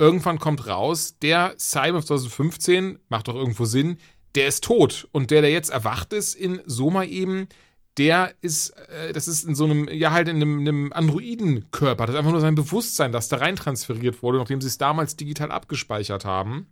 irgendwann 0.00 0.38
kommt 0.38 0.66
raus, 0.66 1.18
der 1.20 1.54
Cyber 1.58 2.02
2015, 2.02 2.98
macht 3.10 3.28
doch 3.28 3.34
irgendwo 3.34 3.66
Sinn, 3.66 3.98
der 4.34 4.48
ist 4.48 4.64
tot. 4.64 5.08
Und 5.12 5.30
der, 5.30 5.42
der 5.42 5.50
jetzt 5.50 5.70
erwacht 5.70 6.12
ist 6.12 6.34
in 6.34 6.60
Soma 6.66 7.04
eben, 7.04 7.48
der 7.98 8.32
ist, 8.40 8.70
äh, 8.70 9.12
das 9.12 9.28
ist 9.28 9.44
in 9.44 9.54
so 9.54 9.64
einem, 9.64 9.88
ja 9.88 10.10
halt 10.12 10.28
in 10.28 10.36
einem, 10.36 10.60
einem 10.60 10.92
Androidenkörper. 10.92 12.06
Das 12.06 12.14
ist 12.14 12.18
einfach 12.18 12.32
nur 12.32 12.40
sein 12.40 12.54
Bewusstsein, 12.54 13.12
das 13.12 13.28
da 13.28 13.38
rein 13.38 13.56
transferiert 13.56 14.22
wurde, 14.22 14.38
nachdem 14.38 14.60
sie 14.60 14.68
es 14.68 14.78
damals 14.78 15.16
digital 15.16 15.50
abgespeichert 15.50 16.24
haben. 16.24 16.68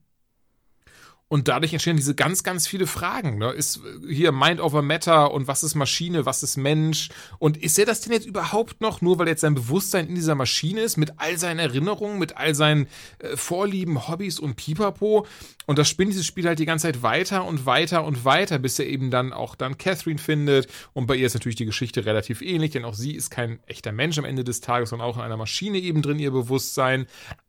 Und 1.28 1.48
dadurch 1.48 1.74
entstehen 1.74 1.96
diese 1.98 2.14
ganz, 2.14 2.42
ganz 2.42 2.66
viele 2.66 2.86
Fragen. 2.86 3.36
Ne? 3.36 3.50
Ist 3.50 3.80
hier 4.08 4.32
Mind 4.32 4.60
over 4.60 4.80
Matter 4.80 5.30
und 5.30 5.46
was 5.46 5.62
ist 5.62 5.74
Maschine, 5.74 6.24
was 6.24 6.42
ist 6.42 6.56
Mensch? 6.56 7.10
Und 7.38 7.58
ist 7.58 7.78
er 7.78 7.84
das 7.84 8.00
denn 8.00 8.14
jetzt 8.14 8.26
überhaupt 8.26 8.80
noch, 8.80 9.02
nur 9.02 9.18
weil 9.18 9.28
jetzt 9.28 9.42
sein 9.42 9.54
Bewusstsein 9.54 10.08
in 10.08 10.14
dieser 10.14 10.34
Maschine 10.34 10.80
ist, 10.80 10.96
mit 10.96 11.12
all 11.18 11.38
seinen 11.38 11.58
Erinnerungen, 11.58 12.18
mit 12.18 12.38
all 12.38 12.54
seinen 12.54 12.86
äh, 13.18 13.36
Vorlieben, 13.36 14.08
Hobbys 14.08 14.38
und 14.38 14.56
Pipapo? 14.56 15.26
Und 15.66 15.78
das 15.78 15.90
spinnt 15.90 16.12
dieses 16.12 16.24
Spiel 16.24 16.46
halt 16.46 16.58
die 16.58 16.64
ganze 16.64 16.86
Zeit 16.86 17.02
weiter 17.02 17.44
und 17.44 17.66
weiter 17.66 18.04
und 18.04 18.24
weiter, 18.24 18.58
bis 18.58 18.78
er 18.78 18.86
eben 18.86 19.10
dann 19.10 19.34
auch 19.34 19.54
dann 19.54 19.76
Catherine 19.76 20.18
findet. 20.18 20.66
Und 20.94 21.06
bei 21.06 21.16
ihr 21.16 21.26
ist 21.26 21.34
natürlich 21.34 21.56
die 21.56 21.66
Geschichte 21.66 22.06
relativ 22.06 22.40
ähnlich, 22.40 22.70
denn 22.70 22.86
auch 22.86 22.94
sie 22.94 23.12
ist 23.12 23.28
kein 23.28 23.58
echter 23.66 23.92
Mensch 23.92 24.16
am 24.16 24.24
Ende 24.24 24.44
des 24.44 24.62
Tages, 24.62 24.90
sondern 24.90 25.06
auch 25.06 25.16
in 25.16 25.22
einer 25.22 25.36
Maschine 25.36 25.78
eben 25.78 26.00
drin, 26.00 26.18
ihr 26.18 26.30
Bewusstsein. 26.30 27.06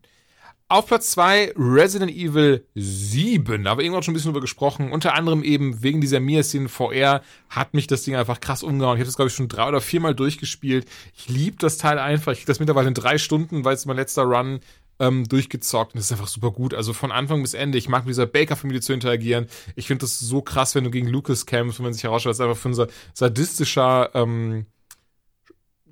Auf 0.67 0.87
Platz 0.87 1.11
2 1.11 1.53
Resident 1.55 2.11
Evil 2.11 2.65
7. 2.73 3.63
Da 3.63 3.69
haben 3.69 3.77
wir 3.77 3.83
irgendwann 3.83 4.01
schon 4.01 4.13
ein 4.13 4.15
bisschen 4.15 4.31
drüber 4.31 4.41
gesprochen. 4.41 4.91
Unter 4.91 5.13
anderem 5.13 5.43
eben 5.43 5.83
wegen 5.83 6.01
dieser 6.01 6.19
Mia-Szene 6.19 6.69
VR 6.69 7.21
hat 7.51 7.75
mich 7.75 7.85
das 7.85 8.01
Ding 8.01 8.15
einfach 8.15 8.39
krass 8.39 8.63
umgehauen. 8.63 8.97
Ich 8.97 9.01
habe 9.01 9.05
das, 9.05 9.15
glaube 9.15 9.29
ich, 9.29 9.35
schon 9.35 9.47
drei 9.47 9.67
oder 9.67 9.79
viermal 9.79 10.15
durchgespielt. 10.15 10.87
Ich 11.15 11.29
liebe 11.29 11.57
das 11.59 11.77
Teil 11.77 11.99
einfach. 11.99 12.31
Ich 12.31 12.39
kriege 12.39 12.47
das 12.47 12.59
mittlerweile 12.59 12.87
in 12.87 12.95
drei 12.95 13.19
Stunden, 13.19 13.63
weil 13.63 13.75
es 13.75 13.85
mein 13.85 13.97
letzter 13.97 14.23
Run 14.23 14.59
ähm, 14.97 15.27
durchgezockt 15.27 15.93
und 15.93 15.99
das 15.99 16.05
ist 16.05 16.13
einfach 16.13 16.27
super 16.27 16.49
gut. 16.49 16.73
Also 16.73 16.93
von 16.93 17.11
Anfang 17.11 17.43
bis 17.43 17.53
Ende. 17.53 17.77
Ich 17.77 17.87
mag 17.87 18.05
mit 18.05 18.13
dieser 18.13 18.25
Baker-Familie 18.25 18.81
zu 18.81 18.91
interagieren. 18.91 19.45
Ich 19.75 19.85
finde 19.85 20.01
das 20.01 20.17
so 20.17 20.41
krass, 20.41 20.73
wenn 20.73 20.83
du 20.83 20.89
gegen 20.89 21.07
Lucas 21.07 21.45
kämpfst, 21.45 21.77
wenn 21.77 21.83
man 21.83 21.93
sich 21.93 22.05
herausstellt, 22.05 22.33
dass 22.33 22.41
einfach 22.41 22.57
für 22.57 22.69
unser 22.69 22.87
sadistischer 23.13 24.09
ähm, 24.15 24.65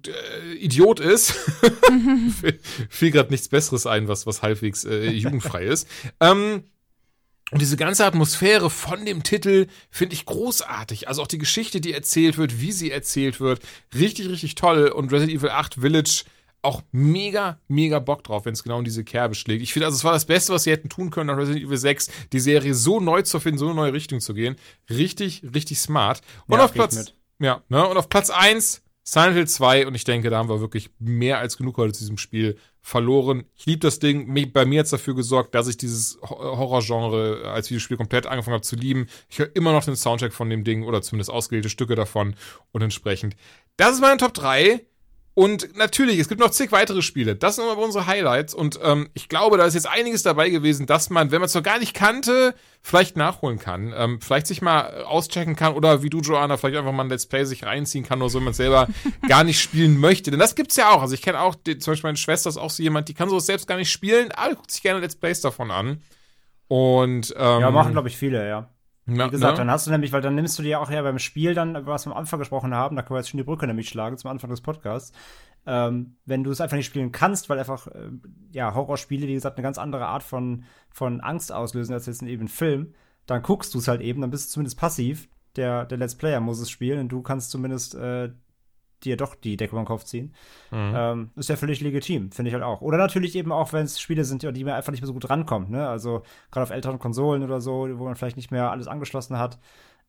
äh, 0.08 0.54
Idiot 0.56 1.00
ist. 1.00 1.32
Fiel 2.90 3.12
gerade 3.12 3.32
nichts 3.32 3.50
Besseres 3.50 3.86
ein, 3.86 4.08
was, 4.08 4.26
was 4.26 4.42
halbwegs 4.42 4.86
äh, 4.86 5.10
jugendfrei 5.12 5.66
ist. 5.66 5.88
Ähm, 6.20 6.64
und 7.52 7.62
diese 7.62 7.78
ganze 7.78 8.06
Atmosphäre 8.06 8.70
von 8.70 9.06
dem 9.06 9.22
Titel 9.22 9.68
finde 9.92 10.16
ich 10.16 10.26
großartig. 10.26 11.08
Also 11.08 11.22
auch 11.22 11.28
die 11.28 11.38
Geschichte, 11.38 11.82
die 11.82 11.94
erzählt 11.94 12.38
wird, 12.38 12.60
wie 12.62 12.72
sie 12.72 12.90
erzählt 12.90 13.40
wird, 13.40 13.62
richtig, 13.94 14.30
richtig 14.30 14.56
toll. 14.56 14.88
Und 14.88 15.12
Resident 15.12 15.38
Evil 15.40 15.50
8 15.50 15.76
Village 15.76 16.24
auch 16.64 16.82
mega, 16.92 17.60
mega 17.68 18.00
Bock 18.00 18.24
drauf, 18.24 18.46
wenn 18.46 18.54
es 18.54 18.64
genau 18.64 18.80
in 18.80 18.86
diese 18.86 19.04
Kerbe 19.04 19.36
schlägt. 19.36 19.62
Ich 19.62 19.74
finde, 19.74 19.86
also 19.86 19.98
es 19.98 20.04
war 20.04 20.14
das 20.14 20.26
Beste, 20.26 20.54
was 20.54 20.64
sie 20.64 20.72
hätten 20.72 20.90
tun 20.90 21.12
können 21.12 21.28
nach 21.28 21.38
Resident 21.38 21.64
Evil 21.66 21.78
6, 21.78 22.10
die 22.32 22.40
Serie 22.40 22.74
so 22.74 23.00
neu 23.02 23.22
zu 23.22 23.40
finden, 23.40 23.60
so 23.60 23.66
eine 23.66 23.76
neue 23.76 23.94
Richtung 23.94 24.22
zu 24.22 24.34
gehen. 24.34 24.56
Richtig, 24.90 25.44
richtig 25.54 25.80
smart. 25.80 26.22
Und 26.48 26.58
Ja, 26.58 26.66
auf 26.66 26.74
Platz, 26.74 26.96
mit. 26.96 27.16
ja, 27.40 27.62
ne, 27.68 27.86
und 27.86 27.98
auf 27.98 28.08
Platz 28.08 28.30
1 28.30 28.82
Silent 29.06 29.36
Hill 29.36 29.48
2 29.48 29.86
und 29.88 29.96
ich 29.96 30.06
denke, 30.06 30.30
da 30.30 30.38
haben 30.38 30.48
wir 30.50 30.62
wirklich 30.62 30.90
mehr 30.98 31.40
als 31.40 31.58
genug 31.58 31.78
heute 31.78 31.92
zu 31.94 32.00
diesem 32.00 32.18
Spiel 32.18 32.58
verloren. 32.82 33.44
Ich 33.56 33.66
liebe 33.66 33.80
das 33.80 34.00
Ding. 34.00 34.32
Mi- 34.32 34.46
Bei 34.52 34.66
mir 34.66 34.80
hat's 34.80 34.92
dafür 34.92 35.14
gesorgt, 35.14 35.54
dass 35.56 35.68
ich 35.68 35.76
dieses 35.78 36.18
Ho- 36.22 36.58
Horrorgenre 36.58 37.50
als 37.52 37.70
Videospiel 37.70 37.98
komplett 37.98 38.28
angefangen 38.28 38.54
habe 38.56 38.64
zu 38.64 38.76
lieben. 38.78 39.08
Ich 39.30 39.40
höre 39.40 39.54
immer 39.56 39.74
noch 39.74 39.84
den 39.84 39.96
Soundtrack 39.98 40.34
von 40.34 40.50
dem 40.50 40.64
Ding 40.64 40.84
oder 40.84 41.02
zumindest 41.02 41.30
ausgewählte 41.32 41.70
Stücke 41.70 41.96
davon 41.96 42.36
und 42.72 42.82
entsprechend. 42.82 43.36
Das 43.78 43.94
ist 43.96 44.02
meine 44.02 44.18
Top 44.18 44.34
3. 44.34 44.86
Und 45.36 45.76
natürlich, 45.76 46.20
es 46.20 46.30
gibt 46.30 46.40
noch 46.40 46.52
zig 46.52 46.72
weitere 46.72 47.02
Spiele. 47.02 47.36
Das 47.36 47.56
sind 47.56 47.66
aber 47.66 47.82
unsere 47.84 48.06
Highlights. 48.06 48.54
Und 48.54 48.80
ähm, 48.84 49.10
ich 49.16 49.30
glaube, 49.30 49.58
da 49.58 49.66
ist 49.66 49.74
jetzt 49.74 49.90
einiges 49.90 50.22
dabei 50.22 50.50
gewesen, 50.52 50.86
dass 50.86 51.10
man, 51.10 51.32
wenn 51.32 51.40
man 51.40 51.48
es 51.48 51.56
noch 51.56 51.64
gar 51.64 51.80
nicht 51.80 51.96
kannte, 51.96 52.54
vielleicht 52.84 53.18
nachholen 53.18 53.58
kann. 53.58 53.94
Ähm, 53.98 54.22
vielleicht 54.22 54.46
sich 54.46 54.62
mal 54.62 54.82
äh, 54.82 55.04
auschecken 55.04 55.56
kann 55.56 55.74
oder 55.74 56.04
wie 56.04 56.12
du, 56.12 56.20
Joanna, 56.20 56.58
vielleicht 56.58 56.78
einfach 56.78 56.92
mal 56.92 57.04
ein 57.04 57.10
Let's 57.10 57.26
Play 57.26 57.46
sich 57.46 57.66
reinziehen 57.66 58.06
kann 58.06 58.22
oder 58.22 58.30
so, 58.30 58.38
wenn 58.38 58.44
man 58.44 58.52
es 58.52 58.58
selber 58.58 58.88
gar 59.28 59.44
nicht 59.44 59.60
spielen 59.60 60.00
möchte. 60.00 60.30
Denn 60.30 60.40
das 60.40 60.54
gibt's 60.54 60.76
ja 60.76 60.92
auch. 60.92 61.02
Also 61.02 61.16
ich 61.16 61.24
kenne 61.24 61.40
auch, 61.40 61.56
die, 61.56 61.80
zum 61.80 61.94
Beispiel 61.94 62.10
meine 62.10 62.18
Schwester 62.18 62.50
ist 62.50 62.58
auch 62.58 62.70
so 62.70 62.84
jemand, 62.84 63.10
die 63.10 63.16
kann 63.16 63.30
sowas 63.30 63.48
selbst 63.48 63.68
gar 63.68 63.78
nicht 63.78 63.92
spielen, 63.92 64.32
aber 64.34 64.54
guckt 64.54 64.70
sich 64.70 64.84
gerne 64.84 65.00
Let's 65.00 65.16
Plays 65.16 65.42
davon 65.42 65.72
an. 65.72 66.04
Und 66.68 67.34
ähm, 67.38 67.62
Ja, 67.62 67.72
machen, 67.72 67.94
glaube 67.94 68.08
ich, 68.08 68.18
viele, 68.18 68.48
ja. 68.48 68.70
Wie 69.06 69.18
gesagt, 69.30 69.54
ne? 69.54 69.58
dann 69.58 69.72
hast 69.72 69.86
du 69.86 69.92
nämlich, 69.92 70.14
weil 70.14 70.22
dann 70.22 70.36
nimmst 70.36 70.58
du 70.58 70.64
dir 70.64 70.80
auch 70.80 70.90
ja 70.90 71.02
beim 71.02 71.20
Spiel 71.20 71.54
dann, 71.54 71.86
was 71.86 72.06
wir 72.06 72.12
am 72.12 72.18
Anfang 72.18 72.40
gesprochen 72.40 72.74
haben, 72.74 72.96
da 72.96 73.02
können 73.02 73.16
wir 73.16 73.20
jetzt 73.20 73.30
schon 73.30 73.38
die 73.38 73.44
Brücke 73.44 73.68
nämlich 73.68 73.90
schlagen 73.90 74.18
zum 74.18 74.30
Anfang 74.30 74.50
des 74.50 74.62
Podcasts. 74.62 75.12
Ähm, 75.66 76.18
wenn 76.26 76.44
du 76.44 76.52
es 76.52 76.62
einfach 76.62 76.78
nicht 76.78 76.86
spielen 76.86 77.12
kannst, 77.12 77.50
weil 77.50 77.60
einfach, 77.60 77.88
äh, 77.88 78.10
ja, 78.52 78.74
Horrorspiele, 78.74 79.28
wie 79.28 79.34
gesagt, 79.34 79.58
eine 79.58 79.64
ganz 79.64 79.78
andere 79.78 80.08
Art 80.08 80.24
von, 80.24 80.64
von 80.90 81.22
Angst 81.22 81.52
auslösen 81.52 81.94
als 81.94 82.06
jetzt 82.06 82.22
eben 82.22 82.46
ein 82.46 82.50
Film, 82.50 82.94
dann 83.26 83.42
guckst 83.42 83.74
du 83.74 83.80
es 83.80 83.88
halt 83.88 84.02
eben, 84.02 84.22
dann 84.22 84.32
bist 84.32 84.50
du 84.50 84.54
zumindest 84.54 84.78
passiv. 84.78 85.30
Der, 85.56 85.86
der 85.86 85.98
Let's 86.00 86.16
Player 86.16 86.40
muss 86.40 86.60
es 86.60 86.70
spielen 86.70 87.00
und 87.00 87.10
du 87.10 87.22
kannst 87.22 87.52
zumindest 87.52 87.96
äh, 87.96 88.32
dir 89.06 89.18
doch 89.18 89.36
die 89.36 89.58
Decke 89.58 89.72
über 89.72 89.82
den 89.82 89.88
Kopf 89.88 90.04
ziehen. 90.04 90.34
Mhm. 90.72 90.94
Ähm, 90.96 91.30
ist 91.36 91.50
ja 91.50 91.56
völlig 91.56 91.82
legitim, 91.82 92.32
finde 92.32 92.50
ich 92.50 92.54
halt 92.54 92.64
auch. 92.64 92.82
Oder 92.82 92.98
natürlich 92.98 93.36
eben 93.36 93.52
auch, 93.52 93.74
wenn 93.74 93.86
es 93.86 94.00
Spiele 94.00 94.24
sind, 94.26 94.44
die 94.44 94.64
mir 94.64 94.76
einfach 94.76 94.92
nicht 94.92 95.02
mehr 95.02 95.08
so 95.08 95.14
gut 95.14 95.30
rankommt, 95.30 95.70
ne? 95.70 95.88
Also 95.88 96.24
gerade 96.52 96.64
auf 96.64 96.72
älteren 96.72 97.00
Konsolen 97.00 97.44
oder 97.44 97.62
so, 97.62 97.88
wo 97.98 98.06
man 98.06 98.16
vielleicht 98.16 98.38
nicht 98.38 98.52
mehr 98.52 98.72
alles 98.72 98.88
angeschlossen 98.88 99.38
hat. 99.38 99.60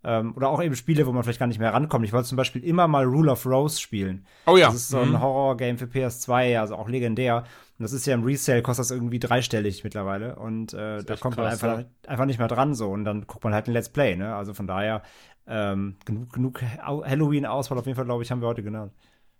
Ähm, 0.06 0.34
oder 0.36 0.50
auch 0.50 0.62
eben 0.62 0.76
Spiele, 0.76 1.06
wo 1.06 1.12
man 1.12 1.22
vielleicht 1.22 1.38
gar 1.38 1.46
nicht 1.46 1.58
mehr 1.58 1.72
rankommt. 1.72 2.04
Ich 2.04 2.12
wollte 2.12 2.28
zum 2.28 2.36
Beispiel 2.36 2.62
immer 2.62 2.86
mal 2.86 3.04
Rule 3.04 3.32
of 3.32 3.46
Rose 3.46 3.80
spielen. 3.80 4.26
Oh 4.46 4.56
ja. 4.58 4.66
Das 4.66 4.74
ist 4.74 4.88
so 4.90 4.98
ein 4.98 5.12
Mhm. 5.12 5.20
Horror-Game 5.22 5.78
für 5.78 5.86
PS2, 5.86 6.60
also 6.60 6.76
auch 6.76 6.90
legendär. 6.90 7.44
Und 7.78 7.82
das 7.82 7.94
ist 7.94 8.04
ja 8.06 8.12
im 8.12 8.22
Resale, 8.22 8.60
kostet 8.60 8.84
das 8.84 8.90
irgendwie 8.90 9.18
dreistellig 9.18 9.82
mittlerweile. 9.82 10.36
Und 10.36 10.74
äh, 10.74 11.02
da 11.02 11.16
kommt 11.16 11.38
man 11.38 11.46
krass, 11.46 11.64
einfach, 11.64 11.78
ja. 11.80 11.84
einfach 12.06 12.26
nicht 12.26 12.38
mehr 12.38 12.48
dran 12.48 12.74
so. 12.74 12.90
Und 12.90 13.06
dann 13.06 13.26
guckt 13.26 13.44
man 13.44 13.54
halt 13.54 13.66
ein 13.66 13.72
Let's 13.72 13.88
Play, 13.88 14.14
ne? 14.14 14.34
Also 14.36 14.52
von 14.52 14.66
daher, 14.66 15.00
ähm, 15.46 15.96
genug, 16.04 16.32
genug 16.32 16.62
Halloween-Auswahl 16.62 17.78
auf 17.78 17.86
jeden 17.86 17.96
Fall, 17.96 18.04
glaube 18.06 18.22
ich, 18.22 18.30
haben 18.30 18.40
wir 18.40 18.48
heute 18.48 18.62
genannt. 18.62 18.92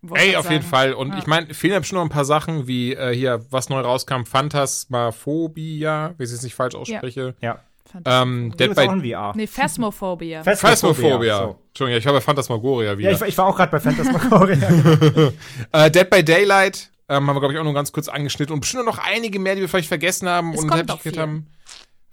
Wollte 0.03 0.23
Ey, 0.25 0.37
auf 0.37 0.51
jeden 0.51 0.63
sagen. 0.63 0.71
Fall. 0.71 0.93
Und 0.93 1.13
Ja. 1.13 1.19
ich 1.19 1.27
meine, 1.27 1.55
fehlen 1.55 1.79
bestimmt 1.81 1.99
noch 2.01 2.05
ein 2.07 2.11
paar 2.11 2.27
Sachen, 2.27 2.67
wie 2.67 2.93
äh, 2.95 3.15
hier, 3.15 3.45
was 3.51 3.71
neu 3.71 3.81
rauskam, 3.81 4.25
Phantasmaphobia, 4.25 6.15
wenn 6.17 6.27
ich 6.27 6.33
es 6.33 6.43
nicht 6.43 6.55
falsch 6.55 6.75
ausspreche. 6.75 7.35
Ja. 7.41 7.61
Ähm, 8.05 8.53
Dead 8.59 8.75
by 8.75 8.87
VR. 8.87 9.33
Nee, 9.37 9.47
Phasmophobia. 9.47 10.43
Phasmophobia. 10.43 11.39
So. 11.39 11.59
Entschuldigung, 11.69 11.99
ich 11.99 12.07
habe 12.07 12.21
Phantasmagoria 12.21 12.99
wieder. 12.99 13.11
Ja, 13.11 13.15
ich, 13.15 13.21
war- 13.21 13.29
ich 13.29 13.39
war 13.39 13.47
auch 13.47 13.57
gerade 13.57 13.71
bei 13.71 13.81
Phantasmagoria. 13.81 14.59
Äh, 15.73 15.91
Dead 15.91 16.09
by 16.11 16.25
Daylight 16.25 16.91
ähm, 17.09 17.27
haben 17.29 17.37
wir, 17.37 17.41
glaube 17.41 17.55
ich, 17.55 17.61
auch 17.61 17.65
nur 17.65 17.75
ganz 17.75 17.93
kurz 17.93 18.09
angeschnitten. 18.09 18.53
Und 18.53 18.61
bestimmt 18.61 18.87
noch 18.87 18.99
einige 18.99 19.39
mehr, 19.39 19.55
die 19.55 19.61
wir 19.61 19.69
vielleicht 19.69 19.89
vergessen 19.89 20.29
haben 20.29 20.55
Es 20.55 20.61
und 20.61 20.69
viel. 21.13 21.23
haben. 21.23 21.47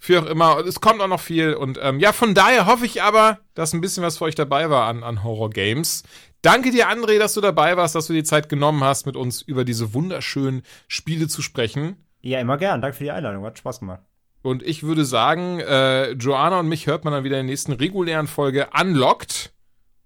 Wie 0.03 0.17
auch 0.17 0.25
immer. 0.25 0.57
Und 0.57 0.67
Es 0.67 0.81
kommt 0.81 1.01
auch 1.01 1.07
noch 1.07 1.19
viel. 1.19 1.53
Und 1.53 1.79
ähm, 1.81 1.99
ja, 1.99 2.11
von 2.11 2.33
daher 2.33 2.65
hoffe 2.65 2.85
ich 2.85 3.01
aber, 3.03 3.39
dass 3.53 3.73
ein 3.73 3.81
bisschen 3.81 4.03
was 4.03 4.17
für 4.17 4.25
euch 4.25 4.35
dabei 4.35 4.69
war 4.69 4.87
an, 4.87 5.03
an 5.03 5.23
Horror-Games. 5.23 6.03
Danke 6.41 6.71
dir, 6.71 6.89
André, 6.89 7.19
dass 7.19 7.35
du 7.35 7.41
dabei 7.41 7.77
warst, 7.77 7.93
dass 7.93 8.07
du 8.07 8.13
die 8.13 8.23
Zeit 8.23 8.49
genommen 8.49 8.83
hast, 8.83 9.05
mit 9.05 9.15
uns 9.15 9.43
über 9.43 9.63
diese 9.63 9.93
wunderschönen 9.93 10.63
Spiele 10.87 11.27
zu 11.27 11.41
sprechen. 11.43 11.97
ja, 12.21 12.39
immer 12.39 12.57
gern. 12.57 12.81
Danke 12.81 12.97
für 12.97 13.03
die 13.03 13.11
Einladung. 13.11 13.45
Hat 13.45 13.59
Spaß 13.59 13.79
gemacht. 13.79 14.01
Und 14.41 14.63
ich 14.63 14.81
würde 14.81 15.05
sagen, 15.05 15.59
äh, 15.59 16.13
Joanna 16.13 16.61
und 16.61 16.67
mich 16.67 16.87
hört 16.87 17.03
man 17.05 17.13
dann 17.13 17.23
wieder 17.23 17.39
in 17.39 17.45
der 17.45 17.51
nächsten 17.51 17.73
regulären 17.73 18.25
Folge 18.25 18.69
Unlocked. 18.79 19.53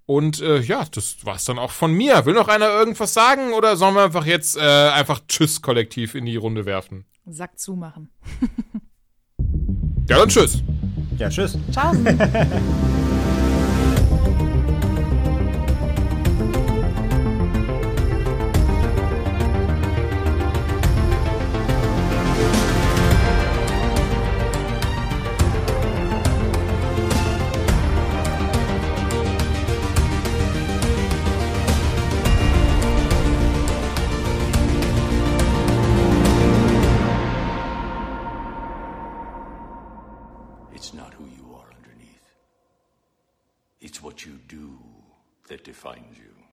Und 0.06 0.42
äh, 0.42 0.60
ja, 0.60 0.84
das 0.92 1.26
war's 1.26 1.46
dann 1.46 1.58
auch 1.58 1.72
von 1.72 1.94
mir. 1.94 2.26
Will 2.26 2.34
noch 2.34 2.50
einer 2.50 2.68
irgendwas 2.68 3.14
sagen 3.14 3.54
oder 3.54 3.78
sollen 3.78 3.96
wir 3.96 4.04
einfach 4.04 4.26
jetzt 4.26 4.58
äh, 4.58 4.60
einfach 4.60 5.22
Tschüss 5.28 5.62
kollektiv 5.62 6.16
in 6.16 6.26
die 6.26 6.36
Runde 6.36 6.66
werfen? 6.66 7.06
Sack 7.26 7.58
zumachen. 7.58 8.12
Ja, 10.08 10.20
dann 10.20 10.30
Tschüss. 10.30 10.62
Ja, 11.18 11.30
tschüss. 11.30 11.58
Ciao. 11.72 11.94